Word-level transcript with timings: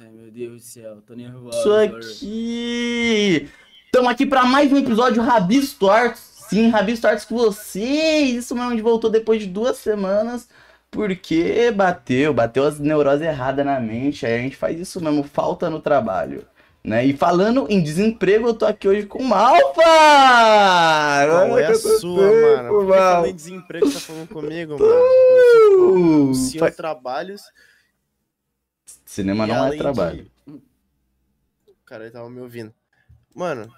Eita, 0.00 0.12
meu 0.12 0.30
Deus 0.30 0.52
do 0.52 0.60
céu, 0.60 0.98
tô 1.04 1.14
nervoso. 1.14 1.58
Isso 1.58 1.72
aqui! 1.72 3.48
Estamos 3.86 4.10
aqui 4.10 4.26
para 4.26 4.44
mais 4.44 4.72
um 4.72 4.76
episódio 4.76 5.20
Rabis 5.22 5.72
Tortos. 5.72 6.20
Sim, 6.48 6.68
Rabis 6.68 7.00
Tortos 7.00 7.24
com 7.24 7.36
vocês. 7.36 8.36
Isso 8.36 8.54
mesmo, 8.54 8.68
a 8.68 8.72
gente 8.72 8.82
voltou 8.82 9.10
depois 9.10 9.40
de 9.40 9.48
duas 9.48 9.76
semanas. 9.78 10.48
Porque 10.90 11.70
bateu, 11.72 12.32
bateu 12.32 12.64
as 12.64 12.78
neuroses 12.78 13.26
erradas 13.26 13.66
na 13.66 13.80
mente. 13.80 14.24
Aí 14.24 14.34
a 14.34 14.42
gente 14.42 14.56
faz 14.56 14.78
isso 14.78 15.00
mesmo, 15.02 15.24
falta 15.24 15.68
no 15.68 15.80
trabalho. 15.80 16.44
Né? 16.84 17.04
E 17.04 17.16
falando 17.16 17.66
em 17.68 17.82
desemprego, 17.82 18.48
eu 18.48 18.54
tô 18.54 18.66
aqui 18.66 18.86
hoje 18.86 19.04
com 19.04 19.18
o 19.18 19.24
Malfa! 19.24 19.82
Qual 19.82 21.58
é 21.58 21.66
a 21.66 21.74
sua, 21.74 22.22
mano? 22.22 22.68
Por 22.68 22.86
que 22.86 22.92
falando 22.92 23.26
em 23.26 23.34
desemprego, 23.34 23.86
você 23.86 23.94
tá 23.94 24.00
falando 24.00 24.28
comigo, 24.28 24.78
mano? 24.78 26.30
Uh, 26.30 26.34
Senhor 26.34 26.68
fa- 26.68 26.76
trabalhos. 26.76 27.42
Cinema 29.04 29.44
e 29.44 29.48
não 29.48 29.66
é 29.66 29.76
trabalho. 29.76 30.30
de- 30.46 30.52
O 31.70 31.74
cara 31.84 32.04
ele 32.04 32.12
tava 32.12 32.28
me 32.30 32.40
ouvindo. 32.40 32.74
Mano, 33.34 33.72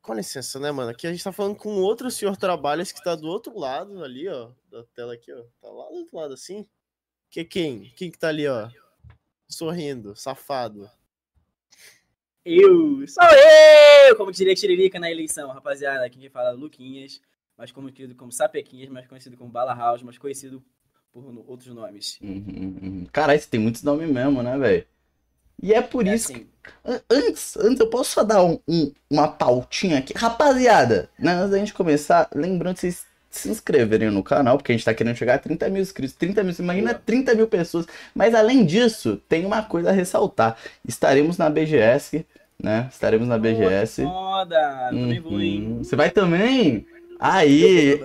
com 0.00 0.14
licença, 0.14 0.58
né, 0.58 0.72
mano? 0.72 0.90
Aqui 0.90 1.06
a 1.06 1.12
gente 1.12 1.22
tá 1.22 1.32
falando 1.32 1.56
com 1.56 1.70
outro 1.76 2.10
senhor 2.10 2.36
trabalhos 2.36 2.90
que 2.92 3.02
tá 3.02 3.14
do 3.14 3.28
outro 3.28 3.56
lado 3.58 4.02
ali, 4.02 4.28
ó. 4.28 4.50
Da 4.70 4.84
tela 4.94 5.14
aqui, 5.14 5.32
ó. 5.32 5.42
Tá 5.60 5.68
lá 5.68 5.88
do 5.88 5.94
outro 5.94 6.16
lado 6.16 6.34
assim. 6.34 6.66
Que 7.30 7.44
quem? 7.44 7.92
Quem 7.96 8.10
que 8.10 8.18
tá 8.18 8.28
ali, 8.28 8.46
ó? 8.48 8.68
Sorrindo, 9.48 10.16
safado. 10.16 10.90
Eu, 12.44 13.06
sou 13.06 13.22
eu! 14.08 14.16
Como 14.16 14.32
diria 14.32 14.54
Tiririca 14.54 14.98
na 14.98 15.10
eleição, 15.10 15.50
rapaziada. 15.52 16.04
Aqui 16.04 16.18
quem 16.18 16.28
fala 16.30 16.50
é 16.50 16.52
Luquinhas, 16.52 17.20
mais 17.56 17.70
conhecido 17.70 18.14
como 18.16 18.32
Sapequinhas, 18.32 18.88
mais 18.88 19.06
conhecido 19.06 19.36
como 19.36 19.50
Bala 19.50 19.74
House, 19.74 20.02
mais 20.02 20.18
conhecido 20.18 20.62
por 21.12 21.24
outros 21.46 21.74
nomes. 21.74 22.18
Uhum, 22.22 22.78
uhum. 22.82 23.06
Caralho, 23.12 23.38
você 23.38 23.46
tem 23.46 23.60
muitos 23.60 23.82
nomes 23.82 24.08
mesmo, 24.10 24.42
né, 24.42 24.56
velho? 24.56 24.84
E 25.62 25.72
é 25.72 25.82
por 25.82 26.06
É 26.06 26.14
isso 26.14 26.32
assim, 26.32 26.46
An- 26.84 27.00
Antes, 27.10 27.56
antes, 27.56 27.80
eu 27.80 27.88
posso 27.90 28.12
só 28.12 28.24
dar 28.24 28.42
um- 28.42 28.58
um- 28.66 28.92
uma 29.10 29.28
pautinha 29.28 29.98
aqui. 29.98 30.12
Rapaziada, 30.16 31.10
né, 31.18 31.32
antes 31.32 31.50
da 31.50 31.58
gente 31.58 31.74
começar, 31.74 32.28
lembrando 32.34 32.74
de 32.74 32.80
vocês 32.80 33.04
se 33.30 33.48
inscreverem 33.48 34.10
no 34.10 34.22
canal, 34.22 34.56
porque 34.58 34.72
a 34.72 34.74
gente 34.74 34.84
tá 34.84 34.94
querendo 34.94 35.16
chegar 35.16 35.34
a 35.34 35.38
30 35.38 35.68
mil 35.68 35.82
inscritos. 35.82 36.14
30 36.16 36.42
mil, 36.42 36.52
você 36.52 36.62
imagina 36.62 36.94
30 36.94 37.34
mil 37.34 37.48
pessoas. 37.48 37.86
Mas 38.14 38.34
além 38.34 38.64
disso, 38.64 39.20
tem 39.28 39.44
uma 39.46 39.62
coisa 39.62 39.88
a 39.88 39.92
ressaltar. 39.92 40.56
Estaremos 40.86 41.38
na 41.38 41.48
BGS, 41.48 42.26
né? 42.62 42.88
Estaremos 42.90 43.26
na 43.26 43.38
BGS. 43.38 44.02
Foda! 44.02 44.90
Eu 44.92 44.98
também 44.98 45.20
vou, 45.20 45.40
hein? 45.40 45.66
Uhum. 45.66 45.84
Você 45.84 45.96
vai 45.96 46.10
também? 46.10 46.86
Aí, 47.18 48.00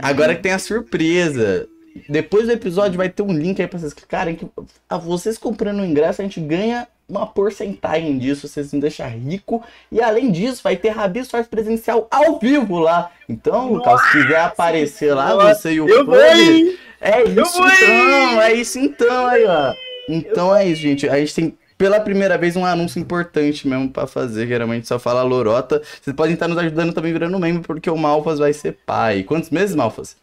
Agora 0.00 0.34
que 0.34 0.42
tem 0.42 0.52
a 0.52 0.58
surpresa. 0.58 1.68
Depois 2.08 2.46
do 2.46 2.52
episódio 2.52 2.96
vai 2.96 3.08
ter 3.08 3.22
um 3.22 3.32
link 3.32 3.60
aí 3.60 3.68
pra 3.68 3.78
vocês 3.78 3.92
clicarem. 3.92 4.34
Que, 4.34 4.46
ah, 4.88 4.98
vocês 4.98 5.38
comprando 5.38 5.80
o 5.80 5.84
ingresso, 5.84 6.20
a 6.20 6.24
gente 6.24 6.40
ganha 6.40 6.86
uma 7.08 7.26
porcentagem 7.26 8.18
disso. 8.18 8.46
Vocês 8.48 8.72
nos 8.72 8.80
deixam 8.80 9.08
rico. 9.08 9.62
E 9.90 10.00
além 10.00 10.30
disso, 10.30 10.62
vai 10.62 10.76
ter 10.76 10.90
Rabi 10.90 11.24
Stories 11.24 11.48
presencial 11.48 12.06
ao 12.10 12.38
vivo 12.38 12.78
lá. 12.78 13.10
Então, 13.28 13.72
Lucas, 13.72 14.00
se 14.02 14.12
quiser 14.12 14.40
aparecer 14.40 15.14
lá, 15.14 15.34
Nossa, 15.34 15.54
você 15.54 15.72
e 15.72 15.80
o 15.80 15.88
Eu 15.88 16.04
vou, 16.04 16.14
Fanny? 16.14 16.78
É 17.00 17.22
isso 17.24 17.58
então, 17.58 18.42
é 18.42 18.52
isso 18.52 18.78
então 18.78 19.26
aí, 19.26 19.44
ó. 19.46 19.72
Então 20.08 20.54
é 20.54 20.66
isso, 20.66 20.82
gente. 20.82 21.08
A 21.08 21.18
gente 21.18 21.34
tem 21.34 21.58
pela 21.78 21.98
primeira 21.98 22.36
vez 22.36 22.56
um 22.56 22.66
anúncio 22.66 23.00
importante 23.00 23.66
mesmo 23.66 23.88
pra 23.88 24.06
fazer. 24.06 24.46
Geralmente 24.46 24.86
só 24.86 24.98
fala 24.98 25.22
lorota. 25.22 25.80
Vocês 26.00 26.14
podem 26.14 26.34
estar 26.34 26.46
nos 26.46 26.58
ajudando 26.58 26.92
também 26.92 27.12
virando 27.12 27.38
membro, 27.38 27.62
porque 27.62 27.88
o 27.88 27.96
Malfas 27.96 28.38
vai 28.38 28.52
ser 28.52 28.76
pai. 28.84 29.22
Quantos 29.22 29.48
meses, 29.48 29.74
Malfas? 29.74 30.14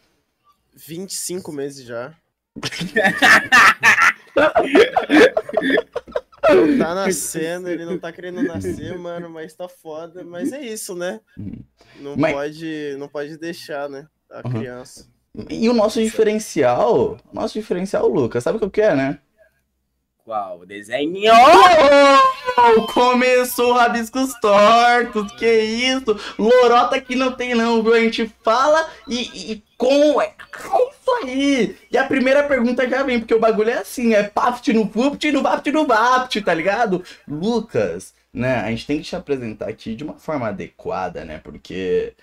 25 0.77 1.51
meses 1.51 1.85
já. 1.85 2.13
Não 6.49 6.77
tá 6.77 6.95
nascendo, 6.95 7.67
ele 7.69 7.85
não 7.85 7.97
tá 7.97 8.11
querendo 8.11 8.41
nascer, 8.43 8.97
mano, 8.97 9.29
mas 9.29 9.53
tá 9.53 9.67
foda. 9.67 10.23
Mas 10.23 10.51
é 10.53 10.61
isso, 10.61 10.95
né? 10.95 11.19
Não, 11.99 12.15
Mas- 12.15 12.33
pode, 12.33 12.95
não 12.97 13.07
pode 13.09 13.37
deixar, 13.37 13.89
né? 13.89 14.07
A 14.31 14.41
Uhum. 14.47 14.53
criança. 14.53 15.07
E 15.49 15.69
o 15.69 15.73
nosso 15.73 16.01
diferencial, 16.01 17.17
nosso 17.33 17.53
diferencial, 17.59 18.07
Lucas, 18.07 18.43
sabe 18.43 18.63
o 18.63 18.69
que 18.69 18.81
é, 18.81 18.95
né? 18.95 19.19
Qual? 20.27 20.65
Desenho! 20.65 21.31
Oh, 22.57 22.81
começou 22.87 23.69
o 23.69 23.73
Rabiscos 23.73 24.33
Tortos, 24.41 25.31
que 25.39 25.47
isso? 25.47 26.19
Lorota 26.37 26.99
que 26.99 27.15
não 27.15 27.31
tem 27.31 27.55
não, 27.55 27.81
viu? 27.81 27.93
A 27.93 27.99
gente 28.01 28.29
fala 28.43 28.89
e, 29.07 29.53
e 29.53 29.63
com... 29.77 30.21
É 30.21 30.35
isso 30.51 31.11
aí! 31.23 31.77
E 31.89 31.97
a 31.97 32.03
primeira 32.03 32.43
pergunta 32.43 32.89
já 32.89 33.03
vem, 33.03 33.19
porque 33.19 33.33
o 33.33 33.39
bagulho 33.39 33.69
é 33.69 33.77
assim, 33.77 34.15
é 34.15 34.23
paft 34.23 34.73
no 34.73 34.89
fupt, 34.89 35.31
no 35.31 35.41
vapt 35.41 35.71
no 35.71 35.87
vapt, 35.87 36.41
tá 36.41 36.53
ligado? 36.53 37.01
Lucas, 37.25 38.13
né, 38.33 38.57
a 38.57 38.69
gente 38.69 38.85
tem 38.85 38.97
que 38.97 39.05
te 39.05 39.15
apresentar 39.15 39.69
aqui 39.69 39.95
de 39.95 40.03
uma 40.03 40.15
forma 40.15 40.49
adequada, 40.49 41.23
né, 41.23 41.39
porque... 41.41 42.13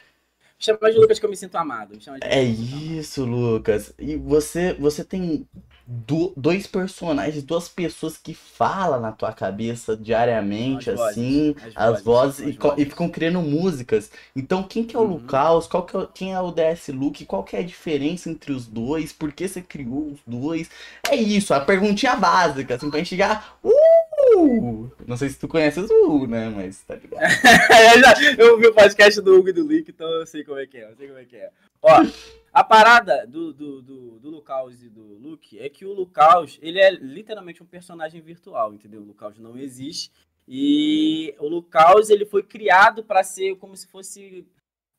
Chama 0.59 0.93
de 0.93 0.99
Lucas 0.99 1.19
que 1.19 1.25
eu 1.25 1.31
me 1.31 1.37
sinto 1.39 1.57
amado. 1.57 1.95
me 1.95 2.03
chama 2.03 2.21
de 2.21 2.27
É 2.27 2.43
me 2.45 2.55
amado. 2.55 2.99
isso, 2.99 3.25
Lucas. 3.25 3.95
E 3.99 4.15
você, 4.17 4.75
você 4.75 5.03
tem 5.03 5.49
do- 5.87 6.33
dois 6.37 6.67
personagens, 6.67 7.43
duas 7.43 7.69
pessoas 7.69 8.17
que 8.17 8.33
falam 8.33 9.01
na 9.01 9.13
tua 9.13 9.33
cabeça 9.33 9.97
diariamente, 9.97 10.89
As 10.91 10.97
vozes, 10.97 11.13
assim, 11.19 11.57
as 11.59 11.67
as 11.77 12.03
vozes, 12.03 12.05
vozes, 12.41 12.55
e, 12.55 12.59
co- 12.59 12.69
e 12.69 12.71
vozes. 12.71 12.89
ficam 12.89 13.09
criando 13.09 13.41
músicas. 13.43 14.11
Então, 14.35 14.63
quem 14.63 14.83
que 14.85 14.97
é 14.97 14.99
o 14.99 15.03
Uhum. 15.03 15.13
Lucas? 15.15 15.67
Qual 15.67 15.85
que 15.85 15.95
é, 15.95 15.99
o- 15.99 16.07
quem 16.07 16.33
é 16.33 16.41
o 16.41 16.51
DS 16.51 16.89
Luke? 16.93 17.27
Qual 17.27 17.45
que 17.45 17.55
é 17.57 17.61
a 17.61 17.63
diferença 17.63 18.31
entre 18.31 18.53
os 18.53 18.67
dois? 18.67 19.13
Por 19.13 19.31
que 19.33 19.47
você 19.47 19.61
criou 19.61 20.09
os 20.13 20.21
dois? 20.27 20.71
É 21.09 21.17
isso, 21.17 21.53
a 21.53 21.61
perguntinha 21.61 22.17
básica, 22.17 22.75
assim, 22.77 22.89
pra 22.89 22.99
gente 22.99 23.09
chegar. 23.11 23.59
Uh! 23.63 24.91
Não 25.07 25.17
sei 25.17 25.29
se 25.29 25.39
tu 25.39 25.47
conhece 25.49 25.81
os 25.81 25.91
uh, 25.91 26.27
né? 26.27 26.49
Mas 26.55 26.81
tá 26.83 26.95
ligado. 26.95 27.21
eu, 27.95 28.01
já, 28.01 28.15
eu 28.39 28.53
ouvi 28.55 28.67
o 28.69 28.75
podcast 28.75 29.21
do 29.21 29.37
Hugo 29.39 29.49
e 29.51 29.53
do 29.53 29.67
Lick, 29.67 29.91
então 29.91 30.09
eu 30.09 30.27
sei 30.27 30.43
como 30.45 30.59
é 30.59 30.67
que 30.67 30.79
é, 30.79 30.91
eu 30.91 30.97
sei 30.97 31.09
como 31.09 31.19
é 31.19 31.25
que 31.25 31.37
é. 31.37 31.51
Ó, 31.83 32.05
a 32.55 32.63
parada 32.63 33.27
do, 33.27 33.53
do, 33.53 33.83
do, 33.83 34.19
do 34.21 34.31
Lucaus 34.31 34.81
e 34.83 34.89
do 34.89 35.03
Luke 35.03 35.59
é 35.59 35.69
que 35.69 35.85
o 35.85 35.93
Lucaus, 35.93 36.57
ele 36.63 36.79
é 36.79 36.91
literalmente 36.91 37.63
um 37.63 37.67
personagem 37.67 38.21
virtual, 38.21 38.73
entendeu? 38.73 39.01
O 39.03 39.05
Lucaus 39.07 39.39
não 39.39 39.59
existe. 39.59 40.11
E 40.47 41.35
o 41.39 41.49
Lucaus, 41.49 42.11
ele 42.11 42.25
foi 42.25 42.43
criado 42.45 43.03
para 43.03 43.25
ser 43.25 43.57
como 43.57 43.77
se 43.77 43.89
fosse 43.89 44.47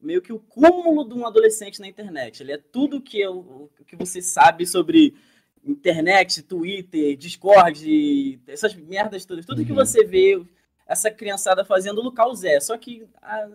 meio 0.02 0.22
que 0.22 0.34
o 0.34 0.40
cúmulo 0.40 1.08
de 1.08 1.14
um 1.14 1.26
adolescente 1.26 1.80
na 1.80 1.88
internet. 1.88 2.42
Ele 2.44 2.52
é 2.52 2.58
tudo 2.58 3.00
que, 3.02 3.20
eu, 3.22 3.72
que 3.88 3.96
você 3.96 4.22
sabe 4.22 4.68
sobre 4.68 5.16
internet, 5.64 6.44
Twitter, 6.44 7.16
Discord, 7.16 8.40
essas 8.48 8.76
merdas 8.76 9.26
todas. 9.26 9.46
Tudo 9.46 9.64
que 9.66 9.72
Uhum. 9.72 9.78
você 9.78 10.04
vê 10.04 10.44
essa 10.88 11.10
criançada 11.10 11.64
fazendo, 11.66 12.00
o 12.00 12.04
Lucaus 12.04 12.44
é. 12.44 12.60
Só 12.60 12.78
que 12.78 13.08
a- 13.22 13.50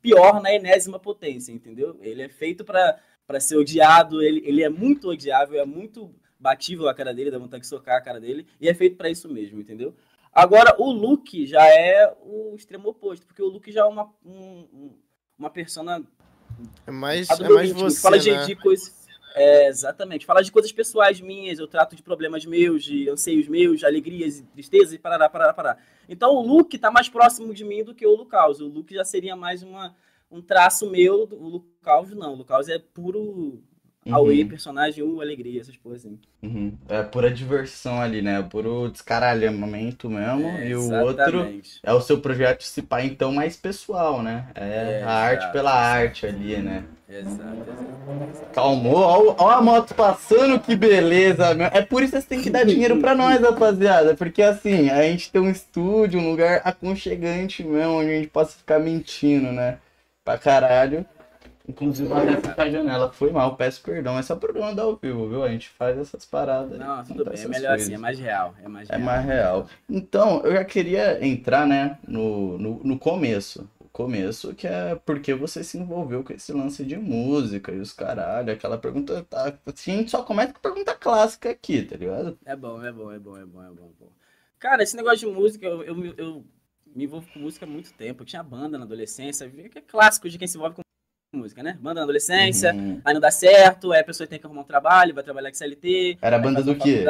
pior 0.00 0.40
na 0.42 0.52
enésima 0.52 0.98
potência, 0.98 1.52
entendeu? 1.52 1.96
Ele 2.00 2.22
é 2.22 2.28
feito 2.28 2.64
pra 2.64 2.98
pra 3.26 3.40
ser 3.40 3.56
odiado, 3.56 4.22
ele, 4.22 4.42
ele 4.44 4.62
é 4.62 4.68
muito 4.68 5.08
odiável, 5.08 5.60
é 5.60 5.64
muito 5.64 6.14
batível 6.38 6.88
a 6.88 6.94
cara 6.94 7.14
dele, 7.14 7.30
dá 7.30 7.38
vontade 7.38 7.62
de 7.62 7.66
socar 7.68 7.96
a 7.96 8.00
cara 8.00 8.20
dele, 8.20 8.46
e 8.60 8.68
é 8.68 8.74
feito 8.74 8.96
pra 8.96 9.08
isso 9.08 9.28
mesmo, 9.28 9.60
entendeu? 9.60 9.94
Agora, 10.32 10.74
o 10.78 10.90
Luke 10.90 11.46
já 11.46 11.64
é 11.64 12.12
o 12.22 12.54
extremo 12.56 12.88
oposto, 12.88 13.26
porque 13.26 13.40
o 13.42 13.48
Luke 13.48 13.70
já 13.72 13.82
é 13.82 13.84
uma, 13.84 14.10
um- 14.24 14.66
um- 14.72 14.94
uma 15.38 15.48
persona 15.48 16.02
É 16.86 16.90
mais, 16.90 17.28
é 17.30 17.48
mais 17.48 17.72
você, 17.72 18.00
fala 18.00 18.18
de, 18.18 18.30
né? 18.30 18.44
de 18.44 18.56
coisas. 18.56 19.04
É, 19.36 19.66
exatamente. 19.68 20.24
Fala 20.26 20.42
de 20.44 20.52
coisas 20.52 20.70
pessoais 20.70 21.20
minhas, 21.20 21.58
eu 21.58 21.66
trato 21.66 21.96
de 21.96 22.02
problemas 22.04 22.44
meus, 22.44 22.84
de 22.84 23.08
anseios 23.10 23.48
meus, 23.48 23.80
de 23.80 23.86
alegrias 23.86 24.38
e 24.38 24.42
tristezas 24.44 24.92
e 24.92 24.98
parará, 24.98 25.28
parará, 25.28 25.52
parará. 25.52 25.78
Então 26.08 26.34
o 26.36 26.40
Luke 26.46 26.78
tá 26.78 26.88
mais 26.90 27.08
próximo 27.08 27.52
de 27.52 27.64
mim 27.64 27.82
do 27.82 27.94
que 27.94 28.06
o 28.06 28.14
Lucaus. 28.14 28.60
O 28.60 28.68
Luke 28.68 28.94
já 28.94 29.04
seria 29.04 29.34
mais 29.34 29.62
uma, 29.64 29.92
um 30.34 30.42
traço 30.42 30.90
meu, 30.90 31.28
o 31.32 31.48
Lucaus 31.48 32.10
não. 32.10 32.32
O 32.34 32.36
Lucaus 32.36 32.68
é 32.68 32.78
puro 32.78 33.62
Aue, 34.10 34.42
Uhum. 34.42 34.48
personagem, 34.48 35.02
uh, 35.02 35.20
alegria, 35.22 35.62
essas 35.62 35.78
coisas 35.78 36.04
assim. 36.04 36.18
Uhum. 36.42 36.74
É 36.90 37.02
pura 37.02 37.30
diversão 37.30 37.98
ali, 38.02 38.20
né? 38.20 38.42
Puro 38.42 38.90
descaralhamento 38.90 40.10
mesmo. 40.10 40.46
É, 40.58 40.68
e 40.68 40.74
o 40.76 40.92
outro 41.00 41.48
é 41.82 41.92
o 41.94 42.00
seu 42.02 42.20
projeto 42.20 42.62
se 42.64 42.82
pá, 42.82 43.02
então, 43.02 43.32
mais 43.32 43.56
pessoal, 43.56 44.22
né? 44.22 44.46
É, 44.54 45.00
É, 45.00 45.02
a 45.02 45.10
arte 45.10 45.38
exato, 45.38 45.52
pela 45.54 45.70
exato. 45.70 45.86
arte 45.96 46.26
ali, 46.26 46.56
né? 46.58 46.84
Exato, 47.08 47.34
exato, 47.38 48.30
exato. 48.30 48.50
Calmou, 48.52 48.96
ó, 48.96 49.34
ó 49.38 49.50
a 49.50 49.62
moto 49.62 49.94
passando, 49.94 50.60
que 50.60 50.76
beleza, 50.76 51.54
meu. 51.54 51.68
É 51.68 51.80
por 51.80 52.02
isso 52.02 52.12
que 52.12 52.18
vocês 52.18 52.26
têm 52.26 52.42
que 52.42 52.50
dar 52.50 52.64
dinheiro 52.66 52.98
pra 52.98 53.14
nós, 53.14 53.40
rapaziada. 53.42 54.14
Porque 54.14 54.42
assim, 54.42 54.90
a 54.90 55.02
gente 55.02 55.30
tem 55.32 55.40
um 55.40 55.50
estúdio, 55.50 56.20
um 56.20 56.30
lugar 56.30 56.60
aconchegante 56.62 57.64
mesmo, 57.64 57.94
onde 57.94 58.10
a 58.10 58.16
gente 58.16 58.28
possa 58.28 58.56
ficar 58.58 58.78
mentindo, 58.78 59.50
né? 59.50 59.78
Pra 60.24 60.38
caralho. 60.38 61.06
Inclusive, 61.68 62.12
até 62.12 62.36
ficar 62.42 62.62
a 62.64 62.70
janela 62.70 63.12
foi 63.12 63.30
mal, 63.32 63.56
peço 63.56 63.82
perdão. 63.82 64.18
Esse 64.18 64.30
é 64.32 64.34
o 64.34 64.38
problema 64.38 64.74
da 64.74 64.82
ao 64.82 64.96
vivo, 64.96 65.28
viu? 65.28 65.42
A 65.42 65.48
gente 65.48 65.68
faz 65.70 65.96
essas 65.98 66.24
paradas. 66.26 66.78
Não, 66.78 67.02
tudo 67.04 67.24
bem, 67.24 67.40
é 67.42 67.48
melhor 67.48 67.70
coisas. 67.70 67.86
assim, 67.86 67.94
é 67.94 67.98
mais 67.98 68.18
real. 68.18 68.54
É 68.62 68.68
mais 68.68 68.88
É 68.88 68.96
real. 68.96 69.00
mais 69.00 69.24
real. 69.24 69.68
Então, 69.88 70.42
eu 70.44 70.52
já 70.52 70.64
queria 70.64 71.24
entrar, 71.26 71.66
né, 71.66 71.98
no, 72.06 72.58
no, 72.58 72.84
no 72.84 72.98
começo. 72.98 73.68
O 73.80 73.88
começo, 73.88 74.54
que 74.54 74.66
é 74.66 74.94
porque 75.06 75.32
você 75.34 75.62
se 75.64 75.78
envolveu 75.78 76.22
com 76.24 76.32
esse 76.32 76.52
lance 76.52 76.84
de 76.84 76.96
música 76.96 77.72
e 77.72 77.78
os 77.80 77.92
caralho, 77.92 78.52
aquela 78.52 78.76
pergunta. 78.78 79.22
Tá, 79.24 79.46
a 79.66 79.72
gente 79.76 80.10
só 80.10 80.22
começa 80.22 80.52
com 80.52 80.60
pergunta 80.60 80.94
clássica 80.94 81.50
aqui, 81.50 81.82
tá 81.82 81.96
ligado? 81.96 82.38
É 82.44 82.56
bom, 82.56 82.82
é 82.82 82.92
bom, 82.92 83.10
é 83.12 83.18
bom, 83.18 83.36
é 83.36 83.44
bom, 83.44 83.62
é 83.62 83.68
bom. 83.70 83.90
é 83.90 84.04
bom. 84.04 84.12
Cara, 84.58 84.82
esse 84.82 84.96
negócio 84.96 85.28
de 85.28 85.34
música, 85.34 85.66
eu, 85.66 85.82
eu, 85.82 86.14
eu 86.16 86.44
me 86.94 87.04
envolvo 87.04 87.26
com 87.32 87.40
música 87.40 87.66
há 87.66 87.68
muito 87.68 87.92
tempo. 87.92 88.22
Eu 88.22 88.26
tinha 88.26 88.42
banda 88.42 88.78
na 88.78 88.84
adolescência, 88.84 89.48
que 89.50 89.78
é 89.78 89.82
clássico 89.82 90.28
de 90.28 90.38
quem 90.38 90.46
se 90.46 90.56
envolve 90.56 90.76
com 90.76 90.82
música, 91.36 91.62
né? 91.62 91.76
Banda 91.80 92.00
na 92.00 92.04
adolescência, 92.04 92.72
uhum. 92.72 93.00
aí 93.04 93.12
não 93.12 93.20
dá 93.20 93.30
certo, 93.30 93.92
aí 93.92 94.00
a 94.00 94.04
pessoa 94.04 94.26
tem 94.26 94.38
que 94.38 94.46
arrumar 94.46 94.62
um 94.62 94.64
trabalho, 94.64 95.14
vai 95.14 95.24
trabalhar 95.24 95.50
com 95.50 95.56
CLT. 95.56 96.18
Era 96.22 96.38
banda 96.38 96.62
do 96.62 96.76
quê? 96.76 97.04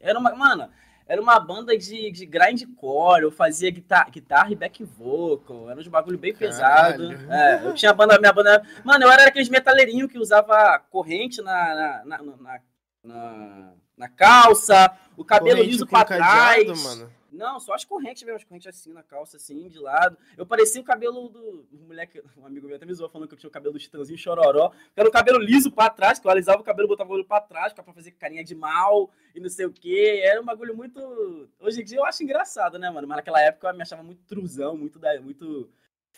Era 0.00 0.18
uma, 0.18 0.34
mano, 0.34 0.68
era 1.06 1.22
uma 1.22 1.38
banda 1.38 1.76
de, 1.78 2.10
de 2.10 2.26
grindcore, 2.26 3.22
eu 3.22 3.30
fazia 3.30 3.70
guitarra, 3.70 4.10
guitarra 4.10 4.50
e 4.50 4.56
back 4.56 4.82
vocal, 4.82 5.70
era 5.70 5.80
um 5.80 5.90
bagulho 5.90 6.18
bem 6.18 6.34
pesado. 6.34 7.12
É, 7.30 7.64
eu 7.64 7.74
tinha 7.74 7.92
banda, 7.92 8.18
minha 8.18 8.32
banda. 8.32 8.62
Mano, 8.82 9.04
eu 9.04 9.10
era 9.10 9.28
aqueles 9.28 9.48
metaleirinhos 9.48 10.10
que 10.10 10.18
usava 10.18 10.78
corrente 10.90 11.40
na, 11.40 12.02
na, 12.04 12.18
na, 12.18 12.60
na, 13.04 13.72
na 13.96 14.08
calça, 14.08 14.90
o 15.16 15.24
cabelo 15.24 15.58
corrente 15.58 15.70
liso 15.70 15.86
pra 15.86 16.04
trás. 16.04 16.82
Mano. 16.82 17.10
Não, 17.34 17.58
só 17.58 17.74
as 17.74 17.84
correntes 17.84 18.22
mesmo, 18.22 18.36
as 18.36 18.44
correntes 18.44 18.68
assim 18.68 18.92
na 18.92 19.02
calça, 19.02 19.36
assim, 19.36 19.68
de 19.68 19.78
lado. 19.78 20.16
Eu 20.36 20.46
parecia 20.46 20.80
o 20.80 20.84
cabelo 20.84 21.28
do. 21.28 21.66
Um 21.72 21.86
moleque, 21.88 22.22
um 22.38 22.46
amigo 22.46 22.66
meu 22.66 22.76
até 22.76 22.86
me 22.86 22.94
zoou 22.94 23.10
falando 23.10 23.28
que 23.28 23.34
eu 23.34 23.38
tinha 23.38 23.48
o 23.48 23.52
cabelo 23.52 23.74
do 23.74 23.80
Chitãozinho 23.80 24.18
chororó. 24.18 24.72
Era 24.96 25.08
o 25.08 25.12
cabelo 25.12 25.38
liso 25.38 25.70
pra 25.70 25.90
trás, 25.90 26.18
que 26.18 26.26
eu 26.26 26.30
alisava 26.30 26.60
o 26.60 26.64
cabelo, 26.64 26.88
botava 26.88 27.08
o 27.08 27.10
cabelo 27.10 27.26
pra 27.26 27.40
trás, 27.40 27.72
pra 27.72 27.84
fazer 27.84 28.12
carinha 28.12 28.44
de 28.44 28.54
mal 28.54 29.10
e 29.34 29.40
não 29.40 29.48
sei 29.48 29.66
o 29.66 29.72
quê. 29.72 30.20
Era 30.24 30.40
um 30.40 30.44
bagulho 30.44 30.76
muito. 30.76 31.48
Hoje 31.58 31.82
em 31.82 31.84
dia 31.84 31.98
eu 31.98 32.04
acho 32.04 32.22
engraçado, 32.22 32.78
né, 32.78 32.90
mano? 32.90 33.06
Mas 33.08 33.16
naquela 33.16 33.40
época 33.40 33.68
eu 33.68 33.74
me 33.74 33.82
achava 33.82 34.02
muito 34.02 34.22
truzão, 34.24 34.76
muito, 34.76 34.98
da... 34.98 35.20
muito 35.20 35.68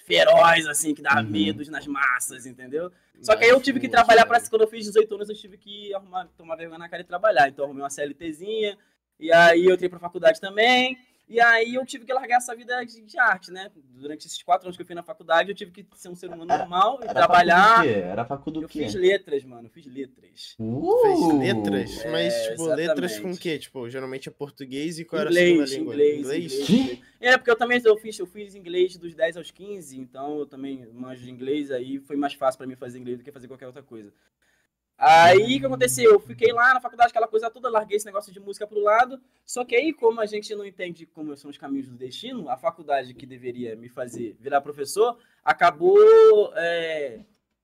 feroz, 0.06 0.66
assim, 0.66 0.94
que 0.94 1.02
dava 1.02 1.20
uhum. 1.20 1.30
medos 1.30 1.68
nas 1.68 1.86
massas, 1.86 2.46
entendeu? 2.46 2.92
Só 3.20 3.34
que 3.34 3.44
aí 3.44 3.50
eu 3.50 3.60
tive 3.60 3.80
que 3.80 3.88
trabalhar 3.88 4.26
para 4.26 4.40
quando 4.48 4.62
eu 4.62 4.68
fiz 4.68 4.84
18 4.84 5.14
anos, 5.14 5.28
eu 5.28 5.34
tive 5.34 5.56
que 5.56 5.92
arrumar, 5.94 6.28
tomar 6.36 6.56
vergonha 6.56 6.78
na 6.78 6.88
cara 6.88 7.02
e 7.02 7.06
trabalhar. 7.06 7.48
Então 7.48 7.64
eu 7.64 7.66
arrumei 7.66 7.82
uma 7.82 7.90
CLTzinha, 7.90 8.78
e 9.18 9.32
aí 9.32 9.64
eu 9.64 9.74
entrei 9.74 9.88
pra 9.88 9.98
faculdade 9.98 10.40
também. 10.40 10.98
E 11.28 11.40
aí 11.40 11.74
eu 11.74 11.84
tive 11.84 12.04
que 12.04 12.12
largar 12.12 12.36
essa 12.36 12.54
vida 12.54 12.84
de, 12.84 13.02
de, 13.02 13.18
arte, 13.18 13.50
né? 13.50 13.68
Durante 13.74 14.28
esses 14.28 14.40
quatro 14.44 14.68
anos 14.68 14.76
que 14.76 14.82
eu 14.82 14.86
fui 14.86 14.94
na 14.94 15.02
faculdade, 15.02 15.50
eu 15.50 15.56
tive 15.56 15.72
que 15.72 15.84
ser 15.96 16.08
um 16.08 16.14
ser 16.14 16.28
humano 16.28 16.44
normal 16.44 17.00
e 17.02 17.08
trabalhar. 17.08 17.84
Era 17.84 18.24
faculdade 18.24 18.64
do 18.64 18.68
quê? 18.68 18.78
Eu 18.78 18.84
fiz 18.84 18.94
letras, 18.94 19.44
mano. 19.44 19.68
Fiz 19.68 19.86
letras. 19.86 20.54
Uh, 20.56 21.02
fez 21.02 21.38
letras? 21.40 22.04
É, 22.04 22.12
Mas, 22.12 22.34
tipo, 22.34 22.52
exatamente. 22.52 22.88
letras 22.88 23.18
com 23.18 23.30
o 23.32 23.36
quê? 23.36 23.58
Tipo, 23.58 23.90
geralmente 23.90 24.28
é 24.28 24.32
português 24.32 25.00
e 25.00 25.04
qual 25.04 25.22
inglês, 25.22 25.54
era 25.54 25.64
a 25.64 25.66
segunda 25.66 25.96
língua? 25.96 26.16
Inglês, 26.16 26.52
inglês. 26.52 26.70
inglês. 26.70 27.00
É, 27.20 27.36
porque 27.36 27.50
eu 27.50 27.56
também 27.56 27.82
eu 27.84 27.96
fiz, 27.96 28.16
eu 28.20 28.26
fiz 28.26 28.54
inglês 28.54 28.96
dos 28.96 29.12
10 29.12 29.36
aos 29.36 29.50
15, 29.50 29.98
então 29.98 30.38
eu 30.38 30.46
também 30.46 30.86
manjo 30.92 31.24
de 31.24 31.30
inglês, 31.30 31.72
aí 31.72 31.98
foi 31.98 32.14
mais 32.14 32.34
fácil 32.34 32.58
para 32.58 32.68
mim 32.68 32.76
fazer 32.76 33.00
inglês 33.00 33.18
do 33.18 33.24
que 33.24 33.32
fazer 33.32 33.48
qualquer 33.48 33.66
outra 33.66 33.82
coisa. 33.82 34.12
Aí 34.98 35.56
o 35.56 35.60
que 35.60 35.66
aconteceu? 35.66 36.12
Eu 36.12 36.20
fiquei 36.20 36.52
lá 36.52 36.72
na 36.72 36.80
faculdade, 36.80 37.10
aquela 37.10 37.28
coisa 37.28 37.50
toda, 37.50 37.68
larguei 37.68 37.98
esse 37.98 38.06
negócio 38.06 38.32
de 38.32 38.40
música 38.40 38.66
pro 38.66 38.82
lado. 38.82 39.20
Só 39.44 39.64
que 39.64 39.76
aí, 39.76 39.92
como 39.92 40.20
a 40.20 40.26
gente 40.26 40.54
não 40.54 40.64
entende 40.64 41.04
como 41.04 41.36
são 41.36 41.50
os 41.50 41.58
caminhos 41.58 41.88
do 41.88 41.96
destino, 41.96 42.48
a 42.48 42.56
faculdade 42.56 43.12
que 43.12 43.26
deveria 43.26 43.76
me 43.76 43.88
fazer 43.88 44.36
virar 44.40 44.62
professor 44.62 45.18
acabou 45.44 45.98
é, 46.56 47.20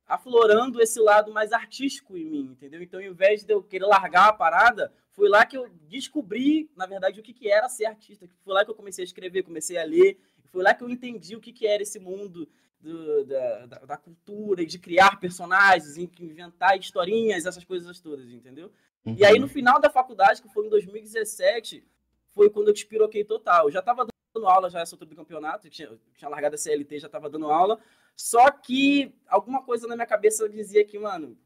aflorando 0.06 0.80
esse 0.82 1.00
lado 1.00 1.32
mais 1.32 1.52
artístico 1.52 2.18
em 2.18 2.24
mim, 2.24 2.50
entendeu? 2.52 2.82
Então, 2.82 3.00
ao 3.00 3.06
invés 3.06 3.42
de 3.44 3.54
eu 3.54 3.62
querer 3.62 3.86
largar 3.86 4.28
a 4.28 4.32
parada, 4.34 4.92
foi 5.12 5.28
lá 5.28 5.46
que 5.46 5.56
eu 5.56 5.70
descobri, 5.88 6.70
na 6.76 6.84
verdade, 6.84 7.18
o 7.18 7.22
que, 7.22 7.32
que 7.32 7.50
era 7.50 7.66
ser 7.68 7.86
artista. 7.86 8.28
Foi 8.44 8.52
lá 8.52 8.62
que 8.62 8.70
eu 8.70 8.74
comecei 8.74 9.02
a 9.02 9.06
escrever, 9.06 9.42
comecei 9.42 9.78
a 9.78 9.84
ler. 9.84 10.18
Foi 10.50 10.62
lá 10.62 10.74
que 10.74 10.84
eu 10.84 10.90
entendi 10.90 11.34
o 11.34 11.40
que, 11.40 11.50
que 11.50 11.66
era 11.66 11.82
esse 11.82 11.98
mundo 11.98 12.46
do, 12.82 13.24
da, 13.24 13.66
da, 13.66 13.78
da, 13.78 13.96
cultura 13.96 14.62
e 14.62 14.66
de 14.66 14.78
criar 14.78 15.20
personagens, 15.20 15.96
inventar 15.96 16.76
historinhas, 16.76 17.46
essas 17.46 17.64
coisas 17.64 18.00
todas, 18.00 18.28
entendeu? 18.28 18.72
Uhum. 19.04 19.14
E 19.16 19.24
aí, 19.24 19.38
no 19.38 19.48
final 19.48 19.80
da 19.80 19.88
faculdade, 19.88 20.42
que 20.42 20.48
foi 20.48 20.66
em 20.66 20.70
2017, 20.70 21.86
foi 22.32 22.50
quando 22.50 22.68
eu 22.68 22.74
despiroquei 22.74 23.24
total. 23.24 23.66
Eu 23.66 23.72
já 23.72 23.78
estava 23.78 24.06
dando 24.34 24.46
aula 24.46 24.68
já 24.68 24.80
essa 24.80 24.94
altura 24.94 25.10
do 25.10 25.16
campeonato, 25.16 25.70
tinha, 25.70 25.90
tinha 26.16 26.28
largado 26.28 26.56
a 26.56 26.58
CLT, 26.58 26.98
já 26.98 27.06
estava 27.06 27.30
dando 27.30 27.50
aula, 27.50 27.78
só 28.16 28.50
que 28.50 29.14
alguma 29.28 29.62
coisa 29.62 29.86
na 29.86 29.94
minha 29.94 30.06
cabeça 30.06 30.48
dizia 30.48 30.84
que, 30.84 30.98
mano, 30.98 31.36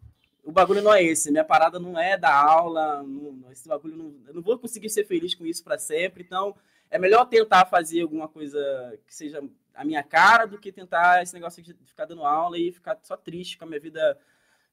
o 0.42 0.52
bagulho 0.52 0.80
não 0.80 0.94
é 0.94 1.02
esse, 1.02 1.30
minha 1.30 1.44
parada 1.44 1.78
não 1.78 1.98
é 1.98 2.16
da 2.16 2.32
aula, 2.32 3.02
não, 3.02 3.50
esse 3.50 3.68
bagulho 3.68 3.96
não, 3.96 4.14
eu 4.26 4.34
não 4.34 4.42
vou 4.42 4.58
conseguir 4.58 4.88
ser 4.88 5.04
feliz 5.04 5.34
com 5.34 5.44
isso 5.44 5.62
para 5.62 5.76
sempre, 5.76 6.22
então 6.22 6.54
é 6.90 6.98
melhor 6.98 7.24
tentar 7.26 7.66
fazer 7.66 8.02
alguma 8.02 8.28
coisa 8.28 8.58
que 9.06 9.14
seja 9.14 9.42
a 9.76 9.84
minha 9.84 10.02
cara 10.02 10.46
do 10.46 10.58
que 10.58 10.72
tentar 10.72 11.22
esse 11.22 11.34
negócio 11.34 11.62
de 11.62 11.74
ficar 11.84 12.06
dando 12.06 12.24
aula 12.24 12.58
e 12.58 12.72
ficar 12.72 12.98
só 13.02 13.16
triste 13.16 13.58
com 13.58 13.64
a 13.64 13.68
minha 13.68 13.80
vida, 13.80 14.18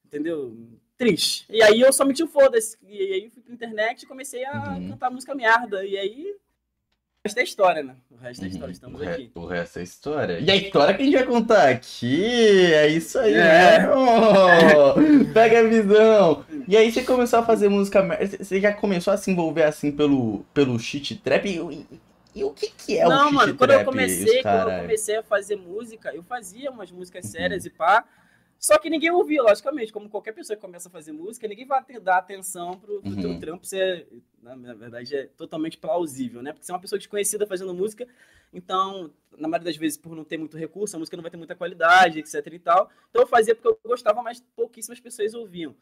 entendeu? 0.05 0.57
Triste. 0.97 1.45
E 1.49 1.61
aí 1.61 1.81
eu 1.81 1.91
só 1.91 2.05
meti 2.05 2.23
o 2.23 2.27
foda-se. 2.27 2.77
E 2.83 2.97
aí 2.97 3.29
fui 3.29 3.41
pra 3.41 3.53
internet 3.53 4.03
e 4.03 4.07
comecei 4.07 4.45
a 4.45 4.75
uhum. 4.75 4.89
cantar 4.91 5.11
música 5.11 5.35
merda. 5.35 5.85
E 5.85 5.97
aí. 5.97 6.35
O 7.25 7.27
resto 7.27 7.39
é 7.39 7.43
história, 7.43 7.83
né? 7.83 7.95
O 8.11 8.15
resto 8.17 8.43
é 8.43 8.47
história, 8.47 8.67
uhum. 8.67 8.71
estamos 8.71 9.01
o 9.01 9.09
aqui. 9.09 9.31
O 9.33 9.45
resto 9.45 9.79
é 9.79 9.83
história. 9.83 10.39
E 10.39 10.51
a 10.51 10.55
história 10.55 10.93
que 10.93 11.01
a 11.01 11.05
gente 11.05 11.15
vai 11.15 11.25
contar 11.25 11.69
aqui 11.69 12.73
é 12.73 12.87
isso 12.87 13.17
aí, 13.17 13.33
é. 13.33 13.79
né? 13.79 13.89
Oh, 13.89 14.93
pega 15.33 15.59
a 15.59 15.63
visão. 15.63 16.45
E 16.67 16.77
aí 16.77 16.91
você 16.91 17.03
começou 17.03 17.39
a 17.39 17.43
fazer 17.43 17.69
música. 17.69 18.01
Você 18.39 18.59
já 18.59 18.73
começou 18.73 19.13
a 19.13 19.17
se 19.17 19.31
envolver 19.31 19.63
assim 19.63 19.91
pelo, 19.91 20.45
pelo 20.53 20.79
shit 20.79 21.15
trap? 21.17 21.45
E, 21.45 21.87
e 22.35 22.43
o 22.43 22.51
que, 22.51 22.69
que 22.69 22.97
é 22.97 23.07
não, 23.07 23.29
o 23.29 23.33
mano, 23.33 23.55
quando 23.55 23.71
eu 23.71 23.85
comecei, 23.85 24.41
quando 24.41 24.71
eu 24.71 24.81
comecei 24.81 25.15
a 25.17 25.23
fazer 25.23 25.55
música, 25.55 26.13
eu 26.13 26.23
fazia 26.23 26.71
umas 26.71 26.91
músicas 26.91 27.25
sérias 27.25 27.63
uhum. 27.63 27.71
e 27.71 27.77
pá. 27.77 28.05
Só 28.57 28.77
que 28.77 28.89
ninguém 28.89 29.11
ouvia, 29.11 29.43
logicamente, 29.43 29.91
como 29.91 30.09
qualquer 30.09 30.31
pessoa 30.31 30.55
que 30.55 30.61
começa 30.61 30.87
a 30.87 30.91
fazer 30.91 31.11
música, 31.11 31.47
ninguém 31.49 31.65
vai 31.65 31.83
dar 32.01 32.17
atenção 32.17 32.79
pro, 32.79 33.01
pro 33.01 33.11
uhum. 33.11 33.21
teu 33.21 33.39
trampo 33.39 33.65
ser, 33.65 34.07
na, 34.41 34.73
verdade, 34.73 35.13
é 35.13 35.25
totalmente 35.35 35.77
plausível, 35.77 36.41
né? 36.41 36.53
Porque 36.53 36.65
você 36.65 36.71
é 36.71 36.75
uma 36.75 36.79
pessoa 36.79 36.97
desconhecida 36.97 37.45
fazendo 37.45 37.73
música, 37.73 38.07
então, 38.53 39.11
na 39.37 39.47
maioria 39.47 39.65
das 39.65 39.75
vezes, 39.75 39.97
por 39.97 40.15
não 40.15 40.23
ter 40.23 40.37
muito 40.37 40.57
recurso, 40.57 40.95
a 40.95 40.99
música 40.99 41.17
não 41.17 41.23
vai 41.23 41.31
ter 41.31 41.37
muita 41.37 41.55
qualidade, 41.55 42.19
etc 42.19 42.45
e 42.53 42.59
tal. 42.59 42.89
Então 43.09 43.23
eu 43.23 43.27
fazia 43.27 43.55
porque 43.55 43.67
eu 43.67 43.77
gostava, 43.83 44.21
mas 44.21 44.41
pouquíssimas 44.55 44.99
pessoas 44.99 45.33
ouviam. 45.33 45.75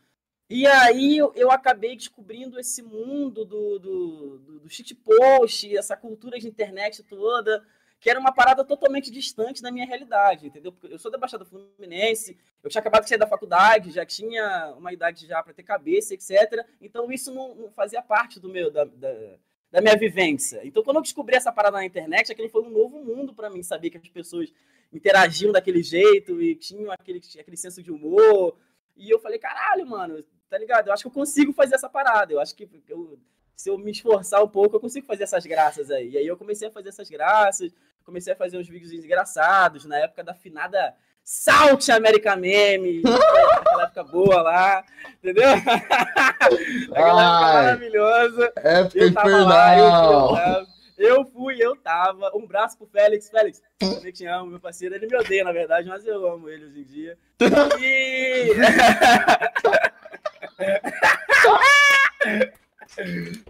E 0.54 0.68
aí 0.68 1.18
eu, 1.18 1.32
eu 1.34 1.50
acabei 1.50 1.96
descobrindo 1.96 2.60
esse 2.60 2.82
mundo 2.82 3.46
do, 3.46 3.80
do, 3.80 4.38
do, 4.38 4.60
do 4.60 4.70
shitpost, 4.70 5.78
essa 5.78 5.96
cultura 5.96 6.38
de 6.38 6.46
internet 6.46 7.02
toda, 7.04 7.66
que 8.02 8.10
era 8.10 8.20
uma 8.20 8.34
parada 8.34 8.62
totalmente 8.66 9.10
distante 9.10 9.62
da 9.62 9.72
minha 9.72 9.86
realidade, 9.86 10.48
entendeu? 10.48 10.74
Porque 10.74 10.94
eu 10.94 11.00
sou 11.00 11.10
da 11.10 11.18
Baixada 11.18 11.46
Fluminense, 11.46 12.38
eu 12.62 12.70
tinha 12.70 12.82
acabado 12.82 13.04
de 13.04 13.08
sair 13.08 13.18
da 13.18 13.26
faculdade, 13.26 13.92
já 13.92 14.06
tinha 14.06 14.76
uma 14.78 14.92
idade 14.92 15.26
já 15.26 15.42
para 15.42 15.54
ter 15.54 15.64
cabeça, 15.64 16.14
etc. 16.14 16.66
Então 16.82 17.10
isso 17.10 17.34
não, 17.34 17.56
não 17.56 17.72
fazia 17.72 18.02
parte 18.02 18.38
do 18.38 18.50
meu 18.50 18.70
da, 18.70 18.84
da, 18.84 19.38
da, 19.72 19.80
minha 19.80 19.96
vivência. 19.96 20.60
Então 20.66 20.84
quando 20.84 20.98
eu 20.98 21.02
descobri 21.02 21.38
essa 21.38 21.54
parada 21.54 21.78
na 21.78 21.86
internet, 21.86 22.30
aquilo 22.30 22.50
foi 22.50 22.62
um 22.62 22.70
novo 22.70 23.02
mundo 23.02 23.34
para 23.34 23.50
mim, 23.50 23.64
saber 23.64 23.90
que 23.90 23.98
as 23.98 24.10
pessoas 24.10 24.54
interagiam 24.92 25.54
daquele 25.54 25.82
jeito 25.82 26.42
e 26.42 26.56
tinham 26.56 26.92
aquele, 26.92 27.22
aquele 27.40 27.56
senso 27.56 27.82
de 27.82 27.90
humor. 27.90 28.58
E 28.98 29.10
eu 29.10 29.18
falei, 29.18 29.40
caralho, 29.40 29.88
mano, 29.88 30.22
tá 30.52 30.58
ligado? 30.58 30.88
Eu 30.88 30.94
acho 30.94 31.04
que 31.04 31.08
eu 31.08 31.14
consigo 31.14 31.54
fazer 31.54 31.76
essa 31.76 31.88
parada. 31.88 32.34
Eu 32.34 32.40
acho 32.42 32.54
que 32.54 32.70
eu, 32.90 33.18
se 33.56 33.70
eu 33.70 33.78
me 33.78 33.90
esforçar 33.90 34.44
um 34.44 34.50
pouco, 34.50 34.76
eu 34.76 34.82
consigo 34.82 35.08
fazer 35.08 35.24
essas 35.24 35.46
graças 35.46 35.90
aí. 35.90 36.10
E 36.10 36.18
aí 36.18 36.28
eu 36.28 36.36
comecei 36.36 36.68
a 36.68 36.72
fazer 36.72 36.90
essas 36.90 37.10
graças, 37.10 37.72
comecei 38.04 38.34
a 38.34 38.36
fazer 38.36 38.58
uns 38.58 38.68
vídeos 38.68 38.92
engraçados 38.92 39.86
na 39.86 39.98
época 39.98 40.26
da 40.26 40.34
finada 40.34 40.94
Salt 41.24 41.88
America 41.88 42.36
Meme, 42.36 43.02
aquela 43.56 43.84
época 43.84 44.04
boa 44.04 44.42
lá, 44.42 44.84
entendeu? 45.20 45.48
aquela 46.92 47.24
época 47.24 47.54
maravilhosa. 47.54 48.54
Época 48.58 49.00
eu 49.00 49.14
tava 49.14 49.44
lá, 49.46 49.78
eu, 49.78 49.88
eu, 50.98 51.18
eu 51.18 51.26
fui, 51.28 51.56
eu 51.64 51.78
tava. 51.78 52.30
Um 52.36 52.46
braço 52.46 52.78
pro 52.78 52.88
Félix. 52.88 53.30
Félix, 53.30 53.62
eu 54.04 54.12
te 54.12 54.26
amo, 54.26 54.52
meu 54.52 54.60
parceiro. 54.60 54.96
Ele 54.96 55.08
me 55.08 55.16
odeia, 55.16 55.46
na 55.46 55.54
verdade, 55.54 55.88
mas 55.88 56.06
eu 56.06 56.30
amo 56.30 56.50
ele 56.50 56.66
hoje 56.66 56.82
em 56.82 56.84
dia. 56.84 57.18
E. 57.80 58.50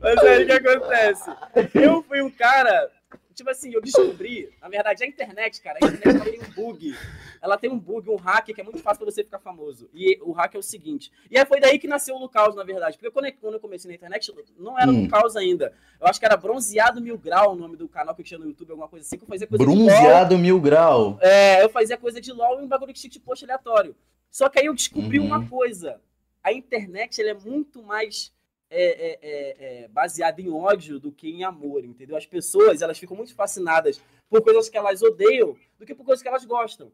Mas 0.01 0.18
aí 0.20 0.44
o 0.44 0.46
que 0.46 0.51
acontece? 0.51 1.30
Eu 1.74 2.03
fui 2.03 2.22
um 2.22 2.30
cara. 2.30 2.91
Tipo 3.34 3.50
assim, 3.50 3.74
eu 3.74 3.82
descobri, 3.82 4.53
na 4.62 4.68
verdade, 4.68 5.03
a 5.03 5.08
internet, 5.08 5.62
cara, 5.62 5.80
a 5.82 5.88
internet 5.88 6.15
ela 6.15 6.25
tem 6.25 6.41
um 6.41 6.53
bug. 6.53 6.96
Ela 7.41 7.58
tem 7.58 7.72
um 7.72 7.80
bug, 7.80 8.10
um 8.10 8.18
hack 8.18 8.46
que 8.46 8.62
é 8.62 8.63
muito 8.63 8.80
fácil 8.80 9.03
pra 9.03 9.12
você 9.12 9.24
ficar 9.24 9.39
famoso. 9.39 9.89
E 9.94 10.20
o 10.22 10.32
hack 10.32 10.53
é 10.53 10.58
o 10.60 10.62
seguinte. 10.62 11.12
E 11.30 11.39
aí 11.39 11.46
foi 11.46 11.60
daí 11.60 11.80
que 11.80 11.88
nasceu 11.88 12.15
o 12.15 12.20
Lucaus, 12.20 12.56
na 12.56 12.63
verdade. 12.63 12.98
Porque 12.98 13.32
quando 13.39 13.53
eu 13.53 13.60
comecei 13.60 13.89
na 13.89 13.96
internet, 13.96 14.32
não 14.60 14.77
era 14.77 14.91
hum. 14.91 15.03
Lucaus 15.03 15.36
ainda. 15.36 15.74
Eu 16.00 16.08
acho 16.08 16.20
que 16.20 16.25
era 16.25 16.38
Bronzeado 16.38 17.01
Mil 17.01 17.18
Grau 17.18 17.53
o 17.53 17.56
nome 17.56 17.77
do 17.77 17.88
canal 17.88 18.13
que 18.13 18.22
eu 18.22 18.25
tinha 18.25 18.39
no 18.39 18.46
YouTube, 18.46 18.72
alguma 18.72 18.89
coisa 18.89 19.06
assim, 19.06 19.18
que 19.18 19.24
eu 19.24 19.27
fazia 19.27 19.48
coisa 19.48 19.63
Bronzeado 19.63 20.38
Mil 20.38 20.60
Grau. 20.60 21.18
É, 21.22 21.63
eu 21.63 21.70
fazia 21.70 21.98
coisa 21.98 22.20
de 22.22 22.32
LOL 22.32 22.60
e 22.60 22.63
um 22.63 22.68
bagulho 22.68 22.94
de 22.94 23.00
shit 23.00 23.18
post 23.20 23.46
aleatório. 23.46 23.96
Só 24.30 24.50
que 24.50 24.60
aí 24.60 24.65
eu 24.65 24.74
descobri 24.75 25.20
uhum. 25.20 25.25
uma 25.25 25.48
coisa 25.48 26.00
a 26.43 26.51
internet 26.51 27.21
é 27.21 27.33
muito 27.33 27.83
mais 27.83 28.33
é, 28.69 28.83
é, 28.83 29.19
é, 29.21 29.83
é, 29.83 29.88
baseada 29.89 30.41
em 30.41 30.50
ódio 30.50 31.00
do 31.00 31.12
que 31.12 31.29
em 31.29 31.43
amor, 31.43 31.83
entendeu? 31.83 32.15
As 32.15 32.25
pessoas 32.25 32.81
elas 32.81 32.98
ficam 32.98 33.17
muito 33.17 33.36
fascinadas 33.36 34.01
por 34.29 34.41
coisas 34.41 34.69
que 34.69 34.77
elas 34.77 35.01
odeiam 35.01 35.57
do 35.77 35.86
que 35.86 35.93
por 35.93 36.05
coisas 36.05 36.24
que 36.24 36.29
elas 36.29 36.45
gostam. 36.45 36.91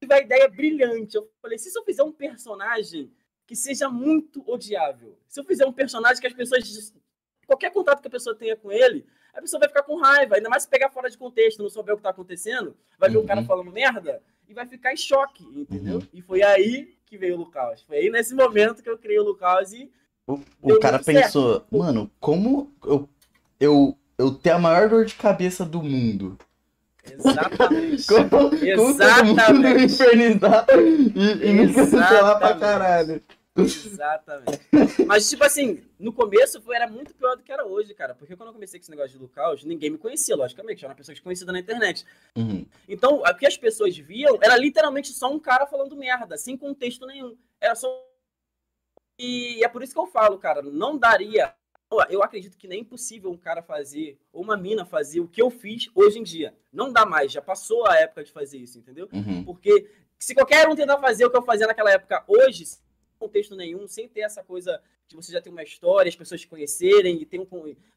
Tive 0.00 0.14
a 0.14 0.20
ideia 0.20 0.48
brilhante. 0.48 1.16
Eu 1.16 1.28
falei, 1.42 1.58
se 1.58 1.76
eu 1.76 1.84
fizer 1.84 2.04
um 2.04 2.12
personagem 2.12 3.12
que 3.46 3.56
seja 3.56 3.88
muito 3.88 4.48
odiável, 4.48 5.18
se 5.26 5.40
eu 5.40 5.44
fizer 5.44 5.66
um 5.66 5.72
personagem 5.72 6.20
que 6.20 6.26
as 6.26 6.34
pessoas 6.34 6.94
qualquer 7.46 7.72
contato 7.72 8.00
que 8.00 8.08
a 8.08 8.10
pessoa 8.10 8.36
tenha 8.36 8.56
com 8.56 8.70
ele, 8.70 9.06
a 9.36 9.40
pessoa 9.40 9.60
vai 9.60 9.68
ficar 9.68 9.82
com 9.82 9.96
raiva, 9.96 10.36
ainda 10.36 10.48
mais 10.48 10.62
se 10.64 10.68
pegar 10.68 10.88
fora 10.90 11.10
de 11.10 11.18
contexto, 11.18 11.62
não 11.62 11.68
souber 11.70 11.94
o 11.94 11.96
que 11.98 12.02
tá 12.02 12.10
acontecendo, 12.10 12.74
vai 12.98 13.10
ver 13.10 13.18
o 13.18 13.24
cara 13.24 13.40
Uhum. 13.40 13.46
falando 13.46 13.70
merda 13.70 14.20
e 14.48 14.54
vai 14.54 14.66
ficar 14.66 14.92
em 14.92 14.96
choque, 14.96 15.44
entendeu? 15.54 15.96
Uhum. 15.98 16.06
E 16.12 16.22
foi 16.22 16.42
aí 16.42 16.96
que 17.04 17.16
veio 17.18 17.34
o 17.34 17.38
Lucas. 17.38 17.82
Foi 17.82 17.98
aí 17.98 18.10
nesse 18.10 18.34
momento 18.34 18.82
que 18.82 18.88
eu 18.90 18.98
criei 18.98 19.18
o 19.18 19.24
Lucas 19.24 19.72
e 19.72 19.90
O, 20.26 20.40
o 20.62 20.78
cara 20.80 20.96
muito 20.96 21.04
certo. 21.04 21.24
pensou, 21.24 21.64
mano, 21.70 22.10
como 22.18 22.72
eu, 22.84 23.08
eu, 23.60 23.96
eu 24.18 24.32
tenho 24.34 24.56
a 24.56 24.58
maior 24.58 24.88
dor 24.88 25.04
de 25.04 25.14
cabeça 25.14 25.64
do 25.64 25.82
mundo? 25.82 26.36
exatamente. 27.08 28.04
Como, 28.08 28.28
como 28.28 28.50
todo 28.50 28.58
mundo 28.58 29.00
Exatamente. 29.00 29.84
infernizar 29.94 30.66
e, 31.14 31.48
e 31.48 31.52
me 31.52 31.72
cancelar 31.72 32.38
pra 32.38 32.50
Exatamente. 32.50 32.60
caralho? 32.60 33.22
Exatamente. 33.56 34.60
Mas, 35.06 35.28
tipo 35.28 35.44
assim, 35.44 35.82
no 35.98 36.12
começo 36.12 36.60
foi, 36.60 36.76
era 36.76 36.86
muito 36.86 37.14
pior 37.14 37.36
do 37.36 37.42
que 37.42 37.52
era 37.52 37.64
hoje, 37.66 37.94
cara. 37.94 38.14
Porque 38.14 38.36
quando 38.36 38.48
eu 38.48 38.52
comecei 38.52 38.78
com 38.78 38.82
esse 38.82 38.90
negócio 38.90 39.12
de 39.12 39.18
Lucas, 39.18 39.64
ninguém 39.64 39.90
me 39.90 39.98
conhecia, 39.98 40.36
logicamente. 40.36 40.82
Eu 40.82 40.86
era 40.86 40.92
uma 40.92 40.96
pessoa 40.96 41.14
desconhecida 41.14 41.52
na 41.52 41.58
internet. 41.58 42.04
Uhum. 42.36 42.66
Então, 42.88 43.22
o 43.22 43.34
que 43.34 43.46
as 43.46 43.56
pessoas 43.56 43.96
viam 43.96 44.38
era 44.42 44.56
literalmente 44.56 45.12
só 45.12 45.30
um 45.32 45.38
cara 45.38 45.66
falando 45.66 45.96
merda, 45.96 46.36
sem 46.36 46.56
contexto 46.56 47.06
nenhum. 47.06 47.36
Era 47.60 47.74
só. 47.74 47.88
E 49.18 49.64
é 49.64 49.68
por 49.68 49.82
isso 49.82 49.94
que 49.94 50.00
eu 50.00 50.06
falo, 50.06 50.38
cara, 50.38 50.60
não 50.62 50.98
daria. 50.98 51.54
Eu 52.10 52.22
acredito 52.22 52.58
que 52.58 52.66
nem 52.66 52.78
é 52.78 52.82
impossível 52.82 53.30
um 53.30 53.36
cara 53.36 53.62
fazer, 53.62 54.18
ou 54.32 54.42
uma 54.42 54.56
mina 54.56 54.84
fazer 54.84 55.20
o 55.20 55.28
que 55.28 55.40
eu 55.40 55.48
fiz 55.50 55.88
hoje 55.94 56.18
em 56.18 56.22
dia. 56.22 56.52
Não 56.72 56.92
dá 56.92 57.06
mais, 57.06 57.30
já 57.30 57.40
passou 57.40 57.86
a 57.86 57.96
época 57.96 58.24
de 58.24 58.32
fazer 58.32 58.58
isso, 58.58 58.76
entendeu? 58.78 59.08
Uhum. 59.12 59.44
Porque 59.44 59.88
se 60.18 60.34
qualquer 60.34 60.68
um 60.68 60.74
tentar 60.74 60.98
fazer 60.98 61.24
o 61.24 61.30
que 61.30 61.36
eu 61.36 61.42
fazia 61.42 61.66
naquela 61.66 61.92
época 61.92 62.24
hoje, 62.26 62.64
contexto 63.16 63.56
nenhum, 63.56 63.86
sem 63.86 64.08
ter 64.08 64.20
essa 64.20 64.42
coisa 64.42 64.80
de 65.08 65.16
você 65.16 65.32
já 65.32 65.40
ter 65.40 65.50
uma 65.50 65.62
história, 65.62 66.08
as 66.08 66.16
pessoas 66.16 66.40
te 66.40 66.48
conhecerem 66.48 67.20
e 67.20 67.26
ter 67.26 67.38
um, 67.38 67.46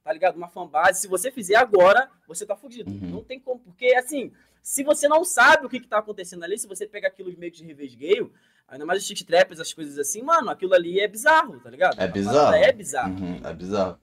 tá 0.04 0.14
ligado? 0.14 0.36
Uma 0.36 0.48
fanbase. 0.48 1.02
Se 1.02 1.08
você 1.08 1.32
fizer 1.32 1.56
agora, 1.56 2.10
você 2.28 2.46
tá 2.46 2.56
fudido. 2.56 2.92
Uhum. 2.92 3.10
Não 3.10 3.24
tem 3.24 3.40
como. 3.40 3.60
Porque, 3.60 3.96
assim, 3.96 4.32
se 4.62 4.84
você 4.84 5.08
não 5.08 5.24
sabe 5.24 5.66
o 5.66 5.70
que, 5.70 5.80
que 5.80 5.88
tá 5.88 5.98
acontecendo 5.98 6.44
ali, 6.44 6.58
se 6.58 6.68
você 6.68 6.88
pega 6.88 7.08
aquilo 7.08 7.36
meio 7.38 7.52
de 7.52 7.64
revés 7.64 7.96
gay, 7.96 8.30
ainda 8.68 8.86
mais 8.86 9.02
os 9.02 9.08
shit 9.08 9.26
traps, 9.26 9.60
as 9.60 9.74
coisas 9.74 9.98
assim, 9.98 10.22
mano, 10.22 10.50
aquilo 10.50 10.74
ali 10.74 11.00
é 11.00 11.08
bizarro, 11.08 11.60
tá 11.60 11.70
ligado? 11.70 12.00
É 12.00 12.08
bizarro. 12.08 12.56
É 12.56 12.72
bizarro. 12.72 13.14
Uhum. 13.14 13.42
É 13.44 13.54
bizarro. 13.54 14.00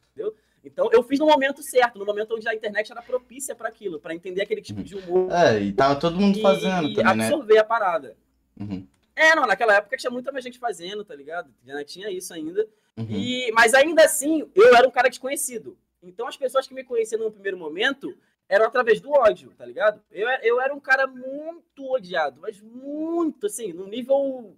Então, 0.67 0.91
eu 0.93 1.01
fiz 1.05 1.21
no 1.21 1.27
momento 1.27 1.63
certo, 1.63 1.97
no 1.97 2.05
momento 2.05 2.35
onde 2.35 2.49
a 2.49 2.53
internet 2.53 2.91
era 2.91 3.01
propícia 3.01 3.55
para 3.55 3.69
aquilo, 3.69 4.01
para 4.01 4.13
entender 4.13 4.43
aquele 4.43 4.61
tipo 4.61 4.83
de 4.83 4.97
humor 4.97 5.31
É, 5.31 5.61
e 5.61 5.73
tava 5.73 5.95
todo 5.95 6.19
mundo 6.19 6.37
e, 6.37 6.43
fazendo 6.43 6.89
e 6.89 6.95
também, 6.95 7.17
né? 7.19 7.25
absorver 7.27 7.59
a 7.59 7.65
parada. 7.65 8.17
Uhum. 8.59 8.85
É, 9.17 9.35
não, 9.35 9.47
naquela 9.47 9.75
época 9.75 9.97
tinha 9.97 10.11
muita 10.11 10.31
mais 10.31 10.45
gente 10.45 10.59
fazendo, 10.59 11.03
tá 11.03 11.15
ligado? 11.15 11.51
Já 11.65 11.83
tinha 11.83 12.11
isso 12.11 12.35
ainda. 12.35 12.69
Uhum. 12.99 13.07
E, 13.11 13.51
mas 13.53 13.73
ainda 13.73 14.05
assim, 14.05 14.49
eu 14.55 14.77
era 14.77 14.87
um 14.87 14.91
cara 14.91 15.09
desconhecido. 15.09 15.77
Então 16.03 16.29
as 16.29 16.37
pessoas 16.37 16.69
que 16.69 16.75
me 16.75 16.85
conheciam 16.85 17.19
no 17.25 17.33
primeiro 17.33 17.57
momento 17.57 18.17
eram 18.49 18.67
através 18.67 19.01
do 19.01 19.11
ódio, 19.11 19.53
tá 19.57 19.65
ligado? 19.65 20.01
Eu, 20.13 20.29
eu 20.43 20.61
era 20.61 20.73
um 20.75 20.79
cara 20.79 21.07
muito 21.07 21.91
odiado, 21.91 22.41
mas 22.41 22.61
muito, 22.61 23.47
assim, 23.47 23.73
no 23.73 23.89
nível 23.89 24.57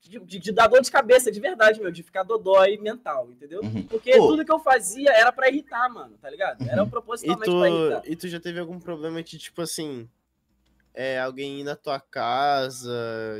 de, 0.00 0.18
de, 0.20 0.38
de 0.38 0.52
dar 0.52 0.66
dor 0.66 0.80
de 0.80 0.90
cabeça, 0.90 1.30
de 1.30 1.38
verdade, 1.38 1.80
meu, 1.80 1.92
de 1.92 2.02
ficar 2.02 2.22
dodói 2.22 2.78
mental, 2.78 3.30
entendeu? 3.30 3.60
Uhum. 3.62 3.82
Porque 3.84 4.16
Pô. 4.16 4.28
tudo 4.28 4.44
que 4.44 4.52
eu 4.52 4.58
fazia 4.58 5.10
era 5.12 5.30
pra 5.30 5.48
irritar, 5.48 5.88
mano, 5.88 6.16
tá 6.18 6.28
ligado? 6.30 6.62
Era 6.66 6.82
Uhum. 6.82 6.88
E 6.88 6.90
propositalmente 6.90 7.50
pra 7.50 7.68
irritar. 7.68 8.00
tu, 8.00 8.10
e 8.10 8.16
tu 8.16 8.28
já 8.28 8.40
teve 8.40 8.58
algum 8.58 8.80
problema 8.80 9.22
de, 9.22 9.38
tipo 9.38 9.60
assim, 9.62 10.08
é, 10.92 11.20
alguém 11.20 11.60
ir 11.60 11.64
na 11.64 11.76
tua 11.76 12.00
casa, 12.00 12.92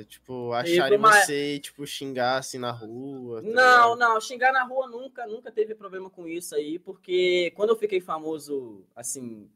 tipo, 0.08 0.52
acharem 0.52 0.98
uma- 0.98 1.12
você 1.12 1.58
tipo, 1.58 1.86
xingar 1.86 2.38
assim 2.38 2.58
na 2.58 2.70
rua? 2.70 3.42
tá 3.42 3.48
Não, 3.48 3.94
ligado? 3.94 3.98
não, 3.98 4.20
xingar 4.20 4.52
na 4.52 4.64
rua 4.64 4.86
nunca, 4.88 5.26
nunca 5.26 5.50
teve 5.50 5.74
problema 5.74 6.08
com 6.10 6.26
isso 6.28 6.54
aí, 6.54 6.78
porque 6.78 7.52
quando 7.56 7.70
eu 7.70 7.76
fiquei 7.76 8.00
famoso, 8.00 8.84
assim, 8.94 9.50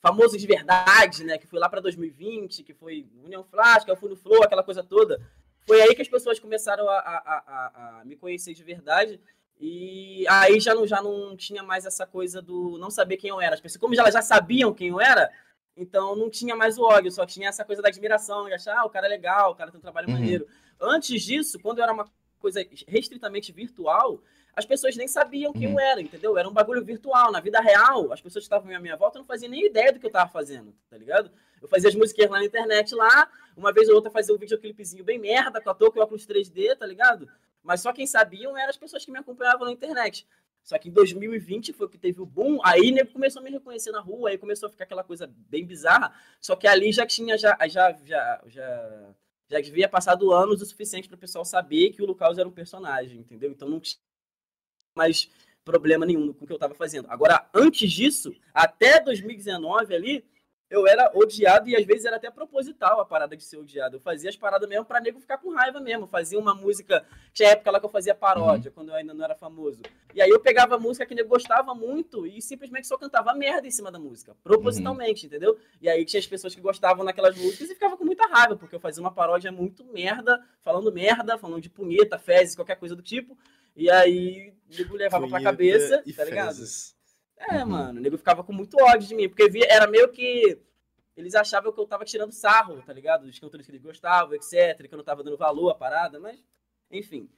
famoso 0.00 0.38
de 0.38 0.46
verdade, 0.46 1.24
né, 1.24 1.38
que 1.38 1.46
foi 1.46 1.58
lá 1.58 1.68
pra 1.68 1.80
2020, 1.80 2.62
que 2.62 2.72
foi 2.72 3.06
União 3.24 3.44
que 3.84 3.90
eu 3.90 3.96
fui 3.96 4.08
no 4.08 4.16
Flow, 4.16 4.42
aquela 4.42 4.62
coisa 4.62 4.82
toda, 4.82 5.20
foi 5.66 5.82
aí 5.82 5.94
que 5.94 6.02
as 6.02 6.08
pessoas 6.08 6.38
começaram 6.38 6.88
a, 6.88 6.98
a, 6.98 7.18
a- 7.18 7.98
a- 8.00 8.04
me 8.04 8.16
conhecer 8.16 8.54
de 8.54 8.62
verdade, 8.62 9.20
e 9.60 10.24
aí 10.28 10.60
já 10.60 10.72
não, 10.72 10.86
já 10.86 11.02
não 11.02 11.36
tinha 11.36 11.64
mais 11.64 11.84
essa 11.84 12.06
coisa 12.06 12.40
do 12.40 12.78
não 12.78 12.90
saber 12.90 13.16
quem 13.16 13.30
eu 13.30 13.40
era. 13.40 13.54
As 13.54 13.60
pessoas, 13.60 13.80
como 13.80 13.92
elas 13.98 14.14
já 14.14 14.22
sabiam 14.22 14.72
quem 14.72 14.88
eu 14.88 15.00
era, 15.00 15.28
então 15.78 16.14
não 16.16 16.28
tinha 16.28 16.54
mais 16.56 16.76
o 16.78 16.82
ódio, 16.82 17.10
só 17.10 17.24
tinha 17.24 17.48
essa 17.48 17.64
coisa 17.64 17.80
da 17.80 17.88
admiração, 17.88 18.46
de 18.46 18.52
achar, 18.54 18.76
ah, 18.78 18.84
o 18.84 18.90
cara 18.90 19.06
é 19.06 19.08
legal, 19.08 19.52
o 19.52 19.54
cara 19.54 19.70
tem 19.70 19.78
um 19.78 19.82
trabalho 19.82 20.08
Uhum. 20.08 20.14
maneiro. 20.14 20.46
Antes 20.80 21.22
disso, 21.22 21.58
quando 21.60 21.78
eu 21.78 21.84
era 21.84 21.92
uma 21.92 22.06
coisa 22.38 22.64
restritamente 22.86 23.50
virtual, 23.52 24.20
as 24.54 24.64
pessoas 24.66 24.96
nem 24.96 25.06
sabiam 25.06 25.52
quem 25.52 25.66
Uhum. 25.68 25.74
eu 25.74 25.80
era, 25.80 26.00
entendeu? 26.00 26.36
Era 26.36 26.48
um 26.48 26.52
bagulho 26.52 26.84
virtual. 26.84 27.30
Na 27.30 27.40
vida 27.40 27.60
real, 27.60 28.12
as 28.12 28.20
pessoas 28.20 28.42
que 28.44 28.46
estavam 28.46 28.74
à 28.74 28.78
minha 28.80 28.96
volta 28.96 29.18
não 29.18 29.24
faziam 29.26 29.50
nem 29.50 29.64
ideia 29.66 29.92
do 29.92 30.00
que 30.00 30.06
eu 30.06 30.10
tava 30.10 30.30
fazendo, 30.30 30.74
tá 30.90 30.96
ligado? 30.96 31.30
Eu 31.62 31.68
fazia 31.68 31.88
as 31.88 31.94
musiquinhas 31.94 32.30
lá 32.30 32.38
na 32.38 32.44
internet 32.44 32.94
lá, 32.94 33.28
uma 33.56 33.72
vez 33.72 33.88
ou 33.88 33.94
outra 33.96 34.10
fazia 34.10 34.34
um 34.34 34.38
videoclipezinho 34.38 35.04
bem 35.04 35.18
merda, 35.18 35.60
com 35.60 35.70
a 35.70 35.74
touca 35.74 35.98
e 35.98 36.02
óculos 36.02 36.26
3D, 36.26 36.76
tá 36.76 36.86
ligado? 36.86 37.28
Mas 37.62 37.80
só 37.80 37.92
quem 37.92 38.06
sabiam 38.06 38.56
eram 38.56 38.70
as 38.70 38.76
pessoas 38.76 39.04
que 39.04 39.10
me 39.10 39.18
acompanhavam 39.18 39.66
na 39.66 39.72
internet. 39.72 40.26
Só 40.68 40.76
que 40.78 40.90
em 40.90 40.92
2020 40.92 41.72
foi 41.72 41.88
que 41.88 41.96
teve 41.96 42.20
o 42.20 42.26
boom, 42.26 42.58
aí 42.62 42.90
nego 42.90 43.10
começou 43.10 43.40
a 43.40 43.42
me 43.42 43.50
reconhecer 43.50 43.90
na 43.90 44.00
rua, 44.00 44.28
aí 44.28 44.36
começou 44.36 44.66
a 44.66 44.70
ficar 44.70 44.84
aquela 44.84 45.02
coisa 45.02 45.26
bem 45.48 45.64
bizarra. 45.64 46.12
Só 46.42 46.54
que 46.54 46.66
ali 46.66 46.92
já 46.92 47.06
tinha, 47.06 47.38
já, 47.38 47.56
já, 47.66 47.96
já, 48.04 48.42
já, 48.46 49.14
já 49.48 49.60
devia 49.62 49.88
passado 49.88 50.30
anos 50.30 50.60
o 50.60 50.66
suficiente 50.66 51.08
para 51.08 51.16
o 51.16 51.18
pessoal 51.18 51.42
saber 51.42 51.88
que 51.92 52.02
o 52.02 52.04
Lucas 52.04 52.36
era 52.36 52.46
um 52.46 52.52
personagem, 52.52 53.20
entendeu? 53.20 53.50
Então 53.50 53.66
não 53.66 53.80
tinha 53.80 53.98
mais 54.94 55.30
problema 55.64 56.04
nenhum 56.04 56.34
com 56.34 56.44
o 56.44 56.46
que 56.46 56.52
eu 56.52 56.58
tava 56.58 56.74
fazendo. 56.74 57.06
Agora, 57.08 57.48
antes 57.54 57.90
disso, 57.90 58.36
até 58.52 59.00
2019 59.00 59.94
ali, 59.94 60.22
eu 60.70 60.86
era 60.86 61.10
odiado 61.14 61.68
e 61.68 61.76
às 61.76 61.84
vezes 61.84 62.04
era 62.04 62.16
até 62.16 62.30
proposital 62.30 63.00
a 63.00 63.04
parada 63.04 63.36
de 63.36 63.42
ser 63.42 63.56
odiado. 63.56 63.96
Eu 63.96 64.00
fazia 64.00 64.28
as 64.28 64.36
paradas 64.36 64.68
mesmo 64.68 64.84
pra 64.84 65.00
nego 65.00 65.18
ficar 65.18 65.38
com 65.38 65.50
raiva 65.54 65.80
mesmo. 65.80 66.04
Eu 66.04 66.08
fazia 66.08 66.38
uma 66.38 66.54
música, 66.54 67.04
tinha 67.32 67.50
época 67.50 67.70
lá 67.70 67.80
que 67.80 67.86
eu 67.86 67.90
fazia 67.90 68.14
paródia, 68.14 68.70
quando 68.70 68.90
eu 68.90 68.94
ainda 68.94 69.14
não 69.14 69.24
era 69.24 69.34
famoso. 69.34 69.80
E 70.14 70.20
aí 70.20 70.28
eu 70.28 70.40
pegava 70.40 70.74
a 70.74 70.78
música 70.78 71.06
que 71.06 71.14
nego 71.14 71.28
gostava 71.28 71.74
muito 71.74 72.26
e 72.26 72.42
simplesmente 72.42 72.86
só 72.86 72.98
cantava 72.98 73.32
merda 73.34 73.66
em 73.66 73.70
cima 73.70 73.90
da 73.90 73.98
música, 73.98 74.36
propositalmente, 74.44 75.26
entendeu? 75.26 75.58
E 75.80 75.88
aí 75.88 76.04
tinha 76.04 76.20
as 76.20 76.26
pessoas 76.26 76.54
que 76.54 76.60
gostavam 76.60 77.04
naquelas 77.04 77.36
músicas 77.36 77.70
e 77.70 77.74
ficava 77.74 77.96
com 77.96 78.04
muita 78.04 78.26
raiva, 78.26 78.56
porque 78.56 78.74
eu 78.74 78.80
fazia 78.80 79.02
uma 79.02 79.12
paródia 79.12 79.50
muito 79.50 79.84
merda, 79.84 80.42
falando 80.60 80.92
merda, 80.92 81.38
falando 81.38 81.62
de 81.62 81.70
punheta, 81.70 82.18
fezes, 82.18 82.54
qualquer 82.54 82.76
coisa 82.76 82.94
do 82.94 83.02
tipo. 83.02 83.38
E 83.74 83.90
aí 83.90 84.52
o 84.70 84.76
nego 84.76 84.96
levava 84.96 85.26
pra 85.28 85.38
Punheta 85.38 85.50
cabeça, 85.50 86.02
e 86.04 86.12
tá 86.12 86.24
ligado? 86.24 86.56
É, 87.38 87.62
Uhum. 87.62 87.66
mano, 87.70 87.98
o 87.98 88.02
nego 88.02 88.18
ficava 88.18 88.42
com 88.42 88.52
muito 88.52 88.76
ódio 88.82 89.08
de 89.08 89.14
mim, 89.14 89.28
porque 89.28 89.48
via, 89.48 89.66
era 89.68 89.86
meio 89.86 90.08
que. 90.08 90.58
Eles 91.16 91.34
achavam 91.34 91.72
que 91.72 91.80
eu 91.80 91.86
tava 91.86 92.04
tirando 92.04 92.30
sarro, 92.32 92.80
tá 92.82 92.92
ligado? 92.92 93.26
Dos 93.26 93.38
cantores 93.38 93.66
que 93.66 93.72
eles 93.72 93.82
gostavam, 93.82 94.34
etc. 94.34 94.86
Que 94.88 94.94
eu 94.94 94.98
não 94.98 95.04
tava 95.04 95.22
dando 95.24 95.36
valor 95.36 95.70
à 95.70 95.74
parada, 95.74 96.20
mas. 96.20 96.38
Enfim. 96.90 97.28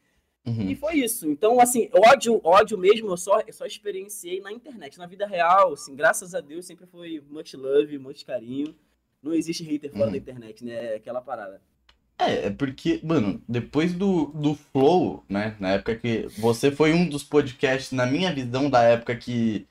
Uhum. 0.46 0.70
E 0.70 0.74
foi 0.74 0.94
isso. 0.96 1.28
Então, 1.28 1.60
assim, 1.60 1.88
ódio, 1.92 2.40
ódio 2.44 2.76
mesmo, 2.78 3.08
eu 3.10 3.16
só, 3.16 3.40
eu 3.40 3.52
só 3.52 3.66
experienciei 3.66 4.40
na 4.40 4.50
internet. 4.52 4.98
Na 4.98 5.06
vida 5.06 5.26
real, 5.26 5.72
assim, 5.74 5.94
graças 5.94 6.34
a 6.34 6.40
Deus, 6.40 6.66
sempre 6.66 6.86
foi 6.86 7.22
much 7.28 7.54
love, 7.54 7.98
much 7.98 8.24
carinho. 8.24 8.74
Não 9.22 9.34
existe 9.34 9.62
hater 9.64 9.90
fora 9.92 10.06
Uhum. 10.06 10.12
da 10.12 10.16
internet, 10.18 10.64
né? 10.64 10.92
É 10.92 10.96
aquela 10.96 11.20
parada. 11.20 11.60
É, 12.18 12.46
é 12.46 12.50
porque, 12.50 13.00
mano, 13.02 13.42
depois 13.48 13.94
do, 13.94 14.26
do 14.26 14.54
Flow, 14.54 15.24
né? 15.28 15.56
Na 15.58 15.72
época 15.72 15.94
que. 15.96 16.26
Você 16.38 16.70
foi 16.70 16.92
um 16.92 17.08
dos 17.08 17.22
podcasts, 17.22 17.92
na 17.92 18.04
minha 18.06 18.32
visão, 18.32 18.68
da 18.68 18.82
época 18.82 19.16
que 19.16 19.66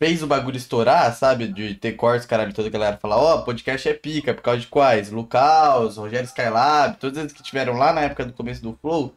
fez 0.00 0.22
o 0.22 0.28
bagulho 0.28 0.56
estourar, 0.58 1.14
sabe? 1.16 1.48
De 1.48 1.76
ter 1.76 1.92
cortes, 1.94 2.26
caralho, 2.26 2.54
toda 2.54 2.68
a 2.68 2.72
galera 2.72 2.98
falar, 2.98 3.18
ó, 3.18 3.42
podcast 3.42 3.88
é 3.88 3.94
pica, 3.94 4.34
por 4.34 4.42
causa 4.42 4.60
de 4.62 4.68
quais? 4.68 5.10
Lucas, 5.12 5.96
Rogério 5.98 6.26
Skylab, 6.26 6.98
todos 6.98 7.18
eles 7.18 7.32
que 7.34 7.42
tiveram 7.44 7.74
lá 7.74 7.92
na 7.92 8.02
época 8.02 8.26
do 8.26 8.32
começo 8.34 8.62
do 8.62 8.74
Flow. 8.82 9.14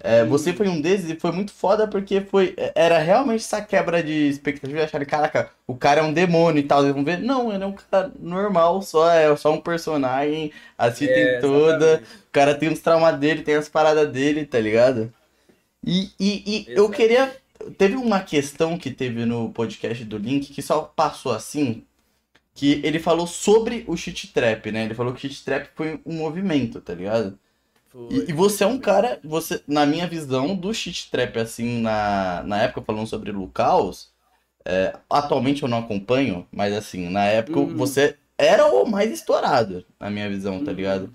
É, 0.00 0.24
você 0.24 0.52
foi 0.52 0.68
um 0.68 0.80
desses 0.80 1.08
e 1.10 1.16
foi 1.18 1.32
muito 1.32 1.52
foda 1.52 1.88
porque 1.88 2.20
foi, 2.20 2.54
era 2.74 2.98
realmente 2.98 3.42
essa 3.42 3.62
quebra 3.62 4.02
de 4.02 4.12
expectativa 4.28 4.80
e 4.80 4.82
acharam, 4.82 5.06
caraca, 5.06 5.50
o 5.66 5.76
cara 5.76 6.00
é 6.00 6.04
um 6.04 6.12
demônio 6.12 6.60
e 6.60 6.64
tal. 6.66 6.82
Eles 6.82 6.94
vão 6.94 7.04
ver, 7.04 7.18
não, 7.20 7.52
ele 7.52 7.64
é 7.64 7.66
um 7.66 7.72
cara 7.72 8.12
normal, 8.20 8.82
só 8.82 9.10
é 9.10 9.34
só 9.36 9.52
um 9.52 9.60
personagem, 9.60 10.52
assim 10.76 11.08
tem 11.08 11.24
É, 11.24 11.38
toda. 11.38 12.02
exatamente. 12.02 12.24
O 12.28 12.32
cara 12.32 12.54
tem 12.54 12.70
os 12.70 12.80
traumas 12.80 13.18
dele, 13.18 13.42
tem 13.42 13.54
as 13.54 13.68
paradas 13.68 14.10
dele, 14.12 14.44
tá 14.44 14.60
ligado? 14.60 15.12
E, 15.86 16.10
e, 16.18 16.42
e 16.46 16.72
eu 16.74 16.90
queria. 16.90 17.32
Teve 17.72 17.96
uma 17.96 18.20
questão 18.20 18.78
que 18.78 18.90
teve 18.90 19.24
no 19.24 19.52
podcast 19.52 20.04
do 20.04 20.18
Link 20.18 20.52
que 20.52 20.62
só 20.62 20.82
passou 20.82 21.32
assim. 21.32 21.84
Que 22.54 22.80
ele 22.84 22.98
falou 23.00 23.26
sobre 23.26 23.84
o 23.88 23.96
shit 23.96 24.32
trap, 24.32 24.70
né? 24.72 24.84
Ele 24.84 24.94
falou 24.94 25.12
que 25.12 25.20
shit 25.20 25.44
trap 25.44 25.68
foi 25.74 26.00
um 26.06 26.14
movimento, 26.14 26.80
tá 26.80 26.94
ligado? 26.94 27.38
Foi, 27.88 28.26
E, 28.26 28.30
e 28.30 28.32
você 28.32 28.64
é 28.64 28.66
um 28.66 28.78
cara, 28.78 29.20
você, 29.24 29.62
na 29.66 29.86
minha 29.86 30.06
visão, 30.06 30.54
do 30.56 30.72
shit 30.74 31.10
trap, 31.10 31.38
assim, 31.38 31.80
na, 31.80 32.42
na 32.44 32.62
época 32.62 32.82
falando 32.82 33.06
sobre 33.06 33.32
Lucaus, 33.32 34.12
é, 34.64 34.96
atualmente 35.10 35.62
eu 35.62 35.68
não 35.68 35.78
acompanho, 35.78 36.46
mas 36.52 36.72
assim, 36.74 37.08
na 37.08 37.24
época 37.24 37.60
Uhum. 37.60 37.76
você 37.76 38.16
era 38.38 38.66
o 38.66 38.86
mais 38.86 39.10
estourado, 39.12 39.84
na 40.00 40.10
minha 40.10 40.28
visão, 40.28 40.62
tá 40.64 40.72
Uhum. 40.72 41.10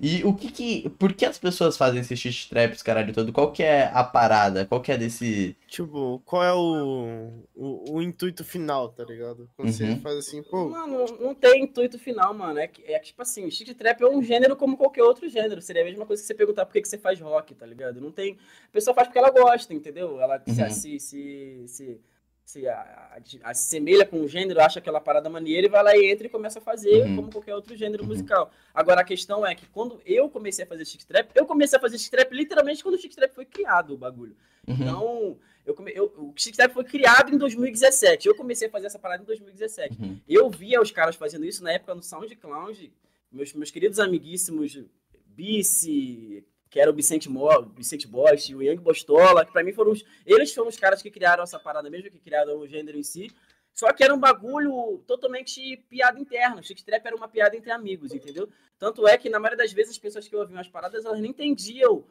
E 0.00 0.24
o 0.24 0.34
que 0.34 0.50
que. 0.50 0.90
Por 0.90 1.12
que 1.12 1.24
as 1.24 1.38
pessoas 1.38 1.76
fazem 1.76 2.00
esse 2.00 2.16
shit 2.16 2.48
traps, 2.50 2.82
caralho 2.82 3.14
todo? 3.14 3.32
Qual 3.32 3.52
que 3.52 3.62
é 3.62 3.84
a 3.94 4.02
parada? 4.02 4.66
Qual 4.66 4.80
que 4.82 4.90
é 4.90 4.98
desse. 4.98 5.56
Tipo, 5.68 6.20
qual 6.24 6.42
é 6.42 6.52
o, 6.52 7.44
o, 7.54 7.94
o 7.96 8.02
intuito 8.02 8.44
final, 8.44 8.88
tá 8.88 9.04
ligado? 9.04 9.48
Quando 9.56 9.70
você 9.72 9.84
Uhum. 9.84 10.00
faz 10.00 10.16
assim, 10.18 10.42
pô, 10.42 10.68
Mano, 10.68 11.04
não 11.20 11.32
tem 11.34 11.62
intuito 11.62 11.96
final, 11.98 12.34
mano. 12.34 12.58
É 12.58 12.66
que, 12.66 12.82
é 12.84 12.98
tipo 12.98 13.22
assim, 13.22 13.48
shit 13.50 13.72
trap 13.74 14.00
é 14.02 14.06
um 14.08 14.20
gênero 14.22 14.56
como 14.56 14.76
qualquer 14.76 15.04
outro 15.04 15.28
gênero. 15.28 15.62
Seria 15.62 15.82
a 15.82 15.84
mesma 15.86 16.04
coisa 16.04 16.20
que 16.20 16.26
você 16.26 16.34
perguntar 16.34 16.66
por 16.66 16.72
que, 16.72 16.82
que 16.82 16.88
você 16.88 16.98
faz 16.98 17.20
rock, 17.20 17.54
tá 17.54 17.64
ligado? 17.64 18.00
Não 18.00 18.10
tem. 18.10 18.36
A 18.68 18.72
pessoa 18.72 18.94
faz 18.94 19.06
porque 19.06 19.18
ela 19.18 19.30
gosta, 19.30 19.72
entendeu? 19.72 20.20
Ela 20.20 20.42
se- 20.44 20.60
Uhum. 20.60 20.70
se, 20.70 20.98
se, 21.00 21.64
se, 21.68 22.00
se 22.44 22.68
a- 22.68 22.74
a- 23.42 23.50
assemelha 23.50 24.04
com 24.04 24.20
o 24.20 24.28
gênero, 24.28 24.60
acha 24.60 24.78
aquela 24.78 25.00
parada 25.00 25.30
maneira 25.30 25.66
e 25.66 25.70
vai 25.70 25.82
lá 25.82 25.96
e 25.96 26.10
entra 26.10 26.26
e 26.26 26.30
começa 26.30 26.58
a 26.58 26.62
fazer 26.62 27.02
Uhum. 27.04 27.16
como 27.16 27.32
qualquer 27.32 27.54
outro 27.54 27.74
gênero 27.74 28.02
Uhum. 28.02 28.08
musical. 28.10 28.50
Agora 28.72 29.00
a 29.00 29.04
questão 29.04 29.46
é 29.46 29.54
que 29.54 29.66
quando 29.66 30.00
eu 30.04 30.28
comecei 30.28 30.64
a 30.64 30.68
fazer 30.68 30.84
shit 30.84 31.06
trap, 31.06 31.30
eu 31.34 31.46
comecei 31.46 31.76
a 31.78 31.80
fazer 31.80 31.98
shit 31.98 32.10
trap 32.10 32.30
literalmente 32.32 32.82
quando 32.82 32.96
o 32.96 32.98
shit 32.98 33.16
trap 33.16 33.32
foi 33.34 33.46
criado, 33.46 33.94
o 33.94 33.96
bagulho. 33.98 34.36
Uhum. 34.68 34.74
Então, 34.74 35.38
eu 35.64 35.74
come... 35.74 35.92
eu, 35.94 36.04
o 36.18 36.32
shit 36.36 36.54
trap 36.56 36.72
foi 36.72 36.84
criado 36.84 37.34
em 37.34 37.38
2017. 37.38 38.28
Eu 38.28 38.34
comecei 38.34 38.68
a 38.68 38.70
fazer 38.70 38.86
essa 38.86 38.98
parada 38.98 39.22
em 39.22 39.26
2017. 39.26 39.98
Uhum. 40.00 40.20
Eu 40.28 40.50
via 40.50 40.80
os 40.82 40.90
caras 40.90 41.16
fazendo 41.16 41.44
isso 41.46 41.62
na 41.64 41.72
época 41.72 41.94
no 41.94 42.02
SoundCloud. 42.02 42.92
Meus, 43.32 43.52
meus 43.54 43.70
queridos 43.70 43.98
amiguíssimos 43.98 44.78
Bice, 45.26 46.44
que 46.74 46.80
era 46.80 46.90
o 46.90 46.92
Vicente, 46.92 47.30
Mo, 47.30 47.48
Vicente 47.76 48.08
Bosch, 48.08 48.50
o 48.52 48.60
Yang 48.60 48.82
Bostola, 48.82 49.46
que 49.46 49.52
pra 49.52 49.62
mim 49.62 49.72
foram 49.72 49.92
os. 49.92 50.04
Eles 50.26 50.52
foram 50.52 50.68
os 50.68 50.76
caras 50.76 51.00
que 51.00 51.08
criaram 51.08 51.44
essa 51.44 51.56
parada 51.56 51.88
mesmo, 51.88 52.10
que 52.10 52.18
criaram 52.18 52.58
o 52.58 52.66
gênero 52.66 52.98
em 52.98 53.02
si. 53.04 53.30
Só 53.72 53.92
que 53.92 54.02
era 54.02 54.12
um 54.12 54.18
bagulho 54.18 54.98
totalmente 55.06 55.76
piada 55.88 56.18
interna. 56.18 56.60
O 56.60 56.84
Trap 56.84 57.06
era 57.06 57.14
uma 57.14 57.28
piada 57.28 57.56
entre 57.56 57.70
amigos, 57.70 58.12
entendeu? 58.12 58.48
Tanto 58.76 59.06
é 59.06 59.16
que, 59.16 59.30
na 59.30 59.38
maioria 59.38 59.56
das 59.56 59.72
vezes, 59.72 59.92
as 59.92 59.98
pessoas 59.98 60.26
que 60.26 60.34
ouviam 60.34 60.58
as 60.58 60.66
paradas, 60.68 61.04
elas 61.04 61.20
nem 61.20 61.30
entendiam 61.30 62.04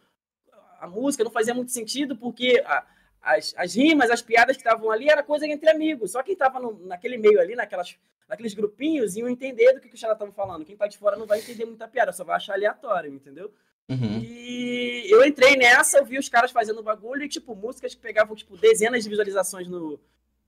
a 0.79 0.87
música, 0.87 1.25
não 1.25 1.31
fazia 1.31 1.53
muito 1.53 1.73
sentido, 1.73 2.15
porque 2.15 2.63
a- 2.65 2.85
as, 3.21 3.53
as 3.57 3.75
rimas, 3.75 4.09
as 4.09 4.21
piadas 4.21 4.55
que 4.55 4.63
estavam 4.63 4.89
ali, 4.89 5.09
era 5.09 5.21
coisa 5.23 5.45
entre 5.45 5.69
amigos. 5.69 6.11
Só 6.13 6.23
quem 6.23 6.37
tava 6.37 6.57
no- 6.61 6.79
naquele 6.87 7.17
meio 7.17 7.37
ali, 7.41 7.53
naquelas, 7.53 7.97
naqueles 8.29 8.53
grupinhos, 8.53 9.17
iam 9.17 9.27
entender 9.27 9.73
do 9.73 9.81
que, 9.81 9.89
que 9.89 9.95
os 9.95 9.99
caras 10.01 10.15
estavam 10.15 10.33
falando. 10.33 10.63
Quem 10.63 10.77
tá 10.77 10.87
de 10.87 10.97
fora 10.97 11.17
não 11.17 11.25
vai 11.25 11.39
entender 11.39 11.65
muita 11.65 11.85
piada, 11.85 12.13
só 12.13 12.23
vai 12.23 12.37
achar 12.37 12.53
aleatório, 12.53 13.13
entendeu? 13.13 13.53
Uhum. 13.89 14.19
E 14.23 15.07
eu 15.11 15.25
entrei 15.25 15.55
nessa, 15.55 15.97
eu 15.99 16.05
vi 16.05 16.17
os 16.17 16.29
caras 16.29 16.51
fazendo 16.51 16.81
bagulho 16.81 17.23
e, 17.23 17.29
tipo, 17.29 17.55
músicas 17.55 17.93
que 17.93 18.01
pegavam, 18.01 18.35
tipo, 18.35 18.57
dezenas 18.57 19.03
de 19.03 19.09
visualizações 19.09 19.67
no, 19.67 19.99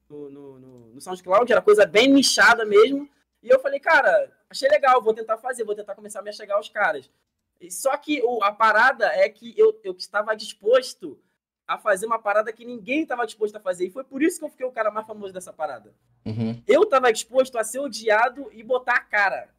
no, 0.10 0.30
no, 0.30 0.60
no- 0.60 0.88
no 0.96 1.02
SoundCloud, 1.02 1.52
era 1.52 1.62
coisa 1.62 1.86
bem 1.86 2.08
nichada 2.08 2.64
mesmo. 2.66 3.10
E 3.44 3.50
eu 3.50 3.60
falei, 3.60 3.80
cara, 3.80 4.32
achei 4.50 4.68
legal, 4.70 5.02
vou 5.02 5.14
tentar 5.14 5.38
fazer, 5.38 5.64
vou 5.64 5.76
tentar 5.76 5.94
começar 5.96 6.20
a 6.20 6.24
me 6.24 6.32
chegar 6.34 6.56
aos 6.56 6.70
caras. 6.70 7.10
E 7.60 7.70
Só 7.72 7.96
que 7.98 8.22
o- 8.24 8.44
a 8.44 8.52
parada 8.52 9.06
é 9.08 9.28
que 9.30 9.54
eu, 9.58 9.80
eu 9.84 9.94
estava 9.94 10.36
disposto 10.36 11.20
a 11.68 11.78
fazer 11.78 12.06
uma 12.06 12.20
parada 12.20 12.54
que 12.54 12.64
ninguém 12.64 13.02
estava 13.04 13.26
disposto 13.26 13.56
a 13.56 13.60
fazer. 13.60 13.86
E 13.88 13.90
foi 13.92 14.04
por 14.04 14.22
isso 14.24 14.40
que 14.40 14.46
eu 14.46 14.50
fiquei 14.50 14.66
o 14.66 14.72
cara 14.72 14.92
mais 14.92 15.06
famoso 15.08 15.34
dessa 15.34 15.52
parada 15.52 15.94
Uhum. 16.26 16.60
eu 16.68 16.84
estava 16.84 17.12
disposto 17.14 17.58
a 17.58 17.64
ser 17.64 17.80
odiado 17.80 18.50
e 18.52 18.64
botar 18.64 18.96
a 18.96 19.00
cara. 19.02 19.50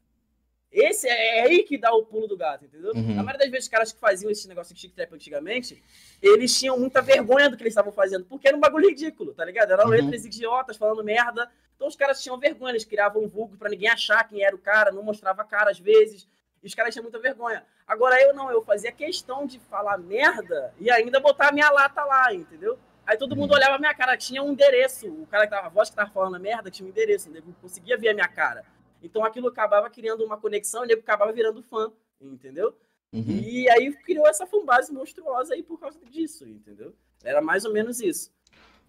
Esse 0.78 1.08
é, 1.08 1.38
é 1.38 1.42
aí 1.44 1.62
que 1.62 1.78
dá 1.78 1.90
o 1.94 2.04
pulo 2.04 2.26
do 2.26 2.36
gato, 2.36 2.66
entendeu? 2.66 2.92
Uhum. 2.94 3.14
Na 3.14 3.22
maioria 3.22 3.38
das 3.38 3.50
vezes, 3.50 3.64
os 3.64 3.70
caras 3.70 3.92
que 3.92 3.98
faziam 3.98 4.30
esse 4.30 4.46
negócio 4.46 4.74
de 4.74 4.80
chic 4.82 4.92
trap 4.94 5.10
antigamente, 5.14 5.82
eles 6.20 6.54
tinham 6.58 6.78
muita 6.78 7.00
vergonha 7.00 7.48
do 7.48 7.56
que 7.56 7.62
eles 7.62 7.72
estavam 7.72 7.90
fazendo, 7.92 8.26
porque 8.26 8.46
era 8.46 8.54
um 8.56 8.60
bagulho 8.60 8.88
ridículo, 8.90 9.32
tá 9.32 9.42
ligado? 9.42 9.70
Eram 9.72 9.84
Uhum. 9.84 9.90
letras 9.90 10.26
idiotas 10.26 10.76
falando 10.76 11.02
merda. 11.02 11.50
Então 11.74 11.88
os 11.88 11.96
caras 11.96 12.22
tinham 12.22 12.38
vergonha, 12.38 12.72
eles 12.72 12.84
criavam 12.84 13.22
um 13.22 13.28
vulgo 13.28 13.56
pra 13.56 13.70
ninguém 13.70 13.88
achar 13.88 14.22
quem 14.28 14.42
era 14.44 14.54
o 14.54 14.58
cara, 14.58 14.90
não 14.92 15.02
mostrava 15.02 15.40
a 15.42 15.44
cara 15.46 15.70
às 15.70 15.78
vezes. 15.78 16.28
E 16.62 16.66
os 16.66 16.74
caras 16.74 16.92
tinham 16.92 17.04
muita 17.04 17.18
vergonha. 17.18 17.64
Agora 17.86 18.20
eu 18.20 18.34
não, 18.34 18.50
eu 18.50 18.62
fazia 18.62 18.92
questão 18.92 19.46
de 19.46 19.58
falar 19.58 19.96
merda 19.96 20.74
e 20.78 20.90
ainda 20.90 21.20
botar 21.20 21.48
a 21.48 21.52
minha 21.52 21.70
lata 21.70 22.04
lá, 22.04 22.34
entendeu? 22.34 22.78
Aí 23.06 23.16
todo 23.16 23.36
mundo 23.36 23.50
Uhum. 23.52 23.56
olhava 23.56 23.76
a 23.76 23.78
minha 23.78 23.94
cara, 23.94 24.16
tinha 24.16 24.42
um 24.42 24.50
endereço. 24.52 25.06
O 25.08 25.26
cara 25.26 25.44
que 25.46 25.50
tava, 25.54 25.68
a 25.68 25.70
voz 25.70 25.88
que 25.88 25.96
tava 25.96 26.10
falando 26.10 26.34
a 26.34 26.38
merda 26.38 26.70
tinha 26.70 26.84
um 26.86 26.90
endereço, 26.90 27.30
nego 27.30 27.54
conseguia 27.62 27.96
ver 27.96 28.08
a 28.08 28.14
minha 28.14 28.28
cara. 28.28 28.64
Então 29.02 29.24
aquilo 29.24 29.48
acabava 29.48 29.88
criando 29.90 30.24
uma 30.24 30.36
conexão, 30.36 30.84
nego 30.84 31.00
acabava 31.00 31.32
virando 31.32 31.62
fã, 31.62 31.90
entendeu? 32.20 32.74
Uhum. 33.12 33.38
E 33.38 33.68
aí 33.70 33.92
criou 33.92 34.26
essa 34.26 34.46
fanbase 34.46 34.92
monstruosa 34.92 35.54
aí 35.54 35.62
por 35.62 35.78
causa 35.78 35.98
disso, 36.10 36.46
entendeu? 36.46 36.94
Era 37.24 37.40
mais 37.40 37.64
ou 37.64 37.72
menos 37.72 38.00
isso. 38.00 38.30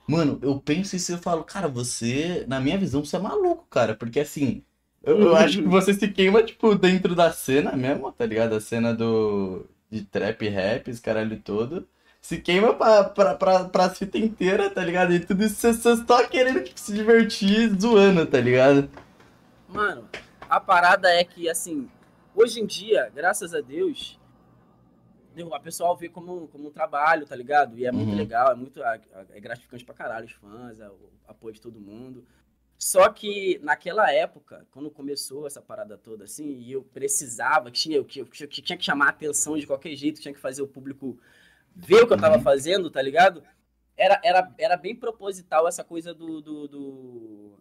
Mano, 0.08 0.40
eu 0.42 0.60
penso 0.60 0.96
isso 0.96 1.12
e 1.12 1.16
eu 1.16 1.20
falo, 1.20 1.44
cara, 1.44 1.68
você, 1.68 2.46
na 2.48 2.60
minha 2.60 2.78
visão, 2.78 3.04
você 3.04 3.18
é 3.18 3.20
maluco, 3.20 3.68
cara, 3.70 3.94
porque 3.94 4.22
assim, 4.22 4.64
eu, 5.04 5.20
eu 5.20 5.36
acho 5.38 5.62
que 5.62 5.68
você 5.68 5.94
se 5.94 6.08
queima, 6.08 6.44
tipo, 6.44 6.76
dentro 6.76 7.14
da 7.14 7.32
cena 7.32 7.74
mesmo, 7.76 8.12
tá 8.12 8.26
ligado? 8.26 8.56
A 8.56 8.62
cena 8.62 8.94
do, 8.94 9.66
de 9.90 10.04
trap 10.04 10.48
rap, 10.48 10.90
esse 10.90 11.02
caralho 11.02 11.40
todo. 11.40 11.88
Se 12.22 12.38
queima 12.38 12.74
pra, 12.74 13.04
pra, 13.06 13.36
pra, 13.36 13.66
pra 13.66 13.90
fita 13.90 14.18
inteira, 14.18 14.70
tá 14.70 14.84
ligado? 14.84 15.14
E 15.14 15.20
tudo 15.20 15.44
isso 15.44 15.56
você 15.56 15.74
você 15.74 16.04
só 16.06 16.28
querendo, 16.28 16.64
tipo, 16.64 16.80
se 16.80 16.94
divertir 16.94 17.70
zoando, 17.80 18.26
tá 18.26 18.40
ligado? 18.40 18.90
Mano, 19.68 20.10
a 20.42 20.60
parada 20.60 21.10
é 21.14 21.24
que, 21.24 21.50
assim, 21.50 21.90
hoje 22.34 22.60
em 22.62 22.66
dia, 22.66 23.12
graças 23.14 23.54
a 23.54 23.62
Deus, 23.62 24.20
a 25.54 25.60
pessoal 25.60 25.96
vê 25.96 26.10
como, 26.10 26.44
um- 26.44 26.48
como 26.48 26.68
um 26.68 26.72
trabalho, 26.72 27.26
tá 27.28 27.36
ligado? 27.36 27.78
E 27.78 27.86
é 27.86 27.92
muito 27.92 28.10
Uhum. 28.10 28.16
legal, 28.16 28.52
é 28.52 28.56
muito 28.56 28.82
é 28.82 29.02
é 29.30 29.40
gratificante 29.40 29.86
pra 29.86 29.94
caralho, 29.94 30.26
os 30.26 30.32
fãs, 30.32 30.80
é 30.80 30.90
o 30.90 31.12
apoio 31.28 31.54
de 31.54 31.62
todo 31.62 31.80
mundo. 31.80 32.26
Só 32.80 33.10
que 33.10 33.60
naquela 33.64 34.12
época, 34.12 34.66
quando 34.72 34.90
começou 34.90 35.46
essa 35.48 35.62
parada 35.62 35.98
toda, 35.98 36.24
assim, 36.26 36.60
e 36.60 36.72
eu 36.72 36.84
precisava, 36.84 37.72
tinha, 37.72 37.98
eu, 37.98 38.08
eu 38.16 38.48
tinha 38.48 38.78
que 38.78 38.86
chamar 38.86 39.08
a 39.08 39.10
atenção 39.10 39.58
de 39.58 39.66
qualquer 39.68 39.96
jeito, 39.96 40.22
tinha 40.22 40.34
que 40.34 40.40
fazer 40.40 40.62
o 40.62 40.68
público 40.68 41.20
ver 41.76 42.04
o 42.04 42.08
que 42.08 42.14
eu 42.14 42.18
tava 42.20 42.38
Uhum. 42.38 42.42
fazendo, 42.44 42.90
tá 42.90 43.02
ligado? 43.02 43.44
Era, 43.96 44.20
era, 44.24 44.54
era 44.58 44.78
bem 44.78 44.96
proposital 44.96 45.68
essa 45.68 45.84
coisa 45.84 46.14
do, 46.14 46.40
do, 46.42 46.68
do... 46.68 47.60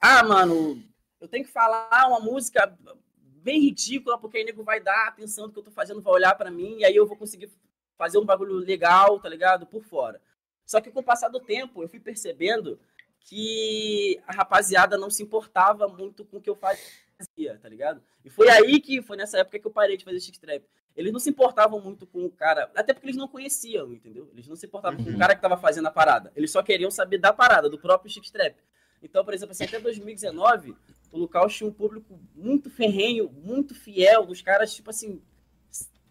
Ah, 0.00 0.22
mano, 0.22 0.82
eu 1.20 1.28
tenho 1.28 1.44
que 1.44 1.50
falar 1.50 2.06
uma 2.08 2.20
música 2.20 2.76
bem 3.20 3.60
ridícula, 3.60 4.18
porque 4.18 4.36
aí 4.38 4.42
o 4.42 4.46
nego 4.46 4.62
vai 4.62 4.80
dar 4.80 5.08
atenção 5.08 5.46
do 5.46 5.52
que 5.52 5.58
eu 5.58 5.64
tô 5.64 5.70
fazendo, 5.70 6.00
vai 6.00 6.14
olhar 6.14 6.34
pra 6.34 6.50
mim, 6.50 6.78
e 6.78 6.84
aí 6.84 6.94
eu 6.94 7.06
vou 7.06 7.16
conseguir 7.16 7.50
fazer 7.96 8.18
um 8.18 8.24
bagulho 8.24 8.54
legal, 8.54 9.18
tá 9.20 9.28
ligado? 9.28 9.66
Por 9.66 9.82
fora. 9.82 10.20
Só 10.64 10.80
que 10.80 10.90
com 10.90 11.00
o 11.00 11.04
passar 11.04 11.28
do 11.28 11.40
tempo, 11.40 11.82
eu 11.82 11.88
fui 11.88 11.98
percebendo 11.98 12.78
que 13.20 14.20
a 14.26 14.32
rapaziada 14.32 14.96
não 14.96 15.10
se 15.10 15.22
importava 15.22 15.88
muito 15.88 16.24
com 16.24 16.36
o 16.36 16.40
que 16.40 16.48
eu 16.50 16.54
fazia, 16.54 17.58
tá 17.60 17.68
ligado? 17.68 18.02
E 18.24 18.30
foi 18.30 18.48
aí 18.48 18.80
que, 18.80 19.02
foi 19.02 19.16
nessa 19.16 19.38
época 19.38 19.58
que 19.58 19.66
eu 19.66 19.70
parei 19.70 19.96
de 19.96 20.04
fazer 20.04 20.20
chick 20.20 20.38
trap. 20.38 20.64
Eles 20.94 21.12
não 21.12 21.18
se 21.20 21.30
importavam 21.30 21.80
muito 21.80 22.06
com 22.06 22.24
o 22.24 22.30
cara, 22.30 22.70
até 22.74 22.92
porque 22.92 23.06
eles 23.06 23.16
não 23.16 23.28
conheciam, 23.28 23.92
entendeu? 23.92 24.28
Eles 24.32 24.46
não 24.48 24.56
se 24.56 24.66
importavam 24.66 25.02
com 25.02 25.10
Uhum. 25.10 25.16
o 25.16 25.18
cara 25.18 25.34
que 25.34 25.42
tava 25.42 25.56
fazendo 25.56 25.86
a 25.86 25.90
parada. 25.90 26.32
Eles 26.36 26.50
só 26.50 26.62
queriam 26.62 26.90
saber 26.90 27.18
da 27.18 27.32
parada, 27.32 27.68
do 27.68 27.78
próprio 27.78 28.10
chick 28.10 28.30
trap. 28.30 28.56
Então, 29.02 29.24
por 29.24 29.32
exemplo, 29.34 29.52
assim, 29.52 29.64
até 29.64 29.78
2019, 29.78 30.74
o 31.12 31.18
Lucas 31.18 31.54
tinha 31.54 31.68
um 31.68 31.72
público 31.72 32.18
muito 32.34 32.68
ferrenho, 32.70 33.30
muito 33.30 33.74
fiel, 33.74 34.26
dos 34.26 34.42
caras, 34.42 34.74
tipo 34.74 34.90
assim, 34.90 35.22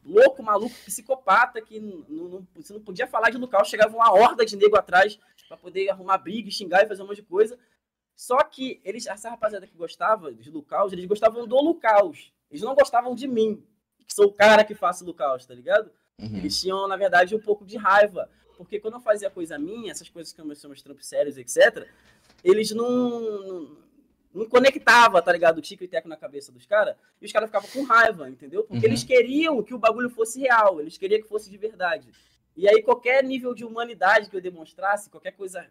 louco, 0.04 0.42
maluco, 0.42 0.76
psicopata, 0.86 1.62
que 1.62 1.80
não, 1.80 2.06
não- 2.30 2.48
você 2.56 2.74
não 2.74 2.82
podia 2.82 3.08
falar 3.08 3.30
de 3.30 3.38
Lucas, 3.38 3.68
chegava 3.68 3.96
uma 3.96 4.12
horda 4.14 4.46
de 4.46 4.56
nego 4.56 4.78
atrás 4.78 5.20
pra 5.48 5.58
poder 5.58 5.90
arrumar 5.90 6.18
briga, 6.18 6.50
xingar 6.50 6.84
e 6.84 6.88
fazer 6.88 7.04
um 7.04 7.08
monte 7.08 7.18
de 7.18 7.24
coisa. 7.24 7.58
Só 8.16 8.38
que 8.44 8.82
eles, 8.84 9.06
essa 9.06 9.30
rapaziada 9.30 9.68
que 9.68 9.76
gostava 9.78 10.34
de 10.34 10.50
Lucas, 10.50 10.92
eles 10.94 11.06
gostavam 11.06 11.46
do 11.48 11.62
Lucas. 11.62 12.32
Eles 12.50 12.64
não 12.64 12.74
gostavam 12.74 13.14
de 13.14 13.28
mim, 13.28 13.64
que 14.08 14.14
sou 14.14 14.26
o 14.28 14.34
cara 14.34 14.64
que 14.64 14.74
faço 14.74 15.06
Lucas, 15.06 15.46
tá 15.46 15.54
ligado? 15.54 15.92
Uhum. 16.20 16.38
Eles 16.38 16.60
tinham, 16.60 16.88
na 16.88 16.96
verdade, 16.98 17.36
um 17.36 17.40
pouco 17.40 17.64
de 17.66 17.78
raiva. 17.78 18.30
Porque 18.58 18.80
quando 18.80 18.96
eu 18.96 19.00
fazia 19.02 19.30
coisa 19.30 19.60
minha, 19.60 19.92
essas 19.92 20.10
coisas 20.10 20.34
que 20.34 20.42
nós 20.42 20.58
somos 20.58 20.82
trampos 20.82 21.06
sérios, 21.06 21.38
etc., 21.38 21.88
eles 22.44 22.72
não, 22.72 23.20
não, 23.20 23.78
não 24.34 24.46
conectava, 24.46 25.22
tá 25.22 25.32
ligado? 25.32 25.58
O 25.58 25.62
tico 25.62 25.84
e 25.84 25.88
teco 25.88 26.08
na 26.08 26.18
cabeça 26.18 26.52
dos 26.52 26.66
caras. 26.66 26.96
E 27.22 27.26
os 27.26 27.32
caras 27.32 27.50
ficavam 27.50 27.70
com 27.70 27.84
raiva, 27.84 28.30
entendeu? 28.30 28.64
Porque 28.64 28.86
Uhum. 28.86 28.92
eles 28.92 29.04
queriam 29.04 29.62
que 29.64 29.74
o 29.74 29.80
bagulho 29.80 30.10
fosse 30.10 30.40
real. 30.40 30.80
Eles 30.80 30.98
queriam 30.98 31.22
que 31.22 31.28
fosse 31.28 31.50
de 31.50 31.58
verdade. 31.58 32.10
E 32.56 32.68
aí, 32.68 32.82
qualquer 32.82 33.24
nível 33.24 33.54
de 33.54 33.64
humanidade 33.66 34.30
que 34.30 34.36
eu 34.36 34.42
demonstrasse, 34.42 35.10
qualquer 35.10 35.32
coisa 35.32 35.66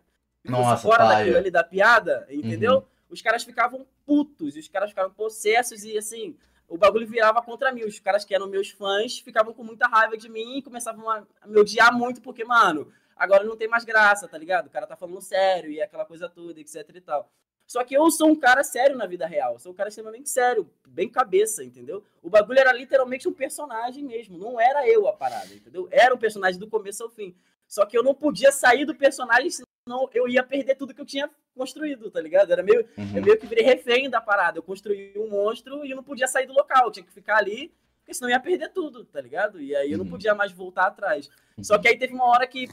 Nossa, 0.44 0.76
fora 0.82 1.04
daquilo 1.06 1.36
ali 1.36 1.50
da 1.50 1.64
piada, 1.64 2.26
entendeu? 2.30 2.76
Uhum. 2.76 2.82
Os 3.10 3.20
caras 3.22 3.42
ficavam 3.44 3.86
putos. 4.04 4.56
E 4.56 4.60
os 4.60 4.68
caras 4.68 4.90
ficavam 4.90 5.12
possessos 5.12 5.82
e, 5.84 5.96
assim, 5.98 6.36
o 6.68 6.76
bagulho 6.78 7.06
virava 7.06 7.42
contra 7.42 7.72
mim. 7.72 7.82
Os 7.84 7.98
caras 7.98 8.24
que 8.24 8.34
eram 8.34 8.48
meus 8.48 8.70
fãs 8.70 9.18
ficavam 9.18 9.52
com 9.52 9.64
muita 9.64 9.86
raiva 9.88 10.16
de 10.16 10.28
mim 10.28 10.58
e 10.58 10.62
começavam 10.62 11.08
a 11.10 11.24
me 11.44 11.58
odiar 11.58 11.92
muito, 11.96 12.20
porque, 12.20 12.44
mano, 12.44 12.92
agora 13.16 13.42
não 13.44 13.56
tem 13.56 13.66
mais 13.68 13.84
graça, 13.84 14.28
tá 14.28 14.36
ligado? 14.38 14.66
O 14.66 14.70
cara 14.70 14.86
tá 14.86 14.94
falando 14.96 15.20
sério 15.20 15.70
e 15.70 15.80
aquela 15.80 16.04
coisa 16.04 16.28
toda, 16.28 16.60
etc 16.60 16.88
e 16.94 17.00
tal. 17.00 17.30
Só 17.66 17.82
que 17.82 17.96
eu 17.96 18.08
sou 18.12 18.28
um 18.28 18.36
cara 18.36 18.62
sério 18.62 18.96
na 18.96 19.06
vida 19.06 19.26
real. 19.26 19.54
Eu 19.54 19.58
sou 19.58 19.72
um 19.72 19.74
cara 19.74 19.88
extremamente 19.88 20.28
sério, 20.30 20.70
bem 20.86 21.08
cabeça, 21.08 21.64
entendeu? 21.64 22.04
O 22.22 22.30
bagulho 22.30 22.60
era 22.60 22.72
literalmente 22.72 23.28
um 23.28 23.32
personagem 23.32 24.04
mesmo. 24.04 24.38
Não 24.38 24.60
era 24.60 24.86
eu 24.88 25.08
a 25.08 25.12
parada, 25.12 25.52
entendeu? 25.52 25.88
Era 25.90 26.14
um 26.14 26.18
personagem 26.18 26.60
do 26.60 26.68
começo 26.68 27.02
ao 27.02 27.08
fim. 27.10 27.34
Só 27.66 27.84
que 27.84 27.98
eu 27.98 28.04
não 28.04 28.14
podia 28.14 28.52
sair 28.52 28.84
do 28.84 28.94
personagem, 28.94 29.50
senão 29.50 30.08
eu 30.14 30.28
ia 30.28 30.44
perder 30.44 30.76
tudo 30.76 30.94
que 30.94 31.00
eu 31.00 31.04
tinha 31.06 31.28
construído, 31.56 32.08
tá 32.08 32.20
ligado? 32.20 32.52
Era 32.52 32.62
meio, 32.62 32.82
eu 32.96 33.02
Uhum. 33.02 33.22
meio 33.24 33.36
que 33.38 33.46
virei 33.48 33.64
refém 33.64 34.08
da 34.08 34.20
parada. 34.20 34.58
Eu 34.58 34.62
construí 34.62 35.12
um 35.16 35.28
monstro 35.28 35.84
e 35.84 35.90
eu 35.90 35.96
não 35.96 36.04
podia 36.04 36.28
sair 36.28 36.46
do 36.46 36.52
local. 36.52 36.84
Eu 36.86 36.92
tinha 36.92 37.04
que 37.04 37.10
ficar 37.12 37.38
ali 37.38 37.72
porque 37.98 38.14
senão 38.14 38.28
eu 38.30 38.34
ia 38.34 38.40
perder 38.40 38.68
tudo, 38.68 39.04
tá 39.04 39.20
ligado? 39.20 39.60
E 39.60 39.74
aí 39.74 39.90
eu 39.90 39.98
não 39.98 40.04
Uhum. 40.04 40.10
podia 40.12 40.32
mais 40.36 40.52
voltar 40.52 40.86
atrás. 40.86 41.28
Só 41.60 41.76
que 41.76 41.88
aí 41.88 41.98
teve 41.98 42.14
uma 42.14 42.26
hora 42.26 42.46
que 42.46 42.68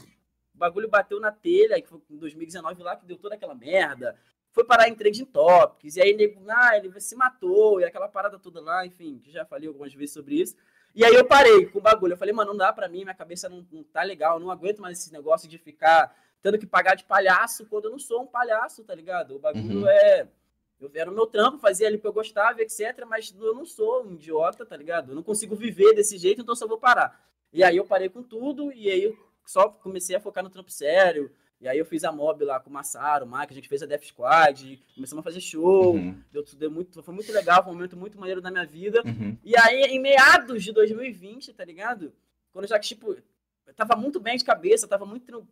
o 0.54 0.58
bagulho 0.58 0.88
bateu 0.88 1.18
na 1.20 1.32
telha, 1.32 1.80
que 1.80 1.88
foi 1.88 2.00
em 2.10 2.16
2019 2.16 2.82
lá, 2.82 2.96
que 2.96 3.04
deu 3.06 3.16
toda 3.18 3.34
aquela 3.34 3.54
merda. 3.54 4.16
Foi 4.52 4.64
parar 4.64 4.88
em 4.88 4.94
Trending 4.94 5.24
Topics, 5.24 5.96
e 5.96 6.00
aí 6.02 6.14
nego, 6.14 6.40
ah, 6.48 6.76
ele 6.76 7.00
se 7.00 7.16
matou, 7.16 7.80
e 7.80 7.84
aquela 7.84 8.06
parada 8.08 8.38
toda 8.38 8.60
lá, 8.60 8.86
enfim, 8.86 9.18
que 9.18 9.32
já 9.32 9.44
falei 9.44 9.66
algumas 9.66 9.92
vezes 9.92 10.12
sobre 10.14 10.36
isso. 10.40 10.54
E 10.94 11.04
aí 11.04 11.12
eu 11.12 11.24
parei 11.24 11.66
com 11.66 11.80
o 11.80 11.82
bagulho. 11.82 12.12
Eu 12.12 12.16
falei, 12.16 12.32
mano, 12.32 12.52
não 12.52 12.56
dá 12.58 12.72
pra 12.72 12.88
mim, 12.88 13.02
minha 13.02 13.14
cabeça 13.14 13.48
não, 13.48 13.66
não 13.72 13.82
tá 13.82 14.04
legal, 14.04 14.38
não 14.38 14.50
aguento 14.52 14.80
mais 14.80 15.00
esse 15.00 15.12
negócio 15.12 15.48
de 15.48 15.58
ficar 15.58 16.14
tendo 16.40 16.56
que 16.56 16.66
pagar 16.66 16.94
de 16.94 17.02
palhaço 17.04 17.66
quando 17.66 17.86
eu 17.86 17.90
não 17.90 17.98
sou 17.98 18.22
um 18.22 18.26
palhaço, 18.26 18.84
tá 18.84 18.94
ligado? 18.94 19.34
O 19.34 19.38
bagulho 19.40 19.80
Uhum. 19.80 19.88
é. 19.88 20.28
Eu 20.80 20.90
era 20.94 21.10
o 21.10 21.14
meu 21.14 21.26
trampo, 21.26 21.58
fazia 21.58 21.86
ali 21.88 21.96
o 21.96 22.00
que 22.00 22.06
eu 22.06 22.12
gostava, 22.12 22.60
etc. 22.60 23.04
Mas 23.08 23.34
eu 23.36 23.54
não 23.54 23.64
sou 23.64 24.04
um 24.04 24.12
idiota, 24.12 24.66
tá 24.66 24.76
ligado? 24.76 25.10
Eu 25.12 25.14
não 25.14 25.22
consigo 25.22 25.56
viver 25.56 25.94
desse 25.94 26.18
jeito, 26.18 26.42
então 26.42 26.54
só 26.54 26.66
vou 26.66 26.78
parar. 26.78 27.18
E 27.52 27.64
aí 27.64 27.76
eu 27.76 27.84
parei 27.86 28.08
com 28.08 28.22
tudo, 28.22 28.70
e 28.72 28.90
aí 28.90 29.04
eu 29.04 29.18
só 29.50 29.68
comecei 29.68 30.14
a 30.16 30.20
focar 30.20 30.42
no 30.44 30.50
trampo 30.50 30.70
sério. 30.70 31.30
E 31.60 31.68
aí 31.68 31.78
eu 31.78 31.86
fiz 31.86 32.04
a 32.04 32.12
mob 32.12 32.44
lá 32.44 32.60
com 32.60 32.68
o 32.68 32.72
Massaro, 32.72 33.24
o 33.24 33.28
Mike, 33.30 33.52
a 33.52 33.54
gente 33.54 33.68
fez 33.68 33.82
a 33.82 33.86
Death 33.86 34.04
Squad, 34.04 34.78
começamos 34.94 35.20
a 35.20 35.24
fazer 35.24 35.40
show. 35.40 35.94
Uhum, 35.94 36.20
Deu, 36.30 36.42
tudo- 36.44 36.58
deu 36.58 36.70
muito, 36.70 37.02
foi 37.02 37.14
muito 37.14 37.32
legal, 37.32 37.62
foi 37.62 37.72
um 37.72 37.76
momento 37.76 37.96
muito 37.96 38.18
maneiro 38.18 38.40
da 38.42 38.50
minha 38.50 38.66
vida. 38.66 39.00
uhum, 39.06 39.38
E 39.42 39.56
aí, 39.56 39.82
em 39.84 39.98
meados 40.00 40.62
de 40.62 40.72
2020, 40.72 41.54
tá 41.54 41.64
ligado? 41.64 42.12
Quando 42.52 42.64
eu 42.64 42.68
já, 42.68 42.78
tipo, 42.78 43.16
eu 43.66 43.74
tava 43.74 43.96
muito 43.96 44.20
bem 44.20 44.36
de 44.36 44.44
cabeça, 44.44 44.86
tava 44.86 45.06
muito. 45.06 45.46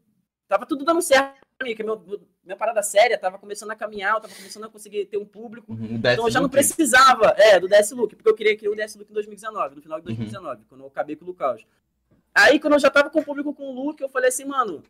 Tava 0.48 0.66
tudo 0.66 0.85
dando 0.85 1.00
certo 1.00 1.40
pra 1.57 1.66
mim, 1.66 1.74
que 1.74 1.83
meu, 1.83 2.02
minha 2.44 2.57
parada 2.57 2.83
séria 2.83 3.16
tava 3.16 3.38
começando 3.38 3.70
a 3.70 3.76
caminhar, 3.76 4.14
eu 4.16 4.20
tava 4.20 4.35
começando 4.35 4.64
a 4.64 4.68
conseguir 4.68 5.07
ter 5.07 5.16
um 5.16 5.24
público. 5.24 5.72
uhum. 5.72 5.94
Então 5.94 6.26
eu 6.26 6.31
já 6.31 6.40
não 6.42 6.48
precisava, 6.50 7.28
é, 7.38 7.59
do 7.59 7.66
DS 7.68 7.92
Look, 7.92 8.14
porque 8.16 8.28
eu 8.28 8.35
queria 8.35 8.55
criar 8.57 8.70
o 8.70 8.76
DS 8.76 8.96
Look 8.96 9.09
em 9.11 9.14
2019, 9.14 9.76
no 9.76 9.81
final 9.83 9.98
de 9.98 10.09
Uhum. 10.09 10.14
2019, 10.16 10.64
quando 10.68 10.83
eu 10.83 10.88
acabei 10.88 11.16
com 11.16 11.24
o 11.24 11.28
Lucas. 11.28 11.64
Aí, 12.35 12.59
quando 12.59 12.75
eu 12.75 12.79
já 12.79 12.90
tava 12.90 13.11
com 13.11 13.21
o 13.21 13.25
público 13.25 13.53
com 13.55 13.64
o 13.71 13.73
Look, 13.73 14.01
eu 14.01 14.09
falei 14.09 14.29
assim, 14.29 14.45
mano, 14.45 14.83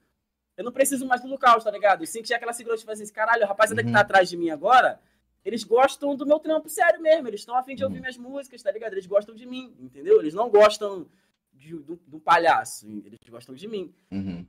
eu 0.57 0.65
não 0.65 0.73
preciso 0.73 1.07
mais 1.07 1.21
do 1.21 1.29
Lucas, 1.29 1.65
tá 1.65 1.71
ligado? 1.71 2.03
Eu 2.03 2.07
senti 2.07 2.33
aquela 2.33 2.53
segurança 2.53 2.81
de 2.81 2.87
fazer 2.87 3.03
assim, 3.05 3.13
caralho, 3.13 3.43
a 3.45 3.47
rapaziada 3.47 3.83
Uhum. 3.83 3.89
que 3.89 3.93
tá 3.93 4.01
atrás 4.01 4.29
de 4.29 4.37
mim 4.37 4.51
agora, 4.51 5.01
eles 5.45 5.65
gostam 5.65 6.15
do 6.15 6.25
meu 6.25 6.39
trampo 6.39 6.69
sério 6.69 7.01
mesmo, 7.01 7.27
eles 7.27 7.41
estão 7.41 7.57
afim 7.57 7.75
de 7.75 7.83
ouvir 7.83 7.97
Uhum. 7.97 8.01
minhas 8.03 8.17
músicas, 8.17 8.63
tá 8.63 8.71
ligado? 8.71 8.93
Eles 8.93 9.07
gostam 9.07 9.35
de 9.35 9.45
mim, 9.47 9.75
entendeu? 9.81 10.21
Eles 10.21 10.35
não 10.35 10.49
gostam 10.49 11.09
de, 11.53 11.75
do, 11.75 11.97
do 12.07 12.21
palhaço, 12.21 12.87
eles 13.05 13.19
gostam 13.29 13.55
de 13.55 13.67
mim. 13.67 13.93
Uhum, 14.11 14.47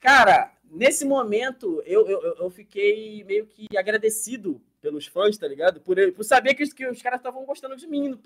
Cara, 0.00 0.52
nesse 0.64 1.04
momento, 1.04 1.80
eu, 1.86 2.08
eu, 2.08 2.20
eu- 2.36 2.50
fiquei 2.50 3.22
meio 3.22 3.46
que 3.46 3.68
agradecido 3.78 4.60
pelos 4.80 5.06
fãs, 5.06 5.38
tá 5.38 5.46
ligado? 5.46 5.80
Por, 5.80 5.96
por 6.12 6.24
saber 6.24 6.54
que, 6.54 6.64
os- 6.64 6.72
que 6.72 6.84
os 6.88 7.00
caras 7.00 7.20
estavam 7.20 7.44
gostando 7.44 7.76
de 7.76 7.86
mim. 7.86 8.20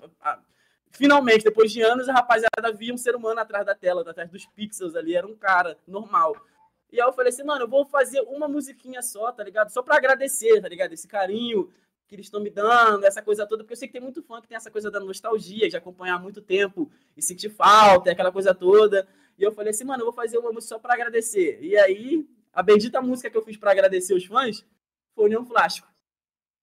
Finalmente, 0.91 1.43
depois 1.43 1.71
de 1.71 1.81
anos, 1.81 2.09
a 2.09 2.13
rapaziada 2.13 2.71
via 2.73 2.93
um 2.93 2.97
ser 2.97 3.15
humano 3.15 3.39
atrás 3.39 3.65
da 3.65 3.75
tela, 3.75 4.01
atrás 4.01 4.29
dos 4.29 4.45
pixels 4.45 4.95
ali, 4.95 5.15
era 5.15 5.27
um 5.27 5.35
cara 5.35 5.77
normal. 5.87 6.35
E 6.91 6.99
aí 6.99 7.07
eu 7.07 7.13
falei 7.13 7.29
assim, 7.29 7.43
mano, 7.43 7.63
eu 7.63 7.67
vou 7.67 7.85
fazer 7.85 8.21
uma 8.21 8.47
musiquinha 8.47 9.01
só, 9.01 9.31
tá 9.31 9.43
ligado? 9.43 9.69
Só 9.69 9.81
pra 9.81 9.97
agradecer, 9.97 10.61
tá 10.61 10.69
ligado? 10.69 10.93
Esse 10.93 11.07
carinho 11.07 11.71
que 12.07 12.15
eles 12.15 12.27
estão 12.27 12.39
me 12.39 12.49
dando, 12.49 13.05
essa 13.05 13.21
coisa 13.21 13.45
toda, 13.45 13.63
porque 13.63 13.73
eu 13.73 13.77
sei 13.77 13.87
que 13.87 13.91
tem 13.91 14.01
muito 14.01 14.23
fã 14.23 14.41
que 14.41 14.47
tem 14.47 14.55
essa 14.55 14.71
coisa 14.71 14.89
da 14.89 14.99
nostalgia, 14.99 15.69
de 15.69 15.75
acompanhar 15.75 16.15
há 16.15 16.19
muito 16.19 16.41
tempo 16.41 16.89
e 17.17 17.21
sentir 17.21 17.49
falta, 17.49 18.09
aquela 18.09 18.31
coisa 18.31 18.55
toda. 18.55 19.05
E 19.37 19.43
eu 19.43 19.51
falei 19.51 19.71
assim, 19.71 19.83
mano, 19.83 20.01
eu 20.01 20.05
vou 20.05 20.13
fazer 20.13 20.37
uma 20.37 20.51
música 20.51 20.75
só 20.75 20.79
pra 20.79 20.93
agradecer. 20.93 21.59
E 21.61 21.77
aí, 21.77 22.25
a 22.53 22.63
bendita 22.63 23.01
música 23.01 23.29
que 23.29 23.37
eu 23.37 23.43
fiz 23.43 23.57
pra 23.57 23.71
agradecer 23.71 24.13
os 24.13 24.25
fãs 24.25 24.65
foi 25.13 25.25
União 25.25 25.45
Flasco. 25.45 25.87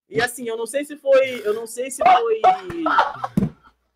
E 0.09 0.21
assim, 0.21 0.49
eu 0.49 0.57
não 0.57 0.67
sei 0.67 0.85
se 0.85 0.97
foi. 0.97 1.47
Eu 1.47 1.55
não 1.55 1.67
sei 1.67 1.91
se 1.91 2.03
foi. 2.03 2.43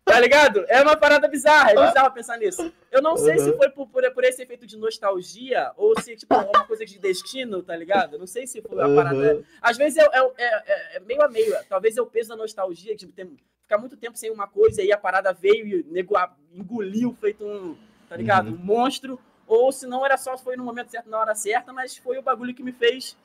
Tá 0.09 0.19
ligado? 0.19 0.65
É 0.67 0.81
uma 0.81 0.95
parada 0.97 1.27
bizarra, 1.27 1.71
é 1.71 1.87
bizarro 1.87 2.11
pensar 2.13 2.37
nisso. 2.37 2.71
Eu 2.91 3.01
não 3.01 3.15
sei 3.15 3.37
se 3.39 3.49
Uhum. 3.49 3.57
foi 3.57 3.69
por, 3.69 3.87
por, 3.87 4.11
por 4.11 4.23
esse 4.23 4.41
efeito 4.41 4.65
de 4.67 4.75
nostalgia 4.77 5.71
ou 5.77 5.99
se, 6.01 6.15
tipo, 6.15 6.33
é 6.33 6.37
uma 6.37 6.65
coisa 6.65 6.85
de 6.85 6.97
destino, 6.99 7.61
tá 7.63 7.75
ligado? 7.75 8.13
Eu 8.13 8.19
não 8.19 8.27
sei 8.27 8.45
se 8.47 8.61
foi 8.61 8.81
a 8.81 8.95
parada. 8.95 9.15
uhum. 9.35 9.43
Às 9.61 9.77
vezes 9.77 9.97
é, 9.97 10.05
é- 10.05 10.33
é- 10.37 10.97
é 10.97 10.99
meio 11.01 11.21
a 11.21 11.27
meio. 11.27 11.55
Talvez 11.69 11.95
é 11.97 12.01
o 12.01 12.05
peso 12.05 12.29
da 12.29 12.35
nostalgia, 12.35 12.95
tipo, 12.95 13.11
tem, 13.13 13.37
ficar 13.61 13.77
muito 13.77 13.95
tempo 13.95 14.17
sem 14.17 14.31
uma 14.31 14.47
coisa 14.47 14.81
e 14.81 14.85
aí 14.85 14.91
a 14.91 14.97
parada 14.97 15.31
veio 15.31 15.65
e 15.67 15.83
nego 15.91 16.17
a- 16.17 16.33
engoliu, 16.53 17.15
feito 17.21 17.45
um, 17.45 17.77
tá 18.09 18.15
ligado? 18.17 18.47
Uhum. 18.47 18.53
Um 18.55 18.57
monstro. 18.65 19.19
Ou 19.47 19.71
se 19.71 19.87
não 19.87 20.05
era 20.05 20.15
só 20.17 20.37
foi 20.37 20.55
no 20.55 20.63
momento 20.63 20.89
certo, 20.91 21.09
na 21.09 21.19
hora 21.19 21.33
certa, 21.33 21.73
mas 21.73 21.97
foi 21.97 22.17
o 22.19 22.21
bagulho 22.21 22.53
que 22.53 22.61
me 22.61 22.71
fez, 22.71 23.17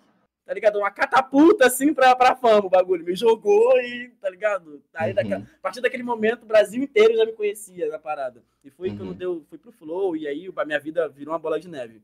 tá 0.44 0.52
ligado? 0.52 0.78
Uma 0.78 0.90
catapulta 0.90 1.66
assim 1.66 1.94
pra, 1.94 2.14
pra 2.14 2.37
fama, 2.37 2.66
o 2.66 2.70
bagulho. 2.70 3.04
Me 3.04 3.14
jogou 3.14 3.78
e, 3.80 4.11
tá 4.20 4.28
ligado? 4.28 4.83
Aí, 4.92 5.11
Uhum. 5.11 5.14
daquela- 5.14 5.42
a 5.42 5.61
partir 5.62 5.80
daquele 5.80 6.02
momento, 6.02 6.42
o 6.42 6.46
Brasil 6.46 6.83
inteiro 6.83 7.16
já 7.16 7.24
me 7.24 7.33
conhecia 7.33 7.88
na 7.88 7.98
parada. 7.98 8.42
E 8.62 8.70
foi 8.70 8.90
Uhum. 8.90 8.96
quando 8.96 9.14
deu, 9.14 9.44
fui 9.48 9.59
pro 9.59 9.72
Flow 9.72 10.16
e 10.16 10.26
aí 10.28 10.50
a 10.54 10.64
minha 10.64 10.78
vida 10.80 11.09
virou 11.09 11.33
uma 11.33 11.38
bola 11.38 11.59
de 11.59 11.68
neve. 11.68 12.02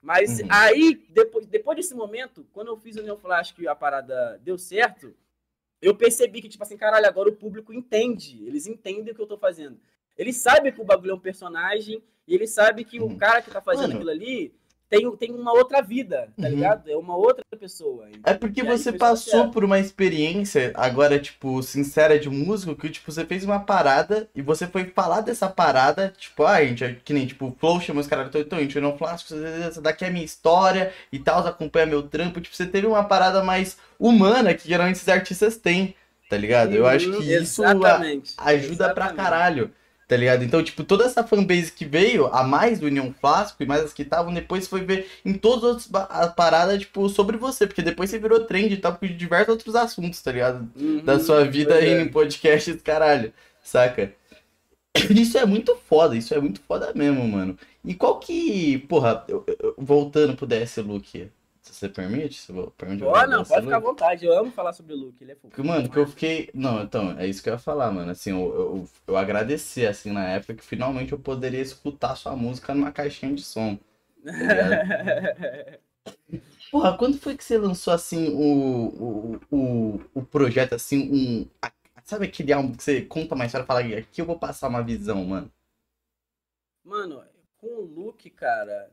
Mas 0.00 0.40
Uhum. 0.40 0.46
aí, 0.50 0.94
depois, 1.10 1.46
depois 1.46 1.76
desse 1.76 1.94
momento, 1.94 2.46
quando 2.52 2.68
eu 2.68 2.76
fiz 2.76 2.96
o 2.96 3.02
Neo 3.02 3.16
Flash 3.16 3.52
que 3.52 3.66
a 3.66 3.74
parada 3.74 4.38
deu 4.42 4.56
certo, 4.56 5.14
eu 5.82 5.94
percebi 5.94 6.40
que, 6.40 6.48
tipo 6.48 6.62
assim, 6.62 6.76
caralho, 6.76 7.06
agora 7.06 7.28
o 7.28 7.36
público 7.36 7.72
entende. 7.72 8.42
Eles 8.46 8.66
entendem 8.66 9.12
o 9.12 9.14
que 9.16 9.20
eu 9.20 9.26
tô 9.26 9.36
fazendo. 9.36 9.78
Eles 10.16 10.36
sabem 10.36 10.72
que 10.72 10.80
o 10.80 10.84
bagulho 10.84 11.10
é 11.10 11.14
um 11.14 11.18
personagem 11.20 12.02
e 12.26 12.34
eles 12.34 12.50
sabem 12.50 12.84
que 12.84 12.98
Uhum. 13.00 13.12
o 13.12 13.16
cara 13.18 13.42
que 13.42 13.50
tá 13.50 13.60
fazendo 13.60 13.92
aquilo 13.94 14.10
ali 14.10 14.54
tem, 14.88 15.16
tem 15.16 15.32
uma 15.32 15.52
outra 15.52 15.82
vida, 15.82 16.28
tá 16.40 16.46
Uhum. 16.48 16.54
ligado? 16.54 16.88
É 16.90 16.96
uma 16.96 17.16
outra 17.16 17.42
pessoa. 17.58 18.06
É 18.24 18.34
porque 18.34 18.62
você 18.62 18.92
passou 18.92 19.32
sincero. 19.32 19.50
por 19.50 19.64
uma 19.64 19.78
experiência, 19.80 20.72
agora, 20.74 21.18
tipo, 21.18 21.62
sincera 21.62 22.18
de 22.18 22.28
músico, 22.30 22.74
que, 22.76 22.88
tipo, 22.90 23.10
você 23.10 23.24
fez 23.24 23.44
uma 23.44 23.60
parada 23.60 24.28
e 24.34 24.40
você 24.42 24.66
foi 24.66 24.84
falar 24.86 25.22
dessa 25.22 25.48
parada, 25.48 26.12
tipo, 26.16 26.44
ah, 26.44 26.64
gente, 26.64 26.84
é 26.84 26.96
que 27.04 27.12
nem, 27.12 27.26
tipo, 27.26 27.54
Flow 27.58 27.80
chama 27.80 28.00
os 28.00 28.06
caras, 28.06 28.30
então, 28.34 28.58
gente, 28.60 28.76
eu 28.76 28.82
não 28.82 28.96
flasco, 28.96 29.34
essa 29.34 29.80
daqui 29.82 30.04
é 30.04 30.08
a 30.08 30.10
minha 30.10 30.24
história 30.24 30.92
e 31.12 31.18
tal, 31.18 31.44
acompanha 31.46 31.86
meu 31.86 32.02
trampo, 32.02 32.40
tipo, 32.40 32.54
você 32.54 32.66
teve 32.66 32.86
uma 32.86 33.02
parada 33.04 33.42
mais 33.42 33.76
humana 33.98 34.54
que 34.54 34.68
geralmente 34.68 34.96
esses 34.96 35.08
artistas 35.08 35.56
têm, 35.56 35.94
tá 36.30 36.36
ligado? 36.36 36.72
Eu 36.74 36.86
acho 36.86 37.10
que 37.18 37.34
isso 37.34 37.64
a- 37.64 37.72
Exatamente. 37.72 38.34
ajuda 38.38 38.94
pra 38.94 39.12
caralho. 39.12 39.70
Tá 40.08 40.16
ligado? 40.16 40.44
Então, 40.44 40.62
tipo, 40.62 40.84
toda 40.84 41.04
essa 41.04 41.24
fanbase 41.24 41.72
que 41.72 41.84
veio, 41.84 42.26
a 42.26 42.44
mais 42.44 42.78
do 42.78 42.86
União 42.86 43.12
Clássico 43.20 43.60
e 43.62 43.66
mais 43.66 43.82
as 43.82 43.92
que 43.92 44.02
estavam, 44.02 44.32
depois 44.32 44.68
foi 44.68 44.82
ver 44.84 45.08
em 45.24 45.34
todas 45.34 45.58
as 45.64 45.68
outras 45.70 45.86
ba- 45.88 46.04
a 46.08 46.28
parada, 46.28 46.78
tipo, 46.78 47.08
sobre 47.08 47.36
você. 47.36 47.66
Porque 47.66 47.82
depois 47.82 48.08
você 48.08 48.18
virou 48.18 48.44
trend 48.44 48.72
e 48.72 48.76
tal, 48.76 48.94
por 48.94 49.08
diversos 49.08 49.48
outros 49.54 49.74
assuntos, 49.74 50.22
tá 50.22 50.30
ligado? 50.30 50.70
Uhum, 50.76 51.04
Da 51.04 51.18
sua 51.18 51.44
vida 51.44 51.80
é. 51.84 52.02
em 52.02 52.08
podcasts, 52.08 52.80
caralho. 52.82 53.32
Saca? 53.64 54.12
Isso 55.10 55.36
é 55.38 55.44
muito 55.44 55.76
foda, 55.88 56.16
isso 56.16 56.32
é 56.32 56.40
muito 56.40 56.60
foda 56.60 56.92
mesmo, 56.94 57.26
mano. 57.28 57.58
E 57.84 57.92
qual 57.94 58.18
que. 58.18 58.78
Porra, 58.88 59.24
eu- 59.28 59.44
eu- 59.60 59.74
voltando 59.76 60.34
pro 60.36 60.46
DS 60.46 60.78
Look, 60.78 61.28
você 61.76 61.88
permite? 61.88 62.50
Eu, 62.50 62.70
permite 62.72 63.02
falar 63.02 63.26
não, 63.26 63.44
pode 63.44 63.62
ficar 63.62 63.76
à 63.76 63.80
vontade. 63.80 64.24
Eu 64.26 64.38
amo 64.38 64.50
falar 64.50 64.72
sobre 64.72 64.94
o 64.94 64.96
Luke, 64.96 65.22
ele 65.22 65.32
é 65.32 65.36
fofo. 65.36 65.56
Mano, 65.64 65.90
que 65.90 65.98
eu 65.98 66.06
fiquei. 66.06 66.50
Não, 66.54 66.82
então, 66.82 67.18
é 67.18 67.26
isso 67.26 67.42
que 67.42 67.48
eu 67.48 67.54
ia 67.54 67.58
falar, 67.58 67.90
mano. 67.90 68.10
Assim, 68.10 68.30
eu, 68.30 68.38
eu, 68.54 68.88
eu 69.08 69.16
agradeci, 69.16 69.86
assim, 69.86 70.10
na 70.12 70.28
época 70.28 70.54
que 70.54 70.64
finalmente 70.64 71.12
eu 71.12 71.18
poderia 71.18 71.60
escutar 71.60 72.14
sua 72.16 72.36
música 72.36 72.74
numa 72.74 72.92
caixinha 72.92 73.34
de 73.34 73.42
som. 73.42 73.78
Porra, 76.70 76.96
quando 76.98 77.18
foi 77.18 77.36
que 77.36 77.44
você 77.44 77.56
lançou, 77.58 77.92
assim, 77.92 78.28
o, 78.30 79.36
o, 79.50 79.96
o, 79.96 80.00
o 80.14 80.22
projeto, 80.24 80.74
assim, 80.74 81.10
um. 81.12 81.46
a- 81.62 81.72
sabe 82.04 82.26
aquele 82.26 82.52
álbum 82.52 82.74
que 82.74 82.82
você 82.82 83.02
conta 83.02 83.34
uma 83.34 83.46
história 83.46 83.64
e 83.64 83.66
fala, 83.66 83.80
aqui 83.80 84.20
eu 84.20 84.26
vou 84.26 84.38
passar 84.38 84.68
uma 84.68 84.82
visão, 84.82 85.24
mano? 85.24 85.50
Mano, 86.82 87.22
com 87.58 87.66
o 87.66 87.80
Luke, 87.82 88.30
cara. 88.30 88.90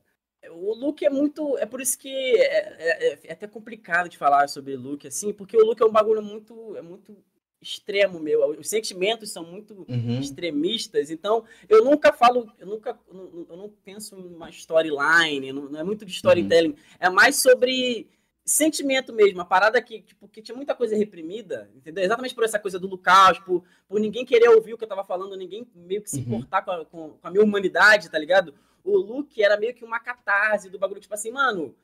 O 0.52 0.74
Luke 0.74 1.06
é 1.06 1.10
muito. 1.10 1.58
É 1.58 1.66
por 1.66 1.80
isso 1.82 1.98
que 1.98 2.10
é, 2.10 3.14
é- 3.14 3.20
é 3.26 3.32
até 3.34 3.48
complicado 3.48 4.10
de 4.10 4.18
falar 4.18 4.48
sobre 4.50 4.76
Luke, 4.76 5.08
assim, 5.08 5.32
porque 5.34 5.56
o 5.58 5.66
Luke 5.66 5.82
é 5.82 5.86
um 5.86 5.92
bagulho 5.92 6.22
muito. 6.22 6.76
É 6.76 6.82
muito 6.82 7.16
extremo, 7.62 8.20
meu. 8.20 8.46
Os 8.60 8.70
sentimentos 8.70 9.32
são 9.32 9.46
muito 9.46 9.86
Uhum. 9.88 10.20
extremistas, 10.20 11.10
então 11.10 11.46
eu 11.70 11.82
nunca 11.86 12.12
falo, 12.12 12.52
eu 12.60 12.68
nunca, 12.68 13.00
eu 13.10 13.56
não, 13.56 13.70
penso 13.86 14.18
em 14.20 14.36
uma 14.36 14.50
storyline, 14.50 15.54
não, 15.54 15.80
é 15.80 15.82
muito 15.84 16.04
de 16.06 16.12
storytelling, 16.12 16.76
é 17.00 17.10
mais 17.10 17.38
sobre 17.38 18.10
sentimento 18.46 19.14
mesmo, 19.14 19.40
a 19.40 19.46
parada 19.46 19.82
que, 19.82 20.02
tipo, 20.02 20.28
que 20.28 20.42
tinha 20.42 20.54
muita 20.58 20.76
coisa 20.76 20.94
reprimida, 20.98 21.72
entendeu? 21.74 22.04
Exatamente 22.04 22.36
por 22.36 22.44
essa 22.44 22.60
coisa 22.60 22.78
do 22.78 22.86
Lucas, 22.88 23.40
por, 23.40 23.64
por 23.88 23.98
ninguém 23.98 24.26
querer 24.26 24.50
ouvir 24.50 24.74
o 24.74 24.78
que 24.78 24.84
eu 24.84 24.90
tava 24.90 25.06
falando, 25.06 25.38
ninguém 25.38 25.66
meio 25.74 26.02
que 26.02 26.10
se 26.10 26.18
Uhum. 26.18 26.24
importar 26.36 26.64
com 26.64 26.72
a, 26.72 26.86
com, 26.86 27.10
com 27.12 27.28
a 27.28 27.32
minha 27.32 27.46
humanidade, 27.46 28.10
tá 28.12 28.20
ligado? 28.20 28.54
O 28.84 28.98
Luke 28.98 29.42
era 29.42 29.58
meio 29.58 29.74
que 29.74 29.84
uma 29.86 30.00
catarse 30.00 30.70
do 30.70 30.78
bagulho, 30.80 31.00
tipo 31.02 31.14
assim, 31.14 31.32
mano, 31.32 31.76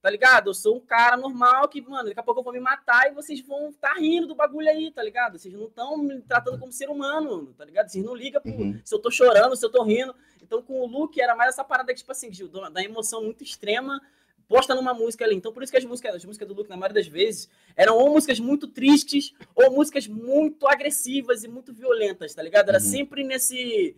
tá 0.00 0.08
ligado? 0.10 0.50
Eu 0.50 0.54
sou 0.54 0.76
um 0.76 0.80
cara 0.80 1.16
normal 1.16 1.66
que, 1.68 1.80
mano, 1.80 2.08
daqui 2.08 2.20
a 2.20 2.22
pouco 2.22 2.40
eu 2.40 2.44
vou 2.44 2.52
me 2.52 2.60
matar 2.60 3.08
e 3.10 3.14
vocês 3.14 3.40
vão 3.40 3.70
estar 3.70 3.94
tá 3.94 4.00
rindo 4.00 4.26
do 4.28 4.34
bagulho 4.36 4.68
aí, 4.68 4.90
tá 4.92 5.02
ligado? 5.02 5.38
Vocês 5.38 5.52
não 5.52 5.66
estão 5.66 5.96
me 5.98 6.20
tratando 6.22 6.58
como 6.58 6.70
ser 6.72 6.88
humano, 6.88 7.52
tá 7.58 7.64
ligado? 7.64 7.88
Vocês 7.88 8.04
não 8.04 8.14
ligam 8.14 8.40
pro- 8.40 8.52
Uhum. 8.52 8.80
se 8.84 8.94
eu 8.94 8.98
tô 9.00 9.10
chorando, 9.10 9.56
se 9.56 9.66
eu 9.66 9.70
tô 9.70 9.82
rindo. 9.82 10.14
Então, 10.40 10.62
com 10.62 10.80
o 10.80 10.86
Luke, 10.86 11.20
era 11.20 11.34
mais 11.34 11.48
essa 11.54 11.64
parada, 11.64 11.92
tipo 11.92 12.12
assim, 12.12 12.30
de- 12.30 12.48
da 12.72 12.82
emoção 12.82 13.24
muito 13.24 13.42
extrema 13.42 14.00
posta 14.48 14.76
numa 14.76 14.94
música 14.94 15.24
ali. 15.24 15.34
Então, 15.34 15.52
por 15.52 15.64
isso 15.64 15.72
que 15.72 15.78
as 15.78 15.84
músicas, 15.84 16.14
as 16.14 16.24
músicas 16.24 16.46
do 16.46 16.54
Luke, 16.54 16.70
na 16.70 16.76
maioria 16.76 17.02
das 17.02 17.08
vezes, 17.08 17.48
eram 17.74 17.96
ou 17.98 18.10
músicas 18.12 18.38
muito 18.38 18.68
tristes, 18.68 19.32
ou 19.56 19.72
músicas 19.72 20.06
muito 20.06 20.68
agressivas 20.68 21.42
e 21.42 21.48
muito 21.48 21.72
violentas, 21.74 22.32
tá 22.32 22.44
ligado? 22.44 22.68
Era 22.68 22.78
Uhum. 22.78 22.84
sempre 22.84 23.24
nesse 23.24 23.96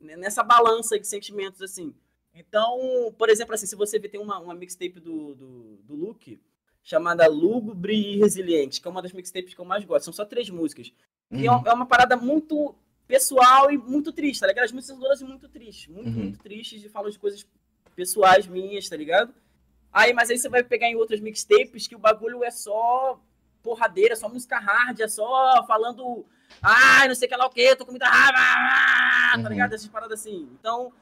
nessa 0.00 0.42
balança 0.42 0.98
de 0.98 1.06
sentimentos, 1.06 1.60
assim. 1.62 1.94
Então, 2.34 3.14
por 3.18 3.28
exemplo, 3.28 3.54
assim, 3.54 3.66
se 3.66 3.76
você 3.76 3.98
ver, 3.98 4.08
tem 4.08 4.20
uma, 4.20 4.38
uma 4.38 4.54
mixtape 4.54 5.00
do, 5.00 5.34
do, 5.34 5.76
do 5.82 5.94
Luke, 5.94 6.40
chamada 6.82 7.26
Lúgubre 7.26 7.94
e 7.94 8.18
Resiliente, 8.18 8.80
que 8.80 8.88
é 8.88 8.90
uma 8.90 9.02
das 9.02 9.12
mixtapes 9.12 9.52
que 9.54 9.60
eu 9.60 9.64
mais 9.64 9.84
gosto. 9.84 10.04
São 10.04 10.12
só 10.12 10.24
três 10.24 10.48
músicas. 10.48 10.92
E 11.30 11.46
é 11.46 11.50
Uhum. 11.50 11.58
uma- 11.58 11.68
é 11.70 11.72
uma 11.74 11.86
parada 11.86 12.16
muito 12.16 12.74
pessoal 13.06 13.70
e 13.70 13.76
muito 13.76 14.12
triste, 14.12 14.40
tá 14.40 14.46
ligado? 14.46 14.64
As 14.64 14.72
músicas 14.72 14.96
são 14.96 15.00
todas 15.04 15.20
muito 15.22 15.48
tristes, 15.48 15.88
muito, 15.88 16.08
Uhum. 16.08 16.22
muito 16.22 16.38
tristes, 16.38 16.82
e 16.84 16.88
falam 16.88 17.10
de 17.10 17.18
coisas 17.18 17.44
pessoais 17.94 18.46
minhas, 18.46 18.88
tá 18.88 18.96
ligado? 18.96 19.34
Aí, 19.92 20.12
mas 20.12 20.30
aí 20.30 20.38
você 20.38 20.48
vai 20.48 20.62
pegar 20.62 20.86
em 20.88 20.94
outras 20.94 21.18
mixtapes 21.20 21.88
que 21.88 21.96
o 21.96 21.98
bagulho 21.98 22.44
é 22.44 22.50
só 22.50 23.20
porradeira, 23.62 24.14
só 24.16 24.28
música 24.28 24.58
hard, 24.58 25.00
é 25.00 25.08
só 25.08 25.64
falando, 25.66 26.24
ai, 26.62 27.08
não 27.08 27.14
sei 27.14 27.26
o 27.26 27.30
que 27.30 27.36
lá 27.36 27.46
o 27.46 27.50
que, 27.50 27.76
tô 27.76 27.84
com 27.84 27.92
muita 27.92 28.06
raiva, 28.08 28.38
ah", 28.38 29.32
Uhum. 29.36 29.42
tá 29.44 29.48
ligado? 29.48 29.74
Essas 29.74 29.88
paradas 29.88 30.20
assim. 30.20 30.48
Então, 30.58 30.92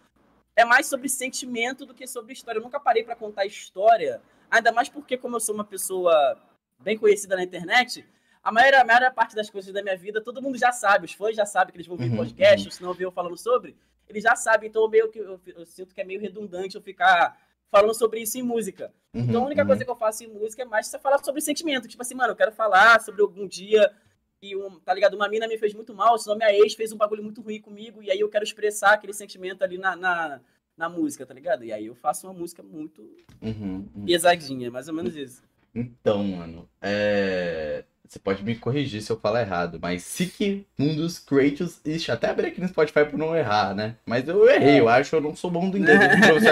é 0.54 0.64
mais 0.64 0.87
sobre 0.87 1.08
sentimento 1.08 1.87
do 1.87 1.94
que 1.94 2.06
sobre 2.06 2.32
história. 2.32 2.58
Eu 2.58 2.62
nunca 2.62 2.78
parei 2.80 3.02
pra 3.04 3.16
contar 3.16 3.46
história, 3.46 4.20
ainda 4.50 4.72
mais 4.72 4.88
porque, 4.88 5.16
como 5.16 5.37
eu 5.37 5.40
sou 5.40 5.54
uma 5.54 5.64
pessoa 5.64 6.37
bem 6.80 6.96
conhecida 6.98 7.37
na 7.37 7.42
internet, 7.42 8.04
a 8.42 8.52
maior, 8.52 8.74
a 8.74 8.84
maior 8.84 9.12
parte 9.12 9.34
das 9.34 9.48
coisas 9.50 9.72
da 9.72 9.82
minha 9.82 9.96
vida, 9.96 10.20
todo 10.22 10.40
mundo 10.42 10.56
já 10.58 10.72
sabe, 10.72 11.06
os 11.06 11.12
fãs 11.12 11.34
já 11.37 11.44
sabem 11.46 11.72
que 11.72 11.76
eles 11.76 11.87
vão 11.87 11.96
ver 11.96 12.11
Uhum, 12.11 12.16
podcast, 12.16 12.61
uhum. 12.61 12.66
ou 12.66 12.72
se 12.72 12.82
não 12.82 12.94
ver 12.94 13.04
eu 13.04 13.12
falando 13.12 13.37
sobre, 13.37 13.76
eles 14.08 14.22
já 14.22 14.34
sabem, 14.37 14.68
então 14.68 14.88
meio 14.88 15.11
que 15.11 15.18
eu, 15.18 15.40
eu 15.46 15.66
sinto 15.66 15.94
que 15.94 16.00
é 16.00 16.04
meio 16.04 16.20
redundante 16.20 16.76
eu 16.76 16.82
ficar 16.82 17.37
falando 17.70 17.94
sobre 17.94 18.20
isso 18.20 18.38
em 18.38 18.42
música. 18.42 18.92
Uhum, 19.14 19.22
Então 19.24 19.42
a 19.42 19.46
única 19.46 19.61
uhum. 19.62 19.66
coisa 19.66 19.84
que 19.84 19.90
eu 19.90 19.96
faço 19.96 20.24
em 20.24 20.28
música 20.28 20.62
é 20.62 20.64
mais 20.64 20.87
você 20.87 20.98
falar 20.98 21.22
sobre 21.22 21.40
sentimento. 21.42 21.87
Tipo 21.88 22.02
assim, 22.02 22.14
mano, 22.14 22.32
eu 22.32 22.37
quero 22.37 22.52
falar 22.52 23.00
sobre 23.02 23.20
algum 23.20 23.46
dia 23.46 23.92
que, 24.40 24.57
um, 24.57 24.79
tá 24.81 24.94
ligado? 24.94 25.14
Uma 25.14 25.29
mina 25.29 25.48
me 25.48 25.59
fez 25.59 25.74
muito 25.74 25.94
mal, 25.94 26.18
senão 26.18 26.37
minha 26.37 26.53
ex 26.53 26.74
fez 26.74 26.92
um 26.92 26.96
bagulho 26.96 27.22
muito 27.22 27.40
ruim 27.40 27.61
comigo, 27.61 28.03
e 28.03 28.11
aí 28.11 28.20
eu 28.20 28.29
quero 28.29 28.44
expressar 28.44 28.94
aquele 28.94 29.12
sentimento 29.12 29.62
ali 29.62 29.79
na, 29.79 29.96
na, 29.96 30.40
na 30.77 30.88
música, 30.88 31.27
tá 31.27 31.35
ligado? 31.35 31.64
E 31.64 31.72
aí 31.72 31.87
eu 31.87 31.94
faço 31.94 32.27
uma 32.27 32.33
música 32.33 32.62
muito 32.62 33.03
Uhum, 33.40 33.87
uhum. 33.94 34.05
pesadinha, 34.05 34.70
mais 34.70 34.88
ou 34.88 34.94
menos 34.94 35.14
isso. 35.16 35.42
Então, 35.74 36.24
mano, 36.24 36.68
é... 36.83 37.85
você 38.07 38.18
pode 38.18 38.42
me 38.42 38.57
corrigir 38.57 39.01
se 39.01 39.12
eu 39.12 39.18
falar 39.18 39.42
errado, 39.42 39.79
mas 39.81 40.03
Sick 40.03 40.66
Mundus 40.77 41.18
Kratos, 41.18 41.81
ixi, 41.85 42.11
até 42.11 42.29
abri 42.29 42.48
aqui 42.48 42.61
no 42.61 42.68
Spotify 42.68 43.05
por 43.05 43.18
não 43.18 43.37
errar, 43.37 43.74
né? 43.74 43.96
Mas 44.07 44.27
eu 44.27 44.48
errei, 44.48 44.81
eu 44.81 44.88
acho, 44.88 45.14
eu 45.14 45.20
não 45.20 45.37
sou 45.37 45.51
bom 45.51 45.70
do 45.70 45.79
inglês, 45.79 45.98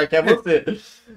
que 0.08 0.16
é 0.16 0.22
você. 0.22 0.64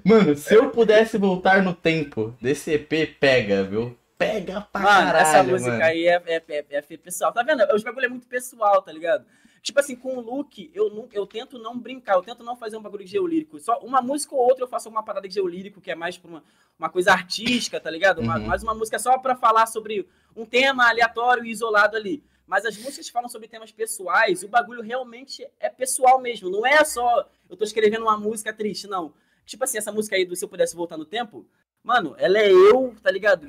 Mano, 0.04 0.36
se 0.36 0.56
eu 0.56 0.72
pudesse 0.72 1.18
voltar 1.18 1.62
no 1.62 1.74
tempo 1.74 2.34
desse 2.42 2.72
EP, 2.72 3.16
pega, 3.20 3.64
viu? 3.64 3.96
Pega 4.20 4.68
pra 4.70 4.82
Mano, 4.82 5.12
caralho, 5.14 5.18
essa 5.28 5.44
música 5.44 5.72
mano. 5.72 5.84
aí 5.84 6.06
é, 6.06 6.22
é, 6.28 6.44
é, 6.50 6.66
é 6.72 6.82
pessoal. 6.98 7.32
Tá 7.32 7.42
vendo? 7.42 7.64
Os 7.74 7.82
bagulho 7.82 8.06
é 8.06 8.10
muito 8.10 8.28
pessoal, 8.28 8.82
tá 8.82 8.92
ligado? 8.92 9.26
Tipo 9.62 9.80
assim, 9.80 9.96
com 9.96 10.18
o 10.18 10.20
look, 10.20 10.70
eu, 10.74 10.90
não, 10.90 11.08
eu 11.14 11.26
tento 11.26 11.58
não 11.58 11.80
brincar, 11.80 12.16
eu 12.16 12.22
tento 12.22 12.44
não 12.44 12.58
fazer 12.58 12.76
um 12.76 12.82
bagulho 12.82 13.06
de 13.06 13.12
geolírico. 13.12 13.58
Só 13.62 13.80
uma 13.80 14.02
música 14.02 14.36
ou 14.36 14.42
outra 14.42 14.66
eu 14.66 14.68
faço 14.68 14.90
uma 14.90 15.02
parada 15.04 15.26
de 15.26 15.34
geolírico, 15.36 15.80
que 15.80 15.90
é 15.90 15.96
mais 15.96 16.18
pra 16.18 16.30
uma, 16.30 16.44
uma 16.78 16.90
coisa 16.90 17.14
artística, 17.14 17.80
tá 17.80 17.90
ligado? 17.90 18.20
Uma, 18.20 18.38
Uhum. 18.38 18.46
Mais 18.48 18.62
uma 18.62 18.74
música 18.76 19.00
só 19.00 19.18
pra 19.18 19.36
falar 19.38 19.66
sobre 19.68 20.06
um 20.36 20.46
tema 20.46 20.90
aleatório 20.90 21.46
e 21.46 21.50
isolado 21.52 21.96
ali. 21.96 22.22
Mas 22.46 22.66
as 22.66 22.78
músicas 22.78 23.08
falam 23.08 23.30
sobre 23.30 23.48
temas 23.48 23.72
pessoais, 23.72 24.44
o 24.44 24.50
bagulho 24.50 24.82
realmente 24.82 25.48
é 25.62 25.70
pessoal 25.70 26.20
mesmo. 26.20 26.50
Não 26.50 26.66
é 26.66 26.84
só 26.84 27.26
eu 27.50 27.56
tô 27.56 27.64
escrevendo 27.64 28.02
uma 28.04 28.18
música 28.18 28.52
triste, 28.52 28.86
não. 28.86 29.14
Tipo 29.46 29.64
assim, 29.64 29.78
essa 29.78 29.92
música 29.94 30.16
aí 30.18 30.26
do 30.26 30.36
Se 30.36 30.44
Eu 30.44 30.50
Pudesse 30.50 30.76
Voltar 30.76 30.98
no 30.98 31.06
Tempo, 31.06 31.46
mano, 31.84 32.16
ela 32.18 32.38
é 32.38 32.52
eu, 32.52 32.96
tá 33.02 33.10
ligado? 33.12 33.48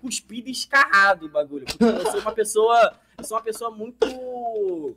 Cuspido 0.00 0.48
e 0.48 0.52
escarrado 0.52 1.26
o 1.26 1.28
bagulho. 1.28 1.66
Porque 1.66 1.84
eu 1.84 2.10
sou 2.10 2.20
uma 2.20 2.32
pessoa. 2.32 2.98
Eu 3.18 3.24
sou 3.24 3.36
uma 3.36 3.42
pessoa 3.42 3.70
muito. 3.70 4.96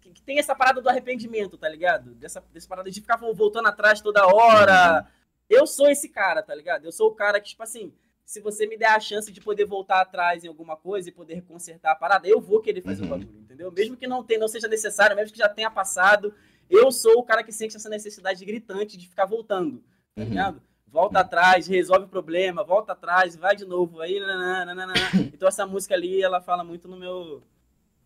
Que, 0.00 0.10
que 0.10 0.22
tem 0.22 0.38
essa 0.38 0.54
parada 0.54 0.80
do 0.80 0.88
arrependimento, 0.88 1.56
tá 1.56 1.68
ligado? 1.68 2.14
Dessa, 2.14 2.42
dessa 2.52 2.68
parada 2.68 2.90
de 2.90 3.00
ficar 3.00 3.16
voltando 3.16 3.68
atrás 3.68 4.00
toda 4.00 4.26
hora. 4.26 5.06
Eu 5.48 5.66
sou 5.66 5.88
esse 5.88 6.08
cara, 6.08 6.42
tá 6.42 6.54
ligado? 6.54 6.84
Eu 6.84 6.92
sou 6.92 7.08
o 7.08 7.14
cara 7.14 7.40
que, 7.40 7.50
tipo 7.50 7.62
assim, 7.62 7.92
se 8.24 8.40
você 8.40 8.66
me 8.66 8.76
der 8.78 8.86
a 8.90 9.00
chance 9.00 9.30
de 9.30 9.40
poder 9.40 9.64
voltar 9.66 10.00
atrás 10.00 10.42
em 10.44 10.48
alguma 10.48 10.76
coisa 10.76 11.08
e 11.08 11.12
poder 11.12 11.42
consertar 11.42 11.92
a 11.92 11.96
parada, 11.96 12.26
eu 12.26 12.40
vou 12.40 12.60
querer 12.60 12.80
fazer 12.80 13.02
o 13.02 13.04
Uhum. 13.04 13.10
bagulho, 13.10 13.38
entendeu? 13.40 13.70
Mesmo 13.70 13.96
que 13.96 14.06
não, 14.06 14.24
tenha, 14.24 14.40
não 14.40 14.48
seja 14.48 14.66
necessário, 14.66 15.14
mesmo 15.14 15.32
que 15.32 15.38
já 15.38 15.48
tenha 15.48 15.70
passado, 15.70 16.34
eu 16.70 16.90
sou 16.90 17.18
o 17.18 17.22
cara 17.22 17.42
que 17.42 17.52
sente 17.52 17.76
essa 17.76 17.88
necessidade 17.88 18.42
gritante 18.44 18.96
de 18.96 19.06
ficar 19.06 19.26
voltando, 19.26 19.84
tá 20.14 20.22
Uhum. 20.22 20.28
ligado? 20.28 20.62
Volta 20.92 21.20
atrás, 21.20 21.66
resolve 21.66 22.04
o 22.04 22.08
problema, 22.08 22.62
volta 22.62 22.92
atrás, 22.92 23.34
vai 23.34 23.56
de 23.56 23.64
novo, 23.64 23.98
aí, 24.00 24.20
nananana. 24.20 24.92
Então 25.34 25.48
essa 25.48 25.66
música 25.66 25.94
ali, 25.94 26.22
ela 26.22 26.38
fala 26.42 26.62
muito 26.62 26.86
no 26.86 26.98
meu, 26.98 27.42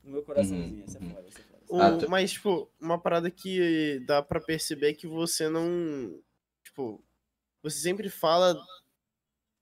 no 0.04 0.12
meu 0.12 0.22
coraçãozinho, 0.22 0.84
essa 0.86 0.98
é 0.98 1.02
Uhum. 1.02 1.10
foda, 1.10 1.26
essa 1.28 1.40
é 1.40 1.42
foda. 1.42 1.62
O- 1.68 1.80
Ah, 1.82 1.98
tu- 1.98 2.08
Mas, 2.08 2.30
tipo, 2.32 2.70
uma 2.80 2.96
parada 2.96 3.28
que 3.28 3.98
dá 4.06 4.22
pra 4.22 4.40
perceber 4.40 4.90
é 4.90 4.94
que 4.94 5.08
você 5.08 5.48
não. 5.48 6.16
Tipo, 6.62 7.02
você 7.60 7.78
sempre 7.80 8.08
fala 8.08 8.56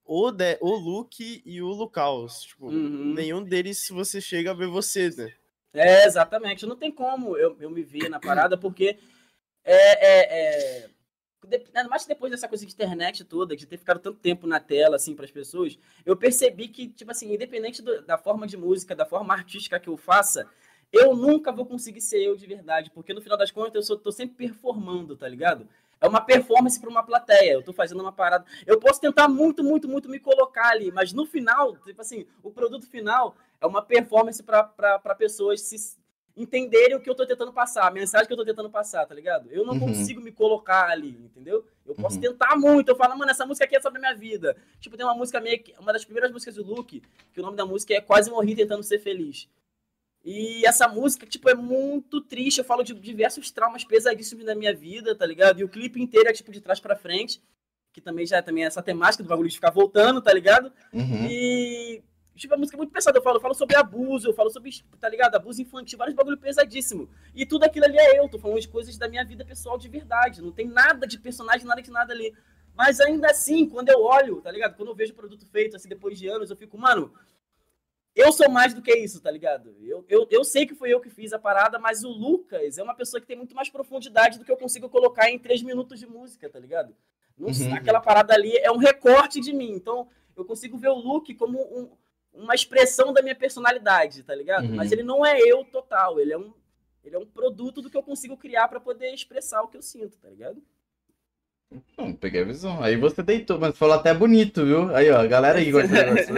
o, 0.05 0.31
de, 0.31 0.59
o 0.61 0.75
Luke 0.77 1.43
e 1.47 1.63
o 1.63 1.69
Lucaus. 1.69 2.43
Tipo, 2.43 2.67
Uhum. 2.67 3.15
nenhum 3.15 3.43
deles 3.43 3.89
você 3.89 4.21
chega 4.21 4.51
a 4.51 4.55
ver 4.55 4.69
você, 4.69 5.09
né? 5.17 5.33
É, 5.73 6.05
exatamente. 6.05 6.67
Não 6.67 6.77
tem 6.77 6.93
como 6.93 7.39
eu, 7.39 7.57
eu 7.59 7.71
me 7.71 7.83
ver 7.83 8.11
na 8.11 8.21
parada, 8.21 8.59
porque 8.59 8.99
é, 9.65 10.07
é, 10.07 10.85
é... 10.85 10.91
mais 11.89 12.07
depois 12.07 12.31
dessa 12.31 12.49
coisa 12.49 12.65
de 12.67 12.73
internet 12.73 13.25
toda, 13.25 13.57
de 13.57 13.67
ter 13.67 13.77
ficado 13.77 14.01
tanto 14.01 14.19
tempo 14.19 14.47
na 14.47 14.61
tela, 14.61 14.97
assim, 14.97 15.15
para 15.15 15.25
as 15.25 15.31
pessoas, 15.31 15.79
eu 16.05 16.17
percebi 16.17 16.69
que, 16.69 16.89
tipo 16.89 17.11
assim, 17.11 17.33
independente 17.33 17.83
do- 17.83 18.03
da 18.03 18.17
forma 18.19 18.47
de 18.47 18.57
música, 18.57 18.95
da 18.95 19.07
forma 19.07 19.35
artística 19.35 19.79
que 19.81 19.89
eu 19.89 19.97
faça, 19.97 20.49
eu 20.93 21.15
nunca 21.17 21.51
vou 21.51 21.67
conseguir 21.67 22.01
ser 22.01 22.23
eu 22.23 22.37
de 22.37 22.47
verdade, 22.47 22.91
porque 22.91 23.13
no 23.13 23.21
final 23.21 23.37
das 23.37 23.51
contas 23.51 23.75
eu 23.75 23.83
sou, 23.83 23.97
tô 23.99 24.13
sempre 24.13 24.37
performando, 24.37 25.17
tá 25.17 25.29
ligado? 25.29 25.69
É 26.01 26.07
uma 26.07 26.21
performance 26.21 26.79
para 26.79 26.91
uma 26.91 27.03
plateia, 27.03 27.53
eu 27.53 27.63
tô 27.63 27.73
fazendo 27.73 28.01
uma 28.01 28.13
parada. 28.13 28.45
Eu 28.67 28.79
posso 28.79 29.01
tentar 29.01 29.27
muito, 29.29 29.65
muito, 29.65 29.89
muito 29.89 30.09
me 30.09 30.21
colocar 30.21 30.69
ali, 30.71 30.93
mas 30.93 31.13
no 31.13 31.25
final, 31.25 31.77
tipo 31.79 32.01
assim, 32.01 32.27
o 32.43 32.51
produto 32.51 32.87
final 32.87 33.35
é 33.61 33.67
uma 33.67 33.81
performance 33.83 34.43
para 34.43 35.15
pessoas 35.17 35.63
se 35.63 35.97
entenderem 36.37 36.97
o 36.97 37.01
que 37.01 37.09
eu 37.09 37.15
tô 37.15 37.25
tentando 37.25 37.53
passar, 37.53 37.87
a 37.87 37.91
mensagem 37.91 38.27
que 38.27 38.33
eu 38.33 38.37
tô 38.37 38.45
tentando 38.45 38.69
passar, 38.69 39.07
tá 39.07 39.15
ligado? 39.15 39.49
Eu 39.53 39.65
não 39.65 39.75
Uhum. 39.75 39.81
consigo 39.81 40.21
me 40.21 40.33
colocar 40.33 40.89
ali, 40.91 41.11
entendeu? 41.11 41.65
Eu 41.87 41.95
posso 41.95 42.17
Uhum. 42.17 42.23
tentar 42.23 42.57
muito, 42.57 42.89
eu 42.89 42.97
falo, 42.97 43.17
mano, 43.17 43.31
essa 43.31 43.47
música 43.47 43.65
aqui 43.65 43.77
é 43.77 43.81
sobre 43.81 43.99
a 43.99 44.01
minha 44.01 44.15
vida. 44.15 44.57
Tipo, 44.81 44.97
tem 44.97 45.07
uma 45.07 45.15
música 45.15 45.41
minha, 45.41 45.57
que- 45.59 45.75
uma 45.79 45.93
das 45.93 46.05
primeiras 46.05 46.33
músicas 46.33 46.57
do 46.57 46.65
Luke, 46.65 47.03
que 47.33 47.41
o 47.41 47.43
nome 47.43 47.57
da 47.57 47.65
música 47.65 47.95
é 47.95 48.01
Quase 48.01 48.31
Morri 48.31 48.57
Tentando 48.57 48.83
Ser 48.83 48.99
Feliz. 48.99 49.49
E 50.25 50.67
essa 50.67 50.89
música, 50.89 51.27
tipo, 51.27 51.49
é 51.51 51.55
muito 51.55 52.21
triste. 52.21 52.59
Eu 52.59 52.65
falo 52.65 52.83
de 52.83 52.95
diversos 52.95 53.51
traumas 53.51 53.85
pesadíssimos 53.85 54.45
da 54.45 54.55
minha 54.55 54.75
vida, 54.75 55.15
tá 55.15 55.27
ligado? 55.27 55.61
E 55.61 55.65
o 55.65 55.69
clipe 55.69 56.01
inteiro 56.03 56.29
é, 56.29 56.33
tipo, 56.33 56.51
de 56.51 56.61
trás 56.61 56.81
pra 56.81 56.97
frente. 56.97 57.43
Que 57.93 58.01
também 58.01 58.27
já 58.27 58.43
também 58.43 58.65
é 58.65 58.67
essa 58.67 58.83
temática 58.83 59.23
do 59.23 59.29
bagulho 59.29 59.49
de 59.49 59.55
ficar 59.55 59.71
voltando, 59.71 60.21
tá 60.21 60.33
ligado? 60.33 60.73
Uhum. 60.93 61.27
E. 61.31 62.03
Tipo, 62.35 62.55
a 62.55 62.57
música 62.57 62.77
é 62.77 62.79
muito 62.79 62.93
pesada. 62.93 63.19
Eu 63.19 63.23
falo, 63.23 63.37
eu 63.37 63.41
falo 63.41 63.55
sobre 63.55 63.77
abuso, 63.77 64.29
eu 64.29 64.35
falo 64.35 64.51
sobre, 64.51 64.71
tá 65.01 65.09
ligado? 65.09 65.37
Abuso 65.37 65.63
infantil, 65.63 65.97
vários 65.99 66.17
bagulho 66.17 66.37
pesadíssimo. 66.39 67.09
E 67.35 67.47
tudo 67.47 67.65
aquilo 67.65 67.85
ali 67.85 67.97
é 67.99 68.19
eu. 68.19 68.29
Tô 68.29 68.39
falando 68.39 68.61
de 68.61 68.69
coisas 68.69 68.97
da 68.99 69.09
minha 69.09 69.25
vida 69.25 69.45
pessoal 69.45 69.79
de 69.79 69.89
verdade. 69.89 70.43
Não 70.43 70.51
tem 70.53 70.67
nada 70.67 71.07
de 71.07 71.19
personagem, 71.19 71.67
nada 71.67 71.81
de 71.81 71.91
nada 71.91 72.13
ali. 72.13 72.35
Mas 72.75 73.01
ainda 73.01 73.31
assim, 73.31 73.69
quando 73.69 73.89
eu 73.89 74.03
olho, 74.03 74.41
tá 74.41 74.51
ligado? 74.51 74.75
Quando 74.77 74.89
eu 74.89 74.95
vejo 74.97 75.13
o 75.13 75.17
produto 75.17 75.47
feito, 75.47 75.77
assim, 75.77 75.89
depois 75.89 76.19
de 76.19 76.27
anos, 76.27 76.51
eu 76.51 76.57
fico, 76.57 76.77
mano, 76.77 77.13
eu 78.17 78.33
sou 78.33 78.49
mais 78.49 78.73
do 78.75 78.83
que 78.83 78.93
isso, 78.97 79.21
tá 79.21 79.31
ligado? 79.31 79.75
Eu, 79.81 80.05
eu, 80.09 80.27
eu 80.31 80.45
sei 80.45 80.67
que 80.67 80.75
foi 80.75 80.91
eu 80.91 81.01
que 81.01 81.11
fiz 81.11 81.33
a 81.33 81.39
parada, 81.39 81.79
mas 81.79 82.05
o 82.05 82.09
Lucas 82.09 82.79
é 82.79 82.83
uma 82.83 82.95
pessoa 82.95 83.21
que 83.21 83.27
tem 83.27 83.37
muito 83.37 83.55
mais 83.55 83.69
profundidade 83.69 84.39
do 84.39 84.45
que 84.45 84.51
eu 84.51 84.57
consigo 84.57 84.89
colocar 84.89 85.31
em 85.31 85.39
três 85.39 85.63
minutos 85.63 85.99
de 86.01 86.07
música, 86.07 86.49
tá 86.49 86.59
ligado? 86.59 86.95
Não, 87.37 87.49
Uhum. 87.49 87.75
Aquela 87.75 88.01
parada 88.01 88.33
ali 88.35 88.57
é 88.59 88.71
um 88.71 88.77
recorte 88.77 89.41
de 89.41 89.53
mim. 89.53 89.71
Então, 89.73 90.09
eu 90.37 90.45
consigo 90.45 90.77
ver 90.79 90.89
o 90.89 90.95
Luke 90.95 91.35
como 91.35 91.61
um- 91.61 91.91
uma 92.35 92.55
expressão 92.55 93.13
da 93.13 93.23
minha 93.23 93.35
personalidade, 93.35 94.23
tá 94.23 94.35
ligado? 94.35 94.67
Uhum. 94.67 94.77
Mas 94.77 94.93
ele 94.93 95.03
não 95.03 95.25
é 95.25 95.39
eu 95.41 95.65
total, 95.65 96.19
ele 96.19 96.33
é 96.33 96.39
um, 96.39 96.53
ele 97.05 97.15
é 97.15 97.19
um 97.19 97.27
produto 97.27 97.81
do 97.81 97.89
que 97.89 97.97
eu 97.97 98.03
consigo 98.03 98.37
criar 98.37 98.69
pra 98.69 98.81
poder 98.81 99.13
expressar 99.13 99.63
o 99.63 99.69
que 99.69 99.77
eu 99.77 99.83
sinto, 99.83 100.17
tá 100.19 100.29
ligado? 100.29 100.63
Hum, 101.99 102.15
peguei 102.15 102.43
a 102.43 102.45
visão. 102.45 102.83
Aí 102.83 102.97
você 102.97 103.23
deitou, 103.23 103.59
mas 103.59 103.77
falou 103.77 103.97
até 103.97 104.15
bonito, 104.15 104.65
viu? 104.65 104.95
Aí, 104.95 105.11
ó, 105.11 105.21
a 105.21 105.27
galera 105.27 105.59
aí 105.59 105.71
gosta. 105.71 105.89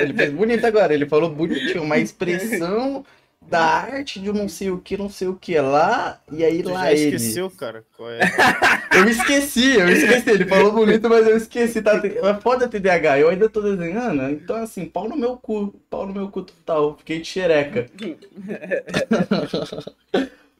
Ele 0.01 0.15
fez 0.15 0.33
bonito 0.33 0.65
agora, 0.65 0.95
ele 0.95 1.07
falou 1.07 1.31
bonitinho, 1.31 1.83
uma 1.83 1.99
expressão 1.99 3.05
da 3.49 3.65
arte 3.65 4.21
de 4.21 4.33
não 4.33 4.49
sei 4.49 4.71
o 4.71 4.79
que, 4.79 4.97
não 4.97 5.09
sei 5.09 5.29
o 5.29 5.37
que 5.37 5.59
lá, 5.61 6.21
e 6.31 6.45
aí 6.45 6.63
Tu 6.63 6.69
lá 6.69 6.85
já 6.85 6.93
ele. 6.93 7.17
esqueceu, 7.17 7.51
cara? 7.51 7.85
Qual 7.97 8.11
é? 8.11 8.21
Eu 8.97 9.09
esqueci, 9.09 9.77
eu 9.77 9.89
esqueci. 9.91 10.31
Ele 10.31 10.47
falou 10.47 10.73
bonito, 10.73 11.07
mas 11.09 11.27
eu 11.27 11.37
esqueci. 11.37 11.83
Tá? 11.83 12.01
Pode 12.43 12.65
a 12.65 12.69
TDAH, 12.69 13.19
eu 13.19 13.29
ainda 13.29 13.47
tô 13.47 13.61
desenhando. 13.61 14.23
Então, 14.31 14.57
assim, 14.57 14.87
pau 14.87 15.07
no 15.07 15.17
meu 15.17 15.37
cu. 15.37 15.75
Pau 15.91 16.07
no 16.07 16.15
meu 16.15 16.31
cu 16.31 16.43
total. 16.43 16.97
Fiquei 16.97 17.21
de 17.21 17.27
xereca. 17.27 17.87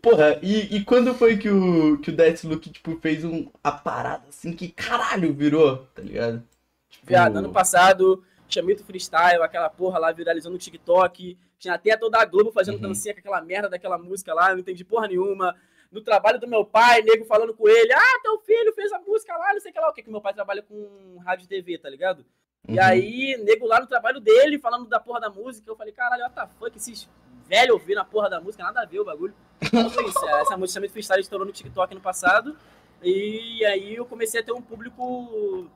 Porra, 0.03 0.39
e, 0.43 0.77
e 0.77 0.85
quando 0.85 1.15
foi 1.15 1.37
que 1.37 1.49
o, 1.49 1.99
que 1.99 2.11
o 2.11 2.17
Deathloop, 2.17 2.71
tipo, 2.71 2.99
fez 3.01 3.25
um, 3.25 3.47
a 3.65 3.73
parada 3.73 4.25
assim 4.29 4.53
que 4.53 4.69
caralho 4.69 5.33
virou, 5.33 5.79
tá 5.95 6.03
ligado? 6.03 6.43
Tipo, 6.91 7.07
Viado, 7.07 7.39
ano 7.39 7.51
passado, 7.51 8.23
Chamito 8.49 8.85
Freestyle, 8.85 9.43
aquela 9.43 9.69
porra 9.69 9.99
lá 9.99 10.13
viralizando 10.13 10.55
no 10.55 10.59
TikTok. 10.59 11.39
Tinha 11.59 11.75
até 11.75 11.97
toda 11.97 12.21
a 12.21 12.25
Globo 12.25 12.53
fazendo 12.53 12.77
Uhum. 12.77 12.83
dancinha 12.83 13.15
com 13.15 13.21
aquela 13.21 13.41
merda 13.41 13.69
daquela 13.69 13.99
música 13.99 14.35
lá, 14.35 14.53
não 14.53 14.61
entendi 14.61 14.85
porra 14.85 15.09
nenhuma. 15.09 15.55
No 15.91 16.01
trabalho 16.01 16.39
do 16.39 16.49
meu 16.49 16.65
pai, 16.65 17.01
nego 17.03 17.25
falando 17.25 17.55
com 17.55 17.69
ele, 17.69 17.93
ah, 17.93 18.21
teu 18.23 18.39
filho 18.41 18.73
fez 18.75 18.93
a 18.93 18.99
música 18.99 19.37
lá, 19.37 19.53
não 19.53 19.61
sei 19.61 19.71
o 19.71 19.75
que 19.75 19.81
lá, 19.81 19.89
o 19.89 19.93
que, 19.93 20.03
que 20.03 20.11
meu 20.11 20.21
pai 20.21 20.35
trabalha 20.35 20.63
com 20.63 21.19
rádio 21.25 21.45
e 21.45 21.49
TV, 21.49 21.79
tá 21.79 21.89
ligado? 21.89 22.25
E 22.69 22.73
uhum. 22.73 22.83
aí, 22.83 23.37
nego 23.45 23.67
lá 23.67 23.81
no 23.81 23.87
trabalho 23.87 24.21
dele, 24.21 24.59
falando 24.59 24.89
da 24.89 24.99
porra 24.99 25.21
da 25.21 25.31
música, 25.31 25.71
eu 25.71 25.77
falei, 25.77 25.93
caralho, 25.93 26.23
what 26.25 26.35
the 26.35 26.47
fuck, 26.59 26.77
esses 26.77 27.09
velhos 27.47 27.75
ouvindo 27.75 27.99
a 27.99 28.05
porra 28.05 28.29
da 28.29 28.41
música, 28.41 28.65
nada 28.65 28.83
a 28.83 28.85
ver 28.85 29.01
o 29.01 29.05
bagulho. 29.05 29.35
Então 29.63 29.89
foi 29.89 30.05
isso, 30.07 30.27
é, 30.27 30.41
essa 30.43 30.57
música 30.57 30.75
Chamito 30.75 30.93
Freestyle 30.93 31.21
estourou 31.21 31.47
no 31.47 31.53
TikTok 31.53 31.95
no 31.95 32.01
passado, 32.01 32.57
e 33.03 33.65
aí 33.65 33.95
eu 33.95 34.05
comecei 34.05 34.41
a 34.41 34.43
ter 34.43 34.53
um 34.53 34.61
público 34.61 35.71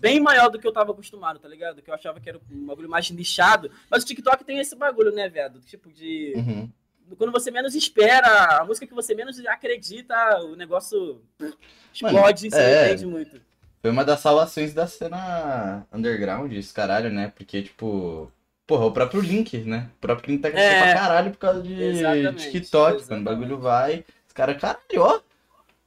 bem 0.00 0.18
maior 0.20 0.48
do 0.48 0.58
que 0.58 0.66
eu 0.66 0.72
tava 0.72 0.92
acostumado, 0.92 1.38
tá 1.38 1.48
ligado? 1.48 1.82
Que 1.82 1.90
eu 1.90 1.94
achava 1.94 2.18
que 2.20 2.28
era 2.28 2.40
um 2.50 2.66
bagulho 2.66 2.88
mais 2.88 3.10
nichado. 3.10 3.70
Mas 3.90 4.02
o 4.02 4.06
TikTok 4.06 4.44
tem 4.44 4.58
esse 4.58 4.74
bagulho, 4.74 5.12
né, 5.12 5.28
viado? 5.28 5.60
Tipo 5.60 5.90
de. 5.92 6.32
Uhum. 6.36 6.70
Quando 7.16 7.32
você 7.32 7.50
menos 7.50 7.74
espera, 7.74 8.60
a 8.60 8.64
música 8.64 8.86
que 8.86 8.94
você 8.94 9.14
menos 9.14 9.38
acredita, 9.46 10.14
o 10.42 10.54
negócio 10.54 11.20
explode 11.92 12.46
e 12.46 12.54
é. 12.54 12.86
entende 12.86 13.06
muito. 13.06 13.40
Foi 13.82 13.90
uma 13.90 14.04
das 14.04 14.20
salvações 14.20 14.74
da 14.74 14.86
cena 14.86 15.86
underground, 15.92 16.52
esse 16.52 16.72
caralho, 16.72 17.10
né? 17.10 17.32
Porque, 17.34 17.62
tipo. 17.62 18.30
Porra, 18.66 18.84
o 18.84 18.92
próprio 18.92 19.20
Link, 19.20 19.58
né? 19.64 19.90
O 19.96 20.00
próprio 20.00 20.30
Link 20.30 20.42
tá 20.42 20.50
crescendo 20.50 20.74
É. 20.74 20.92
pra 20.92 21.00
caralho 21.00 21.30
por 21.32 21.38
causa 21.38 21.60
de 21.60 21.82
Exatamente, 21.82 22.50
TikTok. 22.52 22.70
Quando 22.70 22.94
o 22.94 23.00
exatamente. 23.00 23.24
bagulho 23.24 23.58
vai, 23.58 24.04
os 24.28 24.32
caras, 24.32 24.60
caralho, 24.60 24.80
ó. 24.98 25.20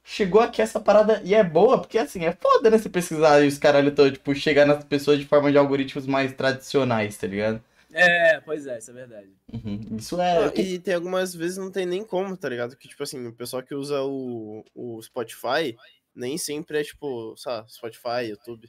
Chegou 0.06 0.42
aqui 0.42 0.60
essa 0.60 0.78
parada 0.78 1.22
e 1.24 1.34
é 1.34 1.42
boa, 1.42 1.78
porque 1.80 1.96
assim, 1.96 2.24
é 2.26 2.32
foda, 2.32 2.68
né? 2.68 2.76
Você 2.76 2.90
pesquisar 2.90 3.40
e 3.42 3.48
os 3.48 3.56
caralho 3.56 3.94
todo, 3.94 4.12
tipo, 4.12 4.34
chegar 4.34 4.66
nas 4.66 4.84
pessoas 4.84 5.18
de 5.18 5.24
forma 5.24 5.50
de 5.50 5.56
algoritmos 5.56 6.06
mais 6.06 6.30
tradicionais, 6.34 7.16
tá 7.16 7.26
ligado? 7.26 7.64
É, 7.90 8.38
pois 8.40 8.66
é, 8.66 8.76
isso 8.78 8.90
é 8.90 8.94
verdade. 8.94 9.28
Uhum. 9.50 9.80
Isso 9.96 10.20
é. 10.20 10.46
Ah, 10.48 10.52
e 10.60 10.78
tem 10.78 10.94
algumas 10.94 11.34
vezes 11.34 11.56
não 11.56 11.70
tem 11.70 11.86
nem 11.86 12.04
como, 12.04 12.36
tá 12.36 12.48
ligado? 12.50 12.76
Que, 12.76 12.86
tipo 12.86 13.02
assim, 13.02 13.24
o 13.26 13.32
pessoal 13.32 13.62
que 13.62 13.74
usa 13.74 14.02
o, 14.02 14.62
o 14.74 15.00
Spotify, 15.00 15.74
nem 16.14 16.36
sempre 16.36 16.80
é, 16.80 16.84
tipo, 16.84 17.34
sabe, 17.38 17.72
Spotify, 17.72 18.28
YouTube, 18.28 18.68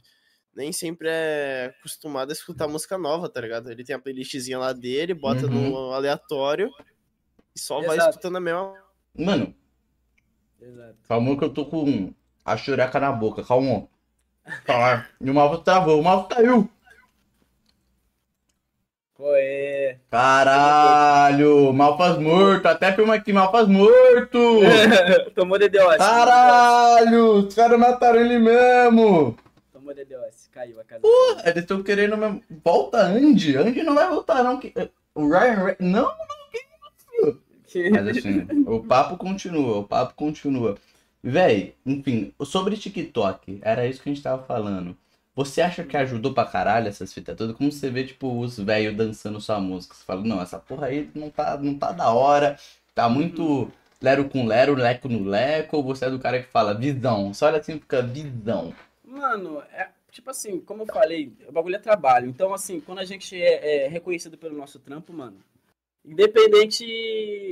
nem 0.54 0.72
sempre 0.72 1.08
é 1.10 1.74
acostumado 1.78 2.30
a 2.30 2.32
escutar 2.32 2.66
música 2.66 2.96
nova, 2.96 3.28
tá 3.28 3.42
ligado? 3.42 3.70
Ele 3.70 3.84
tem 3.84 3.94
a 3.94 3.98
playlistzinha 3.98 4.58
lá 4.58 4.72
dele, 4.72 5.12
bota 5.12 5.44
Uhum. 5.46 5.70
no 5.70 5.92
aleatório 5.92 6.70
e 7.54 7.60
só 7.60 7.80
vai 7.82 7.96
Exato. 7.96 8.10
escutando 8.10 8.36
a 8.36 8.40
mesma. 8.40 8.72
Mano, 9.18 9.54
Exato. 10.60 10.94
calma 11.08 11.36
que 11.36 11.44
eu 11.44 11.50
tô 11.50 11.64
com 11.66 12.12
a 12.44 12.56
xureca 12.56 12.98
na 13.00 13.12
boca, 13.12 13.42
calma. 13.44 13.86
Tá, 14.64 15.06
e 15.20 15.28
o 15.30 15.34
Malvo 15.34 15.58
travou, 15.58 15.98
o 16.00 16.04
Malvo 16.04 16.28
caiu. 16.28 16.68
É? 19.18 19.96
Caralho, 20.10 21.72
Malfas 21.72 22.18
morto, 22.18 22.66
até 22.66 22.92
filma 22.92 23.14
aqui, 23.14 23.32
Malfas 23.32 23.66
morto. 23.66 24.60
Tomou 25.34 25.58
DDoS. 25.58 25.96
Caralho, 25.96 27.32
os 27.46 27.54
caras 27.54 27.78
mataram 27.80 28.20
ele 28.20 28.38
mesmo. 28.38 29.34
Tomou 29.72 29.94
DDoS, 29.94 30.48
caiu 30.52 30.78
a 30.80 30.84
casa. 30.84 31.00
Eles 31.46 31.62
estão 31.62 31.82
querendo 31.82 32.16
mesmo. 32.16 32.42
Volta, 32.62 32.98
Andy. 33.06 33.56
Andy 33.56 33.82
não 33.82 33.94
vai 33.94 34.06
voltar, 34.08 34.44
não. 34.44 34.58
que- 34.60 34.74
O 35.14 35.26
Ryan. 35.30 35.64
Re- 35.64 35.76
Não, 35.80 36.12
mas 37.90 38.08
assim, 38.08 38.46
o 38.66 38.80
papo 38.80 39.16
continua, 39.16 39.78
o 39.78 39.84
papo 39.84 40.14
continua. 40.14 40.76
Véi, 41.22 41.74
enfim, 41.84 42.32
sobre 42.44 42.76
TikTok, 42.76 43.58
era 43.62 43.86
isso 43.86 44.02
que 44.02 44.08
a 44.08 44.14
gente 44.14 44.22
tava 44.22 44.42
falando. 44.44 44.96
Você 45.34 45.60
acha 45.60 45.84
que 45.84 45.96
ajudou 45.96 46.32
pra 46.32 46.46
caralho 46.46 46.88
essas 46.88 47.12
fitas 47.12 47.36
todas? 47.36 47.54
Como 47.56 47.70
você 47.70 47.90
vê, 47.90 48.04
tipo, 48.04 48.38
os 48.38 48.58
velhos 48.58 48.96
dançando 48.96 49.40
sua 49.40 49.60
música? 49.60 49.94
Você 49.94 50.04
fala, 50.04 50.22
não, 50.22 50.40
essa 50.40 50.58
porra 50.58 50.86
aí 50.86 51.10
não 51.14 51.28
tá, 51.28 51.58
não 51.58 51.74
tá 51.74 51.92
da 51.92 52.10
hora, 52.10 52.58
tá 52.94 53.08
muito 53.08 53.70
lero 54.00 54.28
com 54.28 54.46
lero, 54.46 54.74
leco 54.74 55.08
no 55.08 55.24
leco, 55.24 55.76
ou 55.76 55.82
você 55.82 56.06
é 56.06 56.10
do 56.10 56.18
cara 56.18 56.42
que 56.42 56.48
fala 56.48 56.72
visão? 56.74 57.34
Só 57.34 57.46
olha 57.46 57.58
assim 57.58 57.76
e 57.76 57.80
fica 57.80 58.00
visão. 58.00 58.72
Mano, 59.04 59.62
é, 59.72 59.88
tipo 60.10 60.30
assim, 60.30 60.58
como 60.60 60.82
eu 60.82 60.86
falei, 60.86 61.32
o 61.46 61.52
bagulho 61.52 61.76
é 61.76 61.80
trabalho. 61.80 62.28
Então, 62.28 62.54
assim, 62.54 62.80
quando 62.80 63.00
a 63.00 63.04
gente 63.04 63.40
é, 63.40 63.84
é 63.84 63.88
reconhecido 63.88 64.38
pelo 64.38 64.56
nosso 64.56 64.78
trampo, 64.78 65.12
mano, 65.12 65.36
independente. 66.06 66.84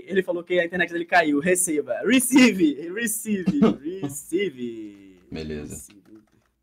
Ele 0.06 0.22
falou 0.22 0.44
que 0.44 0.58
a 0.58 0.64
internet 0.64 0.92
dele 0.92 1.04
caiu. 1.04 1.40
Receba. 1.40 2.00
Receive. 2.06 2.88
Receive. 2.90 3.60
Receive. 4.00 5.20
Beleza. 5.30 5.74
Receive. 5.74 6.04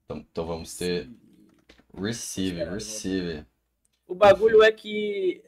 Então, 0.06 0.25
então 0.32 0.45
vamos 0.45 0.75
ter 0.77 1.10
receive, 1.95 2.63
receive. 2.63 3.45
O 4.08 4.15
bagulho 4.15 4.63
é 4.63 4.71
que. 4.71 5.43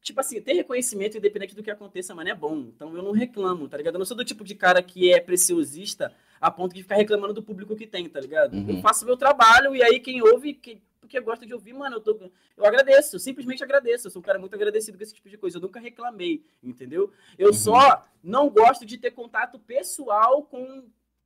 Tipo 0.00 0.20
assim, 0.20 0.40
ter 0.40 0.54
reconhecimento, 0.54 1.16
independente 1.16 1.54
do 1.54 1.62
que 1.62 1.70
aconteça, 1.70 2.14
mano, 2.14 2.28
é 2.28 2.34
bom. 2.34 2.58
Então 2.74 2.96
eu 2.96 3.02
não 3.02 3.12
reclamo, 3.12 3.68
tá 3.68 3.76
ligado? 3.76 3.94
Eu 3.94 3.98
não 4.00 4.06
sou 4.06 4.16
do 4.16 4.24
tipo 4.24 4.42
de 4.42 4.54
cara 4.54 4.82
que 4.82 5.12
é 5.12 5.20
preciosista 5.20 6.12
a 6.42 6.50
ponto 6.50 6.74
de 6.74 6.82
ficar 6.82 6.96
reclamando 6.96 7.32
do 7.32 7.42
público 7.42 7.76
que 7.76 7.86
tem, 7.86 8.08
tá 8.08 8.18
ligado? 8.20 8.54
Uhum. 8.54 8.68
Eu 8.76 8.82
faço 8.82 9.06
meu 9.06 9.16
trabalho 9.16 9.76
e 9.76 9.82
aí 9.82 10.00
quem 10.00 10.20
ouve, 10.20 10.54
quem, 10.54 10.82
porque 11.00 11.20
gosta 11.20 11.46
de 11.46 11.54
ouvir, 11.54 11.72
mano, 11.72 11.96
eu, 11.96 12.00
tô, 12.00 12.18
eu 12.56 12.66
agradeço, 12.66 13.14
eu 13.14 13.20
simplesmente 13.20 13.62
agradeço. 13.62 14.08
Eu 14.08 14.10
sou 14.10 14.18
um 14.18 14.24
cara 14.24 14.40
muito 14.40 14.52
agradecido 14.54 14.98
com 14.98 15.04
esse 15.04 15.14
tipo 15.14 15.28
de 15.30 15.38
coisa. 15.38 15.58
Eu 15.58 15.62
nunca 15.62 15.78
reclamei, 15.78 16.44
entendeu? 16.60 17.12
Eu 17.38 17.48
Uhum. 17.48 17.52
só 17.54 18.04
não 18.24 18.50
gosto 18.50 18.84
de 18.84 18.98
ter 18.98 19.12
contato 19.12 19.56
pessoal 19.60 20.42
com 20.42 20.82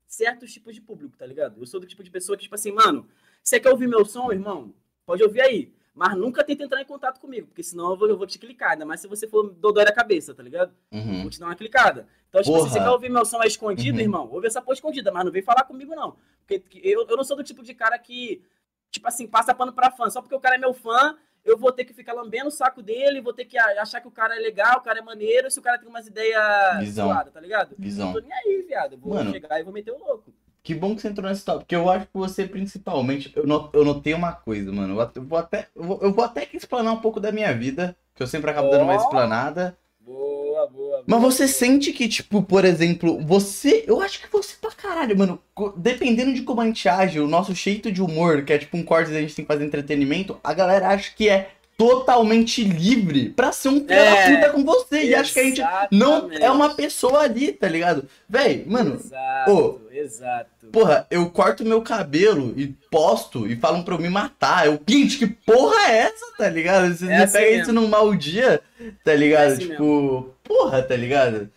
certos 0.06 0.52
tipos 0.52 0.74
de 0.74 0.82
público, 0.82 1.16
tá 1.16 1.24
ligado? 1.24 1.58
Eu 1.58 1.66
sou 1.66 1.80
do 1.80 1.86
tipo 1.86 2.04
de 2.04 2.10
pessoa 2.10 2.36
que, 2.36 2.42
tipo 2.42 2.54
assim, 2.54 2.70
mano, 2.70 3.08
você 3.42 3.58
quer 3.58 3.70
ouvir 3.70 3.88
meu 3.88 4.04
som, 4.04 4.30
irmão? 4.30 4.74
Pode 5.06 5.22
ouvir 5.22 5.40
aí. 5.40 5.72
Mas 5.96 6.14
nunca 6.14 6.44
tenta 6.44 6.62
entrar 6.62 6.82
em 6.82 6.84
contato 6.84 7.18
comigo, 7.18 7.46
porque 7.46 7.62
senão 7.62 7.90
eu 7.92 7.96
vou, 7.96 8.06
eu 8.06 8.18
vou 8.18 8.26
te 8.26 8.38
clicar, 8.38 8.72
ainda 8.72 8.84
mais 8.84 9.00
se 9.00 9.08
você 9.08 9.26
for 9.26 9.48
dodói 9.50 9.82
da 9.86 9.92
cabeça, 9.92 10.34
tá 10.34 10.42
ligado? 10.42 10.74
Uhum. 10.92 11.22
Vou 11.22 11.30
te 11.30 11.40
dar 11.40 11.46
uma 11.46 11.56
clicada. 11.56 12.06
Então, 12.28 12.42
tipo, 12.42 12.54
assim, 12.54 12.64
Porra. 12.64 12.78
você 12.78 12.78
quer 12.84 12.90
ouvir 12.90 13.08
meu 13.08 13.24
som 13.24 13.40
aí 13.40 13.48
escondido, 13.48 13.96
Uhum. 13.96 14.02
irmão? 14.04 14.28
Ouve 14.30 14.46
essa 14.46 14.60
porra 14.60 14.74
escondida, 14.74 15.10
mas 15.10 15.24
não 15.24 15.32
vem 15.32 15.40
falar 15.40 15.64
comigo, 15.64 15.94
não. 15.94 16.14
Porque 16.46 16.62
eu, 16.84 17.06
eu 17.08 17.16
não 17.16 17.24
sou 17.24 17.34
do 17.34 17.42
tipo 17.42 17.62
de 17.62 17.72
cara 17.72 17.98
que, 17.98 18.42
tipo 18.90 19.08
assim, 19.08 19.26
passa 19.26 19.54
pano 19.54 19.72
pra 19.72 19.90
fã. 19.90 20.10
Só 20.10 20.20
porque 20.20 20.34
o 20.34 20.40
cara 20.40 20.56
é 20.56 20.58
meu 20.58 20.74
fã, 20.74 21.16
eu 21.42 21.56
vou 21.56 21.72
ter 21.72 21.86
que 21.86 21.94
ficar 21.94 22.12
lambendo 22.12 22.48
o 22.48 22.50
saco 22.50 22.82
dele, 22.82 23.22
vou 23.22 23.32
ter 23.32 23.46
que 23.46 23.56
achar 23.56 23.98
que 24.02 24.08
o 24.08 24.10
cara 24.10 24.36
é 24.36 24.38
legal, 24.38 24.76
o 24.78 24.82
cara 24.82 24.98
é 24.98 25.02
maneiro, 25.02 25.50
se 25.50 25.58
o 25.58 25.62
cara 25.62 25.78
tem 25.78 25.88
umas 25.88 26.06
ideias 26.06 26.42
zoadas, 26.90 27.32
tá 27.32 27.40
ligado? 27.40 27.74
Visão. 27.78 28.08
Não 28.08 28.12
tô 28.12 28.20
nem 28.20 28.32
aí, 28.34 28.64
viado. 28.68 28.92
Eu 28.92 28.98
vou 28.98 29.14
Mano. 29.14 29.30
chegar 29.30 29.58
e 29.58 29.62
vou 29.62 29.72
meter 29.72 29.92
o 29.92 29.98
louco. 29.98 30.30
Que 30.66 30.74
bom 30.74 30.96
que 30.96 31.00
você 31.02 31.06
entrou 31.06 31.30
nesse 31.30 31.44
tópico, 31.44 31.60
porque 31.64 31.76
eu 31.76 31.88
acho 31.88 32.06
que 32.06 32.10
você 32.14 32.44
principalmente, 32.44 33.30
eu, 33.36 33.46
not- 33.46 33.70
eu 33.72 33.84
notei 33.84 34.12
uma 34.14 34.32
coisa, 34.32 34.72
mano. 34.72 35.00
Eu 35.14 35.22
vou 35.22 35.38
até, 35.38 35.68
eu 35.76 35.84
vou, 35.84 35.98
eu 36.02 36.12
vou 36.12 36.24
até 36.24 36.44
que 36.44 36.56
explanar 36.56 36.92
um 36.92 37.00
pouco 37.00 37.20
da 37.20 37.30
minha 37.30 37.54
vida, 37.54 37.96
que 38.16 38.20
eu 38.20 38.26
sempre 38.26 38.50
acabo 38.50 38.68
dando 38.68 38.82
uma 38.82 38.96
explanada. 38.96 39.78
Boa, 40.00 40.66
boa. 40.66 41.04
Mas 41.06 41.20
boa, 41.20 41.30
você 41.30 41.44
boa. 41.44 41.54
sente 41.54 41.92
que, 41.92 42.08
tipo, 42.08 42.42
por 42.42 42.64
exemplo, 42.64 43.20
você. 43.24 43.84
Eu 43.86 44.00
acho 44.00 44.20
que 44.20 44.26
você 44.32 44.56
pra 44.60 44.72
caralho, 44.72 45.16
mano. 45.16 45.40
Dependendo 45.76 46.34
de 46.34 46.42
como 46.42 46.60
a 46.60 46.66
gente 46.66 46.88
age, 46.88 47.20
o 47.20 47.28
nosso 47.28 47.54
jeito 47.54 47.92
de 47.92 48.02
humor, 48.02 48.42
que 48.44 48.52
é 48.52 48.58
tipo 48.58 48.76
um 48.76 48.82
corte 48.82 49.10
que 49.12 49.16
a 49.16 49.20
gente 49.20 49.36
tem 49.36 49.44
que 49.44 49.52
fazer 49.52 49.64
entretenimento, 49.64 50.36
a 50.42 50.52
galera 50.52 50.88
acha 50.88 51.12
que 51.14 51.28
é 51.28 51.50
totalmente 51.76 52.64
livre 52.64 53.28
pra 53.30 53.52
ser 53.52 53.68
um 53.68 53.80
filho 53.80 53.92
É. 53.92 54.40
da 54.40 54.46
puta 54.46 54.52
com 54.52 54.64
você. 54.64 55.04
E 55.04 55.14
acha 55.14 55.32
que 55.34 55.40
a 55.40 55.44
gente 55.44 55.62
não 55.92 56.32
é 56.32 56.50
uma 56.50 56.74
pessoa 56.74 57.20
ali, 57.20 57.52
tá 57.52 57.68
ligado? 57.68 58.08
Véi, 58.28 58.64
mano, 58.66 58.94
Exato, 58.94 59.50
ô. 59.52 59.80
exato. 59.92 60.66
porra, 60.72 61.06
eu 61.10 61.28
corto 61.30 61.64
meu 61.64 61.82
cabelo 61.82 62.54
e 62.56 62.68
posto 62.90 63.46
e 63.46 63.56
falam 63.56 63.82
pra 63.82 63.94
eu 63.94 63.98
me 64.00 64.08
matar. 64.08 64.66
Eu, 64.66 64.80
gente, 64.88 65.18
que 65.18 65.26
porra 65.26 65.90
é 65.90 65.96
essa, 65.98 66.32
tá 66.38 66.48
ligado? 66.48 66.94
Você 66.94 67.06
É 67.06 67.18
assim 67.18 67.32
pega 67.34 67.46
mesmo. 67.50 67.62
isso 67.62 67.72
num 67.72 67.88
mau 67.88 68.14
dia, 68.14 68.62
tá 69.04 69.14
ligado? 69.14 69.50
É 69.50 69.52
assim 69.54 69.68
tipo, 69.68 70.34
porra, 70.42 70.82
tá 70.82 70.96
ligado? 70.96 71.50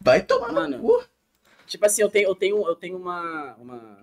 Vai 0.00 0.22
tomar 0.22 0.52
Mano, 0.52 0.76
no 0.78 0.82
cu. 0.84 1.04
Tipo 1.66 1.86
assim, 1.86 2.02
eu 2.02 2.10
tenho, 2.10 2.28
eu 2.28 2.34
tenho, 2.34 2.68
eu 2.68 2.76
tenho 2.76 2.96
uma, 2.96 3.54
uma 3.58 3.98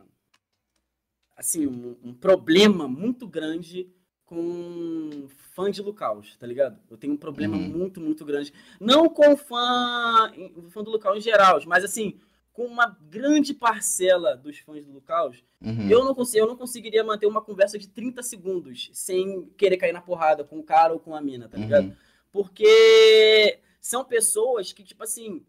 assim, 1.38 1.66
um, 1.66 1.96
um 2.04 2.14
problema 2.14 2.88
muito 2.88 3.28
grande 3.28 3.88
com 4.32 5.28
fã 5.54 5.70
de 5.70 5.82
Lucaus, 5.82 6.38
tá 6.38 6.48
ligado? 6.48 6.80
Eu 6.90 6.96
tenho 6.98 7.14
um 7.14 7.18
problema 7.18 7.58
Uhum. 7.58 7.68
muito, 7.68 8.00
muito 8.00 8.24
grande. 8.24 8.54
Não 8.80 9.10
com 9.10 9.36
fã, 9.36 10.32
fã 10.70 10.82
do 10.82 10.90
Lucaus 10.90 11.18
em 11.18 11.22
geral, 11.22 11.60
mas 11.68 11.84
assim, 11.84 12.18
com 12.54 12.66
uma 12.66 12.98
grande 13.02 13.54
parcela 13.54 14.38
dos 14.38 14.58
fãs 14.60 14.86
do 14.86 14.94
Lucaus, 14.94 15.44
Uhum. 15.62 15.90
eu 15.90 16.06
não 16.06 16.16
consigo, 16.16 16.44
eu 16.46 16.48
não 16.48 16.56
conseguiria 16.56 17.04
manter 17.04 17.26
uma 17.28 17.42
conversa 17.42 17.78
de 17.78 17.90
30 17.90 18.24
segundos 18.24 18.90
sem 18.94 19.46
querer 19.58 19.76
cair 19.76 19.92
na 19.92 20.02
porrada 20.02 20.46
com 20.46 20.60
o 20.60 20.64
cara 20.64 20.94
ou 20.94 21.00
com 21.00 21.14
a 21.14 21.20
mina, 21.22 21.50
tá 21.50 21.58
ligado? 21.58 21.88
Uhum. 21.88 21.96
Porque 22.32 23.60
são 23.82 24.06
pessoas 24.06 24.72
que, 24.72 24.84
tipo 24.84 25.04
assim, 25.04 25.44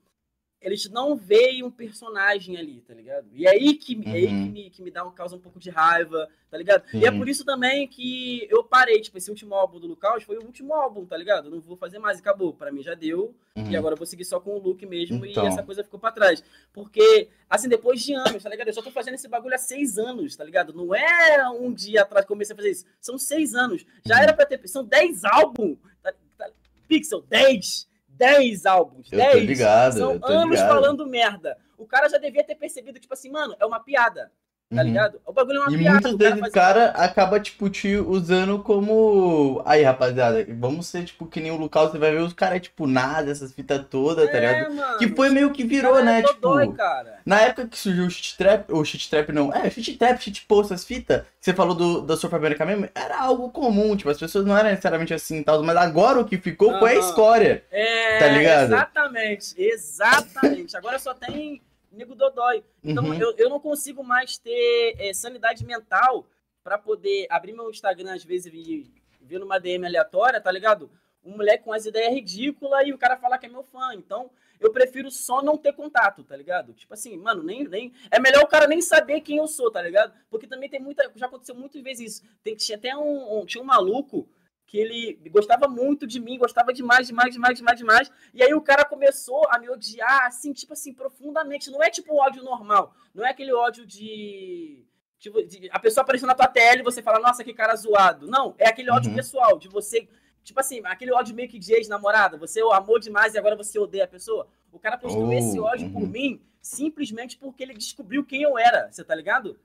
eles 0.63 0.89
não 0.89 1.15
veem 1.17 1.63
um 1.63 1.71
personagem 1.71 2.57
ali, 2.57 2.81
tá 2.87 2.95
ligado? 2.95 3.27
E 3.35 3.47
é 3.47 3.51
aí 3.51 3.75
que, 3.75 4.01
é 4.07 4.11
aí 4.13 4.27
que, 4.27 4.33
Uhum. 4.33 4.47
me, 4.51 4.71
que 4.71 4.83
me 4.83 4.91
dá, 4.91 5.05
causa 5.11 5.37
um 5.37 5.41
pouco 5.41 5.59
de 5.59 5.69
raiva, 5.71 6.29
tá 6.51 6.57
ligado? 6.57 6.85
E 6.95 7.05
é 7.05 7.11
por 7.11 7.29
isso 7.29 7.45
também 7.45 7.87
que 7.89 8.47
eu 8.51 8.63
parei, 8.65 9.01
tipo, 9.01 9.19
esse 9.19 9.29
último 9.31 9.55
álbum 9.55 9.79
do 9.81 9.87
Lucas 9.87 10.23
foi 10.23 10.39
o 10.39 10.45
último 10.45 10.73
álbum, 10.75 11.05
tá 11.05 11.17
ligado? 11.17 11.51
Não 11.51 11.61
vou 11.61 11.77
fazer 11.77 11.99
mais, 11.99 12.19
acabou. 12.19 12.53
Pra 12.55 12.71
mim 12.73 12.83
já 12.83 12.95
deu, 12.95 13.35
Uhum. 13.57 13.71
e 13.71 13.77
agora 13.77 13.95
eu 13.95 13.99
vou 13.99 14.07
seguir 14.07 14.25
só 14.25 14.39
com 14.41 14.57
o 14.57 14.59
look 14.59 14.85
mesmo, 14.87 15.27
Então. 15.27 15.45
e 15.45 15.47
essa 15.49 15.63
coisa 15.63 15.83
ficou 15.85 15.99
pra 16.01 16.11
trás. 16.13 16.43
Porque, 16.73 17.29
assim, 17.51 17.69
depois 17.69 18.01
de 18.03 18.15
anos, 18.15 18.43
tá 18.43 18.49
ligado? 18.49 18.69
Eu 18.69 18.73
só 18.75 18.83
tô 18.83 18.91
fazendo 18.91 19.15
esse 19.15 19.29
bagulho 19.29 19.55
há 19.55 19.59
seis 19.59 19.99
anos, 19.99 20.37
tá 20.37 20.45
ligado? 20.45 20.73
Não 20.73 20.95
é 20.95 21.49
um 21.51 21.73
dia 21.73 22.03
atrás 22.03 22.25
que 22.25 22.33
eu 22.33 22.37
comecei 22.37 22.55
a 22.55 22.57
fazer 22.57 22.71
isso. 22.71 22.87
São 23.01 23.19
seis 23.19 23.55
anos. 23.55 23.85
Já 24.07 24.17
Uhum. 24.17 24.23
era 24.23 24.33
pra 24.33 24.47
ter. 24.47 24.67
São 24.69 24.85
dez 24.85 25.25
álbuns. 25.25 25.77
Tá, 26.03 26.13
tá, 26.39 26.51
Pixel, 26.89 27.23
dez. 27.29 27.89
Dez 28.23 28.67
álbuns. 28.67 29.11
Eu 29.13 29.19
tô 29.19 29.25
dez. 29.25 29.45
ligado, 29.45 29.99
São 29.99 30.21
anos 30.23 30.51
ligado. 30.51 30.69
falando 30.69 31.07
merda. 31.07 31.59
O 31.77 31.85
cara 31.87 32.09
já 32.09 32.19
devia 32.19 32.45
ter 32.45 32.55
percebido, 32.55 33.01
tipo 33.01 33.13
assim, 33.13 33.31
mano, 33.31 33.57
é 33.59 33.67
uma 33.67 33.81
piada. 33.81 34.31
Tá 34.75 34.81
Uhum. 34.81 34.87
ligado? 34.89 35.21
O 35.27 35.33
bagulho 35.33 35.57
é 35.59 35.61
uma 35.61 35.71
E 35.73 35.77
piada. 35.77 35.91
muitas 35.93 36.13
o 36.13 36.19
cara 36.19 36.31
vezes 36.31 36.37
o 36.39 36.41
faz- 36.41 36.53
cara 36.55 36.85
acaba, 36.93 37.39
tipo, 37.41 37.69
te 37.69 37.95
usando 37.97 38.59
como. 38.61 39.63
Aí, 39.67 39.83
rapaziada, 39.83 40.47
vamos 40.59 40.87
ser, 40.87 41.05
tipo, 41.05 41.27
que 41.27 41.41
nem 41.41 41.51
o 41.51 41.57
Lucas, 41.57 41.91
você 41.91 41.99
vai 41.99 42.11
ver 42.11 42.21
os 42.23 42.33
caras, 42.33 42.61
tipo, 42.63 42.87
nada, 42.87 43.31
essas 43.31 43.53
fitas 43.53 43.85
todas, 43.91 44.31
tá 44.31 44.39
ligado? 44.41 44.57
É, 44.57 44.69
mano. 44.71 44.99
Que 44.99 45.09
foi 45.09 45.29
meio 45.29 45.51
que 45.53 45.63
virou, 45.65 45.93
Cara, 45.93 46.05
né? 46.05 46.19
é 46.21 46.23
dodói, 46.23 46.69
Tipo, 46.69 46.79
na 47.27 47.41
época 47.43 47.67
que 47.69 47.79
surgiu 47.79 48.07
o 48.07 48.11
shit 48.11 48.37
trap, 48.37 48.73
ou 48.73 48.85
shit 48.85 49.11
trap 49.11 49.31
não, 49.31 49.53
é, 49.55 49.69
shit 49.69 49.97
trap, 49.99 50.19
shit 50.23 50.45
post, 50.47 50.73
essas 50.73 50.87
fitas, 50.87 51.23
que 51.23 51.27
você 51.41 51.53
falou 51.53 51.75
do, 51.75 52.01
da 52.01 52.17
Surf 52.17 52.35
America 52.35 52.65
mesmo, 52.65 52.89
era 52.95 53.21
algo 53.21 53.51
comum, 53.51 53.95
tipo, 53.97 54.09
as 54.11 54.19
pessoas 54.19 54.45
não 54.47 54.57
eram 54.57 54.71
necessariamente 54.71 55.13
assim 55.13 55.39
e 55.41 55.45
tal, 55.45 55.63
mas 55.63 55.77
agora 55.77 56.19
o 56.21 56.25
que 56.25 56.39
ficou 56.39 56.79
foi 56.79 56.93
a 56.97 56.99
Aham. 56.99 57.09
escória. 57.09 57.65
É, 57.71 58.19
Tá 58.19 58.29
ligado? 58.29 58.65
Exatamente, 58.65 59.55
exatamente. 59.59 60.77
Agora 60.77 60.99
só 60.99 61.13
tem 61.15 61.61
nego 61.93 62.15
dodói. 62.15 62.65
Então 62.83 63.05
Uhum. 63.05 63.15
eu, 63.15 63.35
eu 63.37 63.49
não 63.51 63.61
consigo 63.61 64.03
mais 64.03 64.39
ter 64.39 64.97
é, 64.99 65.13
sanidade 65.13 65.65
mental 65.65 66.27
pra 66.65 66.79
poder 66.79 67.27
abrir 67.31 67.53
meu 67.53 67.71
Instagram 67.71 68.15
às 68.15 68.25
vezes 68.25 68.53
e 68.53 68.91
ver 69.21 69.39
numa 69.39 69.59
DM 69.59 69.85
aleatória, 69.87 70.41
tá 70.41 70.51
ligado? 70.51 70.91
Um 71.25 71.37
moleque 71.37 71.65
com 71.65 71.73
as 71.73 71.87
ideias 71.87 72.13
ridículas 72.13 72.87
e 72.87 72.93
o 72.93 72.99
cara 72.99 73.17
falar 73.17 73.39
que 73.39 73.47
é 73.47 73.49
meu 73.49 73.63
fã. 73.63 73.95
Então 73.95 74.31
eu 74.59 74.73
prefiro 74.73 75.11
só 75.11 75.43
não 75.43 75.57
ter 75.57 75.73
contato, 75.73 76.23
tá 76.25 76.37
ligado? 76.37 76.73
Tipo 76.73 76.95
assim, 76.95 77.17
mano, 77.17 77.43
nem, 77.43 77.65
nem. 77.69 77.93
É 78.11 78.19
melhor 78.19 78.43
o 78.43 78.49
cara 78.49 78.67
nem 78.67 78.81
saber 78.81 79.21
quem 79.21 79.37
eu 79.39 79.47
sou, 79.47 79.71
tá 79.71 79.81
ligado? 79.83 80.13
Porque 80.31 80.47
também 80.47 80.69
tem 80.69 80.81
muita. 80.81 81.11
Já 81.17 81.27
aconteceu 81.27 81.55
muitas 81.55 81.83
vezes 81.83 82.17
isso. 82.17 82.23
Tem, 82.43 82.55
tinha 82.57 82.77
até 82.79 82.97
um, 82.97 83.41
um- 83.41 83.47
Tinha 83.47 83.63
um 83.63 83.67
maluco 83.67 84.29
que 84.73 84.79
ele 84.79 85.21
gostava 85.29 85.69
muito 85.69 86.07
de 86.07 86.19
mim, 86.19 86.39
gostava 86.39 86.73
demais, 86.73 87.07
demais, 87.07 87.35
demais, 87.35 87.59
demais, 87.59 87.79
demais. 87.79 88.11
E 88.33 88.43
aí 88.43 88.55
o 88.55 88.61
cara 88.63 88.87
começou 88.87 89.47
a 89.51 89.59
me 89.59 89.69
odiar, 89.69 90.25
assim, 90.25 90.51
tipo 90.55 90.73
assim, 90.73 90.95
profundamente. 90.95 91.71
Não 91.71 91.83
é 91.83 91.91
tipo 91.91 92.15
um 92.15 92.17
ódio 92.19 92.43
normal. 92.43 92.95
Não 93.15 93.23
é 93.27 93.29
aquele 93.29 93.53
ódio 93.53 93.85
de. 93.85 94.83
tipo, 95.19 95.43
de- 95.43 95.69
a 95.71 95.79
pessoa 95.79 96.01
apareceu 96.03 96.27
na 96.27 96.35
tua 96.35 96.49
tela 96.49 96.81
e 96.81 96.83
você 96.83 97.03
fala, 97.03 97.21
nossa, 97.21 97.45
que 97.45 97.53
cara 97.53 97.77
zoado. 97.77 98.27
Não, 98.27 98.55
é 98.57 98.67
aquele 98.67 98.91
ódio 98.91 99.11
Uhum. 99.11 99.17
pessoal, 99.17 99.59
de 99.59 99.69
você. 99.69 100.09
Tipo 100.43 100.59
assim, 100.59 100.81
aquele 100.87 101.13
ódio 101.13 101.35
meio 101.35 101.51
que 101.51 101.59
de 101.59 101.75
ex-namorada. 101.75 102.39
Você 102.39 102.63
amou 102.73 102.99
demais 102.99 103.35
e 103.35 103.39
agora 103.39 103.55
você 103.55 103.79
odeia 103.79 104.05
a 104.05 104.09
pessoa. 104.09 104.49
O 104.73 104.79
cara 104.79 104.97
postou 104.97 105.27
Oh, 105.29 105.33
esse 105.35 105.61
ódio 105.61 105.91
por 105.91 106.01
uhum. 106.01 106.09
mim 106.09 106.41
simplesmente 106.63 107.37
porque 107.37 107.63
ele 107.63 107.75
descobriu 107.75 108.25
quem 108.25 108.41
eu 108.41 108.57
era. 108.59 108.91
Você 108.91 109.05
tá 109.05 109.15
ligado? 109.15 109.61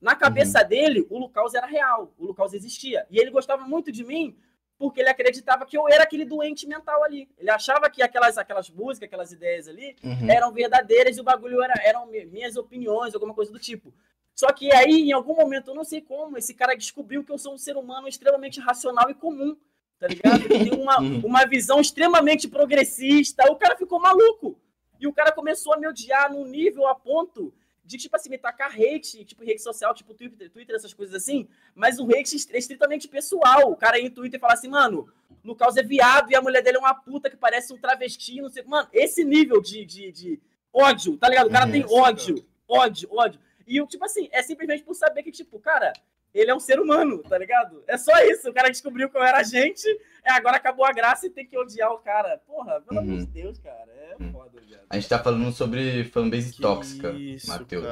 Na 0.00 0.16
cabeça 0.16 0.64
dele, 0.64 1.06
o 1.08 1.16
Lucas 1.16 1.54
era 1.54 1.66
real. 1.66 2.12
O 2.18 2.26
Lucas 2.26 2.52
existia. 2.54 3.06
E 3.08 3.20
ele 3.20 3.30
gostava 3.30 3.64
muito 3.64 3.92
de 3.92 4.02
mim 4.04 4.36
porque 4.78 5.00
ele 5.00 5.08
acreditava 5.08 5.66
que 5.66 5.76
eu 5.76 5.88
era 5.88 6.04
aquele 6.04 6.24
doente 6.24 6.66
mental 6.66 7.02
ali. 7.02 7.28
Ele 7.36 7.50
achava 7.50 7.90
que 7.90 8.00
aquelas, 8.02 8.38
aquelas 8.38 8.70
músicas, 8.70 9.06
aquelas 9.08 9.32
ideias 9.32 9.66
ali, 9.66 9.96
Uhum. 10.04 10.30
eram 10.30 10.52
verdadeiras 10.52 11.16
e 11.16 11.20
o 11.20 11.24
bagulho 11.24 11.60
era, 11.62 11.74
eram 11.84 12.06
mi- 12.06 12.24
minhas 12.26 12.56
opiniões, 12.56 13.12
alguma 13.14 13.34
coisa 13.34 13.50
do 13.50 13.58
tipo. 13.58 13.92
Só 14.34 14.52
que 14.52 14.72
aí, 14.72 15.08
em 15.08 15.12
algum 15.12 15.34
momento, 15.34 15.72
eu 15.72 15.74
não 15.74 15.82
sei 15.82 16.00
como, 16.00 16.38
esse 16.38 16.54
cara 16.54 16.76
descobriu 16.76 17.24
que 17.24 17.32
eu 17.32 17.38
sou 17.38 17.54
um 17.54 17.58
ser 17.58 17.76
humano 17.76 18.06
extremamente 18.06 18.60
racional 18.60 19.10
e 19.10 19.14
comum, 19.14 19.56
tá 19.98 20.06
ligado? 20.06 20.42
Que 20.42 20.48
tem 20.48 20.72
uma, 20.72 20.96
Uhum. 21.02 21.22
uma 21.24 21.44
visão 21.44 21.80
extremamente 21.80 22.46
progressista. 22.46 23.50
O 23.50 23.56
cara 23.56 23.76
ficou 23.76 23.98
maluco. 24.00 24.56
E 25.00 25.06
o 25.08 25.12
cara 25.12 25.32
começou 25.32 25.72
a 25.74 25.76
me 25.76 25.88
odiar 25.88 26.32
num 26.32 26.44
nível 26.44 26.86
a 26.86 26.94
ponto 26.94 27.52
de, 27.88 27.96
tipo 27.96 28.14
assim, 28.14 28.28
me 28.28 28.36
tacar 28.36 28.70
hate, 28.74 29.24
tipo, 29.24 29.42
rede 29.42 29.62
social, 29.62 29.94
tipo 29.94 30.12
Twitter, 30.12 30.50
Twitter 30.50 30.76
essas 30.76 30.92
coisas 30.92 31.14
assim, 31.14 31.48
mas 31.74 31.98
um 31.98 32.04
hate 32.10 32.36
est- 32.36 32.54
estritamente 32.54 33.08
pessoal. 33.08 33.72
O 33.72 33.76
cara 33.76 33.98
ir 33.98 34.04
no 34.04 34.10
Twitter 34.10 34.36
e 34.38 34.40
falar 34.40 34.52
assim, 34.52 34.68
mano, 34.68 35.08
Lucas 35.42 35.76
é 35.78 35.82
viado 35.82 36.30
e 36.30 36.36
a 36.36 36.42
mulher 36.42 36.62
dele 36.62 36.76
é 36.76 36.80
uma 36.80 36.94
puta 36.94 37.30
que 37.30 37.36
parece 37.36 37.72
um 37.72 37.78
travesti, 37.78 38.40
não 38.42 38.50
sei. 38.50 38.62
Mano, 38.64 38.88
esse 38.92 39.24
nível 39.24 39.60
de, 39.62 39.84
de, 39.86 40.12
de 40.12 40.40
ódio, 40.72 41.16
tá 41.16 41.28
ligado? 41.30 41.46
O 41.46 41.50
cara 41.50 41.64
Uhum. 41.64 41.72
tem 41.72 41.84
ódio, 41.88 42.46
ódio, 42.68 43.08
ódio. 43.10 43.40
E, 43.66 43.84
tipo 43.86 44.04
assim, 44.04 44.28
é 44.32 44.42
simplesmente 44.42 44.82
por 44.84 44.94
saber 44.94 45.22
que, 45.22 45.32
tipo, 45.32 45.58
cara, 45.58 45.92
ele 46.34 46.50
é 46.50 46.54
um 46.54 46.60
ser 46.60 46.78
humano, 46.80 47.18
tá 47.22 47.36
ligado? 47.38 47.82
É 47.86 47.96
só 47.96 48.12
isso. 48.24 48.48
O 48.50 48.52
cara 48.54 48.68
descobriu 48.70 49.08
que 49.10 49.16
eu 49.16 49.22
era 49.22 49.42
gente, 49.42 49.86
é, 50.24 50.32
agora 50.32 50.56
acabou 50.56 50.84
a 50.84 50.92
graça 50.92 51.26
e 51.26 51.30
tem 51.30 51.46
que 51.46 51.56
odiar 51.58 51.90
o 51.92 51.98
cara. 51.98 52.38
Porra, 52.46 52.80
pelo 52.82 53.00
amor 53.00 53.12
Uhum. 53.12 53.18
de 53.18 53.26
Deus, 53.26 53.58
cara. 53.58 53.90
É 53.90 54.16
Uhum. 54.22 54.32
foda, 54.32 54.60
viado. 54.60 54.86
A 54.90 54.94
gente 54.96 55.08
tá 55.08 55.18
falando 55.18 55.50
sobre 55.52 56.04
fanbase 56.04 56.52
Que 56.54 56.60
tóxica, 56.62 57.12
Matheus. 57.46 57.84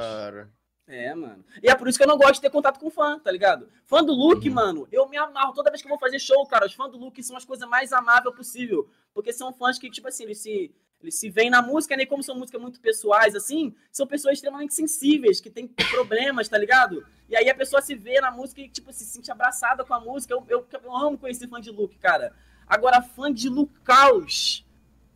É, 0.89 1.12
mano. 1.16 1.45
E 1.61 1.68
é 1.68 1.74
por 1.74 1.89
isso 1.89 1.99
que 1.99 2.05
eu 2.05 2.09
não 2.09 2.16
gosto 2.16 2.34
de 2.34 2.43
ter 2.43 2.51
contato 2.51 2.78
com 2.78 2.89
fã, 2.89 3.18
tá 3.18 3.28
ligado? 3.32 3.68
Fã 3.87 4.05
do 4.05 4.12
Luke, 4.12 4.49
Uhum. 4.49 4.55
mano, 4.55 4.89
eu 4.93 5.09
me 5.09 5.16
amarro 5.16 5.53
toda 5.53 5.68
vez 5.68 5.82
que 5.82 5.89
eu 5.89 5.91
vou 5.91 5.99
fazer 5.99 6.20
show, 6.20 6.47
cara. 6.47 6.64
Os 6.66 6.74
fãs 6.74 6.93
do 6.93 6.97
Luke 6.99 7.20
são 7.24 7.37
as 7.37 7.45
coisas 7.45 7.68
mais 7.68 7.93
amáveis 7.93 8.34
possível. 8.37 8.89
Porque 9.12 9.32
são 9.32 9.53
fãs 9.53 9.78
que, 9.80 9.91
tipo 9.91 10.07
assim, 10.07 10.22
eles 10.24 10.39
se, 10.39 10.72
eles 11.03 11.18
se 11.18 11.30
veem 11.30 11.51
na 11.51 11.62
música, 11.62 11.97
né? 11.97 12.07
Como 12.07 12.22
são 12.22 12.36
músicas 12.36 12.61
muito 12.61 12.80
pessoais, 12.80 13.34
assim, 13.34 13.74
são 13.92 14.07
pessoas 14.07 14.34
extremamente 14.34 14.74
sensíveis, 14.74 15.40
que 15.40 15.51
têm 15.51 15.68
problemas, 15.68 16.49
tá 16.49 16.59
ligado? 16.59 17.05
E 17.28 17.36
aí 17.36 17.49
a 17.51 17.55
pessoa 17.55 17.82
se 17.82 17.94
vê 17.94 18.20
na 18.20 18.30
música 18.30 18.61
e, 18.61 18.68
tipo, 18.68 18.92
se 18.92 19.05
sente 19.05 19.30
abraçada 19.30 19.84
com 19.84 19.94
a 19.94 20.01
música. 20.01 20.32
Eu, 20.34 20.44
eu, 20.49 20.66
eu 20.82 20.97
amo 20.97 21.18
conhecer 21.18 21.49
fã 21.49 21.61
de 21.61 21.70
Luke, 21.70 21.99
cara. 21.99 22.32
Agora, 22.66 23.01
fã 23.03 23.32
de 23.32 23.49
Lucaus, 23.49 24.64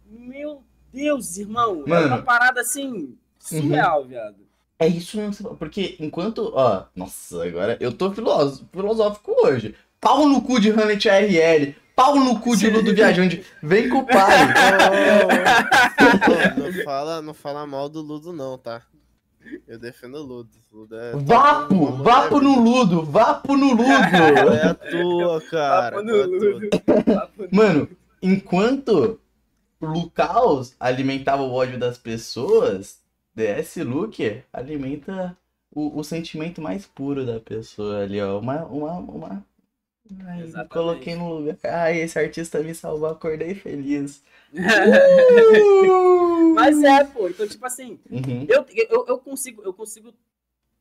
meu 0.09 0.63
Deus, 0.93 1.37
irmão. 1.39 1.85
É 1.87 1.91
Mano. 1.91 2.07
uma 2.09 2.23
parada 2.23 2.61
assim, 2.61 3.17
surreal, 3.39 4.05
viado. 4.05 4.37
É 4.79 4.87
isso 4.87 5.17
mesmo, 5.19 5.57
porque 5.57 5.97
enquanto, 6.01 6.53
ó, 6.55 6.87
nossa, 6.97 7.45
agora 7.47 7.77
eu 7.81 7.93
tô 7.93 8.13
filosó- 8.13 8.65
filosófico 8.73 9.33
hoje. 9.45 9.75
Pau 10.01 10.27
no 10.27 10.41
cu 10.41 10.59
de 10.59 10.71
Hamlet 10.71 11.07
RL, 11.07 11.77
pau 11.95 12.17
no 12.17 12.41
cu 12.41 12.57
de 12.57 12.71
Ludo 12.71 12.95
Viajante, 12.95 13.45
vem 13.63 13.89
com 13.89 13.99
o 13.99 14.07
pai. 14.07 14.49
Ô, 16.57 16.61
não, 16.61 16.73
fala, 16.85 17.23
não 17.23 17.35
fala 17.35 17.67
mal 17.67 17.89
do 17.89 18.01
Ludo, 18.01 18.33
não, 18.33 18.59
tá? 18.59 18.83
Eu 19.67 19.79
defendo 19.79 20.17
o 20.17 20.23
Ludo. 20.23 20.51
Ludo 20.73 20.97
é 20.97 21.17
Vapo, 21.17 21.87
vapo 21.97 22.41
no 22.41 22.63
Ludo, 22.63 23.03
vapo 23.03 23.57
no 23.57 23.71
Ludo. 23.71 23.83
É 24.55 24.67
a 24.67 24.75
tua, 24.75 25.41
cara? 25.51 25.97
É 25.97 25.99
a 25.99 26.03
no 26.03 26.13
tua? 26.13 26.27
Ludo. 26.27 26.61
Mano, 27.51 27.89
enquanto 28.23 29.19
Lucaus 29.81 30.77
alimentava 30.79 31.43
o 31.43 31.53
ódio 31.53 31.79
das 31.79 31.99
pessoas, 31.99 33.01
DS 33.35 33.77
Luke 33.79 34.43
alimenta 34.53 35.37
o, 35.73 35.99
o 35.99 36.05
sentimento 36.05 36.61
mais 36.61 36.87
puro 36.87 37.27
da 37.27 37.41
pessoa 37.41 38.03
ali, 38.03 38.21
ó. 38.21 38.39
Uma. 38.39 38.65
uma, 38.67 38.93
uma... 38.93 39.45
Exatamente. 40.39 40.69
coloquei 40.71 41.15
no 41.15 41.35
lugar. 41.35 41.57
Ai, 41.65 42.01
esse 42.01 42.19
artista 42.19 42.61
me 42.63 42.75
salvou, 42.75 43.09
acordei 43.09 43.55
feliz. 43.55 44.23
Mas 46.55 46.83
é, 46.83 47.05
pô. 47.05 47.29
Então, 47.29 47.47
tipo 47.47 47.65
assim, 47.67 47.99
Uhum. 48.11 48.47
eu, 48.49 48.65
eu, 48.91 49.05
eu 49.09 49.19
consigo, 49.19 49.63
eu 49.63 49.73
consigo 49.73 50.13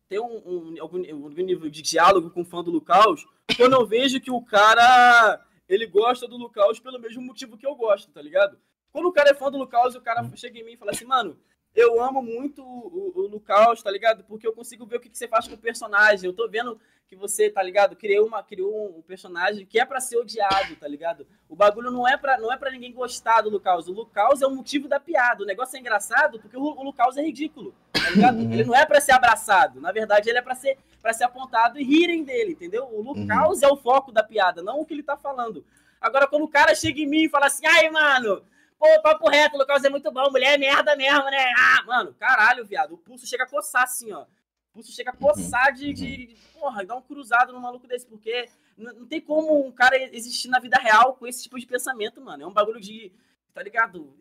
ter 0.07 0.19
um, 0.19 0.37
um- 0.45 0.75
algum, 0.81 0.97
algum 1.11 1.29
nível 1.43 1.69
de 1.69 1.81
diálogo 1.81 2.29
com 2.31 2.41
o 2.41 2.45
fã 2.45 2.63
do 2.63 2.71
Lucaus 2.71 3.27
quando 3.55 3.73
eu 3.73 3.85
vejo 3.85 4.19
que 4.19 4.31
o 4.31 4.41
cara 4.41 5.45
ele 5.67 5.85
gosta 5.85 6.27
do 6.27 6.37
Lucaus 6.37 6.79
pelo 6.79 6.99
mesmo 6.99 7.21
motivo 7.21 7.57
que 7.57 7.67
eu 7.67 7.75
gosto, 7.75 8.09
tá 8.11 8.21
ligado? 8.21 8.57
Quando 8.91 9.07
o 9.07 9.11
cara 9.11 9.29
é 9.29 9.35
fã 9.35 9.51
do 9.51 9.57
Lucaus, 9.59 9.93
o 9.93 10.01
cara 10.01 10.27
chega 10.35 10.57
em 10.57 10.65
mim 10.65 10.71
e 10.73 10.77
fala 10.77 10.91
assim, 10.91 11.05
mano, 11.05 11.37
eu 11.75 12.01
amo 12.01 12.21
muito 12.21 12.63
o, 12.63 13.13
o, 13.15 13.19
o 13.21 13.27
Lucaus, 13.27 13.81
tá 13.81 13.91
ligado? 13.91 14.23
Porque 14.23 14.47
eu 14.47 14.53
consigo 14.53 14.85
ver 14.85 14.97
o 14.97 14.99
que, 14.99 15.09
que 15.09 15.17
você 15.17 15.27
faz 15.27 15.47
com 15.47 15.55
o 15.55 15.57
personagem. 15.57 16.25
Eu 16.25 16.33
tô 16.33 16.47
vendo 16.47 16.79
que 17.07 17.15
você, 17.15 17.49
tá 17.49 17.63
ligado? 17.63 17.95
Criou, 17.95 18.27
uma, 18.27 18.43
criou 18.43 18.95
um 18.97 19.01
personagem 19.01 19.65
que 19.65 19.79
é 19.79 19.85
pra 19.85 19.99
ser 19.99 20.17
odiado, 20.17 20.75
tá 20.75 20.87
ligado? 20.87 21.25
O 21.49 21.55
bagulho 21.55 21.89
não 21.89 22.07
é 22.07 22.15
pra, 22.15 22.37
não 22.37 22.53
é 22.53 22.57
pra 22.57 22.69
ninguém 22.69 22.93
gostar 22.93 23.41
do 23.41 23.49
Lucaus. 23.49 23.87
O 23.87 23.93
Lucaus 23.93 24.43
é 24.43 24.47
o 24.47 24.55
motivo 24.55 24.87
da 24.87 24.99
piada. 24.99 25.43
O 25.43 25.45
negócio 25.45 25.75
é 25.75 25.79
engraçado 25.79 26.39
porque 26.39 26.55
o, 26.55 26.61
o 26.61 26.83
Lucaus 26.83 27.17
é 27.17 27.23
ridículo, 27.23 27.73
tá 27.91 28.09
ligado? 28.11 28.37
Uhum. 28.37 28.53
Ele 28.53 28.63
não 28.63 28.75
é 28.75 28.85
pra 28.85 29.01
ser 29.01 29.13
abraçado. 29.13 29.81
Na 29.81 29.91
verdade, 29.91 30.29
ele 30.29 30.37
é 30.37 30.41
pra 30.41 30.53
ser, 30.53 30.77
pra 31.01 31.11
ser 31.11 31.23
apontado 31.23 31.79
e 31.79 31.83
rirem 31.83 32.23
dele, 32.23 32.51
entendeu? 32.51 32.87
O 32.91 33.01
Lucaus 33.01 33.63
é 33.63 33.67
o 33.67 33.75
foco 33.77 34.11
da 34.11 34.21
piada, 34.21 34.61
não 34.61 34.79
o 34.79 34.85
que 34.85 34.93
ele 34.93 35.03
tá 35.03 35.17
falando. 35.17 35.65
Agora, 35.99 36.27
quando 36.27 36.43
o 36.43 36.47
cara 36.47 36.75
chega 36.75 36.99
em 37.01 37.07
mim 37.07 37.23
e 37.23 37.29
fala 37.29 37.47
assim, 37.47 37.65
ai, 37.65 37.89
mano, 37.89 38.43
pô, 38.79 39.01
papo 39.03 39.29
reto, 39.29 39.55
o 39.55 39.59
Lucas 39.59 39.83
é 39.83 39.89
muito 39.89 40.09
bom, 40.11 40.31
mulher 40.31 40.55
é 40.55 40.57
merda 40.57 40.95
mesmo, 40.95 41.25
né? 41.25 41.51
Ah, 41.57 41.83
mano, 41.85 42.15
caralho, 42.17 42.65
viado, 42.65 42.93
o 42.93 42.97
pulso 42.97 43.27
chega 43.27 43.43
a 43.43 43.47
coçar 43.47 43.83
assim, 43.83 44.11
ó. 44.13 44.21
O 44.23 44.73
pulso 44.73 44.91
chega 44.93 45.09
a 45.11 45.15
coçar 45.15 45.73
de, 45.73 45.91
de, 45.93 46.27
de 46.27 46.35
porra, 46.53 46.85
dar 46.85 46.95
um 46.95 47.01
cruzado 47.01 47.51
num 47.51 47.59
maluco 47.59 47.85
desse, 47.87 48.05
porque 48.05 48.47
não, 48.77 48.93
não 48.93 49.05
tem 49.05 49.19
como 49.19 49.65
um 49.67 49.71
cara 49.71 49.97
existir 50.15 50.47
na 50.47 50.59
vida 50.59 50.77
real 50.77 51.15
com 51.15 51.27
esse 51.27 51.43
tipo 51.43 51.59
de 51.59 51.65
pensamento, 51.65 52.21
mano. 52.21 52.43
É 52.43 52.47
um 52.47 52.53
bagulho 52.53 52.79
de, 52.79 53.11
tá 53.53 53.61
ligado? 53.61 54.15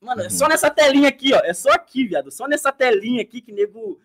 Mano, 0.00 0.22
é 0.22 0.24
Uhum. 0.24 0.30
só 0.30 0.48
nessa 0.48 0.70
telinha 0.70 1.08
aqui, 1.08 1.32
ó. 1.34 1.40
É 1.44 1.54
só 1.54 1.70
aqui, 1.70 2.06
viado. 2.06 2.30
Só 2.30 2.46
nessa 2.48 2.72
telinha 2.72 3.22
aqui 3.22 3.40
que 3.40 3.52
nego 3.52 4.00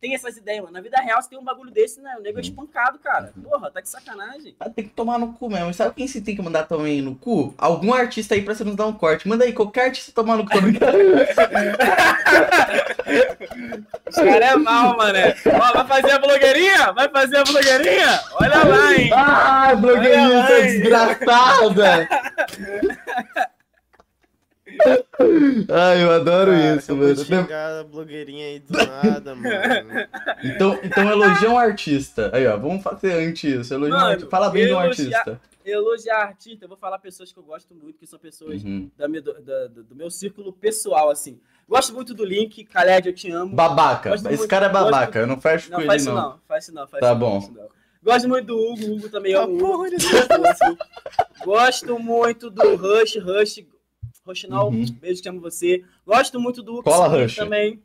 tem 0.00 0.14
essas 0.14 0.36
ideias, 0.36 0.60
mano. 0.60 0.72
Na 0.72 0.80
vida 0.80 0.96
real, 1.00 1.20
se 1.20 1.28
tem 1.28 1.38
um 1.38 1.44
bagulho 1.44 1.70
desse, 1.70 2.00
né? 2.00 2.14
O 2.18 2.22
nego 2.22 2.38
é 2.38 2.40
Uhum. 2.40 2.48
espancado, 2.48 2.98
cara. 2.98 3.32
Porra, 3.42 3.70
tá 3.70 3.80
de 3.80 3.88
sacanagem. 3.88 4.54
Tem 4.74 4.84
que 4.84 4.90
tomar 4.94 5.18
no 5.18 5.32
cu 5.32 5.48
mesmo. 5.50 5.74
Sabe 5.74 5.94
quem 5.94 6.06
se 6.06 6.20
tem 6.20 6.36
que 6.36 6.42
mandar 6.42 6.64
também 6.64 7.02
no 7.02 7.14
cu? 7.16 7.54
Algum 7.58 7.92
artista 7.92 8.34
aí 8.34 8.42
pra 8.42 8.54
você 8.54 8.64
nos 8.64 8.76
dar 8.76 8.86
um 8.86 8.92
corte. 8.92 9.26
Manda 9.28 9.44
aí, 9.44 9.52
qualquer 9.52 9.86
artista 9.86 10.12
tomar 10.12 10.36
no 10.36 10.44
cu. 10.48 10.58
Os 14.08 14.16
caras 14.16 14.50
é 14.52 14.56
mal, 14.56 14.96
mané. 14.96 15.34
Ó, 15.46 15.72
vai 15.72 15.86
fazer 15.86 16.12
a 16.12 16.18
blogueirinha? 16.18 16.92
Vai 16.92 17.08
fazer 17.08 17.36
a 17.38 17.44
blogueirinha? 17.44 18.20
Olha 18.34 18.64
lá, 18.64 18.94
hein? 18.94 19.10
ah, 19.14 19.74
blogueirinha 19.74 20.28
lá, 20.28 20.60
hein? 20.60 20.80
desgraçada! 20.80 22.08
Ai, 25.70 26.02
eu 26.04 26.10
adoro 26.12 26.50
Cara, 26.52 26.76
isso, 26.76 26.94
mano. 26.96 27.16
xingar 27.16 27.80
a 27.80 27.84
blogueirinha 27.84 28.46
aí 28.46 28.60
do 28.60 28.72
nada, 28.86 29.34
mano. 29.34 30.08
Então, 30.44 30.78
então 30.82 31.10
elogia 31.10 31.50
um 31.50 31.58
artista. 31.58 32.30
Aí, 32.32 32.46
ó, 32.46 32.56
vamos 32.56 32.82
fazer 32.82 33.12
antes 33.12 33.44
isso. 33.44 33.74
Elogia 33.74 33.94
um 33.94 33.98
Mano, 33.98 34.10
artista. 34.10 34.30
Fala 34.30 34.50
bem 34.50 34.66
de 34.66 34.72
um 34.72 34.78
artista. 34.78 35.40
Elogiar 35.64 36.18
artista, 36.22 36.64
eu 36.64 36.68
vou 36.68 36.78
falar 36.78 36.98
pessoas 36.98 37.30
que 37.30 37.38
eu 37.38 37.42
gosto 37.42 37.74
muito, 37.74 37.98
que 37.98 38.06
são 38.06 38.18
pessoas 38.18 38.62
Uhum. 38.64 38.90
da 38.96 39.06
minha- 39.06 39.20
do, 39.20 39.34
da- 39.42 39.66
do- 39.66 39.84
do 39.84 39.94
meu 39.94 40.10
círculo 40.10 40.50
pessoal, 40.50 41.10
assim. 41.10 41.38
Gosto 41.68 41.92
muito 41.92 42.14
do 42.14 42.24
Link, 42.24 42.64
Khaled, 42.64 43.06
eu 43.06 43.14
te 43.14 43.30
amo. 43.30 43.54
Babaca. 43.54 44.10
Gosto 44.10 44.26
Esse 44.28 44.38
muito- 44.38 44.48
cara 44.50 44.66
é 44.66 44.68
babaca. 44.70 45.18
Eu 45.18 45.26
não 45.26 45.38
fecho 45.38 45.70
Não, 45.70 45.80
com 45.80 45.84
faz 45.86 46.02
ele, 46.02 46.10
isso 46.10 46.18
não. 46.22 46.30
não, 46.30 46.38
faz 46.48 46.64
isso 46.64 46.74
não, 46.74 46.88
faz 46.88 47.00
Tá 47.02 47.06
isso 47.12 47.18
não, 47.18 47.18
bom. 47.30 47.38
isso 47.38 47.52
não. 47.52 47.68
Gosto 48.02 48.28
muito 48.30 48.46
do 48.46 48.56
Hugo, 48.56 48.86
o 48.86 48.94
Hugo 48.96 49.08
também 49.10 49.32
é 49.34 49.36
Ah, 49.36 49.44
um 49.44 49.84
ele 49.84 49.96
Gosto 51.44 51.98
muito 51.98 52.48
do 52.48 52.74
Rush, 52.76 53.16
Rush, 53.16 53.66
Não, 54.48 54.68
Uhum. 54.68 54.84
beijo 55.00 55.22
que 55.22 55.28
amo 55.28 55.40
você. 55.40 55.84
Gosto 56.06 56.38
muito 56.40 56.62
do 56.62 56.74
Ux 56.78 56.84
Cola, 56.84 57.08
Ux 57.08 57.22
Rush. 57.22 57.36
também. 57.36 57.82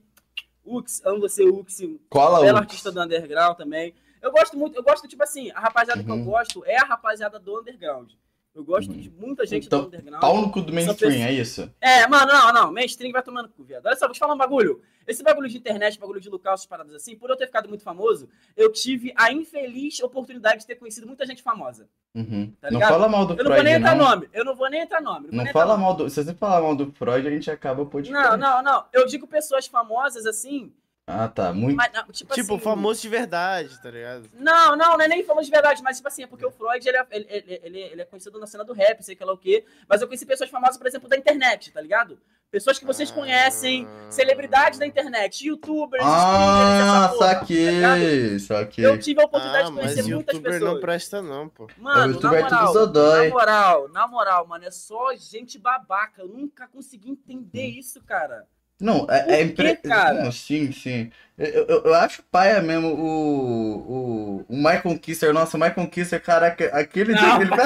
Ux, 0.66 1.02
amo 1.06 1.20
você, 1.20 1.44
Ux, 1.44 1.78
Cola 2.10 2.40
belo 2.42 2.58
o. 2.58 2.60
artista 2.62 2.92
do 2.92 3.02
underground 3.02 3.58
também. 3.58 3.94
Eu 4.22 4.32
gosto 4.32 4.58
muito, 4.58 4.76
eu 4.78 4.84
gosto, 4.84 5.08
tipo 5.08 5.22
assim, 5.24 5.52
a 5.52 5.60
rapaziada 5.60 6.02
que 6.04 6.10
eu 6.10 6.16
Uhum. 6.16 6.24
gosto 6.26 6.64
é 6.66 6.78
a 6.78 6.86
rapaziada 6.86 7.38
do 7.40 7.60
underground. 7.60 8.12
Eu 8.56 8.64
gosto 8.64 8.92
Uhum. 8.92 8.98
de 8.98 9.10
muita 9.10 9.46
gente 9.48 9.66
Então, 9.66 9.82
do 9.82 9.88
underground. 9.88 10.22
Pau 10.22 10.40
no 10.40 10.52
cu 10.52 10.62
do 10.62 10.72
mainstream, 10.72 11.12
pessoa- 11.12 11.28
é 11.28 11.32
isso? 11.34 11.74
É, 11.82 12.08
mano, 12.08 12.32
não, 12.32 12.54
não. 12.54 12.72
Mainstream 12.72 13.12
vai 13.12 13.24
tomando 13.24 13.50
cu, 13.50 13.64
viado. 13.64 13.86
Olha 13.88 13.96
só, 13.96 14.06
vou 14.06 14.14
te 14.14 14.20
falar 14.20 14.36
um 14.36 14.38
bagulho. 14.38 14.80
Esse 15.08 15.24
bagulho 15.24 15.50
de 15.50 15.58
internet, 15.58 16.00
bagulho 16.00 16.22
de 16.22 16.30
local, 16.30 16.54
essas 16.54 16.68
paradas 16.68 16.94
assim, 16.94 17.16
por 17.16 17.30
eu 17.32 17.36
ter 17.36 17.48
ficado 17.48 17.68
muito 17.68 17.84
famoso, 17.84 18.30
eu 18.56 18.72
tive 18.72 19.12
a 19.18 19.34
infeliz 19.34 20.00
oportunidade 20.02 20.60
de 20.62 20.68
ter 20.68 20.76
conhecido 20.76 21.08
muita 21.08 21.26
gente 21.26 21.42
famosa. 21.42 21.90
Uhum. 22.14 22.54
Tá 22.62 22.70
não 22.70 22.80
fala 22.80 23.10
mal 23.10 23.26
do 23.26 23.34
Eu 23.34 23.38
não 23.38 23.44
vou 23.46 23.54
Freud, 23.54 23.64
nem 23.64 23.74
entrar 23.74 23.96
não. 23.96 24.06
nome. 24.10 24.30
Eu 24.32 24.46
não 24.46 24.56
vou 24.56 24.70
nem 24.70 24.82
entrar 24.82 25.02
nome. 25.02 25.30
Não 25.32 25.44
nem 25.44 25.52
fala 25.52 25.76
mal 25.76 25.96
do. 25.96 26.08
Se 26.10 26.24
você 26.24 26.34
falar 26.36 26.62
mal 26.62 26.76
do 26.76 26.92
Freud, 26.92 27.28
a 27.28 27.32
gente 27.32 27.50
acaba 27.50 27.82
o 27.82 27.88
podcast. 27.88 28.24
Não, 28.30 28.38
não, 28.38 28.62
não. 28.64 28.86
Eu 28.94 29.08
digo 29.08 29.26
pessoas 29.28 29.66
famosas 29.66 30.26
assim, 30.28 30.72
Ah, 31.06 31.28
tá. 31.28 31.52
Muito. 31.52 31.76
mas, 31.76 31.92
não, 31.92 32.04
tipo, 32.06 32.34
Tipo, 32.34 32.54
assim, 32.56 32.64
famoso 32.64 33.02
de 33.02 33.10
verdade, 33.10 33.82
tá 33.82 33.92
ligado? 33.92 34.30
Não, 34.34 34.76
não, 34.78 34.94
não 34.98 35.02
é 35.02 35.08
nem 35.10 35.22
famoso 35.24 35.46
de 35.46 35.52
verdade, 35.52 35.84
mas 35.84 35.98
tipo 35.98 36.08
assim, 36.08 36.24
é 36.24 36.28
porque 36.28 36.46
o 36.46 36.52
Freud, 36.52 36.88
ele 36.88 36.98
é, 36.98 37.06
ele, 37.12 37.28
ele, 37.30 37.60
ele- 37.64 37.80
ele 37.80 38.02
é 38.02 38.06
conhecido 38.06 38.40
na 38.40 38.48
cena 38.48 38.64
do 38.64 38.72
rap, 38.72 39.04
sei 39.04 39.14
que 39.14 39.24
lá 39.24 39.34
o 39.34 39.38
quê, 39.38 39.66
mas 39.88 40.02
eu 40.02 40.08
conheci 40.08 40.26
pessoas 40.26 40.50
famosas, 40.50 40.78
por 40.78 40.88
exemplo, 40.88 41.10
da 41.10 41.18
internet, 41.18 41.72
tá 41.74 41.82
ligado? 41.82 42.18
Pessoas 42.50 42.80
que 42.80 42.86
vocês 42.86 43.12
conhecem, 43.12 43.86
celebridades 44.10 44.80
da 44.80 44.86
internet, 44.88 45.46
youtubers, 45.46 46.04
Ah, 46.06 47.10
porra, 47.10 47.10
tá 47.10 47.36
saquei. 47.36 47.70
ligado? 47.72 48.40
Saquei. 48.40 48.86
Eu 48.86 48.98
tive 49.00 49.22
a 49.22 49.26
oportunidade 49.26 49.64
Ah, 49.66 49.70
de 49.72 49.76
mas 49.76 49.84
conhecer 49.94 50.04
muitas 50.14 50.34
youtuber 50.36 50.54
pessoas. 50.54 50.74
não 50.74 50.80
presta 50.80 51.22
não, 51.22 51.50
pô. 51.50 51.68
Mano, 51.80 52.00
É, 52.00 52.04
o 52.04 52.08
na 52.08 52.14
youtuber 52.14 52.40
é 52.40 52.44
tudo 52.44 52.54
moral, 52.56 52.74
zodói. 52.74 53.24
na 53.28 53.34
moral, 53.34 53.90
na 53.90 54.08
moral, 54.08 54.48
mano, 54.48 54.64
é 54.66 54.72
só 54.72 55.14
gente 55.16 55.58
babaca. 55.60 56.22
Eu 56.22 56.28
nunca 56.30 56.68
consegui 56.68 57.10
entender 57.10 57.66
isso, 57.66 58.02
cara. 58.04 58.48
Não, 58.84 59.08
é, 59.10 59.36
é 59.36 59.42
impre... 59.44 59.80
Não, 59.86 60.30
sim, 60.30 60.70
sim. 60.74 61.10
Eu, 61.38 61.66
eu, 61.68 61.84
eu 61.86 61.94
acho 61.94 62.22
paia 62.24 62.62
mesmo 62.62 62.90
o, 62.90 63.78
o, 63.78 64.46
o 64.50 64.56
Michael 64.58 65.00
Kisser. 65.00 65.34
Nossa, 65.34 65.56
o 65.56 65.60
Michael 65.60 65.88
Kisser, 65.88 66.22
caraca, 66.22 66.66
aquele 66.66 67.14
dia 67.14 67.26
Não. 67.26 67.38
que 67.38 67.44
ele 67.44 67.52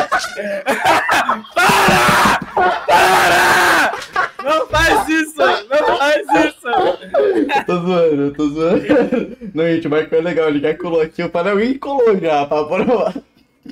Para! 2.85 3.93
Não 4.43 4.67
faz 4.67 5.09
isso! 5.09 5.37
Não 5.37 5.97
faz 5.97 6.27
isso! 6.45 6.61
tô 7.65 7.79
zoando, 7.79 8.21
eu 8.21 8.33
tô 8.33 8.49
zoando. 8.49 9.37
Não, 9.55 9.65
gente, 9.65 9.87
o 9.87 9.89
Michael 9.89 10.21
é 10.21 10.21
legal, 10.21 10.49
ele 10.49 10.59
já 10.59 10.77
colou 10.77 11.01
aqui. 11.01 11.27
Falei, 11.29 11.51
alguém 11.51 11.79
colou 11.79 12.15
já, 12.19 12.45
pra 12.45 12.63
provar. 12.63 13.15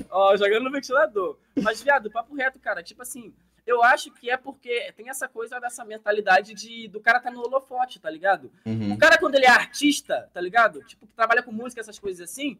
Ó, 0.10 0.36
jogando 0.36 0.64
no 0.64 0.72
ventilador. 0.72 1.38
Mas, 1.62 1.84
viado, 1.84 2.10
papo 2.10 2.36
reto, 2.36 2.58
cara. 2.60 2.82
Tipo 2.82 3.04
assim, 3.04 3.32
eu 3.66 3.84
acho 3.84 4.12
que 4.12 4.30
é 4.30 4.38
porque 4.38 4.94
tem 4.96 5.10
essa 5.10 5.28
coisa 5.28 5.60
dessa 5.60 5.84
mentalidade 5.84 6.54
de 6.54 6.88
do 6.88 7.00
cara 7.00 7.20
tá 7.20 7.32
no 7.32 7.42
holofote, 7.42 8.00
tá 8.00 8.10
ligado? 8.10 8.52
Uhum. 8.66 8.94
O 8.94 8.98
cara, 8.98 9.18
quando 9.18 9.36
ele 9.36 9.46
é 9.46 9.50
artista, 9.50 10.30
tá 10.34 10.40
ligado? 10.40 10.84
Tipo, 10.84 11.08
que 11.08 11.14
trabalha 11.14 11.42
com 11.42 11.52
música, 11.52 11.82
essas 11.82 11.98
coisas 11.98 12.30
assim, 12.30 12.60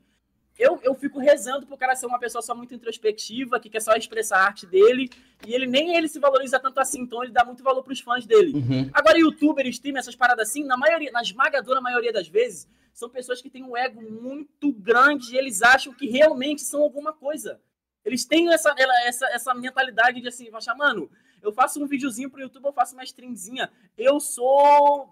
eu, 0.58 0.80
eu 0.84 0.96
fico 0.96 1.20
rezando 1.20 1.68
pro 1.68 1.78
cara 1.78 1.96
ser 1.96 2.06
uma 2.06 2.18
pessoa 2.18 2.42
só 2.42 2.56
muito 2.56 2.74
introspectiva, 2.74 3.60
que 3.60 3.70
quer 3.70 3.82
só 3.82 3.94
expressar 3.94 4.38
a 4.38 4.46
arte 4.46 4.66
dele, 4.66 5.10
e 5.46 5.54
ele 5.54 5.68
nem 5.68 5.96
ele 5.96 6.08
se 6.08 6.20
valoriza 6.20 6.60
tanto 6.60 6.80
assim, 6.80 7.02
então 7.02 7.22
ele 7.22 7.32
dá 7.32 7.44
muito 7.44 7.64
valor 7.64 7.84
pros 7.84 8.00
fãs 8.00 8.26
dele. 8.26 8.54
Uhum. 8.54 8.90
Agora, 8.94 9.20
youtuber, 9.20 9.68
streamer, 9.68 10.00
essas 10.00 10.16
paradas 10.16 10.50
assim, 10.50 10.64
na 10.64 10.78
maioria, 10.78 11.12
na 11.12 11.22
esmagadora 11.22 11.82
maioria 11.82 12.14
das 12.14 12.28
vezes, 12.28 12.68
são 12.94 13.10
pessoas 13.10 13.42
que 13.42 13.50
têm 13.50 13.64
um 13.64 13.76
ego 13.76 14.02
muito 14.02 14.72
grande 14.72 15.36
e 15.36 15.38
eles 15.38 15.62
acham 15.62 15.94
que 15.94 16.08
realmente 16.08 16.62
são 16.62 16.82
alguma 16.82 17.12
coisa. 17.12 17.60
Eles 18.06 18.24
têm 18.24 18.54
essa, 18.54 18.74
essa, 19.06 19.26
essa 19.28 19.54
mentalidade 19.54 20.22
de 20.22 20.28
assim, 20.28 20.48
achar, 20.54 20.76
mano, 20.76 21.10
eu 21.42 21.52
faço 21.52 21.84
um 21.84 21.88
videozinho 21.88 22.30
pro 22.30 22.40
YouTube, 22.40 22.66
eu 22.66 22.74
faço 22.74 22.94
uma 22.94 23.04
streamzinha, 23.04 23.70
eu 23.98 24.20
sou 24.20 25.10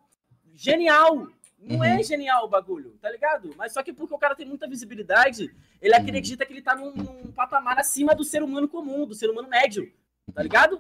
genial. 0.54 1.28
Não 1.60 1.78
Uhum. 1.78 1.84
é 1.86 2.04
genial 2.04 2.44
o 2.44 2.50
bagulho, 2.50 2.98
tá 3.02 3.10
ligado? 3.10 3.54
Mas 3.58 3.72
só 3.72 3.82
que 3.82 3.94
porque 3.94 4.14
o 4.14 4.18
cara 4.18 4.36
tem 4.36 4.46
muita 4.46 4.68
visibilidade, 4.68 5.50
ele 5.82 5.96
Uhum. 5.96 6.02
acredita 6.02 6.46
que 6.46 6.52
ele 6.52 6.62
tá 6.62 6.76
num, 6.76 6.92
num 6.94 7.32
patamar 7.32 7.80
acima 7.80 8.14
do 8.14 8.24
ser 8.24 8.44
humano 8.44 8.68
comum, 8.68 9.06
do 9.08 9.16
ser 9.16 9.30
humano 9.30 9.48
médio, 9.48 9.90
tá 10.34 10.44
ligado? 10.44 10.80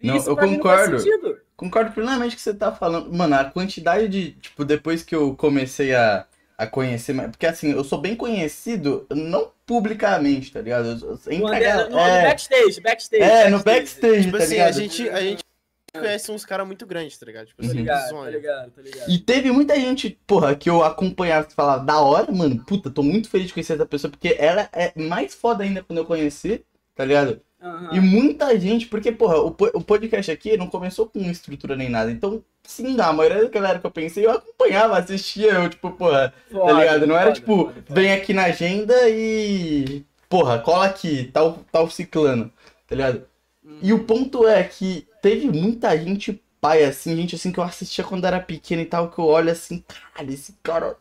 E 0.00 0.06
Não, 0.06 0.16
eu 0.16 0.36
não 0.36 0.54
concordo. 0.56 0.98
sentido. 1.00 1.40
Concordo 1.56 1.92
plenamente 1.92 2.30
com 2.30 2.34
o 2.34 2.36
que 2.36 2.42
você 2.42 2.54
tá 2.54 2.72
falando. 2.72 3.12
Mano, 3.12 3.34
a 3.36 3.44
quantidade 3.44 4.08
de. 4.08 4.32
Tipo, 4.32 4.64
depois 4.64 5.02
que 5.02 5.14
eu 5.14 5.34
comecei 5.36 5.92
a, 5.94 6.26
a 6.62 6.66
conhecer. 6.66 7.12
mais- 7.12 7.30
Porque 7.30 7.46
assim, 7.46 7.70
eu 7.72 7.84
sou 7.84 8.00
bem 8.00 8.14
conhecido, 8.16 9.06
não 9.10 9.50
publicamente, 9.66 10.52
tá 10.52 10.60
ligado? 10.60 10.86
Eu- 10.88 11.18
eu- 11.26 11.38
No, 11.40 11.48
gal- 11.50 11.84
no- 11.84 11.90
no 11.90 11.98
é, 11.98 12.22
backstage, 12.22 12.80
backstage. 12.80 13.22
é, 13.22 13.50
no 13.50 13.62
backstage, 13.62 14.24
Tipo 14.26 14.36
tá 14.38 14.44
assim, 14.44 14.52
ligado? 14.54 14.68
a 14.68 14.72
gente, 14.72 15.08
a 15.08 15.20
gente 15.20 15.44
conhece 15.94 16.30
uns 16.32 16.44
caras 16.44 16.66
muito 16.66 16.86
grandes, 16.86 17.18
tá 17.18 17.26
ligado? 17.26 17.46
Tipo 17.46 17.62
Tá 17.62 17.68
assim, 17.68 17.76
ligado, 17.78 18.02
tá 18.02 18.08
sonho. 18.08 18.30
ligado, 18.30 18.70
tá 18.70 18.82
ligado. 18.82 19.10
E 19.10 19.18
teve 19.18 19.50
muita 19.50 19.74
gente, 19.76 20.18
porra, 20.26 20.54
que 20.54 20.68
eu 20.70 20.82
acompanhava 20.82 21.46
e 21.50 21.54
falava, 21.54 21.84
da 21.84 22.00
hora, 22.00 22.30
mano, 22.32 22.64
puta, 22.64 22.90
tô 22.90 23.02
muito 23.02 23.28
feliz 23.28 23.48
de 23.48 23.52
conhecer 23.54 23.74
essa 23.74 23.86
pessoa, 23.86 24.10
porque 24.10 24.36
ela 24.38 24.68
é 24.72 24.92
mais 24.98 25.34
foda 25.34 25.64
ainda 25.64 25.82
quando 25.82 25.98
eu 25.98 26.04
conheci, 26.06 26.64
tá 26.94 27.04
ligado? 27.04 27.40
Aham. 27.62 27.90
E 27.92 28.00
muita 28.00 28.58
gente, 28.58 28.86
porque, 28.86 29.12
porra, 29.12 29.38
o, 29.38 29.54
o 29.74 29.80
podcast 29.80 30.30
aqui 30.30 30.56
não 30.56 30.66
começou 30.66 31.06
com 31.06 31.20
estrutura 31.30 31.76
nem 31.76 31.88
nada. 31.88 32.10
Então, 32.10 32.42
sim, 32.64 33.00
a 33.00 33.12
maioria 33.12 33.44
da 33.44 33.48
galera 33.48 33.78
que 33.78 33.86
eu 33.86 33.90
pensei, 33.90 34.26
eu 34.26 34.32
acompanhava, 34.32 34.98
assistia, 34.98 35.52
eu, 35.52 35.70
tipo, 35.70 35.90
porra, 35.92 36.34
tá 36.50 36.58
Foda, 36.58 36.72
ligado? 36.72 37.06
Não 37.06 37.14
era 37.16 37.26
foda, 37.26 37.34
tipo, 37.34 37.56
foda, 37.56 37.84
vem 37.88 38.12
aqui 38.12 38.34
na 38.34 38.44
agenda 38.46 39.08
e. 39.08 40.04
Porra, 40.28 40.58
cola 40.58 40.86
aqui, 40.86 41.30
tal, 41.32 41.60
tal 41.70 41.88
ciclano, 41.88 42.50
tá 42.88 42.96
ligado? 42.96 43.26
E 43.80 43.92
o 43.92 44.04
ponto 44.04 44.46
é 44.48 44.64
que 44.64 45.06
teve 45.20 45.46
muita 45.46 45.96
gente 45.96 46.42
pai, 46.60 46.84
assim, 46.84 47.16
gente 47.16 47.34
assim 47.34 47.50
que 47.50 47.58
eu 47.58 47.64
assistia 47.64 48.04
quando 48.04 48.24
era 48.24 48.40
pequeno 48.40 48.82
e 48.82 48.86
tal, 48.86 49.10
que 49.10 49.18
eu 49.18 49.26
olho 49.26 49.50
assim, 49.50 49.84
cara, 50.14 50.32
esse 50.32 50.54
cara. 50.62 50.96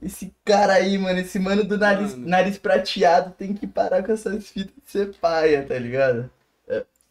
Esse 0.00 0.34
cara 0.44 0.74
aí, 0.74 0.96
mano, 0.98 1.18
esse 1.20 1.38
mano 1.38 1.62
do 1.64 1.76
nariz, 1.78 2.12
Mano. 2.14 2.28
nariz 2.28 2.58
prateado 2.58 3.32
tem 3.36 3.54
que 3.54 3.66
parar 3.66 4.02
com 4.02 4.12
essas 4.12 4.48
fitas 4.48 4.74
de 4.84 4.90
ser 4.90 5.14
paia, 5.16 5.64
tá 5.64 5.78
ligado? 5.78 6.30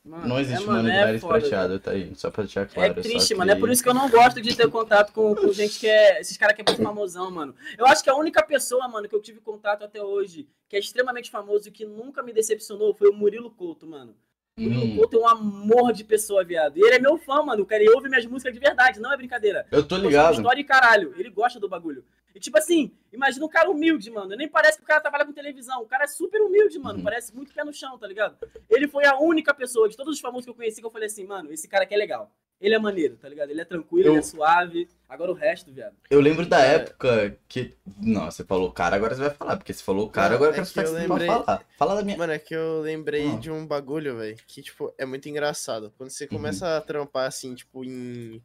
Mano, 0.04 0.28
Não 0.28 0.40
existe 0.40 0.64
é, 0.64 0.66
mano, 0.66 0.90
de 0.90 0.96
é 0.98 1.06
nariz 1.06 1.22
foda, 1.22 1.40
prateado, 1.40 1.80
tá 1.80 1.92
aí, 1.92 2.12
só 2.16 2.32
pra 2.32 2.42
deixar 2.44 2.62
É 2.62 2.66
claro. 2.66 2.96
triste, 2.96 3.28
só 3.30 3.38
mano. 3.38 3.52
que- 3.52 3.58
É 3.58 3.60
por 3.60 3.70
isso 3.70 3.84
que 3.84 3.90
eu 3.90 3.94
não 3.94 4.10
gosto 4.10 4.42
de 4.42 4.56
ter 4.56 4.68
contato 4.68 5.14
com, 5.14 5.36
com 5.36 5.54
gente 5.54 5.78
que 5.80 5.88
é. 5.88 6.20
Esses 6.20 6.36
caras 6.38 6.56
que 6.56 6.62
é 6.64 6.66
muito 6.66 6.82
famosão, 6.82 7.30
mano. 7.30 7.54
Eu 7.78 7.86
acho 7.86 8.04
que 8.04 8.10
a 8.10 8.16
única 8.16 8.42
pessoa, 8.44 8.88
mano, 8.88 9.08
que 9.08 9.14
eu 9.16 9.22
tive 9.22 9.40
contato 9.42 9.84
até 9.84 10.02
hoje, 10.02 10.48
que 10.68 10.76
é 10.76 10.80
extremamente 10.80 11.30
famoso 11.30 11.68
e 11.68 11.72
que 11.72 11.86
nunca 11.86 12.24
me 12.24 12.34
decepcionou, 12.34 12.96
foi 12.96 13.10
o 13.10 13.14
Murilo 13.14 13.52
Couto, 13.52 13.86
mano. 13.86 14.16
O 14.58 14.62
Murilo 14.64 14.86
Hum, 14.86 14.96
Couto 14.96 15.18
é 15.18 15.20
um 15.22 15.28
amor 15.28 15.94
de 15.94 16.04
pessoa, 16.04 16.44
viado. 16.44 16.78
E 16.78 16.82
ele 16.82 16.96
é 16.96 17.00
meu 17.00 17.20
fã, 17.20 17.44
mano. 17.44 17.62
O 17.62 17.66
cara 17.68 17.84
ele 17.84 17.94
ouve 17.94 18.10
minhas 18.10 18.26
músicas 18.26 18.56
de 18.56 18.60
verdade, 18.60 19.00
não 19.00 19.14
é 19.14 19.18
brincadeira. 19.18 19.68
eu 19.70 19.84
tô 19.84 19.98
Poxa, 19.98 20.08
ligado. 20.08 20.34
História 20.34 20.62
e 20.62 20.64
caralho. 20.64 21.14
Ele 21.16 21.30
gosta 21.30 21.60
do 21.60 21.70
bagulho. 21.70 22.04
E 22.34 22.40
tipo 22.40 22.58
assim, 22.58 22.92
imagina 23.12 23.46
um 23.46 23.50
cara 23.50 23.70
humilde, 23.70 24.10
mano. 24.10 24.36
Nem 24.36 24.48
parece 24.48 24.78
que 24.78 24.84
o 24.84 24.88
cara 24.88 25.02
trabalha 25.02 25.26
com 25.26 25.34
televisão. 25.34 25.82
O 25.82 25.86
cara 25.88 26.06
é 26.06 26.08
super 26.08 26.42
humilde, 26.42 26.80
mano. 26.80 26.98
Uhum. 27.00 27.04
Parece 27.04 27.36
muito 27.36 27.54
pé 27.54 27.64
no 27.64 27.74
chão, 27.74 27.98
tá 27.98 28.08
ligado? 28.08 28.38
Ele 28.70 28.88
foi 28.88 29.06
a 29.06 29.18
única 29.20 29.54
pessoa 29.54 29.90
de 29.90 29.98
todos 29.98 30.16
os 30.16 30.20
famosos 30.22 30.46
que 30.46 30.50
eu 30.52 30.56
conheci 30.56 30.80
que 30.80 30.86
eu 30.88 30.92
falei 30.92 31.08
assim, 31.08 31.26
mano, 31.26 31.52
esse 31.52 31.68
cara 31.68 31.84
aqui 31.84 31.94
é 31.94 31.98
legal. 31.98 32.32
ele 32.64 32.76
é 32.76 32.80
maneiro, 32.80 33.18
tá 33.18 33.28
ligado? 33.28 33.50
Ele 33.50 33.60
é 33.62 33.66
tranquilo, 33.66 34.08
Eu- 34.08 34.12
ele 34.14 34.20
é 34.20 34.22
suave. 34.22 34.88
Agora 35.10 35.32
o 35.32 35.34
resto, 35.34 35.72
viado. 35.74 35.96
Eu 36.12 36.22
lembro 36.22 36.46
da 36.46 36.64
É. 36.64 36.76
época 36.76 37.36
que. 37.48 37.74
Não, 38.00 38.30
você 38.30 38.44
falou 38.46 38.72
cara, 38.72 38.96
agora 38.96 39.16
você 39.16 39.22
vai 39.22 39.32
falar. 39.32 39.58
Porque 39.58 39.74
você 39.74 39.84
falou 39.84 40.08
cara, 40.12 40.36
agora 40.36 40.52
eu 40.52 40.52
é 40.52 40.54
que 40.54 40.62
eu 40.62 40.66
que 40.66 40.72
você 40.90 40.94
vai 40.94 41.02
lembrei- 41.08 41.26
falar. 41.28 41.66
Fala 41.76 41.96
da 41.96 42.04
minha. 42.04 42.16
Mano, 42.20 42.34
é 42.34 42.38
que 42.38 42.54
eu 42.56 42.82
lembrei 42.82 43.32
Ah. 43.32 43.36
de 43.38 43.50
um 43.50 43.66
bagulho, 43.66 44.16
velho, 44.18 44.38
que, 44.46 44.62
tipo, 44.62 44.94
é 44.96 45.08
muito 45.08 45.28
engraçado. 45.28 45.92
Quando 45.98 46.12
você 46.12 46.28
começa 46.28 46.78
a 46.78 46.82
trampar, 46.82 47.26
assim, 47.28 47.56
tipo, 47.56 47.84
em, 47.84 48.40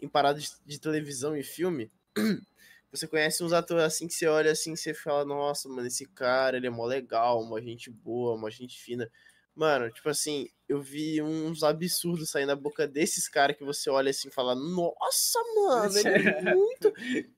em 0.00 0.08
parada 0.08 0.40
de, 0.40 0.48
de 0.64 0.80
televisão 0.80 1.36
e 1.36 1.42
filme, 1.42 1.90
você 2.90 3.06
conhece 3.06 3.42
uns 3.44 3.52
atores, 3.52 3.84
assim, 3.84 4.06
que 4.08 4.14
você 4.14 4.26
olha, 4.26 4.50
assim, 4.52 4.74
você 4.76 4.94
fala, 4.94 5.24
nossa, 5.24 5.68
mano, 5.68 5.86
esse 5.86 6.06
cara, 6.06 6.56
ele 6.56 6.66
é 6.66 6.70
mó 6.70 6.86
legal, 6.86 7.42
uma 7.42 7.60
gente 7.60 7.90
boa, 7.90 8.34
uma 8.34 8.50
gente 8.50 8.78
fina. 8.80 9.10
Mano, 9.54 9.90
tipo 9.90 10.08
assim, 10.08 10.48
eu 10.68 10.80
vi 10.80 11.20
uns 11.20 11.62
absurdos 11.64 12.30
saindo 12.30 12.48
da 12.48 12.56
boca 12.56 12.86
desses 12.86 13.28
caras 13.28 13.56
que 13.56 13.64
você 13.64 13.90
olha 13.90 14.10
assim 14.10 14.28
e 14.28 14.32
fala, 14.32 14.54
nossa, 14.54 15.38
mano, 15.56 15.98
ele 15.98 16.08
é 16.10 16.14
muito... 16.54 16.92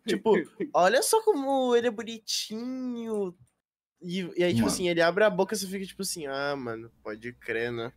tipo, 0.06 0.44
olha 0.74 1.02
só 1.02 1.22
como 1.22 1.74
ele 1.74 1.88
é 1.88 1.90
bonitinho. 1.90 3.34
E, 4.02 4.20
e 4.38 4.44
aí, 4.44 4.54
tipo 4.54 4.66
Mano. 4.66 4.66
assim, 4.66 4.88
ele 4.88 5.02
abre 5.02 5.24
a 5.24 5.30
boca 5.30 5.54
e 5.54 5.58
você 5.58 5.66
fica 5.66 5.86
tipo 5.86 6.02
assim, 6.02 6.26
ah, 6.26 6.56
mano, 6.56 6.90
pode 7.02 7.32
crer, 7.34 7.72
né? 7.72 7.92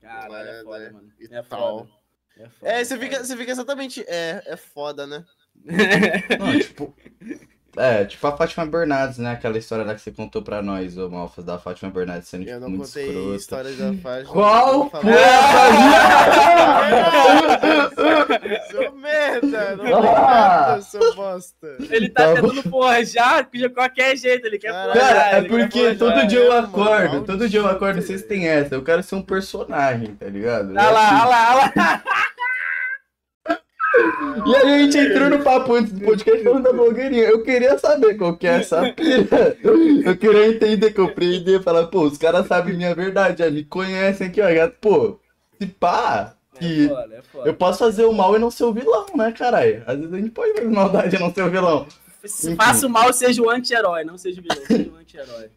Caralho, 0.00 0.48
é 0.48 0.60
É, 0.60 0.62
foda, 0.62 0.78
né? 0.78 0.90
mano. 0.90 1.12
E 1.18 1.28
É 1.30 1.42
tal. 1.42 1.86
foda. 1.86 1.90
É, 2.36 2.50
foda, 2.50 2.72
É, 2.72 2.84
você 2.84 2.98
fica, 2.98 3.24
você 3.24 3.36
fica 3.36 3.50
exatamente, 3.52 4.02
é, 4.08 4.42
é 4.46 4.56
foda, 4.56 5.06
né? 5.06 5.24
Não, 6.38 6.58
tipo. 6.58 6.94
É, 7.76 8.04
tipo 8.04 8.26
a 8.26 8.36
Fátima 8.36 8.66
Bernardes, 8.66 9.18
né? 9.18 9.30
Aquela 9.30 9.56
história 9.56 9.84
lá 9.84 9.94
que 9.94 10.00
você 10.00 10.10
contou 10.10 10.42
pra 10.42 10.60
nós, 10.60 10.98
ô 10.98 11.08
Malfas, 11.08 11.44
da 11.44 11.58
Fátima 11.60 11.90
Bernardes 11.92 12.26
sendo 12.28 12.42
Eu 12.42 12.54
tipo, 12.54 12.60
não 12.60 12.70
muito 12.70 12.88
contei 12.88 13.06
escrota. 13.06 13.36
histórias 13.36 13.76
da 13.78 13.94
faixa. 13.94 14.32
Qual 14.32 14.66
não 14.72 14.78
vou 14.80 14.90
foi 14.90 15.00
falar. 15.02 15.18
Seu 18.70 18.92
merda, 18.96 19.76
não 19.76 19.84
tem 19.84 19.92
nada, 20.02 20.82
seu 20.82 21.14
bosta. 21.14 21.76
Ele 21.90 22.08
tá, 22.08 22.34
Tá 22.34 22.34
tentando 22.34 22.62
forjar 22.64 23.48
de 23.48 23.68
qualquer 23.68 24.16
jeito, 24.16 24.46
ele 24.46 24.58
quer 24.58 24.72
forjar. 24.72 25.08
Cara, 25.14 25.36
é 25.38 25.42
porque 25.42 25.94
todo 25.94 26.26
dia 26.26 26.40
eu 26.40 26.52
é, 26.52 26.58
acordo, 26.58 27.24
todo 27.24 27.48
dia 27.48 27.60
eu 27.60 27.68
acordo, 27.68 28.02
vocês 28.02 28.22
têm 28.22 28.48
essa. 28.48 28.74
Eu 28.74 28.82
quero 28.82 29.04
ser 29.04 29.14
um 29.14 29.22
personagem, 29.22 30.16
tá 30.16 30.26
ligado? 30.26 30.70
Olha 30.70 30.90
lá, 30.90 31.10
olha 31.10 31.28
lá, 31.28 31.54
olha 31.54 31.72
lá. 31.76 32.02
E 34.46 34.56
aí 34.56 34.72
a 34.74 34.78
gente 34.78 34.98
entrou 34.98 35.30
no 35.30 35.42
papo 35.42 35.74
antes 35.74 35.92
do 35.92 36.04
podcast 36.04 36.42
falando 36.44 36.62
da 36.64 36.72
blogueirinha. 36.72 37.24
Eu 37.24 37.42
queria 37.42 37.78
saber 37.78 38.16
qual 38.16 38.36
que 38.36 38.46
é 38.46 38.56
essa 38.56 38.92
pira. 38.92 39.56
Eu 39.62 40.16
queria 40.16 40.48
entender, 40.48 40.92
compreender, 40.92 41.62
falar, 41.62 41.86
pô, 41.86 42.02
os 42.02 42.18
caras 42.18 42.46
sabem 42.46 42.76
minha 42.76 42.94
verdade, 42.94 43.42
já 43.42 43.50
me 43.50 43.64
conhecem 43.64 44.28
aqui, 44.28 44.40
ó. 44.40 44.46
Pô, 44.80 45.18
se 45.60 45.66
pá, 45.66 46.34
É 46.54 46.58
que 46.58 46.88
foda, 46.88 47.14
é 47.14 47.22
foda. 47.22 47.48
eu 47.48 47.54
posso 47.54 47.78
fazer 47.78 48.04
o 48.04 48.12
mal 48.12 48.34
e 48.36 48.38
não 48.38 48.50
ser 48.50 48.64
o 48.64 48.72
vilão, 48.72 49.06
né, 49.16 49.32
caralho? 49.32 49.82
Às 49.86 49.96
vezes 49.98 50.12
a 50.12 50.16
gente 50.16 50.30
pode 50.30 50.54
fazer 50.54 50.68
maldade 50.68 51.16
e 51.16 51.18
não 51.18 51.32
ser 51.32 51.42
o 51.42 51.50
vilão. 51.50 51.86
Se 52.24 52.54
faça 52.56 52.86
o 52.86 52.90
mal, 52.90 53.12
seja 53.12 53.40
o 53.42 53.48
anti-herói, 53.48 54.04
não 54.04 54.18
seja 54.18 54.40
o 54.40 54.42
vilão, 54.42 54.66
seja 54.66 54.90
o 54.90 54.96
anti-herói. 54.96 55.50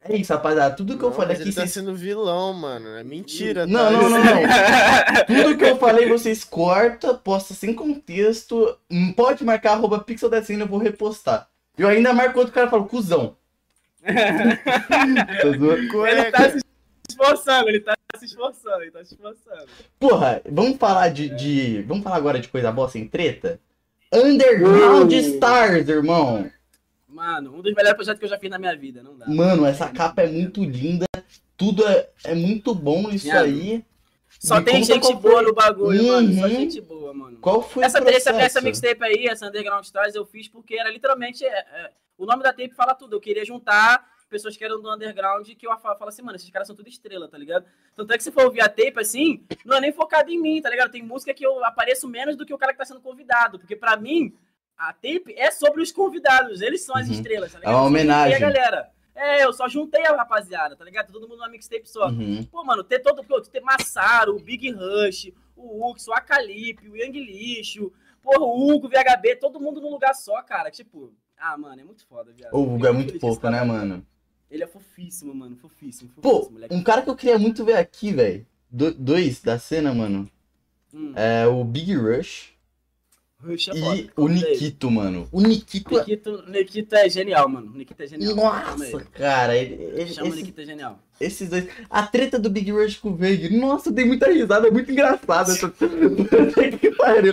É 0.00 0.16
isso, 0.16 0.32
rapaziada. 0.32 0.74
Tudo 0.76 0.96
que 0.96 1.04
eu 1.04 1.08
Não, 1.10 1.16
falei 1.16 1.30
mas 1.36 1.40
aqui, 1.40 1.48
ele 1.48 1.54
tá 1.54 1.62
vocês... 1.62 1.72
sendo 1.72 1.94
vilão, 1.94 2.52
mano. 2.54 2.88
É 2.96 3.04
mentira, 3.04 3.66
Não, 3.66 3.78
tá? 3.78 3.90
não, 3.90 4.08
não, 4.10 4.24
não. 4.24 5.24
Tudo 5.26 5.58
que 5.58 5.64
eu 5.64 5.76
falei, 5.78 6.08
vocês 6.08 6.44
corta, 6.44 7.14
posta 7.14 7.52
sem 7.54 7.74
contexto. 7.74 8.76
Pode 9.16 9.44
marcar 9.44 9.72
arroba 9.72 9.98
pixel 10.00 10.30
da 10.30 10.42
cena, 10.42 10.64
eu 10.64 10.68
vou 10.68 10.78
repostar. 10.78 11.48
Eu 11.76 11.88
ainda 11.88 12.12
marco 12.12 12.38
outro 12.38 12.54
cara 12.54 12.66
e 12.66 12.70
falo, 12.70 12.86
cuzão. 12.86 13.36
Tá? 14.08 16.10
Ele 16.10 16.30
tá 16.30 16.50
se 16.50 16.58
esforçando, 17.10 17.68
ele 17.68 17.80
tá 17.80 17.94
se 18.16 18.24
esforçando, 18.26 18.82
ele 18.82 18.90
tá 18.90 19.04
se 19.04 19.14
esforçando. 19.14 19.66
Porra, 19.98 20.42
vamos 20.50 20.76
falar 20.78 21.08
de, 21.08 21.28
de- 21.30 21.82
Vamos 21.82 22.04
falar 22.04 22.16
agora 22.16 22.38
de 22.38 22.48
coisa 22.48 22.70
boa 22.70 22.88
sem 22.88 23.06
treta? 23.06 23.60
Underground. 24.12 25.12
Stars, 25.12 25.88
irmão. 25.88 26.50
Mano, 27.18 27.56
um 27.56 27.60
dos 27.60 27.74
melhores 27.74 27.96
projetos 27.96 28.20
que 28.20 28.24
eu 28.26 28.28
já 28.30 28.38
fiz 28.38 28.48
na 28.48 28.60
minha 28.60 28.76
vida, 28.76 29.02
não 29.02 29.18
dá. 29.18 29.26
Mano, 29.26 29.66
essa 29.66 29.88
capa 29.90 30.22
é 30.22 30.28
muito 30.28 30.62
linda. 30.62 31.04
Tudo 31.56 31.84
é, 31.84 32.08
é 32.22 32.32
muito 32.32 32.72
bom 32.72 33.10
isso 33.10 33.28
aí. 33.32 33.84
Só 34.38 34.60
Me 34.60 34.64
tem 34.66 34.84
gente 34.84 35.12
boa 35.16 35.42
no 35.42 35.52
bagulho, 35.52 36.06
mano. 36.06 36.32
Só 36.32 36.42
Uhum. 36.42 36.48
gente 36.48 36.80
boa, 36.80 37.12
mano. 37.12 37.38
Qual 37.40 37.60
foi 37.60 37.82
Essa, 37.82 37.98
essa, 38.08 38.30
essa 38.30 38.60
mixtape 38.60 39.02
aí, 39.02 39.26
essa 39.26 39.48
Underground 39.48 39.84
Stars, 39.84 40.14
eu 40.14 40.24
fiz 40.24 40.46
porque 40.46 40.76
era 40.78 40.88
literalmente. 40.92 41.44
é, 41.44 41.58
é, 41.58 41.90
o 42.16 42.24
nome 42.24 42.44
da 42.44 42.52
tape 42.52 42.72
fala 42.76 42.94
tudo. 42.94 43.16
Eu 43.16 43.20
queria 43.20 43.44
juntar 43.44 44.06
pessoas 44.30 44.56
que 44.56 44.64
eram 44.64 44.80
do 44.80 44.92
underground 44.92 45.48
que 45.48 45.66
eu 45.66 45.76
falo 45.78 45.96
assim, 46.06 46.22
mano, 46.22 46.36
esses 46.36 46.50
caras 46.50 46.68
são 46.68 46.76
tudo 46.76 46.88
estrela, 46.88 47.26
tá 47.28 47.38
ligado? 47.38 47.64
Tanto 47.96 48.12
é 48.12 48.16
que 48.16 48.22
se 48.22 48.30
for 48.30 48.44
ouvir 48.44 48.60
a 48.60 48.68
tape 48.68 49.00
assim, 49.00 49.42
não 49.64 49.78
é 49.78 49.80
nem 49.80 49.90
focado 49.90 50.30
em 50.30 50.38
mim, 50.38 50.60
tá 50.60 50.68
ligado? 50.70 50.90
Tem 50.92 51.02
música 51.02 51.32
que 51.34 51.44
eu 51.44 51.64
apareço 51.64 52.06
menos 52.06 52.36
do 52.36 52.44
que 52.46 52.52
o 52.54 52.58
cara 52.58 52.72
que 52.72 52.78
tá 52.78 52.84
sendo 52.84 53.00
convidado. 53.00 53.58
Porque 53.58 53.74
pra 53.74 53.96
mim, 53.96 54.32
a 54.78 54.92
tape 54.92 55.34
é 55.36 55.50
sobre 55.50 55.82
os 55.82 55.90
convidados. 55.92 56.60
Eles 56.62 56.82
são 56.82 56.96
as 56.96 57.08
Uhum. 57.08 57.14
estrelas, 57.14 57.52
tá 57.52 57.58
É 57.58 57.60
ligado? 57.60 57.74
uma 57.74 57.80
só 57.82 57.88
juntei 57.88 58.00
homenagem. 58.02 58.36
a 58.36 58.38
galera. 58.40 58.90
É, 59.14 59.44
eu 59.44 59.52
só 59.52 59.68
juntei 59.68 60.06
a 60.06 60.14
rapaziada, 60.14 60.76
tá 60.76 60.84
ligado? 60.84 61.12
Todo 61.12 61.22
mundo 61.28 61.38
numa 61.38 61.48
mixtape 61.48 61.88
só. 61.90 62.06
Uhum. 62.08 62.44
Pô, 62.44 62.62
mano, 62.64 62.84
ter 62.84 63.00
todo. 63.00 63.24
Pô, 63.24 63.40
ter 63.40 63.60
Massaro, 63.60 64.36
o 64.36 64.40
Big 64.40 64.70
Rush, 64.70 65.32
o 65.56 65.90
Ux, 65.90 66.06
o 66.06 66.12
Acalipe, 66.12 66.88
o 66.88 66.96
Yang 66.96 67.18
Lixo, 67.20 67.92
porra, 68.22 68.38
o 68.44 68.68
Hugo, 68.70 68.86
o 68.86 68.90
VHB, 68.90 69.34
todo 69.36 69.58
mundo 69.60 69.80
num 69.80 69.90
lugar 69.90 70.14
só, 70.14 70.40
cara. 70.42 70.70
Tipo, 70.70 71.12
ah, 71.36 71.58
mano, 71.58 71.80
é 71.80 71.84
muito 71.84 72.06
foda, 72.06 72.30
viado. 72.32 72.54
O 72.54 72.62
Hugo 72.62 72.86
é 72.86 72.92
muito 72.92 73.18
desse 73.18 73.42
né, 73.50 73.64
mano? 73.64 74.06
Ele 74.48 74.62
é 74.62 74.66
fofíssimo, 74.68 75.34
mano, 75.34 75.56
fofíssimo, 75.56 76.10
Pô, 76.22 76.30
fofíssimo, 76.30 76.52
moleque. 76.54 76.74
um 76.74 76.82
cara 76.82 77.02
que 77.02 77.10
eu 77.10 77.16
queria 77.16 77.38
muito 77.38 77.64
ver 77.64 77.76
aqui, 77.76 78.12
velho. 78.12 78.46
Dois 78.70 79.42
da 79.42 79.58
cena, 79.58 79.92
mano. 79.92 80.30
Hum, 80.94 81.12
É 81.16 81.46
o 81.46 81.64
Big 81.64 81.92
Rush 81.94 82.54
Rush 83.40 83.68
é 83.68 83.72
e 83.76 83.80
foda. 83.80 84.12
o 84.16 84.28
Nikito, 84.28 84.90
mano. 84.90 85.28
O 85.30 85.40
Nikito 85.40 85.94
é. 85.96 86.00
Nikito, 86.00 86.44
Nikito 86.48 86.94
é 86.96 87.08
genial, 87.08 87.48
mano. 87.48 87.72
Nikito 87.72 88.02
é 88.02 88.06
genial. 88.08 88.34
Nossa, 88.34 88.84
ele. 88.86 89.04
cara. 89.12 89.56
Ele, 89.56 89.74
ele- 89.74 90.06
Chama 90.12 90.26
o 90.26 90.28
esse- 90.30 90.36
Nikito 90.38 90.60
é 90.60 90.64
genial. 90.64 90.98
esses 91.20 91.48
dois. 91.48 91.68
A 91.88 92.04
treta 92.04 92.36
do 92.38 92.50
Big 92.50 92.70
Rush 92.72 92.96
com 92.96 93.10
o 93.10 93.14
Veig. 93.16 93.56
Nossa, 93.56 93.92
dei 93.92 94.04
muita 94.04 94.28
risada. 94.30 94.66
É 94.66 94.70
muito 94.72 94.90
engraçado 94.90 95.52
essa. 95.52 95.68
Puta 95.68 96.78
que 96.78 96.90
pariu. 96.96 97.32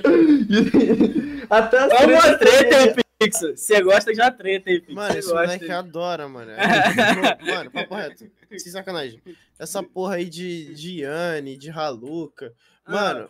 Até 1.50 1.78
as 1.80 1.90
tretas 1.90 2.26
uma 2.26 2.38
treta, 2.38 2.82
hein, 2.84 2.96
Pixel? 3.20 3.58
Você 3.58 3.82
gosta 3.82 4.14
de 4.14 4.22
uma 4.22 4.32
treta, 4.32 4.70
hein, 4.70 4.80
Pixel? 4.82 4.96
Mano, 4.96 5.18
esse 5.18 5.28
gosta, 5.30 5.44
moleque 5.48 5.66
hein? 5.66 5.72
adora, 5.72 6.28
mano. 6.30 6.52
É, 6.56 7.52
mano, 7.52 7.72
papo 7.72 7.96
reto. 7.96 8.26
Sem 8.58 8.72
sacanagem. 8.72 9.20
Essa 9.58 9.82
porra 9.82 10.16
aí 10.16 10.30
de, 10.30 10.74
de 10.76 11.02
Yanni, 11.02 11.58
de 11.58 11.70
Haluca. 11.72 12.54
Ah. 12.86 12.92
Mano, 12.92 13.30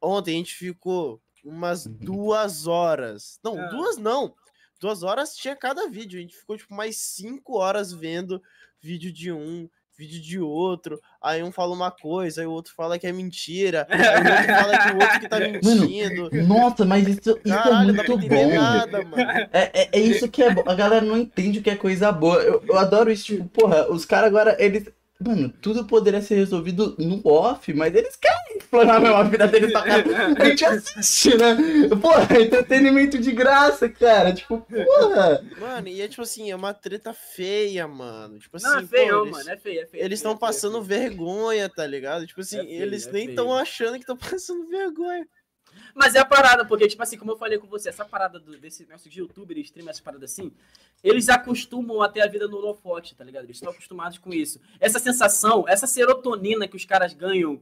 ontem 0.00 0.34
a 0.34 0.38
gente 0.38 0.54
ficou 0.54 1.20
umas 1.44 1.86
duas 1.86 2.66
horas. 2.66 3.38
Não, 3.44 3.58
Ah. 3.58 3.66
duas 3.66 3.96
não. 3.96 4.34
Duas 4.80 5.02
horas 5.02 5.34
tinha 5.36 5.54
cada 5.56 5.88
vídeo. 5.88 6.18
A 6.18 6.22
gente 6.22 6.36
ficou, 6.36 6.56
tipo, 6.56 6.74
mais 6.74 6.96
cinco 6.96 7.56
horas 7.58 7.92
vendo 7.92 8.42
vídeo 8.80 9.12
de 9.12 9.30
um, 9.30 9.68
vídeo 9.96 10.20
de 10.20 10.40
outro. 10.40 11.00
Aí 11.22 11.40
um 11.42 11.52
fala 11.52 11.72
uma 11.72 11.90
coisa, 11.92 12.40
aí 12.40 12.46
o 12.46 12.50
outro 12.50 12.72
fala 12.74 12.98
que 12.98 13.06
é 13.06 13.12
mentira. 13.12 13.86
Aí 13.90 14.00
o 14.00 14.28
outro 14.28 14.54
fala 14.54 14.78
que 14.78 14.90
o 14.90 15.00
outro 15.00 15.20
que 15.20 15.28
tá 15.28 15.38
mentindo. 15.38 16.30
Nossa, 16.48 16.84
mas 16.84 17.06
isso, 17.06 17.30
isso 17.44 17.54
Caralho, 17.54 17.90
é 17.90 17.92
dá 17.92 18.02
pra 18.04 18.16
muito 18.16 18.28
bom. 18.28 18.54
nada, 18.54 19.04
mano. 19.04 19.22
É, 19.52 19.70
é, 19.72 19.88
é 19.92 20.00
isso 20.00 20.28
que 20.28 20.42
é 20.42 20.52
bom. 20.52 20.64
A 20.66 20.74
galera 20.74 21.04
não 21.04 21.16
entende 21.16 21.60
o 21.60 21.62
que 21.62 21.70
é 21.70 21.76
coisa 21.76 22.10
boa. 22.10 22.42
Eu, 22.42 22.64
eu 22.66 22.76
adoro 22.76 23.12
isso, 23.12 23.26
tipo, 23.26 23.44
porra, 23.50 23.88
os 23.90 24.04
caras 24.04 24.28
agora, 24.28 24.56
eles. 24.58 24.88
Mano, 25.24 25.48
tudo 25.60 25.84
poderia 25.86 26.20
ser 26.22 26.34
resolvido 26.36 26.94
no 26.98 27.20
off, 27.24 27.72
mas 27.74 27.94
eles 27.94 28.16
querem 28.16 28.56
explorar 28.58 29.00
mesmo 29.00 29.16
a 29.16 29.22
vida 29.22 29.46
deles 29.46 29.72
pra 29.72 29.82
cá. 29.82 29.94
A 30.38 30.44
gente 30.48 30.64
assiste, 30.64 31.36
né? 31.36 31.56
Porra, 32.00 32.40
entretenimento 32.40 33.18
de 33.18 33.32
graça, 33.32 33.88
cara. 33.88 34.32
Tipo, 34.32 34.58
porra. 34.60 35.44
Mano, 35.58 35.88
e 35.88 36.00
é 36.00 36.08
tipo 36.08 36.22
assim, 36.22 36.50
é 36.50 36.56
uma 36.56 36.74
treta 36.74 37.12
feia, 37.12 37.86
mano. 37.86 38.38
Tipo 38.38 38.56
assim, 38.56 38.66
Não, 38.66 38.78
é 38.78 38.86
feio, 38.86 39.08
pô, 39.18 39.22
eles- 39.22 39.32
mano. 39.36 39.50
É 39.50 39.56
feio, 39.56 39.82
é 39.82 39.86
feio. 39.86 40.04
Eles 40.04 40.12
é 40.12 40.20
estão 40.20 40.32
é 40.32 40.34
feio, 40.34 40.40
passando 40.40 40.78
é 40.78 40.84
feio. 40.84 41.00
vergonha, 41.00 41.68
tá 41.68 41.86
ligado? 41.86 42.26
Tipo 42.26 42.40
assim, 42.40 42.58
É 42.58 42.64
feio, 42.64 42.82
eles 42.82 43.06
é 43.06 43.12
nem 43.12 43.28
estão 43.30 43.52
achando 43.54 43.92
que 43.94 44.00
estão 44.00 44.16
passando 44.16 44.66
vergonha. 44.68 45.26
Mas 45.94 46.14
é 46.14 46.18
a 46.20 46.24
parada, 46.24 46.64
porque, 46.64 46.86
tipo 46.88 47.02
assim, 47.02 47.16
como 47.18 47.32
eu 47.32 47.36
falei 47.36 47.58
com 47.58 47.66
você, 47.66 47.88
essa 47.88 48.04
parada 48.04 48.38
do- 48.38 48.56
desse 48.58 48.82
negócio 48.84 49.10
de 49.10 49.20
youtuber 49.20 49.58
streamer, 49.58 49.90
essa 49.90 50.02
parada 50.02 50.24
assim, 50.24 50.52
eles 51.02 51.28
acostumam 51.28 52.00
a 52.02 52.08
ter 52.08 52.20
a 52.22 52.26
vida 52.26 52.46
no 52.48 52.56
holofote, 52.56 53.14
tá 53.14 53.24
ligado? 53.24 53.44
Eles 53.44 53.56
estão 53.56 53.70
acostumados 53.70 54.18
com 54.18 54.32
isso. 54.32 54.60
Essa 54.80 54.98
sensação, 54.98 55.64
essa 55.68 55.86
serotonina 55.86 56.66
que 56.68 56.76
os 56.76 56.84
caras 56.84 57.12
ganham 57.12 57.60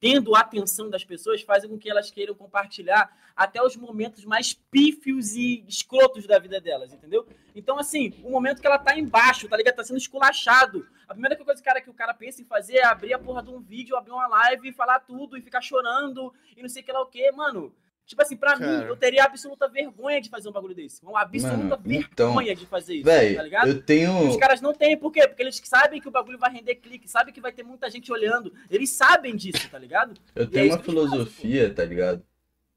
tendo 0.00 0.34
a 0.34 0.40
atenção 0.40 0.88
das 0.88 1.04
pessoas, 1.04 1.42
fazem 1.42 1.68
com 1.68 1.78
que 1.78 1.90
elas 1.90 2.10
queiram 2.10 2.34
compartilhar 2.34 3.14
até 3.36 3.62
os 3.62 3.76
momentos 3.76 4.24
mais 4.24 4.54
pífios 4.54 5.34
e 5.34 5.62
escrotos 5.68 6.26
da 6.26 6.38
vida 6.38 6.60
delas, 6.60 6.92
entendeu? 6.92 7.26
Então, 7.54 7.78
assim, 7.78 8.14
o 8.24 8.30
momento 8.30 8.60
que 8.60 8.66
ela 8.66 8.78
tá 8.78 8.98
embaixo, 8.98 9.48
tá 9.48 9.56
ligado? 9.56 9.76
Tá 9.76 9.84
sendo 9.84 9.98
esculachado. 9.98 10.86
A 11.06 11.12
primeira 11.12 11.36
coisa 11.36 11.62
cara, 11.62 11.80
que 11.80 11.90
o 11.90 11.94
cara 11.94 12.14
pensa 12.14 12.40
em 12.40 12.44
fazer 12.46 12.78
é 12.78 12.86
abrir 12.86 13.12
a 13.12 13.18
porra 13.18 13.42
de 13.42 13.50
um 13.50 13.60
vídeo, 13.60 13.96
abrir 13.96 14.12
uma 14.12 14.26
live 14.26 14.72
falar 14.72 15.00
tudo 15.00 15.36
e 15.36 15.42
ficar 15.42 15.60
chorando 15.60 16.32
e 16.56 16.62
não 16.62 16.68
sei 16.68 16.82
o 16.82 16.84
que 16.84 16.92
lá 16.92 17.02
o 17.02 17.06
que, 17.06 17.30
mano. 17.32 17.74
Tipo 18.10 18.22
assim, 18.22 18.36
pra 18.36 18.56
mim, 18.56 18.62
Cara. 18.62 18.86
eu 18.88 18.96
teria 18.96 19.22
absoluta 19.24 19.68
vergonha 19.68 20.20
de 20.20 20.28
fazer 20.28 20.48
um 20.48 20.52
bagulho 20.52 20.74
desse. 20.74 21.00
Uma 21.04 21.20
absoluta 21.22 21.76
Mano, 21.76 21.82
então, 21.86 22.34
vergonha 22.34 22.56
de 22.56 22.66
fazer 22.66 22.94
isso, 22.96 23.04
tá 23.04 23.12
Véi, 23.12 23.34
ligado? 23.44 23.68
eu 23.68 23.80
tenho. 23.82 24.28
Os 24.28 24.36
caras 24.36 24.60
não 24.60 24.74
têm, 24.74 24.96
por 24.98 25.12
quê? 25.12 25.28
Porque 25.28 25.42
eles 25.42 25.60
sabem 25.64 26.00
que 26.00 26.08
o 26.08 26.10
bagulho 26.10 26.36
vai 26.38 26.50
render 26.52 26.74
clique, 26.74 27.08
sabem 27.08 27.32
que 27.32 27.40
vai 27.40 27.52
ter 27.52 27.62
muita 27.62 27.88
gente 27.88 28.10
olhando. 28.12 28.52
Eles 28.68 28.90
sabem 28.90 29.36
disso, 29.36 29.68
tá 29.70 29.78
ligado? 29.78 30.20
Eu 30.34 30.46
E 30.50 30.58
é 30.58 30.64
tenho 30.64 30.66
isso 30.66 30.78
uma 30.78 30.82
fazem, 30.82 30.84
filosofia, 30.84 31.72
tá 31.72 31.84
ligado? 31.84 32.24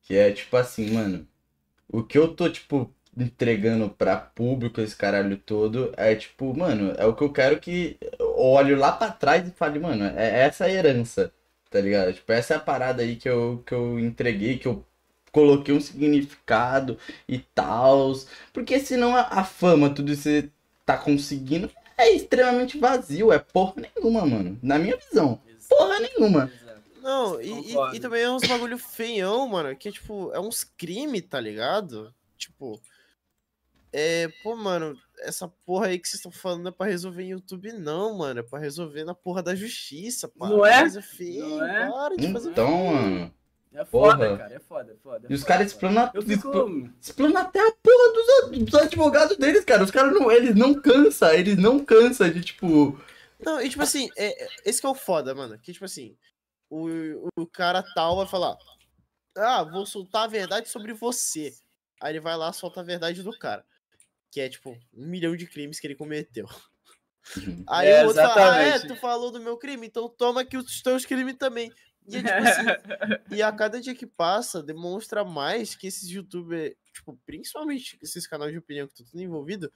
Que 0.04 0.16
é 0.16 0.32
tipo 0.32 0.56
assim, 0.58 0.92
mano. 0.92 1.28
O 1.88 2.04
que 2.04 2.18
eu 2.18 2.36
tô, 2.36 2.50
tipo, 2.50 2.94
entregando 3.18 3.90
pra 3.90 4.18
público, 4.18 4.82
esse 4.82 4.96
caralho 4.96 5.38
todo, 5.38 5.94
é 5.98 6.16
tipo, 6.16 6.56
mano, 6.58 6.94
é 6.98 7.06
o 7.06 7.16
que 7.16 7.24
eu 7.24 7.32
quero 7.34 7.60
que 7.60 7.98
eu 8.20 8.38
olhe 8.40 8.76
lá 8.76 8.92
pra 8.92 9.12
trás 9.12 9.48
e 9.48 9.52
fale, 9.52 9.80
mano, 9.80 10.04
é 10.06 10.42
essa 10.46 10.66
a 10.66 10.72
herança, 10.72 11.34
tá 11.70 11.80
ligado? 11.82 12.14
Tipo, 12.14 12.32
essa 12.32 12.56
é 12.56 12.58
a 12.58 12.60
parada 12.60 13.04
aí 13.04 13.16
que 13.16 13.30
eu, 13.30 13.64
que 13.66 13.74
eu 13.74 14.00
entreguei, 14.00 14.58
que 14.58 14.68
eu 14.68 14.86
coloquei 15.34 15.76
um 15.76 15.82
significado 15.82 16.98
e 17.28 17.40
tal. 17.40 18.14
Porque 18.54 18.80
senão 18.80 19.14
a, 19.16 19.22
a 19.24 19.44
fama, 19.44 19.90
tudo 19.94 20.14
isso 20.14 20.24
que 20.24 20.30
você 20.42 20.50
tá 20.86 20.98
conseguindo, 20.98 21.70
é 21.98 22.10
extremamente 22.12 22.78
vazio, 22.78 23.34
é 23.34 23.40
porra 23.40 23.74
nenhuma, 23.78 24.26
mano. 24.26 24.58
Na 24.64 24.80
minha 24.80 24.96
visão. 24.96 25.42
Porra 25.68 26.00
nenhuma. 26.00 26.50
Não, 27.02 27.42
e, 27.42 27.50
e- 27.74 27.96
e 27.96 28.00
também 28.00 28.22
é 28.24 28.32
uns 28.32 28.48
bagulho 28.48 28.78
feião, 28.78 29.46
mano, 29.48 29.76
que 29.76 29.90
é 29.90 29.92
tipo, 29.92 30.32
é 30.34 30.40
uns 30.40 30.64
crime, 30.64 31.22
tá 31.22 31.38
ligado? 31.40 32.14
Tipo, 32.38 32.80
é, 33.92 34.28
pô, 34.42 34.56
mano, 34.56 34.98
essa 35.20 35.48
porra 35.66 35.88
aí 35.88 36.00
que 36.00 36.08
vocês 36.08 36.20
estão 36.20 36.32
falando 36.32 36.70
é 36.70 36.72
pra 36.72 36.88
resolver 36.88 37.24
em 37.24 37.32
YouTube, 37.32 37.74
não, 37.74 38.18
mano, 38.18 38.40
é 38.40 38.44
pra 38.44 38.58
resolver 38.60 39.04
na 39.04 39.14
porra 39.14 39.44
da 39.44 39.54
justiça, 39.56 40.28
pá. 40.28 40.48
Não 40.50 40.66
é? 40.66 40.80
Coisa 40.82 41.02
feia, 41.02 41.44
Não 41.46 41.66
é? 41.66 41.90
para 41.92 42.16
de 42.16 42.32
fazer 42.32 42.50
Então, 42.52 42.68
feio. 42.68 42.86
mano. 42.94 43.34
É 43.76 43.84
foda, 43.86 44.26
Porra. 44.26 44.38
cara, 44.38 44.54
é 44.54 44.60
foda, 44.60 44.92
é 44.92 44.96
foda. 44.98 45.28
é 45.28 45.32
E 45.32 45.36
os 45.36 45.44
caras 45.44 45.68
explanam, 45.68 46.12
fico. 46.22 46.90
explanam 47.02 47.38
até 47.42 47.60
a 47.60 47.72
porra 47.72 48.14
dos, 48.52 48.60
dos 48.66 48.76
advogados 48.76 49.36
deles, 49.38 49.66
cara. 49.66 49.84
Os 49.84 49.90
caras 49.92 50.14
não, 50.14 50.32
eles 50.32 50.56
não 50.56 50.80
cansam, 50.80 51.32
eles 51.34 51.58
não 51.58 51.84
cansam 51.84 52.30
de 52.30 52.42
tipo. 52.42 53.00
Não, 53.40 53.60
e 53.62 53.70
tipo 53.70 53.82
assim, 53.82 54.10
é, 54.16 54.44
é- 54.44 54.48
esse 54.66 54.80
que 54.80 54.86
é 54.86 54.90
o 54.90 54.94
foda, 54.96 55.34
mano. 55.34 55.58
Que 55.58 55.74
tipo 55.74 55.86
assim, 55.86 56.16
o, 56.70 57.28
o 57.36 57.48
cara 57.48 57.84
tal 57.96 58.16
vai 58.18 58.28
falar: 58.28 58.56
Ah, 59.36 59.64
vou 59.64 59.86
soltar 59.86 60.24
a 60.24 60.28
verdade 60.28 60.70
sobre 60.70 60.94
você. 60.94 61.54
Aí 62.02 62.12
ele 62.14 62.20
vai 62.20 62.38
lá 62.38 62.54
solta 62.54 62.82
a 62.82 62.84
verdade 62.84 63.24
do 63.24 63.38
cara. 63.38 63.66
Que 64.32 64.42
é 64.42 64.50
tipo, 64.50 64.72
um 64.94 65.08
milhão 65.08 65.36
de 65.36 65.48
crimes 65.48 65.80
que 65.80 65.88
ele 65.88 65.96
cometeu. 65.96 66.48
Aí 67.68 67.88
É, 67.88 68.04
o 68.04 68.08
outro 68.08 68.22
fala, 68.22 68.56
ah, 68.56 68.62
é, 68.64 68.68
exatamente. 68.70 68.88
tu 68.96 69.00
falou 69.00 69.32
do 69.32 69.40
meu 69.40 69.58
crime, 69.58 69.88
então 69.88 70.10
toma 70.10 70.42
aqui 70.42 70.58
os 70.58 70.82
teus 70.82 71.06
crimes 71.06 71.38
também. 71.38 71.72
E, 72.08 72.18
é, 72.18 72.22
tipo 72.24 72.34
assim, 72.44 72.66
e 73.38 73.42
a 73.42 73.52
cada 73.52 73.80
dia 73.80 73.96
que 73.96 74.06
passa, 74.06 74.62
demonstra 74.62 75.24
mais 75.24 75.76
que 75.76 75.88
esses 75.88 76.10
youtubers, 76.10 76.76
tipo, 76.94 77.18
principalmente 77.26 77.98
esses 78.02 78.28
canais 78.28 78.52
de 78.52 78.58
opinião 78.58 78.88
que 78.88 78.94
tu 78.94 79.06
tudo 79.06 79.22
envolvido, 79.22 79.72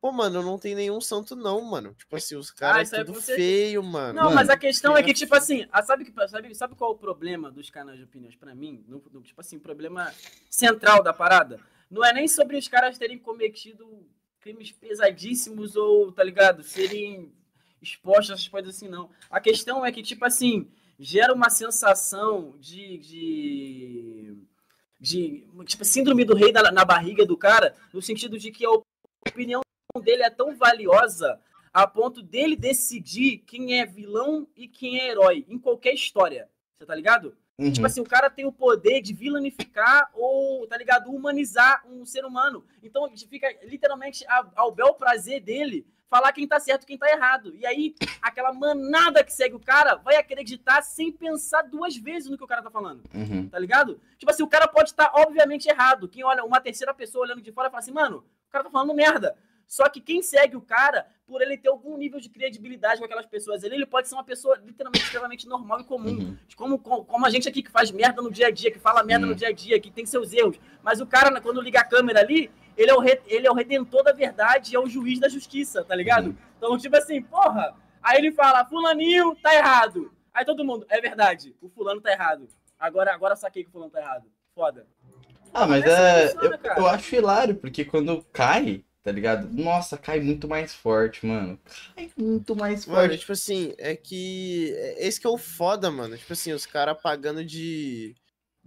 pô, 0.00 0.10
mano, 0.12 0.42
não 0.42 0.58
tem 0.58 0.74
nenhum 0.74 1.00
santo 1.00 1.36
não, 1.36 1.60
mano. 1.62 1.94
Tipo 1.94 2.16
assim, 2.16 2.34
os 2.36 2.50
caras 2.50 2.88
isso 2.88 2.96
aí 2.96 3.02
é 3.02 3.04
tudo 3.04 3.20
certeza. 3.20 3.36
feio, 3.38 3.82
mano. 3.82 4.14
Não, 4.14 4.22
Mano, 4.24 4.34
mas 4.36 4.48
a 4.50 4.56
questão 4.56 4.96
é 4.96 5.02
que, 5.02 5.08
que- 5.12 5.20
tipo 5.20 5.34
assim, 5.34 5.66
a- 5.70 5.82
sabe, 5.82 6.04
que, 6.04 6.28
sabe, 6.28 6.54
sabe 6.54 6.74
qual 6.74 6.92
é 6.92 6.94
o 6.94 6.98
problema 6.98 7.50
dos 7.50 7.70
canais 7.70 7.98
de 7.98 8.04
opiniões 8.04 8.34
pra 8.34 8.54
mim? 8.54 8.84
No- 8.88 9.02
no- 9.12 9.22
tipo 9.22 9.40
assim, 9.40 9.56
o 9.56 9.60
problema 9.60 10.12
central 10.48 11.02
da 11.02 11.12
parada 11.12 11.60
não 11.90 12.04
é 12.04 12.12
nem 12.12 12.26
sobre 12.28 12.56
os 12.56 12.66
caras 12.68 12.96
terem 12.98 13.18
cometido 13.18 14.06
crimes 14.40 14.72
pesadíssimos 14.72 15.76
ou, 15.76 16.10
tá 16.12 16.24
ligado, 16.24 16.62
serem 16.62 17.32
expostos 17.82 18.30
a 18.30 18.34
essas 18.34 18.48
coisas 18.48 18.74
assim, 18.76 18.88
não. 18.88 19.10
A 19.30 19.40
questão 19.40 19.84
é 19.84 19.92
que, 19.92 20.02
tipo 20.02 20.24
assim, 20.24 20.70
gera 21.00 21.32
uma 21.32 21.48
sensação 21.50 22.54
de. 22.58 22.98
de 22.98 24.36
de 25.02 25.46
tipo, 25.64 25.82
síndrome 25.82 26.26
do 26.26 26.34
rei 26.34 26.52
da- 26.52 26.70
na 26.70 26.84
barriga 26.84 27.24
do 27.24 27.34
cara, 27.34 27.74
no 27.90 28.02
sentido 28.02 28.38
de 28.38 28.50
que 28.50 28.66
a 28.66 28.70
opinião 29.26 29.62
dele 30.02 30.22
é 30.22 30.28
tão 30.28 30.54
valiosa 30.54 31.40
a 31.72 31.86
ponto 31.86 32.20
dele 32.22 32.54
decidir 32.54 33.38
quem 33.46 33.80
é 33.80 33.86
vilão 33.86 34.46
e 34.54 34.68
quem 34.68 35.00
é 35.00 35.08
herói 35.08 35.46
em 35.48 35.58
qualquer 35.58 35.94
história. 35.94 36.50
Você 36.76 36.84
tá 36.84 36.94
ligado? 36.94 37.34
Uhum. 37.58 37.72
Tipo 37.72 37.86
assim, 37.86 38.02
o 38.02 38.04
cara 38.04 38.28
tem 38.28 38.44
o 38.44 38.52
poder 38.52 39.00
de 39.00 39.14
vilanificar 39.14 40.10
ou, 40.12 40.66
tá 40.66 40.76
ligado, 40.76 41.10
humanizar 41.10 41.82
um 41.88 42.04
ser 42.04 42.26
humano. 42.26 42.62
Então 42.82 43.10
fica 43.16 43.48
literalmente 43.62 44.22
ao 44.54 44.70
bel 44.70 44.92
prazer 44.92 45.40
dele 45.40 45.86
falar 46.10 46.32
quem 46.32 46.46
tá 46.46 46.58
certo 46.58 46.82
e 46.82 46.86
quem 46.86 46.98
tá 46.98 47.08
errado. 47.08 47.54
E 47.54 47.64
aí, 47.64 47.94
aquela 48.20 48.52
manada 48.52 49.22
que 49.22 49.32
segue 49.32 49.54
o 49.54 49.60
cara 49.60 49.94
vai 49.94 50.16
acreditar 50.16 50.82
sem 50.82 51.12
pensar 51.12 51.62
duas 51.62 51.96
vezes 51.96 52.28
no 52.28 52.36
que 52.36 52.42
o 52.44 52.48
cara 52.48 52.62
tá 52.62 52.70
falando 52.70 53.02
Uhum. 53.14 53.48
tá 53.48 53.58
ligado? 53.58 54.00
Tipo 54.18 54.30
assim, 54.32 54.42
o 54.42 54.48
cara 54.48 54.66
pode 54.66 54.90
estar 54.90 55.12
obviamente 55.14 55.68
errado. 55.68 56.08
Quem 56.08 56.24
olha, 56.24 56.44
uma 56.44 56.60
terceira 56.60 56.92
pessoa 56.92 57.24
olhando 57.24 57.40
de 57.40 57.52
fora 57.52 57.70
fala 57.70 57.78
assim, 57.80 57.92
mano, 57.92 58.24
o 58.48 58.50
cara 58.50 58.64
tá 58.64 58.70
falando 58.70 58.92
merda. 58.92 59.36
Só 59.68 59.88
que 59.88 60.00
quem 60.00 60.20
segue 60.20 60.56
o 60.56 60.60
cara, 60.60 61.06
por 61.24 61.40
ele 61.40 61.56
ter 61.56 61.68
algum 61.68 61.96
nível 61.96 62.18
de 62.18 62.28
credibilidade 62.28 62.98
com 62.98 63.04
aquelas 63.04 63.26
pessoas 63.26 63.62
ali, 63.62 63.76
ele 63.76 63.86
pode 63.86 64.08
ser 64.08 64.16
uma 64.16 64.24
pessoa 64.24 64.60
literalmente 64.64 65.04
extremamente 65.04 65.46
normal 65.46 65.80
e 65.80 65.84
comum. 65.84 66.10
Uhum. 66.10 66.36
Como, 66.56 66.76
como, 66.76 67.04
como 67.04 67.24
a 67.24 67.30
gente 67.30 67.48
aqui 67.48 67.62
que 67.62 67.70
faz 67.70 67.92
merda 67.92 68.20
no 68.20 68.32
dia 68.32 68.48
a 68.48 68.50
dia, 68.50 68.72
que 68.72 68.80
fala 68.80 69.04
merda 69.04 69.26
Sim. 69.26 69.30
no 69.30 69.36
dia 69.36 69.46
a 69.46 69.52
dia, 69.52 69.78
que 69.78 69.92
tem 69.92 70.04
seus 70.04 70.32
erros. 70.32 70.58
Mas 70.82 71.00
o 71.00 71.06
cara, 71.06 71.30
né, 71.30 71.40
quando 71.40 71.60
liga 71.60 71.78
a 71.78 71.84
câmera 71.84 72.18
ali, 72.18 72.50
ele 72.76 72.90
é 72.90 72.94
o, 72.94 73.00
re- 73.00 73.20
ele 73.26 73.46
é 73.46 73.50
o 73.50 73.54
redentor 73.54 74.02
da 74.02 74.12
verdade 74.12 74.72
e 74.72 74.76
é 74.76 74.80
o 74.80 74.88
juiz 74.88 75.18
da 75.18 75.28
justiça, 75.28 75.84
tá 75.84 75.94
ligado? 75.94 76.28
Uhum. 76.28 76.36
Então, 76.58 76.78
tipo 76.78 76.96
assim, 76.96 77.20
porra, 77.22 77.74
aí 78.02 78.18
ele 78.18 78.32
fala, 78.32 78.64
fulaninho 78.66 79.34
tá 79.42 79.54
errado. 79.54 80.12
Aí 80.32 80.44
todo 80.44 80.64
mundo, 80.64 80.86
é 80.88 81.00
verdade, 81.00 81.54
o 81.60 81.68
fulano 81.68 82.00
tá 82.00 82.12
errado. 82.12 82.48
Agora, 82.78 83.12
agora 83.14 83.36
saquei 83.36 83.62
que 83.64 83.68
o 83.68 83.72
fulano 83.72 83.90
tá 83.90 84.00
errado. 84.00 84.24
Foda. 84.54 84.86
Ah, 85.52 85.66
mas 85.66 85.84
é. 85.84 86.28
funciona, 86.28 86.60
Eu, 86.64 86.72
eu 86.76 86.86
acho 86.86 87.14
hilário, 87.16 87.54
porque 87.56 87.84
quando 87.84 88.22
cai, 88.32 88.84
tá 89.02 89.10
ligado? 89.10 89.48
Nossa, 89.52 89.98
cai 89.98 90.20
muito 90.20 90.46
mais 90.46 90.72
forte, 90.72 91.26
mano. 91.26 91.58
Cai 91.96 92.10
muito 92.16 92.54
mais 92.54 92.86
Mano, 92.86 93.00
forte. 93.08 93.18
tipo 93.18 93.32
assim, 93.32 93.74
é 93.78 93.96
que. 93.96 94.72
é- 94.76 95.06
Esse 95.08 95.20
que 95.20 95.26
é 95.26 95.30
o 95.30 95.36
foda, 95.36 95.90
mano. 95.90 96.16
Tipo 96.16 96.32
assim, 96.32 96.52
os 96.52 96.64
caras 96.66 96.96
pagando 97.02 97.44
de. 97.44 98.14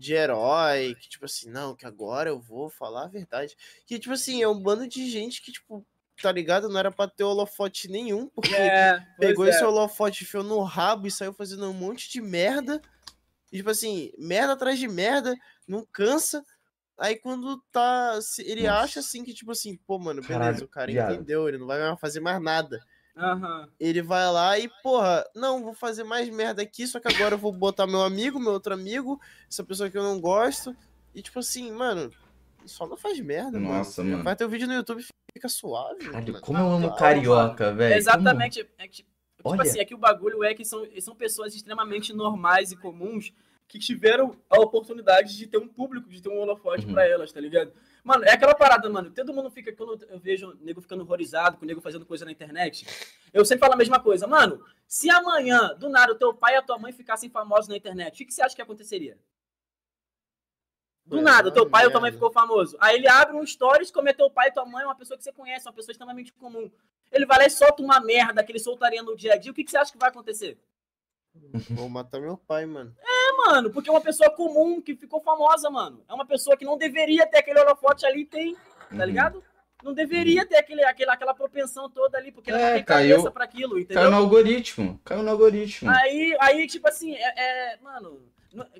De 0.03 0.13
herói, 0.13 0.95
que 0.99 1.07
tipo 1.07 1.23
assim, 1.23 1.49
não, 1.49 1.73
que 1.75 1.85
agora 1.85 2.29
eu 2.29 2.37
vou 2.37 2.69
falar 2.69 3.05
a 3.05 3.07
verdade. 3.07 3.55
Que 3.87 3.97
tipo 3.97 4.13
assim, 4.13 4.41
é 4.41 4.47
um 4.47 4.59
bando 4.61 4.85
de 4.85 5.09
gente 5.09 5.41
que, 5.41 5.49
tipo, 5.51 5.85
tá 6.21 6.29
ligado? 6.29 6.67
Não 6.67 6.77
era 6.77 6.91
pra 6.91 7.07
ter 7.07 7.23
holofote 7.23 7.87
nenhum, 7.87 8.27
porque 8.27 8.53
É, 8.53 8.99
pegou 9.17 9.45
é. 9.45 9.49
esse 9.49 9.63
holofote, 9.63 10.23
enfiou 10.25 10.43
no 10.43 10.61
rabo 10.61 11.07
e 11.07 11.11
saiu 11.11 11.31
fazendo 11.33 11.69
um 11.69 11.73
monte 11.73 12.09
de 12.11 12.19
merda. 12.19 12.81
E, 13.51 13.57
tipo 13.57 13.69
assim, 13.69 14.11
merda 14.17 14.53
atrás 14.53 14.77
de 14.77 14.89
merda, 14.89 15.33
não 15.65 15.87
cansa. 15.89 16.43
Aí 16.97 17.15
quando 17.15 17.63
tá. 17.71 18.19
se- 18.21 18.43
Ele 18.43 18.63
Nossa. 18.67 18.83
acha 18.83 18.99
assim 18.99 19.23
que, 19.23 19.33
tipo 19.33 19.51
assim, 19.51 19.77
pô, 19.87 19.97
mano, 19.97 20.21
beleza, 20.21 20.37
Caralho, 20.39 20.65
o 20.65 20.67
cara 20.67 20.91
viado. 20.91 21.13
entendeu, 21.13 21.47
ele 21.47 21.57
não 21.57 21.65
vai 21.67 21.79
mais 21.79 21.99
fazer 21.99 22.19
mais 22.19 22.41
nada 22.41 22.79
Aham. 23.15 23.67
ele 23.79 24.01
vai 24.01 24.31
lá 24.31 24.57
e, 24.57 24.69
porra, 24.81 25.23
não, 25.35 25.63
vou 25.63 25.73
fazer 25.73 26.03
mais 26.03 26.27
merda 26.29 26.61
aqui, 26.63 26.87
só 26.87 26.99
que 26.99 27.07
agora 27.07 27.35
eu 27.35 27.39
vou 27.39 27.51
botar 27.51 27.85
meu 27.85 28.01
amigo, 28.01 28.39
meu 28.39 28.53
outro 28.53 28.73
amigo, 28.73 29.19
essa 29.49 29.63
pessoa 29.63 29.89
que 29.89 29.97
eu 29.97 30.03
não 30.03 30.19
gosto. 30.19 30.75
E 31.13 31.21
tipo 31.21 31.37
assim, 31.39 31.71
mano, 31.71 32.11
só 32.65 32.87
não 32.87 32.97
faz 32.97 33.19
merda, 33.19 33.59
Nossa, 33.59 34.01
mano. 34.01 34.11
mano. 34.13 34.23
Vai 34.23 34.35
ter 34.35 34.45
o 34.45 34.49
vídeo 34.49 34.67
no 34.67 34.73
YouTube 34.73 35.01
e 35.01 35.05
fica 35.37 35.47
suave. 35.47 35.99
Caralho, 36.05 36.33
mano. 36.33 36.45
como 36.45 36.57
eu 36.57 36.65
amo 36.67 36.87
Calma, 36.87 36.95
carioca, 36.97 37.71
velho. 37.73 37.95
Exatamente. 37.95 38.67
É 38.79 38.87
que, 38.87 39.03
tipo 39.03 39.07
Olha. 39.43 39.61
assim, 39.61 39.79
é 39.79 39.85
que 39.85 39.93
o 39.93 39.97
bagulho 39.99 40.43
é 40.43 40.53
que 40.55 40.65
são, 40.65 40.83
são 40.99 41.15
pessoas 41.15 41.53
extremamente 41.53 42.13
normais 42.13 42.71
e 42.71 42.75
comuns 42.75 43.31
que 43.67 43.77
tiveram 43.77 44.35
a 44.49 44.59
oportunidade 44.59 45.37
de 45.37 45.45
ter 45.47 45.57
um 45.57 45.67
público, 45.67 46.09
de 46.09 46.21
ter 46.21 46.29
um 46.29 46.39
holofote 46.39 46.85
Uhum. 46.87 46.93
pra 46.93 47.07
elas, 47.07 47.31
tá 47.31 47.39
ligado? 47.39 47.71
Mano, 48.03 48.25
é 48.25 48.31
aquela 48.31 48.53
parada, 48.53 48.89
mano. 48.89 49.09
Todo 49.11 49.33
mundo 49.33 49.49
fica, 49.49 49.71
quando 49.73 50.03
eu 50.09 50.19
vejo 50.19 50.49
o 50.49 50.55
nego 50.55 50.81
ficando 50.81 51.03
horrorizado, 51.03 51.57
com 51.57 51.63
o 51.63 51.67
nego 51.67 51.79
fazendo 51.79 52.05
coisa 52.05 52.25
na 52.25 52.31
internet, 52.31 52.85
eu 53.31 53.45
sempre 53.45 53.61
falo 53.61 53.73
a 53.73 53.77
mesma 53.77 53.99
coisa. 53.99 54.27
Mano, 54.27 54.63
se 54.85 55.09
amanhã, 55.09 55.73
do 55.75 55.87
nada, 55.89 56.11
o 56.11 56.15
teu 56.15 56.33
pai 56.33 56.55
e 56.55 56.57
a 56.57 56.61
tua 56.61 56.77
mãe 56.77 56.91
ficassem 56.91 57.29
famosos 57.29 57.69
na 57.69 57.77
internet, 57.77 58.13
o 58.13 58.17
que, 58.17 58.25
que 58.25 58.33
você 58.33 58.41
acha 58.41 58.55
que 58.55 58.61
aconteceria? 58.61 59.17
Do 61.05 61.19
É, 61.19 61.21
nada, 61.21 61.51
teu 61.51 61.69
pai 61.69 61.85
ou 61.85 61.91
tua 61.91 62.01
mãe 62.01 62.11
merda. 62.11 62.17
ficou 62.17 62.31
famoso. 62.31 62.77
Aí 62.79 62.95
ele 62.97 63.07
abre 63.07 63.35
um 63.35 63.45
stories, 63.45 63.89
como 63.89 64.09
é 64.09 64.13
teu 64.13 64.29
pai 64.29 64.49
e 64.49 64.53
tua 64.53 64.65
mãe, 64.65 64.83
uma 64.83 64.95
pessoa 64.95 65.17
que 65.17 65.23
você 65.23 65.31
conhece, 65.31 65.65
uma 65.67 65.73
pessoa 65.73 65.93
extremamente 65.93 66.33
comum. 66.33 66.69
Ele 67.11 67.25
vai 67.25 67.37
lá 67.39 67.45
e 67.45 67.49
solta 67.49 67.81
uma 67.81 68.01
merda 68.01 68.43
que 68.43 68.51
ele 68.51 68.59
soltaria 68.59 69.01
no 69.01 69.15
dia 69.15 69.33
a 69.33 69.37
dia. 69.37 69.51
O 69.51 69.55
que, 69.55 69.63
que 69.63 69.71
você 69.71 69.77
acha 69.77 69.91
que 69.91 69.97
vai 69.97 70.09
acontecer? 70.09 70.57
Vou 71.71 71.89
matar 71.89 72.19
meu 72.19 72.37
pai, 72.37 72.65
mano. 72.65 72.95
Mano, 73.45 73.69
porque 73.71 73.89
é 73.89 73.91
uma 73.93 74.01
pessoa 74.01 74.29
comum 74.29 74.79
que 74.81 74.95
ficou 74.95 75.21
famosa, 75.21 75.69
mano. 75.69 76.03
É 76.07 76.13
uma 76.13 76.25
pessoa 76.25 76.55
que 76.55 76.65
não 76.65 76.77
deveria 76.77 77.25
ter 77.27 77.39
aquele 77.39 77.59
holofote 77.59 78.05
ali 78.05 78.25
tem, 78.25 78.55
tá 78.55 78.59
Uhum. 78.91 79.03
ligado? 79.05 79.43
Não 79.83 79.93
deveria 79.93 80.45
ter 80.45 80.55
aquele, 80.55 80.81
aquele, 80.85 81.11
aquela 81.11 81.33
propensão 81.33 81.89
toda 81.89 82.17
ali, 82.17 82.31
porque 82.31 82.49
ela 82.49 82.59
É, 82.59 82.65
não 82.69 82.73
tem 82.75 82.83
caiu- 82.85 83.09
cabeça 83.17 83.31
pra 83.31 83.43
aquilo, 83.43 83.77
entendeu? 83.77 83.95
Caiu 84.01 84.11
no 84.11 84.17
algoritmo. 84.17 84.99
Caiu 85.03 85.23
no 85.23 85.29
algoritmo. 85.31 85.91
Aí, 85.91 86.35
aí, 86.39 86.67
tipo 86.67 86.87
assim, 86.87 87.13
é, 87.15 87.73
é- 87.73 87.77
mano. 87.81 88.21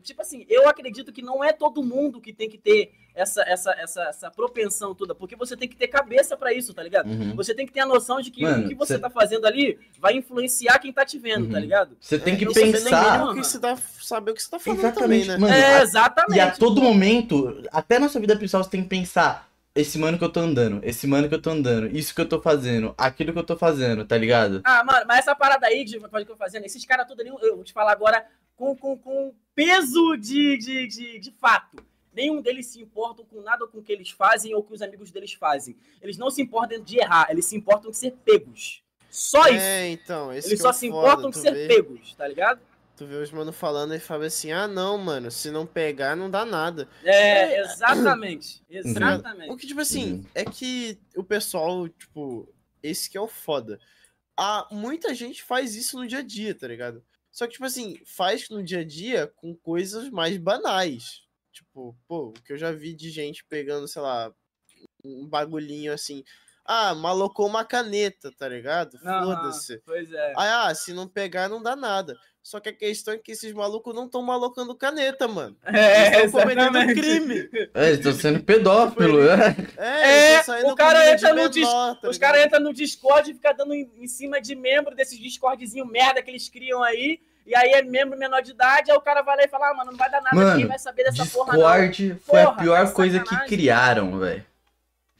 Tipo 0.03 0.21
assim, 0.21 0.45
eu 0.47 0.67
acredito 0.69 1.11
que 1.11 1.21
não 1.21 1.43
é 1.43 1.51
todo 1.51 1.81
mundo 1.83 2.21
que 2.21 2.31
tem 2.31 2.47
que 2.49 2.57
ter 2.57 2.91
essa, 3.15 3.41
essa, 3.43 3.71
essa, 3.73 4.03
essa 4.03 4.31
propensão 4.31 4.93
toda, 4.93 5.15
porque 5.15 5.35
você 5.35 5.55
tem 5.57 5.67
que 5.67 5.75
ter 5.75 5.87
cabeça 5.87 6.35
pra 6.37 6.53
isso, 6.53 6.73
tá 6.73 6.83
ligado? 6.83 7.07
Uhum. 7.09 7.35
Você 7.35 7.55
tem 7.55 7.65
que 7.65 7.73
ter 7.73 7.79
a 7.79 7.85
noção 7.85 8.21
de 8.21 8.29
que 8.31 8.43
Mano, 8.43 8.65
o 8.65 8.67
que 8.69 8.75
você 8.75 8.95
cê- 8.95 8.99
tá 8.99 9.09
fazendo 9.09 9.45
ali 9.45 9.79
vai 9.99 10.13
influenciar 10.15 10.77
quem 10.79 10.93
tá 10.93 11.03
te 11.05 11.17
vendo, 11.17 11.47
tá 11.49 11.55
Uhum. 11.57 11.59
ligado? 11.61 11.97
Você 11.99 12.19
tem 12.19 12.33
É, 12.33 12.37
que 12.37 12.45
saber 12.53 12.71
pensar. 12.71 13.11
mínimo. 13.13 13.31
O 13.31 13.33
que 13.35 13.43
você 13.43 13.59
tá, 13.59 13.75
saber 14.01 14.31
o 14.31 14.33
que 14.35 14.43
você 14.43 14.49
tá 14.51 14.59
falando 14.59 14.79
Exatamente, 14.79 15.25
também, 15.27 15.39
né? 15.39 15.47
mano. 15.47 15.53
é, 15.53 15.75
a- 15.79 15.81
exatamente. 15.81 16.37
E 16.37 16.39
a 16.39 16.51
todo 16.51 16.81
momento, 16.81 17.63
até 17.71 17.97
na 17.99 18.09
sua 18.09 18.21
vida 18.21 18.35
pessoal, 18.37 18.63
você 18.63 18.69
tem 18.69 18.83
que 18.83 18.89
pensar. 18.89 19.49
Esse 19.75 19.97
mano 19.97 20.19
que 20.19 20.23
eu 20.23 20.29
tô 20.31 20.39
andando, 20.39 20.81
esse 20.83 21.07
mano 21.07 21.27
que 21.27 21.33
eu 21.33 21.41
tô 21.41 21.49
andando, 21.49 21.87
isso 21.97 22.13
que 22.13 22.21
eu 22.21 22.29
tô 22.29 22.39
fazendo, 22.39 22.93
aquilo 22.95 23.33
que 23.33 23.39
eu 23.39 23.43
tô 23.43 23.57
fazendo, 23.57 24.05
tá 24.05 24.15
ligado? 24.15 24.61
Ah, 24.63 24.83
mano, 24.83 25.03
mas 25.07 25.19
essa 25.19 25.33
parada 25.35 25.65
aí 25.65 25.83
de 25.83 25.99
coisa 25.99 26.23
que 26.23 26.31
eu 26.31 26.35
tô 26.35 26.37
fazendo, 26.37 26.63
esses 26.65 26.85
caras 26.85 27.07
todos 27.07 27.25
ali, 27.25 27.35
eu 27.41 27.55
vou 27.55 27.63
te 27.63 27.73
falar 27.73 27.91
agora 27.91 28.23
com, 28.55 28.75
com, 28.75 28.95
com 28.95 29.33
peso 29.55 30.15
de, 30.17 30.57
de, 30.57 30.87
de, 30.87 31.19
de 31.19 31.31
fato. 31.31 31.77
Nenhum 32.13 32.41
deles 32.41 32.67
se 32.67 32.79
importam 32.81 33.25
com 33.25 33.41
nada 33.41 33.65
com 33.67 33.79
o 33.79 33.83
que 33.83 33.91
eles 33.91 34.09
fazem 34.11 34.53
ou 34.53 34.63
com 34.63 34.73
os 34.73 34.81
amigos 34.81 35.09
deles 35.11 35.33
fazem. 35.33 35.75
Eles 36.01 36.17
não 36.17 36.29
se 36.29 36.41
importam 36.41 36.79
de 36.81 36.99
errar, 36.99 37.27
eles 37.31 37.45
se 37.45 37.55
importam 37.55 37.89
de 37.89 37.97
ser 37.97 38.11
pegos. 38.23 38.83
Só 39.09 39.47
isso. 39.47 39.59
É, 39.65 39.89
então, 39.89 40.31
esse 40.33 40.49
eles 40.49 40.59
é 40.59 40.63
só 40.63 40.69
o 40.69 40.73
se 40.73 40.89
foda, 40.89 41.07
importam 41.07 41.29
de 41.31 41.37
ser 41.39 41.53
vê- 41.53 41.67
pegos, 41.67 42.13
tá 42.15 42.27
ligado? 42.27 42.59
Tu 42.95 43.07
vê 43.07 43.15
os 43.15 43.31
mano 43.31 43.51
falando 43.51 43.95
e 43.95 43.99
fala 43.99 44.27
assim, 44.27 44.51
ah 44.51 44.67
não, 44.67 44.99
mano, 44.99 45.31
se 45.31 45.49
não 45.49 45.65
pegar 45.65 46.15
não 46.15 46.29
dá 46.29 46.45
nada. 46.45 46.87
É, 47.03 47.59
exatamente. 47.65 48.61
O 48.69 48.75
Exatamente. 48.77 49.55
que, 49.57 49.67
tipo 49.67 49.81
assim, 49.81 50.13
Uhum. 50.13 50.25
é 50.35 50.45
que 50.45 50.99
o 51.15 51.23
pessoal, 51.23 51.89
tipo, 51.89 52.47
esse 52.83 53.09
que 53.09 53.17
é 53.17 53.21
o 53.21 53.27
foda. 53.27 53.79
Há, 54.37 54.67
muita 54.71 55.13
gente 55.15 55.41
faz 55.43 55.75
isso 55.75 55.97
no 55.97 56.07
dia 56.07 56.19
a 56.19 56.23
dia, 56.23 56.53
tá 56.53 56.67
ligado? 56.67 57.03
Só 57.33 57.47
que, 57.47 57.53
tipo 57.53 57.65
assim, 57.65 57.99
faz 58.05 58.47
no 58.49 58.63
dia 58.63 58.81
a 58.81 58.85
dia 58.85 59.25
com 59.35 59.55
coisas 59.55 60.07
mais 60.11 60.37
banais. 60.37 61.23
Tipo, 61.51 61.97
pô, 62.07 62.27
o 62.27 62.33
que 62.33 62.53
eu 62.53 62.57
já 62.57 62.71
vi 62.71 62.93
de 62.93 63.09
gente 63.09 63.43
pegando, 63.43 63.87
sei 63.87 64.03
lá, 64.03 64.31
um 65.03 65.27
bagulhinho 65.27 65.91
assim. 65.91 66.23
Ah, 66.63 66.93
malocou 66.93 67.47
uma 67.47 67.65
caneta, 67.65 68.31
tá 68.37 68.47
ligado? 68.47 68.97
Foda-se. 68.99 69.81
Pois 69.83 70.13
é. 70.13 70.33
Ah, 70.37 70.73
se 70.75 70.93
não 70.93 71.07
pegar, 71.07 71.49
não 71.49 71.61
dá 71.61 71.75
nada. 71.75 72.15
Só 72.43 72.59
que 72.59 72.67
a 72.67 72.73
questão 72.73 73.13
é 73.13 73.17
que 73.17 73.31
esses 73.31 73.53
malucos 73.53 73.95
não 73.95 74.05
estão 74.05 74.21
malocando 74.21 74.75
caneta, 74.75 75.29
mano. 75.29 75.55
É, 75.65 76.07
Eles 76.17 76.25
estão 76.25 76.41
cometendo 76.41 76.93
crime. 76.93 77.49
É, 77.73 77.87
eles 77.87 77.99
estão 77.99 78.11
sendo 78.13 78.43
pedófilo. 78.43 79.21
é. 79.21 79.55
É, 79.77 80.33
É, 80.35 80.41
o 80.65 80.75
cara 80.75 81.09
entra 81.09 81.33
no 81.33 81.47
dis- 81.49 81.65
menor, 81.65 81.95
tá 82.01 82.09
Os 82.09 82.17
caras 82.17 82.45
entram 82.45 82.59
no 82.61 82.73
Discord 82.73 83.31
e 83.31 83.33
ficam 83.33 83.55
dando 83.55 83.73
em, 83.73 83.89
em 83.97 84.07
cima 84.07 84.41
de 84.41 84.55
membro 84.55 84.93
desses 84.93 85.17
Discordzinho 85.17 85.85
merda 85.85 86.21
que 86.21 86.29
eles 86.29 86.49
criam 86.49 86.83
aí. 86.83 87.21
E 87.47 87.55
aí 87.55 87.71
é 87.71 87.81
membro 87.81 88.17
menor 88.19 88.41
de 88.41 88.51
idade, 88.51 88.91
aí 88.91 88.97
o 88.97 89.01
cara 89.01 89.21
vai 89.21 89.35
lá 89.37 89.43
e 89.43 89.47
fala, 89.49 89.69
ah, 89.69 89.73
mano, 89.73 89.91
não 89.91 89.97
vai 89.97 90.09
dar 90.09 90.21
nada, 90.21 90.35
Mano, 90.35 90.51
ninguém 90.51 90.67
vai 90.67 90.79
saber 90.79 91.03
dessa 91.03 91.25
porra 91.25 91.53
não. 91.57 91.59
Discord 91.59 92.17
foi 92.25 92.41
a 92.41 92.45
Porra, 92.47 92.57
pior 92.61 92.85
tá 92.85 92.91
coisa 92.91 93.19
que 93.19 93.37
criaram, 93.47 94.17
velho. 94.19 94.45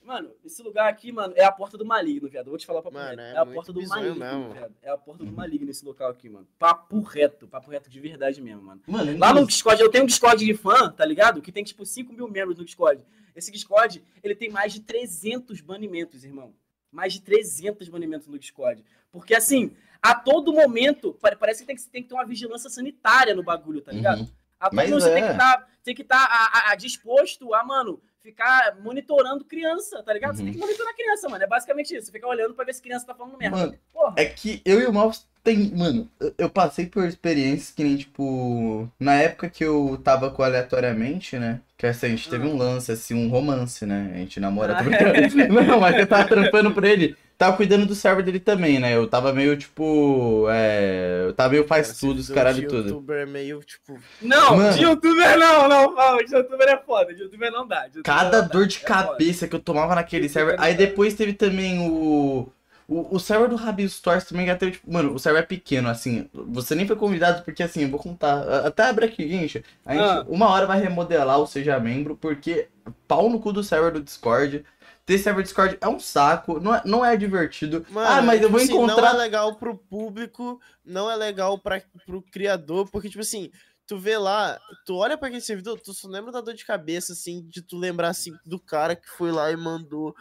Mano, 0.06 0.32
esse 0.44 0.62
lugar 0.62 0.90
aqui, 0.90 1.12
mano, 1.12 1.34
é 1.38 1.44
a 1.44 1.52
porta 1.52 1.78
do 1.78 1.86
maligno, 1.86 2.28
viado. 2.28 2.48
Eu 2.48 2.52
vou 2.52 2.58
te 2.58 2.66
falar 2.66 2.82
pra 2.82 2.92
Mano, 2.92 3.22
é 3.22 3.34
É, 3.34 3.38
a 3.38 3.46
porta 3.46 3.72
do 3.72 3.86
maligno, 3.88 4.16
mesmo. 4.16 4.54
viado. 4.54 4.76
É 4.82 4.90
a 4.90 4.98
porta 4.98 5.24
do 5.24 5.32
maligno 5.32 5.70
esse 5.72 5.86
local 5.86 6.10
aqui, 6.12 6.28
mano. 6.30 6.48
Papo 6.60 7.00
reto, 7.02 7.48
papo 7.48 7.72
reto 7.72 7.90
de 7.90 8.00
verdade 8.00 8.42
mesmo, 8.42 8.62
mano. 8.64 8.82
Mano, 8.88 9.18
Lá 9.18 9.34
no 9.34 9.46
Discord, 9.48 9.82
eu 9.82 9.90
tenho 9.90 10.04
um 10.04 10.08
Discord 10.08 10.44
de 10.46 10.54
fã, 10.54 10.92
tá 10.92 11.06
ligado? 11.06 11.42
Que 11.42 11.52
tem 11.52 11.64
tipo 11.64 11.86
5 11.86 12.12
mil 12.14 12.28
membros 12.28 12.58
no 12.58 12.66
Discord. 12.66 13.04
Esse 13.36 13.52
Discord, 13.52 14.04
ele 14.22 14.36
tem 14.36 14.50
mais 14.50 14.74
de 14.74 14.82
300 14.82 15.62
banimentos, 15.62 16.24
irmão. 16.24 16.54
Mais 16.92 17.14
de 17.14 17.22
300 17.22 17.88
banimentos 17.90 18.28
no 18.28 18.38
Discord. 18.38 18.84
Porque 19.12 19.34
assim, 19.34 19.76
a 20.02 20.14
todo 20.14 20.54
momento, 20.54 21.14
pa- 21.14 21.36
parece 21.36 21.62
que 21.62 21.68
tem 21.68 21.76
que, 21.76 21.88
tem 21.90 22.04
que 22.04 22.10
ter 22.10 22.14
uma 22.16 22.26
vigilância 22.26 22.70
sanitária 22.70 23.34
no 23.34 23.42
bagulho, 23.44 23.82
tá 23.82 23.92
ligado? 23.92 24.20
Uhum. 24.20 24.32
A 24.60 24.70
todo 24.70 24.76
Mas 24.76 24.90
momento 24.90 25.04
você 25.04 25.14
tem 25.14 25.24
é. 25.24 25.28
que 25.28 25.32
estar 25.34 25.68
que 25.84 26.02
estar 26.02 26.18
a, 26.24 26.70
a- 26.70 26.72
a 26.72 26.76
disposto 26.76 27.54
a, 27.54 27.64
mano, 27.64 28.00
ficar 28.24 28.78
monitorando 28.82 29.44
criança, 29.44 30.02
tá 30.02 30.14
ligado? 30.14 30.36
Você 30.36 30.40
Uhum. 30.42 30.46
tem 30.46 30.54
que 30.54 30.60
monitorar 30.60 30.96
criança, 30.96 31.28
mano. 31.30 31.44
É 31.44 31.48
basicamente 31.48 31.94
isso. 31.96 32.06
Você 32.08 32.12
fica 32.14 32.26
olhando 32.28 32.54
pra 32.54 32.64
ver 32.66 32.74
se 32.74 32.82
criança 32.82 33.06
tá 33.06 33.14
falando 33.14 33.38
merda. 33.38 33.56
Mano, 33.58 33.76
Porra. 33.94 34.14
É 34.18 34.26
que 34.26 34.62
eu 34.66 34.80
e 34.80 34.86
o 34.86 34.94
Malvos 34.94 35.26
tem. 35.44 35.72
Mano, 35.76 36.10
eu- 36.38 36.50
passei 36.50 36.86
por 36.86 37.04
experiências 37.06 37.72
que 37.72 37.84
nem, 37.84 37.98
tipo. 37.98 38.90
Na 39.00 39.14
época 39.16 39.50
que 39.50 39.64
eu 39.64 40.00
tava 40.04 40.32
com 40.32 40.42
aleatoriamente, 40.42 41.38
né? 41.38 41.60
Que 41.78 41.86
assim, 41.88 42.06
a 42.06 42.10
gente 42.10 42.30
teve 42.30 42.48
um 42.48 42.56
lance, 42.58 42.92
assim, 42.92 43.14
um 43.14 43.28
romance, 43.30 43.86
né? 43.86 44.12
A 44.14 44.18
gente 44.20 44.40
namora. 44.40 44.74
Ah, 44.74 44.78
tô 44.78 44.90
brincando. 44.90 45.54
Não, 45.68 45.80
mas 45.82 45.98
eu 45.98 46.08
tava 46.08 46.26
trampando 46.28 46.74
por 46.74 46.84
ele. 46.86 47.16
Tava 47.44 47.58
cuidando 47.58 47.86
do 47.86 47.94
server 47.96 48.24
dele 48.24 48.40
também, 48.40 48.80
né? 48.80 48.96
Eu 48.96 49.08
tava 49.08 49.34
meio, 49.34 49.58
tipo. 49.58 50.46
É. 50.50 51.24
Eu 51.28 51.34
tava 51.34 51.50
meio 51.50 51.66
faz 51.68 51.88
Cara, 51.88 52.00
tudo, 52.00 52.20
os 52.20 52.30
caralho 52.30 52.68
tudo. 52.68 52.88
youtuber 52.90 53.18
é 53.22 53.26
meio, 53.26 53.60
tipo... 53.64 53.98
Não, 54.22 54.56
Mano. 54.56 54.74
de 54.78 54.84
youtuber 54.84 55.38
não, 55.38 55.68
não, 55.68 55.94
não. 55.96 56.18
De 56.24 56.34
youtuber 56.34 56.70
é 56.70 56.78
foda. 56.78 57.14
De 57.14 57.22
youtuber 57.24 57.52
não 57.52 57.68
dá. 57.68 57.84
youtuber 57.86 58.04
Cada 58.04 58.42
não 58.42 58.48
dá. 58.48 58.54
dor 58.54 58.66
de 58.68 58.78
É 58.78 58.80
foda. 58.80 58.94
cabeça 58.94 59.48
que 59.48 59.56
eu 59.56 59.60
tomava 59.60 59.94
naquele 59.96 60.30
server. 60.30 60.56
Aí 60.58 60.74
depois 60.74 61.14
teve 61.14 61.34
também 61.34 61.80
o. 61.80 62.48
O, 62.86 63.16
o 63.16 63.20
server 63.20 63.48
do 63.48 63.56
Rabi 63.56 63.88
Stores 63.88 64.26
também 64.26 64.46
já 64.46 64.58
teve, 64.58 64.74
tipo, 64.74 64.92
mano, 64.92 65.14
o 65.14 65.18
server 65.20 65.42
é 65.42 65.46
pequeno, 65.46 65.88
assim. 65.88 66.30
Você 66.34 66.76
nem 66.76 66.86
foi 66.86 66.98
convidado, 66.98 67.42
porque 67.44 67.64
assim, 67.64 67.84
eu 67.84 67.90
vou 67.90 67.98
contar. 68.00 68.42
Até 68.66 68.84
abre 68.84 69.06
aqui, 69.06 69.28
gente. 69.28 69.64
A 69.86 69.94
gente, 69.94 70.04
Ah. 70.04 70.26
uma 70.28 70.50
hora 70.50 70.66
vai 70.68 70.82
remodelar 70.82 71.40
o 71.40 71.48
Seja 71.48 71.80
Membro, 71.80 72.18
porque 72.20 72.68
pau 73.08 73.30
no 73.30 73.40
cu 73.40 73.54
do 73.54 73.64
server 73.64 73.92
do 73.94 74.02
Discord. 74.02 74.66
Ter 75.06 75.18
server 75.18 75.44
Discord 75.44 75.78
é 75.82 75.88
um 75.88 76.00
saco, 76.00 76.60
não 76.62 76.74
é, 76.76 76.82
não 76.86 77.06
é 77.06 77.18
divertido. 77.18 77.86
Mano, 77.90 78.08
ah, 78.10 78.22
mas 78.22 78.42
eu 78.42 78.50
vou 78.50 78.60
tipo 78.60 78.72
assim, 78.74 78.84
encontrar. 78.86 79.14
Não 79.14 79.20
é 79.20 79.24
legal 79.24 79.56
pro 79.56 79.78
público, 79.78 80.62
não 80.86 81.12
é 81.12 81.16
legal 81.16 81.58
pra, 81.58 81.82
pro 82.06 82.22
criador, 82.22 82.90
porque, 82.90 83.10
tipo 83.10 83.22
assim, 83.22 83.52
tu 83.86 83.98
vê 84.00 84.18
lá, 84.18 84.58
tu 84.86 84.96
olha 84.96 85.18
pra 85.18 85.28
aquele 85.28 85.42
servidor, 85.42 85.78
tu 85.80 85.94
só 85.94 86.08
lembra 86.08 86.32
da 86.32 86.40
dor 86.40 86.54
de 86.54 86.66
cabeça, 86.66 87.12
assim, 87.12 87.42
de 87.50 87.62
tu 87.62 87.78
lembrar, 87.78 88.08
assim, 88.10 88.32
do 88.46 88.58
cara 88.58 88.96
que 88.96 89.10
foi 89.10 89.30
lá 89.32 89.52
e 89.52 89.58
mandou 89.58 90.16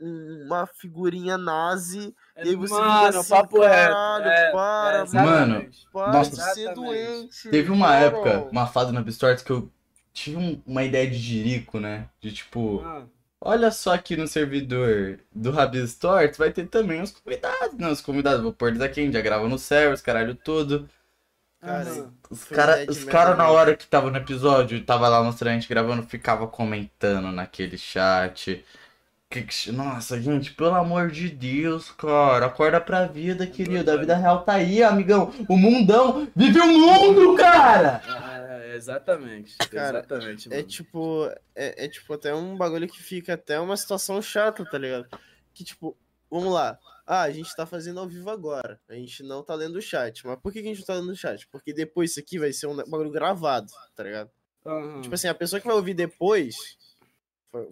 um- 0.00 0.44
uma 0.46 0.64
figurinha 0.68 1.36
nazi, 1.36 2.14
É, 2.36 2.44
e 2.46 2.50
aí 2.50 2.54
você 2.54 2.72
mano, 2.74 3.06
fica 3.06 3.18
assim, 3.18 3.28
papo 3.30 3.60
reto. 3.60 3.72
caralho, 3.72 4.28
É, 4.28 4.52
para, 4.52 4.98
é, 4.98 5.02
exatamente. 5.02 5.88
para 5.92 6.12
Nossa. 6.12 6.30
de 6.30 6.36
ser 6.36 6.60
Exatamente. 6.60 6.74
doente. 6.74 7.48
Teve 7.50 7.70
uma 7.72 7.96
época, 7.96 8.48
uma 8.52 8.68
fase 8.68 8.92
no 8.92 9.10
Stores 9.12 9.42
que 9.42 9.50
eu 9.50 9.68
tive 10.12 10.36
um- 10.36 10.62
uma 10.64 10.84
ideia 10.84 11.10
de 11.10 11.16
jirico, 11.18 11.80
né? 11.80 12.08
De 12.20 12.30
tipo. 12.32 12.80
Ah, 12.84 13.04
Olha 13.40 13.70
só 13.70 13.94
aqui 13.94 14.16
no 14.16 14.26
servidor 14.26 15.20
do 15.32 15.50
Rabi 15.52 15.78
Store, 15.84 16.28
tu 16.30 16.38
vai 16.38 16.50
ter 16.52 16.66
também 16.66 17.00
os 17.00 17.12
convidados, 17.12 17.74
né? 17.78 17.88
Os 17.88 18.00
convidados, 18.00 18.42
vou 18.42 18.52
pôr 18.52 18.68
eles 18.70 18.80
aqui, 18.80 19.00
a 19.00 19.04
gente 19.04 19.12
já 19.14 19.20
grava 19.20 19.48
no 19.48 19.58
server, 19.58 19.94
os 19.94 20.00
caralho 20.00 20.34
todo. 20.34 20.88
Cara. 21.60 22.10
Os 22.30 22.44
caras, 22.44 22.88
os 22.88 23.04
cara, 23.04 23.34
na 23.36 23.48
hora 23.48 23.76
que 23.76 23.86
tava 23.86 24.10
no 24.10 24.16
episódio, 24.16 24.82
tava 24.84 25.08
lá 25.08 25.22
mostrando 25.22 25.52
a 25.52 25.54
gente 25.54 25.68
gravando, 25.68 26.02
ficava 26.04 26.46
comentando 26.48 27.30
naquele 27.32 27.78
chat. 27.78 28.64
Que 29.30 29.42
que- 29.42 29.72
Nossa, 29.72 30.20
gente, 30.20 30.52
pelo 30.54 30.74
amor 30.74 31.10
de 31.10 31.28
Deus, 31.28 31.90
cara, 31.90 32.46
acorda 32.46 32.80
pra 32.80 33.06
vida, 33.06 33.46
querido. 33.46 33.90
A 33.90 33.96
vida 33.96 34.16
real 34.16 34.40
tá 34.42 34.54
aí, 34.54 34.82
amigão. 34.82 35.32
O 35.48 35.56
mundão. 35.56 36.26
Vive 36.34 36.58
o 36.60 36.66
mundo, 36.66 37.36
cara! 37.36 38.00
É, 38.68 38.76
exatamente. 38.76 39.56
Cara, 39.70 39.98
exatamente. 39.98 40.48
É 40.52 40.56
mano. 40.56 40.68
tipo, 40.68 41.26
é, 41.54 41.84
é 41.84 41.88
tipo 41.88 42.12
até 42.12 42.34
um 42.34 42.54
bagulho 42.54 42.86
que 42.86 43.02
fica 43.02 43.34
até 43.34 43.58
uma 43.58 43.76
situação 43.76 44.20
chata, 44.20 44.62
tá 44.64 44.76
ligado? 44.76 45.08
Que 45.54 45.64
tipo, 45.64 45.96
vamos 46.30 46.52
lá. 46.52 46.78
Ah, 47.06 47.22
a 47.22 47.30
gente 47.30 47.54
tá 47.56 47.64
fazendo 47.64 47.98
ao 47.98 48.06
vivo 48.06 48.28
agora. 48.28 48.78
A 48.86 48.92
gente 48.92 49.22
não 49.22 49.42
tá 49.42 49.54
lendo 49.54 49.76
o 49.76 49.82
chat. 49.82 50.26
Mas 50.26 50.38
por 50.40 50.52
que 50.52 50.60
que 50.60 50.68
a 50.68 50.74
gente 50.74 50.80
não 50.80 50.86
tá 50.86 50.94
lendo 50.94 51.10
o 51.10 51.16
chat? 51.16 51.48
Porque 51.48 51.72
depois 51.72 52.10
isso 52.10 52.20
aqui 52.20 52.38
vai 52.38 52.52
ser 52.52 52.66
um 52.66 52.76
bagulho 52.76 53.10
gravado, 53.10 53.72
tá 53.96 54.02
ligado? 54.02 54.30
Aham. 54.66 55.00
Tipo 55.00 55.14
assim, 55.14 55.28
a 55.28 55.34
pessoa 55.34 55.58
que 55.58 55.66
vai 55.66 55.76
ouvir 55.76 55.94
depois 55.94 56.76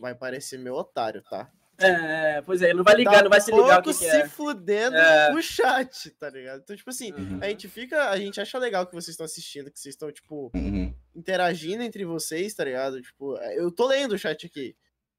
vai 0.00 0.14
parecer 0.14 0.58
meu 0.58 0.74
otário, 0.74 1.22
tá? 1.28 1.52
É, 1.78 2.40
pois 2.42 2.62
é, 2.62 2.72
não 2.72 2.82
vai 2.82 2.94
ligar, 2.94 3.12
Tá 3.16 3.22
não 3.22 3.30
vai 3.30 3.40
se 3.40 3.50
ligar 3.50 3.80
o 3.80 3.82
pouco 3.82 3.98
que, 3.98 4.04
que 4.04 4.10
se 4.10 4.16
é. 4.16 4.28
fudendo 4.28 4.96
É. 4.96 5.32
o 5.34 5.42
chat, 5.42 6.10
tá 6.10 6.30
ligado? 6.30 6.60
Então, 6.62 6.74
tipo 6.76 6.88
assim, 6.90 7.12
Uhum. 7.12 7.38
a 7.42 7.48
gente 7.48 7.68
fica. 7.68 8.10
A 8.10 8.16
gente 8.18 8.40
acha 8.40 8.58
legal 8.58 8.86
que 8.86 8.94
vocês 8.94 9.10
estão 9.10 9.26
assistindo, 9.26 9.70
que 9.70 9.78
vocês 9.78 9.94
estão, 9.94 10.10
tipo, 10.10 10.50
Uhum. 10.54 10.94
interagindo 11.14 11.82
entre 11.82 12.04
vocês, 12.04 12.54
tá 12.54 12.64
ligado? 12.64 13.00
Tipo, 13.02 13.36
eu 13.52 13.70
tô 13.70 13.86
lendo 13.86 14.12
o 14.12 14.18
chat 14.18 14.46
aqui. 14.46 14.74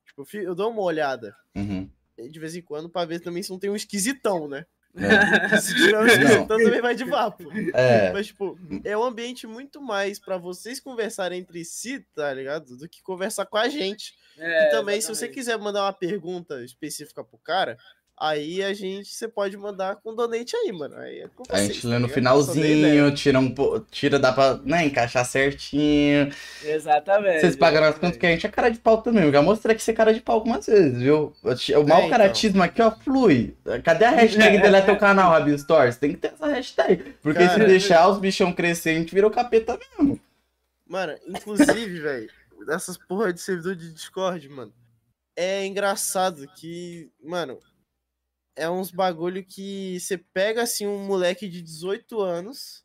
Tipo, 0.05 0.25
eu 0.37 0.55
dou 0.55 0.71
uma 0.71 0.81
olhada 0.81 1.35
Uhum. 1.55 1.89
de 2.17 2.39
vez 2.39 2.55
em 2.55 2.61
quando 2.61 2.89
pra 2.89 3.05
ver 3.05 3.19
também 3.19 3.43
se 3.43 3.49
não 3.51 3.59
tem 3.59 3.69
um 3.69 3.75
esquisitão, 3.75 4.47
né? 4.47 4.65
É. 4.97 5.57
Se 5.61 5.75
tiver 5.75 5.99
um 5.99 6.07
esquisitão, 6.07 6.47
também 6.47 6.81
vai 6.81 6.95
de 6.95 7.03
vapo. 7.03 7.45
É. 7.73 8.11
Mas, 8.11 8.27
tipo, 8.27 8.57
é 8.83 8.97
um 8.97 9.03
ambiente 9.03 9.45
muito 9.45 9.81
mais 9.81 10.19
pra 10.19 10.37
vocês 10.37 10.79
conversarem 10.79 11.39
entre 11.39 11.63
si, 11.63 12.05
tá 12.15 12.33
ligado? 12.33 12.77
Do 12.77 12.89
que 12.89 13.01
conversar 13.01 13.45
com 13.45 13.57
a 13.57 13.69
gente. 13.69 14.13
É, 14.37 14.67
e 14.67 14.71
também, 14.71 14.99
se 14.99 15.07
você 15.07 15.25
exatamente. 15.25 15.35
quiser 15.35 15.57
mandar 15.57 15.83
uma 15.83 15.93
pergunta 15.93 16.63
específica 16.63 17.23
pro 17.23 17.37
cara, 17.39 17.77
aí 18.19 18.63
a 18.63 18.73
gente, 18.73 19.09
você 19.09 19.27
pode 19.27 19.55
mandar 19.55 19.97
com 19.97 20.15
donate 20.15 20.55
aí, 20.55 20.71
mano. 20.71 20.95
Aí 20.97 21.19
é 21.19 21.27
com 21.27 21.43
A 21.49 21.55
vocês, 21.57 21.67
gente 21.67 21.81
tá 21.83 21.87
lê 21.89 21.99
no 21.99 22.09
finalzinho, 22.09 23.13
tira 23.13 23.39
um 23.39 23.53
tira, 23.91 24.17
dá 24.17 24.33
pra 24.33 24.59
né, 24.63 24.85
encaixar 24.85 25.23
certinho. 25.25 26.31
Exatamente. 26.63 27.41
Vocês 27.41 27.55
pagaram 27.55 27.87
as 27.87 27.91
exatamente. 27.93 27.99
contas 27.99 28.17
que 28.17 28.25
a 28.25 28.29
gente 28.31 28.47
é 28.47 28.49
cara 28.49 28.69
de 28.69 28.79
pau 28.79 29.01
também. 29.01 29.23
Eu 29.23 29.31
já 29.31 29.41
mostrei 29.41 29.75
que 29.75 29.83
você 29.83 29.91
é 29.91 29.93
cara 29.93 30.13
de 30.13 30.21
pau 30.21 30.35
algumas 30.35 30.65
vezes, 30.65 31.01
viu? 31.01 31.33
O 31.43 31.87
mau 31.87 31.99
então. 31.99 32.09
caratismo 32.09 32.63
aqui, 32.63 32.81
ó, 32.81 32.91
flui. 32.91 33.55
Cadê 33.83 34.05
a 34.05 34.11
hashtag 34.11 34.57
deleta 34.61 34.91
o 34.91 34.99
canal, 34.99 35.31
Rabi 35.31 35.57
Stores? 35.57 35.97
Tem 35.97 36.11
que 36.11 36.17
ter 36.17 36.33
essa 36.33 36.47
hashtag. 36.47 37.15
Porque 37.21 37.43
se 37.43 37.55
Cara. 37.55 37.65
deixar 37.65 38.07
os 38.09 38.17
bichão 38.17 38.51
crescer, 38.51 38.91
a 38.91 38.93
gente 38.95 39.13
vira 39.13 39.27
o 39.27 39.31
capeta 39.31 39.77
mesmo. 39.97 40.19
Mano, 40.87 41.13
inclusive, 41.27 41.99
velho, 41.99 42.29
dessas 42.65 42.97
porra 42.97 43.31
de 43.31 43.41
servidor 43.41 43.75
de 43.75 43.93
Discord, 43.93 44.47
mano, 44.49 44.73
é 45.35 45.65
engraçado 45.65 46.47
que, 46.55 47.11
mano, 47.21 47.59
é 48.57 48.69
uns 48.69 48.91
bagulho 48.91 49.43
que 49.45 49.99
você 49.99 50.17
pega 50.17 50.63
assim 50.63 50.85
um 50.87 51.05
moleque 51.05 51.47
de 51.47 51.61
18 51.61 52.19
anos 52.19 52.83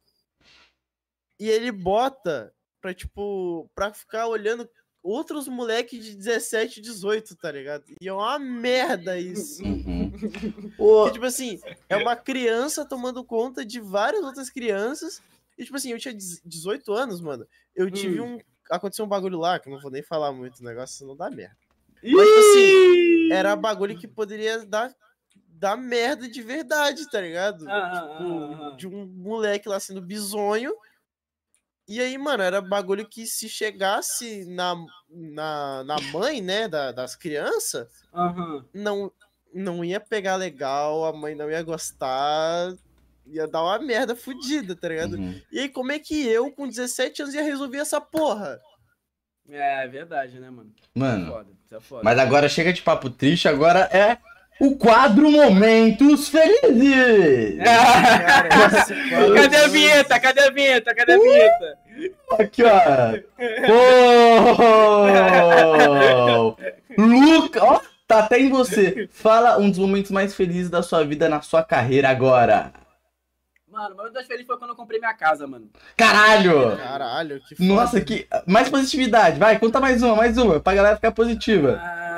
e 1.41 1.49
ele 1.49 1.73
bota 1.73 2.55
pra, 2.81 2.95
tipo, 2.95 3.69
pra 3.75 3.93
ficar 3.93 4.27
olhando 4.29 4.69
outros 5.03 5.49
moleques 5.49 6.05
de 6.05 6.15
17, 6.15 6.81
18, 6.81 7.35
tá 7.37 7.51
ligado? 7.51 7.85
E 8.01 8.07
é 8.09 8.13
uma 8.13 8.39
merda 8.39 9.19
isso. 9.19 9.63
Uhum. 9.65 10.13
Porque, 10.77 11.15
tipo 11.15 11.25
assim, 11.27 11.59
é 11.89 11.97
uma 11.97 12.15
criança 12.15 12.85
tomando 12.85 13.25
conta 13.25 13.65
de 13.65 13.81
várias 13.81 14.23
outras 14.23 14.49
crianças. 14.49 15.21
E, 15.59 15.65
tipo 15.65 15.77
assim, 15.77 15.91
eu 15.91 15.99
tinha 15.99 16.15
18 16.15 16.93
anos, 16.93 17.21
mano. 17.21 17.47
Eu 17.75 17.91
tive 17.91 18.21
Hum. 18.21 18.37
um. 18.37 18.39
Aconteceu 18.71 19.05
um 19.05 19.09
bagulho 19.09 19.39
lá, 19.39 19.59
que 19.59 19.69
eu 19.69 19.73
não 19.73 19.81
vou 19.81 19.91
nem 19.91 20.03
falar 20.03 20.33
muito 20.33 20.61
o 20.61 20.65
negócio, 20.65 20.97
senão 20.97 21.17
dá 21.17 21.29
merda. 21.31 21.57
Mas, 22.03 22.27
tipo 22.29 22.39
assim, 22.39 23.33
era 23.33 23.55
bagulho 23.57 23.99
que 23.99 24.07
poderia 24.09 24.65
dar, 24.65 24.95
dar 25.63 25.77
merda 25.77 26.29
de 26.29 26.43
verdade, 26.43 27.09
tá 27.09 27.21
ligado? 27.21 27.65
Tipo, 27.65 28.77
de 28.77 28.89
um 28.89 29.07
moleque 29.07 29.69
lá 29.69 29.79
sendo 29.79 30.03
bizonho. 30.03 30.75
E 31.87 32.01
aí, 32.01 32.19
mano, 32.19 32.43
era 32.43 32.61
bagulho 32.61 33.07
que 33.09 33.25
se 33.27 33.49
chegasse 33.49 34.45
na, 34.47 34.75
na, 35.09 35.85
na 35.85 36.01
mãe, 36.13 36.41
né, 36.43 36.67
da- 36.67 36.91
das 36.91 37.15
crianças, 37.15 37.87
não, 38.75 39.13
não 39.55 39.85
ia 39.85 40.01
pegar 40.01 40.35
legal, 40.37 41.05
a 41.05 41.13
mãe 41.13 41.35
não 41.35 41.49
ia 41.51 41.63
gostar, 41.63 42.73
ia 43.27 43.47
dar 43.47 43.63
uma 43.63 43.79
merda 43.79 44.17
fodida, 44.17 44.75
tá 44.75 44.89
ligado? 44.89 45.15
Uhum. 45.17 45.41
E 45.53 45.61
aí, 45.61 45.69
como 45.69 45.93
é 45.93 45.99
que 46.01 46.27
eu, 46.27 46.51
com 46.51 46.67
17 46.69 47.23
anos, 47.23 47.35
ia 47.35 47.43
resolver 47.43 47.79
essa 47.79 48.01
porra? 48.01 48.61
É, 49.49 49.85
é 49.85 49.89
verdade, 49.89 50.39
né, 50.41 50.51
mano? 50.51 50.73
Mano, 50.95 51.33
Foda, 51.33 51.51
isso 51.65 51.75
é 51.77 51.81
foda. 51.81 52.03
mas 52.05 52.19
agora 52.19 52.49
chega 52.49 52.73
de 52.73 52.81
papo 52.83 53.11
triste, 53.11 53.49
agora 53.49 53.81
é 53.93 54.19
o 54.61 54.77
quadro 54.77 55.31
Momentos 55.31 56.29
Felizes! 56.29 57.59
Cara, 57.63 58.49
Cadê 59.35 59.57
a 59.57 59.69
vinheta? 59.69 60.21
Cadê 60.21 60.41
a 60.41 60.51
vinheta? 60.51 60.95
Cadê 60.95 61.13
a 61.13 61.19
vinheta? 61.19 61.79
Aqui, 62.39 62.63
ó. 62.63 62.81
Oh! 66.49 66.57
Luca, 66.99 67.65
ó, 67.65 67.81
tá 68.07 68.21
até 68.21 68.39
em 68.39 68.51
você. 68.51 69.09
Fala 69.13 69.59
um 69.59 69.71
dos 69.71 69.79
momentos 69.79 70.11
mais 70.11 70.35
felizes 70.35 70.71
da 70.71 70.83
sua 70.83 71.05
vida 71.05 71.29
na 71.29 71.41
sua 71.43 71.63
carreira 71.63 72.09
agora. 72.09 72.73
Mano, 73.73 73.95
o 73.95 73.97
meu 73.97 74.13
das 74.13 74.27
felizes 74.27 74.47
foi 74.47 74.59
quando 74.59 74.73
eu 74.73 74.77
comprei 74.77 75.01
minha 75.01 75.15
casa, 75.15 75.47
mano. 75.47 75.71
Caralho! 75.97 76.77
Caralho, 76.77 77.41
que 77.49 77.57
foda. 77.57 77.69
Nossa, 77.69 78.01
que. 78.03 78.29
Mais 78.47 78.69
positividade. 78.69 79.39
Vai, 79.39 79.59
conta 79.59 79.81
mais 79.81 80.03
uma, 80.03 80.15
mais 80.15 80.37
uma, 80.37 80.61
pra 80.61 80.75
galera 80.75 80.97
ficar 80.97 81.11
positiva. 81.11 81.81
Ah, 81.83 82.12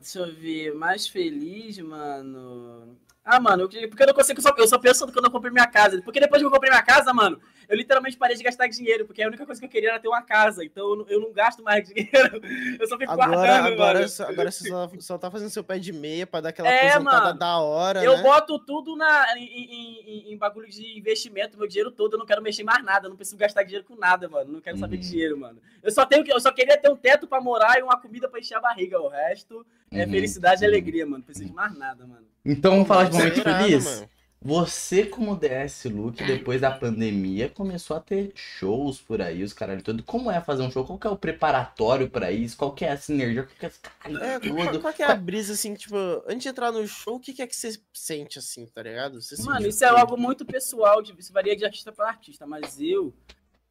deixa 0.00 0.18
eu 0.20 0.32
ver. 0.34 0.74
Mais 0.74 1.06
feliz, 1.06 1.78
mano. 1.78 2.96
Ah, 3.24 3.38
mano, 3.40 3.68
porque 3.68 4.02
eu 4.02 4.06
não 4.06 4.14
consigo. 4.14 4.40
só- 4.40 4.54
Eu 4.56 4.66
só 4.66 4.78
penso 4.78 5.06
quando 5.12 5.26
eu 5.26 5.30
comprei 5.30 5.52
minha 5.52 5.66
casa. 5.66 6.00
Porque 6.02 6.20
depois 6.20 6.40
que 6.40 6.46
eu 6.46 6.50
comprei 6.50 6.70
minha 6.70 6.82
casa, 6.82 7.12
mano, 7.12 7.40
eu 7.68 7.76
literalmente 7.76 8.16
parei 8.16 8.36
de 8.36 8.42
gastar 8.42 8.66
dinheiro. 8.68 9.04
Porque 9.04 9.22
a 9.22 9.26
única 9.28 9.44
coisa 9.44 9.60
que 9.60 9.66
eu 9.66 9.70
queria 9.70 9.90
era 9.90 10.00
ter 10.00 10.08
uma 10.08 10.22
casa. 10.22 10.64
Então 10.64 10.88
eu 10.90 10.96
não, 10.96 11.06
eu 11.08 11.20
não 11.20 11.32
gasto 11.32 11.62
mais 11.62 11.86
dinheiro. 11.88 12.40
Eu 12.80 12.86
só 12.88 12.96
fico 12.98 13.12
Agora, 13.12 13.28
guardando, 13.30 13.72
agora, 13.74 13.98
mano. 13.98 14.08
só- 14.08 14.24
agora 14.28 14.50
você 14.50 14.68
só, 14.68 14.90
só 15.00 15.18
tá 15.18 15.30
fazendo 15.30 15.50
seu 15.50 15.62
pé 15.62 15.78
de 15.78 15.92
meia 15.92 16.26
pra 16.26 16.40
dar 16.40 16.48
aquela 16.48 16.68
É, 16.68 16.90
aposentada 16.90 17.24
mano. 17.26 17.38
da 17.38 17.58
hora, 17.58 18.02
Eu 18.02 18.16
né? 18.16 18.22
boto 18.22 18.58
tudo 18.58 18.96
na, 18.96 19.36
em, 19.38 19.44
em- 19.44 20.32
em- 20.32 20.36
bagulho 20.38 20.68
de 20.68 20.98
investimento, 20.98 21.58
meu 21.58 21.66
dinheiro 21.66 21.90
todo, 21.90 22.14
eu 22.14 22.18
não 22.18 22.26
quero 22.26 22.40
mexer 22.40 22.62
mais 22.62 22.82
nada, 22.84 23.06
eu 23.06 23.10
não 23.10 23.16
preciso 23.16 23.36
gastar 23.36 23.64
dinheiro 23.64 23.84
com 23.84 23.96
nada, 23.96 24.28
mano. 24.28 24.52
Não 24.52 24.60
quero 24.60 24.78
saber 24.78 24.96
de 24.96 25.04
Uhum. 25.06 25.10
dinheiro, 25.12 25.38
mano. 25.38 25.60
Eu 25.82 25.90
só 25.90 26.06
tenho 26.06 26.22
que, 26.24 26.32
eu 26.32 26.40
só 26.40 26.52
queria 26.52 26.76
ter 26.76 26.88
um 26.90 26.96
teto 26.96 27.26
pra 27.26 27.40
morar 27.40 27.78
e 27.78 27.82
uma 27.82 28.00
comida 28.00 28.28
pra 28.28 28.38
encher 28.40 28.54
a 28.56 28.60
barriga. 28.60 29.00
O 29.00 29.08
resto 29.08 29.66
é 29.90 30.04
Uhum. 30.04 30.10
felicidade 30.10 30.62
e 30.62 30.66
alegria, 30.66 31.04
mano. 31.04 31.18
Não 31.18 31.22
preciso 31.24 31.48
de 31.48 31.54
mais 31.54 31.76
nada, 31.76 32.06
mano. 32.06 32.26
Então 32.44 32.70
vamos 32.72 32.88
falar 32.88 33.04
de 33.04 33.16
momento 33.16 33.42
feliz? 33.42 33.84
mano. 33.84 34.08
Você, 34.40 35.04
como 35.04 35.36
DS 35.36 35.86
Luke, 35.86 36.22
depois 36.24 36.60
da 36.60 36.70
pandemia, 36.70 37.48
começou 37.48 37.96
a 37.96 38.00
ter 38.00 38.30
shows 38.36 39.00
por 39.00 39.20
aí, 39.20 39.42
os 39.42 39.52
caralho 39.52 39.82
todo. 39.82 40.02
Como 40.04 40.30
é 40.30 40.40
fazer 40.40 40.62
um 40.62 40.70
show? 40.70 40.84
Qual 40.86 40.96
que 40.98 41.08
é 41.08 41.10
o 41.10 41.18
preparatório 41.18 42.08
pra 42.08 42.30
isso? 42.30 42.56
Qual 42.56 42.72
que 42.72 42.84
é 42.84 42.92
a 42.92 42.96
sinergia? 42.96 43.42
Qual 43.42 43.56
que 43.58 43.66
é 43.66 43.70
caralho 43.70 44.22
É, 44.22 44.78
qual, 44.80 44.92
que 44.92 45.02
é 45.02 45.06
a 45.06 45.14
brisa, 45.16 45.54
assim, 45.54 45.74
tipo, 45.74 45.96
antes 46.26 46.44
de 46.44 46.48
entrar 46.50 46.70
no 46.70 46.86
show, 46.86 47.16
o 47.16 47.20
que, 47.20 47.32
que 47.32 47.42
é 47.42 47.46
que 47.48 47.56
você 47.56 47.80
sente, 47.92 48.38
assim, 48.38 48.64
tá 48.66 48.80
ligado? 48.80 49.20
Você 49.20 49.42
Mano, 49.42 49.66
isso 49.66 49.84
é 49.84 49.90
o 49.90 49.94
quê? 49.96 50.00
algo 50.02 50.16
muito 50.16 50.46
pessoal, 50.46 51.02
de- 51.02 51.14
isso 51.18 51.32
varia 51.32 51.56
de 51.56 51.64
artista 51.64 51.90
para 51.90 52.08
artista, 52.08 52.46
mas 52.46 52.80
eu, 52.80 53.12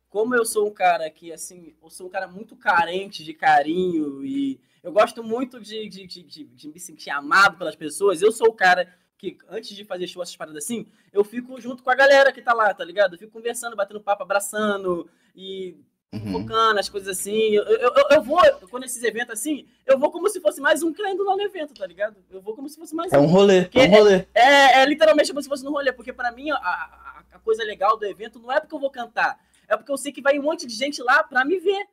como 0.09 0.35
eu 0.35 0.45
sou 0.45 0.67
um 0.67 0.73
cara 0.73 1.09
que, 1.09 1.31
assim, 1.31 1.75
eu 1.81 1.89
sou 1.89 2.07
um 2.07 2.09
cara 2.09 2.27
muito 2.27 2.57
carente 2.57 3.23
de 3.23 3.33
carinho 3.33 4.25
e 4.25 4.59
eu 4.83 4.91
gosto 4.91 5.23
muito 5.23 5.61
de, 5.61 5.87
de, 5.87 6.05
de, 6.05 6.23
de- 6.23 6.43
de 6.43 6.67
me 6.67 6.79
sentir 6.79 7.09
amado 7.09 7.57
pelas 7.57 7.75
pessoas, 7.75 8.21
eu 8.21 8.33
sou 8.33 8.49
o 8.49 8.53
cara 8.53 8.93
que, 9.17 9.37
antes 9.49 9.75
de 9.75 9.83
fazer 9.83 10.07
show, 10.07 10.21
essas 10.21 10.35
paradas 10.35 10.63
assim, 10.63 10.85
eu 11.11 11.23
fico 11.23 11.59
junto 11.59 11.81
com 11.83 11.89
a 11.89 11.95
galera 11.95 12.31
que 12.31 12.41
tá 12.41 12.53
lá, 12.53 12.73
tá 12.73 12.83
ligado? 12.85 13.13
Eu 13.15 13.19
fico 13.19 13.31
conversando, 13.33 13.75
batendo 13.75 13.99
papo, 14.01 14.23
abraçando 14.23 15.09
e 15.35 15.75
Uhum. 16.13 16.31
focando, 16.31 16.79
as 16.79 16.87
coisas 16.87 17.17
assim. 17.19 17.51
Eu, 17.53 17.63
eu, 17.65 17.91
eu- 18.11 18.21
vou, 18.23 18.39
quando 18.69 18.85
esses 18.85 19.03
eventos 19.03 19.33
assim, 19.33 19.67
eu 19.85 19.99
vou 19.99 20.09
como 20.09 20.29
se 20.29 20.39
fosse 20.39 20.61
mais 20.61 20.81
um 20.81 20.93
que 20.93 21.03
tá 21.03 21.09
indo 21.11 21.21
lá 21.25 21.35
no 21.35 21.41
evento, 21.41 21.73
tá 21.73 21.85
ligado? 21.85 22.15
Eu 22.29 22.39
vou 22.41 22.55
como 22.55 22.69
se 22.69 22.77
fosse 22.77 22.95
mais 22.95 23.11
É 23.11 23.17
um 23.19 23.25
rolê, 23.25 23.69
é 23.73 23.79
um 23.83 23.89
rolê. 23.91 24.25
é, 24.33 24.81
é 24.81 24.85
literalmente 24.85 25.29
como 25.31 25.41
se 25.41 25.49
fosse 25.49 25.65
no 25.65 25.71
rolê, 25.71 25.91
porque 25.91 26.13
pra 26.13 26.31
mim 26.31 26.49
a, 26.49 26.55
a, 26.55 27.23
a 27.33 27.39
coisa 27.39 27.61
legal 27.63 27.97
do 27.97 28.05
evento 28.05 28.39
não 28.39 28.49
é 28.51 28.59
porque 28.61 28.73
eu 28.73 28.79
vou 28.79 28.89
cantar, 28.89 29.37
é 29.67 29.75
porque 29.75 29.91
eu 29.91 29.97
sei 29.97 30.13
que 30.13 30.21
vai 30.21 30.39
um 30.39 30.43
monte 30.43 30.65
de 30.65 30.73
gente 30.73 31.03
lá 31.03 31.21
pra 31.23 31.43
me 31.43 31.59
ver, 31.59 31.85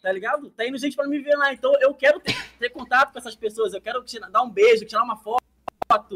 tá 0.00 0.12
ligado? 0.12 0.48
Tá 0.50 0.64
indo 0.64 0.78
gente 0.78 0.94
pra 0.94 1.08
me 1.08 1.18
ver 1.18 1.34
lá, 1.34 1.52
então 1.52 1.74
eu 1.80 1.92
quero 1.92 2.20
ter, 2.20 2.36
ter 2.60 2.70
contato 2.70 3.12
com 3.12 3.18
essas 3.18 3.34
pessoas, 3.34 3.74
eu 3.74 3.80
quero 3.80 4.00
tirar- 4.04 4.30
dar 4.30 4.42
um 4.42 4.50
beijo, 4.50 4.84
tirar 4.86 5.02
uma 5.02 5.16
foto, 5.16 5.42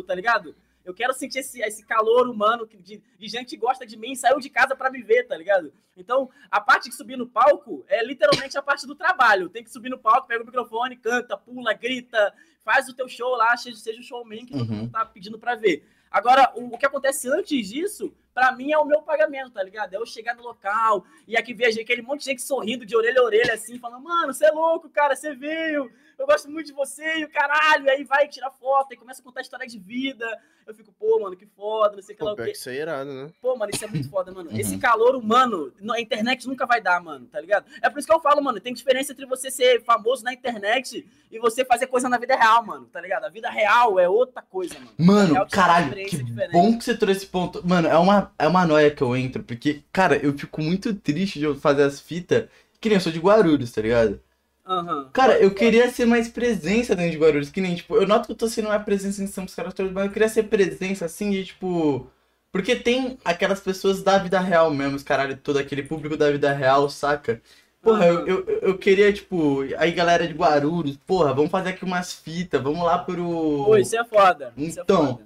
tá 0.02 0.14
ligado? 0.14 0.54
Eu 0.84 0.94
quero 0.94 1.12
sentir 1.12 1.40
esse, 1.40 1.60
esse 1.62 1.84
calor 1.84 2.26
humano 2.28 2.66
que- 2.66 2.78
de, 2.78 3.02
de 3.18 3.28
gente 3.28 3.50
que 3.50 3.56
gosta 3.56 3.84
de 3.86 3.96
mim 3.98 4.14
saiu 4.14 4.40
de 4.40 4.48
casa 4.48 4.74
pra 4.74 4.90
me 4.90 5.02
ver, 5.02 5.24
tá 5.24 5.36
ligado? 5.36 5.72
Então, 5.96 6.30
a 6.50 6.60
parte 6.60 6.88
de 6.88 6.94
subir 6.94 7.16
no 7.18 7.26
palco 7.28 7.84
é 7.86 8.02
literalmente 8.04 8.56
a 8.56 8.62
parte 8.62 8.86
do 8.86 8.94
trabalho. 8.94 9.50
Tem 9.50 9.62
que 9.62 9.70
subir 9.70 9.90
no 9.90 9.98
palco, 9.98 10.26
pega 10.26 10.42
o 10.42 10.46
microfone, 10.46 10.96
canta, 10.96 11.36
pula, 11.36 11.74
grita, 11.74 12.32
faz 12.64 12.88
o 12.88 12.94
teu 12.94 13.08
show 13.08 13.36
lá, 13.36 13.54
seja, 13.56 14.00
o 14.00 14.02
showman 14.02 14.46
que 14.46 14.52
todo 14.52 14.70
Uhum. 14.70 14.76
mundo 14.78 14.92
tá 14.92 15.04
pedindo 15.04 15.38
pra 15.38 15.54
ver. 15.54 15.84
Agora, 16.10 16.50
o, 16.56 16.74
o 16.74 16.78
que 16.78 16.86
acontece 16.86 17.28
antes 17.28 17.68
disso, 17.68 18.12
pra 18.34 18.50
mim 18.52 18.72
é 18.72 18.78
o 18.78 18.84
meu 18.84 19.02
pagamento, 19.02 19.50
tá 19.50 19.62
ligado? 19.62 19.92
É 19.94 19.96
eu 19.96 20.06
chegar 20.06 20.34
no 20.34 20.42
local 20.42 21.04
e 21.28 21.36
aqui 21.36 21.52
ver 21.54 21.66
aquele 21.78 22.02
monte 22.02 22.20
de 22.20 22.24
gente 22.26 22.42
sorrindo 22.42 22.84
de 22.86 22.96
orelha 22.96 23.20
a 23.20 23.24
orelha, 23.24 23.54
assim, 23.54 23.78
falando, 23.78 24.02
mano, 24.02 24.32
você 24.32 24.46
é 24.46 24.50
louco, 24.50 24.88
cara, 24.88 25.14
você 25.14 25.34
veio, 25.34 25.92
eu 26.20 26.26
gosto 26.26 26.50
muito 26.50 26.66
de 26.66 26.72
você, 26.72 27.18
e 27.18 27.24
o 27.24 27.30
caralho, 27.30 27.86
e 27.86 27.90
aí 27.90 28.04
vai 28.04 28.28
tirar 28.28 28.50
foto, 28.50 28.92
e 28.92 28.96
começa 28.96 29.20
a 29.20 29.24
contar 29.24 29.40
história 29.40 29.66
de 29.66 29.78
vida. 29.78 30.26
Eu 30.66 30.74
fico, 30.74 30.92
pô, 30.92 31.18
mano, 31.20 31.34
que 31.36 31.46
foda, 31.46 31.96
não 31.96 32.02
sei 32.02 32.14
o 32.14 32.18
que 32.18 32.22
lá 32.24 32.36
Pô, 32.36 32.42
o 32.42 32.44
que 32.44 32.52
isso 32.52 32.68
é 32.68 32.74
irado, 32.76 33.10
né? 33.12 33.32
Pô, 33.40 33.56
mano, 33.56 33.72
isso 33.74 33.84
é 33.84 33.88
muito 33.88 34.08
foda, 34.08 34.30
mano. 34.30 34.50
Uhum. 34.50 34.56
Esse 34.56 34.78
calor 34.78 35.16
humano, 35.16 35.72
no- 35.80 35.94
a 35.94 36.00
internet 36.00 36.46
nunca 36.46 36.66
vai 36.66 36.80
dar, 36.80 37.02
mano, 37.02 37.26
tá 37.26 37.40
ligado? 37.40 37.64
É 37.82 37.88
por 37.88 37.98
isso 37.98 38.06
que 38.06 38.14
eu 38.14 38.20
falo, 38.20 38.40
mano, 38.42 38.60
tem 38.60 38.72
diferença 38.74 39.12
entre 39.12 39.26
você 39.26 39.50
ser 39.50 39.82
famoso 39.82 40.22
na 40.22 40.32
internet 40.32 41.04
e 41.30 41.38
você 41.38 41.64
fazer 41.64 41.86
coisa 41.86 42.08
na 42.08 42.18
vida 42.18 42.36
real, 42.36 42.64
mano, 42.64 42.86
tá 42.86 43.00
ligado? 43.00 43.24
A 43.24 43.28
vida 43.30 43.50
real 43.50 43.98
é 43.98 44.08
outra 44.08 44.42
coisa, 44.42 44.74
mano. 44.74 44.92
Mano, 44.98 45.32
real 45.34 45.46
caralho, 45.50 45.92
que 45.94 46.22
diferente. 46.22 46.52
bom 46.52 46.76
que 46.76 46.84
você 46.84 46.96
trouxe 46.96 47.22
esse 47.22 47.26
ponto. 47.26 47.66
Mano, 47.66 47.88
é 47.88 47.98
uma, 47.98 48.32
é 48.38 48.46
uma 48.46 48.66
noia 48.66 48.90
que 48.90 49.02
eu 49.02 49.16
entro, 49.16 49.42
porque, 49.42 49.82
cara, 49.90 50.16
eu 50.18 50.36
fico 50.36 50.60
muito 50.60 50.94
triste 50.94 51.38
de 51.38 51.46
eu 51.46 51.56
fazer 51.56 51.82
as 51.82 51.98
fitas, 51.98 52.48
que 52.80 52.88
nem 52.88 52.96
eu 52.96 53.00
sou 53.00 53.10
de 53.10 53.18
Guarulhos, 53.18 53.72
tá 53.72 53.80
ligado? 53.82 54.20
Aham. 54.66 55.10
Cara, 55.12 55.38
eu 55.38 55.52
queria 55.52 55.90
ser 55.90 56.06
mais 56.06 56.28
presença 56.28 56.94
dentro 56.94 57.12
de 57.12 57.18
Guarulhos, 57.18 57.50
que 57.50 57.60
nem, 57.60 57.74
tipo, 57.74 57.96
eu 57.96 58.06
noto 58.06 58.26
que 58.26 58.32
eu 58.32 58.36
tô 58.36 58.48
sendo 58.48 58.68
mais 58.68 58.82
presença 58.82 59.22
em 59.22 59.26
São 59.26 59.46
Carlos, 59.46 59.74
mas 59.92 60.06
eu 60.06 60.12
queria 60.12 60.28
ser 60.28 60.44
presença, 60.44 61.04
assim, 61.04 61.30
de, 61.30 61.44
tipo... 61.46 62.06
Porque 62.52 62.74
tem 62.74 63.16
aquelas 63.24 63.60
pessoas 63.60 64.02
da 64.02 64.18
vida 64.18 64.40
real 64.40 64.72
mesmo, 64.72 64.96
os 64.96 65.02
caralho, 65.04 65.36
todo 65.36 65.58
aquele 65.58 65.84
público 65.84 66.16
da 66.16 66.30
vida 66.30 66.52
real, 66.52 66.88
saca? 66.90 67.40
Porra, 67.80 68.06
eu, 68.06 68.16
Aham. 68.18 68.26
eu, 68.26 68.46
eu 68.62 68.78
queria, 68.78 69.12
tipo, 69.12 69.60
aí 69.78 69.92
galera 69.92 70.26
de 70.26 70.34
Guarulhos, 70.34 70.96
porra, 71.06 71.32
vamos 71.32 71.50
fazer 71.50 71.70
aqui 71.70 71.84
umas 71.84 72.12
fitas, 72.12 72.60
vamos 72.60 72.84
lá 72.84 72.98
pro... 72.98 73.64
Pô, 73.64 73.76
isso 73.76 73.96
é 73.96 74.04
foda. 74.04 74.52
É 74.56 74.62
Então, 74.62 75.16
foda. 75.16 75.24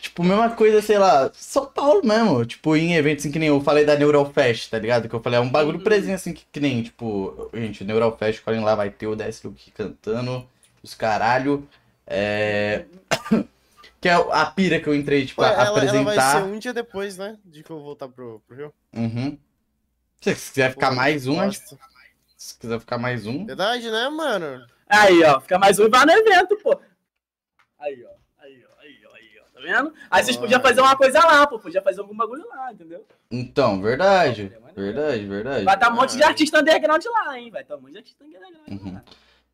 Tipo, 0.00 0.22
mesma 0.24 0.50
coisa, 0.54 0.80
sei 0.82 0.98
lá, 0.98 1.30
São 1.34 1.66
Paulo 1.66 2.02
mesmo. 2.06 2.44
Tipo, 2.44 2.76
em 2.76 2.94
eventos 2.94 3.24
assim 3.24 3.32
que 3.32 3.38
nem 3.38 3.48
eu 3.48 3.60
falei 3.60 3.84
da 3.84 3.96
Neurofest, 3.96 4.70
tá 4.70 4.78
ligado? 4.78 5.08
Que 5.08 5.14
eu 5.14 5.20
falei, 5.22 5.38
é 5.38 5.42
um 5.42 5.48
bagulho 5.50 5.78
Uhum. 5.78 5.84
presente 5.84 6.14
assim 6.14 6.32
que, 6.32 6.44
que 6.50 6.60
nem, 6.60 6.82
tipo, 6.82 7.50
gente, 7.54 7.84
Neurofest, 7.84 8.42
colhem 8.42 8.62
lá, 8.62 8.74
vai 8.74 8.90
ter 8.90 9.06
o 9.06 9.16
DS 9.16 9.42
Luke 9.44 9.70
cantando, 9.72 10.46
os 10.82 10.94
caralho. 10.94 11.66
É. 12.06 12.84
que 14.00 14.08
é 14.08 14.12
a 14.14 14.46
pira 14.46 14.80
que 14.80 14.88
eu 14.88 14.94
entrei, 14.94 15.24
tipo, 15.24 15.40
Pô, 15.40 15.46
a 15.46 15.48
ela, 15.48 15.62
ela 15.62 15.72
vai 15.72 15.86
apresentar. 15.88 16.32
ser 16.38 16.42
um 16.44 16.58
dia 16.58 16.72
depois, 16.74 17.16
né? 17.16 17.38
De 17.44 17.62
que 17.62 17.70
eu 17.70 17.80
voltar 17.80 18.08
pro, 18.08 18.42
pro 18.46 18.56
Rio. 18.56 18.74
Uhum. 18.92 19.38
Se 20.20 20.34
você 20.34 20.50
quiser 20.50 20.70
ficar 20.72 20.90
Pô, 20.90 20.96
mais 20.96 21.26
um, 21.26 21.36
gosto. 21.36 21.78
se 22.36 22.58
quiser 22.58 22.80
ficar 22.80 22.98
mais 22.98 23.26
um. 23.26 23.46
Verdade, 23.46 23.90
né, 23.90 24.08
mano? 24.08 24.64
Aí, 24.88 25.22
ó, 25.24 25.40
fica 25.40 25.58
mais 25.58 25.78
um 25.78 25.84
e 25.86 25.88
vai 25.88 26.04
no 26.04 26.12
evento, 26.12 26.56
pô. 26.62 26.78
Aí, 27.78 28.04
ó. 28.04 28.10
Aí, 28.42 28.62
ó, 28.68 28.80
aí, 28.82 28.98
ó, 29.06 29.14
aí, 29.14 29.30
ó. 29.40 29.44
Tá 29.51 29.51
vendo? 29.62 29.92
Aí 30.10 30.22
vocês 30.24 30.36
podiam 30.36 30.60
fazer 30.60 30.80
uma 30.80 30.96
coisa 30.96 31.18
lá, 31.20 31.46
pô. 31.46 31.58
Podia 31.58 31.80
fazer 31.80 32.00
algum 32.00 32.16
bagulho 32.16 32.46
lá, 32.48 32.72
entendeu? 32.72 33.06
Então, 33.30 33.80
verdade. 33.80 34.52
Verdade, 34.76 35.24
verdade. 35.26 35.64
Vai 35.64 35.74
estar 35.74 35.90
um 35.90 35.94
monte 35.94 36.16
de 36.16 36.22
artista 36.22 36.60
underground 36.60 37.04
lá, 37.06 37.38
hein? 37.38 37.50
Vai 37.50 37.62
estar 37.62 37.76
um 37.76 37.80
monte 37.80 37.92
de 37.92 37.98
artista 37.98 38.24
underground 38.24 38.56
Uhum. 38.68 38.94
lá. 38.94 39.02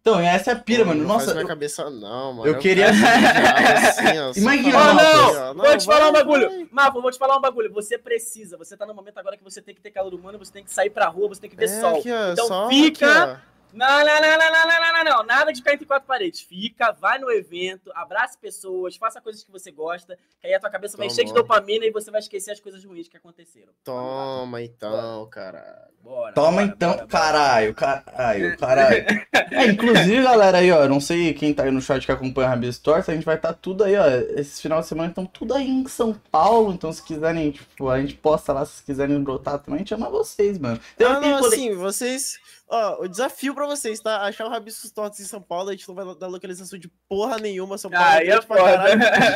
Então, 0.01 0.21
essa 0.21 0.53
é 0.53 0.55
a 0.55 0.57
pira, 0.57 0.85
mano. 0.85 1.01
Não 1.01 1.09
Nossa, 1.09 1.25
faz 1.27 1.35
minha 1.37 1.45
eu- 1.45 1.49
cabeça, 1.49 1.91
não, 1.91 2.33
mano. 2.33 2.47
eu 2.51 2.55
um 2.55 2.59
queria- 2.59 2.87
assim, 2.89 4.19
ó, 4.19 4.33
Imagina, 4.37 4.79
Oh, 4.79 4.95
Não, 4.95 5.55
não! 5.55 5.65
Vou 5.65 5.77
te 5.77 5.85
falar 5.85 6.09
um 6.09 6.13
vai, 6.13 6.23
bagulho. 6.25 6.49
vai. 6.49 6.69
Mafo, 6.71 7.03
vou 7.03 7.11
te 7.11 7.19
falar 7.19 7.37
um 7.37 7.41
bagulho. 7.41 7.73
Você 7.75 7.99
precisa. 7.99 8.57
Você 8.57 8.77
tá 8.77 8.87
no 8.87 8.95
momento 8.95 9.19
agora 9.19 9.37
que 9.37 9.45
você 9.45 9.61
tem 9.61 9.75
que 9.75 9.81
ter 9.81 9.91
calor 9.91 10.15
humano, 10.15 10.39
você 10.39 10.53
tem 10.53 10.65
que 10.65 10.73
sair 10.73 10.89
pra 10.91 11.09
rua, 11.09 11.29
você 11.29 11.41
tem 11.41 11.51
que 11.51 11.57
ver 11.57 11.65
É, 11.67 11.81
sol. 11.81 11.99
aqui, 11.99 12.11
ó, 12.13 12.33
Então 12.33 12.47
só 12.47 12.69
fica- 12.69 13.23
aqui. 13.25 13.41
Não, 13.73 14.05
não, 14.05 14.21
não, 14.21 14.39
não, 14.39 14.53
não, 14.53 14.67
não, 14.67 14.93
não, 14.93 15.05
não, 15.05 15.25
Nada 15.25 15.53
de 15.53 15.59
ficar 15.59 15.75
entre 15.75 15.87
quatro 15.87 16.07
paredes. 16.07 16.41
Fica, 16.41 16.93
vai 16.93 17.19
no 17.19 17.31
evento, 17.31 17.91
abraça 17.95 18.39
pessoas, 18.41 18.97
faça 18.97 19.21
coisas 19.21 19.45
que 19.45 19.51
você 19.51 19.71
gosta, 19.71 20.19
que 20.41 20.47
aí 20.47 20.55
a 20.55 20.61
tua 20.61 20.71
cabeça 20.71 20.97
Toma. 20.97 21.05
vai 21.05 21.13
encher 21.13 21.25
de 21.25 21.35
dopamina 21.35 21.85
e 21.85 21.91
você 21.91 22.11
vai 22.11 22.21
esquecer 22.21 22.53
as 22.53 22.61
coisas 22.61 22.85
ruins 22.85 23.09
que 23.09 23.17
aconteceram. 23.17 23.73
Toma 23.85 24.63
então, 24.63 24.91
bora. 24.91 25.31
caralho. 25.31 25.89
Bora, 26.01 26.33
Toma 26.33 26.53
bora, 26.53 26.65
então, 26.65 26.93
bora, 26.93 27.07
caralho, 27.07 27.75
caralho, 27.75 28.57
caralho. 28.57 29.07
é, 29.53 29.67
inclusive, 29.67 30.23
galera, 30.23 30.59
aí, 30.59 30.71
ó, 30.71 30.89
não 30.89 31.01
sei 31.01 31.35
quem 31.35 31.53
tá 31.53 31.65
aí 31.65 31.71
no 31.71 31.83
chat 31.83 32.07
que 32.07 32.13
acompanha 32.13 32.49
a 32.49 32.51
Rabi 32.51 32.73
Stories, 32.73 33.09
a 33.09 33.15
gente 33.15 33.25
vai 33.25 33.37
estar 33.37 33.53
tá 33.53 33.59
tudo 33.61 33.85
aí, 33.85 33.97
ó. 33.97 34.07
esses 34.37 34.61
final 34.61 34.81
de 34.81 34.87
semana 34.87 35.09
estão 35.09 35.27
tudo 35.27 35.55
aí 35.55 35.69
em 35.69 35.87
São 35.89 36.15
Paulo, 36.31 36.73
então 36.73 36.93
se 36.93 37.03
quiserem, 37.03 37.51
tipo, 37.51 37.89
a 37.89 38.01
gente 38.01 38.15
posta 38.15 38.53
lá, 38.53 38.65
se 38.65 38.83
quiserem 38.83 39.23
brotar 39.23 39.59
também, 39.59 39.77
a 39.77 39.79
gente 39.79 39.89
chama 39.89 40.09
vocês, 40.09 40.59
mano. 40.59 40.81
Então, 40.95 41.13
ah, 41.13 41.21
não, 41.21 41.37
assim, 41.39 41.75
vocês 41.75 42.39
Ó, 42.71 43.03
o 43.03 43.09
desafio 43.09 43.55
pra 43.55 43.67
vocês, 43.67 43.99
tá? 43.99 44.23
Achar 44.23 44.45
o 44.45 44.51
Rabiscos 44.51 44.91
Tortos 44.91 45.21
em 45.21 45.25
São 45.25 45.41
Paulo, 45.41 45.71
a 45.71 45.73
gente 45.73 45.89
não 45.89 45.95
vai 45.95 46.05
dar 46.17 46.27
localização 46.27 46.79
de 46.79 46.89
porra 47.09 47.39
nenhuma. 47.39 47.79
São 47.79 47.91
Paulo 47.91 48.07
Ah, 48.07 48.23
é 48.23 48.41
pra 48.41 48.43
foda. 48.43 48.85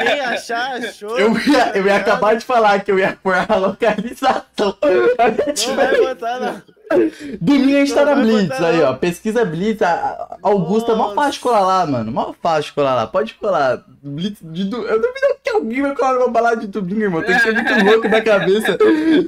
Quem 0.04 0.20
achar, 0.24 0.76
achou. 0.76 1.18
Eu 1.18 1.32
ia, 1.38 1.76
eu 1.76 1.86
ia 1.86 1.94
tá 1.94 2.12
acabar 2.12 2.36
de 2.36 2.44
falar 2.44 2.84
que 2.84 2.90
eu 2.90 2.98
ia 2.98 3.16
pôr 3.22 3.34
a 3.34 3.56
localização. 3.56 4.76
Não 5.66 5.76
vai 5.76 5.98
botar, 5.98 6.40
não. 6.40 6.62
Domingo 7.40 7.76
a 7.76 7.80
gente 7.80 7.94
tá 7.94 8.04
Não 8.04 8.16
na 8.16 8.22
Blitz 8.22 8.60
aí, 8.60 8.78
não. 8.78 8.90
ó. 8.90 8.94
Pesquisa 8.94 9.44
Blitz. 9.44 9.82
A 9.82 10.38
Augusta, 10.42 10.94
mó 10.94 11.04
Nossa. 11.04 11.14
fácil 11.14 11.40
colar 11.40 11.60
lá, 11.60 11.86
mano. 11.86 12.12
Mó 12.12 12.34
fácil 12.42 12.74
colar 12.74 12.94
lá. 12.94 13.06
Pode 13.06 13.34
colar. 13.34 13.84
Blitz 14.02 14.38
de. 14.42 14.62
Eu 14.62 15.00
duvido 15.00 15.36
que 15.42 15.50
alguém 15.50 15.82
vai 15.82 15.94
colar 15.94 16.14
numa 16.14 16.28
balada 16.28 16.56
de 16.56 16.66
domingo, 16.66 17.02
irmão. 17.02 17.22
Tem 17.22 17.34
que 17.34 17.42
ser 17.42 17.52
muito 17.52 17.84
louco 17.84 18.08
da 18.08 18.20
cabeça. 18.22 18.78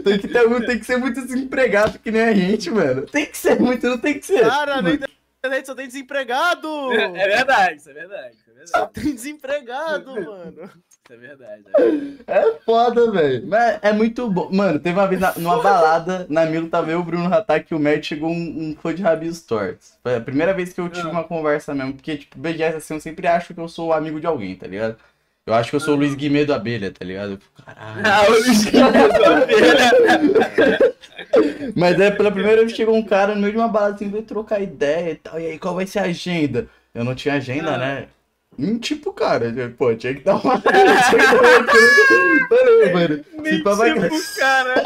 Tem 0.05 0.19
que, 0.19 0.29
ter, 0.29 0.67
tem 0.67 0.79
que 0.79 0.85
ser 0.87 0.97
muito 0.97 1.21
desempregado 1.21 1.99
que 1.99 2.11
nem 2.11 2.23
a 2.23 2.35
gente, 2.35 2.71
mano. 2.71 3.03
Tem 3.03 3.27
que 3.27 3.37
ser 3.37 3.59
muito, 3.61 3.87
não 3.87 3.99
tem 3.99 4.19
que 4.19 4.27
ser. 4.27 4.41
Cara, 4.41 4.83
na 4.83 4.99
internet 5.47 5.66
só 5.66 5.74
tem 5.74 5.86
desempregado! 5.86 6.92
É 6.92 7.28
verdade, 7.28 7.76
isso 7.76 7.90
é 7.90 7.92
verdade. 7.92 8.36
Isso 8.36 8.51
é 8.51 8.66
Só 8.66 8.78
verdade. 8.86 8.92
tem 9.01 9.14
desempregado, 9.14 10.14
mano. 10.24 10.70
Isso 11.05 11.12
é 11.12 11.16
verdade. 11.16 11.62
é 11.66 11.80
verdade. 11.82 12.18
É 12.26 12.53
foda, 12.64 13.11
velho. 13.11 13.47
Mas 13.47 13.78
é 13.82 13.92
muito 13.92 14.30
bom. 14.30 14.49
Mano, 14.51 14.78
teve 14.78 14.99
uma 14.99 15.07
vez 15.07 15.20
na- 15.20 15.34
numa 15.36 15.62
balada, 15.62 16.26
na 16.30 16.47
Milo 16.47 16.68
tava 16.68 16.90
eu, 16.90 17.01
o 17.01 17.05
Bruno 17.05 17.32
Hatak 17.32 17.72
e 17.72 17.76
o 17.76 17.80
Matt, 17.80 18.05
chegou 18.07 18.30
um, 18.30 18.70
um 18.70 18.76
fã 18.80 18.95
de 18.95 19.03
Rabis 19.03 19.42
Torts. 19.42 19.99
Foi 20.03 20.14
a 20.16 20.20
primeira 20.20 20.55
vez 20.55 20.72
que 20.72 20.80
eu 20.80 20.88
tive 20.88 21.09
Ah. 21.09 21.11
uma 21.11 21.24
conversa 21.24 21.74
mesmo. 21.74 21.95
Porque, 21.95 22.16
tipo, 22.16 22.38
BGS, 22.38 22.76
assim, 22.78 22.95
eu 22.95 23.01
sempre 23.01 23.26
acho 23.26 23.53
que 23.53 23.61
eu 23.61 23.68
sou 23.68 23.92
amigo 23.92 24.18
de 24.20 24.26
alguém, 24.26 24.57
tá 24.57 24.66
ligado? 24.66 24.97
Eu 25.47 25.53
acho 25.53 25.68
que 25.68 25.76
eu 25.76 25.80
sou 25.80 25.92
o 25.95 25.97
Luiz 25.99 26.14
Guimê 26.14 26.47
do 26.47 26.55
Abelha, 26.55 26.90
tá 26.90 27.05
ligado? 27.05 27.38
Caralho. 27.66 28.03
Ah, 28.07 28.24
o 28.26 28.30
Luiz 28.30 28.64
Guilherme. 28.64 28.95
Mas 31.76 32.01
é 32.01 32.11
pela 32.11 32.30
primeira 32.32 32.61
vez 32.62 32.72
que 32.72 32.78
chegou 32.78 32.95
um 32.97 33.03
cara 33.05 33.34
no 33.34 33.40
meio 33.42 33.53
de 33.53 33.59
uma 33.59 33.68
balada 33.68 33.95
assim, 33.97 34.09
veio 34.09 34.22
trocar 34.22 34.62
ideia 34.62 35.11
e 35.11 35.16
tal. 35.16 35.38
E 35.38 35.47
aí, 35.47 35.59
qual 35.59 35.74
vai 35.74 35.86
ser 35.86 35.99
a 35.99 36.05
agenda? 36.05 36.66
Eu 36.95 37.05
não 37.05 37.14
tinha 37.14 37.34
agenda, 37.34 37.74
Ah. 37.74 37.78
né? 37.78 38.07
Hum, 38.59 38.78
tipo, 38.78 39.12
cara, 39.12 39.53
pô, 39.76 39.95
tinha 39.95 40.14
que 40.14 40.20
dar 40.22 40.36
uma. 40.36 40.59
que. 40.61 40.68
Valeu, 42.49 42.92
mano. 42.95 43.24
Vai- 43.64 43.92
Tipo, 43.95 44.36
cara. 44.38 44.84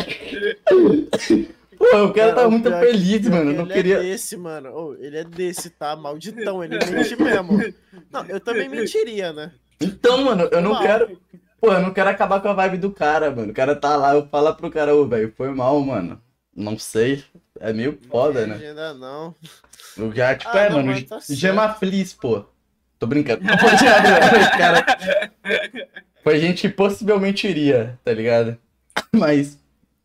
Pô, 1.78 2.04
o 2.06 2.12
cara 2.14 2.32
tá 2.32 2.48
muito 2.50 2.68
é 2.68 2.80
que- 2.80 2.86
feliz, 2.86 3.20
pior 3.20 3.30
mano. 3.30 3.44
que 3.44 3.50
Eu 3.50 3.59
não 3.59 3.64
ele 3.66 3.74
queria. 3.74 3.96
é 3.98 4.00
desse, 4.02 4.36
mano. 4.36 4.70
Ô, 4.74 4.94
ele 4.98 5.18
é 5.18 5.24
desse, 5.24 5.70
tá? 5.70 5.94
Malditão, 5.94 6.64
ele 6.64 6.78
mente 6.78 7.14
mesmo. 7.22 7.74
Não, 8.11 8.24
eu 8.26 8.40
também 8.40 8.68
mentiria, 8.70 9.32
né? 9.32 9.52
Então, 9.81 10.24
mano, 10.24 10.49
eu 10.51 10.61
não 10.61 10.72
Mal. 10.72 10.83
quero. 10.83 11.20
Pô, 11.61 11.72
eu 11.72 11.81
não 11.81 11.93
quero 11.93 12.11
acabar 12.11 12.41
com 12.41 12.49
a 12.49 12.53
vibe 12.53 12.79
do 12.79 12.91
cara, 12.91 13.31
mano. 13.31 13.51
O 13.51 13.55
cara 13.55 13.74
tá 13.74 13.97
lá, 13.97 14.14
eu 14.14 14.29
falo 14.29 14.55
pro 14.55 14.70
cara, 14.70 14.95
ô, 14.95 15.07
velho, 15.07 15.33
foi 15.37 15.51
mal, 15.51 15.81
mano. 15.81 16.20
Não 16.55 16.79
sei. 16.79 17.24
É 17.61 17.72
meio 17.72 17.99
foda, 18.09 18.47
né? 18.47 18.55
Ainda 18.68 18.95
não. 18.95 19.35
O 19.97 20.12
já, 20.12 20.35
tipo, 20.37 20.51
Ah, 20.57 20.61
é, 20.61 20.70
não, 20.70 20.83
mano, 20.85 21.03
tá 21.05 21.18
gema 21.29 21.74
feliz, 21.74 22.14
pô. 22.14 22.45
Tô 22.99 23.07
brincando. 23.07 23.43
Não 23.45 23.57
pode 23.57 23.85
nada, 23.85 24.51
cara. 24.57 24.87
Foi 26.22 26.41
gente 26.41 26.62
que 26.62 26.68
possivelmente 26.68 27.47
iria, 27.47 27.99
tá 28.05 28.12
ligado? 28.12 28.59
Mas, 29.14 29.59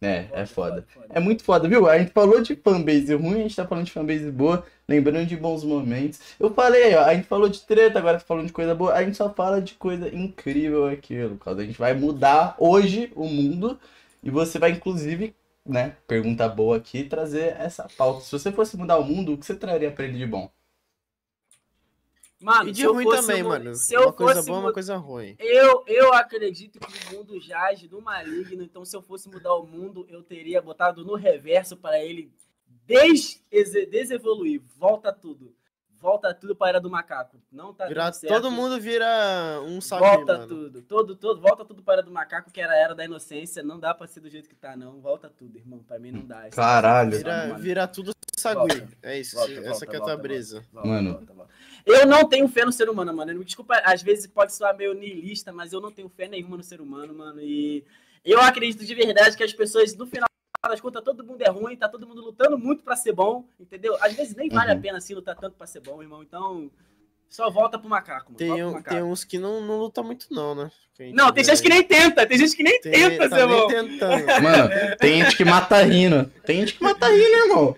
é, 0.06 0.30
é 0.32 0.46
foda. 0.46 0.86
É 1.10 1.20
muito 1.20 1.44
foda, 1.44 1.68
viu? 1.68 1.88
A 1.88 1.98
gente 1.98 2.12
falou 2.12 2.42
de 2.42 2.56
fanbase 2.56 3.14
ruim, 3.14 3.40
a 3.40 3.44
gente 3.44 3.56
tá 3.56 3.68
falando 3.68 3.86
de 3.86 3.92
fanbase 3.92 4.32
boa, 4.32 4.66
lembrando 4.88 5.26
de 5.26 5.36
bons 5.36 5.64
momentos. 5.64 6.20
Eu 6.40 6.54
falei, 6.54 6.96
ó, 6.96 7.04
a 7.04 7.14
gente 7.16 7.28
falou 7.28 7.50
de 7.50 7.62
treta, 7.62 8.00
agora 8.00 8.18
tá 8.20 8.26
falando 8.26 8.48
de 8.48 8.54
coisa 8.54 8.76
boa, 8.76 8.94
a 8.94 9.04
gente 9.04 9.18
só 9.18 9.34
fala 9.34 9.62
de 9.62 9.74
coisa 9.76 10.14
incrível 10.14 10.88
aqui, 10.88 11.22
Lucas. 11.24 11.58
A 11.58 11.64
gente 11.64 11.78
vai 11.78 11.94
mudar 11.94 12.56
hoje 12.60 13.12
o 13.16 13.28
mundo 13.28 13.80
e 14.22 14.30
você 14.30 14.60
vai, 14.60 14.72
inclusive, 14.72 15.36
né, 15.66 15.96
pergunta 16.08 16.48
boa 16.48 16.78
aqui, 16.78 17.04
trazer 17.04 17.56
essa 17.60 17.88
pauta. 17.98 18.22
Se 18.22 18.32
você 18.32 18.52
fosse 18.52 18.78
mudar 18.78 18.98
o 18.98 19.04
mundo, 19.04 19.34
o 19.34 19.38
que 19.38 19.46
você 19.46 19.56
traria 19.56 19.92
pra 19.92 20.06
ele 20.06 20.18
de 20.18 20.26
bom? 20.26 20.50
Mano, 22.44 22.70
E 22.70 22.72
de 22.74 22.82
eu 22.84 22.94
ruim 22.94 23.06
fosse 23.06 23.22
também, 23.22 23.42
mu- 23.42 23.50
mano. 23.50 23.74
Se 23.76 23.94
eu 23.94 24.02
Uma 24.02 24.14
coisa 24.14 24.36
fosse 24.36 24.48
boa, 24.50 24.60
uma 24.60 24.74
coisa 24.74 24.98
ruim. 24.98 25.36
Eu, 25.40 25.84
eu 25.88 26.14
acredito 26.14 26.78
que 26.78 27.14
o 27.14 27.18
mundo 27.18 27.40
jaz 27.40 27.82
do 27.88 28.02
maligno, 28.02 28.62
então 28.64 28.84
se 28.84 28.96
eu 28.96 29.02
fosse 29.02 29.30
mudar 29.30 29.54
o 29.56 29.66
mundo, 29.66 30.06
eu 30.10 30.22
teria 30.22 30.62
botado 30.62 31.06
no 31.06 31.16
reverso 31.16 31.78
para 31.78 32.04
ele 32.04 32.34
des 32.86 33.42
desevoluir. 33.90 34.62
Volta 34.78 35.14
tudo. 35.14 35.56
Volta 36.00 36.34
tudo 36.34 36.54
para 36.54 36.68
a 36.68 36.70
era 36.72 36.82
do 36.82 36.90
macaco. 36.90 37.38
Não 37.50 37.74
tá 37.74 37.88
Virar, 37.88 38.12
todo 38.28 38.52
mundo 38.52 38.78
vira 38.78 39.08
um 39.66 39.80
saco, 39.80 40.04
Volta 40.04 40.34
mano. 40.40 40.48
tudo. 40.50 40.82
Todo, 40.82 41.16
todo, 41.16 41.40
volta 41.40 41.64
tudo 41.64 41.82
para 41.82 41.94
a 41.94 41.96
era 42.00 42.04
do 42.06 42.12
macaco, 42.12 42.52
que 42.52 42.60
era 42.60 42.74
a 42.74 42.78
era 42.78 42.94
da 42.94 43.06
inocência. 43.06 43.64
Não 43.64 43.80
dá 43.80 43.94
pra 43.94 44.06
ser 44.06 44.20
do 44.20 44.30
jeito 44.30 44.50
que 44.50 44.56
tá, 44.56 44.76
não. 44.76 45.00
Volta 45.00 45.30
tudo, 45.30 45.58
irmão. 45.58 45.80
Pra 45.82 45.98
mim 45.98 46.12
não 46.12 46.26
dá. 46.26 46.46
Esse- 46.50 46.58
Caralho. 46.58 47.12
Vira, 47.18 47.54
vira 47.58 47.88
tudo 47.88 48.12
sagui. 48.38 48.86
É 49.02 49.18
isso, 49.18 49.38
Volta, 49.38 49.54
essa 49.54 49.62
volta, 49.70 49.86
que 49.86 49.94
é 49.94 49.96
a 49.96 50.00
volta, 50.00 50.14
tua 50.16 50.22
brisa. 50.22 50.66
volta, 50.74 50.90
Mano. 50.90 51.12
volta, 51.14 51.34
volta. 51.34 51.53
Eu 51.86 52.06
não 52.06 52.26
tenho 52.28 52.48
fé 52.48 52.64
no 52.66 52.72
ser 52.72 52.90
humano, 52.90 53.14
mano. 53.14 53.34
Me 53.38 53.44
Desculpa, 53.46 53.82
às 53.84 54.02
vezes 54.02 54.28
pode 54.28 54.54
soar 54.56 54.76
meio 54.76 54.94
niilista, 54.94 55.52
mas 55.52 55.74
eu 55.74 55.82
não 55.82 55.92
tenho 55.92 56.10
fé 56.10 56.28
nenhuma 56.28 56.58
no 56.58 56.64
ser 56.64 56.80
humano, 56.80 57.14
mano. 57.14 57.42
E 57.42 57.84
eu 58.24 58.40
acredito 58.42 58.86
de 58.86 58.96
verdade 58.96 59.36
que 59.36 59.44
as 59.44 59.52
pessoas, 59.54 59.96
no 59.96 60.06
final 60.08 60.28
das 60.70 60.80
contas, 60.80 61.04
todo 61.04 61.24
mundo 61.26 61.42
é 61.42 61.50
ruim, 61.50 61.76
tá 61.76 61.90
todo 61.90 62.08
mundo 62.08 62.22
lutando 62.22 62.58
muito 62.58 62.84
pra 62.84 62.96
ser 62.96 63.12
bom, 63.12 63.46
entendeu? 63.60 63.98
Às 64.00 64.14
vezes 64.14 64.34
nem 64.36 64.48
vale 64.50 64.72
Uhum. 64.72 64.78
a 64.78 64.82
pena 64.82 64.98
assim 64.98 65.14
lutar 65.14 65.36
tanto 65.36 65.58
pra 65.58 65.68
ser 65.68 65.82
bom, 65.82 66.02
irmão. 66.02 66.24
Então, 66.24 66.72
só 67.28 67.50
volta 67.50 67.78
pro 67.78 67.90
macaco, 67.90 68.32
mano. 68.32 68.38
Tem, 68.38 68.64
macaco. 68.64 68.90
tem 68.90 69.04
uns 69.04 69.26
que 69.26 69.38
não, 69.38 69.60
não 69.60 69.78
lutam 69.80 70.06
muito, 70.06 70.28
não, 70.32 70.56
né? 70.56 70.72
Quem 70.96 71.12
Não, 71.12 71.34
tem 71.34 71.44
gente 71.44 71.62
que 71.62 71.68
aí. 71.72 71.80
nem 71.80 71.84
tenta, 71.84 72.26
tem 72.26 72.38
gente 72.38 72.56
que 72.56 72.62
nem 72.64 72.80
Tem- 72.80 72.92
tenta 72.92 73.28
tá 73.28 73.48
bom. 73.48 73.68
tentando. 73.68 74.26
Mano, 74.44 74.70
tem 75.00 75.24
gente 75.24 75.36
que 75.36 75.44
mata 75.44 75.82
rindo. 75.82 76.32
Tem 76.46 76.60
gente 76.60 76.76
que 76.76 76.84
mata 76.84 77.08
rindo, 77.08 77.24
irmão. 77.48 77.76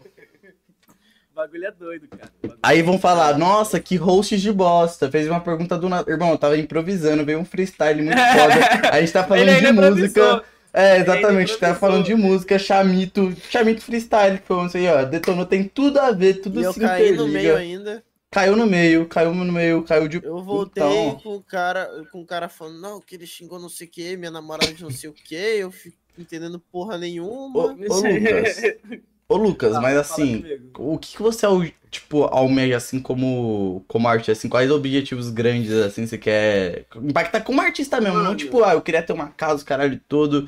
O 1.35 1.41
bagulho 1.41 1.65
é 1.65 1.71
doido, 1.71 2.07
cara. 2.07 2.31
Aí 2.63 2.81
vão 2.81 2.97
falar, 2.97 3.37
nossa, 3.37 3.77
que 3.77 3.97
host 3.97 4.37
de 4.37 4.51
bosta. 4.53 5.11
Fez 5.11 5.27
uma 5.27 5.41
pergunta 5.41 5.77
do 5.77 5.89
nada. 5.89 6.09
Irmão, 6.09 6.29
eu 6.31 6.37
tava 6.37 6.57
improvisando, 6.57 7.25
veio 7.25 7.39
um 7.39 7.43
freestyle 7.43 8.01
muito 8.01 8.17
foda. 8.17 8.87
A 8.95 9.01
gente 9.01 9.11
tá 9.11 9.25
falando 9.25 9.49
Ele 9.49 9.59
de 9.59 9.71
música. 9.73 9.85
improvisou. 10.07 10.41
É, 10.73 10.95
Ele 10.95 11.03
exatamente, 11.03 11.49
tá 11.49 11.55
improvisou. 11.71 11.75
falando 11.75 12.05
de 12.05 12.15
música, 12.15 12.57
Chamito. 12.57 13.35
Chamito 13.49 13.81
freestyle, 13.81 14.37
que 14.37 14.47
foi 14.47 14.65
isso 14.65 14.77
aí, 14.77 14.87
ó. 14.87 15.03
Detonou, 15.03 15.45
tem 15.45 15.65
tudo 15.65 15.99
a 15.99 16.11
ver, 16.11 16.35
tudo 16.35 16.61
E 16.61 16.63
eu 16.63 16.71
se 16.71 16.79
caí 16.79 17.11
no 17.11 17.27
meio 17.27 17.57
ainda. 17.57 18.01
Caiu 18.31 18.55
no 18.55 18.65
meio, 18.65 19.05
caiu 19.05 19.33
no 19.33 19.51
meio, 19.51 19.83
caiu 19.83 20.07
de. 20.07 20.21
Eu 20.23 20.41
voltei 20.41 20.81
Então. 20.83 21.19
com 21.21 21.35
o 21.35 21.43
cara, 21.43 21.89
com 22.13 22.21
o 22.21 22.25
cara 22.25 22.47
falando, 22.47 22.79
não, 22.79 23.01
que 23.01 23.15
ele 23.15 23.27
xingou 23.27 23.59
não 23.59 23.69
sei 23.69 23.87
o 23.87 23.89
que, 23.89 24.15
minha 24.15 24.31
namorada 24.31 24.73
de 24.73 24.83
não 24.83 24.89
sei 24.89 25.09
o 25.09 25.13
que, 25.13 25.35
eu 25.35 25.69
fico 25.71 25.97
entendendo 26.17 26.59
porra 26.71 26.97
nenhuma. 26.97 27.59
Ô, 27.59 27.67
ô, 27.67 27.71
Lucas. 27.71 28.61
Ô, 29.27 29.37
Lucas, 29.37 29.77
mas 29.79 29.97
assim, 29.97 30.45
o 30.77 30.97
que, 30.99 31.15
que 31.17 31.21
você, 31.21 31.47
tipo, 31.89 32.23
almeja, 32.25 32.77
assim, 32.77 32.99
como, 32.99 33.83
como 33.87 34.07
artista? 34.07 34.33
Assim, 34.33 34.49
quais 34.49 34.69
objetivos 34.69 35.29
grandes, 35.31 35.71
assim, 35.71 36.05
você 36.05 36.17
quer 36.17 36.85
impactar 36.95 37.41
como 37.41 37.59
artista 37.61 37.99
mesmo? 37.99 38.17
Não, 38.17 38.25
Mano. 38.25 38.37
tipo, 38.37 38.63
ah, 38.63 38.73
eu 38.73 38.81
queria 38.81 39.01
ter 39.01 39.13
uma 39.13 39.29
casa, 39.29 39.63
o 39.63 39.65
caralho 39.65 39.99
todo. 40.07 40.47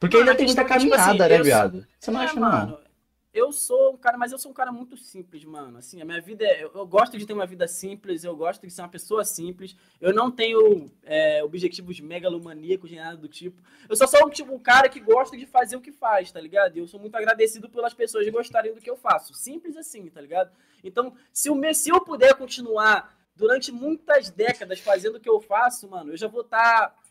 Porque 0.00 0.16
Mano, 0.16 0.28
ainda 0.30 0.36
tem 0.38 0.46
muita 0.46 0.62
é 0.62 0.64
que, 0.64 0.70
tipo 0.78 0.94
caminhada, 0.94 1.24
assim, 1.24 1.38
né, 1.38 1.42
viado? 1.42 1.86
Você 2.00 2.10
não 2.10 2.20
É, 2.20 2.24
acha, 2.24 2.40
não? 2.40 2.78
Eu 3.36 3.52
sou 3.52 3.92
um 3.92 3.98
cara, 3.98 4.16
mas 4.16 4.32
eu 4.32 4.38
sou 4.38 4.50
um 4.50 4.54
cara 4.54 4.72
muito 4.72 4.96
simples, 4.96 5.44
mano. 5.44 5.76
Assim, 5.76 6.00
a 6.00 6.06
minha 6.06 6.22
vida 6.22 6.42
é. 6.42 6.64
Eu, 6.64 6.70
eu 6.74 6.86
gosto 6.86 7.18
de 7.18 7.26
ter 7.26 7.34
uma 7.34 7.44
vida 7.44 7.68
simples, 7.68 8.24
eu 8.24 8.34
gosto 8.34 8.66
de 8.66 8.72
ser 8.72 8.80
uma 8.80 8.88
pessoa 8.88 9.26
simples. 9.26 9.76
Eu 10.00 10.14
não 10.14 10.30
tenho 10.30 10.90
é, 11.02 11.44
objetivos 11.44 12.00
megalomaníacos 12.00 12.90
nem 12.90 12.98
nada 12.98 13.18
do 13.18 13.28
tipo. 13.28 13.60
Eu 13.90 13.94
só 13.94 14.06
sou 14.06 14.30
tipo, 14.30 14.54
um 14.54 14.58
cara 14.58 14.88
que 14.88 14.98
gosta 14.98 15.36
de 15.36 15.44
fazer 15.44 15.76
o 15.76 15.82
que 15.82 15.92
faz, 15.92 16.32
tá 16.32 16.40
ligado? 16.40 16.76
E 16.76 16.78
eu 16.78 16.88
sou 16.88 16.98
muito 16.98 17.14
agradecido 17.14 17.68
pelas 17.68 17.92
pessoas 17.92 18.26
gostarem 18.30 18.72
do 18.72 18.80
que 18.80 18.88
eu 18.88 18.96
faço. 18.96 19.34
Simples 19.34 19.76
assim, 19.76 20.08
tá 20.08 20.22
ligado? 20.22 20.50
Então, 20.82 21.12
se, 21.30 21.50
o 21.50 21.74
se 21.74 21.90
eu 21.90 22.00
puder 22.00 22.34
continuar 22.36 23.14
durante 23.36 23.70
muitas 23.70 24.30
décadas 24.30 24.80
fazendo 24.80 25.16
o 25.16 25.20
que 25.20 25.28
eu 25.28 25.42
faço, 25.42 25.86
mano, 25.90 26.12
eu 26.12 26.16
já 26.16 26.26
vou 26.26 26.40
estar. 26.40 26.88
Tá 26.88 27.05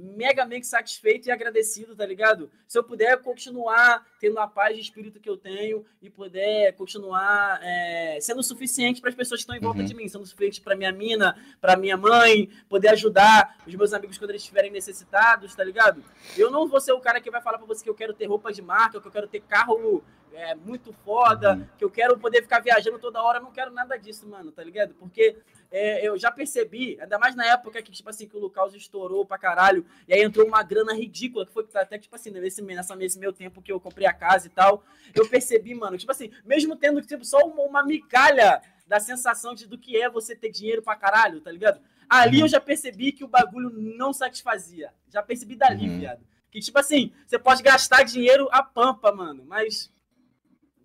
megamente 0.00 0.66
satisfeito 0.66 1.28
e 1.28 1.30
agradecido, 1.30 1.94
tá 1.94 2.06
ligado? 2.06 2.50
Se 2.66 2.78
eu 2.78 2.84
puder 2.84 3.18
continuar 3.18 4.06
tendo 4.18 4.38
a 4.38 4.46
paz 4.46 4.74
de 4.74 4.82
espírito 4.82 5.20
que 5.20 5.28
eu 5.28 5.36
tenho 5.36 5.84
e 6.00 6.08
puder 6.08 6.72
continuar 6.72 7.60
é, 7.62 8.18
sendo 8.20 8.42
suficiente 8.42 9.00
para 9.00 9.10
as 9.10 9.16
pessoas 9.16 9.40
que 9.40 9.42
estão 9.42 9.56
em 9.56 9.60
volta 9.60 9.80
uhum. 9.80 9.84
de 9.84 9.94
mim, 9.94 10.08
sendo 10.08 10.24
suficiente 10.26 10.60
para 10.60 10.76
minha 10.76 10.92
mina, 10.92 11.36
para 11.60 11.76
minha 11.76 11.96
mãe, 11.96 12.48
poder 12.68 12.88
ajudar 12.88 13.58
os 13.66 13.74
meus 13.74 13.92
amigos 13.92 14.18
quando 14.18 14.30
eles 14.30 14.42
estiverem 14.42 14.70
necessitados, 14.70 15.54
tá 15.54 15.64
ligado? 15.64 16.02
Eu 16.36 16.50
não 16.50 16.66
vou 16.66 16.80
ser 16.80 16.92
o 16.92 17.00
cara 17.00 17.20
que 17.20 17.30
vai 17.30 17.42
falar 17.42 17.58
para 17.58 17.66
você 17.66 17.82
que 17.82 17.90
eu 17.90 17.94
quero 17.94 18.14
ter 18.14 18.26
roupa 18.26 18.52
de 18.52 18.62
marca, 18.62 19.00
que 19.00 19.06
eu 19.06 19.12
quero 19.12 19.28
ter 19.28 19.40
carro 19.40 20.02
é, 20.34 20.54
muito 20.54 20.92
foda, 20.92 21.54
uhum. 21.54 21.66
que 21.76 21.84
eu 21.84 21.90
quero 21.90 22.18
poder 22.18 22.42
ficar 22.42 22.60
viajando 22.60 22.98
toda 22.98 23.22
hora, 23.22 23.40
não 23.40 23.52
quero 23.52 23.72
nada 23.72 23.96
disso, 23.96 24.28
mano, 24.28 24.52
tá 24.52 24.62
ligado? 24.62 24.94
Porque 24.94 25.36
é, 25.70 26.06
eu 26.06 26.18
já 26.18 26.30
percebi, 26.30 26.98
ainda 27.00 27.18
mais 27.18 27.34
na 27.34 27.46
época 27.46 27.82
que, 27.82 27.92
tipo 27.92 28.08
assim, 28.08 28.26
que 28.26 28.36
o 28.36 28.40
Lucas 28.40 28.74
estourou 28.74 29.24
pra 29.24 29.38
caralho, 29.38 29.84
e 30.08 30.14
aí 30.14 30.22
entrou 30.22 30.46
uma 30.46 30.62
grana 30.62 30.94
ridícula, 30.94 31.46
que 31.46 31.52
foi 31.52 31.66
até, 31.74 31.98
tipo 31.98 32.14
assim, 32.14 32.30
nesse, 32.30 32.62
nessa, 32.62 32.96
nesse 32.96 33.18
meu 33.18 33.32
tempo 33.32 33.62
que 33.62 33.72
eu 33.72 33.80
comprei 33.80 34.06
a 34.06 34.12
casa 34.12 34.46
e 34.46 34.50
tal, 34.50 34.82
eu 35.14 35.28
percebi, 35.28 35.74
mano, 35.74 35.96
tipo 35.96 36.10
assim, 36.10 36.30
mesmo 36.44 36.76
tendo, 36.76 37.00
tipo, 37.02 37.24
só 37.24 37.38
uma, 37.38 37.62
uma 37.62 37.84
migalha 37.84 38.60
da 38.86 38.98
sensação 38.98 39.54
de, 39.54 39.66
do 39.66 39.78
que 39.78 39.96
é 39.96 40.10
você 40.10 40.34
ter 40.34 40.50
dinheiro 40.50 40.82
pra 40.82 40.96
caralho, 40.96 41.40
tá 41.40 41.52
ligado? 41.52 41.80
Ali 42.08 42.38
uhum. 42.38 42.44
eu 42.44 42.48
já 42.48 42.60
percebi 42.60 43.12
que 43.12 43.22
o 43.22 43.28
bagulho 43.28 43.70
não 43.70 44.12
satisfazia. 44.12 44.92
Já 45.08 45.22
percebi 45.22 45.54
dali, 45.54 45.88
uhum. 45.88 46.00
viado. 46.00 46.20
Que, 46.50 46.58
tipo 46.58 46.76
assim, 46.76 47.12
você 47.24 47.38
pode 47.38 47.62
gastar 47.62 48.02
dinheiro 48.02 48.48
a 48.50 48.64
pampa, 48.64 49.12
mano, 49.12 49.44
mas 49.46 49.92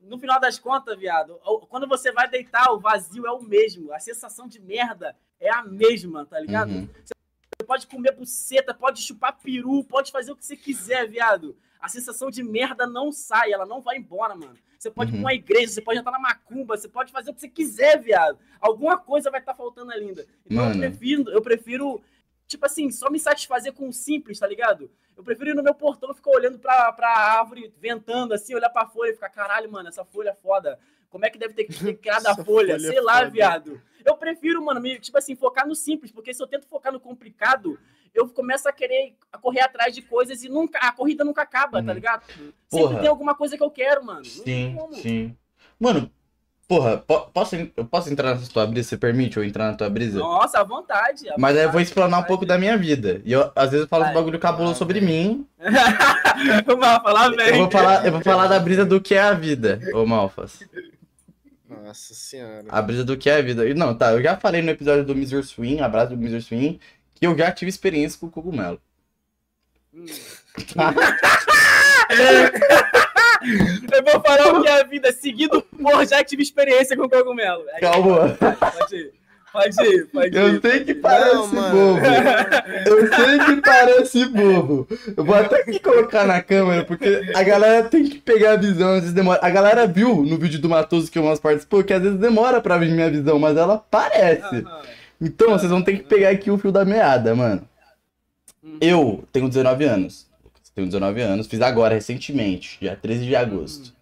no 0.06 0.19
final 0.19 0.40
das 0.40 0.60
contas, 0.60 0.98
viado, 0.98 1.40
quando 1.69 1.88
você 1.88 2.11
vai 2.11 2.30
deitar, 2.30 2.72
o 2.72 2.80
vazio 2.80 3.26
é 3.26 3.32
o 3.32 3.41
mesmo. 3.41 3.91
A 3.91 3.99
sensação 3.99 4.48
de 4.48 4.60
merda 4.60 5.15
é 5.40 5.52
a 5.52 5.64
mesma, 5.64 6.26
tá 6.26 6.40
ligado? 6.40 6.72
Uhum. 6.72 6.88
Você 7.03 7.65
pode 7.65 7.88
comer 7.88 8.11
buceta, 8.14 8.73
pode 8.73 9.02
chupar 9.02 9.38
peru, 9.41 9.84
pode 9.84 10.11
fazer 10.11 10.32
o 10.32 10.36
que 10.36 10.45
você 10.45 10.56
quiser, 10.56 11.07
viado. 11.07 11.57
A 11.80 11.90
sensação 11.90 12.30
de 12.30 12.44
merda 12.44 12.86
não 12.86 13.11
sai, 13.11 13.52
ela 13.52 13.65
não 13.65 13.82
vai 13.82 13.98
embora, 13.98 14.36
mano. 14.36 14.56
Você 14.77 14.91
pode 14.91 15.11
uhum. 15.11 15.18
ir 15.18 15.22
pra 15.22 15.30
uma 15.30 15.34
igreja, 15.34 15.73
você 15.73 15.82
pode 15.82 15.99
entrar 15.99 16.11
na 16.11 16.19
macumba, 16.19 16.77
você 16.77 16.88
pode 16.88 17.11
fazer 17.11 17.32
o 17.32 17.34
que 17.34 17.41
você 17.41 17.49
quiser, 17.49 17.99
viado. 17.99 18.38
Alguma 18.61 18.98
coisa 18.98 19.32
vai 19.32 19.40
estar 19.40 19.53
tá 19.53 19.57
faltando 19.57 19.91
ainda. 19.91 20.26
Então 20.45 20.69
eu 20.72 20.77
prefiro, 20.77 21.30
eu 21.32 21.41
prefiro 21.41 22.02
tipo 22.47 22.65
assim, 22.65 22.91
só 22.91 23.09
me 23.09 23.19
satisfazer 23.19 23.73
com 23.73 23.88
o 23.88 23.93
simples, 23.93 24.39
tá 24.39 24.47
ligado? 24.47 24.89
Eu 25.15 25.23
prefiro 25.23 25.51
ir 25.51 25.55
no 25.55 25.63
meu 25.63 25.73
portão 25.73 26.13
ficar 26.13 26.31
olhando 26.31 26.59
pra, 26.59 26.91
pra 26.91 27.07
árvore, 27.07 27.73
ventando 27.80 28.34
assim, 28.34 28.53
olhar 28.53 28.69
pra 28.69 28.85
folha 28.85 29.11
e 29.11 29.13
ficar, 29.13 29.30
caralho, 29.30 29.72
mano, 29.72 29.89
essa 29.89 30.03
folha 30.03 30.30
é 30.30 30.35
foda. 30.35 30.80
Como 31.09 31.26
é 31.26 31.30
que 31.30 31.38
deve 31.38 31.53
ter 31.53 31.65
criado 31.65 32.27
a 32.27 32.35
folha? 32.43 32.45
folha? 32.45 32.80
Sei 32.80 32.97
é 32.97 33.01
lá, 33.01 33.19
foda. 33.19 33.30
viado. 33.30 33.81
Eu 34.03 34.17
prefiro, 34.17 34.63
mano, 34.63 34.81
me, 34.81 34.99
tipo 34.99 35.17
assim, 35.17 35.35
focar 35.35 35.67
no 35.67 35.73
simples, 35.73 36.11
porque 36.11 36.34
se 36.34 36.43
eu 36.43 36.47
tento 36.47 36.67
focar 36.67 36.91
no 36.91 36.99
complicado, 36.99 37.80
eu 38.13 38.27
começo 38.30 38.67
a 38.67 38.73
querer 38.73 39.15
correr 39.41 39.61
atrás 39.61 39.95
de 39.95 40.01
coisas 40.01 40.43
e 40.43 40.49
nunca 40.49 40.77
a 40.80 40.91
corrida 40.91 41.23
nunca 41.23 41.41
acaba, 41.41 41.72
tá 41.72 41.80
uhum. 41.80 41.85
tá 41.85 41.93
ligado? 41.93 42.26
Porra. 42.69 42.84
Sempre 42.84 42.99
tem 42.99 43.07
alguma 43.07 43.34
coisa 43.34 43.57
que 43.57 43.63
eu 43.63 43.72
quero, 43.72 44.03
mano. 44.05 44.26
Sim, 44.26 44.77
sim. 44.93 45.38
Mano, 45.80 46.11
Porra, 46.67 46.97
po 46.97 47.21
posso, 47.31 47.55
eu 47.55 47.85
posso 47.85 48.09
entrar 48.09 48.33
na 48.33 48.41
tua 48.41 48.65
brisa? 48.65 48.89
Você 48.89 48.97
permite 48.97 49.37
eu 49.37 49.43
entrar 49.43 49.69
na 49.69 49.77
tua 49.77 49.87
brisa? 49.87 50.17
Nossa, 50.17 50.59
à 50.59 50.63
vontade. 50.63 51.29
À 51.29 51.35
Mas 51.37 51.51
vontade, 51.51 51.59
aí 51.59 51.65
eu 51.65 51.71
vou 51.71 51.79
explanar 51.79 52.19
um 52.19 52.23
pouco 52.23 52.43
da 52.43 52.57
minha 52.57 52.75
vida. 52.75 53.21
E 53.23 53.33
eu, 53.33 53.51
às 53.55 53.69
vezes, 53.69 53.83
eu 53.83 53.87
falo 53.87 54.05
Ai, 54.05 54.11
um 54.11 54.13
bagulho 54.15 54.39
cabuloso 54.39 54.75
sobre 54.75 54.99
mim. 54.99 55.45
Vamos 56.65 56.87
falar 57.03 57.29
bem. 57.35 57.49
Eu 57.49 57.57
vou 57.57 57.71
falar, 57.71 58.05
eu 58.05 58.11
vou 58.11 58.21
falar 58.21 58.47
da 58.47 58.59
brisa 58.59 58.83
do 58.83 58.99
que 58.99 59.13
é 59.13 59.21
a 59.21 59.33
vida, 59.33 59.79
ô 59.93 60.07
Malfas. 60.07 60.61
Nossa 61.69 62.15
senhora. 62.15 62.65
A 62.67 62.81
brisa 62.81 63.03
do 63.03 63.15
que 63.15 63.29
é 63.29 63.37
a 63.37 63.41
vida. 63.43 63.71
Não, 63.75 63.95
tá, 63.95 64.13
eu 64.13 64.23
já 64.23 64.35
falei 64.35 64.63
no 64.63 64.71
episódio 64.71 65.05
do 65.05 65.13
Mr. 65.13 65.43
Swing, 65.43 65.81
abraço 65.81 66.15
do 66.15 66.15
Mr. 66.15 66.41
Swing, 66.41 66.79
que 67.13 67.27
eu 67.27 67.37
já 67.37 67.51
tive 67.51 67.69
experiência 67.69 68.19
com 68.19 68.25
o 68.25 68.31
cogumelo. 68.31 68.81
Hum. 69.93 70.05
Eu 73.41 74.03
vou 74.03 74.22
falar 74.22 74.53
o 74.53 74.62
que 74.62 74.68
é 74.68 74.82
a 74.82 74.84
vida 74.84 75.12
seguido 75.12 75.62
por 75.62 76.06
já 76.06 76.24
tive 76.24 76.44
experiência 76.44 76.95
com 76.95 77.10
cogumelo. 77.10 77.64
Aí, 77.74 77.82
Calma. 77.82 78.38
Pode 78.40 78.95
ir. 78.95 79.14
Pode 79.52 79.82
ir, 79.84 80.06
pode 80.07 80.36
ir. 80.36 80.41
Eu 80.41 80.62
sei 80.62 80.84
que 80.84 80.94
parece 80.95 81.56
não, 81.56 81.72
bobo. 81.72 81.99
Eu 82.86 83.16
sei 83.16 83.40
que 83.40 83.62
parece 83.62 84.26
bobo. 84.26 84.88
Eu 85.16 85.24
vou 85.24 85.36
até 85.36 85.62
aqui 85.62 85.80
colocar 85.80 86.26
na 86.26 86.41
câmera, 86.41 86.84
porque 86.84 87.32
a 87.34 87.41
galera 87.41 87.88
tem 87.88 88.03
que 88.03 88.18
pegar 88.18 88.53
a 88.53 88.57
visão, 88.57 88.90
às 88.90 88.99
vezes 88.99 89.14
demora. 89.14 89.40
A 89.41 89.49
galera 89.49 89.88
viu 89.88 90.24
no 90.24 90.38
vídeo 90.38 90.60
do 90.60 90.68
Matoso 90.68 91.10
que 91.10 91.18
o 91.18 91.24
Matoso 91.24 91.41
participou, 91.41 91.84
que 91.84 91.94
às 91.94 92.02
vezes 92.02 92.20
demora 92.20 92.60
pra 92.60 92.78
vir 92.78 92.91
minha 92.91 93.10
visão, 93.10 93.40
mas 93.40 93.56
ela 93.56 93.78
parece. 93.78 94.66
Então, 95.22 95.52
vocês 95.52 95.72
vão 95.72 95.82
ter 95.82 95.98
que 95.98 96.03
pegar 96.03 96.32
aqui 96.32 96.52
o 96.52 96.57
fio 96.57 96.72
da 96.72 96.84
meada, 96.84 97.34
mano. 97.34 97.66
Uhum. 98.62 98.78
Eu 98.82 99.24
tenho 99.32 99.48
19 99.48 99.86
anos 99.86 100.28
tenho 100.76 100.88
19 100.88 101.22
anos, 101.22 101.47
fiz 101.47 101.61
agora, 101.61 101.95
recentemente, 101.95 102.77
dia 102.80 102.95
13 102.95 103.26
de 103.26 103.35
agosto. 103.35 103.93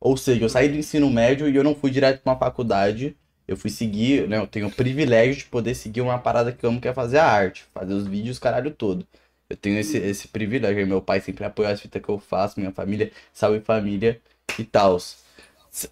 Ou 0.00 0.16
seja, 0.16 0.44
eu 0.44 0.48
saí 0.48 0.68
do 0.68 0.76
ensino 0.76 1.10
médio 1.10 1.48
e 1.48 1.54
eu 1.54 1.64
não 1.64 1.74
fui 1.74 1.90
direto 1.90 2.22
pra 2.22 2.32
uma 2.32 2.38
faculdade. 2.38 3.16
Eu 3.46 3.56
fui 3.56 3.70
seguir, 3.70 4.28
né? 4.28 4.38
Eu 4.38 4.46
tenho 4.46 4.68
o 4.68 4.70
privilégio 4.70 5.36
de 5.36 5.44
poder 5.44 5.74
seguir 5.74 6.00
uma 6.00 6.18
parada 6.18 6.52
que 6.52 6.64
eu 6.64 6.70
amo, 6.70 6.80
que 6.80 6.88
é 6.88 6.94
fazer 6.94 7.18
a 7.18 7.26
arte, 7.26 7.64
fazer 7.74 7.92
os 7.94 8.06
vídeos, 8.06 8.38
caralho 8.38 8.70
todo. 8.70 9.06
Eu 9.50 9.56
tenho 9.56 9.78
esse, 9.78 9.98
esse 9.98 10.28
privilégio. 10.28 10.86
Meu 10.86 11.02
pai 11.02 11.20
sempre 11.20 11.44
apoia 11.44 11.70
as 11.70 11.80
fitas 11.80 12.02
que 12.02 12.08
eu 12.08 12.18
faço, 12.18 12.58
minha 12.58 12.72
família, 12.72 13.12
salve 13.32 13.60
família 13.60 14.20
e 14.58 14.64
tal. 14.64 14.98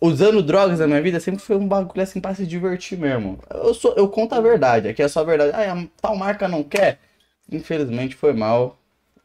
Usando 0.00 0.42
drogas 0.42 0.78
na 0.78 0.86
minha 0.86 1.02
vida 1.02 1.20
sempre 1.20 1.40
foi 1.40 1.56
um 1.56 1.68
bagulho 1.68 2.02
assim 2.02 2.20
pra 2.20 2.34
se 2.34 2.46
divertir 2.46 2.98
mesmo. 2.98 3.38
Eu, 3.50 3.74
sou, 3.74 3.94
eu 3.96 4.08
conto 4.08 4.34
a 4.34 4.40
verdade, 4.40 4.88
aqui 4.88 5.02
é 5.02 5.08
só 5.08 5.20
a 5.20 5.24
verdade. 5.24 5.52
Ah, 5.54 5.86
tal 6.00 6.16
marca 6.16 6.48
não 6.48 6.62
quer? 6.64 6.98
Infelizmente 7.50 8.14
foi 8.14 8.32
mal. 8.32 8.79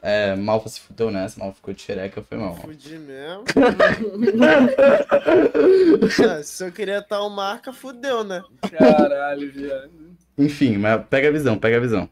É, 0.08 0.36
Malfa 0.36 0.70
se 0.70 0.82
fudeu 0.82 1.10
nessa, 1.10 1.40
Malfa 1.40 1.56
ficou 1.56 1.74
de 1.74 1.82
xereca, 1.82 2.22
foi 2.22 2.38
mal. 2.38 2.56
Fudi 2.58 3.00
mesmo. 3.00 3.44
ah, 6.30 6.44
se 6.44 6.64
eu 6.64 6.72
queria 6.72 7.02
tal 7.02 7.28
marca, 7.28 7.74
fudeu, 7.74 8.24
né? 8.24 8.44
Caralho, 8.70 9.52
viado. 9.52 9.90
Enfim, 10.38 10.78
mas 10.78 11.04
pega 11.10 11.30
a 11.30 11.32
visão, 11.32 11.58
pega 11.58 11.78
a 11.78 11.80
visão. 11.80 12.08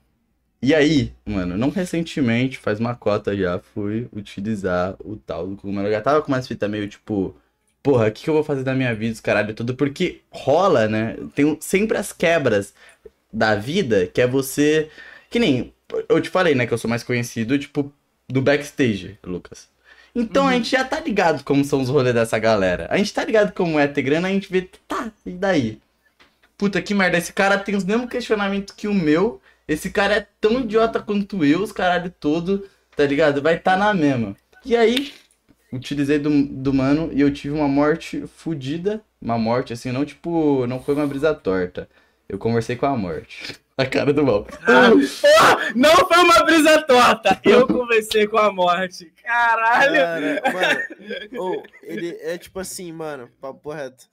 E 0.59 0.73
aí, 0.73 1.13
mano, 1.23 1.55
não 1.55 1.69
recentemente, 1.69 2.57
faz 2.57 2.79
uma 2.79 2.95
cota 2.95 3.37
já, 3.37 3.59
fui 3.59 4.07
utilizar 4.11 4.95
o 4.99 5.15
tal 5.15 5.45
do 5.45 5.55
cogumelo. 5.55 5.87
Eu 5.87 5.91
já 5.91 6.01
tava 6.01 6.23
com 6.23 6.31
umas 6.31 6.47
fitas 6.47 6.67
meio 6.67 6.87
tipo, 6.87 7.35
porra, 7.83 8.07
o 8.07 8.11
que, 8.11 8.23
que 8.23 8.29
eu 8.29 8.33
vou 8.33 8.43
fazer 8.43 8.63
da 8.63 8.73
minha 8.73 8.95
vida, 8.95 9.13
os 9.13 9.19
caralho, 9.19 9.53
tudo? 9.53 9.75
Porque 9.75 10.21
rola, 10.31 10.87
né? 10.87 11.15
Tem 11.35 11.55
sempre 11.61 11.97
as 11.97 12.11
quebras 12.11 12.73
da 13.31 13.53
vida, 13.53 14.07
que 14.07 14.19
é 14.19 14.25
você. 14.25 14.89
Que 15.29 15.37
nem 15.37 15.72
eu 16.07 16.21
te 16.21 16.29
falei, 16.29 16.55
né, 16.55 16.65
que 16.65 16.73
eu 16.73 16.77
sou 16.77 16.89
mais 16.89 17.03
conhecido, 17.03 17.57
tipo, 17.57 17.91
do 18.27 18.41
backstage, 18.41 19.17
Lucas. 19.23 19.67
Então 20.15 20.43
uhum. 20.43 20.49
a 20.49 20.53
gente 20.53 20.69
já 20.69 20.83
tá 20.83 20.99
ligado 20.99 21.43
como 21.43 21.63
são 21.63 21.81
os 21.81 21.89
rolês 21.89 22.13
dessa 22.13 22.37
galera. 22.37 22.87
A 22.89 22.97
gente 22.97 23.13
tá 23.13 23.25
ligado 23.25 23.51
como 23.53 23.79
é 23.79 23.87
ter 23.87 24.03
grana, 24.03 24.27
a 24.27 24.31
gente 24.31 24.51
vê, 24.51 24.69
tá, 24.87 25.11
e 25.25 25.31
daí? 25.31 25.79
Puta 26.57 26.81
que 26.81 26.93
merda, 26.93 27.17
esse 27.17 27.33
cara 27.33 27.57
tem 27.57 27.75
os 27.75 27.83
mesmos 27.83 28.09
questionamentos 28.09 28.73
que 28.75 28.87
o 28.87 28.93
meu. 28.93 29.41
Esse 29.67 29.89
cara 29.89 30.15
é 30.15 30.27
tão 30.39 30.61
idiota 30.61 30.99
quanto 30.99 31.43
eu, 31.43 31.61
os 31.61 31.71
caralho 31.71 32.13
todo, 32.19 32.67
tá 32.95 33.05
ligado? 33.05 33.41
Vai 33.41 33.57
tá 33.57 33.75
na 33.75 33.93
mesma. 33.93 34.35
E 34.63 34.75
aí, 34.75 35.13
utilizei 35.71 36.19
do, 36.19 36.29
do 36.45 36.73
mano 36.73 37.09
e 37.11 37.21
eu 37.21 37.33
tive 37.33 37.55
uma 37.55 37.67
morte 37.67 38.25
fodida. 38.27 39.01
Uma 39.21 39.37
morte, 39.37 39.73
assim, 39.73 39.91
não 39.91 40.05
tipo, 40.05 40.67
não 40.67 40.81
foi 40.81 40.95
uma 40.95 41.07
brisa 41.07 41.33
torta. 41.33 41.89
Eu 42.27 42.37
conversei 42.37 42.75
com 42.75 42.85
a 42.85 42.95
morte. 42.95 43.55
A 43.75 43.85
cara 43.87 44.13
do 44.13 44.23
mal. 44.23 44.45
Ah, 44.61 44.91
porra, 44.91 45.73
não 45.75 45.95
foi 46.07 46.17
uma 46.17 46.43
brisa 46.43 46.81
torta. 46.83 47.41
Eu 47.43 47.65
conversei 47.65 48.27
com 48.27 48.37
a 48.37 48.51
morte. 48.51 49.11
Caralho. 49.23 49.95
Cara, 49.95 50.53
mano, 50.53 51.39
oh, 51.39 51.63
ele 51.81 52.15
é 52.21 52.37
tipo 52.37 52.59
assim, 52.59 52.91
mano, 52.91 53.29
papo 53.41 53.71
reto. 53.71 54.07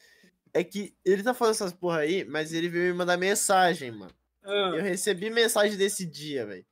É 0.54 0.64
que 0.64 0.94
ele 1.04 1.22
tá 1.22 1.34
falando 1.34 1.54
essas 1.54 1.72
porra 1.72 1.98
aí, 1.98 2.24
mas 2.24 2.54
ele 2.54 2.68
veio 2.68 2.92
me 2.92 2.98
mandar 2.98 3.18
mensagem, 3.18 3.90
mano. 3.90 4.12
Ah. 4.42 4.72
Eu 4.74 4.82
recebi 4.82 5.28
mensagem 5.28 5.76
desse 5.76 6.06
dia, 6.06 6.46
velho. 6.46 6.64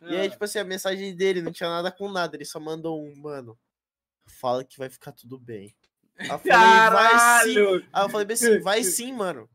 Ah. 0.00 0.06
E 0.10 0.16
aí, 0.16 0.26
ah. 0.26 0.30
tipo 0.30 0.44
assim, 0.44 0.58
a 0.58 0.64
mensagem 0.64 1.14
dele 1.14 1.40
não 1.40 1.52
tinha 1.52 1.68
nada 1.70 1.92
com 1.92 2.10
nada. 2.10 2.36
Ele 2.36 2.44
só 2.44 2.58
mandou 2.58 3.00
um, 3.00 3.14
mano. 3.16 3.56
Fala 4.26 4.64
que 4.64 4.78
vai 4.78 4.88
ficar 4.88 5.12
tudo 5.12 5.38
bem. 5.38 5.74
Aí 6.18 6.28
eu 6.28 6.38
falei, 6.38 6.52
Caralho. 6.52 6.94
vai 6.94 7.44
sim. 7.44 7.86
Aí 7.92 8.04
eu 8.04 8.08
falei 8.08 8.26
assim, 8.32 8.60
vai 8.60 8.82
sim, 8.82 9.12
mano. 9.12 9.48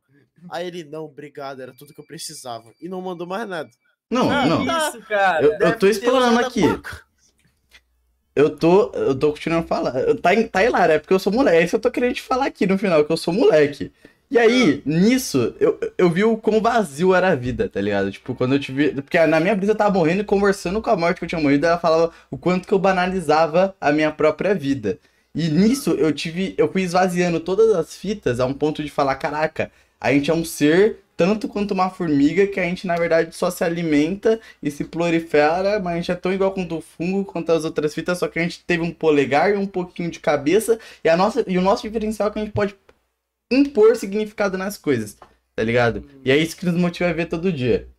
Aí 0.49 0.67
ele, 0.67 0.83
não, 0.83 1.05
obrigado, 1.05 1.61
era 1.61 1.73
tudo 1.73 1.93
que 1.93 1.99
eu 1.99 2.05
precisava. 2.05 2.71
E 2.81 2.87
não 2.87 3.01
mandou 3.01 3.27
mais 3.27 3.47
nada. 3.47 3.69
Não, 4.09 4.29
ah, 4.29 4.45
não. 4.45 4.63
Isso, 4.63 5.01
cara. 5.07 5.45
Eu, 5.45 5.51
eu 5.59 5.77
tô 5.77 5.87
explanando 5.87 6.39
aqui. 6.39 6.61
Eu 8.35 8.49
tô, 8.49 8.91
eu 8.93 9.15
tô 9.15 9.31
continuando 9.31 9.65
a 9.65 9.67
falar. 9.67 9.91
Tá, 10.21 10.29
tá 10.51 10.63
hilário, 10.63 10.93
é 10.93 10.99
porque 10.99 11.13
eu 11.13 11.19
sou 11.19 11.31
moleque. 11.31 11.57
É 11.57 11.61
isso 11.61 11.71
que 11.71 11.75
eu 11.75 11.81
tô 11.81 11.91
querendo 11.91 12.15
te 12.15 12.21
falar 12.21 12.45
aqui 12.45 12.65
no 12.65 12.77
final, 12.77 13.03
que 13.03 13.11
eu 13.11 13.17
sou 13.17 13.33
moleque. 13.33 13.91
E 14.31 14.37
aí, 14.37 14.83
nisso, 14.85 15.55
eu, 15.59 15.79
eu 15.97 16.09
vi 16.09 16.23
o 16.23 16.37
quão 16.37 16.61
vazio 16.61 17.15
era 17.15 17.29
a 17.29 17.35
vida, 17.35 17.67
tá 17.67 17.81
ligado? 17.81 18.11
Tipo, 18.11 18.35
quando 18.35 18.53
eu 18.53 18.59
tive. 18.59 18.93
Porque 19.01 19.19
na 19.25 19.39
minha 19.39 19.55
brisa 19.55 19.71
eu 19.71 19.75
tava 19.75 19.97
morrendo 19.97 20.21
e 20.21 20.25
conversando 20.25 20.81
com 20.81 20.89
a 20.89 20.95
morte 20.95 21.17
que 21.17 21.25
eu 21.25 21.29
tinha 21.29 21.41
morrido, 21.41 21.65
ela 21.65 21.79
falava 21.79 22.11
o 22.29 22.37
quanto 22.37 22.67
que 22.67 22.73
eu 22.73 22.79
banalizava 22.79 23.75
a 23.81 23.91
minha 23.91 24.11
própria 24.11 24.53
vida. 24.53 24.99
E 25.33 25.49
nisso 25.49 25.91
eu 25.91 26.13
tive. 26.13 26.53
Eu 26.57 26.71
fui 26.71 26.83
esvaziando 26.83 27.39
todas 27.39 27.75
as 27.75 27.95
fitas 27.95 28.39
a 28.39 28.45
um 28.45 28.53
ponto 28.53 28.83
de 28.83 28.89
falar, 28.89 29.15
caraca, 29.15 29.71
a 29.99 30.11
gente 30.11 30.31
é 30.31 30.34
um 30.34 30.45
ser 30.45 30.99
tanto 31.19 31.49
quanto 31.49 31.73
uma 31.73 31.89
formiga 31.89 32.47
que 32.47 32.61
a 32.61 32.63
gente, 32.63 32.88
na 32.88 32.95
verdade, 32.95 33.35
só 33.35 33.51
se 33.51 33.61
alimenta 33.61 34.39
e 34.63 34.71
se 34.71 34.85
prolifera, 34.85 35.77
mas 35.77 35.93
a 35.93 35.95
gente 35.97 36.11
é 36.11 36.15
tão 36.15 36.31
igual 36.31 36.53
quanto 36.53 36.77
o 36.77 36.81
fungo, 36.81 37.26
quanto 37.26 37.51
as 37.51 37.65
outras 37.65 37.93
fitas, 37.93 38.19
só 38.19 38.27
que 38.30 38.39
a 38.39 38.41
gente 38.41 38.63
teve 38.63 38.84
um 38.84 38.91
polegar 38.91 39.51
e 39.53 39.57
um 39.57 39.67
pouquinho 39.67 40.09
de 40.09 40.21
cabeça, 40.21 40.80
e, 41.03 41.09
a 41.09 41.17
nossa, 41.17 41.43
e 41.45 41.57
o 41.57 41.61
nosso 41.61 41.84
diferencial 41.84 42.30
é 42.30 42.31
que 42.31 42.39
a 42.39 42.43
gente 42.43 42.53
pode 42.53 42.73
impor 43.51 43.97
significado 43.97 44.57
nas 44.57 44.77
coisas, 44.77 45.17
tá 45.55 45.61
ligado? 45.61 46.05
E 46.23 46.31
é 46.31 46.38
isso 46.38 46.55
que 46.55 46.65
nos 46.65 46.76
motiva 46.76 47.09
a 47.09 47.13
ver 47.13 47.26
todo 47.26 47.51
dia. 47.51 47.89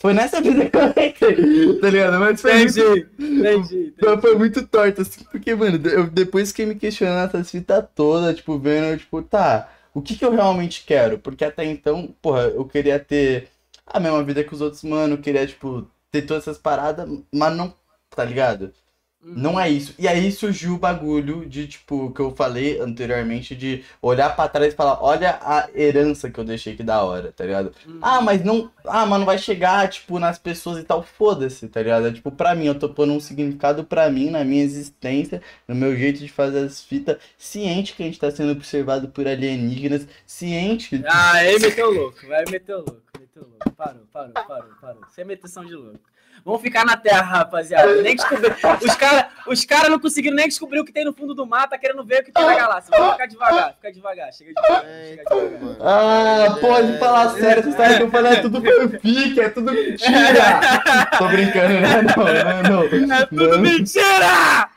Foi 0.00 0.12
nessa 0.12 0.40
vida 0.40 0.68
que 0.68 0.76
eu 0.76 0.88
entrei, 0.88 1.78
tá 1.80 1.90
ligado? 1.90 2.18
Mas 2.18 2.40
foi 2.40 2.62
Entendi, 2.62 2.80
muito, 2.80 3.22
entendi, 3.22 3.94
foi, 3.98 4.12
entendi. 4.12 4.20
foi 4.20 4.34
muito 4.36 4.66
torto, 4.66 5.02
assim, 5.02 5.24
porque, 5.30 5.54
mano, 5.54 5.78
eu, 5.88 6.08
depois 6.08 6.50
que 6.50 6.66
me 6.66 6.74
questionando 6.74 7.28
essas 7.28 7.50
fitas 7.50 7.84
todas, 7.94 8.36
tipo, 8.36 8.58
vendo, 8.58 8.98
tipo, 8.98 9.22
tá, 9.22 9.68
o 9.98 10.02
que 10.02 10.16
que 10.16 10.24
eu 10.24 10.30
realmente 10.32 10.84
quero? 10.84 11.18
Porque 11.18 11.44
até 11.44 11.64
então, 11.64 12.14
porra, 12.22 12.42
eu 12.44 12.64
queria 12.66 12.98
ter 13.00 13.48
a 13.86 14.00
mesma 14.00 14.22
vida 14.24 14.44
que 14.44 14.54
os 14.54 14.60
outros, 14.60 14.82
mano, 14.84 15.14
eu 15.14 15.20
queria, 15.22 15.46
tipo, 15.46 15.90
ter 16.10 16.22
todas 16.22 16.44
essas 16.44 16.58
paradas, 16.58 17.08
mas 17.32 17.56
não, 17.56 17.74
tá 18.10 18.24
ligado? 18.24 18.72
Não 19.20 19.58
é 19.58 19.68
isso. 19.68 19.94
E 19.98 20.06
aí 20.06 20.30
surgiu 20.30 20.74
o 20.74 20.78
bagulho 20.78 21.44
de, 21.44 21.66
tipo, 21.66 22.12
que 22.12 22.20
eu 22.20 22.34
falei 22.34 22.80
anteriormente, 22.80 23.54
de 23.54 23.84
olhar 24.00 24.34
pra 24.34 24.48
trás 24.48 24.72
e 24.72 24.76
falar, 24.76 25.02
olha 25.02 25.38
a 25.42 25.68
herança 25.74 26.30
que 26.30 26.38
eu 26.38 26.44
deixei 26.44 26.76
que 26.76 26.84
da 26.84 27.02
hora, 27.02 27.32
tá 27.32 27.44
ligado? 27.44 27.72
Uhum. 27.84 27.98
Ah, 28.00 28.20
mas 28.20 28.44
não. 28.44 28.70
Ah, 28.84 29.04
mas 29.04 29.18
não 29.18 29.26
vai 29.26 29.36
chegar, 29.36 29.88
tipo, 29.88 30.20
nas 30.20 30.38
pessoas 30.38 30.78
e 30.78 30.84
tal. 30.84 31.02
Foda-se, 31.02 31.66
tá 31.68 31.82
ligado? 31.82 32.06
É, 32.06 32.12
tipo, 32.12 32.30
pra 32.30 32.54
mim, 32.54 32.66
eu 32.66 32.78
tô 32.78 32.88
pondo 32.88 33.12
um 33.12 33.20
significado 33.20 33.84
pra 33.84 34.08
mim, 34.08 34.30
na 34.30 34.44
minha 34.44 34.62
existência, 34.62 35.42
no 35.66 35.74
meu 35.74 35.96
jeito 35.96 36.20
de 36.20 36.28
fazer 36.28 36.60
as 36.60 36.82
fitas, 36.82 37.18
ciente 37.36 37.94
que 37.94 38.02
a 38.04 38.06
gente 38.06 38.20
tá 38.20 38.30
sendo 38.30 38.52
observado 38.52 39.08
por 39.08 39.26
alienígenas, 39.26 40.06
ciente 40.26 40.90
que. 40.90 41.04
Ah, 41.06 41.32
aí 41.32 41.58
meteu 41.58 41.90
louco, 41.92 42.26
vai 42.26 42.44
meter 42.48 42.74
o 42.74 42.78
louco, 42.78 43.02
meteu 43.18 43.42
louco. 43.42 43.70
Parou, 43.76 44.02
parou, 44.12 44.32
parou, 44.32 44.70
parou. 44.80 45.02
Sem 45.12 45.24
meteção 45.24 45.64
de 45.64 45.74
louco. 45.74 46.00
Vamos 46.44 46.62
ficar 46.62 46.84
na 46.84 46.96
terra, 46.96 47.22
rapaziada. 47.22 48.02
Nem 48.02 48.16
descobrir. 48.16 48.54
Os 48.82 48.94
caras 48.96 49.26
os 49.46 49.64
cara 49.64 49.88
não 49.88 49.98
conseguiram 49.98 50.36
nem 50.36 50.46
descobrir 50.48 50.80
o 50.80 50.84
que 50.84 50.92
tem 50.92 51.04
no 51.04 51.12
fundo 51.12 51.34
do 51.34 51.46
mar, 51.46 51.68
tá 51.68 51.78
querendo 51.78 52.04
ver 52.04 52.20
o 52.20 52.24
que 52.24 52.32
tem 52.32 52.44
na 52.44 52.54
galáxia. 52.54 52.90
Vamos 52.96 53.12
ficar 53.12 53.26
devagar, 53.26 53.74
fica 53.74 53.92
devagar, 53.92 54.32
chega 54.32 54.52
devagar, 54.54 54.84
É, 54.84 55.04
chega 55.08 55.22
então, 55.22 55.38
devagar. 55.40 55.60
mano. 55.62 55.76
Ah, 55.80 56.44
É, 56.46 56.60
pode 56.60 56.98
falar 56.98 57.26
é, 57.36 57.40
sério, 57.40 57.60
essa 57.60 57.68
história 57.70 57.96
que 57.96 58.02
eu 58.02 58.10
falei 58.10 58.32
é 58.32 58.40
tudo 58.42 58.62
fanfic, 58.62 59.40
é 59.40 59.48
tudo 59.48 59.72
mentira! 59.72 60.60
Tô 61.18 61.28
brincando, 61.28 61.74
né? 61.80 62.02
Não, 62.02 62.24
não, 62.24 62.82
não. 63.08 63.16
É 63.16 63.26
tudo 63.26 63.48
Não. 63.48 63.58
mentira! 63.60 64.68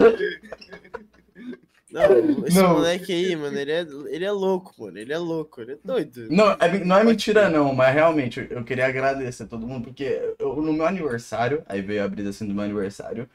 Não, 1.92 2.48
esse 2.48 2.62
Não. 2.62 2.76
moleque 2.76 3.12
aí, 3.12 3.36
mano, 3.36 3.58
ele 3.58 3.72
é, 3.72 3.82
ele 4.10 4.26
é 4.26 4.32
louco, 4.32 4.74
mano. 4.78 4.98
Ele 4.98 5.12
é 5.14 5.18
louco, 5.18 5.62
ele 5.62 5.74
é 5.74 5.76
doido. 5.76 6.30
Não, 6.30 6.52
é, 6.54 6.80
não 6.86 6.98
é 6.98 7.04
mentira 7.04 7.50
não, 7.50 7.74
mas 7.76 7.94
realmente 7.94 8.48
eu, 8.50 8.64
queria 8.64 8.88
agradecer 8.88 9.44
a 9.44 9.48
todo 9.48 9.68
mundo, 9.68 9.86
porque 9.86 10.36
eu- 10.40 10.56
no 10.62 10.72
meu 10.74 10.86
aniversário, 10.86 11.64
aí 11.68 11.82
veio 11.82 12.04
a 12.04 12.08
brisa 12.08 12.30
assim 12.30 12.48
do 12.48 12.54
meu 12.54 12.64
aniversário, 12.64 13.30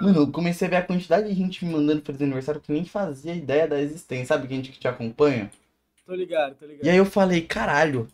mano, 0.00 0.20
eu 0.20 0.32
comecei 0.32 0.68
a 0.68 0.70
ver 0.70 0.76
a 0.78 0.82
quantidade 0.86 1.28
de 1.28 1.34
gente 1.34 1.64
me 1.64 1.72
mandando 1.72 2.02
feliz 2.04 2.22
aniversário 2.22 2.60
que 2.60 2.72
nem 2.72 2.84
fazia 2.84 3.34
ideia 3.34 3.68
da 3.68 3.80
existência, 3.80 4.26
sabe? 4.26 4.48
Que 4.48 4.54
gente 4.56 4.72
que 4.72 4.80
te 4.80 4.88
acompanha. 4.88 5.50
Tô 6.04 6.14
ligado, 6.14 6.56
tô 6.56 6.66
ligado. 6.66 6.86
E 6.86 6.90
aí 6.90 6.96
eu 6.98 7.06
falei, 7.06 7.46
caralho, 7.46 8.06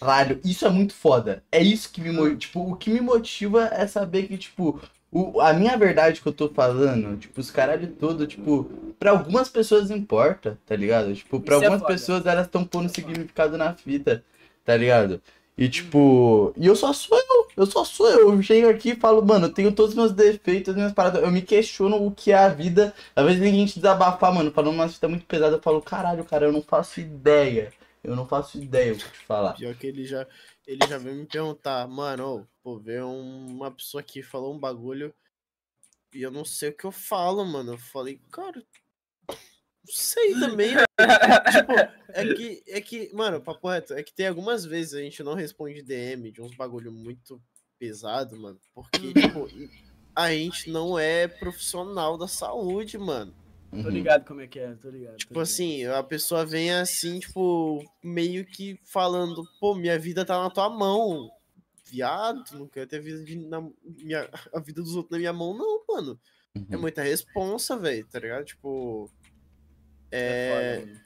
caralho, 0.00 0.40
isso 0.44 0.66
é 0.66 0.70
muito 0.70 0.94
foda. 0.94 1.42
É 1.50 1.62
isso 1.62 1.90
que 1.92 2.00
me 2.00 2.10
motiva, 2.12 2.36
tipo, 2.36 2.60
o 2.72 2.76
que 2.76 2.90
me 2.90 3.00
motiva 3.00 3.66
é 3.72 3.86
saber 3.86 4.26
que, 4.28 4.36
tipo, 4.38 4.80
o, 5.14 5.40
a 5.40 5.52
minha 5.52 5.76
verdade 5.76 6.20
que 6.20 6.26
eu 6.26 6.32
tô 6.32 6.48
falando, 6.48 7.16
tipo, 7.16 7.40
os 7.40 7.50
caralho 7.50 7.86
todo, 7.86 8.26
tipo, 8.26 8.64
pra 8.98 9.12
algumas 9.12 9.48
pessoas 9.48 9.90
importa, 9.90 10.58
tá 10.66 10.74
ligado? 10.74 11.14
Tipo, 11.14 11.40
pra 11.40 11.54
Isso 11.54 11.64
é 11.64 11.66
algumas 11.68 11.82
foda. 11.82 11.92
pessoas 11.94 12.26
elas 12.26 12.46
estão 12.46 12.64
pondo 12.64 12.88
significado 12.88 13.56
na 13.56 13.74
fita, 13.74 14.24
tá 14.64 14.76
ligado? 14.76 15.22
E 15.56 15.68
tipo, 15.68 16.52
e 16.56 16.66
eu 16.66 16.74
só 16.74 16.92
sou 16.92 17.16
eu, 17.16 17.46
eu 17.56 17.64
só 17.66 17.84
sou 17.84 18.08
eu. 18.10 18.32
Eu 18.32 18.42
chego 18.42 18.68
aqui 18.68 18.90
e 18.90 18.96
falo, 18.96 19.24
mano, 19.24 19.46
eu 19.46 19.52
tenho 19.52 19.70
todos 19.70 19.92
os 19.92 19.96
meus 19.96 20.12
defeitos, 20.12 20.70
as 20.70 20.76
minhas 20.76 20.92
paradas. 20.92 21.22
Eu 21.22 21.30
me 21.30 21.42
questiono 21.42 22.04
o 22.04 22.10
que 22.10 22.32
é 22.32 22.34
a 22.34 22.48
vida. 22.48 22.92
Às 23.14 23.24
vezes 23.24 23.40
tem 23.40 23.54
gente 23.54 23.76
desabafar, 23.76 24.34
mano, 24.34 24.50
falando 24.50 24.74
uma 24.74 24.88
fita 24.88 25.08
muito 25.08 25.24
pesada. 25.26 25.54
Eu 25.56 25.62
falo, 25.62 25.80
caralho, 25.80 26.24
cara, 26.24 26.46
eu 26.46 26.52
não 26.52 26.60
faço 26.60 27.00
ideia. 27.00 27.72
Eu 28.02 28.16
não 28.16 28.26
faço 28.26 28.58
ideia 28.58 28.92
o 28.92 28.96
que 28.96 29.04
te 29.04 29.26
falar. 29.26 29.52
Pior 29.52 29.74
que 29.76 29.86
ele 29.86 30.04
já, 30.04 30.26
ele 30.66 30.86
já 30.88 30.98
veio 30.98 31.16
me 31.16 31.26
perguntar, 31.26 31.86
mano, 31.88 32.48
pô, 32.62 32.78
veio 32.78 33.06
um- 33.06 33.46
uma 33.56 33.70
pessoa 33.70 34.00
aqui 34.00 34.22
falou 34.22 34.54
um 34.54 34.58
bagulho 34.58 35.14
e 36.12 36.22
eu 36.22 36.30
não 36.30 36.44
sei 36.44 36.70
o 36.70 36.76
que 36.76 36.84
eu 36.84 36.92
falo, 36.92 37.44
mano. 37.44 37.72
Eu 37.74 37.78
falei, 37.78 38.20
cara, 38.30 38.64
não 39.28 39.36
sei 39.92 40.32
também, 40.34 40.74
né? 40.74 40.84
tipo, 41.52 41.72
é 42.08 42.34
que, 42.34 42.62
é 42.66 42.80
que, 42.80 43.12
mano, 43.12 43.40
papo 43.40 43.68
reto, 43.68 43.94
é 43.94 44.02
que 44.02 44.14
tem 44.14 44.28
algumas 44.28 44.64
vezes 44.64 44.94
a 44.94 45.00
gente 45.00 45.22
não 45.22 45.34
responde 45.34 45.82
DM 45.82 46.30
de 46.32 46.40
uns 46.40 46.54
bagulho 46.56 46.90
muito 46.92 47.42
pesado, 47.78 48.36
mano, 48.40 48.58
porque, 48.72 49.12
tipo, 49.12 49.48
a 50.14 50.30
gente 50.30 50.70
não 50.70 50.98
é 50.98 51.26
profissional 51.28 52.16
da 52.16 52.28
saúde, 52.28 52.96
mano. 52.96 53.34
Tô 53.82 53.88
Uhum. 53.88 53.94
ligado 53.94 54.24
como 54.24 54.40
é 54.40 54.46
que 54.46 54.58
é, 54.58 54.72
tô 54.74 54.88
ligado. 54.90 55.12
tô 55.12 55.16
Tipo 55.18 55.32
ligado. 55.34 55.42
assim, 55.42 55.84
a 55.86 56.02
pessoa 56.02 56.46
vem 56.46 56.72
assim, 56.72 57.18
tipo, 57.18 57.82
meio 58.02 58.44
que 58.46 58.78
falando, 58.84 59.42
pô, 59.60 59.74
minha 59.74 59.98
vida 59.98 60.24
tá 60.24 60.40
na 60.42 60.50
tua 60.50 60.68
mão. 60.70 61.30
Viado, 61.86 62.58
não 62.58 62.66
quero 62.68 62.86
ter 62.88 62.96
a 62.98 63.00
vida, 63.00 63.22
de, 63.24 63.36
na, 63.36 63.60
minha, 63.82 64.28
a 64.52 64.60
vida 64.60 64.80
dos 64.82 64.94
outros 64.96 65.12
na 65.12 65.18
minha 65.18 65.32
mão, 65.32 65.56
não, 65.56 65.84
mano. 65.88 66.20
É 66.70 66.76
Uhum. 66.76 66.80
muita 66.82 67.02
responsa, 67.02 67.76
velho, 67.76 68.06
tá 68.06 68.18
ligado? 68.20 68.44
Tipo. 68.44 69.10
É. 70.10 70.76
foda, 70.78 70.86
mano. 70.86 71.00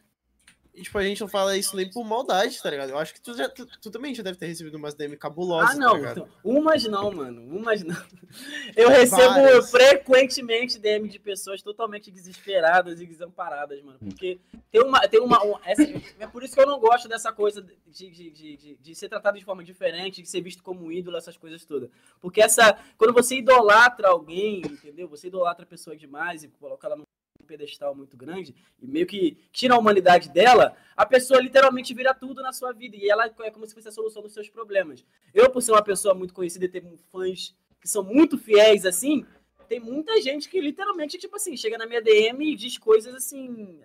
E, 0.79 0.83
tipo, 0.83 0.97
a 0.97 1.03
gente 1.03 1.21
não 1.21 1.29
fala 1.29 1.57
isso 1.57 1.75
nem 1.77 1.91
por 1.91 2.05
maldade, 2.05 2.63
tá 2.63 2.71
ligado? 2.71 2.91
Eu 2.91 2.99
acho 2.99 3.13
que 3.13 3.21
tu, 3.21 3.37
já, 3.37 3.49
tu, 3.49 3.67
tu 3.67 3.91
também 3.91 4.15
já 4.15 4.23
deve 4.23 4.39
ter 4.39 4.47
recebido 4.47 4.77
umas 4.77 4.95
DM 4.95 5.17
cabulosas, 5.17 5.75
Ah, 5.75 5.79
não. 5.79 6.01
tá 6.01 6.11
então, 6.13 6.29
umas 6.45 6.85
não, 6.85 7.11
mano. 7.11 7.43
Umas 7.43 7.83
não. 7.83 7.97
Eu 8.77 8.89
recebo 8.89 9.35
Várias. 9.35 9.71
frequentemente 9.71 10.79
DM 10.79 11.09
de 11.09 11.19
pessoas 11.19 11.63
totalmente 11.63 12.11
desesperadas 12.11 13.01
e 13.01 13.07
desamparadas, 13.07 13.83
mano. 13.83 13.99
Porque 13.99 14.39
tem 14.71 14.83
uma. 14.83 15.01
Tem 15.09 15.21
uma, 15.21 15.45
um- 15.45 15.59
essa- 15.65 15.83
é 16.19 16.27
por 16.27 16.43
isso 16.43 16.55
que 16.55 16.61
eu 16.61 16.67
não 16.67 16.79
gosto 16.79 17.09
dessa 17.09 17.33
coisa 17.33 17.61
de, 17.63 18.11
de, 18.11 18.31
de, 18.31 18.57
de, 18.57 18.77
de 18.77 18.95
ser 18.95 19.09
tratado 19.09 19.39
de 19.39 19.45
forma 19.45 19.65
diferente, 19.65 20.23
de 20.23 20.29
ser 20.29 20.41
visto 20.41 20.63
como 20.63 20.85
um 20.85 20.93
ídolo, 20.93 21.17
essas 21.17 21.37
coisas 21.37 21.65
todas. 21.65 21.91
Porque 22.21 22.41
essa. 22.41 22.79
Quando 22.97 23.13
você 23.13 23.37
idolatra 23.37 24.09
alguém, 24.09 24.61
entendeu? 24.61 25.09
Você 25.09 25.27
idolatra 25.27 25.65
a 25.65 25.69
pessoa 25.69 25.97
demais 25.97 26.45
e 26.45 26.49
coloca 26.49 26.87
ela 26.87 26.97
num 26.97 27.03
pedestal 27.49 27.95
muito 27.95 28.17
grande 28.17 28.55
e 28.81 28.87
meio 28.87 29.07
que 29.07 29.39
tira 29.51 29.75
a 29.75 29.79
humanidade 29.79 30.29
dela, 30.29 30.77
a 30.97 31.07
pessoa 31.07 31.41
literalmente 31.41 31.95
vira 31.95 32.15
tudo 32.15 32.43
na 32.43 32.53
sua 32.53 32.73
vida 32.73 32.97
e 32.97 33.11
ela 33.11 33.25
é 33.27 33.51
como 33.51 33.67
se 33.67 33.75
fosse 33.75 33.89
a 33.89 33.93
solução 33.93 34.23
dos 34.23 34.35
seus 34.35 34.49
problemas. 34.49 35.05
Eu, 35.33 35.51
por 35.51 35.63
ser 35.63 35.73
uma 35.73 35.83
pessoa 35.83 36.15
muito 36.15 36.35
conhecida 36.35 36.67
e 36.67 36.69
ter 36.69 36.85
fãs 37.11 37.57
que 37.81 37.89
são 37.89 38.05
muito 38.05 38.37
fiéis 38.37 38.85
assim, 38.85 39.25
tem 39.69 39.81
muita 39.81 40.21
gente 40.21 40.49
que 40.49 40.61
literalmente, 40.61 41.19
tipo 41.19 41.37
assim, 41.37 41.57
chega 41.57 41.79
na 41.79 41.87
minha 41.87 42.03
DM 42.03 42.53
e 42.53 42.57
diz 42.57 42.79
coisas 42.79 43.15
assim 43.15 43.81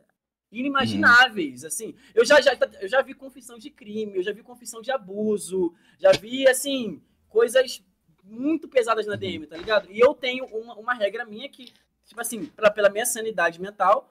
inimagináveis, 0.52 1.66
assim. 1.66 1.96
Eu 2.14 2.24
já, 2.24 2.40
já, 2.40 2.58
eu 2.80 2.88
já 2.88 3.02
vi 3.02 3.14
confissão 3.14 3.58
de 3.58 3.70
crime, 3.70 4.18
eu 4.18 4.24
já 4.24 4.32
vi 4.32 4.44
confissão 4.44 4.82
de 4.82 4.92
abuso, 4.92 5.74
já 5.98 6.12
vi, 6.12 6.48
assim, 6.48 7.02
coisas 7.28 7.84
muito 8.24 8.68
pesadas 8.68 9.06
na 9.06 9.16
DM, 9.16 9.48
tá 9.48 9.58
ligado? 9.58 9.92
E 9.92 10.00
eu 10.00 10.14
tenho 10.14 10.46
uma, 10.46 10.76
uma 10.76 10.94
regra 10.94 11.26
minha 11.26 11.50
que, 11.50 11.74
tipo 12.06 12.20
assim, 12.22 12.46
pra, 12.46 12.70
pela 12.72 12.90
minha 12.90 13.06
sanidade 13.06 13.60
mental, 13.62 14.10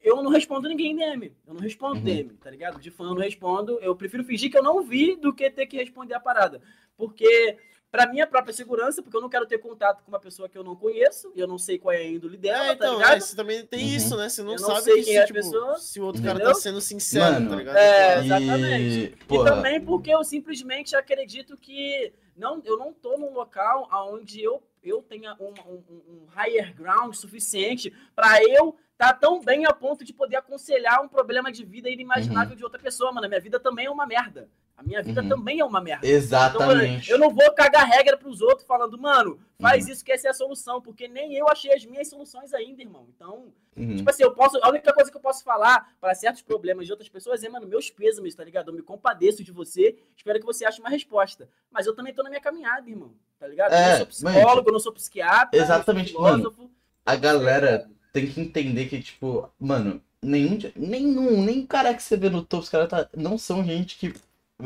eu 0.00 0.22
não 0.22 0.30
respondo 0.30 0.68
ninguém 0.68 0.94
DM. 0.94 1.32
Eu 1.46 1.54
não 1.54 1.60
respondo 1.60 1.96
Uhum. 1.96 2.04
DM, 2.04 2.34
tá 2.34 2.50
ligado? 2.50 2.78
De 2.80 2.90
fã 2.90 3.04
eu 3.04 3.14
não 3.14 3.22
respondo. 3.22 3.78
Eu 3.80 3.96
prefiro 3.96 4.22
fingir 4.24 4.50
que 4.50 4.58
eu 4.58 4.62
não 4.62 4.82
vi 4.82 5.16
do 5.16 5.32
que 5.34 5.50
ter 5.50 5.66
que 5.66 5.76
responder 5.78 6.14
a 6.14 6.20
parada. 6.20 6.60
Porque, 6.96 7.56
pra 7.90 8.06
minha 8.06 8.26
própria 8.26 8.52
segurança, 8.52 9.02
porque 9.02 9.16
eu 9.16 9.20
não 9.22 9.30
quero 9.30 9.46
ter 9.46 9.58
contato 9.58 10.02
com 10.04 10.10
uma 10.12 10.20
pessoa 10.20 10.46
que 10.48 10.58
eu 10.58 10.62
não 10.62 10.76
conheço, 10.76 11.32
e 11.34 11.40
eu 11.40 11.46
não 11.48 11.56
sei 11.58 11.78
qual 11.78 11.92
é 11.92 11.98
a 11.98 12.04
índole 12.06 12.36
dela, 12.36 12.64
É, 12.66 12.68
tá 12.68 12.74
então, 12.86 12.98
ligado? 12.98 13.16
é, 13.16 13.20
você 13.20 13.34
também 13.34 13.64
tem 13.64 13.80
Uhum. 13.82 13.96
isso, 13.96 14.16
né? 14.16 14.28
Você 14.28 14.42
não, 14.42 14.52
Eu 14.52 14.60
não 14.60 14.68
sabe 14.68 14.82
sei 14.82 14.94
que 14.96 15.02
quem 15.04 15.12
se, 15.14 15.18
é 15.18 15.22
a 15.22 15.26
tipo, 15.26 15.38
pessoa, 15.38 15.78
se 15.78 16.00
o 16.00 16.04
outro 16.04 16.20
entendeu? 16.20 16.42
cara 16.44 16.54
tá 16.54 16.60
sendo 16.60 16.80
sincero, 16.82 17.24
Mano, 17.34 17.50
tá 17.50 17.56
ligado? 17.56 17.76
É, 17.78 18.18
exatamente. 18.20 18.94
E, 18.94 19.04
E 19.04 19.16
porra, 19.26 19.50
também 19.54 19.80
porque 19.80 20.10
eu 20.14 20.22
simplesmente 20.22 20.94
acredito 20.94 21.56
que 21.56 22.12
não, 22.36 22.60
eu 22.64 22.76
não 22.78 22.92
tô 22.92 23.16
num 23.16 23.32
local 23.32 23.88
onde 24.12 24.42
eu, 24.42 24.62
eu 24.84 25.02
tenha 25.02 25.34
um, 25.40 25.54
um, 25.66 26.02
um 26.08 26.26
higher 26.36 26.74
ground 26.74 27.14
suficiente 27.14 27.92
para 28.14 28.42
eu 28.42 28.76
estar 28.92 29.14
tão 29.14 29.40
bem 29.40 29.66
a 29.66 29.72
ponto 29.72 30.04
de 30.04 30.12
poder 30.12 30.36
aconselhar 30.36 31.02
um 31.02 31.08
problema 31.08 31.50
de 31.50 31.64
vida 31.64 31.90
inimaginável 31.90 32.54
de 32.54 32.62
outra 32.62 32.78
pessoa, 32.78 33.10
mano. 33.10 33.28
Minha 33.28 33.40
vida 33.40 33.58
também 33.58 33.86
é 33.86 33.90
uma 33.90 34.06
merda. 34.06 34.48
A 34.76 34.82
minha 34.82 35.02
vida 35.02 35.22
Uhum. 35.22 35.28
também 35.28 35.60
é 35.60 35.64
uma 35.64 35.80
merda. 35.80 36.04
Então, 36.06 36.12
mano, 36.12 36.24
exatamente. 36.24 37.10
eu 37.10 37.18
não 37.18 37.30
vou 37.30 37.52
cagar 37.52 37.86
regra 37.86 38.16
pros 38.16 38.40
outros 38.40 38.66
falando, 38.66 38.98
mano, 38.98 39.38
faz 39.60 39.86
Uhum. 39.86 39.92
isso 39.92 40.04
que 40.04 40.10
essa 40.12 40.26
é 40.28 40.30
a 40.30 40.34
solução, 40.34 40.80
porque 40.82 41.06
nem 41.06 41.34
eu 41.34 41.48
achei 41.48 41.72
as 41.72 41.84
minhas 41.84 42.08
soluções 42.08 42.52
ainda, 42.52 42.82
irmão. 42.82 43.06
Então, 43.14 43.52
Uhum. 43.76 43.96
Tipo 43.96 44.08
assim, 44.08 44.22
eu 44.22 44.32
posso. 44.32 44.56
A 44.62 44.68
única 44.68 44.92
coisa 44.92 45.10
que 45.10 45.16
eu 45.16 45.20
posso 45.20 45.42
falar 45.42 45.94
para 46.00 46.14
certos 46.14 46.42
problemas 46.42 46.86
de 46.86 46.92
outras 46.92 47.08
pessoas 47.08 47.42
é, 47.42 47.48
mano, 47.48 47.66
meus 47.66 47.90
pêsames, 47.90 48.32
tá 48.32 48.44
ligado? 48.44 48.68
Eu 48.68 48.74
me 48.74 48.82
compadeço 48.82 49.42
de 49.42 49.50
você, 49.50 49.96
espero 50.16 50.38
que 50.38 50.46
você 50.46 50.64
ache 50.64 50.78
uma 50.80 50.88
resposta. 50.88 51.48
Mas 51.72 51.84
eu 51.84 51.92
também 51.94 52.14
tô 52.14 52.22
na 52.22 52.28
minha 52.30 52.40
caminhada, 52.40 52.88
irmão. 52.88 53.12
Tá 53.36 53.48
ligado? 53.48 53.72
eu 53.72 53.78
É, 53.78 53.90
não 53.90 53.96
sou 53.98 54.06
psicólogo, 54.06 54.68
eu 54.68 54.72
não 54.72 54.78
sou 54.80 54.92
psiquiatra. 54.92 55.58
Exatamente, 55.60 56.14
eu 56.14 56.20
sou 56.20 56.28
filósofo. 56.28 56.70
A 57.04 57.16
galera 57.16 57.90
tem 58.12 58.28
que 58.30 58.40
entender 58.40 58.86
que, 58.86 59.02
tipo, 59.02 59.50
mano, 59.58 60.00
nenhum, 60.22 60.56
nenhum, 60.76 61.42
nem 61.42 61.66
cara 61.66 61.92
que 61.94 62.02
você 62.02 62.16
vê 62.16 62.30
no 62.30 62.44
topo, 62.44 62.62
os 62.62 62.68
caras 62.68 62.88
tá, 62.88 63.08
não 63.16 63.36
são 63.36 63.64
gente 63.64 63.98
que 63.98 64.14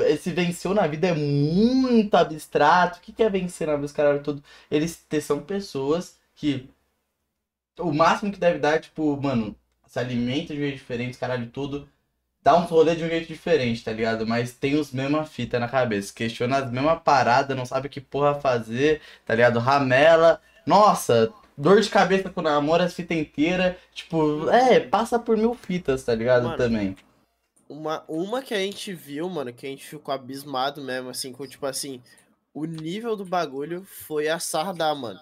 esse 0.03 0.31
venceu 0.33 0.75
na 0.75 0.87
vida 0.87 1.09
é 1.09 1.15
muito 1.15 2.15
abstrato. 2.15 2.99
O 2.99 3.03
que 3.03 3.13
que 3.13 3.23
é 3.23 3.31
vencer 3.31 3.67
na 3.67 3.75
vida 3.75 3.83
dos 3.83 3.93
caras 3.93 4.23
todo? 4.23 4.43
Eles 4.71 5.07
são 5.23 5.41
pessoas 5.41 6.19
que 6.35 6.69
o 7.79 7.93
máximo 7.93 8.33
que 8.33 8.39
deve 8.39 8.59
dar 8.59 8.77
é, 8.77 8.79
tipo, 8.79 9.17
mano, 9.21 9.55
se 9.87 9.99
alimenta 9.99 10.55
de 10.55 10.61
um 10.61 10.63
jeito 10.63 10.79
diferente, 10.79 11.13
os 11.13 11.17
caralho 11.17 11.47
tudo. 11.51 11.89
Dá 12.43 12.57
uns 12.57 12.71
rolê 12.71 12.95
de 12.97 13.05
um 13.05 13.09
jeito 13.09 13.27
diferente, 13.29 13.85
tá 13.85 13.93
ligado? 13.93 14.27
Mas 14.27 14.53
tem 14.53 14.77
os 14.77 14.93
mesma 14.93 15.25
fita 15.25 15.59
na 15.59 15.69
cabeça. 15.69 16.13
Questiona 16.15 16.59
as 16.59 16.71
mesmas 16.71 17.01
paradas, 17.03 17.57
não 17.57 17.67
sabe 17.67 17.89
que 17.89 18.01
porra 18.01 18.35
fazer, 18.35 19.01
tá 19.27 19.35
ligado? 19.35 19.59
Ramela. 19.59 20.41
Nossa, 20.67 21.33
dor 21.57 21.81
de 21.81 21.91
cabeça 21.91 22.31
com 22.31 22.41
namoro, 22.43 22.83
as 22.83 22.95
fitas 22.95 23.17
inteiras. 23.19 23.77
Tipo, 23.93 24.49
é, 24.51 24.81
passa 24.81 25.19
por 25.19 25.37
mil 25.37 25.55
fitas, 25.55 26.05
tá 26.05 26.15
ligado? 26.15 26.45
Mano, 26.45 26.57
Também. 26.57 26.97
Uma, 27.69 28.05
uma 28.09 28.43
que 28.43 28.55
a 28.55 28.59
gente 28.59 28.93
viu, 28.95 29.29
mano, 29.29 29.53
que 29.53 29.67
a 29.67 29.69
gente 29.69 29.85
ficou 29.87 30.15
abismado 30.15 30.83
mesmo, 30.83 31.11
assim, 31.11 31.33
com 31.33 31.47
tipo 31.47 31.67
assim, 31.67 32.03
o 32.55 32.65
nível 32.65 33.15
do 33.15 33.25
bagulho 33.25 33.85
foi 33.85 34.29
a 34.29 34.39
Sardá, 34.39 34.95
mano. 34.95 35.21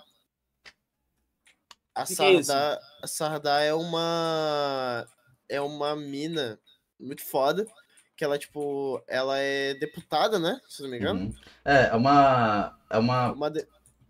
A 1.94 2.04
Que 2.04 2.14
que 2.14 2.22
é? 2.22 2.42
Sardá, 2.42 2.80
a 3.02 3.06
Sardá 3.06 3.60
é 3.60 3.74
uma 3.74 5.06
é 5.48 5.60
uma 5.60 5.96
mina 5.96 6.58
muito 6.98 7.24
foda, 7.24 7.66
que 8.16 8.24
ela 8.24 8.38
tipo, 8.38 9.02
ela 9.06 9.38
é 9.38 9.74
deputada, 9.74 10.38
né? 10.38 10.60
Se 10.68 10.82
não 10.82 10.90
me 10.90 10.98
engano. 10.98 11.20
Uhum. 11.20 11.34
É, 11.64 11.88
é 11.88 11.94
uma. 11.94 12.78
É 12.90 12.98
uma. 12.98 13.32
Uma 13.32 13.50
de- 13.50 13.66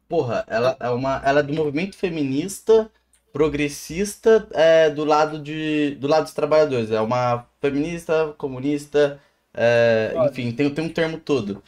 Porra, 0.08 0.44
ela 0.46 0.76
é 0.78 0.88
uma. 0.90 1.20
Ela 1.24 1.40
é 1.40 1.42
do 1.42 1.52
movimento 1.52 1.96
feminista, 1.96 2.90
progressista, 3.36 4.48
é, 4.52 4.88
do 4.88 5.04
lado 5.04 5.38
de. 5.38 5.94
Do 6.00 6.06
lado 6.08 6.24
dos 6.24 6.32
trabalhadores. 6.32 6.90
É 6.90 7.00
uma 7.00 7.46
feminista, 7.60 8.34
comunista, 8.38 9.20
é, 9.52 10.14
enfim, 10.28 10.52
tem, 10.52 10.72
tem 10.72 10.84
um 10.84 10.88
termo 10.88 11.20
todo. 11.20 11.62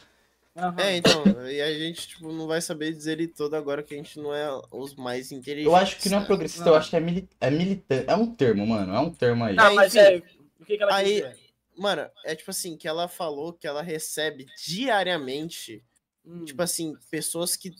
Aham. 0.57 0.75
É, 0.81 0.97
então, 0.97 1.23
e 1.47 1.61
a 1.61 1.71
gente 1.71 2.07
tipo 2.09 2.31
não 2.33 2.47
vai 2.47 2.59
saber 2.59 2.91
dizer 2.91 3.13
ele 3.13 3.27
todo 3.27 3.53
agora 3.55 3.83
que 3.83 3.93
a 3.93 3.97
gente 3.97 4.19
não 4.19 4.33
é 4.33 4.49
os 4.71 4.95
mais 4.95 5.31
inteligentes. 5.31 5.71
Eu 5.71 5.75
acho 5.75 5.97
que 5.99 6.09
não 6.09 6.17
é 6.17 6.21
né? 6.21 6.25
progressista, 6.25 6.65
Não. 6.65 6.71
eu 6.73 6.77
acho 6.77 6.89
que 6.89 6.95
é, 6.95 6.99
mili 6.99 7.29
é 7.39 7.49
militante. 7.51 8.05
É 8.07 8.15
um 8.15 8.25
termo, 8.25 8.65
mano. 8.65 8.93
É 8.93 8.99
um 8.99 9.11
termo 9.11 9.43
aí. 9.45 9.55
Tá, 9.55 9.67
Aí, 9.67 9.75
mas 9.75 9.95
enfim, 9.95 10.05
é. 10.05 10.17
O 10.59 10.65
que, 10.65 10.75
que 10.77 10.83
ela 10.83 10.95
aí- 10.95 11.21
quer 11.21 11.29
dizer? 11.29 11.49
Mano, 11.77 12.09
é 12.25 12.35
tipo 12.35 12.51
assim, 12.51 12.75
que 12.75 12.87
ela 12.87 13.07
falou 13.07 13.53
que 13.53 13.65
ela 13.67 13.81
recebe 13.81 14.47
diariamente 14.65 15.81
Hum. 16.25 16.43
tipo 16.43 16.61
assim, 16.61 16.93
pessoas 17.09 17.55
que 17.55 17.73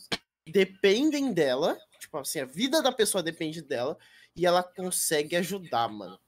dependem 0.48 1.32
dela, 1.32 1.76
tipo 2.00 2.16
assim, 2.18 2.40
a 2.40 2.44
vida 2.44 2.82
da 2.82 2.90
pessoa 2.90 3.22
depende 3.22 3.62
dela 3.62 3.96
e 4.34 4.44
ela 4.46 4.62
consegue 4.62 5.36
ajudar, 5.36 5.88
mano. 5.88 6.18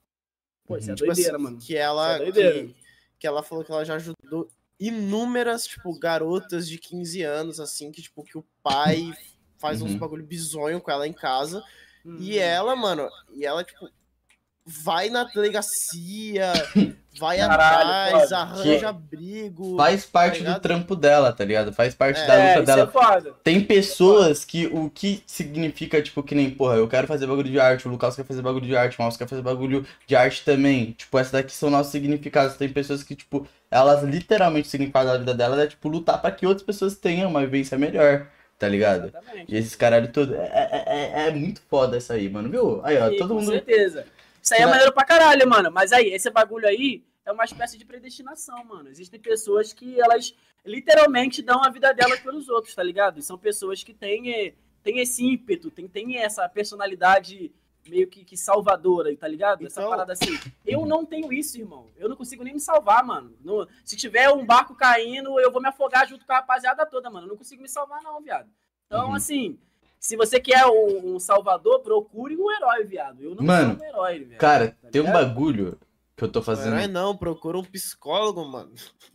Pô, 0.64 0.76
isso 0.76 0.90
é 0.90 0.94
Tipo 0.94 1.06
doideira, 1.06 1.34
assim, 1.36 1.42
mano. 1.42 1.58
que 1.58 1.76
ela 1.76 2.12
é 2.14 2.18
doideira. 2.18 2.52
que, 2.68 2.76
que 3.18 3.26
ela 3.26 3.42
falou 3.42 3.64
que 3.64 3.72
ela 3.72 3.84
já 3.84 3.94
ajudou 3.96 4.48
inúmeras, 4.78 5.66
tipo, 5.66 5.96
garotas 5.98 6.68
de 6.68 6.78
15 6.78 7.22
anos 7.22 7.58
assim, 7.60 7.90
que 7.90 8.02
tipo 8.02 8.22
que 8.24 8.36
o 8.38 8.44
pai 8.62 9.12
faz 9.58 9.80
uns 9.80 9.92
Uhum. 9.92 9.98
bagulho 9.98 10.24
bizonho 10.24 10.80
com 10.80 10.90
ela 10.90 11.06
em 11.06 11.12
casa 11.12 11.64
Hum. 12.04 12.16
e 12.20 12.36
ela, 12.38 12.74
mano, 12.74 13.08
e 13.32 13.44
ela 13.44 13.62
tipo 13.64 13.88
vai 14.64 15.10
na 15.10 15.24
delegacia, 15.24 16.52
vai 17.18 17.38
Caralho, 17.38 17.80
atrás, 17.84 18.32
foda. 18.32 18.36
arranja 18.38 18.88
abrigo. 18.90 19.76
Faz 19.76 20.04
parte 20.06 20.44
tá 20.44 20.54
do 20.54 20.60
trampo 20.60 20.94
dela, 20.94 21.32
tá 21.32 21.44
ligado? 21.44 21.72
Faz 21.72 21.94
parte 21.94 22.20
É, 22.20 22.26
da 22.26 22.34
É, 22.34 22.38
luta 22.38 22.62
isso 22.62 22.66
dela. 22.66 22.82
é 22.82 22.86
foda. 22.86 23.34
Tem 23.42 23.64
pessoas 23.64 24.44
que 24.44 24.66
o 24.66 24.88
que 24.90 25.22
significa, 25.26 26.00
tipo, 26.02 26.22
que 26.22 26.34
nem, 26.34 26.50
porra, 26.50 26.76
eu 26.76 26.86
quero 26.88 27.06
fazer 27.08 27.26
bagulho 27.26 27.50
de 27.50 27.58
arte, 27.58 27.88
o 27.88 27.90
Lucas 27.90 28.14
quer 28.16 28.24
fazer 28.24 28.42
bagulho 28.42 28.66
de 28.66 28.76
arte, 28.76 28.98
o 28.98 29.02
Maus 29.02 29.16
quer 29.16 29.26
fazer 29.28 29.42
bagulho 29.42 29.86
de 30.06 30.14
arte 30.16 30.44
também. 30.44 30.92
Tipo, 30.92 31.18
essas 31.18 31.32
daqui 31.32 31.52
são 31.52 31.70
nossos 31.70 31.90
significados. 31.92 32.56
Tem 32.56 32.68
pessoas 32.68 33.02
que, 33.02 33.16
tipo, 33.16 33.46
elas 33.70 34.02
literalmente, 34.04 34.68
o 34.68 34.70
significado 34.70 35.08
da 35.10 35.18
vida 35.18 35.34
delas 35.34 35.58
é, 35.58 35.66
tipo, 35.66 35.88
lutar 35.88 36.20
pra 36.20 36.30
que 36.30 36.46
outras 36.46 36.64
pessoas 36.64 36.96
tenham 36.96 37.28
uma 37.30 37.40
vivência 37.40 37.76
melhor, 37.78 38.28
tá 38.58 38.68
ligado? 38.68 39.08
Exatamente. 39.08 39.52
E 39.52 39.56
esses 39.56 39.74
caralho 39.74 40.12
todo. 40.12 40.34
É, 40.34 40.46
é, 40.46 41.24
é, 41.24 41.28
é 41.28 41.30
muito 41.34 41.60
foda 41.68 41.96
essa 41.96 42.14
aí, 42.14 42.28
mano, 42.28 42.48
viu? 42.50 42.80
Aí, 42.84 42.96
ó, 42.98 43.10
Sim, 43.10 43.16
todo 43.16 43.34
com 43.34 43.40
mundo. 43.40 43.50
certeza. 43.52 44.06
Isso 44.42 44.54
aí 44.54 44.60
é 44.62 44.66
maneiro 44.66 44.92
pra 44.92 45.04
caralho, 45.04 45.48
mano. 45.48 45.70
Mas 45.70 45.92
aí, 45.92 46.08
esse 46.12 46.28
bagulho 46.30 46.66
aí 46.66 47.04
é 47.24 47.30
uma 47.30 47.44
espécie 47.44 47.78
de 47.78 47.84
predestinação, 47.84 48.64
mano. 48.64 48.88
Existem 48.88 49.20
pessoas 49.20 49.72
que 49.72 50.00
elas 50.00 50.34
literalmente 50.64 51.42
dão 51.42 51.62
a 51.62 51.70
vida 51.70 51.92
delas 51.94 52.20
pelos 52.20 52.48
outros, 52.48 52.74
tá 52.74 52.82
ligado? 52.82 53.18
E 53.18 53.22
são 53.22 53.38
pessoas 53.38 53.82
que 53.82 53.94
têm, 53.94 54.32
eh, 54.32 54.54
têm 54.82 54.98
esse 54.98 55.24
ímpeto, 55.24 55.70
têm, 55.70 55.86
têm 55.88 56.16
essa 56.18 56.48
personalidade 56.48 57.52
meio 57.88 58.06
que, 58.06 58.24
que 58.24 58.36
salvadora, 58.36 59.14
tá 59.16 59.26
ligado? 59.26 59.66
Essa 59.66 59.80
Então- 59.80 59.90
parada 59.90 60.12
assim. 60.12 60.38
Eu 60.64 60.86
não 60.86 61.04
tenho 61.04 61.32
isso, 61.32 61.58
irmão. 61.58 61.90
Eu 61.96 62.08
não 62.08 62.16
consigo 62.16 62.44
nem 62.44 62.54
me 62.54 62.60
salvar, 62.60 63.04
mano. 63.04 63.36
No- 63.40 63.66
se 63.84 63.96
tiver 63.96 64.30
um 64.30 64.44
barco 64.46 64.74
caindo, 64.74 65.38
eu 65.40 65.50
vou 65.50 65.60
me 65.60 65.68
afogar 65.68 66.06
junto 66.08 66.24
com 66.24 66.32
a 66.32 66.36
rapaziada 66.36 66.86
toda, 66.86 67.10
mano. 67.10 67.26
Eu 67.26 67.30
não 67.30 67.36
consigo 67.36 67.60
me 67.62 67.68
salvar, 67.68 68.00
não, 68.02 68.20
viado. 68.20 68.48
Então, 68.86 69.08
Uhum. 69.08 69.14
assim, 69.14 69.58
se 70.02 70.16
você 70.16 70.40
quer 70.40 70.66
um, 70.66 71.14
um 71.14 71.18
salvador, 71.20 71.80
procure 71.80 72.36
um 72.36 72.50
herói, 72.50 72.82
viado. 72.84 73.22
Eu 73.22 73.36
não 73.36 73.44
Mano, 73.44 73.78
sou 73.78 73.86
um 73.86 73.88
herói, 73.88 74.18
viado. 74.24 74.40
Cara, 74.40 74.76
Tá 74.82 74.88
tem 74.90 75.00
um 75.00 75.12
bagulho 75.12 75.78
que 76.16 76.24
eu 76.24 76.28
tô 76.28 76.42
fazendo. 76.42 76.72
Não 76.72 76.78
é 76.80 76.88
não, 76.88 77.16
procura 77.16 77.56
um 77.56 77.62
psicólogo, 77.62 78.44
mano. 78.44 78.72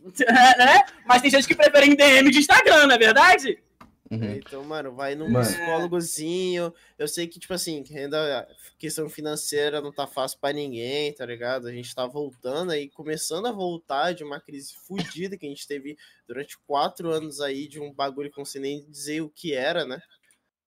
né? 0.56 0.82
Mas 1.06 1.20
tem 1.20 1.30
gente 1.30 1.46
que 1.46 1.54
prefere 1.54 1.88
em 1.88 1.94
DM 1.94 2.30
de 2.30 2.38
Instagram, 2.38 2.86
não 2.86 2.94
é 2.94 2.98
verdade? 2.98 3.62
Uhum. 4.10 4.36
Então, 4.36 4.64
mano, 4.64 4.94
vai 4.94 5.14
num 5.14 5.28
Mano. 5.28 5.44
psicólogozinho. 5.44 6.72
Eu 6.98 7.06
sei 7.06 7.26
que, 7.26 7.38
tipo 7.38 7.52
assim, 7.52 7.84
renda, 7.86 8.48
questão 8.78 9.06
financeira 9.10 9.82
não 9.82 9.92
tá 9.92 10.06
fácil 10.06 10.38
pra 10.40 10.54
ninguém, 10.54 11.12
tá 11.12 11.26
ligado? 11.26 11.66
A 11.68 11.72
gente 11.72 11.94
tá 11.94 12.06
voltando 12.06 12.70
aí, 12.72 12.88
começando 12.88 13.44
a 13.44 13.52
voltar 13.52 14.12
de 14.14 14.24
uma 14.24 14.40
crise 14.40 14.72
fodida 14.86 15.36
que 15.36 15.44
a 15.44 15.48
gente 15.50 15.68
teve 15.68 15.98
durante 16.26 16.56
quatro 16.66 17.10
anos 17.10 17.42
aí, 17.42 17.68
de 17.68 17.78
um 17.78 17.92
bagulho 17.92 18.30
que 18.30 18.38
eu 18.38 18.40
não 18.40 18.46
sei 18.46 18.62
nem 18.62 18.90
dizer 18.90 19.20
o 19.20 19.28
que 19.28 19.52
era, 19.52 19.84
né? 19.84 20.00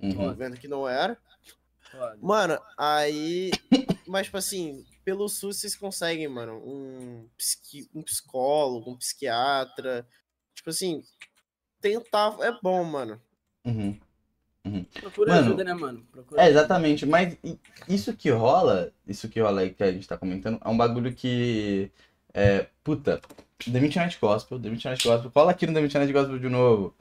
Uhum. 0.02 0.34
Vendo 0.34 0.58
que 0.58 0.68
não 0.68 0.88
era. 0.88 1.18
Foda. 1.92 2.18
Mano, 2.22 2.60
aí. 2.78 3.52
Mas, 4.08 4.26
tipo 4.26 4.38
assim, 4.38 4.86
pelo 5.04 5.28
SUS 5.30 5.58
vocês 5.60 5.76
conseguem, 5.76 6.28
mano, 6.28 6.54
um, 6.66 7.28
psiqui... 7.38 7.90
um 7.94 8.02
psicólogo, 8.02 8.92
um 8.92 8.98
psiquiatra. 8.98 10.08
Tipo 10.56 10.70
assim, 10.70 11.04
tentar 11.80 12.38
é 12.42 12.52
bom, 12.62 12.84
mano. 12.84 13.22
Uhum. 13.66 14.00
Procura 15.00 15.32
Mano, 15.34 15.48
ajuda, 15.48 15.64
né, 15.64 15.74
mano? 15.74 16.06
Procura 16.12 16.40
É, 16.42 16.46
ajuda. 16.46 16.60
exatamente, 16.60 17.06
mas 17.06 17.36
i- 17.44 17.60
isso 17.90 18.16
que 18.16 18.30
rola, 18.30 18.94
isso 19.08 19.28
que 19.28 19.40
rola 19.40 19.62
aí 19.62 19.72
que 19.74 19.84
a 19.84 19.92
gente 19.92 20.08
tá 20.08 20.18
comentando, 20.18 20.60
é 20.64 20.70
um 20.70 20.78
bagulho 20.78 21.14
que. 21.14 21.92
É, 22.34 22.68
puta, 22.84 23.20
The 23.66 23.80
Midnight 23.80 24.18
Gospel, 24.22 24.60
The 24.60 24.70
Midnight 24.70 25.04
Gospel, 25.06 25.32
cola 25.32 25.52
aqui 25.52 25.66
no 25.66 25.74
The 25.74 25.82
Midnight 25.82 26.14
Gospel 26.14 26.40
de 26.40 26.48
novo. 26.50 26.96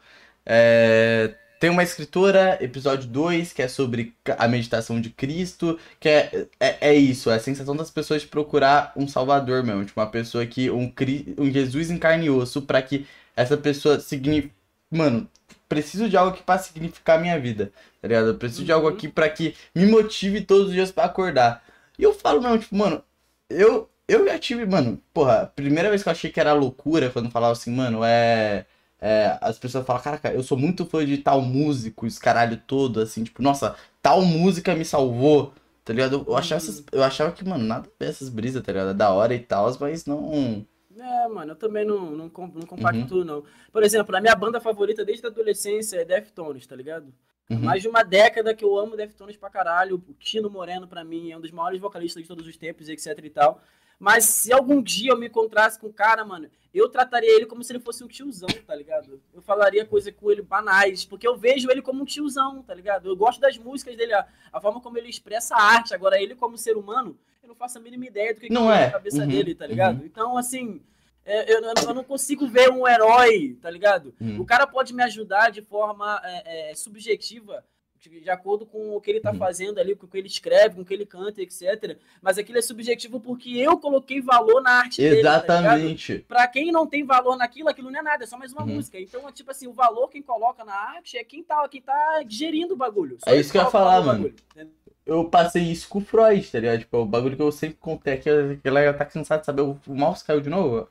É, 0.44 1.36
tem 1.60 1.68
uma 1.70 1.82
escritora, 1.82 2.58
episódio 2.60 3.06
2, 3.08 3.52
que 3.52 3.60
é 3.62 3.68
sobre 3.68 4.14
a 4.38 4.48
meditação 4.48 4.98
de 4.98 5.10
Cristo, 5.10 5.78
que 6.00 6.08
é, 6.08 6.46
é, 6.58 6.88
é 6.88 6.94
isso, 6.94 7.30
é 7.30 7.34
a 7.36 7.40
sensação 7.40 7.76
das 7.76 7.90
pessoas 7.90 8.22
de 8.22 8.28
procurar 8.28 8.92
um 8.96 9.06
salvador 9.06 9.62
mesmo, 9.62 9.84
tipo, 9.84 10.00
uma 10.00 10.06
pessoa 10.10 10.46
que, 10.46 10.70
um, 10.70 10.90
um 11.38 11.50
Jesus 11.52 11.90
em 11.90 11.98
carne 11.98 12.26
e 12.26 12.30
osso, 12.30 12.62
pra 12.62 12.80
que 12.80 13.06
essa 13.36 13.58
pessoa 13.58 14.00
signifique. 14.00 14.54
Mano, 14.90 15.28
preciso 15.68 16.08
de 16.08 16.16
algo 16.16 16.36
que 16.36 16.42
pra 16.42 16.58
significar 16.58 17.18
a 17.18 17.20
minha 17.22 17.38
vida, 17.38 17.72
tá 18.00 18.08
ligado? 18.08 18.28
Eu 18.28 18.34
preciso 18.38 18.64
de 18.64 18.72
algo 18.72 18.88
Uhum. 18.88 18.94
aqui 18.94 19.08
pra 19.08 19.28
que 19.28 19.54
me 19.74 19.86
motive 19.86 20.40
todos 20.40 20.68
os 20.68 20.72
dias 20.72 20.90
pra 20.90 21.04
acordar. 21.04 21.62
E 21.98 22.02
eu 22.02 22.14
falo 22.14 22.40
mesmo, 22.42 22.58
tipo, 22.58 22.74
mano, 22.74 23.04
eu, 23.50 23.88
eu 24.08 24.24
já 24.26 24.38
tive, 24.38 24.64
mano, 24.66 25.00
porra, 25.12 25.42
a 25.42 25.46
primeira 25.46 25.90
vez 25.90 26.02
que 26.02 26.08
eu 26.08 26.12
achei 26.12 26.30
que 26.30 26.40
era 26.40 26.52
loucura, 26.54 27.10
quando 27.10 27.30
falava 27.30 27.52
assim, 27.52 27.70
mano, 27.70 28.02
é. 28.04 28.64
É, 29.00 29.38
as 29.40 29.58
pessoas 29.58 29.86
falam, 29.86 30.02
caraca, 30.02 30.32
eu 30.32 30.42
sou 30.42 30.58
muito 30.58 30.84
fã 30.84 31.04
de 31.04 31.18
tal 31.18 31.40
músico, 31.40 32.06
esse 32.06 32.20
caralho 32.20 32.60
todo, 32.66 33.00
assim, 33.00 33.24
tipo, 33.24 33.42
nossa, 33.42 33.74
tal 34.02 34.22
música 34.22 34.74
me 34.74 34.84
salvou, 34.84 35.52
tá 35.84 35.92
ligado? 35.92 36.24
Eu 36.26 36.36
achava, 36.36 36.60
Uhum. 36.62 36.68
essas- 36.68 36.84
eu 36.92 37.02
achava 37.02 37.32
que, 37.32 37.44
mano, 37.44 37.64
nada 37.64 37.88
a 37.88 38.04
ver 38.04 38.10
essas 38.10 38.28
brisas, 38.28 38.62
tá 38.62 38.72
ligado? 38.72 38.90
É 38.90 38.94
Da 38.94 39.10
hora 39.10 39.34
e 39.34 39.40
tal, 39.40 39.74
mas 39.80 40.04
não. 40.06 40.64
É, 40.98 41.28
mano, 41.28 41.52
eu 41.52 41.56
também 41.56 41.84
não, 41.84 42.10
não, 42.10 42.24
não 42.26 42.30
compacto 42.66 43.00
Uhum. 43.00 43.06
tudo, 43.06 43.24
não. 43.24 43.44
Por 43.72 43.82
exemplo, 43.82 44.14
a 44.14 44.20
minha 44.20 44.34
banda 44.34 44.60
favorita 44.60 45.04
desde 45.04 45.24
a 45.24 45.30
adolescência 45.30 45.96
é 45.98 46.04
Deftones, 46.04 46.66
tá 46.66 46.76
ligado? 46.76 47.12
Uhum. 47.48 47.58
Mais 47.60 47.80
de 47.82 47.88
uma 47.88 48.02
década 48.02 48.54
que 48.54 48.64
eu 48.64 48.78
amo 48.78 48.96
Deftones 48.96 49.36
pra 49.36 49.48
caralho. 49.50 49.96
O 49.96 50.12
Tino 50.14 50.50
Moreno, 50.50 50.86
pra 50.86 51.02
mim, 51.02 51.30
é 51.32 51.36
um 51.36 51.40
dos 51.40 51.50
maiores 51.50 51.80
vocalistas 51.80 52.22
de 52.22 52.28
todos 52.28 52.46
os 52.46 52.56
tempos, 52.56 52.88
etc 52.88 53.18
e 53.24 53.30
tal. 53.30 53.60
Mas 54.00 54.24
se 54.24 54.50
algum 54.50 54.82
dia 54.82 55.12
eu 55.12 55.18
me 55.18 55.26
encontrasse 55.26 55.78
com 55.78 55.88
o 55.88 55.92
cara, 55.92 56.24
mano, 56.24 56.48
eu 56.72 56.88
trataria 56.88 57.36
ele 57.36 57.44
como 57.44 57.62
se 57.62 57.70
ele 57.70 57.80
fosse 57.80 58.02
um 58.02 58.08
tiozão, 58.08 58.48
tá 58.66 58.74
ligado? 58.74 59.20
Eu 59.34 59.42
falaria 59.42 59.84
coisa 59.84 60.10
com 60.10 60.30
ele 60.30 60.40
banais, 60.40 61.04
porque 61.04 61.28
eu 61.28 61.36
vejo 61.36 61.70
ele 61.70 61.82
como 61.82 62.00
um 62.00 62.06
tiozão, 62.06 62.62
tá 62.62 62.72
ligado? 62.72 63.10
Eu 63.10 63.14
gosto 63.14 63.38
das 63.40 63.58
músicas 63.58 63.94
dele, 63.98 64.14
a, 64.14 64.26
a 64.50 64.58
forma 64.58 64.80
como 64.80 64.96
ele 64.96 65.10
expressa 65.10 65.54
a 65.54 65.62
arte. 65.62 65.92
Agora, 65.92 66.18
ele 66.18 66.34
como 66.34 66.56
ser 66.56 66.78
humano, 66.78 67.18
eu 67.42 67.48
não 67.48 67.54
faço 67.54 67.76
a 67.76 67.80
mínima 67.80 68.06
ideia 68.06 68.32
do 68.32 68.40
que, 68.40 68.50
Não 68.50 68.68
que 68.68 68.72
é. 68.72 68.86
na 68.86 68.92
cabeça 68.92 69.22
Uhum, 69.22 69.28
dele, 69.28 69.54
tá 69.54 69.66
ligado? 69.66 70.02
Então, 70.02 70.38
assim, 70.38 70.80
é, 71.22 71.52
eu, 71.52 71.60
eu 71.60 71.94
não 71.94 72.02
consigo 72.02 72.46
ver 72.48 72.70
um 72.70 72.88
herói, 72.88 73.58
tá 73.60 73.68
ligado? 73.68 74.14
Uhum. 74.18 74.40
O 74.40 74.46
cara 74.46 74.66
pode 74.66 74.94
me 74.94 75.02
ajudar 75.02 75.50
de 75.50 75.60
forma 75.60 76.18
é, 76.24 76.70
é, 76.70 76.74
subjetiva 76.74 77.62
de, 78.00 78.20
de 78.20 78.30
acordo 78.30 78.64
com 78.64 78.96
o 78.96 79.00
que 79.00 79.10
ele 79.10 79.20
tá 79.20 79.30
Uhum. 79.32 79.38
fazendo 79.38 79.78
ali, 79.78 79.94
com 79.94 80.06
o 80.06 80.08
que 80.08 80.16
ele 80.16 80.26
escreve, 80.26 80.76
com 80.76 80.80
o 80.82 80.84
que 80.84 80.94
ele 80.94 81.04
canta, 81.04 81.42
etc. 81.42 81.98
Mas 82.22 82.38
aquilo 82.38 82.58
é 82.58 82.62
subjetivo 82.62 83.20
porque 83.20 83.50
eu 83.58 83.76
coloquei 83.78 84.20
valor 84.20 84.62
na 84.62 84.70
arte 84.80 85.00
dele. 85.02 85.22
tá? 85.22 85.36
Exatamente. 85.36 86.24
Pra 86.26 86.46
quem 86.48 86.72
não 86.72 86.86
tem 86.86 87.04
valor 87.04 87.36
naquilo, 87.36 87.68
aquilo 87.68 87.90
não 87.90 88.00
é 88.00 88.02
nada, 88.02 88.24
é 88.24 88.26
só 88.26 88.38
mais 88.38 88.52
uma 88.52 88.62
Uhum. 88.62 88.74
música. 88.74 88.98
Então, 88.98 89.28
é 89.28 89.32
tipo 89.32 89.50
assim, 89.50 89.66
o 89.66 89.72
valor 89.72 90.08
quem 90.08 90.22
coloca 90.22 90.64
na 90.64 90.74
arte 90.74 91.18
é 91.18 91.24
quem 91.24 91.42
tá, 91.42 91.68
quem 91.68 91.82
tá 91.82 92.22
gerindo 92.26 92.74
o 92.74 92.76
bagulho. 92.76 93.18
Só 93.22 93.30
É 93.30 93.36
isso 93.36 93.52
que 93.52 93.58
eu 93.58 93.62
ia 93.62 93.70
falar, 93.70 94.00
mano. 94.02 94.30
bagulho? 94.54 94.70
Eu 95.04 95.24
passei 95.28 95.62
isso 95.64 95.88
com 95.88 95.98
o 95.98 96.04
Freud, 96.04 96.48
tá 96.50 96.58
ligado? 96.60 96.78
Tipo, 96.80 96.98
o 96.98 97.06
bagulho 97.06 97.36
que 97.36 97.42
eu 97.42 97.50
sempre 97.50 97.76
contei 97.78 98.14
aqui, 98.14 98.30
que 98.62 98.68
ela 98.68 98.92
tá 98.94 99.04
cansado 99.04 99.40
de 99.40 99.46
saber, 99.46 99.62
o 99.62 99.78
o 99.86 99.94
mouse 99.94 100.24
caiu 100.24 100.40
de 100.40 100.48
novo? 100.50 100.88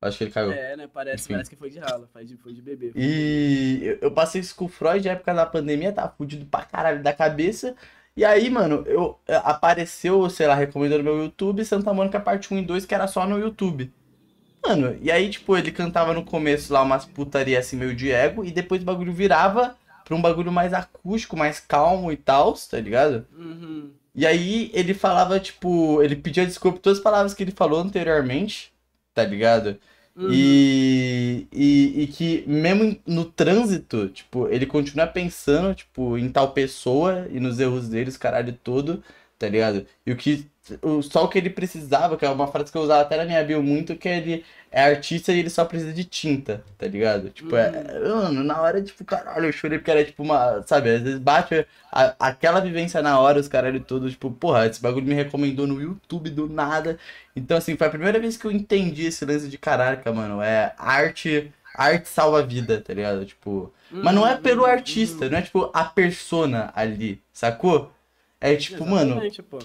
Acho 0.00 0.18
que 0.18 0.24
ele 0.24 0.30
caiu. 0.30 0.52
É, 0.52 0.76
né? 0.76 0.88
Parece, 0.92 1.24
Enfim. 1.24 1.34
parece 1.34 1.50
que 1.50 1.56
foi 1.56 1.70
de 1.70 1.78
rala, 1.78 2.08
foi 2.12 2.24
de, 2.24 2.36
foi 2.36 2.52
de 2.52 2.62
bebê. 2.62 2.92
E 2.94 3.80
eu- 3.82 3.98
eu 4.02 4.10
passei 4.12 4.40
isso 4.40 4.54
com 4.54 4.66
o 4.66 4.68
Freud 4.68 5.04
na 5.04 5.12
época 5.12 5.34
da 5.34 5.44
pandemia, 5.46 5.92
tava 5.92 6.14
fudido 6.16 6.46
pra 6.46 6.64
caralho 6.64 7.02
da 7.02 7.12
cabeça. 7.12 7.74
E 8.16 8.24
aí, 8.24 8.48
mano, 8.50 8.82
eu 8.86 9.18
eh, 9.26 9.40
apareceu, 9.44 10.28
sei 10.30 10.46
lá, 10.46 10.54
recomendando 10.54 11.02
meu 11.04 11.18
YouTube, 11.18 11.64
Santa 11.64 11.92
Mônica 11.92 12.18
parte 12.20 12.52
1 12.52 12.58
e 12.58 12.62
2, 12.64 12.84
que 12.86 12.94
era 12.94 13.06
só 13.08 13.26
no 13.26 13.38
YouTube. 13.38 13.92
Mano, 14.64 14.96
e 15.00 15.10
aí, 15.10 15.30
tipo, 15.30 15.56
ele 15.56 15.70
cantava 15.72 16.12
no 16.12 16.24
começo 16.24 16.72
lá 16.72 16.82
umas 16.82 17.04
putaria 17.04 17.58
assim 17.58 17.76
meio 17.76 17.94
de 17.94 18.10
ego, 18.10 18.44
e 18.44 18.50
depois 18.50 18.82
o 18.82 18.84
bagulho 18.84 19.12
virava 19.12 19.76
pra 20.04 20.14
um 20.16 20.22
bagulho 20.22 20.50
mais 20.52 20.72
acústico, 20.74 21.36
mais 21.36 21.60
calmo 21.60 22.10
e 22.12 22.16
tal, 22.16 22.54
tá 22.54 22.80
ligado? 22.80 23.26
Uhum. 23.36 23.92
E 24.14 24.26
aí 24.26 24.70
ele 24.74 24.94
falava, 24.94 25.38
tipo, 25.38 26.02
ele 26.02 26.16
pedia 26.16 26.44
desculpa 26.46 26.76
por 26.78 26.82
todas 26.82 26.98
as 26.98 27.04
palavras 27.04 27.34
que 27.34 27.42
ele 27.42 27.52
falou 27.52 27.80
anteriormente, 27.80 28.72
tá 29.18 29.24
ligado? 29.24 29.76
Uhum. 30.16 30.28
E, 30.30 31.48
e, 31.52 32.02
e 32.02 32.06
que 32.06 32.44
mesmo 32.46 32.96
no 33.04 33.24
trânsito, 33.24 34.08
tipo, 34.08 34.48
ele 34.48 34.64
continua 34.64 35.08
pensando, 35.08 35.74
tipo, 35.74 36.16
em 36.16 36.28
tal 36.30 36.52
pessoa 36.52 37.26
e 37.30 37.40
nos 37.40 37.58
erros 37.58 37.88
deles, 37.88 38.16
caralho 38.16 38.52
todo, 38.62 39.02
tá 39.36 39.48
ligado? 39.48 39.84
E 40.06 40.12
o 40.12 40.16
que. 40.16 40.46
Só 41.02 41.24
o 41.24 41.28
que 41.28 41.38
ele 41.38 41.50
precisava, 41.50 42.16
que 42.16 42.24
é 42.24 42.28
uma 42.30 42.46
frase 42.48 42.70
que 42.72 42.78
eu 42.78 42.82
usava 42.82 43.02
até 43.02 43.16
na 43.16 43.24
minha 43.24 43.42
bio 43.44 43.62
muito, 43.62 43.96
que 43.96 44.08
ele 44.08 44.44
é 44.70 44.82
artista 44.84 45.32
e 45.32 45.38
ele 45.38 45.50
só 45.50 45.64
precisa 45.64 45.92
de 45.92 46.04
tinta, 46.04 46.62
tá 46.76 46.86
ligado? 46.86 47.30
Tipo, 47.30 47.56
é. 47.56 47.70
Mano, 48.08 48.44
na 48.44 48.60
hora, 48.60 48.82
tipo, 48.82 49.04
caralho, 49.04 49.46
eu 49.46 49.52
chorei 49.52 49.78
porque 49.78 49.90
era 49.90 50.04
tipo 50.04 50.22
uma. 50.22 50.62
Sabe, 50.66 50.90
às 50.90 51.02
vezes 51.02 51.18
bate 51.18 51.66
a- 51.90 52.14
aquela 52.18 52.60
vivência 52.60 53.00
na 53.02 53.18
hora, 53.18 53.40
os 53.40 53.48
caralho 53.48 53.80
todo, 53.80 54.10
tipo, 54.10 54.30
porra, 54.30 54.66
esse 54.66 54.80
bagulho 54.80 55.06
me 55.06 55.14
recomendou 55.14 55.66
no 55.66 55.80
YouTube 55.80 56.30
do 56.30 56.48
nada. 56.48 56.98
Então, 57.34 57.56
assim, 57.56 57.76
foi 57.76 57.86
a 57.86 57.90
primeira 57.90 58.18
vez 58.20 58.36
que 58.36 58.46
eu 58.46 58.50
entendi 58.52 59.06
esse 59.06 59.24
lance 59.24 59.48
de 59.48 59.58
caraca, 59.58 60.12
mano. 60.12 60.42
É 60.42 60.74
arte. 60.78 61.52
Arte 61.74 62.08
salva 62.08 62.40
a 62.40 62.42
vida, 62.42 62.80
tá 62.80 62.92
ligado? 62.92 63.24
Tipo. 63.24 63.72
Mas 63.90 64.14
não 64.14 64.26
é 64.26 64.36
pelo 64.36 64.64
Uhum, 64.64 64.70
artista, 64.70 65.24
uhum. 65.24 65.30
não 65.30 65.38
é 65.38 65.42
tipo 65.42 65.70
a 65.72 65.84
persona 65.84 66.70
ali, 66.74 67.22
sacou? 67.32 67.90
É 68.40 68.54
tipo, 68.56 68.84
mano, 68.86 69.14
Exatamente, 69.14 69.42
pô. 69.42 69.58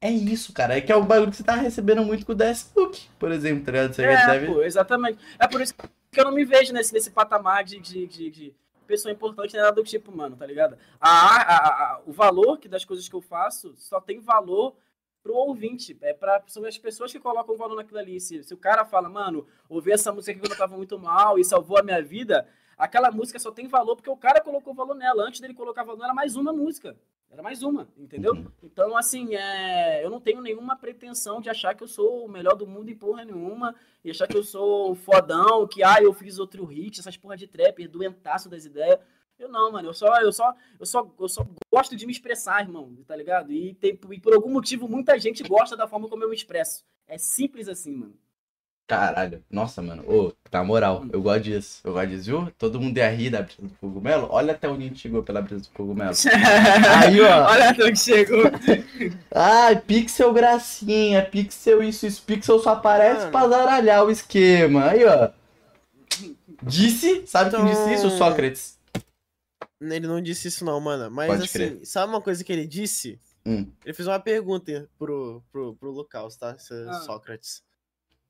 É 0.00 0.10
isso, 0.10 0.52
cara. 0.52 0.76
É 0.76 0.80
que 0.80 0.92
é 0.92 0.96
o 0.96 1.02
bagulho 1.04 1.30
que 1.30 1.36
você 1.36 1.42
tá 1.44 1.54
recebendo 1.54 2.04
muito 2.04 2.24
com 2.24 2.32
o 2.32 2.34
Deathlook, 2.34 3.08
por 3.18 3.32
exemplo, 3.32 3.64
tá 3.64 3.72
ligado? 3.72 3.94
Você 3.94 4.02
É, 4.04 4.14
recebe. 4.14 4.46
pô, 4.46 4.62
exatamente. 4.62 5.18
É 5.38 5.46
por 5.48 5.60
isso 5.60 5.74
que 6.10 6.20
eu 6.20 6.24
não 6.24 6.32
me 6.32 6.44
vejo 6.44 6.72
nesse, 6.72 6.92
nesse 6.92 7.10
patamar 7.10 7.64
de, 7.64 7.78
de, 7.80 8.06
de, 8.06 8.30
de 8.30 8.54
pessoa 8.86 9.12
importante, 9.12 9.56
nada 9.56 9.72
do 9.72 9.82
tipo, 9.84 10.10
mano, 10.16 10.36
tá 10.36 10.46
ligado? 10.46 10.78
A, 11.00 11.08
a, 11.10 11.56
a- 11.94 12.00
o 12.06 12.12
valor 12.12 12.58
que 12.58 12.68
das 12.68 12.84
coisas 12.84 13.08
que 13.08 13.14
eu 13.14 13.20
faço 13.20 13.74
só 13.76 14.00
tem 14.00 14.18
valor 14.20 14.74
pro 15.22 15.34
ouvinte. 15.34 15.96
É 16.00 16.14
pra, 16.14 16.42
são 16.46 16.64
as 16.64 16.78
pessoas 16.78 17.12
que 17.12 17.18
colocam 17.18 17.56
valor 17.56 17.74
naquilo 17.76 17.98
ali. 17.98 18.20
Se, 18.20 18.42
se 18.44 18.54
o 18.54 18.56
cara 18.56 18.84
fala, 18.84 19.08
mano, 19.08 19.46
ouvi 19.68 19.90
essa 19.92 20.12
música 20.12 20.38
quando 20.40 20.52
eu 20.52 20.58
tava 20.58 20.76
muito 20.76 20.98
mal 20.98 21.38
e 21.38 21.44
salvou 21.44 21.76
a 21.78 21.82
minha 21.82 22.00
vida, 22.02 22.46
aquela 22.78 23.10
música 23.10 23.38
só 23.38 23.50
tem 23.50 23.66
valor 23.66 23.96
porque 23.96 24.08
o 24.08 24.16
cara 24.16 24.40
colocou 24.40 24.72
valor 24.72 24.94
nela. 24.94 25.24
Antes 25.24 25.40
dele 25.40 25.52
colocar 25.52 25.82
valor, 25.82 26.04
era 26.04 26.14
mais 26.14 26.36
uma 26.36 26.52
música. 26.52 26.96
Era 27.30 27.42
mais 27.42 27.62
uma, 27.62 27.86
entendeu? 27.96 28.32
Uhum. 28.32 28.46
Então, 28.62 28.96
assim, 28.96 29.34
é, 29.34 30.02
eu 30.02 30.08
não 30.08 30.20
tenho 30.20 30.40
nenhuma 30.40 30.76
pretensão 30.76 31.42
de 31.42 31.50
achar 31.50 31.74
que 31.74 31.82
eu 31.82 31.88
sou 31.88 32.24
o 32.24 32.28
melhor 32.28 32.54
do 32.54 32.66
mundo 32.66 32.90
em 32.90 32.96
porra 32.96 33.22
nenhuma, 33.22 33.74
e 34.02 34.10
achar 34.10 34.26
que 34.26 34.36
eu 34.36 34.42
sou 34.42 34.94
fodão, 34.94 35.66
que, 35.66 35.82
ah, 35.82 36.00
eu 36.00 36.14
fiz 36.14 36.38
outro 36.38 36.64
hit, 36.64 36.98
essas 36.98 37.18
porra 37.18 37.36
de 37.36 37.46
trapper, 37.46 37.88
doentaço 37.88 38.48
das 38.48 38.64
ideias. 38.64 38.98
Eu 39.38 39.48
não, 39.48 39.70
mano, 39.70 39.90
eu 39.90 39.94
só, 39.94 40.20
eu 40.20 40.32
só, 40.32 40.54
eu 40.80 40.86
só, 40.86 41.14
eu 41.20 41.28
só 41.28 41.46
gosto 41.70 41.94
de 41.94 42.06
me 42.06 42.12
expressar, 42.12 42.62
irmão, 42.62 42.96
tá 43.06 43.14
ligado? 43.14 43.52
E, 43.52 43.74
tem, 43.74 43.90
e 44.10 44.20
por 44.20 44.32
algum 44.32 44.50
motivo 44.50 44.88
muita 44.88 45.18
gente 45.18 45.42
gosta 45.42 45.76
da 45.76 45.86
forma 45.86 46.08
como 46.08 46.24
eu 46.24 46.30
me 46.30 46.34
expresso. 46.34 46.84
É 47.06 47.18
simples 47.18 47.68
assim, 47.68 47.94
mano. 47.94 48.18
Caralho, 48.88 49.44
nossa, 49.50 49.82
mano. 49.82 50.02
Ô, 50.10 50.32
na 50.50 50.64
moral, 50.64 51.04
eu 51.12 51.20
gosto 51.20 51.42
disso. 51.44 51.80
Eu 51.84 51.92
gosto 51.92 52.08
disso, 52.08 52.24
viu? 52.24 52.50
Todo 52.56 52.80
mundo 52.80 52.96
ia 52.96 53.10
rir 53.10 53.28
da 53.28 53.42
brisa 53.42 53.60
do 53.60 53.68
cogumelo. 53.78 54.26
Olha 54.30 54.54
até 54.54 54.66
onde 54.66 54.84
a 54.84 54.88
gente 54.88 54.98
chegou 54.98 55.22
pela 55.22 55.42
brisa 55.42 55.64
do 55.64 55.68
cogumelo. 55.70 56.14
Aí, 57.04 57.20
ó. 57.20 57.50
Olha 57.50 57.68
até 57.68 57.84
onde 57.84 57.98
chegou. 58.00 58.44
Ah, 59.30 59.76
pixel 59.86 60.32
gracinha, 60.32 61.22
pixel 61.22 61.82
isso, 61.82 62.06
isso, 62.06 62.22
pixel 62.22 62.58
só 62.60 62.70
aparece 62.70 63.20
Mano. 63.20 63.30
pra 63.30 63.48
zaralhar 63.48 64.04
o 64.04 64.10
esquema. 64.10 64.86
Aí, 64.86 65.04
ó. 65.04 65.30
Disse, 66.62 67.26
sabe 67.26 67.50
quem 67.54 67.64
disse 67.66 67.92
isso? 67.94 68.06
Então- 68.06 68.18
Sócrates. 68.18 68.78
Ele 69.80 70.08
não 70.08 70.20
disse 70.20 70.48
isso 70.48 70.64
não, 70.64 70.80
mano. 70.80 71.08
Mas 71.10 71.28
Pode 71.28 71.42
assim, 71.44 71.52
crer. 71.52 71.80
sabe 71.84 72.10
uma 72.10 72.20
coisa 72.20 72.42
que 72.42 72.52
ele 72.52 72.66
disse? 72.66 73.20
Hum. 73.46 73.66
Ele 73.84 73.94
fez 73.94 74.08
uma 74.08 74.18
pergunta 74.18 74.88
pro, 74.98 75.40
pro, 75.52 75.76
pro 75.76 75.90
Lucas, 75.92 76.36
tá? 76.36 76.56
Esse 76.58 76.74
Ah. 76.88 76.94
Sócrates. 76.94 77.62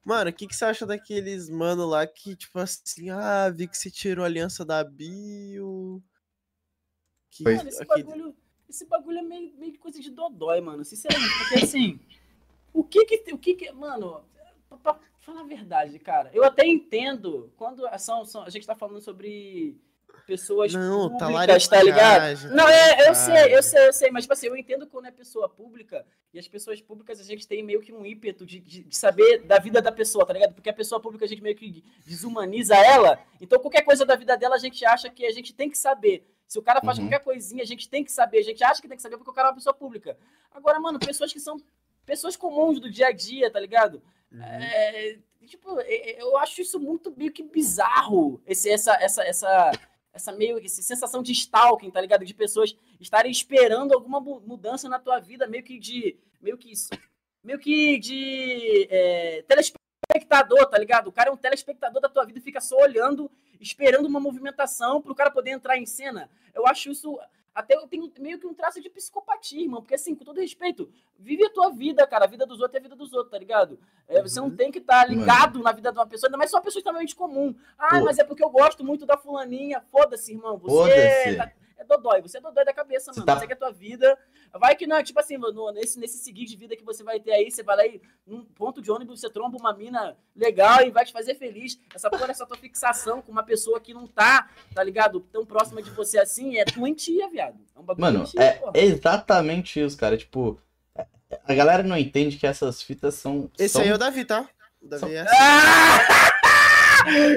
Mano, 0.04 0.30
o 0.30 0.32
que, 0.32 0.46
que 0.46 0.54
você 0.56 0.64
acha 0.64 0.86
daqueles 0.86 1.50
mano 1.50 1.84
lá 1.86 2.06
que, 2.06 2.34
tipo 2.34 2.58
assim, 2.58 3.10
ah, 3.10 3.50
vi 3.50 3.68
que 3.68 3.76
você 3.76 3.90
tirou 3.90 4.24
a 4.24 4.26
aliança 4.26 4.64
da 4.64 4.82
Bio. 4.82 6.02
Que, 7.30 7.44
Mano, 7.44 7.68
esse 7.68 7.82
aquele- 7.82 8.04
bagulho, 8.04 8.36
esse 8.68 8.84
bagulho 8.86 9.18
é 9.18 9.22
meio, 9.22 9.54
meio 9.56 9.72
que 9.72 9.78
coisa 9.78 10.00
de 10.00 10.10
dodói, 10.10 10.60
mano. 10.60 10.84
Sinceramente, 10.84 11.32
porque 11.38 11.64
assim, 11.64 12.00
o 12.72 12.82
que 12.82 13.04
que, 13.04 13.32
o 13.34 13.38
que 13.38 13.54
que, 13.54 13.70
mano, 13.72 14.24
pra, 14.68 14.78
pra 14.94 15.00
falar 15.20 15.40
a 15.40 15.44
verdade, 15.44 15.98
cara, 15.98 16.30
eu 16.32 16.42
até 16.42 16.66
entendo 16.66 17.52
quando 17.56 17.82
são, 17.98 18.24
são, 18.24 18.42
a 18.44 18.50
gente 18.50 18.66
tá 18.66 18.74
falando 18.74 19.00
sobre 19.02 19.78
pessoas 20.26 20.74
Não, 20.74 21.16
tá 21.16 21.26
públicas, 21.26 21.66
tá 21.68 21.82
ligado? 21.82 22.20
laricagem, 22.20 22.50
Não, 22.50 22.68
é, 22.68 23.08
eu 23.08 23.14
sei, 23.14 23.56
eu 23.56 23.62
sei, 23.62 23.88
eu 23.88 23.92
sei, 23.92 24.10
mas 24.10 24.24
tipo 24.24 24.32
assim, 24.34 24.46
eu 24.46 24.56
entendo 24.56 24.86
quando 24.86 25.06
é 25.06 25.10
pessoa 25.10 25.48
pública 25.48 26.04
e 26.34 26.38
as 26.38 26.46
pessoas 26.46 26.80
públicas 26.82 27.18
a 27.18 27.24
gente 27.24 27.46
tem 27.48 27.62
meio 27.62 27.80
que 27.80 27.92
um 27.92 28.04
ímpeto 28.04 28.44
de, 28.44 28.60
de, 28.60 28.84
de 28.84 28.96
saber 28.96 29.38
da 29.44 29.58
vida 29.58 29.80
da 29.80 29.90
pessoa, 29.90 30.26
tá 30.26 30.34
ligado? 30.34 30.52
Porque 30.54 30.68
a 30.68 30.74
pessoa 30.74 31.00
pública 31.00 31.24
a 31.24 31.28
gente 31.28 31.42
meio 31.42 31.56
que 31.56 31.82
desumaniza 32.04 32.76
ela, 32.76 33.18
então 33.40 33.58
qualquer 33.58 33.82
coisa 33.82 34.04
da 34.04 34.16
vida 34.16 34.36
dela 34.36 34.56
a 34.56 34.58
gente 34.58 34.84
acha 34.84 35.08
que 35.08 35.24
a 35.24 35.30
gente 35.32 35.54
tem 35.54 35.70
que 35.70 35.78
saber. 35.78 36.26
Se 36.46 36.58
o 36.58 36.62
cara 36.62 36.80
faz 36.80 36.98
Uhum. 36.98 37.04
qualquer 37.04 37.22
coisinha, 37.22 37.62
a 37.62 37.66
gente 37.66 37.88
tem 37.88 38.02
que 38.02 38.10
saber, 38.12 38.38
a 38.38 38.44
gente 38.44 38.62
acha 38.64 38.80
que 38.80 38.88
tem 38.88 38.96
que 38.96 39.02
saber 39.02 39.16
porque 39.18 39.30
o 39.30 39.34
cara 39.34 39.48
é 39.48 39.50
uma 39.50 39.54
pessoa 39.56 39.74
pública. 39.74 40.16
Agora, 40.50 40.80
mano, 40.80 40.98
pessoas 40.98 41.32
que 41.32 41.40
são 41.40 41.58
pessoas 42.06 42.36
comuns 42.36 42.80
do 42.80 42.90
dia 42.90 43.08
a 43.08 43.12
dia, 43.12 43.50
tá 43.50 43.60
ligado? 43.60 44.02
Uhum. 44.32 44.42
É, 44.42 45.18
tipo, 45.46 45.78
eu 45.80 46.36
acho 46.38 46.60
isso 46.62 46.78
muito 46.80 47.14
meio 47.16 47.32
que 47.32 47.42
bizarro. 47.42 48.40
Esse, 48.46 48.70
essa, 48.70 48.94
essa, 48.94 49.22
essa, 49.24 49.72
essa 50.18 50.32
meio 50.32 50.58
essa 50.58 50.82
sensação 50.82 51.22
de 51.22 51.32
stalking, 51.32 51.90
tá 51.90 52.00
ligado? 52.00 52.24
De 52.24 52.34
pessoas 52.34 52.76
estarem 53.00 53.30
esperando 53.32 53.94
alguma 53.94 54.20
mu- 54.20 54.40
mudança 54.40 54.88
na 54.88 54.98
tua 54.98 55.18
vida, 55.18 55.46
meio 55.46 55.62
que 55.64 55.78
de. 55.78 56.16
Meio 56.40 56.58
que 56.58 56.70
isso. 56.70 56.90
Meio 57.42 57.58
que 57.58 57.98
de. 57.98 58.86
É, 58.90 59.42
telespectador, 59.48 60.66
tá 60.66 60.78
ligado? 60.78 61.08
O 61.08 61.12
cara 61.12 61.30
é 61.30 61.32
um 61.32 61.36
telespectador 61.36 62.00
da 62.02 62.08
tua 62.08 62.24
vida 62.24 62.38
e 62.38 62.42
fica 62.42 62.60
só 62.60 62.76
olhando, 62.76 63.30
esperando 63.60 64.06
uma 64.06 64.20
movimentação 64.20 65.00
pro 65.00 65.14
cara 65.14 65.30
poder 65.30 65.50
entrar 65.50 65.78
em 65.78 65.86
cena. 65.86 66.28
Eu 66.54 66.66
acho 66.66 66.90
isso. 66.90 67.18
Até 67.58 67.74
eu 67.74 67.86
tenho 67.88 68.08
meio 68.20 68.38
que 68.38 68.46
um 68.46 68.54
traço 68.54 68.80
de 68.80 68.88
psicopatia, 68.88 69.60
irmão. 69.60 69.80
Porque, 69.82 69.94
assim, 69.96 70.14
com 70.14 70.24
todo 70.24 70.40
respeito, 70.40 70.88
vive 71.18 71.44
a 71.44 71.50
tua 71.50 71.70
vida, 71.70 72.06
cara. 72.06 72.24
A 72.24 72.28
vida 72.28 72.46
dos 72.46 72.60
outros 72.60 72.76
é 72.76 72.78
a 72.78 72.82
vida 72.82 72.94
dos 72.94 73.12
outros, 73.12 73.32
tá 73.32 73.38
ligado? 73.38 73.80
É, 74.06 74.22
você 74.22 74.38
não 74.38 74.46
Uhum. 74.46 74.56
tem 74.56 74.70
que 74.70 74.78
estar 74.78 75.04
ligado 75.10 75.58
na 75.60 75.72
vida 75.72 75.90
de 75.90 75.98
uma 75.98 76.06
pessoa, 76.06 76.28
ainda 76.28 76.38
mais 76.38 76.50
só 76.52 76.58
uma 76.58 76.62
pessoa 76.62 76.78
extremamente 76.78 77.16
comum. 77.16 77.52
Ah, 77.76 77.98
Pô. 77.98 78.04
mas 78.04 78.16
é 78.18 78.22
porque 78.22 78.44
eu 78.44 78.48
gosto 78.50 78.84
muito 78.84 79.04
da 79.04 79.16
fulaninha. 79.16 79.80
Foda-se, 79.90 80.32
irmão. 80.32 80.56
Você 80.58 80.72
Foda-se. 80.76 81.36
tá- 81.36 81.52
é 81.78 81.84
dodói. 81.84 82.20
Você 82.20 82.38
é 82.38 82.40
dodói 82.40 82.64
da 82.64 82.72
cabeça, 82.72 83.12
Você 83.12 83.20
mano. 83.20 83.26
tá- 83.26 83.38
Segue 83.38 83.52
a 83.52 83.56
tua 83.56 83.70
vida. 83.72 84.18
Vai 84.52 84.74
que 84.74 84.86
não, 84.86 84.96
é 84.96 85.02
tipo 85.02 85.18
assim, 85.20 85.36
mano, 85.38 85.70
nesse, 85.72 85.98
nesse 85.98 86.18
seguir 86.18 86.44
de 86.46 86.56
vida 86.56 86.74
que 86.76 86.84
você 86.84 87.02
vai 87.04 87.20
ter 87.20 87.32
aí, 87.32 87.50
você 87.50 87.62
vai 87.62 87.76
lá 87.76 87.86
e 87.86 88.00
num 88.26 88.44
ponto 88.44 88.80
de 88.82 88.90
ônibus, 88.90 89.20
você 89.20 89.30
tromba 89.30 89.56
uma 89.58 89.72
mina 89.74 90.16
legal 90.34 90.82
e 90.82 90.90
vai 90.90 91.04
te 91.04 91.12
fazer 91.12 91.34
feliz. 91.36 91.78
Essa 91.94 92.10
porra, 92.10 92.30
essa 92.30 92.46
tua 92.46 92.56
fixação 92.56 93.20
com 93.22 93.30
uma 93.30 93.42
pessoa 93.42 93.78
que 93.80 93.92
não 93.94 94.06
tá, 94.06 94.48
tá 94.74 94.82
ligado? 94.82 95.20
Tão 95.20 95.44
próxima 95.46 95.82
de 95.82 95.90
você 95.90 96.18
assim, 96.18 96.58
é 96.58 96.64
doentia, 96.64 97.28
viado. 97.30 97.58
É 97.76 97.78
um 97.78 97.82
bagulho 97.82 98.00
Mano, 98.04 98.18
doentio, 98.20 98.40
é 98.40 98.52
porra. 98.52 98.72
exatamente 98.74 99.80
isso, 99.80 99.96
cara. 99.96 100.16
Tipo, 100.16 100.60
a 101.44 101.54
galera 101.54 101.82
não 101.82 101.96
entende 101.96 102.36
que 102.38 102.46
essas 102.46 102.82
fitas 102.82 103.14
são. 103.14 103.50
Esse 103.58 103.74
são... 103.74 103.82
aí 103.82 103.88
é 103.88 103.94
o 103.94 103.98
Davi, 103.98 104.24
tá? 104.24 104.48
O 104.80 104.88
Davi 104.88 105.00
São- 105.00 105.10
é 105.10 105.20
assim. 105.28 105.36
Ah! 105.38 105.98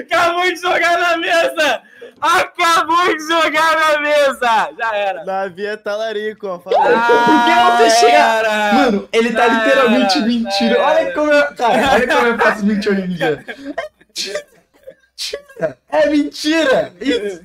Acabou 0.00 0.44
de 0.52 0.56
jogar 0.56 0.98
na 0.98 1.16
mesa! 1.16 1.82
Acabou 2.22 3.16
de 3.16 3.26
jogar 3.26 3.76
na 3.76 4.00
mesa! 4.00 4.70
Já 4.78 4.94
era. 4.96 5.24
Davi 5.24 5.66
é 5.66 5.76
talarico, 5.76 6.46
ó. 6.46 6.58
Fala. 6.60 6.76
Ah, 6.78 7.76
Porque 7.76 7.90
você 7.90 8.00
chega-. 8.00 8.72
Mano, 8.74 9.08
ele 9.12 9.32
tá 9.32 9.46
literalmente 9.48 10.20
mentindo. 10.20 10.78
Olha 10.78 11.12
como 11.12 11.32
eu. 11.32 11.54
Cara, 11.54 11.92
olha 11.94 12.06
como 12.08 12.26
eu 12.28 12.38
faço 12.38 12.64
mentir 12.64 12.92
hoje 12.92 13.02
em 13.02 13.08
dia. 13.08 13.44
É 15.88 16.08
mentira! 16.08 16.92
Isso 17.00 17.40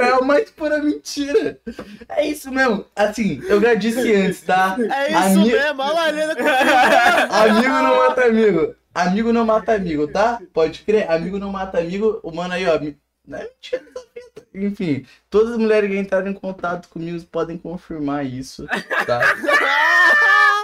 é 0.00 0.10
a 0.12 0.20
mais 0.20 0.50
pura 0.50 0.78
mentira. 0.78 1.58
É 2.08 2.26
isso 2.26 2.50
mesmo. 2.50 2.84
Assim, 2.96 3.40
eu 3.48 3.60
já 3.60 3.74
disse 3.74 4.12
antes, 4.14 4.40
tá? 4.42 4.76
É 4.78 5.10
isso 5.10 5.40
Ami- 5.40 5.52
mesmo, 5.52 5.82
olha 5.82 5.92
lá, 5.92 6.08
Helena 6.08 6.34
Amigo 7.30 7.68
não 7.68 7.96
mata 7.96 8.24
amigo. 8.24 8.74
Amigo 8.92 9.32
não 9.32 9.44
mata 9.46 9.72
amigo, 9.74 10.08
tá? 10.08 10.40
Pode 10.52 10.80
crer. 10.80 11.08
Amigo 11.10 11.38
não 11.38 11.50
mata 11.52 11.78
amigo. 11.78 12.18
O 12.24 12.32
mano 12.32 12.54
aí, 12.54 12.66
ó. 12.66 12.78
Não 13.26 13.38
é 13.38 13.42
mentira 13.44 13.84
fita. 14.14 14.46
Enfim, 14.54 15.06
todas 15.28 15.52
as 15.52 15.58
mulheres 15.58 15.90
que 15.90 15.98
entraram 15.98 16.28
em 16.28 16.34
contato 16.34 16.88
comigo 16.88 17.22
podem 17.26 17.56
confirmar 17.56 18.26
isso, 18.26 18.66
tá? 19.06 19.20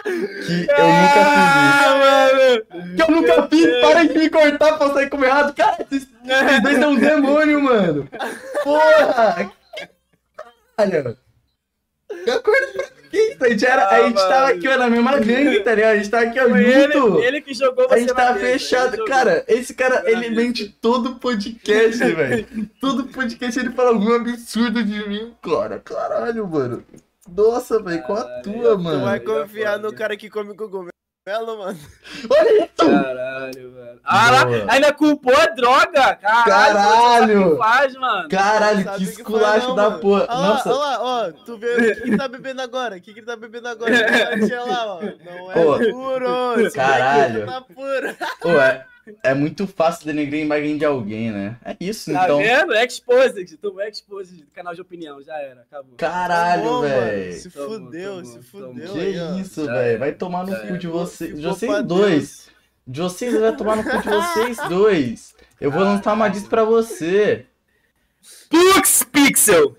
Que 0.07 0.13
eu 0.13 0.87
nunca 0.87 1.25
fiz 1.27 1.43
isso. 1.67 1.81
Ah, 1.83 1.97
mano! 1.99 2.97
Que 2.97 3.03
eu 3.03 3.11
nunca 3.11 3.49
fiz, 3.49 3.81
para 3.81 4.07
de 4.07 4.19
me 4.19 4.31
cortar 4.31 4.79
pra 4.79 4.95
sair 4.95 5.11
como 5.11 5.25
errado. 5.25 5.53
Cara, 5.53 5.85
esses, 5.91 6.09
esses 6.25 6.63
dois 6.63 6.79
são 6.79 6.93
um 6.93 6.97
demônio, 6.97 7.61
mano. 7.61 8.09
Porra! 8.63 9.53
Caralho. 10.77 11.19
Eu 12.25 12.35
acordo 12.35 12.73
pra? 12.73 12.96
A 13.41 13.49
gente, 13.49 13.67
era, 13.67 13.89
a 13.89 14.03
gente 14.09 14.19
Ah, 14.21 14.29
tava 14.29 14.47
mano. 14.47 14.59
aqui, 14.59 14.69
ó, 14.69 14.77
na 14.79 14.91
mesma 14.91 15.19
gangue, 15.19 15.61
tá 15.61 15.75
ligado? 15.75 15.91
A 15.93 15.97
gente 15.97 16.11
tava 16.11 16.25
aqui, 16.25 16.41
ó, 16.41 16.49
Foi 16.49 16.65
ele, 16.65 16.93
junto. 16.93 17.19
ele 17.21 17.41
que 17.41 17.55
jogou 17.55 17.85
A 17.85 17.89
você 17.89 18.01
gente 18.01 18.09
na 18.09 18.15
tá 18.15 18.33
mesa, 18.33 18.47
fechado. 18.47 19.05
Cara, 19.05 19.45
esse 19.49 19.75
cara, 19.75 20.03
ele 20.11 20.31
mente 20.31 20.69
todo 20.81 21.17
podcast, 21.17 21.99
velho. 22.15 22.47
Todo 22.81 23.05
podcast 23.09 23.61
ele 23.61 23.71
fala 23.71 23.91
algum 23.91 24.13
absurdo 24.15 24.83
de 24.83 25.09
mim, 25.09 25.35
cara. 25.43 25.79
Caralho, 25.81 26.47
mano. 26.47 26.85
Nossa, 27.29 27.83
velho, 27.83 28.03
com 28.05 28.15
a 28.15 28.23
tua, 28.43 28.77
Tu 28.77 28.79
mano. 28.79 29.05
vai 29.05 29.19
Já 29.19 29.25
confiar 29.25 29.79
no 29.79 29.93
cara 29.93 30.17
que 30.17 30.31
come 30.31 30.55
cogumelo, 30.55 30.91
mano. 31.27 31.79
Olha 32.31 32.65
isso! 32.65 32.91
Caralho, 32.91 33.73
mano. 33.73 34.01
Ah, 34.05 34.31
lá, 34.31 34.73
ainda 34.73 34.93
culpou 34.93 35.35
a 35.37 35.47
droga! 35.47 36.15
Caralho! 36.17 36.47
Caralho! 36.47 37.57
Faz, 37.59 37.95
mano? 37.97 38.29
Caralho, 38.29 38.93
que 38.93 39.03
esculacho 39.03 39.45
faz, 39.51 39.65
não, 39.65 39.75
da 39.75 39.91
mano. 39.91 40.01
porra. 40.01 40.27
Olha 40.29 40.39
lá, 40.39 40.47
Nossa, 40.49 40.69
olha 40.71 40.79
lá, 40.79 40.99
ó, 41.03 41.33
tu 41.45 41.59
vê 41.59 41.75
o 41.75 41.77
que 41.79 41.95
que 41.97 42.09
ele 42.09 42.17
tá 42.17 42.29
bebendo 42.29 42.63
agora? 42.63 42.97
O 42.97 43.01
que 43.01 43.13
que 43.13 43.19
ele 43.19 43.27
tá 43.27 43.37
bebendo 43.37 43.69
agora? 43.69 43.93
Olha 44.41 44.63
lá, 44.63 44.87
ó. 44.95 45.01
Não 45.03 45.51
é 45.51 45.55
Pô. 45.55 45.91
puro. 45.91 46.73
Caralho. 46.73 47.47
Tá 47.47 47.61
puro. 47.61 48.17
Pô, 48.41 48.49
é, 49.23 49.35
muito 49.35 49.67
fácil 49.67 50.07
denegrir 50.07 50.41
a 50.41 50.45
imagem 50.45 50.77
de 50.79 50.85
alguém, 50.85 51.31
né? 51.31 51.57
É 51.65 51.77
isso, 51.81 52.13
Tá 52.13 52.25
então. 52.25 52.39
vendo? 52.39 52.75
Exposed. 52.75 53.57
Tu 53.57 53.81
é 53.81 53.89
exposed 53.89 54.43
do 54.45 54.51
canal 54.51 54.75
de 54.75 54.81
opinião. 54.81 55.23
Já 55.23 55.37
era. 55.39 55.63
Acabou. 55.63 55.95
Caralho, 55.97 56.81
Tá 56.83 56.87
velho. 56.89 57.33
Se 57.35 57.51
Tomou, 57.51 57.69
fudeu, 57.71 58.23
tomou, 58.23 58.25
se 58.25 58.43
fudeu. 58.43 58.93
Que 58.93 58.99
aí, 59.01 59.41
isso, 59.41 59.67
velho. 59.67 59.99
Vai 59.99 60.13
tomar 60.13 60.47
no 60.47 60.57
cu 60.61 60.73
de 60.73 60.79
De 60.79 60.87
vocês 60.89 61.85
dois. 61.85 62.49
De 62.87 63.01
vocês 63.01 63.39
vai 63.41 63.57
tomar 63.57 63.77
no 63.77 63.85
cu 63.85 63.99
de 64.03 64.09
vocês 64.09 64.57
dois. 64.69 65.35
Eu 65.61 65.71
vou 65.71 65.83
lançar 65.83 66.13
uma 66.13 66.29
diss 66.29 66.47
pra 66.47 66.65
você. 66.65 67.47
Pux 68.51 69.03
Pixel! 69.05 69.77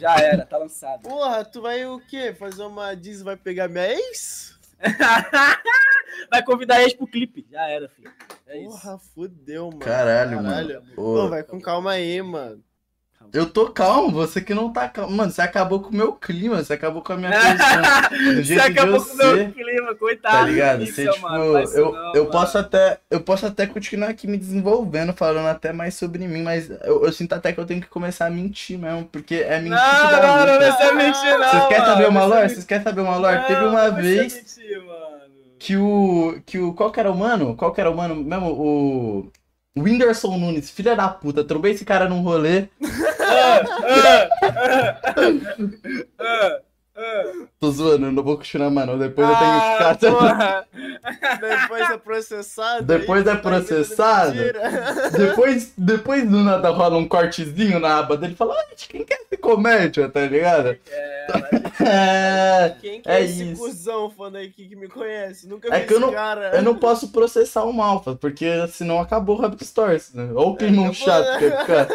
Já 0.00 0.16
era, 0.16 0.46
tá 0.46 0.56
lançado. 0.58 1.02
Porra, 1.02 1.44
tu 1.44 1.60
vai 1.60 1.84
o 1.84 1.98
quê? 1.98 2.32
Fazer 2.32 2.62
uma 2.62 2.94
diz 2.94 3.20
vai 3.20 3.36
pegar 3.36 3.66
minha 3.68 3.92
ex? 3.92 4.56
Vai 6.30 6.42
convidar 6.44 6.76
a 6.76 6.82
ex 6.82 6.94
pro 6.94 7.06
clipe. 7.06 7.46
Já 7.50 7.66
era, 7.68 7.88
filho. 7.88 8.10
É 8.48 8.58
isso. 8.58 8.70
Porra, 8.70 8.98
fudeu, 9.14 9.66
mano. 9.66 9.78
Caralho, 9.78 10.42
mano. 10.42 10.82
Pô, 10.94 11.28
vai 11.28 11.42
com 11.42 11.60
calma 11.60 11.92
aí, 11.92 12.20
mano. 12.22 12.62
eu 13.32 13.44
tô 13.50 13.68
calmo, 13.70 14.10
você 14.10 14.40
que 14.40 14.54
não 14.54 14.72
tá 14.72 14.88
calmo. 14.88 15.14
Mano, 15.14 15.30
você 15.30 15.42
acabou 15.42 15.80
com 15.82 15.90
o 15.90 15.94
meu 15.94 16.12
clima, 16.14 16.64
você 16.64 16.72
acabou 16.72 17.02
com 17.02 17.12
a 17.12 17.16
minha 17.18 17.30
posição. 17.30 18.42
Você 18.44 18.54
acabou 18.58 19.04
com 19.04 19.12
o 19.12 19.16
meu 19.16 19.52
clima, 19.52 19.94
coitado. 19.96 20.36
Tá 20.38 20.42
ligado? 20.44 20.78
do 20.80 20.86
Você, 20.86 21.08
tipo, 21.10 21.22
mano. 21.28 21.62
Isso 21.62 21.76
eu, 21.76 21.92
não, 21.92 22.14
eu 22.14 22.22
mano. 22.22 22.30
posso 22.30 22.56
até. 22.56 23.00
Eu 23.10 23.20
posso 23.20 23.44
até 23.44 23.66
continuar 23.66 24.08
aqui 24.08 24.26
me 24.26 24.38
desenvolvendo, 24.38 25.12
falando 25.12 25.48
até 25.48 25.72
mais 25.72 25.94
sobre 25.94 26.26
mim, 26.26 26.42
mas 26.42 26.70
eu, 26.70 27.04
eu 27.04 27.12
sinto 27.12 27.34
até 27.34 27.52
que 27.52 27.60
eu 27.60 27.66
tenho 27.66 27.82
que 27.82 27.88
começar 27.88 28.24
a 28.26 28.30
mentir 28.30 28.78
mesmo, 28.78 29.04
porque 29.12 29.34
é 29.36 29.60
mentir 29.60 29.78
que 29.78 30.02
Não, 30.02 30.10
dá 30.10 30.22
não, 30.22 30.46
não 30.46 30.54
lucro. 30.54 30.58
vai 30.60 30.72
ser 30.72 30.92
mentir, 30.94 31.38
não. 31.38 31.50
Vocês 31.50 31.66
querem 31.68 31.82
mano. 31.82 31.92
saber 31.92 32.08
uma 32.08 32.20
Vai 32.20 32.28
ser 32.28 32.28
lore? 32.28 32.40
mentir. 32.42 32.54
Vocês 32.54 32.64
querem 32.66 32.84
saber 32.84 33.00
uma 33.02 33.16
lore? 33.18 33.36
Não, 33.36 33.46
Teve 33.46 33.64
uma 33.66 33.90
vai 33.90 34.02
ser 34.02 34.02
vez 34.02 34.34
mentir, 34.34 34.84
mano. 34.86 35.07
Que 35.58 35.76
o. 35.76 36.40
Que 36.46 36.58
o. 36.58 36.72
Qual 36.74 36.90
que 36.92 37.00
era 37.00 37.10
o 37.10 37.16
mano? 37.16 37.54
Qual 37.56 37.72
que 37.72 37.80
era 37.80 37.90
o 37.90 37.96
mano? 37.96 38.14
Mesmo 38.16 38.46
o. 38.52 39.30
Whindersson 39.76 40.36
Nunes, 40.38 40.70
filha 40.70 40.96
da 40.96 41.08
puta, 41.08 41.44
trombei 41.44 41.72
esse 41.72 41.84
cara 41.84 42.08
num 42.08 42.22
rolê. 42.22 42.66
Ah, 43.20 43.62
ah, 43.84 44.28
ah, 44.42 44.98
ah, 46.18 46.58
ah. 46.96 47.32
Tô 47.60 47.70
zoando, 47.70 48.06
eu 48.06 48.12
não 48.12 48.22
vou 48.24 48.36
continuar, 48.36 48.70
mano. 48.70 48.98
Depois 48.98 49.28
eu 49.28 49.36
tenho 49.36 49.50
que 49.52 49.66
Ah, 49.66 49.94
ficar. 49.94 50.10
porra. 50.10 50.66
Depois 51.40 51.90
é 51.90 51.98
processado. 51.98 52.82
Depois 52.84 53.26
é 53.26 53.36
processado? 53.36 54.32
Depois, 55.16 55.72
depois 55.76 56.28
do 56.28 56.38
nada 56.42 56.70
rola 56.70 56.96
um 56.98 57.06
cortezinho 57.06 57.78
na 57.78 57.98
aba 57.98 58.16
dele 58.16 58.32
e 58.32 58.36
fala, 58.36 58.54
"Ai, 58.54 58.74
quem 58.88 59.04
quer 59.04 59.20
esse 59.20 59.36
comédia, 59.36 60.08
tá 60.08 60.20
ligado? 60.22 60.76
É, 60.90 61.07
É, 61.80 62.74
Quem 62.80 63.00
que 63.00 63.08
É 63.08 63.20
é, 63.20 63.24
esse 63.24 63.52
isso. 63.52 63.62
cuzão 63.62 64.10
fã 64.10 64.28
aqui 64.38 64.68
que 64.68 64.76
me 64.76 64.88
conhece? 64.88 65.46
Nunca 65.48 65.68
É 65.74 65.80
vi 65.80 65.86
que 65.86 65.94
eu 65.94 66.00
não- 66.00 66.12
cara. 66.12 66.50
eu 66.56 66.62
não 66.62 66.74
posso 66.74 67.08
processar 67.08 67.64
o 67.64 67.72
Malfa, 67.72 68.16
porque 68.16 68.66
senão 68.68 69.00
acabou 69.00 69.36
o 69.36 69.40
Rabbit 69.40 69.64
Stories, 69.64 70.12
né? 70.12 70.30
Ou 70.34 70.50
o 70.52 70.56
climão 70.56 70.86
acabou, 70.86 70.94
chato 71.06 71.38
que 71.38 71.50
ficar. 71.50 71.88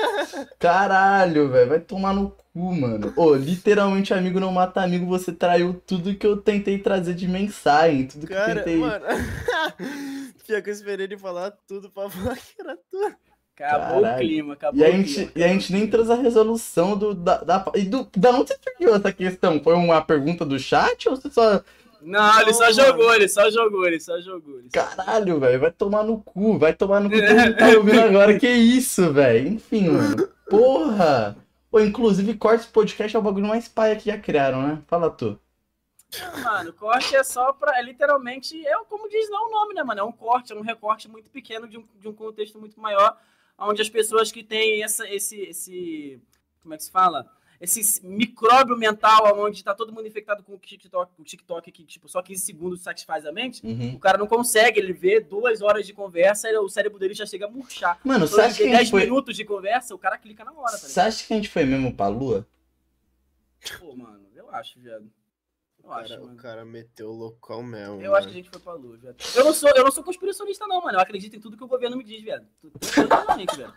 Caralho, 0.60 1.50
velho, 1.50 1.70
vai 1.70 1.80
tomar 1.80 2.14
no 2.14 2.32
cu, 2.54 2.74
mano. 2.76 3.14
Ô, 3.16 3.36
literalmente, 3.36 4.14
amigo 4.14 4.40
não 4.40 4.52
mata 4.52 4.82
amigo, 4.82 5.06
você 5.06 5.32
traiu 5.32 5.82
tudo 5.86 6.16
que 6.16 6.26
eu 6.26 6.38
tentei 6.38 6.78
trazer 6.80 7.14
de 7.14 7.28
mensagem, 7.28 8.08
tudo 8.08 8.26
que 8.28 8.34
eu 8.34 8.38
Cara, 8.38 8.56
tentei. 8.56 8.78
mano. 8.78 9.06
Pior 10.48 10.62
que 10.62 10.70
eu 10.70 10.74
esperei 10.74 11.06
ele 11.06 11.18
falar 11.18 11.52
tudo 11.68 11.90
pra 11.90 12.10
falar 12.10 12.36
que 12.36 12.54
era 12.60 12.76
tu. 12.90 13.16
Acabou 13.56 14.02
Caralho. 14.02 14.16
o 14.16 14.20
clima, 14.20 14.54
acabou 14.54 14.80
E 14.80 14.84
a, 14.86 14.90
o 14.90 14.92
gente, 14.92 15.14
clima. 15.14 15.32
e 15.36 15.44
a 15.44 15.48
gente 15.48 15.72
nem 15.74 15.88
trouxe 15.88 16.12
a 16.12 16.16
resolução 16.16 16.98
do, 16.98 17.14
da, 17.14 17.38
da, 17.44 17.66
e 17.76 17.84
do. 17.84 18.08
Da 18.18 18.32
onde 18.32 18.50
você 18.50 18.58
surgiu 18.64 18.96
essa 18.96 19.14
questão? 19.14 19.62
Foi 19.64 19.76
uma 19.76 20.02
pergunta 20.02 20.44
do 20.44 20.58
chat 20.58 21.08
ou 21.08 21.16
você 21.16 21.30
só. 21.30 21.62
Não, 22.02 22.42
ele 22.42 22.54
só 22.54 22.70
jogou, 22.72 23.14
ele 23.14 23.30
só 23.30 23.50
jogou, 23.50 23.86
ele 23.88 24.00
só 24.00 24.20
jogou. 24.20 24.60
Ele 24.60 24.70
só... 24.74 24.84
Caralho, 24.84 25.40
velho, 25.40 25.60
vai 25.60 25.72
tomar 25.72 26.04
no 26.04 26.18
cu, 26.22 26.58
vai 26.58 26.74
tomar 26.74 27.00
no 27.00 27.10
cu 27.10 27.16
todo 27.16 27.56
tá 27.58 27.68
ouvindo 27.78 28.02
agora. 28.02 28.38
Que 28.40 28.50
isso, 28.50 29.14
velho? 29.14 29.48
Enfim, 29.50 29.88
mano. 29.90 30.28
Porra! 30.50 31.38
Pô, 31.72 31.80
inclusive, 31.80 32.34
corte 32.36 32.68
podcast 32.68 33.16
é 33.16 33.20
o 33.20 33.24
bagulho 33.24 33.48
mais 33.48 33.68
paia 33.68 33.96
que 33.96 34.06
já 34.10 34.18
criaram, 34.18 34.62
né? 34.68 34.82
Fala 34.88 35.10
tu. 35.10 35.40
Mano, 36.44 36.74
corte 36.74 37.16
é 37.16 37.24
só 37.24 37.54
pra. 37.54 37.80
É 37.80 37.82
literalmente. 37.82 38.66
É 38.68 38.74
como 38.90 39.10
diz 39.10 39.30
lá 39.30 39.42
o 39.48 39.50
nome, 39.52 39.74
né, 39.74 39.84
mano? 39.84 40.02
É 40.02 40.04
um 40.04 40.12
corte, 40.12 40.54
é 40.54 40.56
um 40.56 40.62
recorte 40.62 41.10
muito 41.10 41.30
pequeno 41.30 41.68
de 41.68 41.78
um, 41.78 41.84
de 42.00 42.08
um 42.08 42.14
contexto 42.14 42.60
muito 42.60 42.80
maior, 42.80 43.18
onde 43.58 43.82
as 43.82 43.90
pessoas 43.90 44.32
que 44.32 44.44
têm 44.44 44.84
essa, 44.84 45.08
esse, 45.10 45.40
esse. 45.42 46.22
Como 46.62 46.74
é 46.74 46.78
que 46.78 46.84
se 46.84 46.92
fala? 46.92 47.30
Esse 47.62 48.06
micróbio 48.06 48.76
mental, 48.76 49.40
onde 49.40 49.64
tá 49.64 49.74
todo 49.74 49.94
mundo 49.94 50.06
infectado 50.06 50.44
com 50.44 50.54
o 50.54 50.58
TikTok, 50.58 51.14
o 51.18 51.24
TikTok 51.24 51.72
que, 51.72 51.86
tipo, 51.86 52.10
só 52.10 52.22
15 52.22 52.42
segundos 52.42 52.82
satisfaz 52.82 53.26
a 53.26 53.32
mente. 53.32 53.66
Uhum. 53.66 53.96
O 53.96 54.00
cara 54.00 54.18
não 54.18 54.28
consegue, 54.28 54.80
ele 54.82 54.92
vê 54.92 55.22
duas 55.22 55.62
horas 55.62 55.86
de 55.88 55.94
conversa 55.94 56.50
e 56.50 56.58
o 56.58 56.68
cérebro 56.68 57.00
dele 57.00 57.14
já 57.14 57.26
chega 57.26 57.46
a 57.46 57.50
murchar. 57.50 57.98
Mano, 58.04 58.28
você 58.28 58.34
Então, 58.34 58.46
acha 58.46 58.58
que 58.58 58.64
a 58.64 58.66
10 58.68 58.80
gente 58.80 58.92
foi. 58.92 59.04
minutos 59.06 59.36
de 59.38 59.46
conversa, 59.46 59.96
o 59.96 59.98
cara 60.00 60.18
clica 60.18 60.44
na 60.44 60.52
hora, 60.52 60.72
tá 60.72 60.78
Você 60.80 61.00
acha 61.00 61.26
que 61.26 61.32
a 61.32 61.36
gente 61.38 61.48
foi 61.50 61.64
mesmo 61.64 61.96
pra 61.96 62.10
lua? 62.10 62.46
Pô, 63.80 63.96
mano, 63.96 64.26
eu 64.36 64.50
acho, 64.50 64.78
viado. 64.80 65.10
Eu 65.84 65.90
Cara, 65.90 66.02
acho, 66.04 66.18
o 66.18 66.26
mano. 66.26 66.38
cara 66.38 66.64
meteu 66.66 67.10
o 67.10 67.14
local 67.14 67.62
mesmo. 67.62 68.02
Eu 68.02 68.16
acho 68.16 68.28
que 68.28 68.34
a 68.34 68.38
gente 68.38 68.50
foi 68.50 68.60
pra 68.62 68.74
lua, 68.74 68.96
viado. 68.96 69.16
Eu 69.36 69.44
não 69.44 69.54
sou, 69.54 69.70
eu 69.76 69.84
não 69.84 69.92
sou 69.92 70.02
conspiracionista, 70.04 70.66
não, 70.66 70.82
mano. 70.82 70.98
Eu 70.98 71.02
acredito 71.02 71.36
em 71.36 71.42
tudo 71.42 71.58
que 71.58 71.64
o 71.64 71.68
governo 71.68 71.98
me 71.98 72.04
diz, 72.06 72.22
viado. 72.24 72.46
Tranquilamente, 72.80 73.58
velho. 73.58 73.74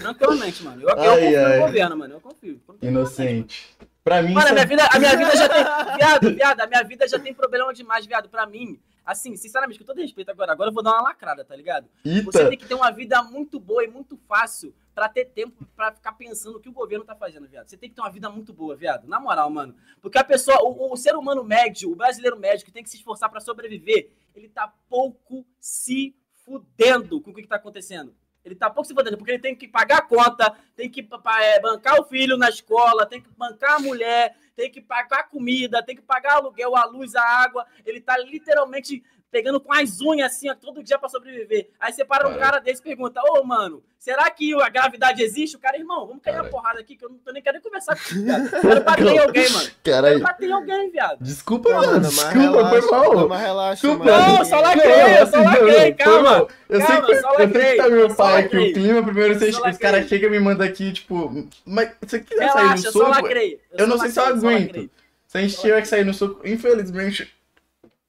Tranquilamente, 0.00 0.62
mano. 0.62 0.82
Eu, 0.82 0.88
eu 0.88 0.98
Ai, 0.98 1.20
confio 1.20 1.46
ai. 1.46 1.58
no 1.58 1.66
governo, 1.66 1.96
mano. 1.98 2.14
Eu 2.14 2.20
confio. 2.22 2.60
Inocente. 2.80 3.76
Pra 4.04 4.20
mim, 4.22 4.32
Mano, 4.34 4.40
a 4.40 4.44
isso 4.46 4.54
minha 4.54 4.64
é- 4.64 4.66
vida, 4.66 4.88
a 4.92 4.98
minha 4.98 5.16
vida 5.16 5.36
já 5.36 5.48
tem. 5.48 5.62
Viado, 5.96 6.34
viado, 6.34 6.60
a 6.60 6.66
minha 6.66 6.82
vida 6.82 7.06
já 7.08 7.18
tem 7.18 7.32
problema 7.32 7.72
demais, 7.72 8.04
viado. 8.04 8.28
Pra 8.28 8.44
mim, 8.46 8.80
assim, 9.06 9.36
sinceramente, 9.36 9.78
com 9.78 9.84
todo 9.84 10.00
respeito 10.00 10.30
agora, 10.30 10.50
agora 10.52 10.70
eu 10.70 10.74
vou 10.74 10.82
dar 10.82 10.90
uma 10.92 11.02
lacrada, 11.02 11.44
tá 11.44 11.54
ligado? 11.54 11.88
Você 12.04 12.10
Eita! 12.38 12.48
tem 12.48 12.58
que 12.58 12.66
ter 12.66 12.74
uma 12.74 12.90
vida 12.90 13.22
muito 13.22 13.60
boa 13.60 13.84
e 13.84 13.88
muito 13.88 14.16
fácil 14.28 14.74
pra 14.94 15.08
ter 15.08 15.26
tempo 15.26 15.64
pra 15.76 15.92
ficar 15.92 16.12
pensando 16.12 16.56
o 16.56 16.60
que 16.60 16.68
o 16.68 16.72
governo 16.72 17.04
tá 17.04 17.14
fazendo, 17.14 17.46
viado. 17.48 17.68
Você 17.68 17.76
tem 17.76 17.88
que 17.88 17.94
ter 17.94 18.00
uma 18.02 18.10
vida 18.10 18.28
muito 18.28 18.52
boa, 18.52 18.74
viado. 18.74 19.06
Na 19.06 19.20
moral, 19.20 19.48
mano. 19.50 19.74
Porque 20.00 20.18
a 20.18 20.24
pessoa, 20.24 20.58
o, 20.62 20.92
o 20.92 20.96
ser 20.96 21.14
humano 21.14 21.44
médio, 21.44 21.90
o 21.92 21.96
brasileiro 21.96 22.36
médio 22.38 22.64
que 22.66 22.72
tem 22.72 22.82
que 22.82 22.90
se 22.90 22.96
esforçar 22.96 23.30
pra 23.30 23.40
sobreviver, 23.40 24.10
ele 24.34 24.48
tá 24.48 24.72
pouco 24.88 25.46
se 25.60 26.14
fudendo 26.44 27.20
com 27.20 27.30
o 27.30 27.34
que, 27.34 27.42
que 27.42 27.48
tá 27.48 27.56
acontecendo. 27.56 28.14
Ele 28.44 28.54
tá 28.54 28.68
pouco 28.68 28.88
se 28.88 28.94
fudendo, 28.94 29.16
porque 29.16 29.32
ele 29.32 29.42
tem 29.42 29.54
que 29.54 29.68
pagar 29.68 29.98
a 29.98 30.02
conta, 30.02 30.56
tem 30.74 30.90
que 30.90 31.06
é, 31.40 31.60
bancar 31.60 32.00
o 32.00 32.04
filho 32.04 32.36
na 32.36 32.48
escola, 32.48 33.06
tem 33.06 33.20
que 33.20 33.28
bancar 33.36 33.76
a 33.76 33.78
mulher, 33.78 34.36
tem 34.56 34.70
que 34.70 34.80
pagar 34.80 35.20
a 35.20 35.24
comida, 35.24 35.82
tem 35.82 35.94
que 35.94 36.02
pagar 36.02 36.34
aluguel, 36.34 36.76
a 36.76 36.84
luz, 36.84 37.14
a 37.14 37.22
água. 37.22 37.66
Ele 37.86 38.00
tá 38.00 38.18
literalmente 38.18 39.02
pegando 39.32 39.58
com 39.58 39.72
as 39.72 39.98
unhas 40.02 40.30
assim, 40.32 40.50
ó, 40.50 40.54
todo 40.54 40.82
dia 40.82 40.98
pra 40.98 41.08
sobreviver. 41.08 41.70
Aí 41.80 41.90
você 41.92 42.04
para 42.04 42.28
um 42.28 42.38
cara 42.38 42.58
desse 42.58 42.82
e 42.82 42.84
pergunta, 42.84 43.18
ô, 43.30 43.42
mano, 43.42 43.82
será 43.98 44.30
que 44.30 44.54
a 44.60 44.68
gravidade 44.68 45.22
existe? 45.22 45.56
O 45.56 45.58
cara, 45.58 45.78
irmão, 45.78 46.06
vamos 46.06 46.22
cair 46.22 46.36
a 46.36 46.44
porrada 46.44 46.78
aqui, 46.78 46.94
que 46.94 47.04
eu 47.04 47.08
não 47.08 47.16
tô 47.16 47.32
nem 47.32 47.42
querendo 47.42 47.62
conversar 47.62 47.96
com 47.96 48.02
você, 48.02 48.22
viado. 48.22 48.50
Quero 48.50 48.84
bater 48.84 49.06
em 49.06 49.18
alguém, 49.18 49.50
mano. 49.50 49.70
Caralho. 49.82 50.14
Quero 50.14 50.20
bater 50.20 50.48
em 50.48 50.52
alguém, 50.52 50.90
viado. 50.90 51.18
Desculpa, 51.22 51.70
Não, 51.70 51.80
mano. 51.80 52.00
Desculpa, 52.00 52.38
relaxa, 52.38 52.82
foi 52.82 52.90
mal. 52.98 53.14
não, 53.14 53.28
mas 53.28 53.40
relaxa. 53.40 53.86
Não, 53.96 54.44
só 54.44 54.60
lacrei, 54.60 55.18
eu 55.18 55.26
só 55.26 55.42
lacrei, 55.42 55.94
calma. 55.94 56.48
Eu 56.68 56.80
sei 56.80 56.86
Calma, 56.86 57.06
que, 57.06 57.20
só 57.20 57.32
eu 57.34 57.50
sei 57.52 57.70
que 57.70 57.76
tá 57.76 57.88
meu 57.88 58.14
pai 58.14 58.42
aqui, 58.44 58.56
o 58.58 58.72
clima. 58.74 59.02
Primeiro 59.02 59.34
os 59.34 59.78
caras 59.78 60.08
chegam 60.08 60.28
e 60.28 60.32
me 60.32 60.40
mandam 60.40 60.66
aqui, 60.66 60.92
tipo. 60.92 61.48
Mas 61.64 61.90
você 62.00 62.20
quiser 62.20 62.50
sair 62.50 62.62
no 62.62 62.68
Relaxa, 62.68 62.82
só 62.82 62.98
soco? 62.98 63.10
lacrei. 63.10 63.60
Eu 63.72 63.86
não 63.86 63.98
sei 63.98 64.10
se 64.10 64.20
eu 64.20 64.24
aguento. 64.26 64.90
Se 65.26 65.38
a 65.38 65.40
gente 65.40 65.58
tiver 65.58 65.80
que 65.80 65.88
sair 65.88 66.04
no 66.04 66.12
soco, 66.12 66.46
infelizmente. 66.46 67.32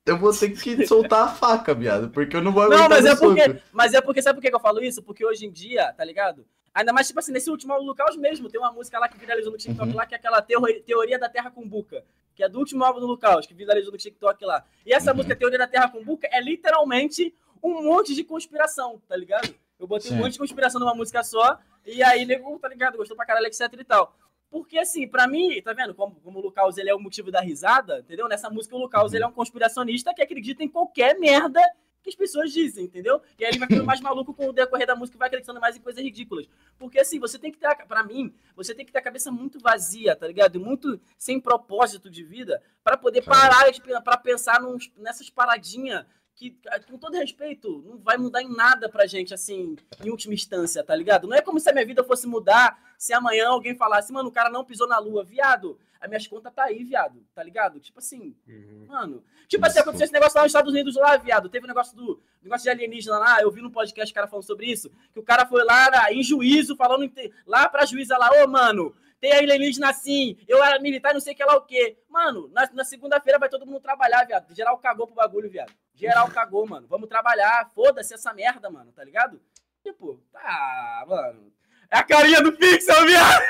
Eu 0.06 0.18
vou 0.18 0.34
ter 0.38 0.50
que 0.50 0.86
soltar 0.88 1.24
a 1.26 1.28
faca, 1.30 1.74
viado, 1.74 2.10
porque 2.10 2.36
eu 2.36 2.42
não 2.42 2.52
vou 2.52 2.68
Não, 2.70 2.90
mas 2.90 3.06
é 3.06 3.16
porque, 3.16 3.62
mas 3.72 3.94
é 3.94 4.02
porque, 4.02 4.22
sabe 4.22 4.40
por 4.42 4.48
que 4.48 4.54
eu 4.54 4.60
falo 4.60 4.84
isso? 4.84 5.02
Porque 5.02 5.26
hoje 5.26 5.46
em 5.46 5.52
dia, 5.52 5.94
tá 5.94 6.04
ligado? 6.04 6.46
Ainda 6.74 6.92
mais, 6.92 7.08
tipo 7.08 7.20
assim, 7.20 7.32
nesse 7.32 7.50
último 7.50 7.72
álbum 7.72 7.86
do 7.86 7.96
Caos 7.96 8.18
mesmo, 8.18 8.50
tem 8.50 8.60
uma 8.60 8.72
música 8.72 9.00
lá 9.00 9.08
que 9.08 9.18
viralizou 9.18 9.52
no 9.52 9.58
TikTok 9.58 9.90
Uhum. 9.90 9.96
lá, 9.96 10.06
que 10.06 10.16
é 10.16 10.18
aquela 10.18 10.42
teori- 10.42 10.82
Teoria 10.82 11.20
da 11.20 11.30
Terra 11.30 11.52
com 11.52 11.66
Buca, 11.68 12.04
que 12.36 12.44
é 12.44 12.50
do 12.50 12.58
último 12.60 12.84
álbum 12.84 13.00
do 13.00 13.06
Lucas, 13.06 13.46
que 13.46 13.54
viralizou 13.54 13.92
no 13.92 13.98
TikTok 13.98 14.44
lá. 14.44 14.66
E 14.86 14.92
essa 14.92 15.12
Uhum. 15.12 15.18
música 15.18 15.36
Teoria 15.36 15.60
da 15.60 15.68
Terra 15.68 15.88
com 15.90 16.04
Buca 16.04 16.28
é 16.32 16.42
literalmente 16.42 17.34
um 17.62 17.82
monte 17.84 18.14
de 18.16 18.24
conspiração, 18.24 19.00
tá 19.08 19.16
ligado? 19.16 19.54
Eu 19.80 19.88
botei 19.88 20.10
Sim. 20.10 20.16
um 20.18 20.20
monte 20.20 20.34
de 20.34 20.40
conspiração 20.40 20.80
numa 20.82 20.96
música 20.96 21.24
só, 21.24 21.60
e 21.86 22.02
aí, 22.04 22.26
nego, 22.26 22.58
tá 22.60 22.68
ligado? 22.68 22.98
Gostou 22.98 23.16
pra 23.16 23.26
caralho, 23.26 23.46
etc 23.48 23.62
e 23.80 23.84
tal. 23.84 24.16
Porque, 24.54 24.78
assim, 24.78 25.08
pra 25.08 25.28
mim, 25.28 25.60
tá 25.64 25.74
vendo? 25.74 25.96
Como, 25.96 26.14
como 26.22 26.38
o 26.38 26.42
Lucas 26.44 26.78
ele 26.78 26.88
é 26.88 26.94
o 26.94 27.00
motivo 27.00 27.32
da 27.32 27.42
risada, 27.42 28.02
entendeu? 28.02 28.28
Nessa 28.28 28.52
música, 28.52 28.76
o 28.76 28.80
Lucas 28.80 29.10
Uhum. 29.10 29.16
ele 29.16 29.24
é 29.24 29.28
um 29.28 29.32
conspiracionista 29.32 30.14
que 30.14 30.22
acredita 30.22 30.64
em 30.64 30.68
qualquer 30.70 31.18
merda 31.18 31.60
que 32.04 32.10
as 32.10 32.16
pessoas 32.16 32.52
dizem, 32.54 32.86
entendeu? 32.86 33.20
E 33.40 33.44
aí 33.44 33.50
ele 33.50 33.58
vai 33.58 33.68
ficando 33.68 33.84
mais 33.88 34.00
maluco 34.00 34.32
com 34.32 34.50
o 34.50 34.54
decorrer 34.54 34.86
da 34.86 34.96
música 34.96 35.18
e 35.18 35.20
vai 35.20 35.28
acreditando 35.28 35.60
mais 35.60 35.76
em 35.76 35.80
coisas 35.82 36.04
ridículas. 36.04 36.48
Porque 36.78 37.00
assim, 37.00 37.18
você 37.20 37.40
tem 37.40 37.52
que 37.52 37.58
ter, 37.58 37.66
a- 37.66 37.76
pra 37.76 38.04
mim, 38.04 38.32
você 38.56 38.76
tem 38.76 38.86
que 38.86 38.92
ter 38.92 39.00
a 39.00 39.02
cabeça 39.02 39.32
muito 39.32 39.58
vazia, 39.60 40.16
tá 40.16 40.28
ligado? 40.28 40.56
E 40.56 40.60
muito 40.60 41.02
sem 41.18 41.40
propósito 41.40 42.08
de 42.08 42.24
vida 42.24 42.62
pra 42.84 42.96
poder 42.96 43.24
parar 43.24 43.66
pra 44.04 44.18
pensar 44.18 44.62
nos- 44.62 44.92
nessas 44.98 45.32
paradinhas 45.32 46.06
que, 46.36 46.58
com 46.90 46.98
todo 46.98 47.14
respeito, 47.16 47.84
não 47.88 47.98
vai 48.00 48.18
mudar 48.18 48.42
em 48.42 48.50
nada 48.54 48.90
pra 48.90 49.06
gente, 49.06 49.34
assim, 49.36 49.76
em 50.04 50.10
última 50.10 50.34
instância, 50.34 50.84
tá 50.84 50.96
ligado? 50.96 51.28
Não 51.28 51.36
é 51.38 51.42
como 51.42 51.60
se 51.60 51.70
a 51.70 51.74
minha 51.74 51.86
vida 51.86 52.04
fosse 52.04 52.26
mudar 52.28 52.93
se 53.04 53.12
amanhã 53.12 53.50
alguém 53.50 53.76
falasse, 53.76 54.14
mano, 54.14 54.30
o 54.30 54.32
cara 54.32 54.50
não 54.50 54.64
pisou 54.64 54.88
na 54.88 54.98
lua, 54.98 55.26
viado. 55.26 55.78
As 56.00 56.08
minhas 56.08 56.26
contas 56.26 56.54
tá 56.54 56.64
aí, 56.64 56.86
viado, 56.86 57.22
tá 57.36 57.44
ligado? 57.44 57.78
Tipo 57.78 58.00
assim, 58.00 58.34
Uhum. 58.48 58.86
Mano, 58.88 59.24
tipo 59.46 59.66
assim, 59.66 59.80
aconteceu 59.80 60.06
esse 60.06 60.14
negócio 60.14 60.38
lá 60.38 60.44
nos 60.44 60.52
Estados 60.52 60.72
Unidos 60.72 60.96
lá, 60.96 61.18
viado. 61.18 61.50
Teve 61.50 61.66
um 61.66 61.68
negócio 61.68 61.98
do 61.98 62.22
negócio 62.42 62.64
de 62.64 62.70
alienígena 62.70 63.18
lá, 63.20 63.42
eu 63.42 63.52
vi 63.52 63.62
no 63.62 63.70
podcast 63.70 64.10
o 64.10 64.16
cara 64.16 64.26
falando 64.26 64.46
sobre 64.46 64.68
isso, 64.68 64.90
que 65.12 65.20
o 65.20 65.24
cara 65.24 65.46
foi 65.46 65.66
lá 65.66 66.14
em 66.14 66.24
juízo, 66.24 66.78
falando 66.78 67.12
lá 67.46 67.68
pra 67.68 67.86
juíza 67.86 68.18
lá, 68.18 68.30
ô, 68.42 68.48
mano, 68.48 68.96
tem 69.20 69.34
alienígena 69.34 69.90
assim, 69.90 70.38
eu 70.48 70.64
era 70.64 70.80
militar 70.80 71.12
e 71.12 71.16
não 71.16 71.20
sei 71.22 71.34
o 71.34 71.36
que 71.36 71.44
lá 71.44 71.58
o 71.58 71.66
quê. 71.66 71.98
Mano, 72.08 72.48
na, 72.54 72.70
na 72.72 72.86
segunda-feira 72.86 73.38
vai 73.38 73.50
todo 73.50 73.66
mundo 73.66 73.82
trabalhar, 73.82 74.26
viado. 74.26 74.56
Geral 74.56 74.78
cagou 74.78 75.08
pro 75.08 75.16
bagulho, 75.18 75.50
viado. 75.50 75.74
Geral 75.94 76.30
cagou, 76.32 76.66
mano. 76.66 76.88
Vamos 76.88 77.10
trabalhar, 77.10 77.70
foda-se 77.76 78.14
essa 78.14 78.34
merda, 78.34 78.70
mano, 78.70 78.94
tá 78.94 79.04
ligado? 79.04 79.42
Tipo, 79.84 80.22
tá, 80.32 81.06
mano. 81.06 81.52
É 81.94 81.98
a 81.98 82.04
carinha 82.04 82.42
do 82.42 82.52
Pixel, 82.54 83.06
viado! 83.06 83.44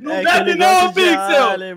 Não 0.00 0.12
É 0.14 0.22
bebe 0.24 0.54
não, 0.56 0.92
Pixel! 0.92 1.48
Alien, 1.48 1.74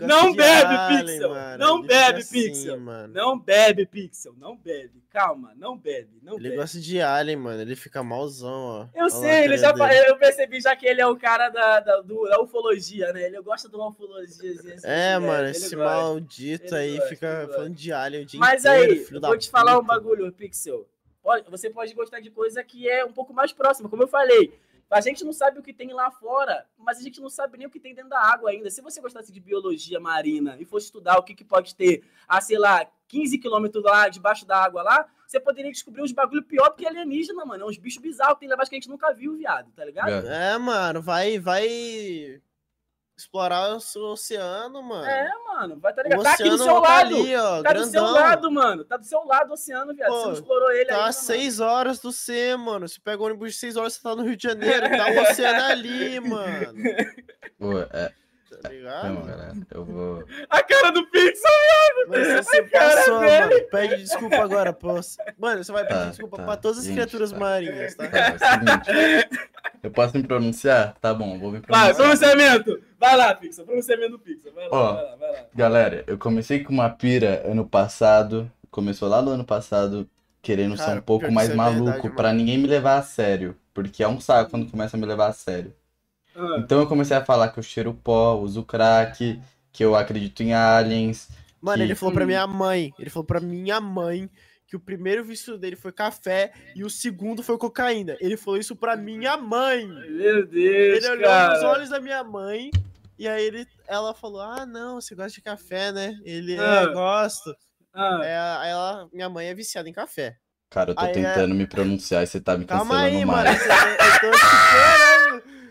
Não 0.00 0.34
bebe, 0.34 0.74
Alien, 0.74 1.04
Pixel! 1.06 1.30
mano. 1.30 1.58
Não 1.58 1.78
Ele 1.78 1.86
bebe, 1.86 2.18
assim, 2.20 2.42
Pixel! 2.44 2.80
mano. 2.80 3.14
Não 3.14 3.38
bebe, 3.38 3.86
Pixel! 3.86 4.34
Não 4.38 4.56
bebe! 4.56 5.02
Calma, 5.10 5.52
não 5.56 5.76
bebe, 5.76 6.18
não 6.22 6.34
Ele 6.34 6.44
bebe. 6.44 6.56
gosta 6.56 6.78
de 6.78 7.00
Alien, 7.00 7.36
mano. 7.36 7.60
Ele 7.62 7.74
fica 7.76 8.02
malzão, 8.02 8.50
ó. 8.52 8.86
Eu 8.94 9.04
Olha 9.04 9.10
sei, 9.10 9.44
ele 9.44 9.56
já, 9.58 9.72
dele. 9.72 10.08
eu 10.10 10.16
percebi 10.16 10.60
já 10.60 10.76
que 10.76 10.86
ele 10.86 11.00
é 11.00 11.06
o 11.06 11.16
cara 11.16 11.48
da, 11.48 11.80
da, 11.80 12.00
do- 12.02 12.28
da 12.28 12.40
ufologia, 12.40 13.12
né? 13.12 13.22
Ele 13.24 13.40
gosta 13.42 13.68
de 13.68 13.74
uma 13.76 13.88
ufologia. 13.88 14.52
assim, 14.52 14.72
assim, 14.72 14.80
É, 14.86 15.12
né? 15.12 15.18
mano, 15.18 15.42
Ele 15.44 15.50
esse 15.50 15.74
maldito 15.76 16.74
aí 16.74 16.92
gosta, 16.96 17.08
fica 17.08 17.48
falando 17.54 17.74
de 17.74 17.92
Alien 17.92 18.22
o 18.22 18.26
dia 18.26 18.40
Mas 18.40 18.64
inteiro, 18.64 18.92
aí, 18.92 19.20
vou 19.20 19.36
te 19.38 19.50
falar 19.50 19.78
um 19.78 19.82
bagulho, 19.84 20.30
Pixel. 20.32 20.86
Pode- 21.22 21.50
Você 21.50 21.68
pode 21.70 21.94
gostar 21.94 22.20
de 22.20 22.30
coisa 22.30 22.62
que 22.64 22.88
é 22.88 23.04
um 23.04 23.12
pouco 23.12 23.32
mais 23.34 23.52
próxima, 23.52 23.88
como 23.88 24.02
eu 24.02 24.08
falei. 24.08 24.58
A 24.90 25.02
gente 25.02 25.22
não 25.22 25.34
sabe 25.34 25.58
o 25.58 25.62
que 25.62 25.74
tem 25.74 25.92
lá 25.92 26.10
fora, 26.10 26.64
mas 26.78 26.98
a 26.98 27.02
gente 27.02 27.20
não 27.20 27.28
sabe 27.28 27.58
nem 27.58 27.66
o 27.66 27.70
que 27.70 27.78
tem 27.78 27.94
dentro 27.94 28.08
da 28.08 28.20
água 28.20 28.48
ainda. 28.48 28.70
Se 28.70 28.80
você 28.80 29.02
gostasse 29.02 29.30
de 29.30 29.38
biologia 29.38 30.00
marina 30.00 30.56
e 30.58 30.64
fosse 30.64 30.86
estudar 30.86 31.18
o 31.18 31.22
que, 31.22 31.34
que 31.34 31.44
pode 31.44 31.74
ter 31.74 32.02
a, 32.26 32.40
sei 32.40 32.56
lá, 32.58 32.86
15 33.06 33.36
quilômetros 33.38 33.84
lá 33.84 34.08
debaixo 34.08 34.46
da 34.46 34.56
água 34.64 34.82
lá, 34.82 35.06
você 35.26 35.38
poderia 35.38 35.70
descobrir 35.70 36.00
uns 36.00 36.10
bagulho 36.12 36.42
pior 36.42 36.70
do 36.70 36.76
que 36.76 36.86
alienígena, 36.86 37.44
mano. 37.44 37.64
É 37.64 37.66
uns 37.66 37.76
bichos 37.76 38.00
bizarros 38.00 38.34
que 38.34 38.40
tem 38.40 38.48
lá 38.48 38.54
embaixo 38.54 38.70
que 38.70 38.76
a 38.76 38.80
gente 38.80 38.88
nunca 38.88 39.12
viu, 39.12 39.36
viado, 39.36 39.70
tá 39.72 39.84
ligado? 39.84 40.26
É. 40.26 40.54
É, 40.54 40.58
mano, 40.58 41.02
vai, 41.02 41.38
vai 41.38 42.40
explorar 43.18 43.74
o 43.74 43.80
seu 43.80 44.02
oceano, 44.04 44.82
mano. 44.82 45.04
É, 45.06 45.28
mano, 45.48 45.78
vai 45.80 45.92
tá 45.92 46.02
o 46.02 46.04
ligado? 46.04 46.22
Tá 46.22 46.32
aqui 46.32 46.42
do 46.44 46.54
oceano 46.54 46.64
seu 46.64 46.80
tá 46.82 46.88
lado. 46.88 47.16
ali, 47.16 47.36
ó, 47.36 47.62
Tá 47.62 47.72
do 47.72 47.84
seu 47.86 48.04
lado, 48.04 48.50
mano. 48.50 48.84
Tá 48.84 48.96
do 48.96 49.04
seu 49.04 49.24
lado 49.24 49.50
o 49.50 49.52
oceano, 49.54 49.94
viado. 49.94 50.10
você 50.10 50.20
Pô, 50.20 50.26
não 50.26 50.32
explorou 50.34 50.70
ele 50.70 50.84
Tá 50.86 50.94
ainda, 50.94 51.02
mano. 51.04 51.12
6 51.12 51.60
horas 51.60 51.98
do 51.98 52.12
C, 52.12 52.56
mano. 52.56 52.88
Você 52.88 53.00
pega 53.02 53.22
o 53.22 53.26
ônibus 53.26 53.52
de 53.52 53.58
6 53.58 53.76
horas, 53.76 53.92
você 53.94 54.02
tá 54.02 54.14
no 54.14 54.22
Rio 54.22 54.36
de 54.36 54.42
Janeiro. 54.48 54.88
Tá 54.96 55.10
o 55.10 55.20
oceano 55.22 55.62
ali, 55.64 56.20
mano. 56.20 56.74
Pô, 57.58 57.78
é. 57.92 58.12
Tá 58.62 58.68
ligado? 58.68 59.08
Não, 59.08 59.22
galera, 59.26 59.52
eu 59.70 59.84
vou. 59.84 60.24
A 60.50 60.62
cara 60.62 60.90
do 60.90 61.06
Pixel! 61.10 61.50
Mas 62.08 62.26
você 62.46 62.62
cara 62.64 62.96
passou, 62.96 63.20
dele. 63.20 63.54
mano. 63.54 63.68
Pede 63.70 63.96
desculpa 64.02 64.36
agora, 64.36 64.72
pô. 64.72 65.00
Mano, 65.38 65.62
você 65.64 65.72
vai 65.72 65.84
pedir 65.84 65.98
Tá, 65.98 66.08
desculpa 66.10 66.36
tá. 66.38 66.42
pra 66.44 66.56
todas 66.56 66.78
as 66.78 66.84
Gente, 66.84 66.94
criaturas 66.94 67.30
tá. 67.32 67.38
marinhas, 67.38 67.94
tá? 67.94 68.06
Tá, 68.08 68.18
é 68.18 68.34
o 68.34 68.38
seguinte. 68.84 69.40
Eu 69.82 69.90
posso 69.90 70.16
me 70.16 70.22
pronunciar? 70.24 70.94
Tá 71.00 71.14
bom, 71.14 71.38
vou 71.38 71.52
me 71.52 71.60
Vai, 71.60 71.94
pronunciar. 71.94 71.96
pronunciamento! 71.96 72.82
Vai 72.98 73.16
lá, 73.16 73.34
Pixel. 73.34 73.64
Pronunciamento 73.64 74.10
do 74.12 74.18
Pixel. 74.18 74.52
Vai 74.52 74.68
lá, 74.68 74.76
Ó. 74.76 74.94
vai 74.94 75.04
lá, 75.04 75.16
vai 75.16 75.32
lá. 75.32 75.38
Galera, 75.54 76.04
eu 76.06 76.18
comecei 76.18 76.64
com 76.64 76.72
uma 76.72 76.90
pira 76.90 77.42
ano 77.46 77.64
passado. 77.66 78.50
Começou 78.70 79.08
lá 79.08 79.22
no 79.22 79.30
ano 79.30 79.44
passado, 79.44 80.08
querendo 80.42 80.76
ser 80.76 80.84
Cara, 80.86 80.98
um 80.98 81.02
pouco 81.02 81.30
mais 81.30 81.50
é 81.50 81.54
maluco, 81.54 81.84
verdade, 81.84 82.10
pra 82.16 82.32
ninguém 82.32 82.58
me 82.58 82.66
levar 82.66 82.98
a 82.98 83.02
sério. 83.02 83.56
Porque 83.72 84.02
é 84.02 84.08
um 84.08 84.18
saco 84.20 84.50
quando 84.50 84.70
começa 84.70 84.96
a 84.96 85.00
me 85.00 85.06
levar 85.06 85.28
a 85.28 85.32
sério. 85.32 85.72
Ah, 86.38 86.56
Então 86.58 86.78
eu 86.80 86.86
comecei 86.86 87.16
a 87.16 87.24
falar 87.24 87.48
que 87.48 87.58
eu 87.58 87.62
cheiro 87.62 87.92
pó, 87.92 88.34
uso 88.36 88.62
crack, 88.62 89.40
que 89.72 89.84
eu 89.84 89.96
acredito 89.96 90.42
em 90.42 90.54
aliens. 90.54 91.28
Mano, 91.60 91.78
Que- 91.78 91.82
ele 91.84 91.94
falou 91.94 92.14
pra 92.14 92.24
Hum. 92.24 92.28
minha 92.28 92.46
mãe. 92.46 92.92
Ele 92.98 93.10
falou 93.10 93.26
pra 93.26 93.40
minha 93.40 93.80
mãe 93.80 94.30
que 94.66 94.76
o 94.76 94.80
primeiro 94.80 95.24
vício 95.24 95.56
dele 95.58 95.74
foi 95.76 95.90
café 95.92 96.52
e 96.76 96.84
o 96.84 96.90
segundo 96.90 97.42
foi 97.42 97.56
cocaína. 97.58 98.16
Ele 98.20 98.36
falou 98.36 98.60
isso 98.60 98.76
pra 98.76 98.96
minha 98.96 99.36
mãe. 99.36 99.86
Meu 99.86 100.46
Deus, 100.46 100.98
Ele 101.04 101.08
olhou 101.08 101.24
cara. 101.28 101.54
nos 101.54 101.62
olhos 101.64 101.88
da 101.90 101.98
minha 102.00 102.22
mãe 102.22 102.70
e 103.18 103.26
aí 103.26 103.42
ele, 103.44 103.66
ela 103.88 104.14
falou: 104.14 104.40
Ah, 104.40 104.64
não, 104.66 105.00
você 105.00 105.14
gosta 105.14 105.32
de 105.32 105.40
café, 105.42 105.90
né? 105.90 106.16
Ele, 106.24 106.56
Ah. 106.58 106.82
é, 106.82 106.86
gosto. 106.92 107.54
Ah, 107.92 108.20
É, 108.22 108.38
aí 108.38 108.70
ela, 108.70 109.08
minha 109.12 109.28
mãe 109.28 109.46
é 109.48 109.54
viciada 109.54 109.88
em 109.88 109.92
café. 109.92 110.36
Cara, 110.70 110.90
eu 110.90 110.94
tô 110.94 111.02
Aí 111.02 111.10
é- 111.10 111.12
tentando 111.14 111.54
me 111.54 111.66
pronunciar 111.66 112.22
e 112.22 112.26
você 112.26 112.38
tá 112.38 112.56
me 112.56 112.66
Calma 112.66 112.94
cancelando 112.94 113.16
aí, 113.16 113.24
mano. 113.24 113.42
mais. 113.42 113.60
Eu, 113.60 113.72
eu 113.72 114.20
tô 114.20 114.30
te 114.38 114.44
esperando. 114.44 115.42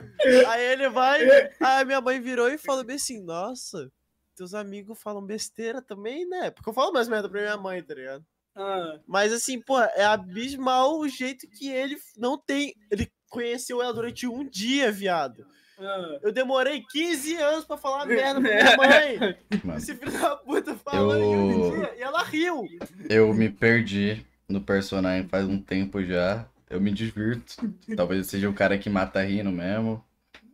Aí 0.48 0.64
ele 0.74 0.90
vai. 0.90 1.22
Aí 1.60 1.82
a 1.82 1.86
minha 1.86 2.02
mãe 2.02 2.20
virou 2.20 2.50
e 2.50 2.58
falou 2.58 2.84
bem 2.84 2.96
assim: 2.96 3.22
Nossa, 3.24 3.92
teus 4.36 4.54
amigos 4.54 5.00
falam 5.02 5.22
besteira 5.26 5.82
também, 5.82 6.28
né? 6.28 6.52
Porque 6.52 6.70
eu 6.70 6.74
falo 6.74 6.92
mais 6.94 7.08
merda 7.08 7.30
pra 7.30 7.42
minha 7.42 7.58
mãe, 7.58 7.82
tá 7.84 7.94
ligado? 7.94 8.26
ah. 8.56 9.00
Mas 9.08 9.32
assim, 9.34 9.60
pô, 9.62 9.80
é 9.80 10.04
abismal 10.06 10.98
o 11.00 11.08
jeito 11.08 11.48
que 11.48 11.70
ele 11.70 11.98
não 12.18 12.38
tem. 12.38 12.74
Ele 12.92 13.08
conheceu 13.30 13.82
ela 13.82 13.94
durante 13.94 14.26
um 14.28 14.44
dia, 14.48 14.92
viado. 14.92 15.46
ah. 15.80 16.20
Eu 16.24 16.32
demorei 16.32 16.84
15 16.90 17.36
anos 17.38 17.66
pra 17.66 17.78
falar 17.78 18.06
merda 18.08 18.42
pra 18.42 18.50
minha 18.50 18.78
mãe. 18.78 19.38
Mano, 19.64 19.78
Esse 19.78 19.96
filho 19.96 20.12
da 20.12 20.36
puta 20.38 20.76
falando 20.76 21.24
em 21.24 21.36
um 21.36 21.64
Eu- 21.66 21.72
dia. 21.78 21.94
E 21.98 22.02
ela 22.02 22.24
riu. 22.24 22.66
eu 23.10 23.34
me 23.34 23.50
perdi 23.50 24.26
no 24.50 24.62
personagem 24.62 25.28
faz 25.28 25.46
um 25.46 25.62
tempo 25.62 26.02
já. 26.04 26.48
Eu 26.70 26.82
me 26.82 26.92
divirto. 26.92 27.56
Talvez 27.96 28.20
eu 28.20 28.24
seja 28.26 28.50
o 28.50 28.54
cara 28.54 28.78
que 28.78 28.90
mata 28.90 29.24
rindo 29.24 29.52
mesmo. 29.52 30.04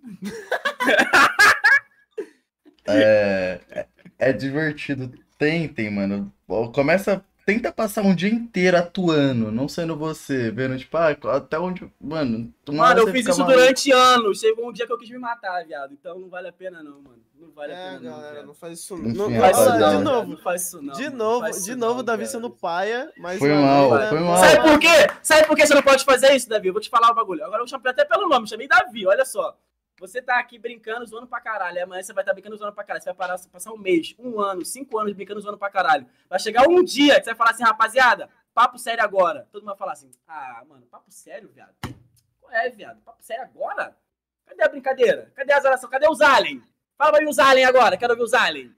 É, 2.86 3.62
é, 3.72 3.88
é 4.20 4.34
divertido. 4.34 5.12
Tentem, 5.38 5.90
mano. 5.90 6.32
Começa. 6.74 7.24
Tenta 7.46 7.74
passar 7.74 8.04
um 8.04 8.16
dia 8.16 8.30
inteiro 8.30 8.78
atuando, 8.78 9.52
não 9.52 9.68
sendo 9.68 9.98
você, 9.98 10.50
vendo, 10.50 10.78
tipo, 10.78 10.96
ah, 10.96 11.10
até 11.36 11.60
onde. 11.60 11.92
Mano, 12.00 12.54
Mano, 12.72 13.00
eu 13.02 13.08
fiz 13.12 13.28
isso 13.28 13.40
maluco. 13.42 13.58
durante 13.60 13.92
anos. 13.92 14.40
Chegou 14.40 14.70
um 14.70 14.72
dia 14.72 14.88
que 14.88 14.94
eu 14.94 14.98
quis 14.98 15.10
me 15.10 15.18
matar, 15.18 15.66
viado. 15.66 15.92
Então 15.92 16.18
não 16.18 16.30
vale 16.30 16.48
a 16.48 16.54
pena, 16.54 16.82
não, 16.82 17.02
mano. 17.02 17.22
Não 17.38 17.52
vale 17.52 17.74
a 17.74 17.76
É, 17.76 17.86
pena, 17.88 18.00
não. 18.00 18.12
galera, 18.16 18.34
viado. 18.36 18.46
não 18.46 18.54
faz 18.54 18.80
isso 18.80 18.94
Enfim, 18.96 19.08
não. 19.18 19.30
Não 19.30 19.40
faz 19.42 19.58
isso, 19.58 19.70
não. 19.78 19.98
de 19.98 20.04
novo. 20.06 20.30
Não 20.32 20.38
faz 20.38 20.62
isso, 20.68 20.82
não. 20.82 20.94
De 20.94 21.10
novo, 21.10 21.42
Não 21.42 21.52
de 21.52 21.58
isso 21.58 21.76
novo, 21.76 21.96
não, 21.98 22.04
Davi 22.06 22.28
sendo 22.28 22.50
paia. 22.50 23.12
Mais 23.18 23.40
Foi 23.40 23.52
uma 23.52 23.62
mal, 23.62 23.94
né? 23.96 24.08
foi 24.10 24.20
mal. 24.22 24.38
Sabe 24.38 24.62
por 24.62 24.80
quê? 24.80 24.88
Sabe 25.22 25.48
por 25.48 25.56
que 25.58 25.68
você 25.68 25.74
não 25.76 25.84
pode 25.84 26.06
fazer 26.06 26.34
isso, 26.36 26.48
Davi? 26.48 26.68
Eu 26.70 26.74
vou 26.74 26.82
te 26.82 26.90
falar 26.90 27.12
o 27.12 27.16
bagulho. 27.16 27.44
Agora 27.44 27.62
eu 27.62 27.68
chamei 27.68 27.92
até 27.92 28.06
pelo 28.06 28.30
nome, 28.30 28.48
chamei 28.48 28.70
Davi, 28.70 29.06
olha 29.06 29.26
só. 29.26 29.58
Você 30.04 30.22
tá 30.22 30.38
aqui 30.38 30.60
brincando, 30.60 31.06
zoando 31.06 31.28
pra 31.28 31.40
caralho. 31.40 31.82
Amanhã 31.82 32.04
você 32.04 32.12
vai 32.12 32.24
estar 32.24 32.32
tá 32.32 32.34
brincando, 32.34 32.58
zoando 32.58 32.74
pra 32.74 32.84
caralho. 32.84 33.02
Você 33.02 33.10
vai 33.10 33.16
parar, 33.16 33.40
passar 33.50 33.72
um 33.72 33.78
mês, 33.78 34.14
um 34.20 34.38
ano, 34.38 34.66
cinco 34.66 35.00
anos 35.00 35.14
brincando, 35.14 35.40
zoando 35.40 35.58
pra 35.58 35.70
caralho. 35.70 36.06
Vai 36.30 36.38
chegar 36.40 36.68
um 36.68 36.84
dia 36.84 37.16
que 37.16 37.24
você 37.24 37.30
vai 37.30 37.36
falar 37.36 37.52
assim, 37.52 37.64
rapaziada, 37.64 38.30
papo 38.54 38.78
sério 38.78 39.02
agora. 39.02 39.48
Todo 39.50 39.62
mundo 39.62 39.70
vai 39.70 39.78
falar 39.78 39.94
assim, 39.94 40.12
ah, 40.28 40.62
mano, 40.68 40.86
papo 40.88 41.10
sério, 41.10 41.50
viado? 41.54 41.74
Qual 42.42 42.52
é, 42.52 42.70
viado? 42.70 43.00
Papo 43.00 43.24
sério 43.24 43.46
agora? 43.46 43.96
Cadê 44.46 44.62
a 44.62 44.68
brincadeira? 44.68 45.32
Cadê 45.36 45.54
as 45.54 45.64
orações? 45.64 45.90
Cadê 45.90 46.10
os 46.10 46.20
aliens? 46.20 46.64
Fala 46.98 47.20
aí 47.20 47.26
os 47.26 47.40
aliens 47.40 47.70
agora, 47.70 47.96
quero 47.96 48.12
ouvir 48.12 48.24
os 48.24 48.34
aliens. 48.34 48.74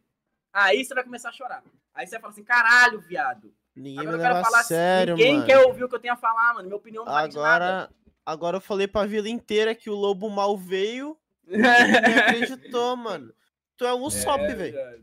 Aí 0.53 0.85
você 0.85 0.93
vai 0.93 1.03
começar 1.03 1.29
a 1.29 1.33
chorar. 1.33 1.63
Aí 1.95 2.05
você 2.05 2.11
vai 2.11 2.21
falar 2.21 2.33
assim, 2.33 2.43
caralho, 2.43 3.01
viado. 3.01 3.51
Ninguém 3.75 3.99
Agora 4.01 4.17
eu 4.17 4.21
quero 4.21 4.45
falar 4.45 4.59
a 4.59 4.63
sério, 4.63 5.15
assim, 5.15 5.23
ninguém 5.23 5.37
mano. 5.37 5.47
quer 5.47 5.57
ouvir 5.65 5.83
o 5.85 5.89
que 5.89 5.95
eu 5.95 5.99
tenho 5.99 6.13
a 6.13 6.17
falar, 6.17 6.53
mano. 6.53 6.67
Minha 6.67 6.77
opinião 6.77 7.03
não 7.03 7.11
vale 7.11 7.29
de 7.29 7.35
nada. 7.35 7.89
Agora, 8.25 8.57
eu 8.57 8.61
falei 8.61 8.87
pra 8.87 9.05
vila 9.05 9.29
inteira 9.29 9.75
que 9.75 9.89
o 9.89 9.95
lobo 9.95 10.29
mal 10.29 10.57
veio 10.57 11.15
e 11.47 11.57
ninguém 11.57 12.17
acreditou, 12.17 12.95
mano. 12.97 13.31
Tu 13.77 13.85
é 13.85 13.93
o 13.93 13.97
Usopp, 13.99 14.41
É, 14.43 14.53
velho. 14.55 14.77
É 14.77 14.95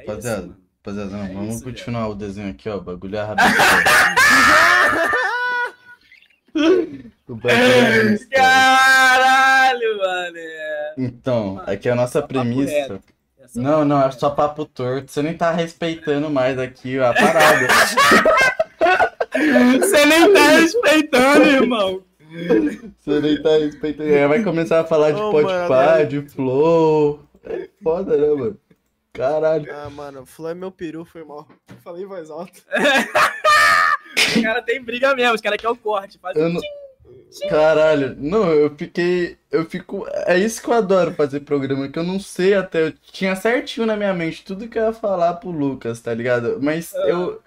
isso, 0.00 0.08
Rapaziada, 0.08 0.42
mano. 0.42 0.56
rapaziada, 0.78 1.10
não, 1.10 1.24
É 1.24 1.28
vamos 1.34 1.54
isso, 1.56 1.64
continuar 1.64 2.08
o 2.08 2.14
desenho 2.14 2.50
aqui, 2.50 2.68
ó. 2.68 2.76
O 2.76 2.80
bagulho 2.80 3.16
é 3.16 3.22
rápido. 3.24 3.44
o 7.28 7.34
bagulho 7.36 7.52
é. 7.52 8.18
Caralho, 8.30 9.98
mano. 9.98 10.36
é. 10.36 10.94
Então, 10.98 11.54
Mano, 11.56 11.70
aqui 11.70 11.88
é 11.88 11.92
a 11.92 11.96
nossa 11.96 12.22
premissa. 12.22 13.00
Não, 13.54 13.84
não, 13.84 13.98
é 14.00 14.04
papo 14.04 14.18
só 14.20 14.30
papo 14.30 14.64
torto. 14.64 15.10
Você 15.12 15.22
nem 15.22 15.36
tá 15.36 15.50
respeitando 15.52 16.30
mais 16.30 16.58
aqui 16.58 16.98
a 16.98 17.12
parada. 17.12 17.68
Você 19.80 20.06
nem 20.06 20.32
tá 20.32 20.48
respeitando, 20.48 21.44
irmão. 21.48 22.02
Você 23.00 23.20
nem 23.20 23.42
tá 23.42 23.50
respeitando. 23.58 24.08
Aí 24.10 24.26
vai 24.28 24.42
começar 24.42 24.80
a 24.80 24.84
falar 24.84 25.12
de 25.12 25.20
agora- 25.20 26.04
de 26.04 26.20
flow. 26.22 27.20
É 27.44 27.68
foda, 27.82 28.16
né, 28.16 28.26
mano? 28.28 28.58
Caralho. 29.12 29.72
Ah, 29.72 29.88
mano, 29.90 30.26
Flo 30.26 30.48
é 30.48 30.54
meu 30.54 30.72
peru, 30.72 31.04
foi 31.04 31.22
mal. 31.22 31.46
Falei 31.84 32.02
em 32.02 32.06
voz 32.06 32.30
alta. 32.30 32.52
Os 34.16 34.42
caras 34.42 34.64
tem 34.64 34.82
briga 34.82 35.14
mesmo, 35.14 35.34
os 35.34 35.40
caras 35.40 35.60
querem 35.60 35.72
o 35.72 35.78
corte. 35.78 36.18
Faz 36.18 36.36
Eu 36.36 36.46
um 36.46 36.52
não... 36.54 36.60
Caralho, 37.48 38.14
não, 38.18 38.44
eu 38.50 38.74
fiquei. 38.76 39.36
Eu 39.50 39.64
fico. 39.66 40.06
É 40.26 40.38
isso 40.38 40.62
que 40.62 40.68
eu 40.68 40.74
adoro 40.74 41.12
fazer 41.14 41.40
programa, 41.40 41.88
que 41.88 41.98
eu 41.98 42.04
não 42.04 42.18
sei 42.20 42.54
até. 42.54 42.86
Eu 42.86 42.92
tinha 43.12 43.34
certinho 43.36 43.86
na 43.86 43.96
minha 43.96 44.14
mente 44.14 44.44
tudo 44.44 44.68
que 44.68 44.78
eu 44.78 44.84
ia 44.84 44.92
falar 44.92 45.34
pro 45.34 45.50
Lucas, 45.50 46.00
tá 46.00 46.14
ligado? 46.14 46.58
Mas 46.62 46.94
Ah. 46.94 46.98
eu. 47.08 47.40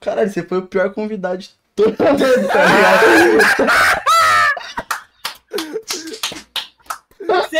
Caralho, 0.00 0.28
você 0.30 0.42
foi 0.42 0.58
o 0.58 0.66
pior 0.66 0.92
convidado 0.92 1.38
de 1.38 1.50
a 1.98 2.12
vez, 2.12 2.46
tá 2.48 2.64
ligado? 2.66 3.94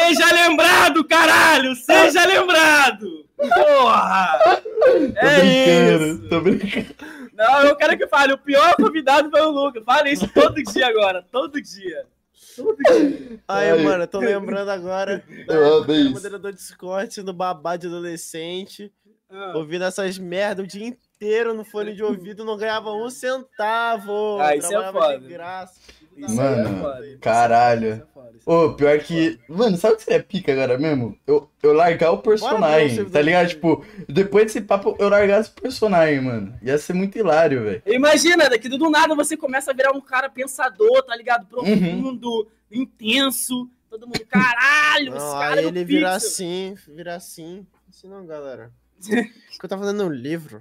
Seja 0.06 0.32
lembrado, 0.32 1.05
caralho! 1.05 1.74
Seja 1.74 2.26
lembrado! 2.26 3.24
Porra! 3.36 4.39
tô 4.60 5.16
É 5.16 5.40
brincando, 5.40 6.05
isso! 6.06 6.28
tô 6.28 6.40
brincando. 6.40 6.94
Não, 7.32 7.62
eu 7.64 7.76
quero 7.76 7.97
que 7.98 8.06
fale. 8.06 8.32
O 8.32 8.39
pior 8.39 8.74
convidado 8.76 9.31
foi 9.31 9.40
o 9.40 9.51
Lucas. 9.51 9.82
Fale 9.85 10.10
isso 10.10 10.28
todo 10.28 10.62
dia 10.62 10.86
agora. 10.86 11.24
Todo 11.32 11.60
dia. 11.60 12.06
Todo 12.55 12.76
dia. 12.76 13.40
Aí, 13.48 13.70
Ai. 13.70 13.82
mano, 13.82 14.05
eu 14.05 14.09
tô 14.09 14.20
lembrando 14.20 14.68
agora. 14.70 15.24
era 15.48 15.93
isso. 15.98 16.10
moderador 16.10 16.52
de 16.52 16.59
Discord, 16.59 17.22
no 17.22 17.32
babá 17.32 17.76
de 17.76 17.86
adolescente. 17.89 18.93
Ah, 19.31 19.52
Ouvindo 19.56 19.85
essas 19.85 20.16
merda 20.16 20.62
o 20.62 20.66
dia 20.66 20.86
inteiro 20.86 21.52
no 21.55 21.64
fone 21.64 21.93
de 21.94 22.05
ouvido, 22.05 22.44
não 22.44 22.56
ganhava 22.56 22.93
um 22.93 23.10
centavo. 23.10 24.39
Ah, 24.40 24.55
isso 24.55 24.66
é 24.68 24.70
trabalhava 24.70 25.01
foda. 25.01 25.18
de 25.18 25.26
graça. 25.28 25.81
Isso 26.16 26.35
Mano, 26.36 26.78
é 26.78 26.81
foda. 26.82 27.07
Isso 27.07 27.19
caralho. 27.19 27.89
é 27.89 28.03
foda, 28.15 28.31
isso 28.36 28.51
é 28.51 28.53
Ô, 28.55 28.74
pior 28.74 28.99
que. 29.01 29.39
Mano, 29.49 29.77
sabe 29.77 29.95
o 29.95 29.97
que 29.97 30.05
seria 30.05 30.23
pica 30.23 30.53
agora 30.53 30.78
mesmo? 30.78 31.19
Eu, 31.27 31.51
eu 31.62 31.73
largar 31.73 32.11
o 32.11 32.16
Bora 32.16 32.23
personagem, 32.31 32.89
servidor 32.89 33.12
tá 33.12 33.20
ligado? 33.23 33.49
Tipo, 33.49 33.85
depois 34.09 34.47
desse 34.47 34.61
papo, 34.61 34.97
eu 34.99 35.09
largasse 35.09 35.51
o 35.51 35.61
personagem, 35.61 36.20
mano. 36.20 36.59
Ia 36.62 36.78
ser 36.78 36.93
muito 36.93 37.16
hilário, 37.19 37.65
velho. 37.65 37.82
Imagina, 37.86 38.49
daqui 38.49 38.69
do 38.69 38.91
nada 38.91 39.15
você 39.15 39.36
começa 39.36 39.70
a 39.70 39.74
virar 39.74 39.93
um 39.93 40.01
cara 40.01 40.28
pensador, 40.28 41.03
tá 41.03 41.16
ligado? 41.16 41.43
Uhum. 41.57 41.78
Profundo, 41.78 42.49
intenso. 42.70 43.69
Todo 43.91 44.07
mundo, 44.07 44.27
caralho, 44.28 45.15
esse 45.16 45.24
Não, 45.24 45.32
cara 45.39 45.61
aí 45.61 45.66
é 45.66 45.69
ele 45.69 45.85
do 45.85 45.86
vira 45.86 46.12
Pixel. 46.15 46.16
assim, 46.16 46.74
vira 46.89 47.15
assim. 47.15 47.66
Assim 47.89 48.09
não, 48.09 48.27
galera. 48.27 48.73
Acho 49.01 49.59
que 49.59 49.65
eu 49.65 49.69
tava 49.69 49.82
fazendo 49.85 50.05
um 50.05 50.11
livro. 50.11 50.61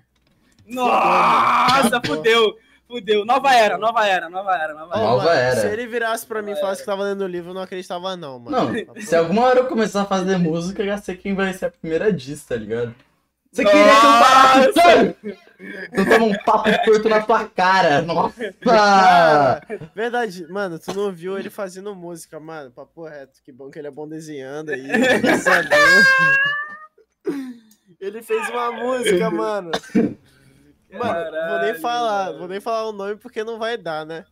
Nossa, 0.67 1.99
fudeu. 2.05 2.55
Fudeu. 2.93 3.25
Nova 3.25 3.55
era, 3.55 3.75
nova 3.75 4.05
era, 4.05 4.29
nova 4.29 4.55
era, 4.55 4.73
nova 4.75 4.95
era. 4.95 5.03
Nova 5.03 5.33
era. 5.33 5.61
Se 5.61 5.67
ele 5.67 5.87
virasse 5.87 6.27
pra 6.27 6.43
mim 6.43 6.51
e 6.51 6.55
falasse 6.55 6.81
que 6.81 6.85
tava 6.85 7.03
lendo 7.03 7.23
o 7.23 7.27
livro, 7.27 7.49
eu 7.49 7.53
não 7.55 7.63
acreditava, 7.63 8.15
não, 8.15 8.37
mano. 8.37 8.55
Não, 8.55 8.85
Papo 8.85 9.01
se 9.01 9.15
alguma 9.15 9.41
hora 9.41 9.61
eu 9.61 9.65
começar 9.65 10.03
a 10.03 10.05
fazer 10.05 10.37
música, 10.37 10.83
eu 10.83 10.87
já 10.87 10.99
sei 10.99 11.17
quem 11.17 11.33
vai 11.33 11.51
ser 11.53 11.65
a 11.65 11.71
primeira 11.71 12.13
diss, 12.13 12.45
tá 12.45 12.55
ligado? 12.55 12.93
Você 13.51 13.65
queria 13.65 13.83
que 13.83 13.89
eu 13.89 13.95
falasse 13.95 14.73
sério? 14.73 15.15
Eu 15.91 16.09
tomo 16.09 16.25
um 16.27 16.37
papo 16.43 16.69
torto 16.85 17.09
na 17.09 17.21
tua 17.21 17.45
cara. 17.45 18.01
Nossa! 18.03 18.53
Cara, 18.61 19.61
verdade, 19.95 20.45
mano, 20.51 20.77
tu 20.77 20.93
não 20.93 21.11
viu 21.11 21.37
ele 21.37 21.49
fazendo 21.49 21.95
música, 21.95 22.39
mano. 22.39 22.69
Papo 22.69 23.05
reto, 23.05 23.41
que 23.43 23.51
bom 23.51 23.71
que 23.71 23.79
ele 23.79 23.87
é 23.87 23.91
bom 23.91 24.07
desenhando 24.07 24.71
aí. 24.71 24.83
Ele 28.03 28.21
fez 28.21 28.49
uma 28.49 28.69
música, 28.69 29.31
mano. 29.31 29.71
Mano, 30.99 31.31
vou 31.47 31.59
nem 31.59 31.75
Caralho, 31.75 31.79
falar, 31.79 32.25
mano. 32.27 32.37
vou 32.39 32.47
nem 32.47 32.59
falar 32.61 32.89
o 32.89 32.91
nome 32.93 33.15
porque 33.15 33.43
não 33.43 33.57
vai 33.59 33.77
dar, 33.77 34.05
né? 34.05 34.25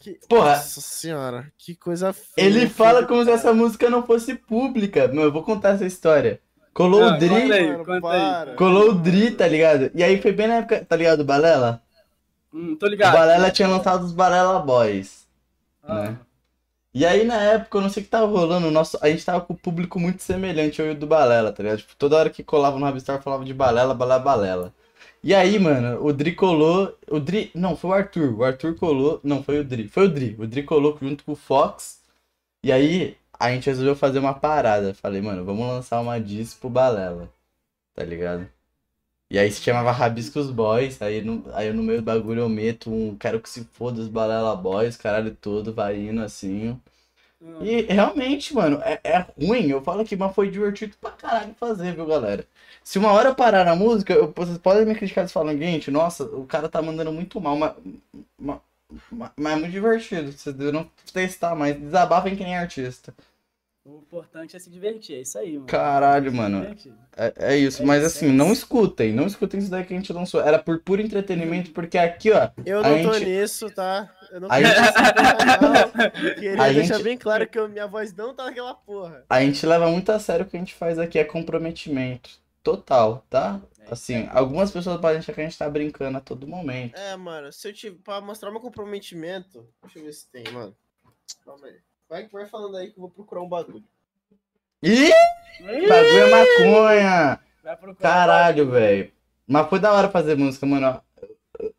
Que... 0.00 0.18
Porra. 0.28 0.50
Nossa 0.56 0.80
senhora, 0.80 1.52
que 1.58 1.74
coisa 1.74 2.12
feia. 2.12 2.46
Ele 2.46 2.68
fala 2.68 3.06
como 3.06 3.24
se 3.24 3.30
essa 3.30 3.52
música 3.52 3.88
não 3.90 4.04
fosse 4.06 4.34
pública. 4.34 5.08
Não, 5.08 5.22
eu 5.22 5.32
vou 5.32 5.42
contar 5.42 5.70
essa 5.70 5.86
história. 5.86 6.40
Colou 6.72 7.04
Ah, 7.04 7.14
o 7.14 7.18
Dri. 7.18 7.28
conta 7.28 7.54
aí, 7.54 7.66
Mano, 7.70 7.84
conta 7.84 7.94
aí. 7.94 8.00
para. 8.00 8.54
Colou 8.56 8.90
o 8.90 8.94
Dri, 8.94 9.30
tá 9.30 9.46
ligado? 9.46 9.90
E 9.94 10.02
aí 10.02 10.20
foi 10.20 10.32
bem 10.32 10.48
na 10.48 10.54
época, 10.56 10.84
tá 10.84 10.96
ligado? 10.96 11.20
O 11.20 11.24
Balela? 11.24 11.82
Hum, 12.52 12.76
tô 12.76 12.86
O 12.86 12.88
ligado. 12.88 13.12
Balela 13.12 13.50
tinha 13.50 13.68
lançado 13.68 14.04
os 14.04 14.12
Balela 14.12 14.58
Boys. 14.60 15.26
Ah. 15.82 15.94
né? 16.10 16.18
E 16.92 17.04
aí, 17.04 17.24
na 17.24 17.40
época, 17.42 17.76
eu 17.78 17.82
não 17.82 17.90
sei 17.90 18.02
o 18.02 18.04
que 18.04 18.10
tava 18.10 18.26
rolando, 18.26 18.68
o 18.68 18.70
nosso, 18.70 18.96
a 19.02 19.08
gente 19.10 19.24
tava 19.24 19.40
com 19.40 19.52
o 19.52 19.56
público 19.58 19.98
muito 19.98 20.22
semelhante 20.22 20.80
ao 20.80 20.94
do 20.94 21.06
Balela, 21.08 21.52
tá 21.52 21.60
ligado? 21.62 21.78
Tipo, 21.78 21.96
toda 21.96 22.16
hora 22.16 22.30
que 22.30 22.44
colava 22.44 22.78
no 22.78 22.84
Rabistar 22.84 23.20
falava 23.20 23.44
de 23.44 23.52
Balela, 23.52 23.92
Balela, 23.94 24.20
Balela. 24.20 24.74
E 25.24 25.34
aí, 25.34 25.58
mano, 25.58 26.04
o 26.04 26.12
Dri 26.12 26.34
colou. 26.34 26.98
O 27.10 27.18
Dri. 27.18 27.50
Não, 27.54 27.74
foi 27.76 27.90
o 27.90 27.94
Arthur. 27.94 28.34
O 28.38 28.44
Arthur 28.44 28.76
colou. 28.76 29.20
Não, 29.24 29.42
foi 29.42 29.58
o 29.60 29.64
Dri. 29.64 29.88
Foi 29.88 30.04
o 30.04 30.08
Dri. 30.08 30.36
O 30.38 30.46
Dri 30.46 30.62
colou 30.62 30.98
junto 31.00 31.24
com 31.24 31.32
o 31.32 31.36
Fox. 31.36 32.02
E 32.62 32.70
aí, 32.70 33.16
a 33.40 33.50
gente 33.50 33.66
resolveu 33.66 33.96
fazer 33.96 34.18
uma 34.18 34.34
parada. 34.34 34.92
Falei, 34.94 35.22
mano, 35.22 35.42
vamos 35.42 35.66
lançar 35.66 36.00
uma 36.02 36.20
diss 36.20 36.52
pro 36.52 36.68
Balela. 36.68 37.32
Tá 37.94 38.04
ligado? 38.04 38.46
E 39.30 39.38
aí 39.38 39.50
se 39.50 39.62
chamava 39.62 39.90
Rabiscos 39.92 40.50
Boys. 40.50 41.00
Aí 41.00 41.22
no, 41.22 41.44
aí 41.54 41.72
no 41.72 41.82
meio 41.82 42.00
do 42.00 42.04
bagulho 42.04 42.40
eu 42.42 42.48
meto 42.48 42.90
um. 42.92 43.16
Quero 43.16 43.40
que 43.40 43.48
se 43.48 43.64
foda 43.72 44.00
os 44.02 44.08
Balela 44.08 44.54
Boys, 44.54 44.96
caralho 44.96 45.34
todo, 45.34 45.72
vai 45.72 45.98
indo 45.98 46.22
assim. 46.22 46.78
Ah. 47.42 47.64
E 47.64 47.82
realmente, 47.82 48.54
mano, 48.54 48.78
é, 48.82 49.00
é 49.02 49.18
ruim. 49.40 49.68
Eu 49.70 49.82
falo 49.82 50.02
aqui, 50.02 50.16
mas 50.16 50.34
foi 50.34 50.50
divertido 50.50 50.94
pra 51.00 51.12
caralho 51.12 51.54
fazer, 51.54 51.94
viu, 51.94 52.06
galera? 52.06 52.46
Se 52.84 52.98
uma 52.98 53.10
hora 53.12 53.30
eu 53.30 53.34
parar 53.34 53.64
na 53.64 53.74
música, 53.74 54.12
eu- 54.12 54.30
vocês 54.36 54.58
podem 54.58 54.84
me 54.84 54.94
criticar 54.94 55.26
falando, 55.28 55.58
gente, 55.58 55.90
nossa, 55.90 56.24
o 56.24 56.44
cara 56.44 56.68
tá 56.68 56.82
mandando 56.82 57.10
muito 57.10 57.40
mal, 57.40 57.56
mas, 57.56 57.72
mas, 58.38 58.58
mas 59.36 59.52
é 59.52 59.56
muito 59.56 59.72
divertido. 59.72 60.30
Vocês 60.30 60.54
deveriam 60.54 60.88
testar, 61.12 61.54
mas 61.54 61.74
desabafem 61.80 62.36
que 62.36 62.44
nem 62.44 62.56
artista. 62.56 63.14
O 63.86 63.96
importante 63.98 64.56
é 64.56 64.58
se 64.58 64.70
divertir, 64.70 65.14
é 65.16 65.20
isso 65.20 65.36
aí, 65.38 65.54
mano. 65.54 65.66
Caralho, 65.66 66.32
mano. 66.32 66.74
É, 67.16 67.34
é 67.52 67.56
isso, 67.56 67.82
É 67.82 67.86
mas 67.86 68.02
isso, 68.02 68.16
assim, 68.16 68.28
é 68.28 68.32
não 68.32 68.46
isso. 68.46 68.62
escutem, 68.62 69.12
não 69.12 69.26
escutem 69.26 69.60
isso 69.60 69.70
daí 69.70 69.84
que 69.84 69.92
a 69.92 69.96
gente 69.96 70.10
lançou. 70.12 70.40
Era 70.40 70.58
por 70.58 70.78
puro 70.80 71.02
entretenimento, 71.02 71.70
porque 71.70 71.98
aqui, 71.98 72.32
ó, 72.32 72.48
Eu 72.64 72.82
não 72.82 73.02
tô 73.02 73.12
gente- 73.14 73.26
nisso, 73.26 73.70
tá? 73.70 74.10
Eu 74.30 74.40
não 74.40 74.48
A 74.50 74.56
quero 74.58 74.68
gente-. 74.68 76.24
Eu 76.24 76.34
Queria 76.34 76.62
A 76.62 76.68
deixar 76.72 76.94
gente- 76.94 77.02
bem 77.04 77.18
claro 77.18 77.46
que 77.46 77.58
eu- 77.58 77.68
minha 77.68 77.86
voz 77.86 78.14
não 78.14 78.34
tá 78.34 78.44
naquela 78.44 78.74
porra. 78.74 79.22
a 79.28 79.40
gente 79.42 79.66
leva 79.66 79.86
muito 79.90 80.10
a 80.12 80.18
sério 80.18 80.46
o 80.46 80.48
que 80.48 80.56
a 80.56 80.60
gente 80.60 80.74
faz 80.74 80.98
aqui, 80.98 81.18
é 81.18 81.24
comprometimento. 81.24 82.30
Total, 82.64 83.22
tá? 83.28 83.60
É 83.78 83.92
Assim, 83.92 84.14
aí. 84.14 84.28
algumas 84.32 84.70
pessoas 84.70 84.98
podem 84.98 85.18
achar 85.18 85.34
que 85.34 85.40
a 85.42 85.44
gente 85.44 85.58
tá 85.58 85.68
brincando 85.68 86.16
a 86.16 86.20
todo 86.20 86.48
momento. 86.48 86.96
É, 86.96 87.14
mano, 87.14 87.52
se 87.52 87.68
eu 87.68 87.74
tiver. 87.74 87.98
Pra 88.02 88.22
mostrar 88.22 88.50
meu 88.50 88.58
comprometimento. 88.60 89.68
Deixa 89.82 89.98
eu 89.98 90.04
ver 90.04 90.12
se 90.14 90.26
tem, 90.28 90.50
mano. 90.50 90.74
Calma 91.44 91.66
aí. 91.66 91.76
Vai, 92.08 92.26
vai 92.28 92.46
falando 92.46 92.78
aí 92.78 92.90
que 92.90 92.98
eu 92.98 93.02
vou 93.02 93.10
procurar 93.10 93.42
um 93.42 93.48
bagulho. 93.48 93.84
Ih, 94.82 95.10
Ih, 95.60 95.88
bagulho 95.88 96.18
é 96.18 96.30
maconha! 96.30 97.40
vai 97.62 97.76
procurar 97.76 98.08
Caralho, 98.08 98.70
velho. 98.70 99.12
Mas 99.46 99.68
foi 99.68 99.78
da 99.78 99.92
hora 99.92 100.08
fazer 100.10 100.34
música, 100.34 100.64
mano. 100.64 101.02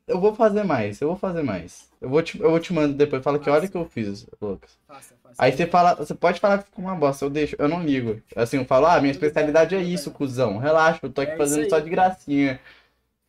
Eu 0.07 0.20
vou 0.22 0.36
fazer 0.36 0.64
mais, 0.64 1.02
eu 1.02 1.07
vou 1.07 1.18
fazer 1.18 1.41
mais. 1.41 1.90
Eu 1.99 2.10
vou 2.10 2.22
te, 2.22 2.40
eu 2.40 2.52
vou 2.52 2.60
te 2.60 2.72
mando 2.72 2.94
depois. 2.94 3.24
Fala 3.24 3.40
que 3.40 3.49
olha 3.49 3.66
o 3.66 3.70
que 3.70 3.76
eu 3.76 3.90
fiz, 3.90 4.28
Lucas. 4.40 4.78
Faça. 4.88 5.16
Aí 5.38 5.52
você 5.52 5.66
fala, 5.68 5.95
você 5.95 6.14
pode 6.16 6.40
falar 6.40 6.60
que 6.60 6.66
ficou 6.66 6.84
uma 6.86 6.95
bosta, 6.95 7.26
eu 7.26 7.30
deixo, 7.30 7.56
eu 7.60 7.68
não 7.68 7.84
ligo. 7.84 8.22
Assim, 8.36 8.57
eu 8.57 8.66
falo, 8.66 8.86
ah, 8.88 8.99
minha 8.99 9.12
especialidade 9.12 9.76
é 9.76 9.82
isso, 9.82 10.12
cuzão. 10.12 10.57
Relaxa, 10.57 10.99
eu 11.03 11.12
tô 11.12 11.22
aqui 11.22 11.34
É 11.34 11.38
fazendo 11.38 11.62
isso 11.62 11.70
só 11.70 11.80
de 11.80 11.90
gracinha. 11.90 12.60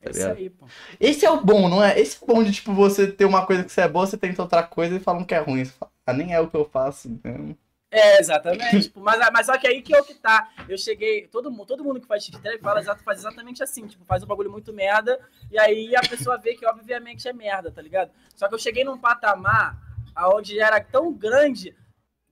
É 0.01 0.11
isso 0.11 0.19
ligado? 0.21 0.37
aí, 0.37 0.51
pô. 0.51 0.67
Esse 1.01 1.25
é 1.27 1.31
o 1.31 1.41
bom, 1.45 1.69
não 1.69 1.83
é? 1.83 1.99
Esse 1.99 2.17
é 2.17 2.19
o 2.23 2.27
bom 2.27 2.43
de, 2.43 2.53
tipo, 2.53 2.73
você 2.75 3.11
ter 3.11 3.25
uma 3.25 3.47
coisa 3.47 3.65
que 3.65 3.73
você 3.73 3.81
é 3.83 3.89
boa, 3.89 4.07
você 4.07 4.17
tenta 4.17 4.43
outra 4.43 4.63
coisa 4.63 4.97
e 4.97 5.01
falam 5.01 5.25
que 5.25 5.35
é 5.35 5.39
ruim. 5.39 5.65
Você 5.65 5.73
fala, 5.73 5.91
ah, 6.07 6.13
nem 6.13 6.33
é 6.35 6.41
o 6.41 6.49
que 6.49 6.57
eu 6.57 6.65
faço 6.65 7.09
mesmo. 7.25 7.57
É, 7.91 8.19
exatamente. 8.21 8.83
tipo, 8.83 9.01
mas, 9.01 9.19
mas 9.33 9.47
só 9.47 9.57
que 9.57 9.67
aí 9.67 9.81
que 9.81 9.95
é 9.95 10.01
o 10.01 10.05
que 10.05 10.15
tá. 10.15 10.51
Eu 10.69 10.77
cheguei. 10.77 11.27
Todo, 11.29 11.51
mundo- 11.51 11.67
todo 11.67 11.85
mundo 11.85 12.01
que 12.01 12.07
faz 12.07 12.25
TikTok 12.25 12.59
fala, 12.59 12.83
faz 12.97 13.21
exatamente 13.21 13.63
assim. 13.63 13.87
Tipo, 13.87 14.05
faz 14.05 14.23
um 14.23 14.27
bagulho 14.27 14.51
muito 14.51 14.73
merda. 14.73 15.19
E 15.51 15.59
aí 15.59 15.95
a 15.97 16.01
pessoa 16.03 16.37
vê 16.37 16.55
que 16.55 16.67
obviamente 16.67 17.27
é 17.27 17.33
merda, 17.33 17.71
tá 17.71 17.81
ligado? 17.81 18.11
Só 18.35 18.49
que 18.49 18.55
eu 18.55 18.59
cheguei 18.59 18.85
num 18.85 18.99
patamar 18.99 19.79
aonde 20.15 20.59
era 20.59 20.81
tão 20.81 21.13
grande 21.13 21.75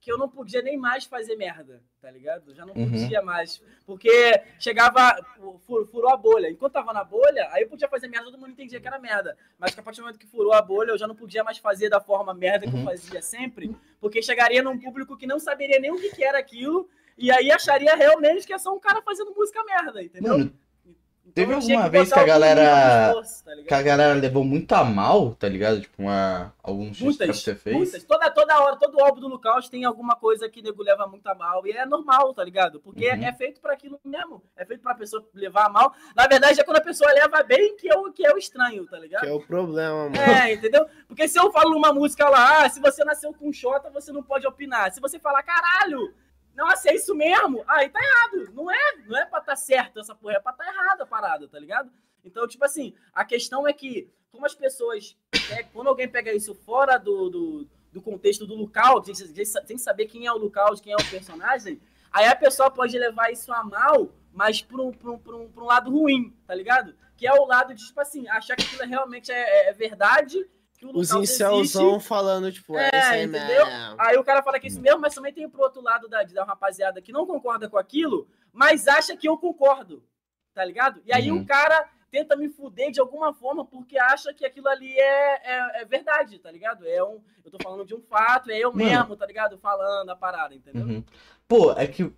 que 0.04 0.12
eu 0.12 0.18
não 0.18 0.28
podia 0.28 0.60
nem 0.60 0.76
mais 0.76 1.06
fazer 1.06 1.34
merda, 1.34 1.82
tá 1.98 2.10
ligado? 2.10 2.50
Eu 2.50 2.54
já 2.54 2.66
não 2.66 2.74
Uhum. 2.74 2.90
podia 2.90 3.22
mais. 3.22 3.62
Porque 3.86 4.10
chegava, 4.60 5.16
fu- 5.66 5.86
furou 5.86 6.10
a 6.10 6.16
bolha. 6.16 6.50
Enquanto 6.50 6.74
tava 6.74 6.92
na 6.92 7.02
bolha, 7.02 7.48
aí 7.52 7.62
eu 7.62 7.68
podia 7.70 7.88
fazer 7.88 8.06
merda, 8.08 8.26
todo 8.26 8.38
mundo 8.38 8.50
entendia 8.50 8.78
que 8.78 8.86
era 8.86 8.98
merda. 8.98 9.34
Mas 9.58 9.72
que 9.72 9.80
a 9.80 9.82
partir 9.82 10.00
do 10.00 10.02
momento 10.04 10.18
que 10.18 10.26
furou 10.26 10.52
a 10.52 10.60
bolha, 10.60 10.90
eu 10.90 10.98
já 10.98 11.08
não 11.08 11.14
podia 11.14 11.42
mais 11.42 11.56
fazer 11.56 11.88
da 11.88 12.02
forma 12.02 12.34
merda 12.34 12.66
que 12.66 12.72
Uhum. 12.74 12.80
eu 12.80 12.84
fazia 12.84 13.22
sempre. 13.22 13.74
Porque 13.98 14.20
chegaria 14.20 14.62
num 14.62 14.78
público 14.78 15.16
que 15.16 15.26
não 15.26 15.38
saberia 15.38 15.78
nem 15.80 15.90
o 15.90 15.96
que, 15.98 16.10
que 16.10 16.22
era 16.22 16.38
aquilo. 16.38 16.86
E 17.16 17.30
aí 17.32 17.50
acharia 17.50 17.94
realmente 17.96 18.46
que 18.46 18.52
é 18.52 18.58
só 18.58 18.74
um 18.74 18.80
cara 18.80 19.00
fazendo 19.00 19.32
música 19.34 19.64
merda, 19.64 20.02
entendeu? 20.02 20.36
Mano, 20.36 20.52
teve 21.34 21.58
tinha 21.60 21.76
alguma 21.78 21.90
vez 21.90 22.12
que 22.12 22.18
a 22.18 22.24
galera- 22.24 23.08
esforço, 23.08 23.44
tá 23.44 23.52
que 23.66 23.74
a 23.74 23.82
galera 23.82 24.14
levou 24.14 24.44
muito 24.44 24.72
a 24.74 24.84
mal, 24.84 25.34
tá 25.34 25.48
ligado? 25.48 25.80
Tipo, 25.80 26.02
uma, 26.02 26.54
alguns 26.62 26.90
X 26.90 26.98
que 26.98 27.04
Muitas, 27.04 27.40
você 27.42 27.54
fez. 27.54 27.76
muitas. 27.76 28.04
Toda, 28.04 28.30
toda 28.30 28.58
hora, 28.60 28.76
todo 28.76 29.00
álbum 29.04 29.20
do 29.20 29.28
Lucas 29.28 29.68
tem 29.68 29.84
alguma 29.84 30.14
coisa 30.16 30.48
que 30.48 30.60
o 30.60 30.62
nego 30.62 30.82
leva 30.82 31.06
muito 31.06 31.26
a 31.26 31.34
mal. 31.34 31.66
E 31.66 31.72
é 31.72 31.84
normal, 31.84 32.32
tá 32.32 32.44
ligado? 32.44 32.80
Porque 32.80 33.08
Uhum. 33.10 33.24
é 33.24 33.32
feito 33.32 33.60
pra 33.60 33.72
aquilo 33.74 33.98
mesmo. 34.04 34.42
É 34.56 34.64
feito 34.64 34.80
pra 34.82 34.94
pessoa 34.94 35.22
levar 35.34 35.66
a 35.66 35.68
mal. 35.68 35.92
Na 36.14 36.26
verdade, 36.26 36.60
é 36.60 36.64
quando 36.64 36.76
a 36.78 36.84
pessoa 36.84 37.10
leva 37.12 37.42
bem 37.42 37.76
que 37.76 37.88
é 37.92 37.98
o, 37.98 38.12
que 38.12 38.24
é 38.24 38.32
o 38.32 38.38
estranho, 38.38 38.86
tá 38.86 38.98
ligado? 38.98 39.22
Que 39.22 39.28
é 39.28 39.32
o 39.32 39.40
problema, 39.40 40.08
mano. 40.10 40.16
É, 40.16 40.52
entendeu? 40.54 40.86
Porque 41.08 41.26
se 41.26 41.38
eu 41.38 41.50
falo 41.50 41.70
numa 41.70 41.92
música 41.92 42.28
lá, 42.28 42.64
ah, 42.64 42.68
se 42.68 42.80
você 42.80 43.04
nasceu 43.04 43.32
com 43.34 43.52
Xota, 43.52 43.90
você 43.90 44.12
não 44.12 44.22
pode 44.22 44.46
opinar. 44.46 44.92
Se 44.92 45.00
você 45.00 45.18
falar, 45.18 45.42
caralho, 45.42 46.14
nossa, 46.56 46.90
é 46.90 46.94
isso 46.94 47.14
mesmo? 47.14 47.64
Aí 47.66 47.88
tá 47.88 48.00
errado. 48.00 48.52
Não 48.54 48.70
é, 48.70 48.96
não 49.06 49.16
é 49.18 49.24
pra 49.26 49.40
tá 49.40 49.56
certo 49.56 50.00
essa 50.00 50.14
porra, 50.14 50.34
é 50.34 50.40
pra 50.40 50.52
tá 50.52 50.66
errada 50.66 51.02
a 51.02 51.06
parada, 51.06 51.48
tá 51.48 51.58
ligado? 51.58 51.90
Então, 52.24 52.46
tipo 52.48 52.64
assim, 52.64 52.94
a 53.12 53.24
questão 53.24 53.66
é 53.68 53.72
que, 53.72 54.08
como 54.30 54.46
as 54.46 54.54
pessoas, 54.54 55.16
quando 55.72 55.88
alguém 55.88 56.08
pega 56.08 56.32
isso 56.32 56.54
fora 56.54 56.96
do, 56.96 57.28
do, 57.28 57.68
do 57.92 58.00
contexto 58.02 58.46
do 58.46 58.54
local, 58.54 59.04
sem, 59.04 59.14
sem- 59.14 59.44
sem 59.44 59.78
saber 59.78 60.06
quem 60.06 60.26
é 60.26 60.32
o 60.32 60.38
local, 60.38 60.74
quem 60.76 60.92
é 60.92 60.96
o 60.96 61.10
personagem, 61.10 61.80
aí 62.10 62.26
a 62.26 62.34
pessoa 62.36 62.70
pode 62.70 62.98
levar 62.98 63.30
isso 63.30 63.52
a 63.52 63.62
mal, 63.62 64.10
mas 64.32 64.62
pra 64.62 64.80
um, 64.80 64.90
pra 64.92 65.10
um, 65.10 65.18
pra 65.18 65.36
um, 65.36 65.50
pra 65.50 65.62
um 65.62 65.66
lado 65.66 65.90
ruim, 65.90 66.34
tá 66.46 66.54
ligado? 66.54 66.94
Que 67.16 67.26
é 67.26 67.32
o 67.32 67.44
lado 67.44 67.74
de, 67.74 67.86
tipo 67.86 68.00
assim, 68.00 68.26
achar 68.28 68.56
que 68.56 68.62
aquilo 68.64 68.88
realmente 68.88 69.30
é, 69.30 69.68
é 69.68 69.72
verdade, 69.72 70.48
que 70.90 70.96
o 70.96 71.00
Os 71.00 71.12
incelzão 71.12 71.98
falando, 72.00 72.50
tipo, 72.52 72.76
é, 72.78 72.90
É, 72.92 72.98
isso 72.98 73.08
aí 73.10 73.24
entendeu? 73.24 73.66
mesmo. 73.66 73.96
Aí 73.98 74.16
o 74.16 74.24
cara 74.24 74.42
fala 74.42 74.58
que 74.60 74.66
é 74.66 74.70
isso 74.70 74.80
mesmo, 74.80 75.00
mas 75.00 75.14
também 75.14 75.32
tem 75.32 75.48
pro 75.48 75.62
outro 75.62 75.82
lado 75.82 76.08
da, 76.08 76.22
da 76.22 76.44
rapaziada 76.44 77.00
que 77.02 77.12
não 77.12 77.26
concorda 77.26 77.68
com 77.68 77.78
aquilo, 77.78 78.28
mas 78.52 78.86
acha 78.88 79.16
que 79.16 79.28
eu 79.28 79.36
concordo, 79.38 80.02
tá 80.54 80.64
ligado? 80.64 81.00
E 81.04 81.12
aí 81.12 81.30
Uhum. 81.30 81.40
o 81.40 81.46
cara 81.46 81.88
tenta 82.10 82.36
me 82.36 82.48
fuder 82.48 82.92
de 82.92 83.00
alguma 83.00 83.34
forma 83.34 83.64
porque 83.64 83.98
acha 83.98 84.32
que 84.32 84.46
aquilo 84.46 84.68
ali 84.68 84.92
é, 84.96 85.40
é, 85.52 85.82
é 85.82 85.84
verdade, 85.84 86.38
tá 86.38 86.50
ligado? 86.50 86.86
É 86.86 87.02
um, 87.02 87.20
eu 87.44 87.50
tô 87.50 87.58
falando 87.62 87.84
de 87.84 87.94
um 87.94 88.00
fato, 88.00 88.50
é 88.50 88.58
eu 88.58 88.72
Mano. 88.72 88.84
mesmo, 88.84 89.16
tá 89.16 89.26
ligado? 89.26 89.58
Falando 89.58 90.10
a 90.10 90.16
parada, 90.16 90.54
entendeu? 90.54 90.86
Uhum. 90.86 91.04
Pô, 91.48 91.72
é 91.72 91.86
que 91.88 92.12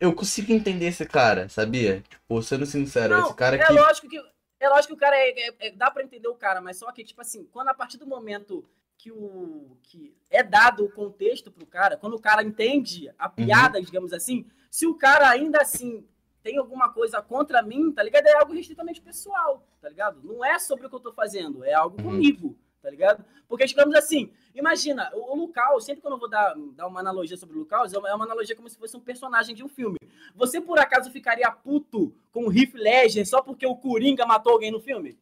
eu 0.00 0.14
consigo 0.14 0.52
entender 0.52 0.86
esse 0.86 1.04
cara, 1.06 1.48
sabia? 1.50 2.02
Tipo, 2.08 2.42
sendo 2.42 2.64
sincero, 2.66 3.14
Não, 3.14 3.24
esse 3.26 3.34
cara 3.34 3.56
é 3.56 3.64
que. 3.66 3.72
lógico 3.72 4.08
que 4.08 4.31
é 4.64 4.68
lógico 4.68 4.88
que 4.88 4.94
o 4.94 5.00
cara 5.00 5.16
é, 5.16 5.30
é- 5.48 5.54
é- 5.60 5.70
dá 5.70 5.90
pra 5.90 6.02
entender 6.02 6.28
o 6.28 6.34
cara, 6.34 6.60
mas 6.60 6.76
só 6.78 6.90
que 6.92 7.04
tipo 7.04 7.20
assim, 7.20 7.44
quando 7.52 7.68
a 7.68 7.74
partir 7.74 7.98
do 7.98 8.06
momento 8.06 8.64
que 8.96 9.10
o 9.10 9.76
que 9.82 10.16
é 10.30 10.42
dado 10.42 10.84
o 10.84 10.90
contexto 10.92 11.50
pro 11.50 11.66
cara, 11.66 11.96
quando 11.96 12.14
o 12.14 12.20
cara 12.20 12.42
entende 12.42 13.12
a 13.18 13.28
piada, 13.28 13.80
digamos 13.82 14.12
assim, 14.12 14.46
se 14.70 14.86
o 14.86 14.94
cara 14.94 15.28
ainda 15.28 15.60
assim 15.60 16.06
tem 16.42 16.56
alguma 16.58 16.92
coisa 16.92 17.20
contra 17.22 17.62
mim, 17.62 17.92
tá 17.92 18.02
ligado? 18.02 18.26
É 18.26 18.36
algo 18.36 18.52
restritamente 18.52 19.00
pessoal, 19.00 19.66
tá 19.80 19.88
ligado? 19.88 20.20
Não 20.22 20.44
é 20.44 20.58
sobre 20.58 20.86
o 20.86 20.88
que 20.88 20.94
eu 20.96 21.00
tô 21.00 21.12
fazendo, 21.12 21.64
é 21.64 21.72
algo 21.72 21.96
Uhum. 22.00 22.10
comigo, 22.10 22.56
tá 22.82 22.90
ligado? 22.90 23.24
Porque, 23.48 23.64
digamos 23.64 23.94
assim, 23.94 24.32
imagina, 24.54 25.10
o, 25.14 25.46
o 25.46 25.80
sempre 25.80 26.02
quando 26.02 26.14
eu 26.14 26.18
vou 26.18 26.28
dar, 26.28 26.54
dar 26.74 26.88
uma 26.88 27.00
analogia 27.00 27.36
sobre 27.36 27.56
o 27.56 27.60
Lucas, 27.60 27.92
é 27.92 27.98
uma, 27.98 28.08
é 28.08 28.14
uma 28.14 28.24
analogia 28.24 28.56
como 28.56 28.68
se 28.68 28.76
fosse 28.76 28.96
um 28.96 29.00
personagem 29.00 29.54
de 29.54 29.62
um 29.62 29.68
filme. 29.68 29.96
Você, 30.34 30.60
por 30.60 30.78
acaso, 30.78 31.10
ficaria 31.10 31.50
puto 31.50 32.12
com 32.32 32.46
o 32.46 32.52
Heath 32.52 32.74
Ledger 32.74 33.26
só 33.26 33.40
porque 33.40 33.64
o 33.64 33.76
Coringa 33.76 34.26
matou 34.26 34.52
alguém 34.52 34.72
no 34.72 34.80
filme? 34.80 35.16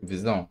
Visão. 0.00 0.48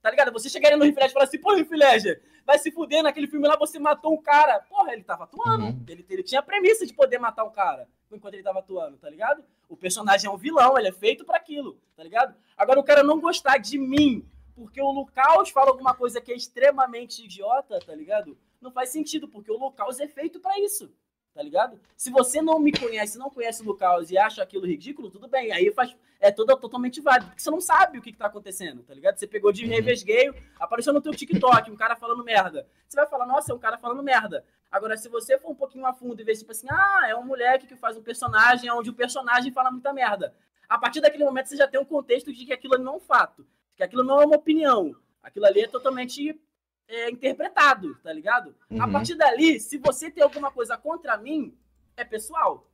Tá 0.00 0.10
ligado? 0.10 0.32
Você 0.32 0.48
chegaria 0.48 0.78
no 0.78 0.84
Heath 0.84 0.96
Ledger 0.96 1.10
e 1.10 1.12
falaria 1.12 1.28
assim, 1.28 1.40
pô, 1.40 1.54
Heath 1.54 1.70
Ledger, 1.70 2.22
vai 2.46 2.58
se 2.58 2.70
fuder 2.70 3.02
naquele 3.02 3.26
filme 3.26 3.46
lá, 3.46 3.56
você 3.56 3.78
matou 3.78 4.14
um 4.14 4.22
cara. 4.22 4.60
Porra, 4.60 4.94
ele 4.94 5.04
tava 5.04 5.24
atuando. 5.24 5.66
Uhum. 5.66 5.84
Ele, 5.86 6.06
ele 6.08 6.22
tinha 6.22 6.40
a 6.40 6.44
premissa 6.44 6.86
de 6.86 6.94
poder 6.94 7.18
matar 7.18 7.44
um 7.44 7.50
cara 7.50 7.86
enquanto 8.10 8.34
ele 8.34 8.42
tava 8.42 8.58
atuando, 8.58 8.96
tá 8.96 9.08
ligado? 9.08 9.44
O 9.68 9.76
personagem 9.76 10.28
é 10.28 10.32
um 10.32 10.36
vilão, 10.36 10.76
ele 10.76 10.88
é 10.88 10.92
feito 10.92 11.24
pra 11.24 11.36
aquilo, 11.36 11.78
tá 11.96 12.02
ligado? 12.02 12.34
Agora, 12.56 12.80
o 12.80 12.82
cara 12.82 13.04
não 13.04 13.20
gostar 13.20 13.58
de 13.58 13.78
mim 13.78 14.26
porque 14.60 14.82
o 14.82 14.90
Lucas 14.90 15.48
fala 15.48 15.70
alguma 15.70 15.94
coisa 15.94 16.20
que 16.20 16.30
é 16.30 16.36
extremamente 16.36 17.24
idiota, 17.24 17.78
tá 17.78 17.94
ligado? 17.94 18.36
Não 18.60 18.70
faz 18.70 18.90
sentido, 18.90 19.26
porque 19.26 19.50
o 19.50 19.56
Lucas 19.56 19.98
é 20.00 20.06
feito 20.06 20.38
pra 20.38 20.60
isso, 20.60 20.92
tá 21.32 21.42
ligado? 21.42 21.80
Se 21.96 22.10
você 22.10 22.42
não 22.42 22.58
me 22.58 22.70
conhece, 22.70 23.16
não 23.16 23.30
conhece 23.30 23.62
o 23.62 23.64
Lucas 23.64 24.10
e 24.10 24.18
acha 24.18 24.42
aquilo 24.42 24.66
ridículo, 24.66 25.10
tudo 25.10 25.26
bem, 25.28 25.50
aí 25.50 25.72
faz, 25.72 25.96
é 26.20 26.30
toda, 26.30 26.54
totalmente 26.58 27.00
válido, 27.00 27.28
porque 27.28 27.40
você 27.40 27.50
não 27.50 27.60
sabe 27.60 27.96
o 27.96 28.02
que, 28.02 28.12
que 28.12 28.18
tá 28.18 28.26
acontecendo, 28.26 28.82
tá 28.82 28.92
ligado? 28.92 29.16
Você 29.16 29.26
pegou 29.26 29.50
de 29.50 29.64
Uhum. 29.64 29.70
revesgueio, 29.70 30.34
apareceu 30.58 30.92
no 30.92 31.00
teu 31.00 31.12
TikTok, 31.12 31.70
um 31.70 31.76
cara 31.76 31.96
falando 31.96 32.22
merda. 32.22 32.68
Você 32.86 32.96
vai 32.96 33.06
falar, 33.08 33.24
nossa, 33.24 33.52
é 33.52 33.54
um 33.54 33.58
cara 33.58 33.78
falando 33.78 34.02
merda. 34.02 34.44
Agora, 34.70 34.94
se 34.94 35.08
você 35.08 35.38
for 35.38 35.52
um 35.52 35.54
pouquinho 35.54 35.86
a 35.86 35.94
fundo 35.94 36.20
e 36.20 36.24
ver, 36.24 36.36
tipo 36.36 36.52
assim, 36.52 36.66
ah, 36.70 37.06
é 37.08 37.16
um 37.16 37.24
moleque 37.24 37.66
que 37.66 37.76
faz 37.76 37.96
um 37.96 38.02
personagem 38.02 38.70
onde 38.70 38.90
o 38.90 38.94
personagem 38.94 39.50
fala 39.52 39.70
muita 39.70 39.90
merda. 39.90 40.34
A 40.68 40.76
partir 40.78 41.00
daquele 41.00 41.24
momento, 41.24 41.48
você 41.48 41.56
já 41.56 41.66
tem 41.66 41.80
um 41.80 41.84
contexto 41.84 42.30
de 42.30 42.44
que 42.44 42.52
aquilo 42.52 42.76
não 42.76 42.92
é 42.92 42.96
um 42.96 43.00
fato, 43.00 43.44
que 43.80 43.84
aquilo 43.84 44.04
não 44.04 44.20
é 44.20 44.26
uma 44.26 44.36
opinião. 44.36 44.94
Aquilo 45.22 45.46
ali 45.46 45.62
é 45.62 45.66
totalmente 45.68 46.38
é, 46.86 47.10
interpretado, 47.10 47.94
tá 48.02 48.12
ligado? 48.12 48.54
A 48.78 48.84
Uhum. 48.84 48.92
partir 48.92 49.14
dali, 49.14 49.58
se 49.58 49.78
você 49.78 50.10
tem 50.10 50.22
alguma 50.22 50.50
coisa 50.50 50.76
contra 50.76 51.16
mim, 51.16 51.56
é 51.96 52.04
pessoal, 52.04 52.68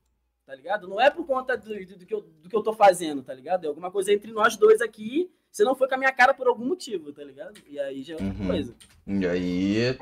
tá 0.45 0.53
ligado? 0.55 0.89
Não 0.89 1.01
é 1.01 1.09
por 1.11 1.25
conta 1.25 1.57
do, 1.57 1.69
do- 1.69 1.99
do 1.99 2.07
que 2.07 2.13
eu, 2.15 2.23
do 2.23 2.49
que 2.49 2.57
eu 2.57 2.63
tô 2.63 2.73
fazendo, 2.73 3.23
tá 3.23 3.33
ligado? 3.33 3.65
É 3.65 3.69
alguma 3.69 3.91
coisa 3.91 4.13
entre 4.13 4.33
nós 4.33 4.57
dois 4.57 4.81
aqui. 4.81 5.31
Você 5.53 5.63
não 5.65 5.77
foi 5.77 5.87
com 5.89 5.95
a 5.95 5.99
minha 5.99 6.13
cara 6.13 6.35
por 6.35 6.49
algum 6.49 6.65
motivo, 6.67 7.13
tá 7.13 7.23
ligado? 7.23 7.55
E 7.69 7.79
aí 7.79 8.03
já 8.03 8.15
é 8.15 8.17
outra 8.23 8.41
Uhum. 8.41 8.47
coisa. 8.49 8.75
E 9.07 9.27
aí. 9.27 9.99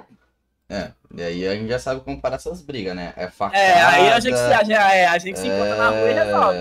É, 0.70 0.93
e 1.14 1.22
aí 1.22 1.47
a 1.48 1.55
gente 1.55 1.68
já 1.68 1.78
sabe 1.78 2.01
como 2.01 2.20
parar 2.20 2.36
essas 2.36 2.62
brigas, 2.62 2.97
né? 2.97 3.12
É 3.16 3.28
facada. 3.28 3.62
É, 3.62 3.82
aí 3.82 4.09
a 4.10 4.18
gente, 4.20 4.36
se- 4.39 4.72
a, 4.74 4.94
é, 4.94 5.06
a 5.06 5.18
gente 5.18 5.39
se 5.39 5.47
encontra 5.47 5.76
na 5.76 5.89
rua 5.90 6.10
e 6.10 6.14
resolve. 6.14 6.59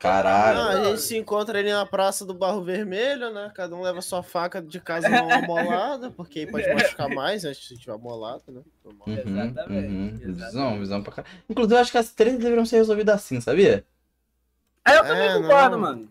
É, 0.00 0.02
Caralho. 0.02 0.58
e 0.58 0.60
Ah, 0.60 0.68
a 0.70 0.84
gente 0.90 1.02
se 1.02 1.16
encontra 1.16 1.58
ali 1.58 1.70
na 1.70 1.84
Praça 1.84 2.24
do 2.24 2.32
Barro 2.34 2.62
Vermelho, 2.64 3.30
né? 3.32 3.52
Cada 3.54 3.74
um 3.76 3.82
leva 3.82 4.00
sua 4.00 4.22
faca 4.22 4.60
de 4.62 4.80
casa 4.80 5.08
não 5.08 5.30
amolada, 5.44 6.10
porque 6.10 6.40
aí 6.40 6.46
pode 6.46 6.68
machucar 6.72 7.08
mais 7.10 7.44
antes 7.44 7.68
de 7.68 7.78
tiver 7.78 7.92
amolado, 7.92 8.42
né? 8.48 8.62
Uhum, 8.84 9.14
Exatamente, 9.14 9.88
uhum. 9.88 10.06
exatamente. 10.06 10.26
Visão, 10.26 10.78
visão 10.78 11.02
pra 11.02 11.12
caralho. 11.12 11.34
Inclusive, 11.48 11.74
eu 11.74 11.80
acho 11.80 11.92
que 11.92 11.98
as 11.98 12.12
três 12.12 12.38
deveriam 12.38 12.64
ser 12.64 12.76
resolvidas 12.76 13.14
assim, 13.16 13.40
sabia? 13.40 13.84
Aí 14.84 14.96
eu 14.96 15.02
também 15.04 15.28
É, 15.28 15.34
concordo, 15.34 15.70
não. 15.72 15.78
mano. 15.80 16.08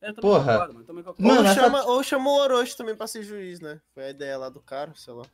Eu 0.00 0.14
também 0.14 0.30
Porra. 0.30 0.52
concordo, 0.52 0.74
mano. 0.74 0.86
Também 0.86 1.04
concordo. 1.04 1.22
Mano, 1.28 1.40
ou, 1.40 1.46
essa- 1.46 1.60
chama, 1.60 1.84
ou 1.84 2.02
chama 2.02 2.30
o 2.30 2.34
Orochi 2.34 2.76
também 2.76 2.96
pra 2.96 3.06
ser 3.06 3.22
juiz, 3.22 3.60
né? 3.60 3.80
Foi 3.94 4.04
a 4.04 4.10
ideia 4.10 4.38
lá 4.38 4.48
do 4.48 4.60
cara, 4.60 4.92
sei 4.94 5.12
lá. 5.12 5.24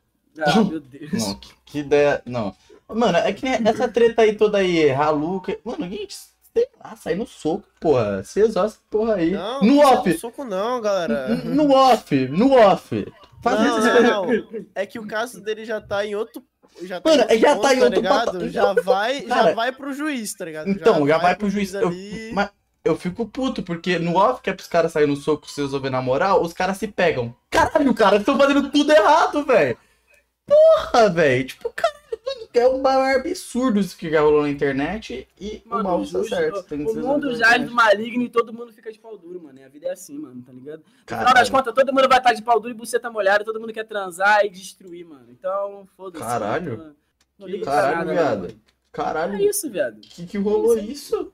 Ah, 0.45 0.61
meu 0.65 0.81
Deus. 0.81 1.11
Não, 1.13 1.35
que, 1.35 1.53
que 1.65 1.79
ideia. 1.79 2.21
Não. 2.25 2.53
Mano, 2.89 3.17
é 3.19 3.31
que 3.31 3.45
nem 3.45 3.53
essa 3.65 3.87
treta 3.87 4.23
aí 4.23 4.35
toda 4.35 4.57
aí, 4.57 4.91
Haluca. 4.91 5.57
Mano, 5.63 5.87
gente, 5.89 6.17
sei 6.55 6.67
lá, 6.83 6.95
sai 6.95 7.15
no 7.15 7.27
soco, 7.27 7.63
porra. 7.79 8.23
Resolve 8.35 8.67
essa 8.69 8.77
porra 8.89 9.15
aí. 9.15 9.31
Não, 9.31 9.61
no 9.61 9.75
não 9.75 9.79
off. 9.79 10.09
no 10.13 10.19
soco 10.19 10.43
não, 10.45 10.79
galera. 10.81 11.27
No 11.43 11.71
off, 11.73 12.27
no 12.29 12.53
off. 12.53 13.05
Faz 13.43 13.59
Não, 13.59 13.71
coisas. 13.73 14.03
não, 14.03 14.25
não. 14.25 14.65
É 14.73 14.85
que 14.85 14.97
o 14.97 15.05
caso 15.05 15.39
dele 15.41 15.65
já 15.65 15.79
tá 15.81 16.05
em 16.05 16.15
outro. 16.15 16.41
Já 16.81 16.99
tá 16.99 17.09
Mano, 17.09 17.21
outro 17.23 17.37
já 17.37 17.49
ponto, 17.55 17.61
tá 17.61 17.73
em 17.75 17.81
outro 17.83 18.01
ligado? 18.01 18.25
patamar. 18.25 18.49
Já 18.49 18.73
vai, 18.73 19.21
Cara, 19.21 19.43
já 19.49 19.53
vai 19.55 19.71
pro 19.71 19.93
juiz, 19.93 20.33
tá 20.33 20.45
ligado? 20.45 20.69
Então, 20.69 21.07
já 21.07 21.17
vai 21.17 21.35
pro 21.35 21.49
juiz. 21.49 21.73
Eu- 21.73 21.87
ali. 21.89 22.31
mas 22.33 22.49
eu 22.83 22.95
fico 22.97 23.25
puto, 23.27 23.61
porque 23.63 23.99
no 23.99 24.15
off 24.17 24.41
que 24.41 24.49
é 24.49 24.53
pros 24.53 24.67
caras 24.67 24.91
saírem 24.91 25.13
no 25.13 25.19
soco 25.21 25.49
se 25.49 25.61
resolver 25.61 25.89
na 25.89 26.01
moral, 26.01 26.41
os 26.41 26.53
caras 26.53 26.77
se 26.77 26.87
pegam. 26.87 27.35
Caralho, 27.51 27.93
cara, 27.93 28.17
estão 28.17 28.37
fazendo 28.37 28.69
tudo 28.71 28.91
errado, 28.91 29.43
velho. 29.45 29.77
Porra, 30.45 31.09
velho. 31.09 31.45
Tipo, 31.45 31.71
caralho, 31.75 32.04
é 32.53 32.67
um 32.67 32.85
absurdo 32.87 33.79
isso 33.79 33.97
que 33.97 34.09
já 34.09 34.21
rolou 34.21 34.43
na 34.43 34.49
internet 34.49 35.27
e 35.39 35.61
o 35.65 35.69
Mano, 35.69 35.83
mal 35.83 35.99
o, 35.99 36.03
está 36.03 36.19
justo- 36.19 36.35
certo. 36.35 36.63
tem 36.63 36.85
o 36.85 36.93
mundo 36.95 37.35
jaz 37.35 37.53
do 37.61 37.65
internet. 37.65 37.73
maligno 37.73 38.23
e 38.23 38.29
todo 38.29 38.53
mundo 38.53 38.71
fica 38.73 38.91
de 38.91 38.99
pau 38.99 39.17
duro, 39.17 39.41
mano. 39.41 39.59
A 39.63 39.67
vida 39.69 39.87
é 39.87 39.91
assim, 39.91 40.17
mano, 40.17 40.41
tá 40.45 40.51
ligado? 40.51 40.79
No 40.79 40.85
final 41.05 41.23
das 41.25 41.33
Caralho. 41.33 41.51
contas, 41.51 41.73
todo 41.73 41.93
mundo 41.93 42.07
vai 42.09 42.17
estar 42.17 42.33
de 42.33 42.41
pau 42.41 42.59
duro 42.59 42.73
e 42.73 42.77
buceta 42.77 43.09
molhada, 43.11 43.43
todo 43.43 43.59
mundo 43.59 43.73
quer 43.73 43.85
transar 43.85 44.45
e 44.45 44.49
destruir, 44.49 45.05
mano. 45.05 45.27
Então, 45.29 45.87
foda-se. 45.97 46.23
Caralho. 46.23 46.95
Não, 47.37 47.47
não 47.47 47.59
Caralho, 47.61 47.97
nada, 47.97 48.11
viado. 48.13 48.39
mano. 48.41 48.61
Caralho, 48.91 49.35
É 49.35 49.41
isso, 49.41 49.69
viado. 49.69 49.99
que 49.99 50.25
que 50.25 50.37
rolou 50.37 50.77
isso? 50.77 51.33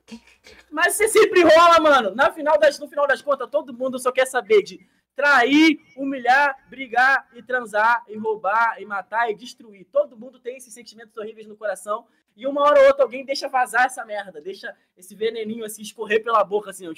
Mas 0.70 0.96
você 0.96 1.06
sempre 1.08 1.42
rola, 1.44 1.78
mano. 1.78 2.12
Na 2.12 2.32
final 2.32 2.58
das, 2.58 2.76
no 2.78 2.88
final 2.88 3.06
das 3.06 3.22
contas, 3.22 3.48
todo 3.48 3.72
mundo 3.72 3.98
só 4.00 4.10
quer 4.10 4.26
saber 4.26 4.62
de 4.62 4.84
trair, 5.14 5.78
humilhar, 5.96 6.56
brigar 6.68 7.28
e 7.34 7.42
transar 7.42 8.04
e 8.08 8.16
roubar 8.16 8.80
e 8.80 8.86
matar 8.86 9.30
e 9.30 9.34
destruir. 9.34 9.86
Todo 9.92 10.16
mundo 10.16 10.40
tem 10.40 10.56
esses 10.56 10.72
sentimentos 10.72 11.16
horríveis 11.16 11.46
no 11.46 11.56
coração 11.56 12.06
e 12.36 12.46
uma 12.46 12.62
hora 12.62 12.80
ou 12.80 12.86
outra 12.86 13.04
alguém 13.04 13.24
deixa 13.24 13.48
vazar 13.48 13.86
essa 13.86 14.04
merda, 14.04 14.40
deixa 14.40 14.74
esse 14.96 15.14
veneninho 15.14 15.64
assim 15.64 15.82
escorrer 15.82 16.22
pela 16.22 16.42
boca 16.42 16.70
assim, 16.70 16.88
ó, 16.88 16.92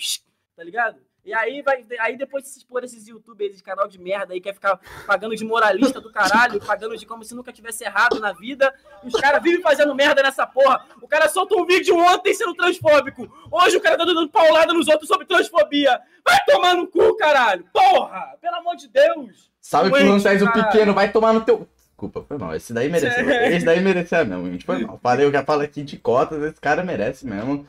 tá 0.56 0.62
ligado? 0.62 1.00
E 1.24 1.32
aí 1.32 1.62
vai, 1.62 1.82
aí 2.00 2.18
depois 2.18 2.44
de 2.44 2.50
se 2.50 2.58
expor 2.58 2.84
esses 2.84 3.08
youtubers 3.08 3.56
de 3.56 3.62
canal 3.62 3.88
de 3.88 3.98
merda 3.98 4.34
aí, 4.34 4.40
quer 4.42 4.52
ficar 4.52 4.78
pagando 5.06 5.34
de 5.34 5.42
moralista 5.42 5.98
do 5.98 6.12
caralho, 6.12 6.60
pagando 6.60 6.98
de 6.98 7.06
como 7.06 7.24
se 7.24 7.34
nunca 7.34 7.50
tivesse 7.50 7.82
errado 7.82 8.20
na 8.20 8.32
vida. 8.32 8.72
E 9.02 9.08
os 9.08 9.18
caras 9.18 9.42
vivem 9.42 9.62
fazendo 9.62 9.94
merda 9.94 10.22
nessa 10.22 10.46
porra. 10.46 10.86
O 11.00 11.08
cara 11.08 11.26
soltou 11.30 11.62
um 11.62 11.66
vídeo 11.66 11.96
ontem 11.96 12.34
sendo 12.34 12.54
transfóbico. 12.54 13.26
Hoje 13.50 13.78
o 13.78 13.80
cara 13.80 13.96
tá 13.96 14.04
dando 14.04 14.28
paulada 14.28 14.74
nos 14.74 14.86
outros 14.86 15.08
sobre 15.08 15.26
transfobia. 15.26 15.98
Vai 16.34 16.44
tomar 16.46 16.74
no 16.76 16.86
cu, 16.86 17.16
caralho! 17.16 17.64
Porra! 17.72 18.36
Pelo 18.40 18.56
amor 18.56 18.76
de 18.76 18.88
Deus! 18.88 19.50
Sabe 19.60 19.90
que 19.90 19.96
o 19.96 19.98
Doente, 19.98 20.24
Lances 20.24 20.42
o 20.42 20.46
caralho. 20.46 20.72
pequeno 20.72 20.94
vai 20.94 21.10
tomar 21.10 21.32
no 21.32 21.40
teu. 21.40 21.66
Desculpa, 21.88 22.22
foi 22.22 22.36
mal. 22.36 22.54
Esse 22.54 22.72
daí 22.72 22.88
mereceu. 22.88 23.30
Esse 23.30 23.64
daí 23.64 23.80
mereceu 23.80 24.26
mesmo, 24.26 24.50
gente. 24.50 24.64
Foi 24.64 24.84
mal. 24.84 24.98
Falei 25.02 25.26
o 25.26 25.30
que 25.30 25.36
eu 25.36 25.44
falo 25.44 25.62
aqui 25.62 25.82
de 25.82 25.96
cotas, 25.96 26.42
esse 26.42 26.60
cara 26.60 26.82
merece 26.82 27.26
mesmo. 27.26 27.66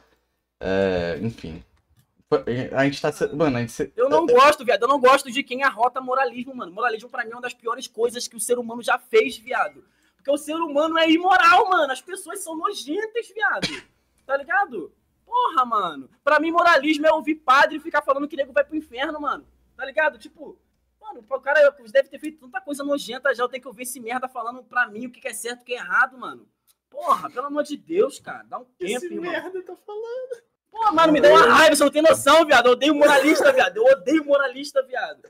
É, 0.60 1.18
enfim. 1.22 1.64
A 2.76 2.84
gente 2.86 3.02
tá. 3.02 3.12
Mano, 3.34 3.58
a 3.58 3.62
gente. 3.62 3.94
Eu 3.96 4.10
não 4.10 4.26
gosto, 4.26 4.66
viado. 4.66 4.82
Eu 4.82 4.88
não 4.88 5.00
gosto 5.00 5.32
de 5.32 5.44
quem 5.44 5.64
arrota 5.64 6.02
moralismo, 6.02 6.56
mano. 6.56 6.72
Moralismo 6.72 7.10
pra 7.10 7.24
mim 7.24 7.32
é 7.32 7.36
uma 7.36 7.42
das 7.42 7.54
piores 7.54 7.88
coisas 7.88 8.28
que 8.28 8.36
o 8.36 8.40
ser 8.40 8.58
humano 8.58 8.82
já 8.82 8.98
fez, 8.98 9.38
viado. 9.38 9.84
Porque 10.18 10.32
o 10.32 10.38
ser 10.38 10.56
humano 10.56 10.98
é 10.98 11.10
imoral, 11.10 11.70
mano. 11.70 11.94
As 11.94 12.02
pessoas 12.02 12.44
são 12.44 12.58
nojentas, 12.58 13.28
viado. 13.34 13.68
Tá 14.26 14.36
ligado? 14.36 14.92
Porra, 15.26 15.66
mano. 15.66 16.10
Pra 16.24 16.40
mim, 16.40 16.52
moralismo 16.52 17.06
é 17.08 17.12
ouvir 17.12 17.36
padre 17.36 17.80
ficar 17.80 18.02
falando 18.02 18.28
que 18.28 18.36
nego 18.36 18.54
vai 18.54 18.64
pro 18.64 18.76
inferno, 18.76 19.20
mano. 19.20 19.46
Tá 19.76 19.86
ligado? 19.86 20.18
Tipo, 20.18 20.58
mano, 21.02 21.24
o 21.28 21.40
cara 21.42 21.70
deve 21.92 22.10
ter 22.10 22.20
feito 22.20 22.40
tanta 22.40 22.62
coisa 22.62 22.84
nojenta 22.84 23.34
já. 23.34 23.44
Eu 23.44 23.50
tenho 23.50 23.62
que 23.62 23.68
ouvir 23.68 23.84
esse 23.84 24.00
merda 24.00 24.28
falando 24.28 24.64
pra 24.64 24.88
mim 24.88 25.08
o 25.08 25.12
que 25.12 25.20
que 25.20 25.28
é 25.28 25.34
certo 25.34 25.60
e 25.60 25.62
o 25.64 25.66
que 25.66 25.74
é 25.74 25.78
errado, 25.78 26.18
mano. 26.18 26.48
Porra, 26.90 27.30
pelo 27.30 27.48
amor 27.48 27.64
de 27.64 27.76
Deus, 27.76 28.20
cara. 28.20 28.44
Dá 28.44 28.58
um 28.60 28.64
tempo, 28.66 28.92
Esse 28.92 29.06
irmão. 29.08 29.30
merda 29.32 29.62
tá 29.64 29.76
falando. 29.76 30.44
Pô, 30.76 30.92
mano, 30.92 31.14
me 31.14 31.22
dá 31.22 31.30
uma 31.30 31.48
raiva, 31.48 31.74
você 31.74 31.86
não 31.86 31.90
tem 31.90 32.02
noção, 32.02 32.46
viado. 32.46 32.66
Eu 32.66 32.74
odeio 32.74 32.94
moralista, 32.94 33.50
viado. 33.54 33.78
Eu 33.78 33.86
odeio 33.86 34.26
moralista, 34.26 34.84
viado. 34.84 35.22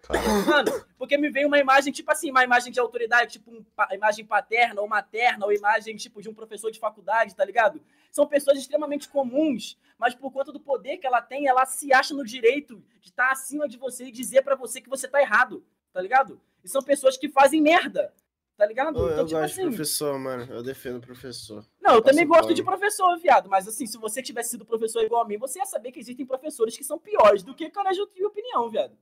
Mano, 0.48 0.86
porque 0.98 1.20
me 1.20 1.30
vem 1.30 1.46
uma 1.46 1.60
imagem, 1.60 1.94
tipo 1.94 2.12
assim, 2.12 2.32
uma 2.32 2.44
imagem 2.44 2.74
de 2.74 2.80
autoridade, 2.80 3.34
tipo 3.34 3.52
uma 3.52 3.96
imagem 3.96 4.26
paterna 4.26 4.82
ou 4.82 4.88
materna, 4.88 5.46
ou 5.46 5.54
imagem, 5.54 5.96
tipo, 5.98 6.20
de 6.20 6.28
um 6.28 6.34
professor 6.34 6.72
de 6.72 6.80
faculdade, 6.80 7.36
tá 7.36 7.46
ligado? 7.46 7.80
São 8.10 8.26
pessoas 8.26 8.58
extremamente 8.58 9.08
comuns, 9.08 9.78
mas 10.00 10.16
por 10.16 10.32
conta 10.32 10.52
do 10.52 10.60
poder 10.60 10.98
que 10.98 11.06
ela 11.06 11.22
tem, 11.22 11.46
ela 11.46 11.64
se 11.68 11.94
acha 11.94 12.16
no 12.16 12.26
direito 12.26 12.84
de 13.00 13.10
estar 13.10 13.32
acima 13.32 13.68
de 13.68 13.78
você 13.78 14.06
e 14.06 14.12
dizer 14.12 14.42
pra 14.42 14.56
você 14.56 14.82
que 14.82 14.90
você 14.90 15.08
tá 15.08 15.22
errado, 15.22 15.64
tá 15.94 16.02
ligado? 16.02 16.42
E 16.64 16.68
são 16.68 16.82
pessoas 16.82 17.18
que 17.18 17.30
fazem 17.30 17.62
merda, 17.62 18.12
tá 18.58 18.66
ligado? 18.66 18.98
Ô, 18.98 19.08
eu 19.08 19.14
então, 19.14 19.26
tipo 19.26 19.40
gosto 19.40 19.54
de 19.56 19.62
assim. 19.62 19.70
professor, 19.70 20.20
mano. 20.20 20.54
Eu 20.54 20.64
defendo 20.64 20.98
o 20.98 21.02
professor. 21.02 21.66
Não, 21.82 21.96
eu 21.96 22.02
Passa 22.02 22.12
também 22.14 22.28
gosto 22.28 22.54
de 22.54 22.64
professor, 22.64 23.18
viado. 23.20 23.50
Mas 23.50 23.68
assim, 23.68 23.86
se 23.86 23.98
você 23.98 24.22
tivesse 24.22 24.52
sido 24.52 24.66
professor 24.66 25.04
igual 25.04 25.22
a 25.22 25.28
mim, 25.28 25.38
você 25.38 25.60
ia 25.60 25.66
saber 25.66 25.92
que 25.92 26.00
existem 26.00 26.26
professores 26.26 26.78
que 26.78 26.84
são 26.84 26.98
piores 27.00 27.44
do 27.44 27.54
que 27.54 27.70
colégio 27.70 28.10
de 28.14 28.26
opinião, 28.26 28.70
viado. 28.70 28.98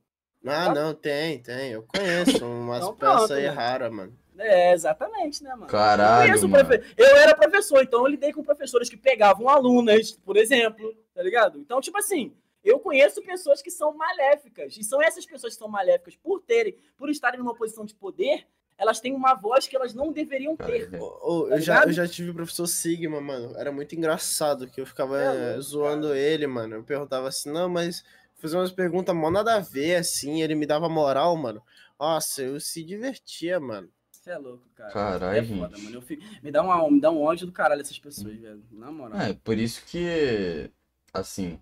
Ah, 0.46 0.74
não, 0.74 0.94
tem, 0.94 1.40
tem. 1.42 1.72
Eu 1.72 1.84
conheço 1.84 2.44
umas 2.46 2.84
Então 2.84 2.96
peças 2.96 3.32
aí 3.32 3.44
né? 3.44 3.50
raras, 3.50 3.92
mano. 3.92 4.18
É, 4.38 4.74
exatamente, 4.74 5.44
né, 5.44 5.52
mano? 5.52 5.68
Caralho, 5.68 6.24
eu, 6.24 6.28
conheço 6.28 6.50
mano. 6.50 6.66
profe- 6.68 6.94
eu 6.98 7.16
era 7.18 7.36
professor, 7.36 7.84
então 7.84 8.02
eu 8.02 8.08
lidei 8.08 8.34
com 8.34 8.42
professores 8.44 8.90
que 8.90 8.98
pegavam 8.98 9.48
alunas, 9.48 10.12
por 10.26 10.36
exemplo, 10.38 10.92
tá 11.14 11.22
ligado? 11.22 11.60
Então, 11.60 11.80
tipo 11.80 11.98
assim, 12.00 12.36
eu 12.64 12.80
conheço 12.80 13.22
pessoas 13.22 13.62
que 13.62 13.70
são 13.70 13.94
maléficas. 13.94 14.76
E 14.76 14.84
são 14.84 15.02
essas 15.02 15.26
pessoas 15.26 15.54
que 15.54 15.60
são 15.60 15.68
maléficas 15.68 16.16
por 16.16 16.42
terem, 16.42 16.76
por 16.98 17.10
estarem 17.10 17.40
numa 17.40 17.54
posição 17.54 17.86
de 17.86 17.94
poder, 17.94 18.48
elas 18.78 19.00
têm 19.00 19.14
uma 19.14 19.34
voz 19.34 19.68
que 19.68 19.76
elas 19.76 19.94
não 19.94 20.12
deveriam 20.12 20.56
ter. 20.56 20.90
Tá 20.90 20.98
eu, 20.98 21.62
já, 21.62 21.84
eu 21.84 21.92
já 21.94 22.08
tive 22.08 22.32
o 22.32 22.34
professor 22.34 22.68
Sigma, 22.68 23.22
mano. 23.22 23.56
Era 23.58 23.72
muito 23.72 23.96
engraçado 23.96 24.68
que 24.68 24.82
eu 24.82 24.86
ficava 24.86 25.20
É 25.22 25.56
eh, 25.56 25.60
zoando 25.60 26.14
ele, 26.14 26.48
mano. 26.48 26.76
Eu 26.76 26.84
perguntava 26.84 27.28
assim, 27.28 27.52
não, 27.52 27.70
mas 27.70 28.04
fazia 28.36 28.60
umas 28.60 28.72
perguntas 28.72 29.16
mó 29.16 29.30
nada 29.32 29.56
a 29.56 29.60
ver, 29.60 29.96
assim. 29.96 30.42
Ele 30.42 30.56
me 30.56 30.66
dava 30.66 30.90
moral, 30.90 31.36
mano. 31.38 31.62
Nossa, 32.00 32.42
eu 32.42 32.60
se 32.60 32.84
divertia, 32.84 33.60
mano. 33.60 33.90
Você 34.12 34.32
é 34.32 34.38
louco, 34.38 34.68
cara. 34.76 34.92
Caralho, 34.92 35.38
é 35.38 35.44
foda, 35.44 35.76
gente. 35.76 35.84
mano. 35.86 35.98
Eu 35.98 36.02
fico- 36.02 36.24
me, 36.42 36.52
dá 36.52 36.62
uma, 36.64 36.90
me 36.90 37.02
dá 37.02 37.12
um 37.12 37.22
ódio 37.22 37.46
do 37.46 37.52
caralho 37.52 37.82
essas 37.82 38.00
pessoas, 38.00 38.36
velho. 38.38 38.64
Na 38.72 38.92
moral. 38.92 39.20
É, 39.20 39.34
por 39.34 39.58
isso 39.58 39.84
que, 39.86 40.72
assim, 41.14 41.60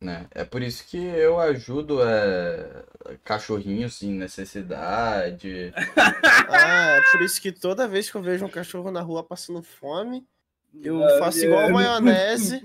né? 0.00 0.26
É 0.30 0.44
por 0.44 0.62
isso 0.62 0.84
que 0.86 0.96
eu 0.96 1.38
ajudo 1.40 2.00
é, 2.02 2.84
cachorrinhos 3.24 3.94
sem 3.94 4.10
necessidade. 4.10 5.72
Ah, 6.50 6.96
é 6.96 7.12
por 7.12 7.20
isso 7.22 7.40
que 7.42 7.52
toda 7.52 7.86
vez 7.86 8.10
que 8.10 8.16
eu 8.16 8.22
vejo 8.22 8.44
um 8.44 8.48
cachorro 8.48 8.90
na 8.90 9.00
rua 9.02 9.22
passando 9.22 9.62
fome, 9.62 10.26
eu 10.82 11.02
Ah, 11.04 11.18
faço 11.18 11.44
igual 11.44 11.60
viado. 11.66 11.72
maionese. 11.74 12.60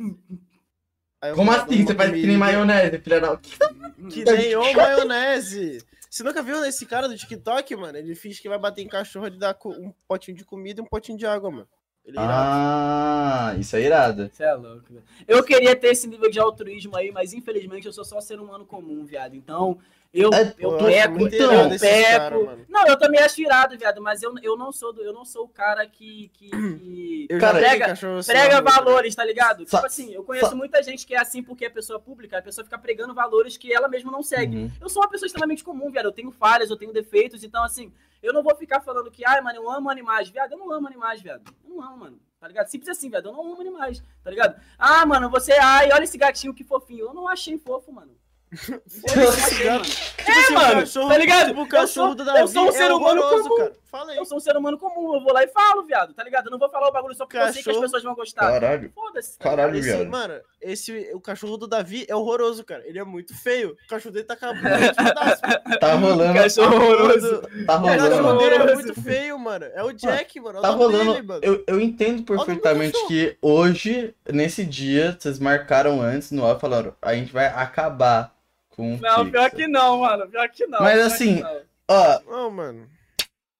Como 1.35 1.35
vou 1.35 1.45
dar 1.45 1.63
assim? 1.63 1.85
Você 1.85 1.95
faz 1.95 2.11
que 2.11 2.27
nem 2.27 2.37
maionese, 2.37 2.97
filha 2.99 3.19
da. 3.19 3.37
Que 3.37 4.23
nem 4.25 4.45
eu, 4.51 4.73
maionese. 4.73 5.83
Você 6.09 6.23
nunca 6.23 6.41
viu 6.43 6.63
esse 6.63 6.85
cara 6.85 7.07
do 7.09 7.17
TikTok, 7.17 7.75
mano? 7.75 7.97
Ele 7.97 8.15
finge 8.15 8.41
que 8.41 8.47
vai 8.49 8.59
bater 8.59 8.83
em 8.83 8.87
cachorro, 8.87 9.25
ele 9.27 9.37
dá 9.37 9.53
co- 9.53 9.71
um 9.71 9.91
potinho 10.07 10.37
de 10.37 10.45
comida 10.45 10.79
e 10.79 10.83
um 10.83 10.87
potinho 10.87 11.17
de 11.17 11.25
água, 11.25 11.49
mano. 11.51 11.67
Ele 12.05 12.17
é 12.17 12.21
irado. 12.21 12.33
Ah, 12.43 13.55
isso 13.57 13.75
é 13.75 13.81
irado. 13.81 14.29
Você 14.31 14.43
é 14.43 14.53
louco, 14.53 14.83
velho. 14.89 15.03
Eu 15.27 15.43
queria 15.43 15.75
ter 15.75 15.87
esse 15.87 16.07
nível 16.07 16.29
de 16.29 16.39
altruísmo 16.39 16.95
aí, 16.97 17.11
mas 17.11 17.33
infelizmente 17.33 17.85
eu 17.87 17.93
sou 17.93 18.03
só 18.03 18.19
ser 18.19 18.39
humano 18.39 18.65
comum, 18.65 19.05
viado. 19.05 19.35
Então, 19.35 19.79
eu, 20.13 20.29
É, 20.33 20.53
eu 20.59 20.77
peco, 20.77 21.17
muito 21.17 21.33
eu 21.35 21.69
peco. 21.79 22.17
cara, 22.17 22.37
mano. 22.39 22.65
não, 22.69 22.85
eu 22.85 22.99
também 22.99 23.19
acho 23.21 23.41
irado, 23.41 23.75
viado, 23.77 23.99
mas 24.01 24.21
eu, 24.21 24.31
eu 24.43 24.55
não 24.55 24.71
sou 24.71 24.93
do, 24.93 25.01
eu 25.01 25.11
não 25.11 25.25
sou 25.25 25.45
o 25.45 25.49
cara 25.49 25.87
que, 25.87 26.29
que, 26.35 26.49
que 26.51 27.27
Cara, 27.39 27.57
prega, 27.57 27.93
assim 27.93 28.31
prega 28.31 28.61
cara. 28.61 28.61
valores, 28.61 29.15
tá 29.15 29.23
ligado? 29.25 29.65
Tipo 29.65 29.85
assim, 29.85 30.13
eu 30.13 30.23
conheço 30.23 30.55
muita 30.55 30.83
gente 30.83 31.07
que 31.07 31.15
é 31.15 31.19
assim 31.19 31.41
porque 31.41 31.65
é 31.65 31.69
pessoa 31.69 31.99
pública, 31.99 32.37
a 32.37 32.41
pessoa 32.43 32.63
fica 32.65 32.77
pregando 32.77 33.13
valores 33.15 33.57
que 33.57 33.73
ela 33.73 33.87
mesma 33.87 34.11
não 34.11 34.21
segue. 34.21 34.57
Uhum. 34.57 34.71
Eu 34.79 34.89
sou 34.89 35.01
uma 35.01 35.09
pessoa 35.09 35.25
extremamente 35.25 35.63
comum, 35.63 35.89
viado. 35.89 36.05
Eu 36.05 36.11
tenho 36.11 36.31
falhas, 36.31 36.69
eu 36.69 36.77
tenho 36.77 36.93
defeitos, 36.93 37.43
então 37.43 37.63
assim, 37.63 37.91
eu 38.23 38.33
não 38.33 38.41
vou 38.41 38.55
ficar 38.55 38.79
falando 38.79 39.11
que, 39.11 39.25
ai, 39.25 39.41
mano, 39.41 39.59
eu 39.59 39.69
amo 39.69 39.89
animais, 39.89 40.29
viado. 40.29 40.53
Eu 40.53 40.57
não 40.57 40.71
amo 40.71 40.87
animais, 40.87 41.21
viado. 41.21 41.43
Eu 41.63 41.69
não 41.69 41.83
amo, 41.83 41.97
mano. 41.97 42.19
Tá 42.39 42.47
ligado? 42.47 42.67
Simples 42.67 42.89
assim, 42.89 43.09
viado. 43.09 43.25
Eu 43.25 43.33
não 43.33 43.41
amo 43.41 43.59
animais, 43.59 44.01
tá 44.23 44.29
ligado? 44.29 44.59
Ah, 44.77 45.05
mano, 45.05 45.29
você, 45.29 45.51
ai, 45.53 45.91
olha 45.91 46.05
esse 46.05 46.17
gatinho 46.17 46.53
que 46.53 46.63
fofinho. 46.63 47.07
Eu 47.07 47.13
não 47.13 47.27
achei 47.27 47.57
fofo, 47.57 47.91
mano. 47.91 48.17
Eu 48.53 49.71
mano. 49.71 49.83
Tipo 49.83 50.31
É, 50.31 50.31
assim, 50.39 50.53
mano, 50.53 50.73
cachorro- 50.81 51.09
tá 51.09 51.17
ligado? 51.17 51.47
tipo, 51.47 51.59
o 51.59 51.63
Eu 51.63 51.67
cachorro 51.67 51.87
sou- 52.07 52.15
do 52.15 52.21
eu 52.21 52.25
Davi 52.25 52.47
sou 52.53 52.67
um 52.67 52.71
ser 52.71 52.83
é 52.83 52.93
humano 52.93 53.21
horroroso, 53.21 53.49
comum. 53.49 53.57
cara. 53.57 53.73
Fala 53.93 54.11
aí. 54.11 54.17
Eu 54.17 54.25
sou 54.25 54.37
um 54.37 54.41
ser 54.41 54.57
humano 54.57 54.75
comum, 54.79 55.13
eu 55.13 55.21
vou 55.21 55.31
lá 55.31 55.43
e 55.43 55.47
falo, 55.49 55.83
viado, 55.83 56.15
tá 56.15 56.23
ligado? 56.23 56.47
Eu 56.47 56.51
não 56.51 56.57
vou 56.57 56.67
falar 56.67 56.87
o 56.87 56.91
bagulho 56.91 57.13
só 57.13 57.25
porque 57.27 57.37
eu 57.37 57.43
sei 57.43 57.53
que 57.53 57.59
as 57.59 57.65
Cachorro- 57.65 57.81
pessoas 57.83 58.03
vão 58.03 58.15
gostar. 58.15 58.41
Caralho. 58.51 58.91
Foda-se. 58.95 59.37
tá 59.37 59.43
Caralho, 59.49 59.75
Esse, 59.77 59.87
viado. 59.95 60.09
mano, 60.09 60.33
esse, 60.59 61.11
o 61.13 61.21
cachorro 61.21 61.57
do 61.57 61.67
Davi 61.67 62.03
é 62.09 62.15
horroroso, 62.15 62.63
cara. 62.63 62.81
Ele 62.87 62.97
é 62.97 63.03
muito 63.03 63.35
feio. 63.39 63.77
O 63.85 63.87
cachorro 63.87 64.11
dele 64.13 64.25
tá 64.25 64.33
acabando 64.33 64.61
de 64.63 64.95
pedaço. 64.95 65.41
Tá 65.79 65.93
rolando. 65.93 66.33
Cachorro 66.33 66.75
horroroso. 66.75 67.41
Tá 67.67 67.77
O 67.77 67.83
cachorro 67.85 68.21
rolando. 68.23 68.37
dele 68.39 68.55
é 68.55 68.73
muito 68.75 69.01
feio, 69.01 69.37
mano. 69.37 69.65
É 69.75 69.83
o 69.83 69.91
Jack, 69.91 70.39
mano. 70.39 70.57
É 70.57 70.59
o 70.59 70.61
Tá 70.63 70.69
rolando. 70.69 71.13
dele, 71.13 71.27
mano. 71.27 71.41
Eu, 71.43 71.63
eu 71.67 71.79
entendo 71.79 72.23
perfeitamente 72.23 72.93
cachorro. 72.93 73.07
que 73.09 73.37
hoje, 73.43 74.15
nesse 74.31 74.65
dia, 74.65 75.15
vocês 75.19 75.37
marcaram 75.37 76.01
antes 76.01 76.31
no 76.31 76.43
ar 76.47 76.57
e 76.57 76.59
falaram, 76.59 76.95
a 76.99 77.13
gente 77.13 77.31
vai 77.31 77.45
acabar 77.45 78.33
com 78.75 78.97
Não, 78.97 79.29
pior 79.29 79.49
que 79.51 79.67
não, 79.67 79.99
mano. 79.99 80.27
Pior 80.27 80.49
que 80.49 80.65
não. 80.67 80.79
Mas 80.79 80.99
assim, 81.01 81.41
não. 81.41 81.61
Ó, 81.89 82.19
Não, 82.27 82.51
mano. 82.51 82.87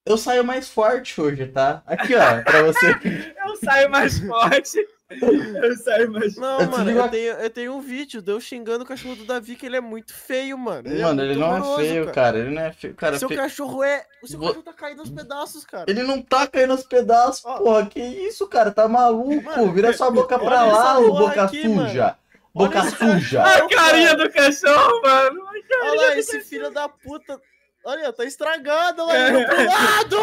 eu 0.06 0.18
saio 0.18 0.44
mais 0.44 0.70
forte 0.70 1.20
hoje, 1.20 1.46
tá? 1.48 1.84
Aqui, 1.86 2.16
ó, 2.16 2.42
pra 2.42 2.64
você. 2.64 2.88
Eu 3.46 3.56
saio 3.58 3.90
mais 3.90 4.18
forte. 4.20 4.86
Eu 5.22 5.76
saio 5.78 6.12
mais 6.12 6.36
Não, 6.38 6.60
Eu 6.62 6.72
mano, 6.72 6.90
eu 6.90 7.08
tenho, 7.10 7.34
eu 7.34 7.50
tenho 7.50 7.74
um 7.76 7.82
vídeo 7.82 8.20
de 8.22 8.32
eu 8.32 8.40
xingando 8.42 8.84
o 8.84 8.88
cachorro 8.88 9.16
do 9.16 9.26
Davi, 9.26 9.56
que 9.56 9.66
ele 9.66 9.76
é 9.78 9.82
muito 9.82 10.12
feio, 10.12 10.58
mano. 10.58 10.90
Mano, 10.90 11.22
é 11.22 11.26
ele 11.26 11.36
não 11.36 11.56
é 11.76 11.76
feio, 11.78 12.12
cara. 12.12 12.40
Ele 12.40 12.50
não 12.50 12.62
é 12.64 12.72
feio. 12.74 12.96
Cara, 12.96 13.20
seu 13.20 13.30
fe- 13.30 13.36
cachorro 13.36 13.84
é. 13.84 14.06
O 14.24 14.28
seu 14.28 14.40
Vo- 14.40 14.48
cachorro 14.48 14.64
tá 14.64 14.74
caindo 14.74 15.02
aos 15.02 15.10
pedaços, 15.12 15.64
cara. 15.66 15.86
Ele 15.88 16.02
não 16.02 16.20
tá 16.22 16.48
caindo 16.48 16.72
aos 16.72 16.84
pedaços, 16.84 17.46
Ó. 17.46 17.58
porra. 17.60 17.86
Que 17.86 18.00
isso, 18.02 18.48
cara? 18.48 18.72
Tá 18.72 18.88
maluco? 18.88 19.44
Mano, 19.44 19.72
Vira 19.72 19.94
sua 19.94 20.10
boca 20.10 20.40
pra 20.40 20.64
lá, 20.66 20.98
ô 21.00 21.12
boca 21.14 21.44
aqui, 21.44 21.62
suja. 21.64 22.16
Boca 22.54 22.80
Olha 22.80 22.88
esse- 22.88 22.98
suja. 22.98 23.44
A 23.44 23.68
carinha 23.68 24.16
do 24.16 24.32
cachorro, 24.32 25.02
mano. 25.02 25.42
Olha 25.84 26.02
lá, 26.02 26.18
esse 26.18 26.32
cachorro. 26.34 26.50
filho 26.50 26.72
da 26.72 26.88
puta. 26.88 27.42
Olha, 27.86 28.14
tá 28.14 28.24
estragado 28.24 29.06
lá 29.06 29.30
indo 29.30 29.46
pro 29.46 29.66
lado! 29.66 30.18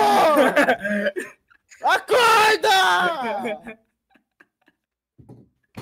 Acorda! 1.83 2.71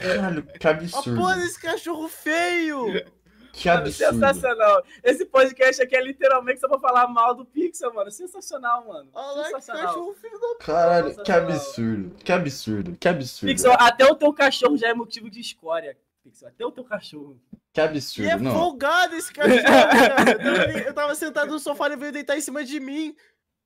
Caralho, 0.01 0.43
que 0.45 0.69
absurdo. 0.69 1.17
porra 1.21 1.37
desse 1.37 1.61
cachorro 1.61 2.09
feio! 2.09 2.87
Que 3.53 3.69
Mano, 3.69 3.81
absurdo. 3.81 4.13
Sensacional. 4.15 4.85
Esse 5.03 5.25
podcast 5.25 5.83
aqui 5.83 5.97
é 5.97 6.03
literalmente 6.03 6.61
só 6.61 6.69
pra 6.69 6.79
falar 6.79 7.09
mal 7.09 7.35
do 7.35 7.45
Pixel, 7.45 7.93
mano. 7.93 8.11
Sensacional, 8.11 8.87
mano. 8.87 9.11
Olha 9.13 9.27
lá 9.33 9.43
que 9.45 9.49
Sensacional. 9.51 9.87
cachorro 9.87 10.15
filho 10.15 10.39
da 10.39 10.65
Caralho, 10.65 11.05
que 11.11 11.15
Sensacional. 11.17 11.51
absurdo. 11.51 12.17
Que 12.25 12.33
absurdo. 12.33 12.97
Que 13.01 13.09
absurdo. 13.09 13.51
Pixel, 13.51 13.73
até 13.73 14.05
o 14.07 14.15
teu 14.15 14.33
cachorro 14.33 14.77
já 14.77 14.89
é 14.89 14.95
motivo 14.95 15.29
de 15.29 15.41
escória. 15.41 15.97
Pixel, 16.23 16.49
até 16.49 16.65
o 16.65 16.73
teu 16.73 16.85
cachorro. 16.85 17.41
Que 17.73 17.81
E 17.81 17.85
absurdo, 17.85 18.29
é 18.31 18.37
não. 18.37 18.53
folgado 18.53 19.15
esse 19.15 19.33
cachorro, 19.33 19.63
cara. 19.63 20.81
Eu 20.87 20.95
tava, 20.95 21.15
sentado 21.15 21.51
no 21.51 21.59
sofá, 21.59 21.87
ele 21.87 21.97
veio 21.97 22.13
deitar 22.13 22.37
em 22.37 22.41
cima 22.41 22.65
de 22.65 22.81
mim. 22.81 23.15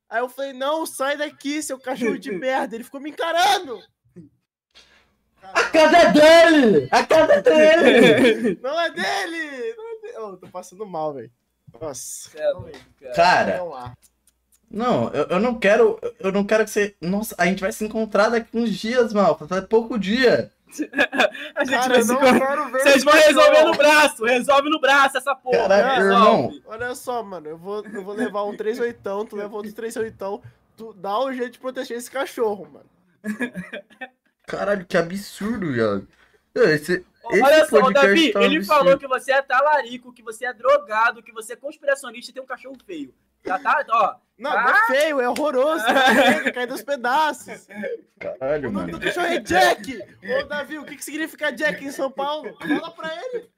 Aí 0.09 0.19
eu 0.19 0.29
falei, 0.29 0.53
não, 0.53 0.85
sai 0.85 1.17
daqui, 1.17 1.61
seu 1.63 1.79
cachorro 1.79 2.17
de 2.19 2.31
merda. 2.31 2.75
Ele 2.75 2.83
ficou 2.83 2.99
me 3.01 3.09
encarando. 3.09 3.81
A 5.41 5.63
casa 5.69 5.97
é 5.97 6.11
dele! 6.13 6.87
A 6.89 7.05
casa 7.05 7.33
é 7.33 7.41
dele! 7.41 8.59
Não 8.63 8.79
é 8.79 8.89
dele! 8.91 9.73
Não 9.75 9.91
é 9.91 10.01
dele. 10.01 10.17
Oh, 10.19 10.37
tô 10.37 10.47
passando 10.47 10.85
mal, 10.85 11.13
velho. 11.13 11.29
Nossa. 11.81 12.29
É 12.37 12.53
cara. 13.01 13.13
Cara, 13.15 13.57
Vamos 13.57 13.73
lá. 13.73 13.93
Não, 14.73 15.09
eu, 15.13 15.23
eu 15.29 15.39
não 15.39 15.57
quero. 15.57 15.99
Eu 16.19 16.31
não 16.31 16.43
quero 16.43 16.65
que 16.65 16.71
você. 16.71 16.95
Nossa, 16.99 17.35
a 17.37 17.45
gente 17.45 17.61
vai 17.61 17.71
se 17.71 17.85
encontrar 17.85 18.29
daqui 18.29 18.49
uns 18.57 18.71
dias, 18.75 19.13
mal. 19.13 19.37
Faz 19.47 19.63
pouco 19.65 19.97
dia. 19.97 20.51
A 21.55 21.63
gente 21.63 21.75
Cara, 21.77 21.87
vai 21.89 21.99
eu 21.99 22.01
se 22.03 22.07
não 22.11 22.19
con- 22.19 22.39
quero 22.39 22.71
ver 22.71 22.79
Vocês 22.81 23.03
vão 23.03 23.13
resolver 23.13 23.63
no 23.63 23.77
braço, 23.77 24.25
resolve 24.25 24.69
no 24.71 24.79
braço 24.81 25.17
essa 25.19 25.35
porra. 25.35 25.59
Caraca, 25.59 26.01
resolve. 26.01 26.55
irmão. 26.55 26.61
Olha 26.65 26.95
só, 26.95 27.21
mano, 27.21 27.47
eu 27.47 27.57
vou, 27.57 27.85
eu 27.85 28.03
vou 28.03 28.15
levar 28.15 28.43
um 28.45 28.57
3 28.57 28.79
oitão, 28.79 29.23
tu 29.23 29.35
leva 29.35 29.55
outro 29.55 29.71
3 29.71 29.95
oitão. 29.97 30.41
Tu 30.75 30.91
dá 30.93 31.19
um 31.23 31.31
jeito 31.31 31.51
de 31.53 31.59
proteger 31.59 31.95
esse 31.97 32.09
cachorro, 32.09 32.67
mano. 32.73 32.85
Caralho, 34.47 34.85
que 34.85 34.97
absurdo, 34.97 35.71
viado. 35.71 36.07
Esse, 36.55 37.05
esse 37.31 37.41
Olha 37.43 37.65
só, 37.65 37.91
Davi, 37.91 38.31
tá 38.31 38.41
ele 38.41 38.57
absurdo. 38.57 38.65
falou 38.79 38.97
que 38.97 39.07
você 39.07 39.31
é 39.31 39.41
talarico, 39.43 40.11
que 40.11 40.23
você 40.23 40.45
é 40.45 40.53
drogado, 40.53 41.21
que 41.23 41.31
você 41.31 41.53
é 41.53 41.55
conspiracionista 41.55 42.31
e 42.31 42.33
tem 42.33 42.43
um 42.43 42.47
cachorro 42.47 42.77
feio. 42.85 43.13
Já 43.45 43.59
tá, 43.59 43.85
ó. 43.89 44.15
Não, 44.37 44.51
Ah! 44.51 44.63
não 44.63 44.69
é 44.71 44.85
feio, 44.87 45.21
é 45.21 45.29
horroroso. 45.29 45.83
Cai, 46.43 46.51
cai 46.51 46.67
dos 46.67 46.81
pedaços. 46.83 47.67
Caralho, 48.19 48.69
O 48.69 48.71
nome 48.71 48.91
mano. 48.91 48.99
do 48.99 49.05
cachorro 49.05 49.27
é 49.27 49.39
Jack. 49.39 49.99
Ô, 50.39 50.43
Davi, 50.45 50.77
o 50.79 50.85
que, 50.85 50.95
que 50.95 51.03
significa 51.05 51.51
Jack 51.51 51.83
em 51.85 51.91
São 51.91 52.09
Paulo? 52.09 52.55
Fala 52.59 52.91
pra 52.91 53.11
ele. 53.15 53.49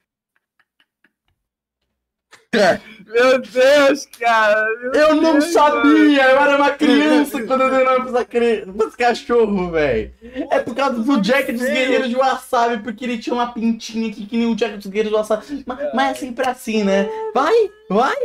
Meu 3.06 3.40
Deus, 3.41 4.06
cara. 4.18 4.66
meu 4.82 4.94
Eu 4.94 5.16
não 5.16 5.34
Deus, 5.40 5.53
mano. 5.53 5.82
sabia! 5.82 6.24
Eu 6.24 6.40
era 6.40 6.56
uma 6.56 6.72
criança 6.72 7.44
quando 7.45 7.62
eu 7.64 7.70
dei 7.70 7.84
nome 7.84 7.99
pra 8.02 8.10
essa 8.20 8.26
cri- 8.26 8.66
pra 8.72 8.88
esse 8.88 8.98
cachorro, 8.98 9.72
velho. 9.72 10.14
É 10.49 10.60
por 10.60 10.74
causa 10.74 11.02
do 11.03 11.20
Jack 11.22 11.52
dos 11.52 11.62
Guerreiros 11.62 12.07
de 12.10 12.16
Wasabi, 12.16 12.82
porque 12.82 13.03
ele 13.03 13.18
tinha 13.18 13.34
uma 13.34 13.52
pintinha 13.52 14.10
aqui 14.10 14.26
que 14.26 14.38
nem 14.38 14.48
o 14.49 14.56
Jack 14.56 14.78
dos 14.78 14.86
Guerreiros 14.88 15.12
de 15.12 15.18
Wasabi. 15.34 15.64
Mas, 15.68 15.94
mas 15.94 16.12
é 16.12 16.14
sempre 16.20 16.48
assim, 16.49 16.84
né? 16.86 17.10
Vai, 17.34 17.53
vai! 17.90 18.16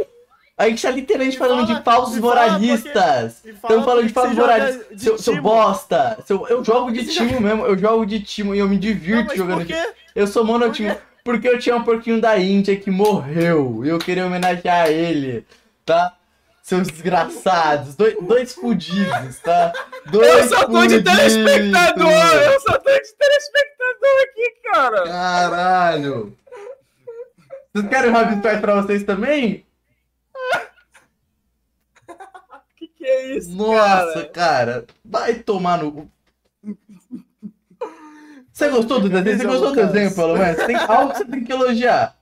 A 0.60 0.68
gente 0.68 0.82
tá 0.82 0.90
literalmente 0.90 1.36
Me 1.36 1.38
falando 1.38 1.66
fala- 1.66 1.78
de 1.78 1.84
falsos 1.84 2.18
moralistas. 2.18 3.42
Estamos 3.44 3.84
falando 3.84 4.06
de 4.06 4.12
falsos 4.12 4.36
moralistas. 4.36 4.86
de 4.90 5.02
Seu, 5.02 5.16
seu 5.18 5.40
bosta! 5.40 6.18
Seu, 6.26 6.46
eu 6.48 6.62
jogo 6.62 6.92
de 6.92 7.06
timo 7.06 7.40
mesmo, 7.40 7.64
eu 7.64 7.78
jogo 7.78 8.04
de 8.04 8.20
timo 8.20 8.54
e 8.54 8.58
eu 8.58 8.68
me 8.68 8.74
Não, 8.74 8.80
divirto 8.80 9.28
mas 9.28 9.38
jogando 9.38 9.64
de? 9.64 9.74
Eu 10.14 10.26
sou 10.26 10.44
monotimo. 10.44 10.94
Porque 11.24 11.48
eu 11.48 11.58
tinha 11.58 11.76
um 11.76 11.82
porquinho 11.82 12.20
da 12.20 12.38
Índia 12.38 12.76
que 12.76 12.90
morreu. 12.90 13.80
E 13.84 13.88
eu 13.88 13.98
queria 13.98 14.26
homenagear 14.26 14.88
ele, 14.88 15.46
tá? 15.84 16.14
Seus 16.62 16.88
desgraçados. 16.88 17.94
Dois, 17.96 18.16
dois 18.20 18.54
fudidos, 18.54 19.38
tá? 19.42 19.72
Dois 20.12 20.28
Eu 20.28 20.48
só 20.58 20.66
tô 20.66 20.86
de 20.86 20.96
fudidos. 20.96 21.12
telespectador! 21.16 22.12
Eu 22.12 22.60
só 22.60 22.72
tô 22.78 22.90
de 22.90 23.14
telespectador 23.14 24.22
aqui, 24.24 24.52
cara! 24.72 25.02
Caralho! 25.04 26.36
Vocês 27.72 27.88
querem 27.88 28.10
um 28.10 28.12
Rabiscois 28.12 28.60
pra 28.60 28.82
vocês 28.82 29.02
também? 29.04 29.64
Que 33.00 33.22
isso, 33.38 33.56
Nossa, 33.56 34.26
cara? 34.26 34.28
cara. 34.28 34.86
Vai 35.02 35.32
tomar 35.36 35.82
no. 35.82 36.12
Você 38.52 38.68
gostou 38.68 39.00
do 39.00 39.08
desenho? 39.08 39.38
Você 39.38 39.46
gostou 39.46 39.70
do 39.70 39.86
desenho, 39.86 40.14
pelo 40.14 40.36
menos? 40.36 40.66
Tem 40.66 40.76
algo 40.76 41.12
que 41.12 41.18
você 41.18 41.24
tem 41.24 41.42
que 41.42 41.50
elogiar. 41.50 42.14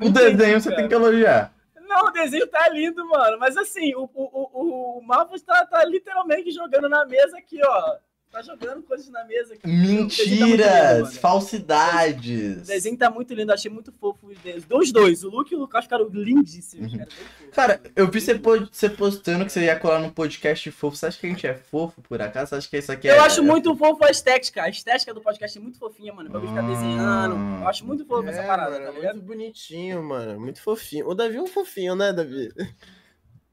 O 0.00 0.08
desenho 0.08 0.58
você 0.58 0.74
tem 0.74 0.88
que 0.88 0.94
elogiar. 0.94 1.52
Não, 1.86 2.06
o 2.06 2.10
desenho 2.12 2.46
tá 2.46 2.66
lindo, 2.70 3.06
mano. 3.06 3.38
Mas 3.38 3.58
assim, 3.58 3.94
o, 3.94 4.08
o, 4.14 4.14
o, 4.14 4.98
o 4.98 5.02
Marvel 5.02 5.38
tá, 5.44 5.66
tá 5.66 5.84
literalmente 5.84 6.50
jogando 6.50 6.88
na 6.88 7.04
mesa 7.04 7.36
aqui, 7.36 7.60
ó. 7.62 7.96
Tá 8.30 8.42
jogando 8.42 8.82
coisas 8.82 9.08
na 9.08 9.24
mesa 9.24 9.54
aqui. 9.54 9.66
Desenho 9.66 9.96
tá 9.96 10.02
Mentiras, 10.02 10.92
mano. 10.98 11.04
O 11.04 11.10
falsidades. 11.12 12.66
desenho 12.66 12.96
tá 12.98 13.10
muito 13.10 13.32
lindo, 13.32 13.50
achei 13.52 13.70
muito 13.70 13.90
fofo 13.92 14.26
os 14.26 14.36
desenhos. 14.38 14.64
Dos 14.66 14.92
dois, 14.92 15.24
o 15.24 15.30
Luke 15.30 15.54
e 15.54 15.56
o 15.56 15.60
Lucas 15.60 15.84
ficaram 15.84 16.06
lindíssimos, 16.08 16.92
Uhum. 16.92 16.98
cara. 16.98 17.10
Cara, 17.52 17.80
eu 17.94 18.10
vi 18.10 18.20
você, 18.20 18.34
po- 18.38 18.68
você 18.70 18.90
postando 18.90 19.46
que 19.46 19.52
você 19.52 19.64
ia 19.64 19.78
colar 19.78 20.00
num 20.00 20.10
podcast 20.10 20.70
fofo. 20.70 20.96
Você 20.96 21.06
acha 21.06 21.18
que 21.18 21.26
a 21.26 21.30
gente 21.30 21.46
é 21.46 21.54
fofo, 21.54 22.02
por 22.02 22.20
acaso? 22.20 22.50
Você 22.50 22.54
acha 22.56 22.68
que 22.68 22.76
isso 22.76 22.92
aqui 22.92 23.08
é... 23.08 23.16
Eu 23.16 23.22
acho 23.22 23.42
muito 23.42 23.74
fofo 23.74 24.04
a 24.04 24.10
estética. 24.10 24.62
A 24.64 24.68
estética 24.68 25.14
do 25.14 25.22
podcast 25.22 25.56
é 25.56 25.60
muito 25.62 25.78
fofinha, 25.78 26.12
mano. 26.12 26.28
Pra 26.28 26.38
eu 26.40 26.46
ficar 26.46 26.64
Ah. 26.64 26.68
desenhando. 26.68 27.60
Eu 27.62 27.68
acho 27.68 27.86
muito 27.86 28.04
fofo 28.04 28.28
essa 28.28 28.42
É, 28.42 28.46
parada, 28.46 28.72
mano, 28.72 28.84
tá 28.84 28.90
é 28.90 28.94
ligado? 28.96 29.14
muito 29.16 29.26
bonitinho, 29.28 30.02
mano. 30.02 30.38
Muito 30.38 30.60
fofinho. 30.60 31.08
O 31.08 31.14
Davi 31.14 31.36
é 31.36 31.42
um 31.42 31.46
fofinho, 31.46 31.94
né, 31.96 32.12
Davi? 32.12 32.52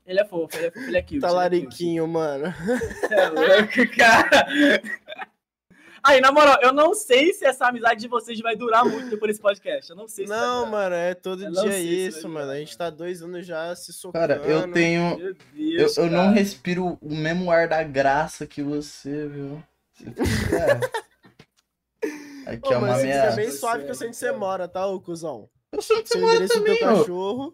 Ele 0.06 0.20
é 0.20 0.26
fofo, 0.26 0.56
ele 0.58 0.68
é 0.68 0.72
fofo, 0.72 0.86
ele 0.86 0.98
é 0.98 1.02
cute. 1.02 1.18
é. 1.18 1.20
Talariquinho, 1.22 2.08
mano. 2.08 2.54
Cê 3.08 3.14
é 3.16 3.30
louco, 3.30 3.96
cara. 3.98 4.46
Aí, 6.06 6.20
na 6.20 6.34
moral, 6.34 6.60
eu 6.62 6.74
não 6.74 6.94
sei 6.94 7.32
se 7.32 7.46
essa 7.46 7.68
amizade 7.68 8.02
de 8.02 8.10
vocês 8.10 8.38
vai 8.42 8.58
durar 8.58 8.84
muito 8.84 9.10
depois 9.10 9.30
desse 9.32 9.42
podcast. 9.42 9.90
Eu 9.90 9.96
não 9.96 10.06
sei 10.06 10.26
se 10.26 10.30
vai 10.34 10.38
Não, 10.38 10.66
mano, 10.66 10.94
é 10.94 11.14
todo 11.14 11.46
Eu 11.46 11.52
dia 11.52 11.72
sei 11.72 11.84
isso, 12.08 12.28
mano. 12.28 12.48
durar, 12.48 12.58
A 12.58 12.60
gente 12.60 12.78
tá 12.78 12.90
dois 12.90 13.22
anos 13.22 13.46
já 13.48 13.74
se 13.74 13.94
socando. 13.94 14.28
Cara, 14.28 14.42
eu 14.46 14.70
tenho... 14.74 15.18
Meu 15.18 15.28
Eu, 15.30 15.36
Deus, 15.78 15.98
eu 15.98 16.10
não 16.12 16.34
respiro 16.34 16.98
o 17.02 17.16
mesmo 17.16 17.50
ar 17.50 17.70
da 17.70 17.82
graça 17.84 18.46
que 18.46 18.62
você, 18.62 19.28
viu? 19.30 19.64
Você 19.94 20.06
fica- 20.12 20.80
Aqui 22.46 22.68
Ô, 22.68 22.74
é 22.74 22.78
uma 22.78 22.88
mas 22.88 22.98
isso 22.98 23.08
é 23.08 23.12
ameaça. 23.20 23.36
bem 23.38 23.52
suave 23.52 23.86
que 23.86 23.92
eu 23.92 23.96
sei 23.96 24.08
onde 24.10 24.18
você 24.18 24.26
cara. 24.26 24.38
mora, 24.38 24.68
tá, 24.68 24.86
ô 24.86 25.00
cuzão? 25.00 25.50
Eu 25.72 25.82
sou 25.82 26.04
de 26.04 26.10
Seu 26.10 26.20
São 26.20 26.28
Paulo 26.28 26.36
endereço 26.44 26.60
do 26.60 26.66
também, 26.66 27.06
teu 27.06 27.16
ó. 27.16 27.52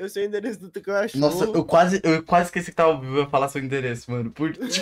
Eu 0.00 0.08
sei 0.08 0.24
o 0.24 0.28
endereço 0.28 0.58
do 0.58 0.70
teu 0.70 0.80
cachorro. 0.82 1.20
Nossa, 1.20 1.44
eu 1.44 1.62
quase, 1.62 2.00
eu 2.02 2.22
quase 2.22 2.46
esqueci 2.46 2.70
que 2.70 2.76
tava 2.76 2.98
vivo 2.98 3.16
eu 3.16 3.20
ia 3.24 3.26
falar 3.28 3.48
seu 3.48 3.62
endereço, 3.62 4.10
mano. 4.10 4.30
Por... 4.30 4.50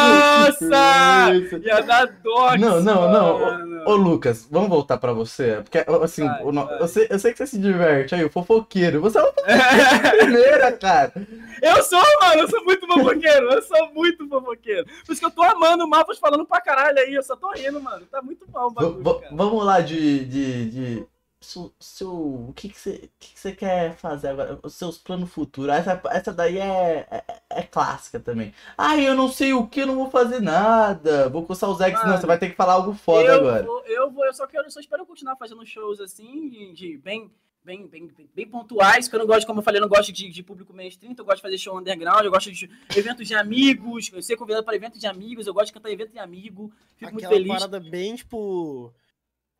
Nossa! 0.00 1.32
Ia 1.64 1.80
dar 1.82 2.06
dó 2.22 2.56
Não, 2.56 2.80
não, 2.80 3.10
não. 3.10 3.84
Ô, 3.86 3.96
Lucas, 3.96 4.46
vamos 4.48 4.68
voltar 4.68 4.96
pra 4.98 5.12
você. 5.12 5.56
Porque, 5.64 5.84
assim, 6.04 6.24
Vai, 6.24 6.44
o 6.44 6.52
vai. 6.52 6.80
Eu, 6.80 6.86
sei, 6.86 7.06
eu 7.10 7.18
sei 7.18 7.32
que 7.32 7.38
você 7.38 7.48
se 7.48 7.58
diverte 7.58 8.14
aí, 8.14 8.24
o 8.24 8.30
fofoqueiro. 8.30 9.00
Você 9.00 9.18
é 9.18 9.22
uma 9.22 9.32
fofoqueira 9.32 10.10
primeira, 10.18 10.72
cara. 10.72 11.12
Eu 11.60 11.82
sou, 11.82 12.00
mano, 12.20 12.42
eu 12.42 12.48
sou 12.48 12.64
muito 12.64 12.86
fofoqueiro. 12.86 13.52
Eu 13.52 13.62
sou 13.62 13.92
muito 13.92 14.28
fofoqueiro. 14.28 14.86
Por 15.04 15.12
isso 15.12 15.20
que 15.20 15.26
eu 15.26 15.30
tô 15.32 15.42
amando 15.42 15.84
o 15.84 15.88
Mapas 15.88 16.16
falando 16.18 16.46
pra 16.46 16.60
caralho 16.60 16.96
aí. 17.00 17.12
Eu 17.12 17.24
só 17.24 17.34
tô 17.34 17.50
rindo, 17.50 17.80
mano. 17.80 18.06
Tá 18.06 18.22
muito 18.22 18.46
bom 18.46 18.66
o 18.66 18.70
bagulho, 18.70 19.02
v- 19.02 19.20
cara. 19.20 19.34
vamos 19.34 19.64
lá 19.64 19.80
de. 19.80 20.24
de, 20.26 20.70
de... 20.70 21.06
Seu, 21.42 21.72
seu- 21.80 22.12
o 22.48 22.52
que 22.54 22.68
que 22.68 22.78
você 22.78 23.10
que 23.18 23.34
que 23.34 23.52
quer 23.52 23.96
fazer 23.96 24.28
agora? 24.28 24.60
Os 24.62 24.74
seus 24.74 24.98
planos 24.98 25.30
futuros. 25.30 25.74
Essa, 25.74 26.00
essa 26.10 26.32
daí 26.34 26.58
é, 26.58 27.06
é, 27.10 27.24
é 27.48 27.62
clássica 27.62 28.20
também. 28.20 28.52
Ah, 28.76 28.98
eu 28.98 29.14
não 29.14 29.26
sei 29.28 29.54
o 29.54 29.66
que, 29.66 29.80
eu 29.80 29.86
não 29.86 29.96
vou 29.96 30.10
fazer 30.10 30.40
nada. 30.40 31.30
Vou 31.30 31.46
coçar 31.46 31.70
os 31.70 31.80
ex. 31.80 31.94
Não, 32.04 32.16
você 32.18 32.26
vai 32.26 32.38
ter 32.38 32.50
que 32.50 32.56
falar 32.56 32.74
algo 32.74 32.92
foda 32.92 33.28
eu 33.28 33.34
agora. 33.36 33.62
Vou, 33.64 33.82
eu 33.86 34.10
vou, 34.10 34.26
eu 34.26 34.34
só 34.34 34.46
quero, 34.46 34.66
eu 34.66 34.70
só 34.70 34.80
espero 34.80 35.06
continuar 35.06 35.34
fazendo 35.36 35.64
shows 35.64 35.98
assim, 35.98 36.50
de, 36.50 36.72
de 36.74 36.98
bem, 36.98 37.30
bem, 37.64 37.86
bem, 37.86 38.08
bem, 38.08 38.28
bem 38.34 38.46
pontuais, 38.46 39.08
que 39.08 39.14
eu 39.14 39.20
não 39.20 39.26
gosto, 39.26 39.46
como 39.46 39.60
eu 39.60 39.64
falei, 39.64 39.78
eu 39.78 39.82
não 39.82 39.88
gosto 39.88 40.12
de, 40.12 40.28
de 40.28 40.42
público 40.42 40.74
mainstream, 40.74 41.12
então 41.12 41.22
eu 41.22 41.26
gosto 41.26 41.38
de 41.38 41.42
fazer 41.42 41.56
show 41.56 41.78
underground, 41.78 42.22
eu 42.22 42.30
gosto 42.30 42.52
de 42.52 42.70
eventos 42.94 43.26
de 43.26 43.34
amigos, 43.34 44.10
eu 44.12 44.22
ser 44.22 44.36
convidado 44.36 44.64
para 44.64 44.76
eventos 44.76 45.00
de 45.00 45.06
amigos, 45.06 45.46
eu 45.46 45.54
gosto 45.54 45.68
de 45.68 45.72
cantar 45.72 45.90
evento 45.90 46.12
de 46.12 46.18
amigo, 46.18 46.70
fico 46.96 47.12
muito 47.12 47.24
Aquela 47.24 47.40
feliz. 47.40 47.52
parada 47.54 47.80
bem, 47.80 48.14
tipo. 48.14 48.92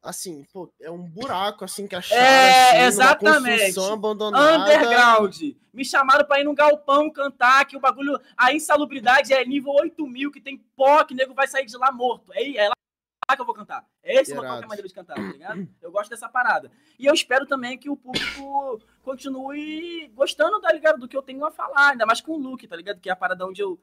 Assim, 0.03 0.45
pô, 0.51 0.73
é 0.81 0.91
um 0.91 1.03
buraco 1.03 1.63
assim 1.63 1.87
que 1.87 1.95
acharam. 1.95 2.23
É, 2.23 2.71
assim, 2.71 2.87
exatamente. 2.87 3.79
abandonada. 3.79 4.65
Underground. 4.65 5.37
Me 5.75 5.85
chamaram 5.85 6.25
pra 6.25 6.41
ir 6.41 6.45
num 6.45 6.55
galpão 6.55 7.11
cantar, 7.11 7.67
que 7.67 7.77
o 7.77 7.81
bagulho. 7.81 8.19
A 8.37 8.53
insalubridade 8.55 9.33
é 9.33 9.45
nível 9.45 9.73
8 9.73 10.07
mil, 10.07 10.31
que 10.31 10.41
tem 10.41 10.57
pó, 10.75 11.05
que 11.05 11.15
nego 11.15 11.35
vai 11.35 11.47
sair 11.47 11.67
de 11.67 11.77
lá 11.77 11.93
morto. 11.93 12.33
É, 12.33 12.57
é 12.57 12.69
lá 12.69 13.37
que 13.37 13.43
eu 13.43 13.47
vou 13.47 13.55
cantar. 13.55 13.85
É 14.03 14.21
esse 14.21 14.33
local 14.33 14.43
que 14.43 14.49
é 14.49 14.57
Irado. 14.57 14.69
maneiro 14.69 14.89
de 14.89 14.95
cantar, 14.95 15.15
tá 15.15 15.23
ligado? 15.23 15.69
Eu 15.81 15.93
gosto 15.93 16.11
dessa 16.11 16.29
parada. 16.29 16.71
E 16.99 17.07
eu 17.07 17.15
espero 17.15 17.47
também 17.47 17.77
que 17.79 17.91
o 17.91 17.97
público 17.97 18.81
continue 19.03 20.09
gostando, 20.15 20.61
tá 20.61 20.73
ligado? 20.73 20.99
Do 20.99 21.09
que 21.09 21.17
eu 21.17 21.23
tenho 21.23 21.45
a 21.45 21.51
falar, 21.51 21.91
ainda 21.91 22.07
mais 22.07 22.21
com 22.21 22.33
o 22.33 22.39
Luke, 22.39 22.67
tá 22.67 22.75
ligado? 22.75 23.01
Que 23.01 23.09
é 23.11 23.13
a 23.13 23.17
parada 23.17 23.47
onde 23.47 23.63
eu. 23.63 23.79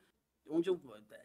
Onde 0.50 0.70
eu 0.70 0.80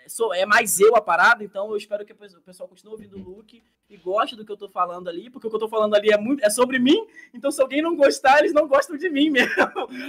sou, 0.08 0.34
é 0.34 0.44
mais 0.44 0.80
eu 0.80 0.96
a 0.96 1.00
parada, 1.00 1.44
então 1.44 1.70
eu 1.70 1.76
espero 1.76 2.04
que 2.04 2.12
o 2.12 2.16
pessoal 2.44 2.68
continue 2.68 2.92
ouvindo 2.92 3.16
o 3.16 3.22
Luke 3.22 3.62
e 3.88 3.96
goste 3.96 4.34
do 4.34 4.44
que 4.44 4.50
eu 4.50 4.56
tô 4.56 4.68
falando 4.68 5.08
ali, 5.08 5.30
porque 5.30 5.46
o 5.46 5.50
que 5.50 5.56
eu 5.56 5.60
tô 5.60 5.68
falando 5.68 5.94
ali 5.94 6.10
é, 6.10 6.18
muito, 6.18 6.44
é 6.44 6.50
sobre 6.50 6.78
mim, 6.78 7.06
então 7.32 7.50
se 7.50 7.60
alguém 7.62 7.80
não 7.80 7.94
gostar, 7.94 8.40
eles 8.40 8.52
não 8.52 8.66
gostam 8.66 8.96
de 8.96 9.08
mim 9.08 9.30
mesmo. 9.30 9.52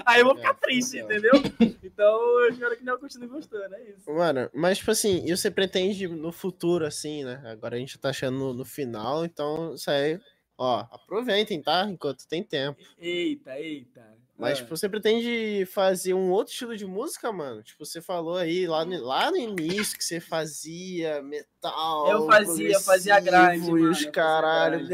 Aí 0.05 0.21
eu 0.21 0.25
vou 0.25 0.35
ficar 0.35 0.51
É, 0.51 0.53
triste, 0.53 1.01
legal. 1.01 1.11
entendeu? 1.39 1.77
Então 1.93 2.39
eu 2.41 2.49
espero 2.49 2.75
que 2.75 2.83
não 2.83 2.97
continue 2.97 3.27
gostando, 3.27 3.75
é 3.75 3.89
isso. 3.91 4.09
Mano, 4.11 4.49
mas 4.53 4.79
tipo 4.79 4.89
assim, 4.89 5.23
e 5.25 5.35
você 5.37 5.51
pretende 5.51 6.07
no 6.07 6.31
futuro, 6.31 6.85
assim, 6.87 7.23
né? 7.23 7.39
Agora 7.45 7.75
a 7.75 7.79
gente 7.79 7.99
tá 7.99 8.09
achando 8.09 8.35
no, 8.37 8.53
no 8.53 8.65
final, 8.65 9.23
então 9.23 9.75
isso 9.75 9.91
aí, 9.91 10.19
ó, 10.57 10.87
aproveitem, 10.89 11.61
tá? 11.61 11.87
Enquanto 11.87 12.27
tem 12.27 12.43
tempo. 12.43 12.81
Eita, 12.97 13.59
eita. 13.59 14.17
Mas, 14.37 14.53
É. 14.53 14.61
tipo, 14.63 14.75
você 14.75 14.89
pretende 14.89 15.65
fazer 15.67 16.13
um 16.15 16.31
outro 16.31 16.51
estilo 16.51 16.75
de 16.75 16.85
música, 16.87 17.31
mano? 17.31 17.61
Tipo, 17.61 17.85
você 17.85 18.01
falou 18.01 18.35
aí 18.37 18.65
lá 18.65 18.83
no, 18.83 18.99
lá 19.03 19.29
no 19.29 19.37
início 19.37 19.95
que 19.97 20.03
você 20.03 20.19
fazia 20.19 21.21
metal. 21.21 22.09
Eu 22.09 22.25
fazia, 22.25 22.79
fazia 22.79 23.19
grind, 23.19 23.63
mano, 23.67 23.89
os 23.91 23.97
fazia 23.99 24.11
caralho, 24.11 24.87
grind. 24.87 24.89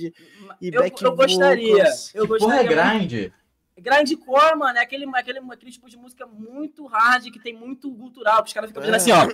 grind. 0.00 0.12
E 0.60 0.68
eu, 0.74 0.80
back 0.82 1.04
eu 1.04 1.14
gostaria. 1.14 1.76
vocals. 1.76 2.14
Eu 2.14 2.26
Que 2.28 2.38
porra 2.38 2.56
é 2.56 2.64
gostaria 2.64 2.98
grind? 2.98 3.32
Grindcore, 3.78 4.56
mano, 4.56 4.78
é 4.78 4.82
aquele, 4.82 5.06
aquele, 5.14 5.38
aquele 5.38 5.70
tipo 5.72 5.88
de 5.88 5.96
música 5.96 6.26
muito 6.26 6.84
hard, 6.86 7.24
que 7.30 7.38
tem 7.38 7.54
muito 7.56 7.90
cultural, 7.94 8.42
que 8.42 8.48
os 8.48 8.52
caras 8.52 8.68
ficam 8.70 8.82
fazendo 8.82 8.94
É. 8.94 8.96
assim, 8.96 9.12
ó. 9.12 9.26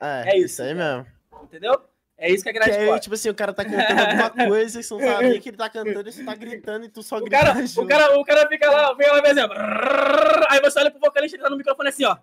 É, 0.00 0.30
É 0.30 0.36
isso, 0.38 0.46
isso, 0.46 0.62
aí 0.62 0.74
mesmo. 0.74 1.06
Entendeu? 1.42 1.74
É 2.22 2.30
isso 2.30 2.42
que 2.44 2.50
é 2.50 2.52
Que 2.52 2.58
grindcore. 2.58 2.90
aí, 2.92 3.00
tipo 3.00 3.14
assim, 3.14 3.30
o 3.30 3.34
cara 3.34 3.50
tá 3.54 3.64
cantando 3.64 3.98
alguma 3.98 4.30
coisa 4.46 4.78
e 4.78 4.82
você 4.82 4.92
não 4.94 5.00
sabe 5.00 5.28
nem 5.30 5.40
que 5.40 5.48
ele 5.48 5.56
tá 5.56 5.70
cantando 5.70 6.06
e 6.08 6.12
você 6.12 6.22
tá 6.22 6.34
gritando 6.34 6.84
e 6.84 6.88
tu 6.90 7.02
só 7.02 7.16
O 7.16 7.20
grita 7.20 7.38
cara, 7.38 7.58
o, 7.76 7.86
cara, 7.86 8.18
o 8.18 8.24
cara 8.24 8.46
fica 8.46 8.70
lá, 8.70 8.92
vem 8.92 9.08
lá, 9.10 9.22
exemplo. 9.30 9.56
Aí 10.50 10.60
você 10.60 10.78
olha 10.80 10.90
pro 10.90 11.00
vocalista 11.00 11.34
e 11.34 11.38
ele 11.38 11.44
tá 11.44 11.48
no 11.50 11.56
microfone 11.56 11.88
assim, 11.88 12.04
ó. 12.04 12.16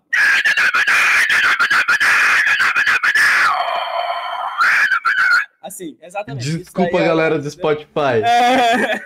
Assim, 5.61 5.97
exatamente. 6.01 6.47
isso 6.47 6.57
Desculpa, 6.59 6.91
daí 6.93 7.01
é- 7.01 7.05
galera 7.07 7.39
do 7.39 7.49
Spotify. 7.49 8.21
É. 8.23 9.01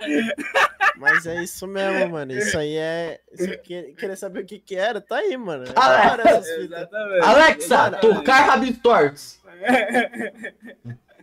Mas 1.00 1.24
é 1.26 1.42
isso 1.42 1.66
mesmo, 1.66 2.10
mano. 2.10 2.32
Isso 2.32 2.58
aí 2.58 2.76
é. 2.76 3.20
Que- 3.64 3.94
querer 3.94 4.16
saber 4.16 4.40
o 4.42 4.46
que 4.46 4.58
que 4.58 4.76
era, 4.76 5.00
tá 5.00 5.16
aí, 5.16 5.36
mano. 5.36 5.64
É. 5.64 6.60
Exatamente. 6.64 7.24
Alexa, 7.24 7.64
Exatamente. 7.64 8.00
tocar 8.16 8.60
tortos. 8.82 9.40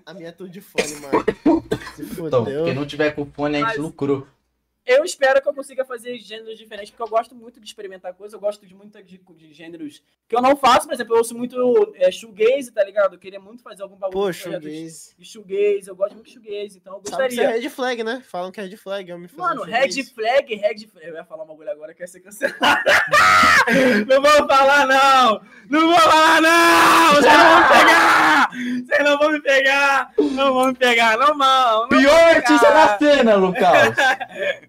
A 0.06 0.14
minha 0.14 0.30
é 0.30 0.32
tudo 0.32 0.50
de 0.50 0.62
fone, 0.62 0.96
mano. 1.02 1.26
Se 1.96 2.04
Então, 2.22 2.46
quem 2.46 2.74
não 2.74 2.86
tiver 2.86 3.12
com 3.12 3.26
fone, 3.26 3.58
a 3.58 3.60
gente 3.60 3.68
Mas- 3.70 3.78
lucrou. 3.78 4.28
Eu 4.88 5.04
espero 5.04 5.42
que 5.42 5.50
eu 5.50 5.54
consiga 5.54 5.84
fazer 5.84 6.18
gêneros 6.18 6.58
diferentes, 6.58 6.92
porque 6.92 7.04
eu 7.04 7.10
gosto 7.10 7.36
muito 7.36 7.60
de 7.60 7.68
experimentar 7.68 8.14
coisas, 8.14 8.34
eu 8.34 8.40
gosto 8.40 8.66
de 8.66 8.74
muito 8.74 9.04
de, 9.04 9.18
de 9.18 9.54
gêneros 9.54 10.02
que 10.28 10.36
eu 10.36 10.42
não 10.42 10.56
faço, 10.56 10.88
por 10.88 10.94
exemplo, 10.94 11.14
eu 11.14 11.18
ouço 11.18 11.38
muito 11.38 11.94
é, 11.96 12.10
shoegaze, 12.10 12.72
tá 12.72 12.84
ligado? 12.84 13.16
Eu 13.16 13.20
queria 13.20 13.40
muito 13.40 13.62
fazer 13.62 13.84
algum 13.84 13.98
bagulho 13.98 14.18
Pô, 14.18 14.32
shoegaze. 14.32 15.14
de 15.18 15.26
shoegaze, 15.26 15.90
eu 15.90 15.96
gosto 15.96 16.14
muito 16.14 16.28
de 16.28 16.34
shoegaze, 16.34 16.78
então 16.78 16.94
eu 16.94 17.12
Sabe 17.12 17.28
que 17.28 17.34
isso 17.34 17.42
gostaria. 17.42 17.60
é 17.60 17.62
red 17.62 17.70
flag, 17.70 18.04
né? 18.04 18.24
Falam 18.26 18.52
que 18.52 18.60
é 18.60 18.64
red 18.64 18.78
flag. 18.78 19.10
Eu 19.10 19.20
me 19.20 19.28
Mano, 19.36 19.62
um 19.64 19.66
red 19.66 20.04
flag, 20.04 20.56
red 20.56 20.88
flag. 20.88 21.08
Eu 21.08 21.16
ia 21.16 21.26
falar 21.26 21.44
uma 21.44 21.54
bagulho 21.54 21.72
agora 21.72 21.94
que 21.94 22.02
ia 22.02 22.08
ser 22.08 22.22
cancelado. 22.22 22.58
não 24.08 24.22
vou 24.22 24.48
falar, 24.48 24.86
não! 24.86 25.42
Não 25.70 25.88
vou 25.88 26.00
falar, 26.00 26.42
não! 26.42 27.16
Vocês 27.16 27.34
não 27.34 27.38
vão 27.50 27.62
me 27.62 27.68
pegar! 27.68 28.50
Vocês 28.86 29.04
não 29.04 29.18
vão 29.18 29.32
me 29.32 29.42
pegar! 29.42 30.14
Não 30.18 30.54
vão 30.54 30.68
me 30.68 30.76
pegar, 30.76 31.18
não 31.18 31.38
não 31.38 31.90
Pior 31.90 32.14
artista 32.14 32.72
da 32.72 32.98
cena, 32.98 33.36
Lucas. 33.36 33.96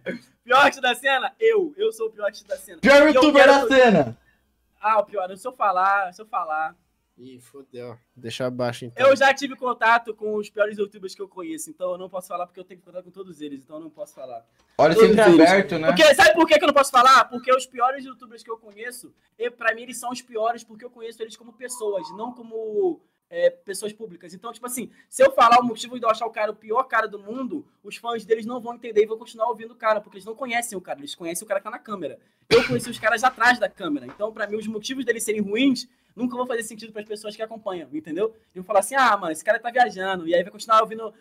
Pior 0.49 0.61
artista 0.61 0.81
da 0.81 0.95
cena? 0.95 1.35
Eu. 1.39 1.75
Eu 1.77 1.93
sou 1.93 2.07
o 2.07 2.11
pior 2.11 2.25
artista 2.25 2.49
da 2.49 2.57
cena. 2.57 2.81
Pior 2.81 3.03
E 3.03 3.13
youtuber 3.13 3.47
da 3.47 3.69
cena. 3.69 4.17
Ah, 4.81 4.99
o 4.99 5.05
pior. 5.05 5.37
Se 5.37 5.47
eu 5.47 5.53
falar, 5.53 6.11
se 6.15 6.23
eu 6.23 6.27
falar. 6.27 6.75
Ih, 7.19 7.39
fudeu. 7.39 7.99
Deixa 8.17 8.47
abaixo 8.47 8.87
então. 8.87 9.07
Eu 9.07 9.15
já 9.15 9.35
tive 9.35 9.57
contato 9.57 10.15
com 10.15 10.37
os 10.37 10.49
piores 10.49 10.79
youtubers 10.79 11.15
que 11.15 11.21
eu 11.21 11.29
conheço, 11.29 11.69
então 11.69 11.91
eu 11.91 11.99
não 11.99 12.09
posso 12.09 12.29
falar 12.29 12.47
porque 12.47 12.61
eu 12.61 12.65
tenho 12.65 12.81
contato 12.81 13.05
com 13.05 13.11
todos 13.11 13.41
eles, 13.43 13.63
então 13.65 13.77
eu 13.77 13.83
não 13.83 13.91
posso 13.91 14.15
falar. 14.15 14.47
Olha 14.79 14.95
Todos 14.95 15.11
sempre 15.11 15.33
eles. 15.33 15.51
aberto, 15.51 15.79
né? 15.81 15.89
Porque, 15.89 16.15
sabe 16.15 16.33
por 16.35 16.47
que 16.47 16.57
que 16.57 16.63
eu 16.65 16.69
não 16.69 16.75
posso 16.75 16.93
falar? 16.93 17.25
Porque 17.25 17.53
os 17.53 17.67
piores 17.67 18.05
youtubers 18.05 18.43
que 18.45 18.51
eu 18.51 18.57
conheço, 18.57 19.13
e 19.37 19.51
pra 19.51 19.75
mim 19.75 19.83
eles 19.83 19.99
são 19.99 20.11
os 20.11 20.23
piores 20.23 20.63
porque 20.63 20.85
eu 20.85 20.91
conheço 20.91 21.21
eles 21.21 21.37
como 21.37 21.53
pessoas, 21.53 22.09
não 22.17 22.33
como 22.33 23.03
é, 23.31 23.51
pessoas 23.51 23.93
públicas. 23.93 24.33
Então, 24.33 24.53
tipo 24.53 24.67
assim, 24.67 24.91
se 25.09 25.23
eu 25.23 25.31
falar 25.33 25.61
o 25.61 25.65
motivo 25.65 25.99
de 25.99 26.05
eu 26.05 26.11
achar 26.11 26.27
o 26.27 26.31
cara 26.31 26.51
o 26.53 26.57
pior 26.57 26.83
cara 26.85 27.07
do 27.07 27.19
mundo, 27.19 27.67
os 27.83 27.97
fãs 27.97 28.25
deles 28.25 28.47
não 28.47 28.61
vão 28.61 28.75
entender 28.75 29.03
e 29.03 29.07
vão 29.07 29.19
continuar 29.19 29.49
ouvindo 29.49 29.73
o 29.73 29.77
cara, 29.77 30.01
porque 30.01 30.17
eles 30.17 30.25
não 30.25 30.35
conhecem 30.35 30.77
o 30.77 30.81
cara, 30.81 30.99
eles 30.99 31.15
conhecem 31.15 31.45
o 31.45 31.49
cara 31.49 31.61
que 31.61 31.65
tá 31.65 31.71
na 31.71 31.79
câmera. 31.79 32.19
Eu 32.49 32.67
conheci 32.67 32.89
os 32.89 32.99
caras 32.99 33.23
atrás 33.23 33.59
da 33.59 33.69
câmera. 33.69 34.07
Então, 34.07 34.33
pra 34.33 34.47
mim, 34.47 34.57
os 34.57 34.67
motivos 34.67 35.05
deles 35.05 35.23
serem 35.23 35.43
ruins 35.43 35.87
nunca 36.17 36.37
vão 36.37 36.47
fazer 36.47 36.65
sentido 36.65 36.93
para 36.93 37.03
as 37.03 37.07
pessoas 37.07 37.37
que 37.37 37.43
acompanham, 37.43 37.89
entendeu? 37.93 38.35
E 38.53 38.59
vão 38.59 38.65
falar 38.65 38.81
assim, 38.81 38.97
ah, 38.97 39.17
mano, 39.17 39.31
esse 39.31 39.45
cara 39.45 39.61
tá 39.61 39.71
viajando. 39.71 40.27
E 40.27 40.35
aí 40.35 40.43
vai 40.43 40.51
continuar 40.51 40.81
ouvindo, 40.81 41.15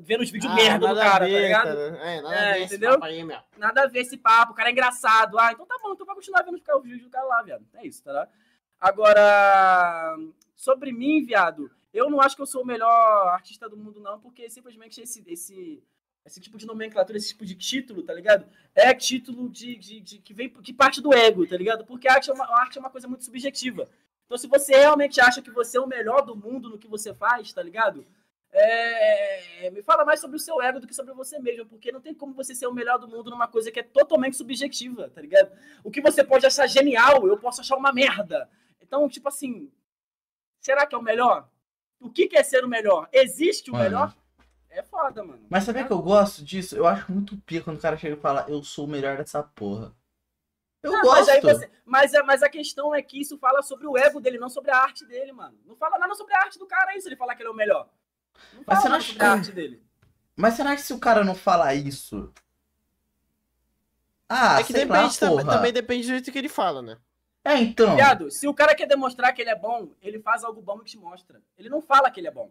vendo 0.00 0.20
os 0.20 0.30
vídeos 0.30 0.52
Ah, 0.52 0.54
merda 0.54 0.88
do 0.88 0.94
cara, 1.00 1.24
ver, 1.24 1.32
tá 1.32 1.40
ligado? 1.40 1.78
É, 1.96 2.20
nada 2.20 2.34
É, 2.36 2.50
a 2.50 2.54
ver 2.54 2.62
entendeu? 2.64 3.02
aí. 3.02 3.24
Nada 3.56 3.82
a 3.82 3.86
ver 3.88 4.00
esse 4.00 4.16
papo, 4.16 4.52
o 4.52 4.54
cara 4.54 4.68
é 4.68 4.72
engraçado. 4.72 5.38
Ah, 5.38 5.50
então 5.52 5.66
tá 5.66 5.76
bom, 5.82 5.92
então 5.94 6.06
vai 6.06 6.14
continuar 6.14 6.42
vendo 6.42 6.54
os 6.54 6.82
vídeos 6.84 7.02
do 7.02 7.10
cara 7.10 7.24
lá, 7.26 7.42
viado. 7.42 7.64
É 7.74 7.86
isso, 7.86 8.04
tá? 8.04 8.28
Agora, 8.80 10.16
sobre 10.54 10.92
mim, 10.92 11.24
viado, 11.24 11.70
eu 11.92 12.10
não 12.10 12.20
acho 12.20 12.36
que 12.36 12.42
eu 12.42 12.46
sou 12.46 12.62
o 12.62 12.66
melhor 12.66 13.28
artista 13.28 13.68
do 13.68 13.76
mundo, 13.76 14.00
não, 14.00 14.20
porque 14.20 14.48
simplesmente 14.50 15.00
esse, 15.00 15.22
esse, 15.26 15.82
esse 16.24 16.40
tipo 16.40 16.58
de 16.58 16.66
nomenclatura, 16.66 17.18
esse 17.18 17.28
tipo 17.28 17.44
de 17.44 17.54
título, 17.54 18.02
tá 18.02 18.12
ligado? 18.12 18.46
É 18.74 18.92
título 18.94 19.48
de, 19.48 19.76
de, 19.76 20.00
de- 20.00 20.18
que 20.18 20.34
vem 20.34 20.48
que 20.48 20.72
parte 20.72 21.00
do 21.00 21.14
ego, 21.14 21.46
tá 21.46 21.56
ligado? 21.56 21.84
Porque 21.84 22.08
a 22.08 22.14
arte, 22.14 22.30
é 22.30 22.34
uma, 22.34 22.44
a 22.44 22.60
arte 22.62 22.78
é 22.78 22.80
uma 22.80 22.90
coisa 22.90 23.06
muito 23.06 23.24
subjetiva. 23.24 23.88
Então, 24.26 24.38
se 24.38 24.46
você 24.46 24.74
realmente 24.74 25.20
acha 25.20 25.42
que 25.42 25.50
você 25.50 25.76
é 25.76 25.80
o 25.80 25.86
melhor 25.86 26.22
do 26.22 26.34
mundo 26.34 26.68
no 26.70 26.78
que 26.78 26.88
você 26.88 27.12
faz, 27.14 27.52
tá 27.52 27.62
ligado? 27.62 28.06
É, 28.56 29.70
me 29.70 29.82
fala 29.82 30.04
mais 30.04 30.20
sobre 30.20 30.36
o 30.36 30.40
seu 30.40 30.62
ego 30.62 30.80
do 30.80 30.86
que 30.86 30.94
sobre 30.94 31.12
você 31.12 31.38
mesmo, 31.40 31.66
porque 31.66 31.90
não 31.92 32.00
tem 32.00 32.14
como 32.14 32.32
você 32.32 32.54
ser 32.54 32.66
o 32.68 32.72
melhor 32.72 32.98
do 32.98 33.08
mundo 33.08 33.28
numa 33.30 33.48
coisa 33.48 33.70
que 33.70 33.80
é 33.80 33.82
totalmente 33.82 34.36
subjetiva, 34.36 35.10
tá 35.10 35.20
ligado? 35.20 35.50
O 35.82 35.90
que 35.90 36.00
você 36.00 36.22
pode 36.24 36.46
achar 36.46 36.66
genial, 36.68 37.26
eu 37.26 37.36
posso 37.36 37.60
achar 37.60 37.76
uma 37.76 37.92
merda. 37.92 38.48
Então, 38.80 39.08
tipo 39.08 39.28
assim, 39.28 39.70
será 40.64 40.86
que 40.86 40.94
é 40.94 40.98
o 40.98 41.02
melhor? 41.02 41.48
O 42.00 42.10
que 42.10 42.26
que 42.26 42.36
é 42.36 42.42
ser 42.42 42.64
o 42.64 42.68
melhor? 42.68 43.08
Existe 43.12 43.70
o 43.70 43.74
Mano. 43.74 43.84
melhor? 43.84 44.14
É 44.70 44.82
foda, 44.82 45.22
mano. 45.22 45.46
Mas 45.48 45.64
sabia 45.64 45.84
que 45.84 45.92
eu 45.92 46.02
gosto 46.02 46.42
disso? 46.44 46.74
Eu 46.74 46.86
acho 46.86 47.10
muito 47.12 47.36
pica 47.42 47.64
quando 47.64 47.78
o 47.78 47.80
cara 47.80 47.96
chega 47.96 48.16
e 48.16 48.20
fala, 48.20 48.44
eu 48.48 48.62
sou 48.64 48.86
o 48.86 48.88
melhor 48.88 49.16
dessa 49.18 49.42
porra. 49.42 49.94
Eu 50.82 50.94
Ah, 50.96 51.00
gosto. 51.02 51.18
Mas, 51.18 51.28
aí 51.28 51.40
você, 51.40 51.70
mas, 51.84 52.14
a- 52.14 52.22
mas 52.24 52.42
a 52.42 52.48
questão 52.48 52.94
é 52.94 53.00
que 53.00 53.20
isso 53.20 53.38
fala 53.38 53.62
sobre 53.62 53.86
o 53.86 53.96
ego 53.96 54.20
dele, 54.20 54.38
não 54.38 54.48
sobre 54.50 54.70
a 54.72 54.78
arte 54.78 55.04
dele, 55.06 55.32
mano. 55.32 55.56
Não 55.64 55.76
fala 55.76 55.98
nada 55.98 56.14
sobre 56.14 56.34
a 56.34 56.40
arte 56.40 56.58
do 56.58 56.66
cara 56.66 56.90
aí, 56.90 57.00
se 57.00 57.08
ele 57.08 57.16
falar 57.16 57.34
que 57.36 57.42
ele 57.42 57.48
é 57.48 57.52
o 57.52 57.54
melhor. 57.54 57.88
Não 58.52 58.62
Mas 58.66 58.78
fala 58.78 58.80
você 58.80 58.88
não 58.88 58.90
nada 58.90 58.96
acha 58.98 59.12
sobre 59.12 59.22
a 59.24 59.30
que- 59.32 59.38
arte 59.38 59.52
dele. 59.52 59.82
Mas 60.36 60.54
será 60.54 60.74
que 60.74 60.82
se 60.82 60.92
o 60.92 60.98
cara 60.98 61.22
não 61.24 61.34
falar 61.34 61.74
isso... 61.74 62.32
Ah, 64.28 64.58
é 64.60 64.64
que 64.64 64.72
sei 64.72 64.84
lá, 64.84 64.96
depende 64.96 65.18
também, 65.20 65.46
também 65.46 65.72
depende 65.72 66.02
do 66.06 66.10
jeito 66.10 66.32
que 66.32 66.38
ele 66.38 66.48
fala, 66.48 66.82
né? 66.82 66.98
É, 67.44 67.58
então. 67.58 67.94
Viado, 67.94 68.30
se 68.30 68.48
o 68.48 68.54
cara 68.54 68.74
quer 68.74 68.86
demonstrar 68.86 69.32
que 69.34 69.42
ele 69.42 69.50
é 69.50 69.54
bom, 69.54 69.90
ele 70.00 70.18
faz 70.18 70.42
algo 70.42 70.62
bom 70.62 70.80
e 70.80 70.84
te 70.84 70.96
mostra. 70.96 71.42
Ele 71.58 71.68
não 71.68 71.82
fala 71.82 72.10
que 72.10 72.18
ele 72.18 72.28
é 72.28 72.30
bom. 72.30 72.50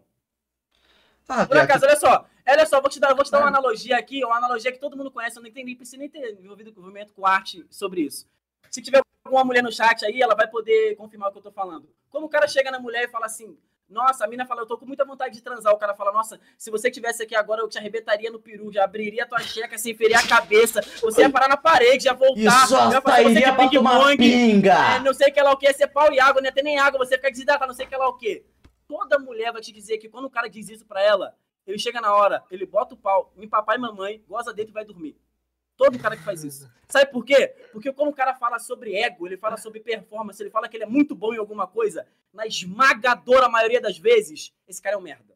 Ah, 1.28 1.46
Por 1.46 1.56
acaso, 1.56 1.84
olha 1.86 1.96
só, 1.96 2.26
olha 2.46 2.66
só, 2.66 2.80
vou 2.80 2.90
te 2.90 3.00
dar, 3.00 3.14
vou 3.14 3.24
te 3.24 3.30
dar 3.30 3.40
uma 3.40 3.48
analogia 3.48 3.96
aqui, 3.96 4.22
uma 4.24 4.36
analogia 4.36 4.70
que 4.70 4.78
todo 4.78 4.96
mundo 4.96 5.10
conhece, 5.10 5.38
eu 5.38 5.42
não 5.42 5.48
entendi, 5.48 5.74
precisa 5.74 5.96
nem 5.96 6.08
ter 6.08 6.38
envolvido 6.38 6.68
envolvimento 6.68 7.14
com 7.14 7.26
arte 7.26 7.66
sobre 7.70 8.02
isso. 8.02 8.28
Se 8.70 8.82
tiver 8.82 9.02
alguma 9.24 9.42
mulher 9.42 9.62
no 9.62 9.72
chat 9.72 10.04
aí, 10.04 10.20
ela 10.20 10.34
vai 10.34 10.46
poder 10.46 10.94
confirmar 10.96 11.30
o 11.30 11.32
que 11.32 11.38
eu 11.38 11.42
tô 11.42 11.50
falando. 11.50 11.88
Quando 12.10 12.24
o 12.24 12.28
cara 12.28 12.46
chega 12.46 12.70
na 12.70 12.78
mulher 12.78 13.04
e 13.04 13.08
fala 13.08 13.24
assim, 13.24 13.56
nossa, 13.94 14.24
a 14.24 14.28
mina 14.28 14.44
fala, 14.44 14.62
eu 14.62 14.66
tô 14.66 14.76
com 14.76 14.84
muita 14.84 15.04
vontade 15.04 15.34
de 15.34 15.40
transar, 15.42 15.72
o 15.72 15.78
cara 15.78 15.94
fala, 15.94 16.12
nossa, 16.12 16.38
se 16.58 16.70
você 16.70 16.90
tivesse 16.90 17.22
aqui 17.22 17.34
agora, 17.34 17.62
eu 17.62 17.68
te 17.68 17.78
arrebentaria 17.78 18.30
no 18.30 18.38
peru, 18.38 18.70
já 18.70 18.84
abriria 18.84 19.24
tua 19.26 19.38
checa, 19.38 19.78
se 19.78 19.92
enferia 19.92 20.18
a 20.18 20.26
cabeça, 20.26 20.82
você 21.00 21.22
ia 21.22 21.30
parar 21.30 21.48
na 21.48 21.56
parede, 21.56 22.06
ia 22.06 22.12
voltar, 22.12 22.64
E 22.64 22.68
só 22.68 22.90
ia 22.90 23.00
fazer 23.00 23.22
você 23.22 23.40
pra 23.40 23.68
tomar 23.70 23.92
ping-pong, 23.92 24.16
pinga. 24.18 24.96
é, 24.96 24.98
não 24.98 25.14
sei 25.14 25.30
o 25.30 25.32
que 25.32 25.40
lá 25.40 25.52
o 25.52 25.56
que, 25.56 25.72
ser 25.72 25.86
pau 25.86 26.12
e 26.12 26.20
água, 26.20 26.42
não 26.42 26.48
ia 26.48 26.52
ter 26.52 26.62
nem 26.62 26.78
água, 26.78 26.98
você 26.98 27.16
fica 27.16 27.30
desidratado, 27.30 27.68
não 27.68 27.74
sei 27.74 27.86
que 27.86 27.96
lá 27.96 28.08
o 28.08 28.16
que. 28.16 28.44
Toda 28.86 29.18
mulher 29.18 29.52
vai 29.52 29.62
te 29.62 29.72
dizer 29.72 29.96
que 29.98 30.08
quando 30.08 30.26
o 30.26 30.30
cara 30.30 30.48
diz 30.48 30.68
isso 30.68 30.84
pra 30.84 31.00
ela, 31.00 31.34
ele 31.66 31.78
chega 31.78 32.00
na 32.00 32.14
hora, 32.14 32.42
ele 32.50 32.66
bota 32.66 32.94
o 32.94 32.98
pau 32.98 33.32
em 33.38 33.48
papai 33.48 33.76
e 33.76 33.80
mamãe, 33.80 34.22
goza 34.28 34.52
dentro 34.52 34.72
e 34.72 34.74
vai 34.74 34.84
dormir. 34.84 35.16
Todo 35.76 35.98
cara 35.98 36.16
que 36.16 36.22
faz 36.22 36.44
isso. 36.44 36.70
Sabe 36.88 37.10
por 37.10 37.24
quê? 37.24 37.48
Porque 37.72 37.92
quando 37.92 38.08
o 38.10 38.14
cara 38.14 38.34
fala 38.34 38.58
sobre 38.58 38.94
ego, 38.94 39.26
ele 39.26 39.36
fala 39.36 39.56
sobre 39.56 39.80
performance, 39.80 40.40
ele 40.42 40.50
fala 40.50 40.68
que 40.68 40.76
ele 40.76 40.84
é 40.84 40.88
muito 40.88 41.14
bom 41.14 41.34
em 41.34 41.38
alguma 41.38 41.66
coisa, 41.66 42.06
na 42.32 42.46
esmagadora 42.46 43.48
maioria 43.48 43.80
das 43.80 43.98
vezes, 43.98 44.52
esse 44.68 44.80
cara 44.80 44.94
é 44.96 44.98
um 44.98 45.02
merda. 45.02 45.34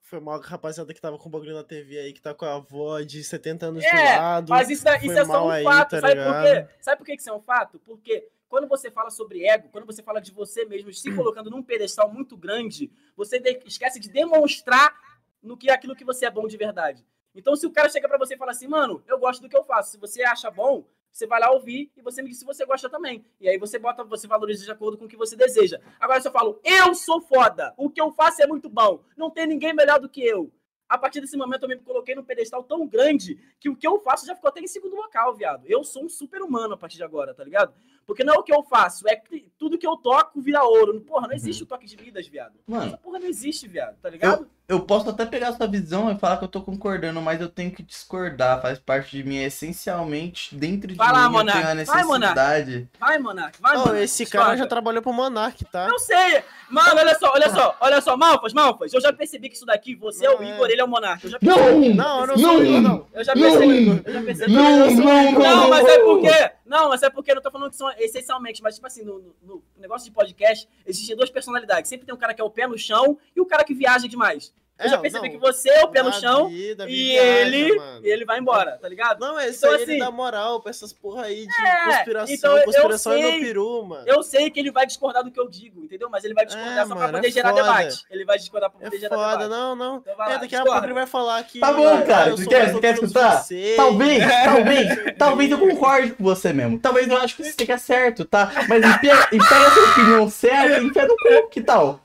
Foi 0.00 0.20
mal 0.20 0.40
rapaziada 0.40 0.94
que 0.94 1.00
tava 1.00 1.18
com 1.18 1.28
o 1.28 1.32
bagulho 1.32 1.54
na 1.54 1.64
TV 1.64 1.98
aí, 1.98 2.12
que 2.12 2.20
tá 2.20 2.32
com 2.32 2.44
a 2.44 2.54
avó 2.54 3.00
de 3.00 3.24
70 3.24 3.66
anos 3.66 3.84
É, 3.84 3.90
do 3.90 4.20
lado. 4.20 4.50
Mas 4.50 4.70
isso, 4.70 4.88
isso 4.88 5.06
foi 5.06 5.18
é 5.18 5.24
só 5.24 5.46
um 5.46 5.50
aí, 5.50 5.64
fato. 5.64 5.90
tá 5.90 6.00
sabe 6.00 6.14
por 6.14 6.20
ligado? 6.20 6.44
quê? 6.44 6.74
Sabe 6.80 6.96
por 6.98 7.04
que 7.04 7.14
isso 7.14 7.30
é 7.30 7.32
um 7.32 7.40
fato? 7.40 7.78
Porque 7.80 8.28
quando 8.48 8.68
você 8.68 8.88
fala 8.88 9.10
sobre 9.10 9.44
ego, 9.44 9.68
quando 9.70 9.84
você 9.84 10.04
fala 10.04 10.20
de 10.20 10.30
você 10.30 10.64
mesmo, 10.64 10.92
se 10.92 11.10
colocando 11.14 11.50
num 11.50 11.62
pedestal 11.62 12.12
muito 12.12 12.36
grande, 12.36 12.90
você 13.16 13.42
esquece 13.64 13.98
de 13.98 14.08
demonstrar 14.08 14.94
no 15.42 15.56
que 15.56 15.70
aquilo 15.70 15.96
que 15.96 16.04
você 16.04 16.26
é 16.26 16.30
bom 16.30 16.46
de 16.46 16.56
verdade. 16.56 17.04
Então, 17.36 17.54
se 17.54 17.66
o 17.66 17.70
cara 17.70 17.88
chega 17.88 18.08
pra 18.08 18.18
você 18.18 18.34
e 18.34 18.38
fala 18.38 18.50
assim, 18.50 18.66
mano, 18.66 19.02
eu 19.06 19.18
gosto 19.18 19.42
do 19.42 19.48
que 19.48 19.56
eu 19.56 19.62
faço. 19.62 19.92
Se 19.92 19.98
você 19.98 20.22
acha 20.22 20.50
bom, 20.50 20.84
você 21.12 21.26
vai 21.26 21.38
lá 21.38 21.50
ouvir 21.50 21.90
e 21.96 22.02
você 22.02 22.22
me 22.22 22.28
diz 22.28 22.38
se 22.38 22.44
você 22.44 22.64
gosta 22.64 22.88
também. 22.88 23.24
E 23.40 23.48
aí 23.48 23.58
você 23.58 23.78
bota, 23.78 24.02
você 24.04 24.26
valoriza 24.26 24.64
de 24.64 24.70
acordo 24.70 24.98
com 24.98 25.04
o 25.04 25.08
que 25.08 25.16
você 25.16 25.36
deseja. 25.36 25.80
Agora, 26.00 26.20
se 26.20 26.28
eu 26.28 26.32
falo, 26.32 26.60
eu 26.64 26.94
sou 26.94 27.20
foda, 27.20 27.72
o 27.76 27.88
que 27.90 28.00
eu 28.00 28.10
faço 28.12 28.42
é 28.42 28.46
muito 28.46 28.68
bom, 28.68 29.00
não 29.16 29.30
tem 29.30 29.46
ninguém 29.46 29.74
melhor 29.74 30.00
do 30.00 30.08
que 30.08 30.22
eu. 30.22 30.50
A 30.88 30.96
partir 30.96 31.20
desse 31.20 31.36
momento 31.36 31.64
eu 31.64 31.68
me 31.68 31.76
coloquei 31.78 32.14
num 32.14 32.22
pedestal 32.22 32.62
tão 32.62 32.86
grande 32.86 33.36
que 33.58 33.68
o 33.68 33.74
que 33.74 33.86
eu 33.86 33.98
faço 34.00 34.24
já 34.24 34.36
ficou 34.36 34.48
até 34.48 34.60
em 34.60 34.68
segundo 34.68 34.94
local, 34.94 35.34
viado. 35.34 35.64
Eu 35.66 35.82
sou 35.82 36.04
um 36.04 36.08
super 36.08 36.42
humano 36.42 36.74
a 36.74 36.76
partir 36.76 36.96
de 36.96 37.02
agora, 37.02 37.34
tá 37.34 37.42
ligado? 37.42 37.74
Porque 38.06 38.22
não 38.22 38.34
é 38.34 38.38
o 38.38 38.42
que 38.42 38.54
eu 38.54 38.62
faço, 38.62 39.08
é 39.08 39.16
que 39.16 39.50
tudo 39.58 39.76
que 39.76 39.86
eu 39.86 39.96
toco 39.96 40.40
vira 40.40 40.62
ouro. 40.62 41.00
Porra, 41.00 41.26
não 41.26 41.34
existe 41.34 41.64
o 41.64 41.66
toque 41.66 41.86
de 41.86 41.96
vidas, 41.96 42.28
viado. 42.28 42.60
Mano, 42.66 42.86
Essa 42.86 42.98
porra 42.98 43.18
não 43.18 43.26
existe, 43.26 43.66
viado, 43.66 43.98
tá 44.00 44.08
ligado? 44.08 44.42
eu 44.42 44.48
posso 44.80 45.08
até 45.10 45.24
pegar 45.24 45.52
sua 45.52 45.66
visão 45.68 46.10
e 46.10 46.18
falar 46.18 46.38
que 46.38 46.44
eu 46.44 46.48
tô 46.48 46.60
concordando, 46.60 47.22
mas 47.22 47.40
eu 47.40 47.48
tenho 47.48 47.70
que 47.70 47.82
discordar. 47.84 48.60
Faz 48.60 48.78
parte 48.80 49.16
de 49.16 49.22
mim, 49.22 49.36
é 49.38 49.44
essencialmente 49.44 50.54
dentro 50.56 50.88
de 50.88 50.94
Vai 50.94 51.12
lá, 51.12 51.28
mim 51.30 51.36
eu 51.36 51.44
tenho 51.46 51.56
a 51.58 51.60
Monark. 51.68 51.84
Vai, 51.86 52.02
Monark. 52.04 52.34
necessidade. 52.36 52.88
Vai, 52.98 53.18
Monark, 53.18 53.60
vai, 53.62 53.76
Ô, 53.76 53.78
Monark. 53.80 54.00
esse 54.02 54.26
cara 54.26 54.56
já 54.56 54.66
trabalhou 54.66 55.02
pro 55.02 55.12
Monark, 55.12 55.64
tá? 55.66 55.86
Eu 55.88 55.98
sei. 56.00 56.42
Mano, 56.68 56.98
olha 57.00 57.16
só, 57.16 57.32
olha 57.32 57.50
só, 57.50 57.76
olha 57.80 58.00
só, 58.00 58.16
Malfas, 58.16 58.52
Malfas, 58.52 58.92
eu 58.92 59.00
já 59.00 59.12
percebi 59.12 59.48
que 59.48 59.54
isso 59.54 59.64
daqui, 59.66 59.94
você 59.94 60.26
é 60.26 60.30
o 60.30 60.34
Não, 60.40 60.42
é. 60.42 60.54
Igor, 60.54 60.68
ele 60.68 60.80
é 60.80 60.84
o 60.84 60.88
Monark. 60.88 61.22
Eu 61.24 61.30
já 61.30 61.38
percebi. 61.38 61.94
Não! 61.94 61.94
Não, 61.94 62.20
eu 62.22 62.26
não 62.26 62.38
sou 62.38 62.62
eu, 62.64 62.82
não. 62.82 63.06
Eu 63.12 63.24
já 63.24 63.32
percebi. 63.34 64.02
Eu 64.04 64.12
já 64.12 64.22
percebi. 64.22 64.52
Não, 64.52 64.64
Eu 64.86 64.90
não, 64.96 65.32
não, 65.32 65.40
não. 65.40 65.70
mas 65.70 65.86
é 65.86 65.98
porque. 66.00 66.50
Não, 66.66 66.88
mas 66.88 67.02
é 67.04 67.10
porque 67.10 67.30
eu 67.30 67.36
não 67.36 67.42
tô 67.42 67.50
falando 67.52 67.70
que 67.70 67.76
são 67.76 67.88
essencialmente, 67.96 68.60
mas 68.60 68.74
tipo 68.74 68.86
assim, 68.88 69.04
no, 69.04 69.20
no- 69.20 69.36
no 69.46 69.62
negócio 69.78 70.04
de 70.08 70.10
podcast, 70.12 70.68
existem 70.84 71.14
duas 71.14 71.30
personalidades. 71.30 71.88
Sempre 71.88 72.04
tem 72.06 72.14
um 72.14 72.18
cara 72.18 72.34
que 72.34 72.40
é 72.40 72.44
o 72.44 72.50
pé 72.50 72.66
no 72.66 72.76
chão 72.76 73.16
e 73.36 73.40
o 73.40 73.46
cara 73.46 73.62
que 73.62 73.72
viaja 73.72 74.08
demais. 74.08 74.52
Eu 74.78 74.84
É, 74.84 74.88
já 74.90 74.98
percebi 74.98 75.28
não, 75.28 75.34
que 75.34 75.40
você 75.40 75.70
é 75.70 75.84
o 75.84 75.88
pé 75.88 76.02
no 76.02 76.12
chão 76.12 76.48
vida, 76.50 76.84
e 76.86 77.16
ele, 77.16 77.76
mano. 77.76 78.04
e 78.06 78.10
ele 78.10 78.26
vai 78.26 78.38
embora, 78.38 78.72
tá 78.76 78.86
ligado? 78.86 79.18
Não, 79.20 79.40
esse 79.40 79.56
Então, 79.56 79.70
aí 79.70 79.82
assim- 79.82 79.92
ele 79.92 80.00
dá 80.00 80.10
moral 80.10 80.60
pra 80.60 80.68
essas 80.68 80.92
porra 80.92 81.22
aí 81.24 81.46
de 81.46 81.66
É, 81.66 81.84
conspiração. 81.86 82.34
então 82.34 82.56
eu- 82.58 82.64
conspiração 82.64 83.12
eu 83.14 83.18
é 83.18 83.22
sei. 83.22 83.30
meu 83.38 83.40
peru, 83.48 83.84
mano. 83.86 84.04
Eu 84.06 84.22
sei 84.22 84.50
que 84.50 84.60
ele 84.60 84.70
vai 84.70 84.84
discordar 84.84 85.24
do 85.24 85.30
que 85.30 85.40
eu 85.40 85.48
digo, 85.48 85.82
entendeu? 85.82 86.10
Mas 86.10 86.24
ele 86.24 86.34
vai 86.34 86.44
discordar 86.44 86.72
É, 86.76 86.82
só 86.82 86.86
pra 86.88 86.94
mano, 86.94 87.12
poder 87.14 87.28
é 87.28 87.30
gerar 87.30 87.48
foda. 87.54 87.62
debate. 87.62 88.04
Ele 88.10 88.24
vai 88.26 88.36
discordar 88.38 88.70
pra 88.70 88.80
É 88.80 88.84
poder 88.84 88.98
gerar 89.00 89.16
foda, 89.16 89.30
debate. 89.44 89.48
não, 89.50 89.74
não. 89.76 89.96
Então 89.96 90.16
vai 90.16 90.34
É, 90.34 90.38
daqui 90.40 90.56
a 90.56 90.62
pouco 90.62 90.84
ele 90.84 90.92
vai 90.92 91.06
falar 91.06 91.42
que. 91.44 91.58
Tá 91.58 91.72
bom, 91.72 92.02
cara, 92.02 92.36
sou 92.36 92.46
quer- 92.46 92.78
quer 92.78 92.94
escutar? 92.94 93.44
Talvez, 93.76 94.22
talvez, 94.44 95.16
talvez 95.16 95.50
eu 95.52 95.58
concorde 95.58 96.10
com 96.12 96.22
você 96.22 96.52
mesmo. 96.52 96.78
Talvez 96.78 97.08
eu 97.08 97.16
acho 97.16 97.34
que 97.34 97.42
você 97.44 97.48
esteja 97.48 97.78
certo, 97.78 98.26
tá? 98.26 98.52
Mas 98.68 98.82
pega, 99.00 99.28
e 99.32 99.38
pega 99.38 99.66
a 99.66 99.70
sua 99.70 99.90
opinião 99.90 100.28
certa 100.28 100.80
e 100.80 100.84
enfia 100.84 101.06
no 101.06 101.16
cu, 101.16 101.48
que 101.48 101.62
tal? 101.62 101.98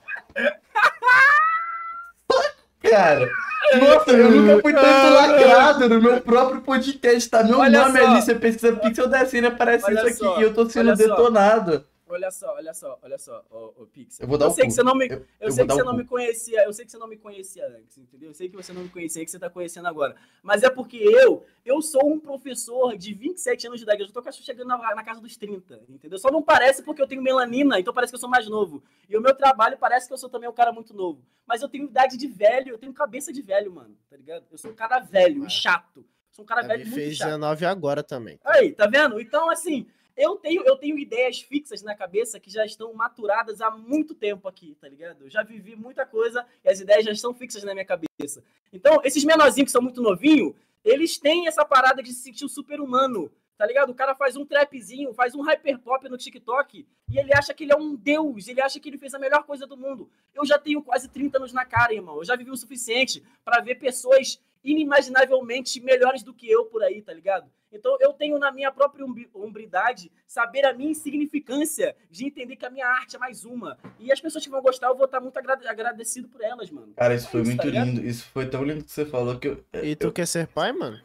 Cara, 2.82 3.30
nossa, 3.80 4.12
eu 4.12 4.32
nunca 4.32 4.62
fui 4.62 4.74
tanto 4.74 5.14
lacrado 5.14 5.90
no 5.90 6.02
meu 6.02 6.22
próprio 6.22 6.62
podcast, 6.62 7.30
tá? 7.30 7.44
Meu 7.44 7.60
Olha 7.60 7.86
nome 7.86 8.00
só. 8.00 8.08
ali, 8.08 8.22
você 8.22 8.36
pesquisa 8.36 8.76
Pixel 8.76 9.08
da 9.08 9.26
Cine, 9.26 9.48
aparece 9.48 9.86
Olha 9.86 10.00
isso 10.00 10.08
aqui 10.08 10.18
só, 10.18 10.40
e 10.40 10.44
eu 10.44 10.54
tô 10.54 10.70
sendo 10.70 10.90
olha 10.90 10.96
só. 10.98 11.84
Olha 12.12 12.30
só, 12.32 12.54
olha 12.56 12.74
só, 12.74 13.00
olha 13.02 13.18
só, 13.18 13.44
ô, 13.50 13.84
ô 13.84 13.88
Pixel. 13.88 14.24
Eu 14.24 14.28
vou 14.28 14.38
dar 14.38 14.48
o 14.48 14.52
sei 14.52 14.64
cu. 14.66 14.70
que 14.70 14.76
você 14.76 14.84
não 14.84 14.96
me, 14.96 15.08
Eu- 15.08 15.18
eu, 15.18 15.26
eu 15.40 15.52
sei 15.52 15.66
que 15.66 15.74
você 15.74 15.82
o 15.82 15.86
não 15.86 15.92
cu. 15.94 15.98
me 16.00 16.06
conhecia, 16.06 16.64
eu 16.66 16.74
sei 16.74 16.86
que 16.86 16.92
você 16.92 16.98
não 16.98 17.08
me 17.08 17.18
conhecia 17.18 17.68
antes, 17.68 17.98
entendeu? 17.98 18.30
Eu 18.30 18.34
sei 18.34 18.50
que 18.50 18.56
você 18.56 18.74
não 18.74 18.82
me 18.84 18.90
conhecia, 18.90 19.24
que 19.24 19.32
você 19.32 19.40
tá 19.40 19.50
conhecendo 19.50 19.88
agora. 19.88 20.16
Mas 20.44 20.64
é 20.64 20.70
porque 20.70 20.98
eu, 20.98 21.46
eu 21.66 21.82
sou 21.82 22.06
um 22.12 22.20
professor 22.20 22.98
de 22.98 23.14
27 23.14 23.68
anos 23.68 23.80
de 23.80 23.84
idade, 23.86 24.02
eu 24.02 24.08
já 24.08 24.14
tô 24.14 24.22
quase 24.22 24.38
chegando 24.44 24.68
na, 24.68 24.78
na 24.96 25.04
casa 25.04 25.22
dos 25.22 25.38
30, 25.38 25.82
entendeu? 25.90 26.20
Só 26.20 26.30
não 26.32 26.42
parece 26.42 26.84
porque 26.84 27.02
eu 27.02 27.08
tenho 27.08 27.22
melanina, 27.22 27.80
então 27.80 27.94
parece 27.94 28.12
que 28.12 28.16
eu 28.16 28.20
sou 28.22 28.30
mais 28.30 28.48
novo. 28.48 28.84
E 29.10 29.18
o 29.18 29.22
meu 29.22 29.34
trabalho 29.36 29.78
parece 29.78 30.08
que 30.08 30.14
eu 30.14 30.18
sou 30.18 30.30
também 30.30 30.50
um 30.50 30.54
cara 30.54 30.72
muito 30.72 30.94
novo. 30.94 31.24
Mas 31.48 31.62
eu 31.62 31.70
tenho 31.70 31.86
idade 31.86 32.18
de 32.18 32.28
velho, 32.28 32.70
eu 32.74 32.78
tenho 32.78 32.94
cabeça 32.94 33.32
de 33.34 33.42
velho, 33.42 33.72
mano, 33.72 33.96
tá 34.10 34.16
ligado? 34.18 34.46
Eu 34.52 34.58
sou 34.58 34.72
um 34.72 34.76
cara 34.76 35.00
velho, 35.00 35.46
e 35.46 35.50
chato. 35.50 36.06
Sou 36.32 36.44
um 36.44 36.46
cara 36.46 36.62
velho 36.62 36.82
Ele 36.84 36.90
muito 36.90 36.96
fez 36.96 37.18
chato. 37.18 37.28
19 37.28 37.66
agora 37.66 38.02
também. 38.02 38.40
Aí, 38.46 38.72
tá 38.72 38.88
vendo? 38.88 39.20
Então, 39.20 39.50
assim, 39.50 39.86
eu 40.22 40.36
tenho, 40.36 40.64
eu 40.64 40.78
tenho 40.78 41.00
ideias 41.00 41.42
fixas 41.42 41.82
na 41.82 41.96
cabeça 41.96 42.40
que 42.40 42.52
já 42.52 42.64
estão 42.64 42.94
maturadas 42.94 43.60
há 43.60 43.72
muito 43.72 44.14
tempo 44.14 44.48
aqui, 44.48 44.78
tá 44.80 44.88
ligado? 44.88 45.24
Eu 45.24 45.30
já 45.32 45.42
vivi 45.42 45.76
muita 45.76 46.06
coisa 46.06 46.46
e 46.64 46.70
as 46.70 46.80
ideias 46.80 47.04
já 47.04 47.12
estão 47.12 47.34
fixas 47.34 47.64
na 47.64 47.74
minha 47.74 47.86
cabeça. 47.86 48.44
Então, 48.72 49.02
esses 49.04 49.24
menorzinhos 49.24 49.70
que 49.70 49.72
são 49.72 49.82
muito 49.82 50.00
novinhos, 50.00 50.54
eles 50.86 51.18
têm 51.18 51.48
essa 51.48 51.66
parada 51.66 52.04
de 52.04 52.14
se 52.14 52.22
sentir 52.22 52.46
um 52.46 52.48
super-humano, 52.48 53.32
tá 53.58 53.66
ligado? 53.66 53.90
O 53.90 53.96
cara 53.96 54.14
faz 54.14 54.36
um 54.36 54.46
trapzinho, 54.46 55.12
faz 55.12 55.34
um 55.34 55.42
hyperpop 55.42 56.08
no 56.08 56.18
TikTok 56.18 56.88
e 57.10 57.18
ele 57.18 57.34
acha 57.34 57.52
que 57.52 57.64
ele 57.64 57.74
é 57.74 57.76
um 57.76 57.96
deus, 57.96 58.48
ele 58.48 58.62
acha 58.62 58.80
que 58.80 58.90
ele 58.90 59.00
fez 59.00 59.16
a 59.16 59.20
melhor 59.20 59.44
coisa 59.44 59.66
do 59.66 59.76
mundo. 59.76 60.08
Eu 60.36 60.46
já 60.46 60.60
tenho 60.60 60.84
quase 60.84 61.10
30 61.10 61.40
anos 61.40 61.52
na 61.52 61.66
cara, 61.66 61.96
irmão. 61.96 62.18
Eu 62.18 62.26
já 62.26 62.36
vivi 62.36 62.52
o 62.52 62.56
suficiente 62.56 63.24
pra 63.44 63.60
ver 63.60 63.76
pessoas 63.76 64.40
inimaginavelmente 64.64 65.82
melhores 65.82 66.22
do 66.22 66.32
que 66.32 66.48
eu 66.48 66.66
por 66.66 66.84
aí, 66.84 67.02
tá 67.02 67.12
ligado? 67.12 67.52
Então 67.72 67.98
eu 68.02 68.12
tenho 68.14 68.38
na 68.38 68.52
minha 68.52 68.72
própria 68.72 69.06
hombridade 69.34 70.12
saber 70.28 70.66
a 70.66 70.74
minha 70.74 70.92
insignificância 70.92 71.96
de 72.10 72.26
entender 72.26 72.56
que 72.56 72.66
a 72.66 72.70
minha 72.70 72.88
arte 72.88 73.16
é 73.16 73.20
mais 73.20 73.46
uma. 73.46 73.78
E 74.00 74.12
as 74.12 74.20
pessoas 74.20 74.44
que 74.44 74.50
vão 74.50 74.62
gostar, 74.62 74.88
eu 74.88 74.96
vou 74.96 75.06
estar 75.06 75.20
muito 75.22 75.38
agra- 75.38 75.60
agradecido 75.70 76.28
por 76.28 76.42
elas, 76.42 76.70
mano. 76.70 76.94
Cara, 76.96 77.16
isso 77.16 77.30
foi 77.30 77.42
Isso, 77.42 77.50
muito 77.50 77.62
tá 77.62 77.68
ligado? 77.68 77.86
lindo. 77.88 78.06
Isso 78.06 78.26
foi 78.28 78.46
tão 78.50 78.64
lindo 78.64 78.84
que 78.84 78.92
você 78.92 79.06
falou 79.06 79.40
que 79.40 79.48
eu. 79.48 79.66
E 79.82 79.96
tu 79.96 80.12
quer 80.12 80.28
ser 80.28 80.48
pai, 80.48 80.72
mano? 80.74 81.00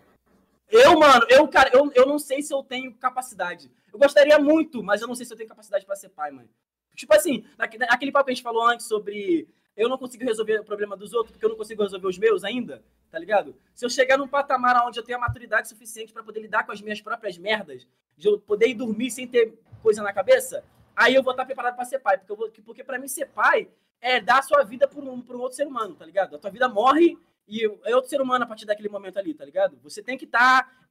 Eu, 0.69 0.99
mano, 0.99 1.25
eu, 1.29 1.47
cara, 1.47 1.71
eu, 1.73 1.91
eu 1.95 2.07
não 2.07 2.19
sei 2.19 2.43
se 2.43 2.53
eu 2.53 2.63
tenho 2.63 2.93
capacidade. 2.95 3.71
Eu 3.93 3.99
gostaria 3.99 4.39
muito, 4.39 4.83
mas 4.83 5.01
eu 5.01 5.07
não 5.07 5.15
sei 5.15 5.25
se 5.25 5.33
eu 5.33 5.37
tenho 5.37 5.49
capacidade 5.49 5.87
pra 5.87 5.95
ser 5.95 6.09
pai, 6.09 6.31
mano. 6.33 6.49
Tipo 6.95 7.15
assim, 7.15 7.45
naque- 7.57 7.79
naquele 7.79 8.11
papo 8.11 8.25
que 8.27 8.33
a 8.33 8.35
gente 8.35 8.43
falou 8.43 8.67
antes 8.67 8.87
sobre 8.87 9.47
eu 9.77 9.89
não 9.89 9.99
consigo 9.99 10.25
resolver 10.25 10.59
o 10.61 10.65
problema 10.65 10.97
dos 10.97 11.13
outros 11.13 11.33
porque 11.33 11.45
eu 11.45 11.51
não 11.51 11.57
consigo 11.57 11.83
resolver 11.83 12.07
os 12.07 12.19
meus 12.19 12.43
ainda, 12.43 12.83
tá 13.11 13.19
ligado? 13.19 13.55
Se 13.75 13.85
eu 13.85 13.91
chegar 13.91 14.17
num 14.17 14.27
patamar 14.27 14.87
onde 14.87 14.99
eu 14.99 15.05
tenho 15.05 15.19
a 15.19 15.21
maturidade 15.21 15.69
suficiente 15.69 16.13
pra 16.13 16.23
poder 16.23 16.41
lidar 16.41 16.65
com 16.65 16.73
as 16.73 16.81
minhas 16.81 17.01
próprias 17.01 17.37
merdas, 17.37 17.87
de 18.17 18.29
eu 18.29 18.39
poder 18.41 18.69
ir 18.69 18.75
dormir 18.75 19.11
sem 19.11 19.27
ter 19.27 19.53
coisa 19.83 20.03
na 20.03 20.13
cabeça, 20.13 20.65
aí 20.97 21.15
eu 21.15 21.23
vou 21.23 21.33
estar 21.33 21.45
preparado 21.45 21.77
pra 21.77 21.85
ser 21.85 21.99
pai. 21.99 22.17
Porque, 22.17 22.33
eu 22.33 22.37
vou, 22.37 22.51
porque 22.65 22.83
pra 22.83 22.99
mim 22.99 23.07
ser 23.07 23.27
pai 23.27 23.69
é 24.01 24.21
dar 24.21 24.39
a 24.39 24.43
sua 24.43 24.63
vida 24.65 24.89
pra 24.89 24.99
um, 25.01 25.21
pra 25.21 25.37
um 25.37 25.41
outro 25.41 25.57
ser 25.57 25.67
humano, 25.67 25.95
tá 25.95 26.07
ligado? 26.07 26.37
A 26.37 26.39
tua 26.39 26.51
vida 26.51 26.69
morre 26.69 27.19
e 27.47 27.65
é 27.85 27.95
outro 27.95 28.09
ser 28.09 28.21
humano 28.21 28.45
a 28.45 28.47
partir 28.47 28.65
daquele 28.65 28.89
momento 28.89 29.19
ali, 29.19 29.35
tá 29.35 29.45
ligado? 29.45 29.79
Você 29.83 30.03
tem 30.03 30.17
que 30.17 30.25
estar 30.25 30.89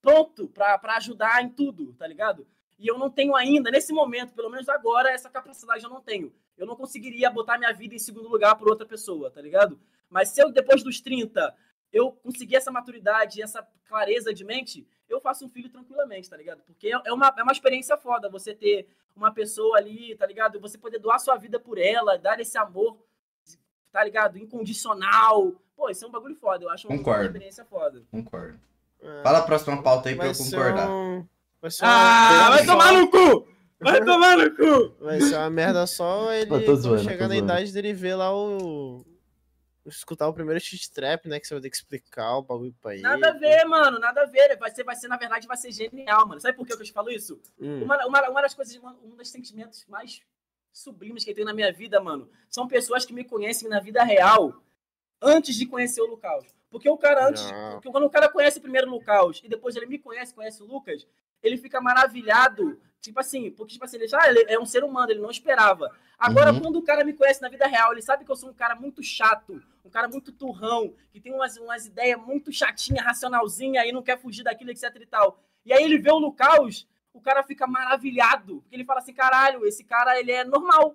pronto 0.00 0.48
pra 0.48 0.78
pra 0.78 0.96
ajudar 0.96 1.42
em 1.42 1.48
tudo, 1.48 1.92
tá 1.94 2.06
ligado? 2.06 2.46
E 2.78 2.86
eu 2.86 2.96
não 2.96 3.10
tenho 3.10 3.36
ainda, 3.36 3.70
nesse 3.70 3.92
momento, 3.92 4.32
pelo 4.32 4.48
menos 4.48 4.66
agora, 4.68 5.10
essa 5.10 5.28
capacidade 5.28 5.84
eu 5.84 5.90
não 5.90 6.00
tenho. 6.00 6.32
Eu 6.60 6.66
não 6.66 6.76
conseguiria 6.76 7.30
botar 7.30 7.56
minha 7.56 7.72
vida 7.72 7.94
em 7.94 7.98
segundo 7.98 8.28
lugar 8.28 8.54
por 8.54 8.68
outra 8.68 8.84
pessoa, 8.86 9.30
tá 9.30 9.40
ligado? 9.40 9.80
Mas 10.10 10.28
se 10.28 10.42
eu, 10.42 10.52
depois 10.52 10.82
dos 10.82 11.00
30, 11.00 11.54
eu 11.90 12.12
conseguir 12.12 12.56
essa 12.56 12.70
maturidade, 12.70 13.40
essa 13.40 13.66
clareza 13.88 14.34
de 14.34 14.44
mente, 14.44 14.86
eu 15.08 15.20
faço 15.22 15.46
um 15.46 15.48
filho 15.48 15.70
tranquilamente, 15.70 16.28
tá 16.28 16.36
ligado? 16.36 16.60
Porque 16.66 16.88
é 16.88 17.00
é 17.06 17.12
uma, 17.14 17.32
é 17.36 17.42
uma 17.42 17.52
experiência 17.52 17.96
foda 17.96 18.28
você 18.28 18.54
ter 18.54 18.86
uma 19.16 19.32
pessoa 19.32 19.78
ali, 19.78 20.14
tá 20.16 20.26
ligado? 20.26 20.60
Você 20.60 20.76
poder 20.76 20.98
doar 20.98 21.18
sua 21.18 21.36
vida 21.36 21.58
por 21.58 21.78
ela, 21.78 22.18
dar 22.18 22.38
esse 22.38 22.58
amor, 22.58 22.98
tá 23.90 24.04
ligado? 24.04 24.36
Incondicional. 24.38 25.54
Pô, 25.74 25.88
isso 25.88 26.04
é 26.04 26.08
um 26.08 26.10
bagulho 26.10 26.36
foda. 26.36 26.62
Eu 26.64 26.70
acho 26.70 26.86
uma 26.88 26.96
Concordo. 26.98 27.24
experiência 27.24 27.64
foda. 27.64 28.02
Concordo. 28.10 28.60
É, 29.00 29.22
Fala 29.22 29.38
a 29.38 29.42
próxima 29.42 29.82
pauta 29.82 30.10
aí 30.10 30.14
pra 30.14 30.26
eu 30.26 30.34
concordar. 30.36 30.90
um- 30.90 31.26
uma 31.62 31.70
Ah, 31.82 32.50
vai 32.50 32.66
tomar 32.66 32.92
no 32.92 33.10
cu! 33.10 33.48
Vai 33.80 34.04
tomar 34.04 34.36
no 34.36 34.54
cu! 34.54 34.94
Vai 35.00 35.20
ser 35.20 35.36
uma 35.36 35.50
merda 35.50 35.86
só 35.86 36.32
ele 36.32 36.50
zoando, 36.76 37.02
chegar 37.02 37.28
na 37.28 37.34
zoando. 37.34 37.44
idade 37.44 37.72
dele 37.72 37.92
ver 37.92 38.14
lá 38.14 38.34
o. 38.34 39.04
Escutar 39.86 40.28
o 40.28 40.34
primeiro 40.34 40.60
cheat 40.60 40.92
trap, 40.92 41.26
né? 41.26 41.40
Que 41.40 41.46
você 41.46 41.54
vai 41.54 41.62
ter 41.62 41.70
que 41.70 41.76
explicar 41.76 42.36
o 42.36 42.42
bagulho 42.42 42.74
pra 42.80 42.92
ele. 42.92 43.02
Nada 43.02 43.30
a 43.30 43.32
ver, 43.32 43.64
mano, 43.64 43.98
nada 43.98 44.22
a 44.22 44.26
ver. 44.26 44.56
Vai 44.58 44.70
ser, 44.70 44.84
vai 44.84 44.94
ser, 44.94 45.08
na 45.08 45.16
verdade, 45.16 45.46
vai 45.46 45.56
ser 45.56 45.72
genial, 45.72 46.28
mano. 46.28 46.40
Sabe 46.40 46.56
por 46.56 46.66
que 46.66 46.72
eu 46.74 46.82
te 46.82 46.92
falo 46.92 47.10
isso? 47.10 47.40
Hum. 47.58 47.84
Uma, 47.84 48.06
uma, 48.06 48.28
uma 48.28 48.42
das 48.42 48.54
coisas, 48.54 48.78
um 49.02 49.16
dos 49.16 49.30
sentimentos 49.30 49.86
mais 49.88 50.20
sublimes 50.72 51.24
que 51.24 51.30
eu 51.30 51.34
tenho 51.34 51.46
na 51.46 51.54
minha 51.54 51.72
vida, 51.72 52.00
mano, 52.00 52.28
são 52.48 52.68
pessoas 52.68 53.04
que 53.04 53.12
me 53.12 53.24
conhecem 53.24 53.68
na 53.68 53.80
vida 53.80 54.04
real 54.04 54.62
antes 55.20 55.56
de 55.56 55.66
conhecer 55.66 56.00
o 56.00 56.06
Lucas. 56.06 56.44
Porque 56.70 56.88
o 56.88 56.96
cara 56.96 57.28
antes, 57.28 57.42
porque 57.72 57.90
quando 57.90 58.04
o 58.04 58.10
cara 58.10 58.28
conhece 58.28 58.60
primeiro 58.60 58.86
o 58.86 58.90
Lucas 58.90 59.40
e 59.42 59.48
depois 59.48 59.74
ele 59.74 59.86
me 59.86 59.98
conhece, 59.98 60.32
conhece 60.32 60.62
o 60.62 60.66
Lucas, 60.66 61.06
ele 61.42 61.56
fica 61.56 61.80
maravilhado, 61.80 62.80
tipo 63.00 63.18
assim, 63.18 63.50
porque 63.50 63.72
tipo 63.72 63.84
assim, 63.84 63.96
ele 63.96 64.08
já 64.08 64.18
ele 64.28 64.44
é 64.48 64.58
um 64.58 64.66
ser 64.66 64.84
humano, 64.84 65.10
ele 65.10 65.20
não 65.20 65.30
esperava. 65.30 65.90
Agora 66.18 66.52
Uhum. 66.52 66.60
quando 66.60 66.76
o 66.76 66.82
cara 66.82 67.04
me 67.04 67.12
conhece 67.14 67.40
na 67.40 67.48
vida 67.48 67.66
real, 67.66 67.92
ele 67.92 68.02
sabe 68.02 68.24
que 68.24 68.30
eu 68.30 68.36
sou 68.36 68.50
um 68.50 68.54
cara 68.54 68.74
muito 68.74 69.02
chato, 69.02 69.62
um 69.84 69.90
cara 69.90 70.06
muito 70.06 70.32
turrão, 70.32 70.94
que 71.10 71.20
tem 71.20 71.32
umas, 71.32 71.56
umas 71.56 71.86
ideias 71.86 72.20
muito 72.20 72.52
chatinha, 72.52 73.02
racionalzinha 73.02 73.86
e 73.86 73.92
não 73.92 74.02
quer 74.02 74.18
fugir 74.18 74.42
daquilo, 74.42 74.70
etc 74.70 74.94
e 75.00 75.06
tal. 75.06 75.40
E 75.64 75.72
aí 75.72 75.82
ele 75.82 75.98
vê 75.98 76.10
o 76.10 76.18
Lucas, 76.18 76.86
o 77.12 77.20
cara 77.20 77.42
fica 77.42 77.66
maravilhado, 77.66 78.60
porque 78.60 78.76
ele 78.76 78.84
fala 78.84 79.00
assim, 79.00 79.14
caralho, 79.14 79.66
esse 79.66 79.82
cara 79.84 80.18
ele 80.18 80.32
é 80.32 80.44
normal 80.44 80.94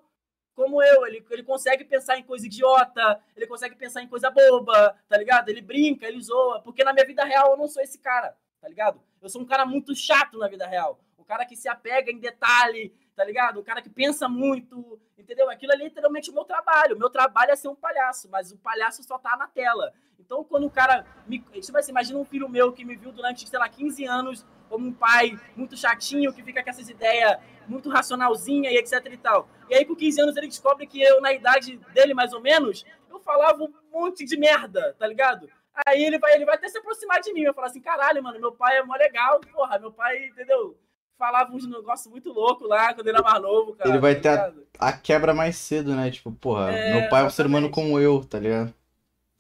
como 0.56 0.82
eu, 0.82 1.06
ele, 1.06 1.24
ele 1.30 1.44
consegue 1.44 1.84
pensar 1.84 2.18
em 2.18 2.24
coisa 2.24 2.46
idiota, 2.46 3.22
ele 3.36 3.46
consegue 3.46 3.76
pensar 3.76 4.02
em 4.02 4.08
coisa 4.08 4.30
boba, 4.32 4.96
tá 5.10 5.18
ligado? 5.18 5.50
Ele 5.50 5.62
brinca, 5.62 6.08
ele 6.08 6.22
zoa, 6.22 6.62
porque 6.62 6.82
na 6.84 6.94
minha 6.94 7.06
vida 7.06 7.26
real 7.26 7.52
eu 7.52 7.58
não 7.58 7.68
sou 7.68 7.84
esse 7.84 8.00
cara, 8.00 8.38
tá 8.62 8.70
ligado? 8.70 9.02
Eu 9.22 9.28
sou 9.28 9.42
um 9.42 9.46
cara 9.46 9.66
muito 9.66 9.94
chato 9.94 10.38
na 10.38 10.48
vida 10.48 10.66
real, 10.66 10.98
um 11.26 11.28
cara 11.28 11.46
que 11.46 11.56
se 11.56 11.68
apega 11.68 12.12
em 12.12 12.20
detalhe, 12.20 12.94
tá 13.16 13.26
ligado? 13.26 13.60
Um 13.60 13.64
cara 13.64 13.82
que 13.82 13.90
pensa 13.90 14.30
muito, 14.30 15.00
entendeu? 15.18 15.50
Aquilo 15.50 15.74
é 15.74 15.76
literalmente 15.76 16.30
o 16.30 16.34
meu 16.34 16.46
trabalho, 16.46 16.96
o 16.96 17.00
meu 17.00 17.10
trabalho 17.10 17.52
é 17.52 17.56
ser 17.56 17.68
um 17.68 17.76
palhaço, 17.76 18.30
mas 18.30 18.52
o 18.52 18.58
palhaço 18.58 19.02
só 19.04 19.18
tá 19.18 19.36
na 19.36 19.48
tela. 19.48 19.92
Então 20.20 20.44
quando 20.44 20.68
o 20.68 20.70
cara, 20.70 21.04
me, 21.28 21.40
tipo 21.40 21.78
assim, 21.78 21.92
imagina 21.92 22.20
um 22.20 22.26
filho 22.26 22.48
meu 22.48 22.72
que 22.72 22.86
me 22.86 22.96
viu 22.96 23.12
durante, 23.12 23.50
sei 23.50 23.58
lá, 23.58 23.68
15 23.68 24.06
anos 24.06 24.46
como 24.70 24.88
um 24.88 24.94
pai 24.94 25.40
muito 25.56 25.76
chatinho, 25.76 26.32
que 26.34 26.44
fica 26.44 26.64
com 26.64 26.70
essas 26.70 26.90
ideias 26.90 27.38
muito 27.68 27.90
racionalzinha 27.90 28.72
e 28.72 28.78
etc 28.78 29.06
e 29.12 29.18
tal. 29.18 29.50
E 29.70 29.76
aí, 29.76 29.86
com 29.86 29.96
15 29.96 30.22
anos, 30.22 30.38
ele 30.38 30.48
descobre 30.48 30.86
que 30.86 31.02
eu, 31.02 31.22
na 31.22 31.34
idade 31.34 31.78
dele, 31.94 32.14
mais 32.14 32.34
ou 32.34 32.42
menos, 32.42 32.86
eu 33.10 33.20
falava 33.20 33.64
um 33.64 33.74
monte 33.92 34.26
de 34.26 34.38
merda, 34.38 34.96
tá 35.00 35.08
ligado? 35.08 35.50
Aí 35.86 36.04
ele 36.04 36.18
vai, 36.18 36.34
ele 36.34 36.46
vai 36.46 36.56
até 36.56 36.70
se 36.70 36.78
aproximar 36.78 37.20
de 37.22 37.34
mim, 37.34 37.44
vai 37.46 37.54
falar 37.54 37.68
assim, 37.68 37.82
caralho, 37.82 38.24
mano, 38.24 38.40
meu 38.40 38.52
pai 38.52 38.78
é 38.78 38.84
mó 38.84 38.96
legal, 38.96 39.40
porra, 39.42 39.78
meu 39.78 39.92
pai, 39.92 40.28
entendeu? 40.28 40.78
Falava 41.18 41.52
uns 41.54 41.68
negócios 41.68 42.12
muito 42.12 42.32
loucos 42.32 42.68
lá 42.68 42.94
quando 42.94 43.08
ele 43.08 43.18
era 43.18 43.24
mais 43.26 43.42
novo, 43.42 43.74
cara. 43.74 43.90
Ele 43.90 44.00
vai 44.00 44.16
tá 44.16 44.50
ter 44.50 44.66
a-? 44.80 44.88
A 44.90 44.94
quebra 44.94 45.34
mais 45.34 45.56
cedo, 45.56 45.96
né? 45.96 46.12
Tipo, 46.12 46.32
porra, 46.32 46.72
É, 46.72 47.00
meu 47.00 47.10
pai 47.10 47.24
é 47.24 47.26
um 47.26 47.30
ser 47.30 47.46
humano 47.46 47.70
como 47.70 48.00
eu, 48.00 48.24
tá 48.24 48.40
ligado? 48.40 48.74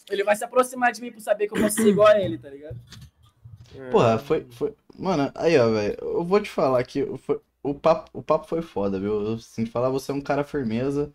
Ele 0.09 0.23
vai 0.23 0.35
se 0.35 0.43
aproximar 0.43 0.91
de 0.91 1.01
mim 1.01 1.11
por 1.11 1.19
saber 1.21 1.47
que 1.47 1.57
eu 1.57 1.61
posso 1.61 1.75
ser 1.75 1.87
igual 1.89 2.07
a 2.07 2.19
ele, 2.19 2.37
tá 2.37 2.49
ligado? 2.49 2.79
É. 3.75 3.89
Porra, 3.89 4.17
foi, 4.19 4.45
foi. 4.51 4.73
Mano, 4.97 5.31
aí, 5.35 5.57
ó, 5.57 5.69
velho. 5.69 5.97
Eu 5.99 6.23
vou 6.23 6.39
te 6.39 6.49
falar 6.49 6.83
que 6.83 7.05
foi- 7.17 7.41
o, 7.63 7.73
papo, 7.73 8.09
o 8.13 8.21
papo 8.23 8.47
foi 8.47 8.61
foda, 8.61 8.99
viu? 8.99 9.21
Eu 9.21 9.39
sinto 9.39 9.71
falar, 9.71 9.89
você 9.89 10.11
é 10.11 10.15
um 10.15 10.21
cara 10.21 10.43
firmeza. 10.43 11.11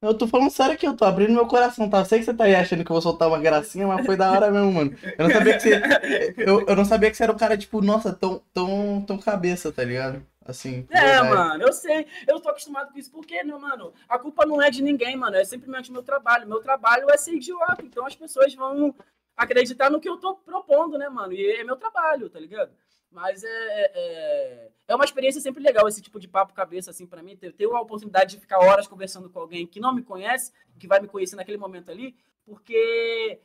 Eu 0.00 0.14
tô 0.14 0.28
falando 0.28 0.50
sério 0.50 0.74
aqui, 0.74 0.86
eu 0.86 0.96
tô 0.96 1.04
abrindo 1.04 1.32
meu 1.32 1.46
coração, 1.46 1.90
tá? 1.90 1.98
Eu 1.98 2.04
sei 2.04 2.20
que 2.20 2.24
você 2.24 2.32
tá 2.32 2.44
aí 2.44 2.54
achando 2.54 2.84
que 2.84 2.90
eu 2.90 2.94
vou 2.94 3.02
soltar 3.02 3.26
uma 3.26 3.40
gracinha, 3.40 3.84
mas 3.86 4.06
foi 4.06 4.16
da 4.16 4.30
hora 4.30 4.48
mesmo, 4.48 4.72
mano. 4.72 4.96
Eu 5.18 5.26
não 5.26 5.34
sabia 5.34 5.54
que 5.54 5.60
você. 5.60 6.34
Eu, 6.38 6.66
eu 6.68 6.76
não 6.76 6.84
sabia 6.84 7.10
que 7.10 7.16
você 7.16 7.24
era 7.24 7.32
um 7.32 7.36
cara, 7.36 7.58
tipo, 7.58 7.80
nossa, 7.82 8.12
tão, 8.12 8.40
tão, 8.54 9.02
tão 9.04 9.18
cabeça, 9.18 9.72
tá 9.72 9.82
ligado? 9.82 10.24
Assim. 10.46 10.86
É, 10.90 11.00
verdade. 11.00 11.28
mano, 11.28 11.64
eu 11.64 11.72
sei. 11.72 12.06
Eu 12.28 12.38
tô 12.38 12.48
acostumado 12.48 12.92
com 12.92 12.98
isso. 12.98 13.10
Porque, 13.10 13.42
meu 13.42 13.58
mano, 13.58 13.92
a 14.08 14.18
culpa 14.18 14.46
não 14.46 14.62
é 14.62 14.70
de 14.70 14.82
ninguém, 14.82 15.16
mano. 15.16 15.36
É 15.36 15.44
simplesmente 15.44 15.90
meu 15.90 16.02
trabalho. 16.02 16.46
Meu 16.46 16.60
trabalho 16.60 17.10
é 17.10 17.16
ser 17.16 17.34
idiota. 17.34 17.82
Então 17.82 18.06
as 18.06 18.14
pessoas 18.14 18.54
vão 18.54 18.94
acreditar 19.36 19.90
no 19.90 20.00
que 20.00 20.08
eu 20.08 20.16
tô 20.16 20.36
propondo, 20.36 20.96
né, 20.96 21.08
mano? 21.08 21.32
E 21.32 21.56
é 21.56 21.64
meu 21.64 21.76
trabalho, 21.76 22.30
tá 22.30 22.38
ligado? 22.38 22.70
Mas 23.10 23.42
é, 23.42 23.48
é, 23.48 24.68
é 24.88 24.94
uma 24.94 25.04
experiência 25.04 25.40
sempre 25.40 25.62
legal 25.62 25.88
esse 25.88 26.02
tipo 26.02 26.20
de 26.20 26.28
papo 26.28 26.52
cabeça, 26.52 26.90
assim, 26.90 27.06
pra 27.06 27.22
mim. 27.22 27.36
Ter, 27.36 27.52
ter 27.52 27.64
a 27.64 27.80
oportunidade 27.80 28.34
de 28.34 28.40
ficar 28.40 28.58
horas 28.58 28.86
conversando 28.86 29.30
com 29.30 29.40
alguém 29.40 29.66
que 29.66 29.80
não 29.80 29.94
me 29.94 30.02
conhece, 30.02 30.52
que 30.78 30.86
vai 30.86 31.00
me 31.00 31.08
conhecer 31.08 31.34
naquele 31.36 31.56
momento 31.56 31.90
ali, 31.90 32.14
porque, 32.44 33.38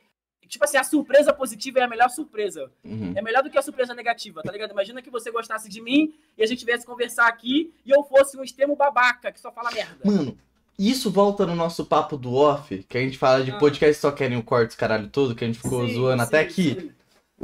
tipo 0.46 0.64
assim, 0.64 0.76
a 0.76 0.84
surpresa 0.84 1.32
positiva 1.32 1.80
é 1.80 1.82
a 1.82 1.88
melhor 1.88 2.10
surpresa. 2.10 2.70
Uhum. 2.84 3.14
É 3.16 3.22
melhor 3.22 3.42
do 3.42 3.50
que 3.50 3.58
a 3.58 3.62
surpresa 3.62 3.94
negativa, 3.94 4.42
tá 4.42 4.52
ligado? 4.52 4.72
Imagina 4.72 5.00
que 5.00 5.10
você 5.10 5.30
gostasse 5.30 5.68
de 5.68 5.80
mim 5.80 6.14
e 6.36 6.42
a 6.42 6.46
gente 6.46 6.64
viesse 6.64 6.84
conversar 6.86 7.26
aqui 7.26 7.74
e 7.84 7.90
eu 7.90 8.02
fosse 8.04 8.36
um 8.36 8.42
extremo 8.44 8.76
babaca 8.76 9.32
que 9.32 9.40
só 9.40 9.50
fala 9.50 9.70
merda. 9.70 9.98
Mano, 10.04 10.36
isso 10.78 11.10
volta 11.10 11.46
no 11.46 11.54
nosso 11.54 11.86
papo 11.86 12.16
do 12.18 12.34
off, 12.34 12.82
que 12.84 12.98
a 12.98 13.00
gente 13.00 13.16
fala 13.16 13.42
de 13.42 13.50
Ah. 13.50 13.58
podcast 13.58 14.00
só 14.00 14.12
querem 14.12 14.36
o 14.36 14.42
corte, 14.42 14.76
caralho 14.76 15.08
todo, 15.08 15.34
que 15.34 15.42
a 15.44 15.46
gente 15.46 15.58
ficou 15.60 15.86
Sim, 15.86 15.94
zoando 15.94 16.22
até 16.22 16.40
sim, 16.42 16.46
aqui. 16.70 16.80
sim. 16.82 16.92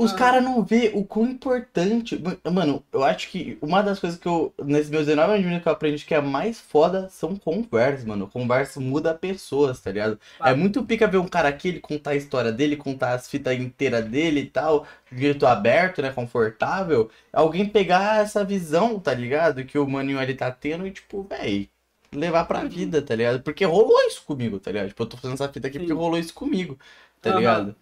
Os 0.03 0.13
Ah. 0.13 0.17
caras 0.17 0.43
não 0.43 0.63
vê 0.65 0.91
o 0.95 1.05
quão 1.05 1.27
importante. 1.27 2.21
Mano, 2.51 2.85
eu 2.93 3.03
acho 3.05 3.29
que 3.29 3.59
uma 3.61 3.83
das 3.83 3.99
coisas 3.99 4.19
que 4.19 4.27
eu, 4.27 4.53
nesses 4.65 4.91
meus 4.91 5.07
19 5.07 5.33
anos 5.33 5.43
de 5.43 5.49
vida 5.49 5.61
que 5.61 5.69
eu 5.69 5.73
aprendi 5.73 6.05
que 6.05 6.15
é 6.15 6.21
mais 6.21 6.61
foda 6.61 7.09
são 7.11 7.37
conversas, 7.37 8.05
mano. 8.05 8.27
Conversa 8.29 8.81
muda 8.81 9.15
pessoas, 9.15 9.81
tá 9.81 9.91
ligado? 9.93 10.19
Claro. 10.39 10.55
É 10.55 10.57
muito 10.59 10.85
pica 10.85 11.07
ver 11.07 11.19
um 11.19 11.29
cara 11.29 11.49
aqui, 11.49 11.69
ele 11.69 11.81
contar 11.81 12.11
a 12.13 12.17
história 12.17 12.51
dele, 12.53 12.77
contar 12.77 13.15
as 13.15 13.29
fitas 13.29 13.59
inteiras 13.59 14.05
dele 14.07 14.41
e 14.41 14.47
tal, 14.47 14.87
de 15.13 15.21
jeito 15.21 15.47
aberto, 15.47 16.01
né, 16.03 16.11
confortável. 16.13 17.11
Alguém 17.33 17.69
pegar 17.69 18.21
essa 18.23 18.45
visão, 18.45 18.99
tá 18.99 19.13
ligado? 19.15 19.65
Que 19.65 19.79
o 19.79 19.87
maninho 19.89 20.19
ali 20.19 20.35
tá 20.35 20.51
tendo 20.51 20.87
e, 20.87 20.91
tipo, 20.91 21.23
véi, 21.29 21.69
levar 22.13 22.45
pra 22.47 22.61
Uhum. 22.63 22.69
vida, 22.69 23.01
tá 23.03 23.15
ligado? 23.15 23.41
Porque 23.43 23.65
rolou 23.65 24.01
isso 24.07 24.23
comigo, 24.25 24.59
tá 24.59 24.71
ligado? 24.73 24.89
Tipo, 24.89 25.03
eu 25.03 25.07
tô 25.07 25.17
fazendo 25.17 25.35
essa 25.35 25.49
fita 25.53 25.69
aqui 25.69 25.79
Sim. 25.79 25.85
porque 25.85 25.93
rolou 25.93 26.19
isso 26.19 26.35
comigo, 26.35 26.79
tá 27.21 27.31
ligado? 27.35 27.77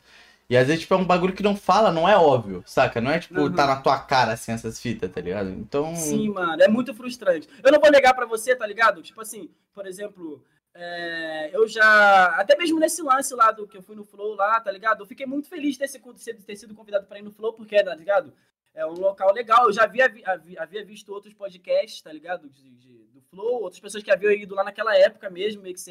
E 0.50 0.56
às 0.56 0.66
vezes, 0.66 0.80
tipo, 0.82 0.94
é 0.94 0.96
um 0.96 1.04
bagulho 1.04 1.34
que 1.34 1.42
não 1.42 1.54
fala, 1.54 1.92
não 1.92 2.08
é 2.08 2.16
óbvio, 2.16 2.62
saca? 2.66 3.00
Não 3.02 3.10
é, 3.10 3.18
tipo, 3.18 3.38
Uhum. 3.38 3.52
tá 3.54 3.66
na 3.66 3.82
tua 3.82 3.98
cara, 3.98 4.32
assim, 4.32 4.50
essas 4.52 4.80
fitas, 4.80 5.10
tá 5.10 5.20
ligado? 5.20 5.50
Então... 5.50 5.94
Sim, 5.94 6.30
mano, 6.30 6.62
é 6.62 6.68
muito 6.68 6.94
frustrante. 6.94 7.46
Eu 7.62 7.70
não 7.70 7.78
vou 7.80 7.90
negar 7.90 8.14
pra 8.14 8.24
você, 8.24 8.56
tá 8.56 8.66
ligado? 8.66 9.02
Tipo 9.02 9.20
assim, 9.20 9.50
por 9.74 9.86
exemplo, 9.86 10.42
é, 10.74 11.50
eu 11.52 11.68
já. 11.68 12.26
Até 12.36 12.56
mesmo 12.56 12.78
nesse 12.80 13.02
lance 13.02 13.34
lá 13.34 13.50
do 13.50 13.66
que 13.66 13.76
eu 13.76 13.82
fui 13.82 13.94
no 13.94 14.04
Flow 14.04 14.34
lá, 14.36 14.58
tá 14.60 14.70
ligado? 14.72 15.02
Eu 15.02 15.06
fiquei 15.06 15.26
muito 15.26 15.48
feliz 15.48 15.72
de 15.72 15.80
ter, 15.80 15.88
se- 15.88 15.98
de 16.32 16.44
ter 16.44 16.56
sido 16.56 16.74
convidado 16.74 17.06
pra 17.06 17.18
ir 17.18 17.22
no 17.22 17.30
Flow, 17.30 17.52
porque, 17.52 17.82
tá 17.82 17.94
ligado? 17.94 18.32
É 18.74 18.86
um 18.86 18.92
local 18.94 19.32
legal. 19.34 19.66
Eu 19.66 19.72
já 19.72 19.82
havia, 19.84 20.08
vi- 20.08 20.22
havia, 20.24 20.62
havia 20.62 20.84
visto 20.84 21.12
outros 21.12 21.34
podcasts, 21.34 22.00
tá 22.00 22.12
ligado? 22.12 22.48
De- 22.48 22.70
de- 22.70 23.04
do 23.12 23.20
Flow, 23.20 23.62
outras 23.62 23.80
pessoas 23.80 24.02
que 24.02 24.10
haviam 24.10 24.32
ido 24.32 24.54
lá 24.54 24.64
naquela 24.64 24.96
época 24.96 25.28
mesmo, 25.28 25.66
etc. 25.66 25.88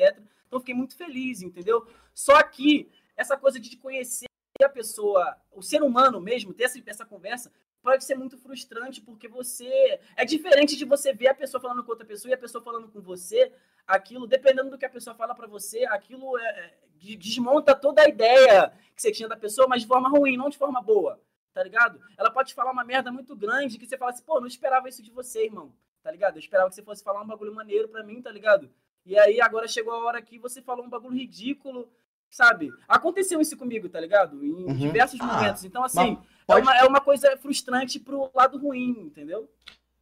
Então 0.48 0.58
eu 0.58 0.60
fiquei 0.62 0.74
muito 0.74 0.96
feliz, 0.96 1.42
entendeu? 1.44 1.86
Só 2.14 2.42
que 2.42 2.90
essa 3.16 3.36
coisa 3.36 3.60
de 3.60 3.70
te 3.70 3.78
conhecer 3.78 4.27
a 4.64 4.70
pessoa, 4.70 5.36
o 5.52 5.62
ser 5.62 5.82
humano 5.82 6.20
mesmo, 6.22 6.54
ter 6.54 6.64
essa, 6.66 6.82
essa 6.86 7.06
conversa, 7.06 7.52
pode 7.82 8.04
ser 8.04 8.16
muito 8.16 8.38
frustrante, 8.38 9.02
porque 9.02 9.28
você. 9.28 10.00
É 10.16 10.26
diferente 10.26 10.76
de 10.76 10.86
você 10.86 11.14
ver 11.14 11.30
a 11.30 11.34
pessoa 11.36 11.62
falando 11.62 11.84
com 11.84 11.92
outra 11.92 12.06
pessoa 12.06 12.30
e 12.32 12.34
a 12.34 12.38
pessoa 12.38 12.64
falando 12.64 12.88
com 12.90 13.02
você. 13.02 13.52
Aquilo, 13.86 14.28
dependendo 14.28 14.70
do 14.70 14.78
que 14.78 14.86
a 14.86 14.90
pessoa 14.90 15.16
fala 15.16 15.34
pra 15.34 15.48
você, 15.48 15.86
aquilo 15.86 16.38
é- 16.38 16.44
é- 16.66 16.78
de- 16.98 17.16
desmonta 17.16 17.74
toda 17.76 18.02
a 18.02 18.10
ideia 18.10 18.74
que 18.96 19.02
você 19.02 19.12
tinha 19.12 19.30
da 19.30 19.38
pessoa, 19.38 19.68
mas 19.68 19.82
de 19.84 19.88
forma 19.88 20.10
ruim, 20.10 20.36
não 20.36 20.50
de 20.50 20.58
forma 20.58 20.82
boa. 20.82 21.22
Tá 21.54 21.64
ligado? 21.64 22.00
Ela 22.18 22.30
pode 22.30 22.54
falar 22.54 22.72
uma 22.72 22.84
merda 22.84 23.12
muito 23.12 23.36
grande 23.36 23.78
que 23.80 23.86
você 23.88 23.98
fala 23.98 24.12
assim, 24.12 24.24
pô, 24.24 24.40
não 24.40 24.48
esperava 24.48 24.90
isso 24.90 25.02
de 25.02 25.10
você, 25.12 25.46
irmão. 25.46 25.74
Tá 26.04 26.12
ligado? 26.12 26.36
Eu 26.36 26.40
esperava 26.40 26.70
que 26.70 26.76
você 26.76 26.84
fosse 26.84 27.04
falar 27.04 27.22
um 27.22 27.28
bagulho 27.28 27.54
maneiro 27.54 27.88
pra 27.88 28.04
mim, 28.04 28.22
tá 28.22 28.32
ligado? 28.32 28.70
E 29.06 29.18
aí 29.18 29.40
agora 29.42 29.68
chegou 29.68 29.94
a 29.94 30.04
hora 30.06 30.22
que 30.22 30.38
você 30.38 30.62
falou 30.62 30.86
um 30.86 30.90
bagulho 30.90 31.16
ridículo, 31.16 31.90
sabe? 32.30 32.72
Aconteceu 32.88 33.40
isso 33.41 33.56
comigo, 33.58 33.90
tá 33.90 33.99
ligado? 33.99 34.44
Em 34.45 34.66
Uhum. 34.66 34.74
diversos 34.76 35.20
Ah, 35.22 35.26
momentos. 35.26 35.64
Então, 35.64 35.84
assim, 35.84 36.18
pode- 36.45 36.60
é, 36.62 36.64
uma, 36.64 36.78
é 36.78 36.84
uma 36.86 37.02
coisa 37.02 37.36
frustrante 37.38 37.99
pro 37.99 38.30
lado 38.34 38.58
ruim, 38.58 38.91
entendeu? 38.99 39.49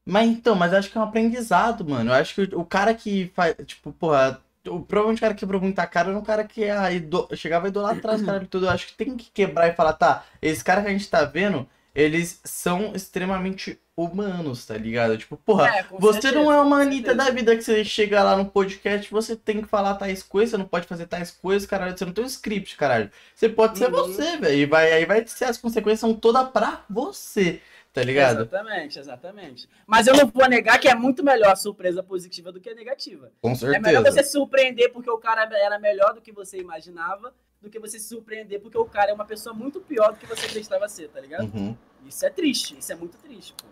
Mas 0.06 0.28
então, 0.30 0.56
mas 0.56 0.74
acho 0.74 0.92
que 0.92 0.98
é 0.98 1.02
um 1.02 1.04
aprendizado, 1.06 1.84
mano. 1.84 2.12
Eu 2.12 2.16
acho 2.16 2.36
que 2.36 2.56
o 2.56 2.64
cara 2.64 2.94
que 2.94 3.32
faz, 3.34 3.56
tipo, 3.66 3.92
porra, 3.92 4.40
o, 4.68 4.80
provavelmente 4.82 5.18
o 5.20 5.22
cara 5.22 5.34
que 5.34 5.40
quebrou 5.40 5.60
muita 5.62 5.86
cara 5.88 6.10
era 6.10 6.18
um 6.18 6.24
cara 6.24 6.44
que 6.44 6.70
a 6.70 6.92
ido- 6.92 7.28
chegava 7.36 7.66
a 7.66 7.70
idolatrar 7.70 8.16
os 8.16 8.22
caras 8.26 8.44
e 8.44 8.48
tudo. 8.48 8.68
Eu 8.68 8.70
acho 8.72 8.88
que 8.88 8.94
tem 8.94 9.16
que 9.18 9.32
quebrar 9.32 9.68
e 9.68 9.74
falar, 9.74 9.94
tá, 9.94 10.24
esse 10.42 10.64
cara 10.64 10.82
que 10.84 10.88
a 10.90 10.92
gente 10.92 11.10
tá 11.10 11.24
vendo, 11.26 11.68
eles 11.96 12.42
são 12.44 12.94
extremamente 12.96 13.80
humanos, 13.98 14.66
tá 14.66 14.78
ligado? 14.78 15.18
Tipo, 15.18 15.38
porra, 15.38 15.70
É, 15.70 15.84
você 15.98 16.22
certeza, 16.22 16.36
não 16.44 16.52
é 16.52 16.60
uma 16.62 16.82
Anitta 16.82 17.12
certeza. 17.12 17.16
da 17.16 17.30
vida 17.34 17.56
que 17.56 17.64
você 17.64 17.86
chega 17.86 18.22
lá 18.24 18.36
no 18.36 18.46
podcast, 18.52 19.10
você 19.10 19.36
tem 19.36 19.62
que 19.62 19.68
falar 19.68 19.96
tais 19.96 20.22
coisas, 20.22 20.52
você 20.52 20.58
não 20.58 20.68
pode 20.68 20.88
fazer 20.88 21.08
tais 21.08 21.32
coisas, 21.32 21.68
caralho. 21.68 21.98
Você 21.98 22.06
não 22.06 22.14
tem 22.14 22.24
um 22.24 22.28
script, 22.28 22.76
caralho. 22.78 23.10
Você 23.34 23.48
pode 23.50 23.78
ser 23.78 23.86
Uhum. 23.86 23.92
você, 23.92 24.38
velho. 24.38 24.56
E 24.58 24.66
vai, 24.66 24.92
aí 24.92 25.06
vai 25.06 25.26
ser 25.28 25.46
as 25.46 25.58
consequências 25.58 26.02
são 26.02 26.14
todas 26.14 26.50
pra 26.50 26.84
você, 26.90 27.62
tá 27.94 28.04
ligado? 28.04 28.42
Exatamente, 28.42 29.00
exatamente. 29.00 29.70
Mas 29.86 30.08
eu 30.08 30.16
não 30.16 30.28
vou 30.28 30.48
negar 30.48 30.80
que 30.80 30.88
é 30.88 30.96
muito 30.96 31.24
melhor 31.24 31.52
a 31.52 31.56
surpresa 31.56 32.02
positiva 32.04 32.52
do 32.52 32.60
que 32.62 32.70
a 32.70 32.76
negativa. 32.76 33.32
Com 33.42 33.56
É 33.72 33.80
melhor 33.80 34.04
certeza. 34.04 34.12
você 34.12 34.24
surpreender 34.24 34.92
porque 34.92 35.10
o 35.10 35.18
cara 35.18 35.44
era 35.58 35.80
melhor 35.80 36.14
do 36.14 36.22
que 36.22 36.32
você 36.32 36.58
imaginava, 36.60 37.34
do 37.62 37.70
que 37.70 37.80
você 37.80 38.00
se 38.00 38.08
surpreender 38.08 38.62
porque 38.62 38.78
o 38.78 38.86
cara 38.86 39.12
é 39.12 39.14
uma 39.14 39.26
pessoa 39.26 39.54
muito 39.54 39.80
pior 39.82 40.14
do 40.14 40.20
que 40.20 40.26
você 40.26 40.46
acreditava 40.46 40.88
ser, 40.88 41.10
tá 41.10 41.20
ligado? 41.20 41.52
Uhum. 41.54 41.76
Isso 42.06 42.26
é 42.26 42.30
triste, 42.30 42.78
isso 42.78 42.92
é 42.92 42.96
muito 42.96 43.18
triste, 43.18 43.54
pô. 43.54 43.68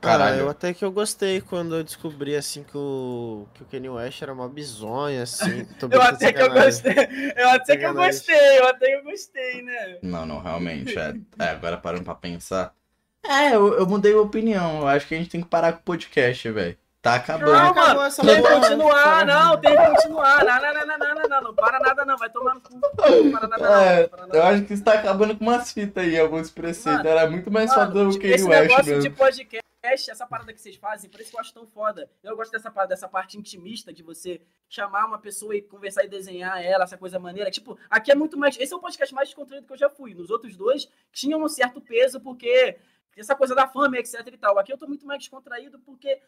Cara, 0.00 0.24
Caralho. 0.24 0.40
eu 0.40 0.48
até 0.48 0.72
que 0.72 0.82
eu 0.82 0.90
gostei 0.90 1.42
quando 1.42 1.76
eu 1.76 1.84
descobri, 1.84 2.34
assim, 2.34 2.64
que 2.64 2.76
o, 2.76 3.46
que 3.52 3.62
o 3.62 3.66
Kanye 3.66 3.90
West 3.90 4.22
era 4.22 4.32
uma 4.32 4.48
bizonha, 4.48 5.22
assim. 5.22 5.66
Tô 5.78 5.88
Eu 5.90 6.00
até 6.00 6.32
que 6.32 6.40
eu 6.40 6.50
gostei, 6.50 6.94
eu 7.36 7.48
até 7.50 7.76
que 7.76 7.84
eu 7.84 7.94
gostei, 7.94 8.58
eu 8.58 8.66
até 8.66 8.86
que 8.86 8.92
eu 8.94 9.04
gostei, 9.04 9.62
né? 9.62 9.98
Não, 10.02 10.24
não, 10.24 10.40
realmente. 10.40 10.98
É, 10.98 11.14
é, 11.38 11.44
agora 11.50 11.76
parando 11.76 12.04
pra 12.04 12.14
pensar. 12.14 12.74
É, 13.22 13.54
eu, 13.54 13.74
eu 13.74 13.86
mudei 13.86 14.14
a 14.14 14.20
opinião. 14.20 14.80
Eu 14.80 14.88
acho 14.88 15.06
que 15.06 15.14
a 15.14 15.18
gente 15.18 15.28
tem 15.28 15.42
que 15.42 15.48
parar 15.48 15.74
com 15.74 15.80
o 15.80 15.84
podcast, 15.84 16.50
velho. 16.50 16.78
Tá 17.02 17.14
acabando. 17.14 17.50
Não, 17.52 17.70
acabou 17.70 17.94
mano, 17.94 18.02
essa 18.02 18.22
tem 18.22 18.42
que 18.42 18.48
continuar, 18.48 19.24
né? 19.26 19.32
não, 19.34 19.56
tem 19.58 19.70
que 19.76 19.86
continuar. 19.86 20.44
Não, 20.44 20.60
não, 20.60 20.72
não, 20.74 20.86
não, 20.86 20.98
não, 20.98 21.14
não, 21.14 21.28
não, 21.28 21.42
não, 21.44 21.54
para 21.54 21.80
nada 21.80 22.04
não, 22.04 22.18
vai 22.18 22.28
tomar 22.28 22.54
no 22.54 22.60
cu. 22.60 22.74
Não 22.74 23.30
para 23.32 23.48
nada 23.48 23.58
não, 23.64 23.74
É, 23.80 24.02
não 24.02 24.08
para 24.10 24.20
nada 24.26 24.36
Eu 24.36 24.42
não. 24.42 24.50
acho 24.50 24.64
que 24.64 24.74
isso 24.74 24.84
tá 24.84 24.92
acabando 24.94 25.34
com 25.36 25.44
umas 25.44 25.72
fitas 25.72 26.04
aí, 26.04 26.18
alguns 26.18 26.50
preceitos. 26.50 27.02
Mano, 27.02 27.08
Era 27.08 27.30
muito 27.30 27.50
mais 27.50 27.70
Mano, 27.70 27.86
foda 27.92 28.04
do 28.04 28.18
que 28.18 28.26
esse 28.26 28.44
o 28.44 28.48
West 28.48 28.62
negócio 28.68 28.84
mesmo. 28.84 29.02
de 29.02 29.10
podcast, 29.10 30.10
essa 30.10 30.26
parada 30.26 30.52
que 30.52 30.60
vocês 30.60 30.76
fazem, 30.76 31.08
por 31.08 31.20
isso 31.22 31.30
que 31.30 31.36
eu 31.36 31.40
acho 31.40 31.54
tão 31.54 31.66
foda. 31.66 32.10
Eu 32.22 32.36
gosto 32.36 32.52
dessa 32.52 32.70
parada, 32.70 32.90
dessa 32.94 33.08
parte 33.08 33.38
intimista 33.38 33.90
de 33.94 34.02
você 34.02 34.42
chamar 34.68 35.06
uma 35.06 35.18
pessoa 35.18 35.56
e 35.56 35.62
conversar 35.62 36.04
e 36.04 36.08
desenhar 36.08 36.62
ela, 36.62 36.84
essa 36.84 36.98
coisa 36.98 37.18
maneira. 37.18 37.50
Tipo, 37.50 37.78
aqui 37.88 38.12
é 38.12 38.14
muito 38.14 38.36
mais. 38.36 38.58
Esse 38.60 38.74
é 38.74 38.76
o 38.76 38.78
podcast 38.80 39.14
mais 39.14 39.30
descontraído 39.30 39.66
que 39.66 39.72
eu 39.72 39.78
já 39.78 39.88
fui. 39.88 40.12
Nos 40.12 40.28
outros 40.28 40.54
dois 40.54 40.86
tinham 41.10 41.42
um 41.42 41.48
certo 41.48 41.80
peso, 41.80 42.20
porque 42.20 42.76
essa 43.16 43.34
coisa 43.34 43.54
da 43.54 43.66
fama, 43.66 43.96
etc 43.98 44.20
e 44.26 44.36
tal. 44.36 44.58
Aqui 44.58 44.70
eu 44.70 44.76
tô 44.78 44.86
muito 44.86 45.06
mais 45.06 45.20
descontraído 45.20 45.78
porque. 45.78 46.20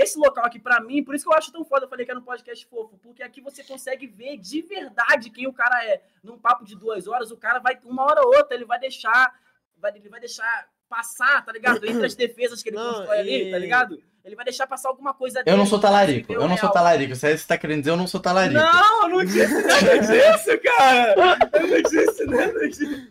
Esse 0.00 0.16
local 0.18 0.44
aqui, 0.44 0.58
pra 0.60 0.80
mim, 0.80 1.02
por 1.02 1.14
isso 1.14 1.24
que 1.26 1.32
eu 1.32 1.36
acho 1.36 1.50
tão 1.50 1.64
foda, 1.64 1.84
eu 1.86 1.88
falei 1.88 2.04
que 2.04 2.10
era 2.12 2.20
um 2.20 2.22
podcast 2.24 2.64
fofo, 2.66 2.96
porque 3.02 3.22
aqui 3.22 3.40
você 3.40 3.64
consegue 3.64 4.06
ver 4.06 4.36
de 4.36 4.62
verdade 4.62 5.28
quem 5.30 5.46
o 5.48 5.52
cara 5.52 5.84
é. 5.84 6.00
Num 6.22 6.38
papo 6.38 6.64
de 6.64 6.76
duas 6.76 7.08
horas, 7.08 7.30
o 7.32 7.36
cara 7.36 7.58
vai, 7.58 7.76
uma 7.84 8.04
hora 8.04 8.22
ou 8.24 8.36
outra, 8.36 8.54
ele 8.54 8.64
vai 8.64 8.78
deixar. 8.78 9.34
Vai, 9.76 9.92
ele 9.96 10.08
vai 10.08 10.20
deixar 10.20 10.68
passar, 10.88 11.44
tá 11.44 11.52
ligado? 11.52 11.84
Entre 11.84 12.06
as 12.06 12.14
defesas 12.14 12.62
que 12.62 12.68
ele 12.70 12.76
Não, 12.76 12.94
constrói 12.94 13.18
ali, 13.18 13.48
e- 13.48 13.50
tá 13.50 13.58
ligado? 13.58 14.02
Ele 14.24 14.36
vai 14.36 14.44
deixar 14.44 14.66
passar 14.66 14.88
alguma 14.90 15.14
coisa 15.14 15.40
Eu 15.46 15.52
não 15.52 15.58
dele, 15.64 15.70
sou 15.70 15.78
talarico, 15.80 16.32
eu 16.34 16.40
não 16.42 16.48
sou 16.56 16.68
real. 16.68 16.72
talarico. 16.72 17.14
Se 17.16 17.38
você 17.38 17.46
tá 17.46 17.56
querendo 17.56 17.78
dizer, 17.80 17.90
eu 17.92 17.96
não 17.96 18.06
sou 18.06 18.20
talarico. 18.20 18.60
Não, 18.60 19.02
eu 19.04 19.08
não 19.08 19.24
disse 19.24 19.62
nada 19.62 19.98
disso, 19.98 20.60
cara! 20.62 21.14
Eu 21.54 21.66
não 21.66 21.82
disse 21.82 22.24
nada 22.26 22.68
disso. 22.68 23.08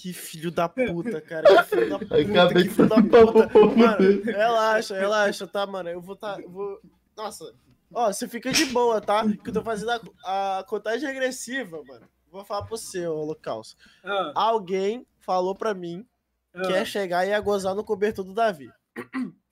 Que 0.00 0.12
filho 0.14 0.50
da 0.50 0.66
puta, 0.68 1.20
cara. 1.20 1.46
Que 1.46 1.62
filho 1.76 1.90
da 1.90 1.98
puta, 2.00 2.16
Acabei 2.20 2.62
que 2.64 2.70
filho 2.70 2.88
da 2.88 2.96
puta. 3.02 3.50
Mano, 3.76 4.22
relaxa, 4.24 4.98
relaxa, 4.98 5.46
tá, 5.46 5.66
mano? 5.66 5.90
Eu 5.90 6.00
vou 6.00 6.16
tá. 6.16 6.38
eu 6.40 6.48
Vou... 6.48 6.80
Nossa. 7.16 7.52
Ó, 7.92 8.10
você 8.10 8.26
fica 8.26 8.50
de 8.50 8.64
boa, 8.66 9.00
tá? 9.00 9.24
Que 9.28 9.50
eu 9.50 9.52
tô 9.52 9.62
fazendo 9.62 9.90
a, 10.24 10.60
a 10.60 10.64
contagem 10.64 11.06
regressiva, 11.06 11.82
mano. 11.86 12.08
Vou 12.30 12.44
falar 12.44 12.62
pra 12.62 12.70
você, 12.70 13.06
ô 13.06 13.16
Holocausto. 13.16 13.76
Ah, 14.04 14.32
Alguém 14.34 15.04
falou 15.18 15.54
pra 15.54 15.74
mim 15.74 16.06
Ah. 16.54 16.62
quer 16.62 16.86
chegar 16.86 17.26
e 17.26 17.30
ia 17.30 17.40
gozar 17.40 17.74
no 17.74 17.84
cobertor 17.84 18.24
do 18.24 18.32
Davi. 18.32 18.70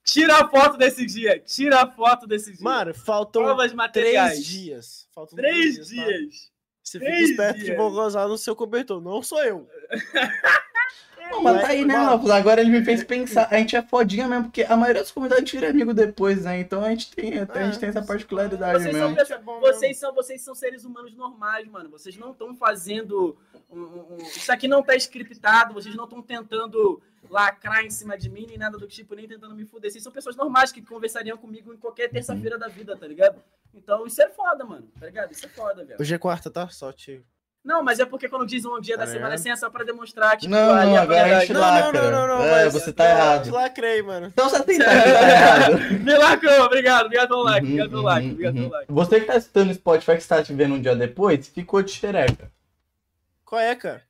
Tira 0.05 0.37
a 0.39 0.49
foto 0.49 0.79
desse 0.79 1.05
dia. 1.05 1.39
Tira 1.41 1.83
a 1.83 1.91
foto 1.91 2.27
desse 2.27 2.53
dia. 2.53 2.65
Mano, 2.65 2.95
faltam 2.95 3.43
provas 3.43 3.75
materiais. 3.75 4.33
três 4.35 4.47
dias. 4.47 5.09
Faltam 5.15 5.37
Três 5.37 5.77
tá? 5.77 5.83
dias. 5.85 6.51
Você 6.89 6.98
fica 6.98 7.20
esperto 7.20 7.60
dias. 7.60 7.77
vão 7.77 7.90
gozar 7.90 8.27
no 8.27 8.39
seu 8.39 8.56
cobertor. 8.56 9.01
Não 9.01 9.23
sou 9.23 9.43
eu. 9.44 9.69
Não, 11.31 11.43
mas 11.43 11.61
tá 11.63 11.69
aí, 11.69 11.85
né. 11.85 11.99
Lopes? 12.11 12.31
Agora 12.31 12.61
ele 12.61 12.71
me 12.71 12.85
fez 12.85 13.03
pensar. 13.05 13.49
A 13.51 13.57
gente 13.59 13.77
é 13.77 13.83
fodinha 13.83 14.27
mesmo, 14.29 14.45
porque 14.45 14.63
a 14.65 14.77
maioria 14.77 15.03
dos 15.03 15.11
convidados 15.11 15.43
a 15.43 15.45
gente 15.45 15.57
vira 15.57 15.71
amigo 15.71 15.93
depois, 15.95 16.45
né? 16.45 16.59
Então 16.61 16.85
a 16.85 16.91
gente 16.91 17.11
tem, 17.15 17.33
a 17.39 17.65
gente 17.65 17.79
tem 17.79 17.89
essa 17.89 18.03
particularidade 18.03 18.83
Vocês 18.83 18.97
são, 18.97 19.11
mesmo. 19.11 19.17
pessoas- 19.17 19.41
É 19.41 19.61
vocês, 19.61 19.97
são, 19.99 20.15
vocês 20.15 20.41
são 20.43 20.55
seres 20.55 20.85
humanos 20.85 21.15
normais, 21.15 21.67
mano. 21.69 21.89
Vocês 21.91 22.17
não 22.17 22.31
estão 22.33 22.55
fazendo. 22.57 23.37
um- 23.71 23.79
um- 23.81 24.07
um- 24.15 24.17
Isso 24.19 24.51
aqui 24.51 24.67
não 24.67 24.83
tá 24.83 24.97
scriptado, 24.97 25.75
vocês 25.75 25.95
não 25.95 26.05
estão 26.05 26.23
tentando 26.23 27.03
lacrar 27.29 27.85
em 27.85 27.91
cima 27.91 28.17
de 28.17 28.31
mim, 28.31 28.47
nem 28.49 28.57
nada 28.57 28.79
do 28.79 28.87
tipo, 28.87 29.15
nem 29.15 29.29
tentando 29.29 29.55
me 29.55 29.67
fuder. 29.67 29.91
Vocês 29.91 30.03
são 30.03 30.11
pessoas 30.11 30.37
normais 30.37 30.73
que 30.73 30.81
conversariam 30.81 31.37
comigo 31.37 31.75
em 31.75 31.77
qualquer 31.77 32.09
terça-feira 32.09 32.57
da 32.59 32.69
vida, 32.69 32.97
tá 32.97 33.07
ligado? 33.07 33.39
Então 33.75 34.07
isso 34.07 34.23
é 34.23 34.31
foda, 34.31 34.65
mano. 34.65 34.89
Tá 34.99 35.05
ligado? 35.07 35.33
Isso 35.33 35.45
é 35.45 35.49
foda, 35.51 35.85
velho. 35.85 35.99
Hoje 36.01 36.15
é 36.15 36.19
quarta, 36.19 36.51
tá? 36.51 36.69
Só 36.69 36.91
te. 36.93 37.23
Não, 37.69 37.82
mas 37.85 38.01
é 38.01 38.07
porque 38.07 38.31
quando 38.31 38.47
dizem 38.47 38.70
um 38.70 38.81
dia 38.81 38.97
da 38.97 39.05
Tá 39.05 39.12
semana 39.12 39.35
assim, 39.35 39.51
é 39.51 39.57
só 39.57 39.69
pra 39.69 39.85
demonstrar, 39.85 40.39
tipo, 40.39 40.51
Não, 40.51 40.74
não, 40.74 40.97
agora 40.97 41.36
a 41.36 41.40
gente 41.40 41.53
Não, 41.53 41.61
lacra. 41.61 42.01
não, 42.01 42.11
não, 42.11 42.27
não, 42.27 42.39
não, 42.39 42.57
é, 42.57 42.66
você 42.70 42.90
tá 42.90 43.05
Eu 43.05 43.11
errado. 43.11 43.45
te 43.45 43.51
lacrei, 43.51 44.01
mano. 44.01 44.28
Então 44.28 44.49
você 44.49 44.62
tem 44.62 44.78
que 44.78 44.85
tá 44.86 44.90
errado. 45.07 45.78
Me 46.01 46.16
lacrou, 46.16 46.62
obrigado, 46.62 47.05
obrigado 47.05 47.28
pelo 47.28 47.43
like, 47.43 47.66
Uhum, 47.66 47.73
obrigado 47.73 47.90
pelo 47.90 48.01
uhum, 48.01 48.07
like, 48.07 48.31
obrigado 48.31 48.55
uhum. 48.55 48.62
pelo 48.62 48.73
like. 48.73 48.86
Você 48.90 49.20
que 49.20 49.27
tá 49.27 49.35
assistindo 49.35 49.66
no 49.66 49.74
Spotify, 49.74 50.12
que 50.12 50.23
está 50.23 50.43
te 50.43 50.55
vendo 50.55 50.77
um 50.77 50.81
dia 50.81 50.97
depois, 50.97 51.47
ficou 51.49 51.82
de 51.82 51.90
xereca. 51.90 52.51
Qual 53.45 53.61
é, 53.61 53.74
cara? 53.74 54.03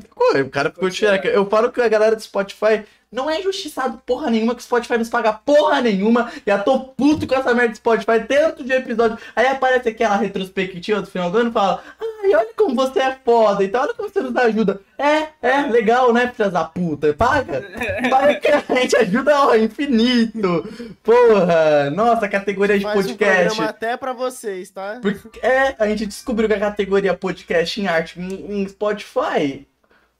Ficou, 0.00 0.40
o 0.40 0.50
cara 0.50 0.70
ficou 0.70 0.88
de 0.88 0.94
xereca. 0.94 1.26
Eu 1.26 1.50
falo 1.50 1.72
que 1.72 1.80
a 1.80 1.88
galera 1.88 2.14
do 2.14 2.22
Spotify 2.22 2.84
não 3.14 3.30
é 3.30 3.40
injustiçado 3.40 4.02
porra 4.04 4.30
nenhuma, 4.30 4.54
que 4.54 4.60
o 4.60 4.64
Spotify 4.64 4.98
nos 4.98 5.08
paga 5.08 5.32
porra 5.32 5.80
nenhuma. 5.80 6.30
Já 6.46 6.58
tô 6.58 6.80
puto 6.80 7.26
com 7.26 7.34
essa 7.34 7.54
merda 7.54 7.70
do 7.70 7.76
Spotify, 7.76 8.24
tanto 8.26 8.64
de 8.64 8.72
episódio. 8.72 9.16
Aí 9.34 9.46
aparece 9.46 9.88
aquela 9.88 10.16
retrospectiva 10.16 11.00
do 11.00 11.06
final 11.06 11.30
do 11.30 11.38
ano 11.38 11.50
e 11.50 11.52
fala: 11.52 11.82
Ai, 12.00 12.34
olha 12.34 12.54
como 12.56 12.74
você 12.74 13.00
é 13.00 13.16
foda, 13.24 13.64
então 13.64 13.82
olha 13.82 13.94
como 13.94 14.08
você 14.08 14.20
nos 14.20 14.36
ajuda. 14.36 14.80
É, 14.98 15.28
é, 15.42 15.62
legal, 15.62 16.12
né, 16.12 16.32
filhas 16.34 16.52
da 16.52 16.64
puta? 16.64 17.14
Paga. 17.14 17.64
Paga 18.10 18.34
que 18.34 18.48
a 18.48 18.60
gente 18.74 18.96
ajuda 18.96 19.34
ao 19.36 19.56
infinito. 19.56 20.68
Porra, 21.02 21.90
nossa, 21.90 22.28
categoria 22.28 22.78
de 22.78 22.84
Faz 22.84 23.06
um 23.06 23.08
podcast. 23.08 23.46
programa 23.46 23.70
até 23.70 23.96
pra 23.96 24.12
vocês, 24.12 24.70
tá? 24.70 24.98
Porque 25.00 25.44
é, 25.44 25.74
a 25.78 25.86
gente 25.88 26.06
descobriu 26.06 26.48
que 26.48 26.54
a 26.54 26.60
categoria 26.60 27.14
podcast 27.14 27.80
em 27.80 27.86
arte 27.86 28.20
em, 28.20 28.62
em 28.62 28.68
Spotify 28.68 29.66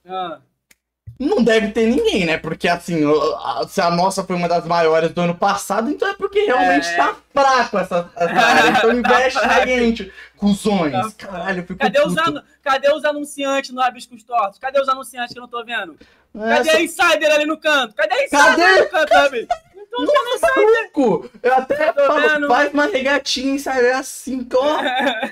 Ah, 0.07 0.39
não 1.19 1.43
deve 1.43 1.69
ter 1.69 1.87
ninguém, 1.87 2.25
né? 2.27 2.37
Porque 2.39 2.67
assim, 2.69 3.01
se 3.69 3.81
a 3.81 3.91
nossa 3.91 4.25
foi 4.25 4.35
uma 4.37 4.49
das 4.49 4.65
maiores 4.67 5.13
do 5.13 5.21
ano 5.21 5.35
passado, 5.35 5.91
então 5.91 6.09
é 6.09 6.15
porque 6.15 6.41
realmente 6.45 6.87
É. 6.89 6.97
tá 6.97 7.15
fraco 7.33 7.79
essa, 7.79 8.11
essa 8.17 8.33
área. 8.35 8.71
Então 8.79 8.93
investe 8.99 9.41
Tá 9.41 9.47
na 9.47 9.67
gente. 9.67 10.13
Cuzões. 10.37 10.93
Tá. 10.93 11.27
Caralho, 11.29 11.61
eu 11.61 11.67
fico 11.67 11.79
Cadê 11.79 12.01
os, 12.01 12.15
puto. 12.15 12.21
anu- 12.29 12.43
Cadê 12.63 12.93
os 12.93 13.05
anunciantes 13.05 13.71
no 13.71 13.81
Rabiscos 13.81 14.23
Tortos? 14.25 14.59
Cadê 14.59 14.81
os 14.81 14.89
anunciantes 14.89 15.33
que 15.33 15.39
eu 15.39 15.43
não 15.43 15.49
tô 15.49 15.65
vendo? 15.65 15.97
Cadê 16.37 16.71
só- 16.71 16.77
a 16.77 16.83
Insider 16.83 17.33
ali 17.33 17.47
no 17.47 17.57
canto? 17.59 17.95
Cadê 17.95 18.13
a 18.15 18.25
Insider 18.25 18.41
Cadê? 18.57 18.81
no 18.83 18.89
canto, 18.91 19.09
Davi? 19.11 19.49
Não 19.97 20.07
tô 20.07 20.13
vendo 20.13 20.41
uma 22.75 22.87
regatinha 22.87 23.55
e 23.55 23.59
sai 23.59 23.91
assim, 23.93 24.47
ó. 24.55 24.81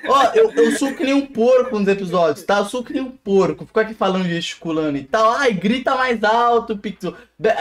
Ó, 0.09 0.25
eu, 0.35 0.51
eu 0.53 0.73
sou 0.73 0.95
que 0.95 1.05
nem 1.05 1.15
um 1.15 1.27
porco 1.27 1.79
nos 1.79 1.89
episódios, 1.89 2.45
tá? 2.45 2.59
Eu 2.59 2.65
sou 2.67 2.83
que 2.83 2.93
nem 2.93 3.03
um 3.03 3.11
porco. 3.11 3.67
Fico 3.67 3.81
aqui 3.81 3.95
falando, 3.95 4.25
gesticulando 4.29 4.97
e 4.97 5.05
tal. 5.05 5.33
Ai, 5.33 5.53
grita 5.53 5.95
mais 5.95 6.23
alto, 6.25 6.77
Pixel. 6.79 7.15
Be- 7.39 7.55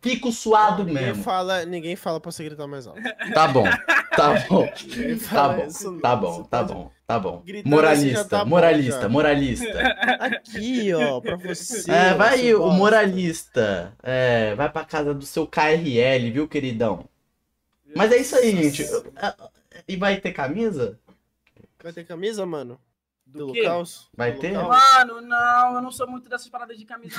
Fico 0.00 0.30
suado 0.30 0.84
Ninguém 0.84 1.06
mesmo. 1.06 1.24
fala, 1.24 1.64
ninguém 1.64 1.96
fala 1.96 2.20
pra 2.20 2.30
você 2.30 2.44
gritar 2.44 2.66
mais 2.68 2.86
alto. 2.86 3.00
Tá 3.34 3.48
bom, 3.48 3.64
tá 4.16 4.34
bom. 4.48 4.68
Ninguém 4.86 5.18
Tá 5.18 5.24
fala 5.28 5.52
bom, 5.54 5.66
isso, 5.66 5.90
não. 5.90 6.00
tá 6.00 6.16
bom, 6.16 6.42
tá 6.44 6.58
pode- 6.58 6.72
bom, 6.74 6.90
tá 7.06 7.18
bom. 7.18 7.42
Gritando 7.44 7.70
Moralista, 7.70 8.24
tá 8.24 8.44
bom, 8.44 8.50
moralista, 8.50 9.00
já. 9.02 9.08
moralista. 9.08 9.96
Aqui, 10.20 10.92
ó, 10.94 11.20
pra 11.20 11.36
você. 11.36 11.90
É, 11.90 12.14
vai 12.14 12.54
o 12.54 12.70
moralista. 12.70 13.92
É, 14.02 14.54
vai 14.54 14.68
pra 14.70 14.84
casa 14.84 15.12
do 15.14 15.24
seu 15.24 15.46
KRL, 15.48 16.30
viu, 16.30 16.46
queridão? 16.46 17.04
Mas 17.94 18.12
é 18.12 18.16
isso 18.18 18.36
aí, 18.36 18.50
gente. 18.50 18.84
E 19.88 19.96
vai 19.96 20.20
ter 20.20 20.32
camisa? 20.32 20.98
Vai 21.82 21.92
ter 21.92 22.04
camisa, 22.04 22.44
mano? 22.46 22.80
Do 23.26 23.46
Do? 23.46 23.46
Lucas? 23.46 24.08
Vai 24.14 24.32
Do 24.32 24.40
ter? 24.40 24.56
Lucas? 24.56 24.68
Mano, 24.68 25.20
não, 25.22 25.74
eu 25.76 25.80
não 25.82 25.90
sou 25.90 26.06
muito 26.06 26.28
dessas 26.28 26.48
paradas 26.50 26.76
de 26.78 26.84
camisa, 26.84 27.16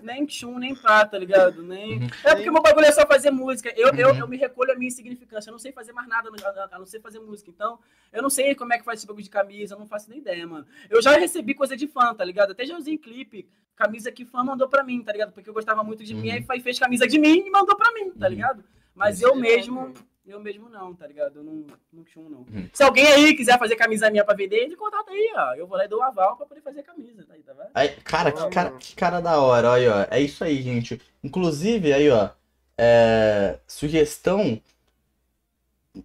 nem, 0.00 0.02
nem 0.20 0.28
chum, 0.28 0.56
nem 0.56 0.74
pá, 0.74 1.04
tá 1.04 1.18
ligado? 1.18 1.62
Nem... 1.64 1.98
Uhum. 1.98 2.08
É 2.22 2.34
porque 2.36 2.50
meu 2.50 2.62
bagulho 2.62 2.86
é 2.86 2.92
só 2.92 3.04
fazer 3.06 3.32
música. 3.32 3.72
Eu, 3.76 3.88
eu, 3.94 4.10
Uhum. 4.10 4.18
eu 4.20 4.28
me 4.28 4.36
recolho 4.36 4.70
a 4.72 4.76
minha 4.76 4.86
insignificância. 4.86 5.50
Eu 5.50 5.52
não 5.52 5.58
sei 5.58 5.72
fazer 5.72 5.92
mais 5.92 6.06
nada 6.08 6.30
a- 6.70 6.78
não 6.78 6.86
ser 6.86 7.00
fazer 7.00 7.18
música. 7.18 7.50
Então, 7.50 7.78
eu 8.12 8.22
não 8.22 8.30
sei 8.30 8.54
como 8.54 8.72
é 8.72 8.78
que 8.78 8.84
faz 8.84 9.00
esse 9.00 9.06
bagulho 9.06 9.24
de 9.24 9.30
camisa, 9.30 9.74
eu 9.74 9.78
não 9.80 9.86
faço 9.86 10.08
nem 10.10 10.20
ideia, 10.20 10.46
mano. 10.46 10.64
Eu 10.88 11.02
já 11.02 11.16
recebi 11.18 11.54
coisa 11.54 11.76
de 11.76 11.88
fã, 11.88 12.14
tá 12.14 12.24
ligado? 12.24 12.52
Até 12.52 12.64
já 12.64 12.76
usei 12.76 12.94
em 12.94 12.98
clipe, 12.98 13.48
camisa 13.74 14.12
que 14.12 14.24
fã 14.24 14.44
mandou 14.44 14.68
pra 14.68 14.84
mim, 14.84 15.02
tá 15.02 15.10
ligado? 15.10 15.32
Porque 15.32 15.50
eu 15.50 15.54
gostava 15.54 15.82
muito 15.82 16.04
de 16.04 16.14
mim, 16.14 16.28
Uhum. 16.28 16.34
aí 16.34 16.42
fa- 16.44 16.60
fez 16.60 16.78
camisa 16.78 17.06
de 17.06 17.18
mim 17.18 17.46
e 17.46 17.50
mandou 17.50 17.76
pra 17.76 17.92
mim, 17.94 18.12
tá 18.12 18.26
Uhum. 18.26 18.30
ligado? 18.32 18.64
Mas 18.94 19.16
Isso 19.16 19.26
eu 19.26 19.34
é 19.34 19.38
mesmo, 19.38 19.92
eu 20.26 20.40
mesmo 20.40 20.68
não, 20.68 20.94
tá 20.94 21.06
ligado? 21.06 21.36
Eu 21.36 21.44
não, 21.44 21.66
não 21.92 22.04
não. 22.30 22.38
Uhum. 22.38 22.68
Se 22.72 22.82
alguém 22.82 23.06
aí 23.06 23.34
quiser 23.34 23.58
fazer 23.58 23.76
camisa 23.76 24.10
minha 24.10 24.24
pra 24.24 24.34
vender, 24.34 24.56
ele 24.56 24.76
contato 24.76 25.10
aí, 25.10 25.32
ó. 25.34 25.54
Eu 25.54 25.66
vou 25.66 25.76
lá 25.76 25.84
e 25.84 25.88
dou 25.88 26.00
o 26.00 26.02
aval 26.02 26.36
pra 26.36 26.46
poder 26.46 26.60
fazer 26.60 26.82
camisa, 26.82 27.24
tá 27.24 27.34
aí, 27.34 27.42
tá 27.42 27.52
vendo? 27.52 27.70
Aí, 27.74 27.88
cara, 28.04 28.32
que 28.32 28.48
cara, 28.50 28.70
que 28.72 28.94
cara 28.94 29.20
da 29.20 29.40
hora, 29.40 29.70
olha, 29.70 29.94
ó. 29.94 30.14
É 30.14 30.20
isso 30.20 30.44
aí, 30.44 30.62
gente. 30.62 31.00
Inclusive, 31.22 31.92
aí, 31.92 32.10
ó. 32.10 32.30
é, 32.78 33.58
sugestão. 33.66 34.60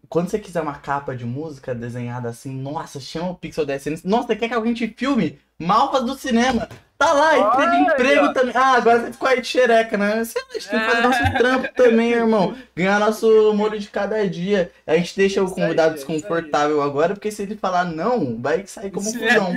Quando 0.10 0.30
você 0.30 0.38
quiser 0.38 0.62
uma 0.62 0.76
capa 0.76 1.16
de 1.16 1.26
música 1.26 1.74
desenhada 1.74 2.28
assim, 2.30 2.54
nossa, 2.54 3.00
chama 3.00 3.30
o 3.32 3.36
Pixel 3.36 3.66
DSN. 3.66 4.02
Nossa, 4.04 4.36
quer 4.36 4.48
que 4.50 4.54
alguém 4.54 4.74
te 4.74 4.88
filme? 4.88 5.40
Malvas 5.58 6.04
do 6.04 6.16
cinema. 6.16 6.68
Tá 6.98 7.14
lá, 7.14 7.56
Olha, 7.56 7.80
emprego 7.94 8.34
também. 8.34 8.54
Ah, 8.56 8.74
agora 8.74 9.00
você 9.02 9.12
ficou 9.14 9.30
aí 9.30 9.40
de 9.40 9.48
xereca, 9.48 9.98
né? 9.98 10.24
Você 10.26 10.34
tem 10.46 10.60
que 10.60 10.68
fazer 10.68 10.98
É. 10.98 11.02
nosso 11.02 11.38
trampo 11.38 11.74
também, 11.76 12.12
irmão. 12.12 12.56
Ganhar 12.76 13.00
nosso 13.00 13.54
molho 13.54 13.80
de 13.80 13.88
cada 13.88 14.28
dia. 14.28 14.72
A 14.86 14.96
gente 14.98 15.16
deixa 15.16 15.42
o 15.44 15.50
convidado 15.50 15.94
desconfortável 15.94 16.82
agora, 16.82 17.14
porque 17.14 17.32
se 17.32 17.44
ele 17.44 17.56
falar 17.56 17.86
não, 17.86 18.42
vai 18.42 18.66
sair 18.66 18.90
como 18.92 19.08
Isso 19.08 19.18
fusão. 19.20 19.54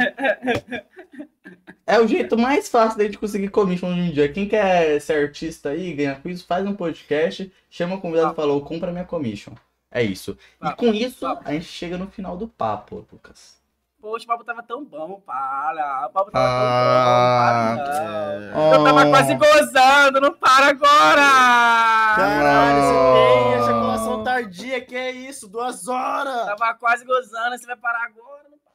É 1.87 1.99
o 1.99 2.07
jeito 2.07 2.39
mais 2.39 2.69
fácil 2.69 2.99
da 2.99 3.05
gente 3.05 3.19
conseguir 3.19 3.49
commission 3.49 3.91
hoje 3.91 4.01
em 4.01 4.11
dia. 4.13 4.29
Quem 4.33 4.47
quer 4.47 5.01
ser 5.01 5.15
artista 5.25 5.71
aí, 5.71 5.93
ganhar 5.93 6.21
com 6.23 6.29
isso, 6.29 6.47
faz 6.47 6.65
um 6.67 6.75
podcast, 6.75 7.51
chama 7.69 7.97
o 7.97 8.01
convidado 8.01 8.33
e 8.33 8.37
fala, 8.37 8.53
"Ô, 8.53 8.61
compra 8.61 8.93
minha 8.93 9.05
commission. 9.05 9.53
É 9.91 10.03
isso. 10.03 10.39
E 10.57 10.59
Papo, 10.61 10.77
com 10.77 10.95
isso, 10.95 11.21
papo. 11.21 11.43
a 11.45 11.53
gente 11.53 11.65
chega 11.67 11.99
no 11.99 12.09
final 12.11 12.37
do 12.37 12.47
papo, 12.47 13.07
Lucas. 13.11 13.59
Poxa, 14.01 14.25
o 14.25 14.29
papo 14.29 14.45
tava 14.45 14.63
tão 14.63 14.83
bom, 14.85 15.21
para. 15.21 16.07
O 16.07 16.11
papo 16.11 16.31
Ah, 16.33 17.75
tava 17.75 17.77
tão 17.77 17.91
bom, 17.91 17.93
para. 17.93 18.51
não. 18.55 18.73
É... 18.73 18.75
Eu 18.75 18.85
tava 18.85 19.11
quase 19.11 19.35
gozando, 19.35 20.21
não 20.21 20.33
para 20.35 20.67
agora! 20.69 22.17
Caralho, 22.17 22.81
você 22.83 22.95
tem 23.13 23.55
Ah. 23.55 23.59
ejaculação 23.59 24.25
tardia, 24.25 24.81
que 24.85 24.97
é 24.97 25.11
isso? 25.11 25.49
Duas 25.49 25.87
horas! 25.87 26.47
Tava 26.47 26.75
quase 26.75 27.05
gozando, 27.05 27.59
você 27.59 27.67
vai 27.67 27.77
parar 27.77 28.05
agora? 28.05 28.45
Não 28.49 28.59
para. 28.59 28.73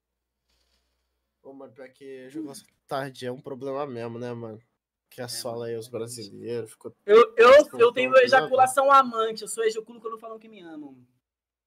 Pô, 1.42 1.54
mas 1.54 1.72
pior 1.72 1.90
que 1.90 2.04
ejaculação 2.04 2.68
tardia 2.88 3.30
é 3.30 3.32
um 3.32 3.42
problema 3.42 3.86
mesmo, 3.88 4.20
né, 4.20 4.32
mano? 4.34 4.60
Que 5.16 5.22
assola 5.22 5.68
aí 5.68 5.78
os 5.78 5.88
brasileiros. 5.88 6.72
Ficou... 6.72 6.94
Eu, 7.06 7.34
eu, 7.38 7.70
eu 7.80 7.92
tenho 7.94 8.14
ejaculação 8.18 8.92
amante, 8.92 9.44
eu 9.44 9.48
sou 9.48 9.64
ejaculo 9.64 10.02
quando 10.02 10.20
falam 10.20 10.38
que 10.38 10.50
me 10.50 10.60
amam. 10.60 10.94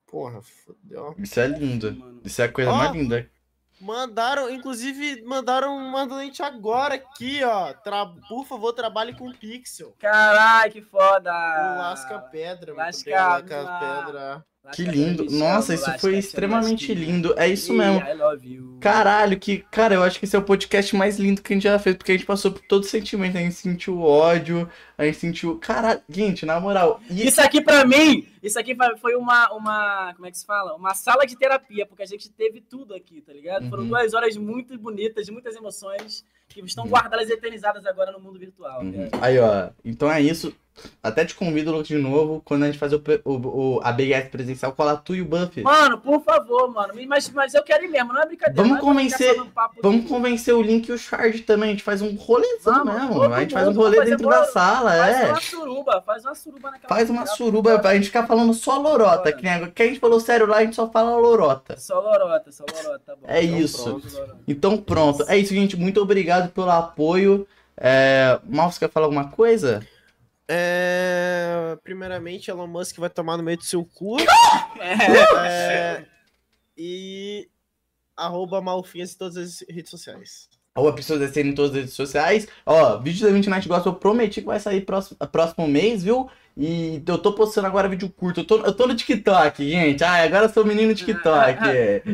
Porra, 0.07 0.43
fodeu. 0.43 1.15
Isso 1.16 1.41
é 1.41 1.47
lindo. 1.47 1.95
Mano. 1.95 2.20
Isso 2.23 2.43
é 2.43 2.45
a 2.45 2.53
coisa 2.53 2.70
Ó. 2.70 2.77
mais 2.77 2.93
linda. 2.93 3.31
Mandaram, 3.81 4.51
inclusive, 4.51 5.23
mandaram 5.23 5.79
um 5.79 5.93
donate 6.07 6.43
agora 6.43 6.97
aqui, 6.97 7.43
ó. 7.43 7.73
Tra... 7.73 8.05
Por 8.29 8.45
favor, 8.45 8.75
trabalhe 8.75 9.16
com 9.16 9.33
pixel. 9.33 9.95
Caralho, 9.99 10.70
que 10.70 10.83
foda! 10.83 11.31
O 11.31 11.79
Lasca 11.79 12.19
Pedra. 12.19 12.75
muito 12.75 12.85
Lasca- 12.85 13.05
bem, 13.05 13.15
Lasca 13.15 14.05
Pedra. 14.05 14.47
Que 14.74 14.82
lindo. 14.82 15.24
Nossa, 15.30 15.72
isso 15.72 15.90
foi 15.98 16.18
extremamente 16.18 16.93
lindo. 16.93 17.35
É 17.39 17.48
isso 17.48 17.72
mesmo. 17.72 18.02
Caralho, 18.80 19.39
que. 19.39 19.59
Cara, 19.70 19.94
eu 19.94 20.02
acho 20.02 20.18
que 20.18 20.24
esse 20.26 20.36
é 20.36 20.39
o 20.39 20.43
podcast 20.43 20.94
mais 20.94 21.18
lindo 21.18 21.41
que 21.41 21.52
a 21.52 21.57
gente 21.57 21.62
já 21.62 21.78
fez, 21.78 21.97
porque 21.97 22.12
a 22.12 22.15
gente 22.16 22.26
passou 22.26 22.50
por 22.52 22.60
todo 22.62 22.84
sentimento. 22.84 23.36
A 23.39 23.41
gente 23.41 23.55
sentiu 23.55 24.00
ódio, 24.02 24.68
a 24.99 25.05
gente 25.05 25.16
sentiu. 25.18 25.57
Caralho, 25.58 26.00
gente, 26.08 26.44
na 26.44 26.60
moral. 26.60 27.00
E 27.10 27.26
Isso 27.26 27.41
aqui 27.41 27.62
pra 27.62 27.84
mim, 27.86 28.26
isso 28.42 28.58
aqui 28.58 28.76
foi- 29.00 29.16
uma, 29.16 29.50
uma, 29.52 30.12
como 30.15 30.26
é 30.26 30.31
que 30.31 30.39
se 30.39 30.44
fala? 30.44 30.74
Uma 30.76 30.94
sala 30.94 31.24
de 31.26 31.36
terapia, 31.36 31.86
porque 31.86 32.02
a 32.02 32.07
gente 32.07 32.31
teve 32.31 32.60
tudo 32.60 32.94
aqui, 32.94 33.23
tá 33.23 33.33
ligado? 33.33 33.68
Foram 33.70 33.84
Uhum. 33.84 33.89
duas 33.89 34.12
horas 34.12 34.36
muito 34.36 34.78
bonitas, 34.78 35.24
de 35.26 35.33
muitas 35.33 35.57
emoções, 35.57 36.24
que 36.49 36.60
estão 36.60 36.85
Uhum. 36.85 36.91
guardadas 36.91 37.28
e 37.28 37.33
eternizadas 37.33 37.85
agora 37.86 38.10
no 38.12 38.20
mundo 38.20 38.39
virtual. 38.39 38.81
Uhum. 38.81 38.91
né? 38.91 39.09
Aí, 39.20 39.39
ó. 39.39 39.68
Então 39.85 40.10
é 40.10 40.20
isso. 40.20 40.52
Até 41.02 41.25
te 41.25 41.35
convido 41.35 41.83
de 41.83 41.97
novo, 41.97 42.41
quando 42.44 42.62
a 42.62 42.67
gente 42.67 42.78
fazer 42.78 42.94
o, 42.94 43.02
o, 43.33 43.77
o- 43.78 43.81
a 43.83 43.91
BGS 43.91 44.28
presencial, 44.28 44.70
cola 44.70 44.97
tu 44.97 45.12
e 45.12 45.20
o 45.20 45.25
Buff. 45.25 45.60
Mano, 45.60 45.99
por 45.99 46.23
favor, 46.23 46.73
mano. 46.73 46.94
Mas, 47.09 47.28
mas 47.31 47.52
eu 47.52 47.65
quero 47.65 47.85
ir 47.85 47.89
mesmo, 47.89 48.12
não 48.12 48.23
é 48.23 48.27
brincadeira. 48.27 48.62
Vamos 48.62 48.78
é 48.78 48.81
convencer- 48.81 49.35
Vamos 49.83 50.02
de- 50.02 50.07
convencer 50.09 50.55
o 50.55 50.62
Link 50.62 50.86
e 50.89 50.93
o 50.93 50.97
Shard 50.99 51.41
também. 51.41 51.70
A 51.70 51.73
gente 51.73 51.83
faz 51.83 52.01
um 52.01 52.15
rolezão 52.15 52.85
Vamos, 52.85 52.94
mesmo. 52.94 53.15
todo 53.15 53.35
A 53.35 53.41
gente 53.41 53.55
faz 53.55 53.67
um 53.67 53.70
mundo, 53.73 53.83
rolê 53.83 54.05
dentro 54.05 54.23
bora- 54.23 54.39
da 54.39 54.44
sala, 54.44 54.91
Faz 54.93 55.17
é. 55.17 55.27
uma 55.27 55.41
suruba, 55.41 56.02
faz 56.07 56.25
uma 56.25 56.35
suruba 56.36 56.70
naquela 56.70 56.89
Faz 56.94 57.10
uma 57.10 57.27
suruba 57.27 57.70
bora. 57.70 57.83
pra 57.83 57.94
gente 57.97 58.07
ficar 58.07 58.27
falando 58.28 58.55
só 58.55 58.78
lorota. 58.78 59.33
Que, 59.33 59.43
nem, 59.43 59.68
que 59.73 59.83
a 59.83 59.86
gente 59.86 59.99
falou 59.99 60.20
sério 60.20 60.47
lá, 60.47 60.59
a 60.59 60.65
gente 60.65 60.77
só 60.77 60.89
fala 60.89 61.17
lorota. 61.17 61.77
Só 61.77 61.99
lorota, 61.99 62.52
só 62.52 62.65
lorota, 62.73 63.02
tá 63.05 63.17
bom. 63.17 63.27
É 63.27 63.43
Então 63.43 63.59
isso. 63.59 63.83
pronto. 63.83 64.36
Então 64.47 64.77
pronto. 64.77 65.25
É 65.27 65.36
isso, 65.36 65.52
gente. 65.52 65.77
Muito 65.77 66.01
obrigado 66.01 66.38
pelo 66.47 66.70
apoio. 66.70 67.47
É... 67.76 68.39
Mal, 68.44 68.70
você 68.70 68.78
quer 68.78 68.91
falar 68.91 69.07
alguma 69.07 69.31
coisa? 69.31 69.84
É... 70.49 71.76
Primeiramente, 71.83 72.50
Elon 72.50 72.67
Musk 72.67 72.99
vai 72.99 73.10
tomar 73.10 73.36
no 73.36 73.42
meio 73.42 73.58
do 73.58 73.65
seu 73.65 73.84
cu. 73.84 74.17
É. 74.81 75.47
É, 75.49 76.05
E 76.76 77.49
arroba 78.17 78.60
malfinhas 78.60 79.12
em 79.12 79.18
todas 79.18 79.36
as 79.36 79.65
redes 79.68 79.91
sociais. 79.91 80.49
Ou 80.76 80.89
a 80.89 80.92
pessoa 80.92 81.18
descendo 81.18 81.49
em 81.49 81.55
todas 81.55 81.73
as 81.73 81.76
redes 81.76 81.94
sociais. 81.94 82.47
Ó, 82.65 82.99
vídeo 82.99 83.26
da 83.26 83.33
29 83.33 83.50
Night 83.50 83.68
Gospel 83.68 83.92
eu 83.92 83.99
prometi 83.99 84.41
que 84.41 84.47
vai 84.47 84.60
sair 84.60 84.83
próximo, 84.83 85.18
próximo 85.33 85.67
mês, 85.67 86.05
viu? 86.05 86.31
E 86.57 87.02
eu 87.07 87.18
tô 87.18 87.33
postando 87.33 87.67
agora 87.67 87.89
vídeo 87.89 88.08
curto. 88.08 88.41
Eu 88.41 88.44
tô, 88.44 88.58
eu 88.58 88.73
tô 88.73 88.86
no 88.86 88.94
TikTok, 88.94 89.68
gente. 89.68 90.05
Ah, 90.05 90.23
agora 90.23 90.44
eu 90.44 90.49
sou 90.49 90.65
menino 90.65 90.94
TikTok. 90.94 91.58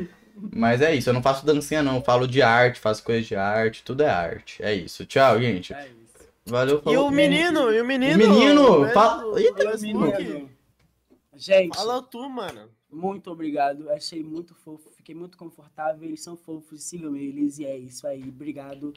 Mas 0.37 0.81
é 0.81 0.95
isso, 0.95 1.09
eu 1.11 1.15
não 1.15 1.23
faço 1.23 1.47
dancinha 1.47 1.83
não. 1.83 1.97
Eu 1.97 2.03
falo 2.03 2.27
de 2.27 2.43
arte, 2.43 2.81
faço 2.81 3.03
coisa 3.05 3.27
de 3.27 3.37
arte. 3.37 3.83
Tudo 3.85 4.03
é 4.03 4.09
arte. 4.11 4.63
É 4.63 4.75
isso. 4.75 5.05
Tchau, 5.07 5.41
gente. 5.41 5.73
É 5.73 5.87
isso. 5.89 6.29
Valeu, 6.47 6.79
E 6.79 6.83
falou. 6.83 7.09
o 7.09 7.11
menino, 7.11 7.73
e 7.73 7.81
o 7.81 7.85
menino? 7.85 8.15
O 8.15 8.29
menino, 8.29 8.83
o 8.83 8.89
fala- 8.91 9.41
Eita, 9.41 9.77
menino. 9.79 10.51
Gente, 11.37 11.75
Fala 11.77 12.03
tu, 12.03 12.29
mano. 12.29 12.69
muito 12.91 13.31
obrigado. 13.31 13.89
Achei 13.91 14.23
muito 14.23 14.55
fofo, 14.55 14.91
fiquei 14.91 15.15
muito 15.15 15.37
confortável. 15.37 16.05
Eles 16.07 16.23
são 16.23 16.37
fofos, 16.37 16.83
sigam 16.83 17.17
eles. 17.17 17.59
E 17.59 17.65
é 17.65 17.77
isso 17.77 18.07
aí, 18.07 18.23
obrigado. 18.29 18.93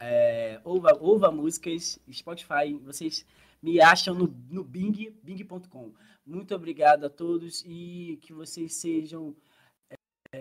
É, 0.00 0.60
ouva, 0.64 0.96
ouva 1.00 1.30
músicas, 1.30 1.98
Spotify. 2.12 2.74
Vocês 2.84 3.24
me 3.62 3.80
acham 3.80 4.14
no, 4.14 4.34
no 4.50 4.64
Bing, 4.64 5.14
bing.com. 5.22 5.92
Muito 6.26 6.54
obrigado 6.54 7.04
a 7.04 7.10
todos 7.10 7.62
e 7.66 8.18
que 8.22 8.32
vocês 8.32 8.74
sejam 8.74 9.34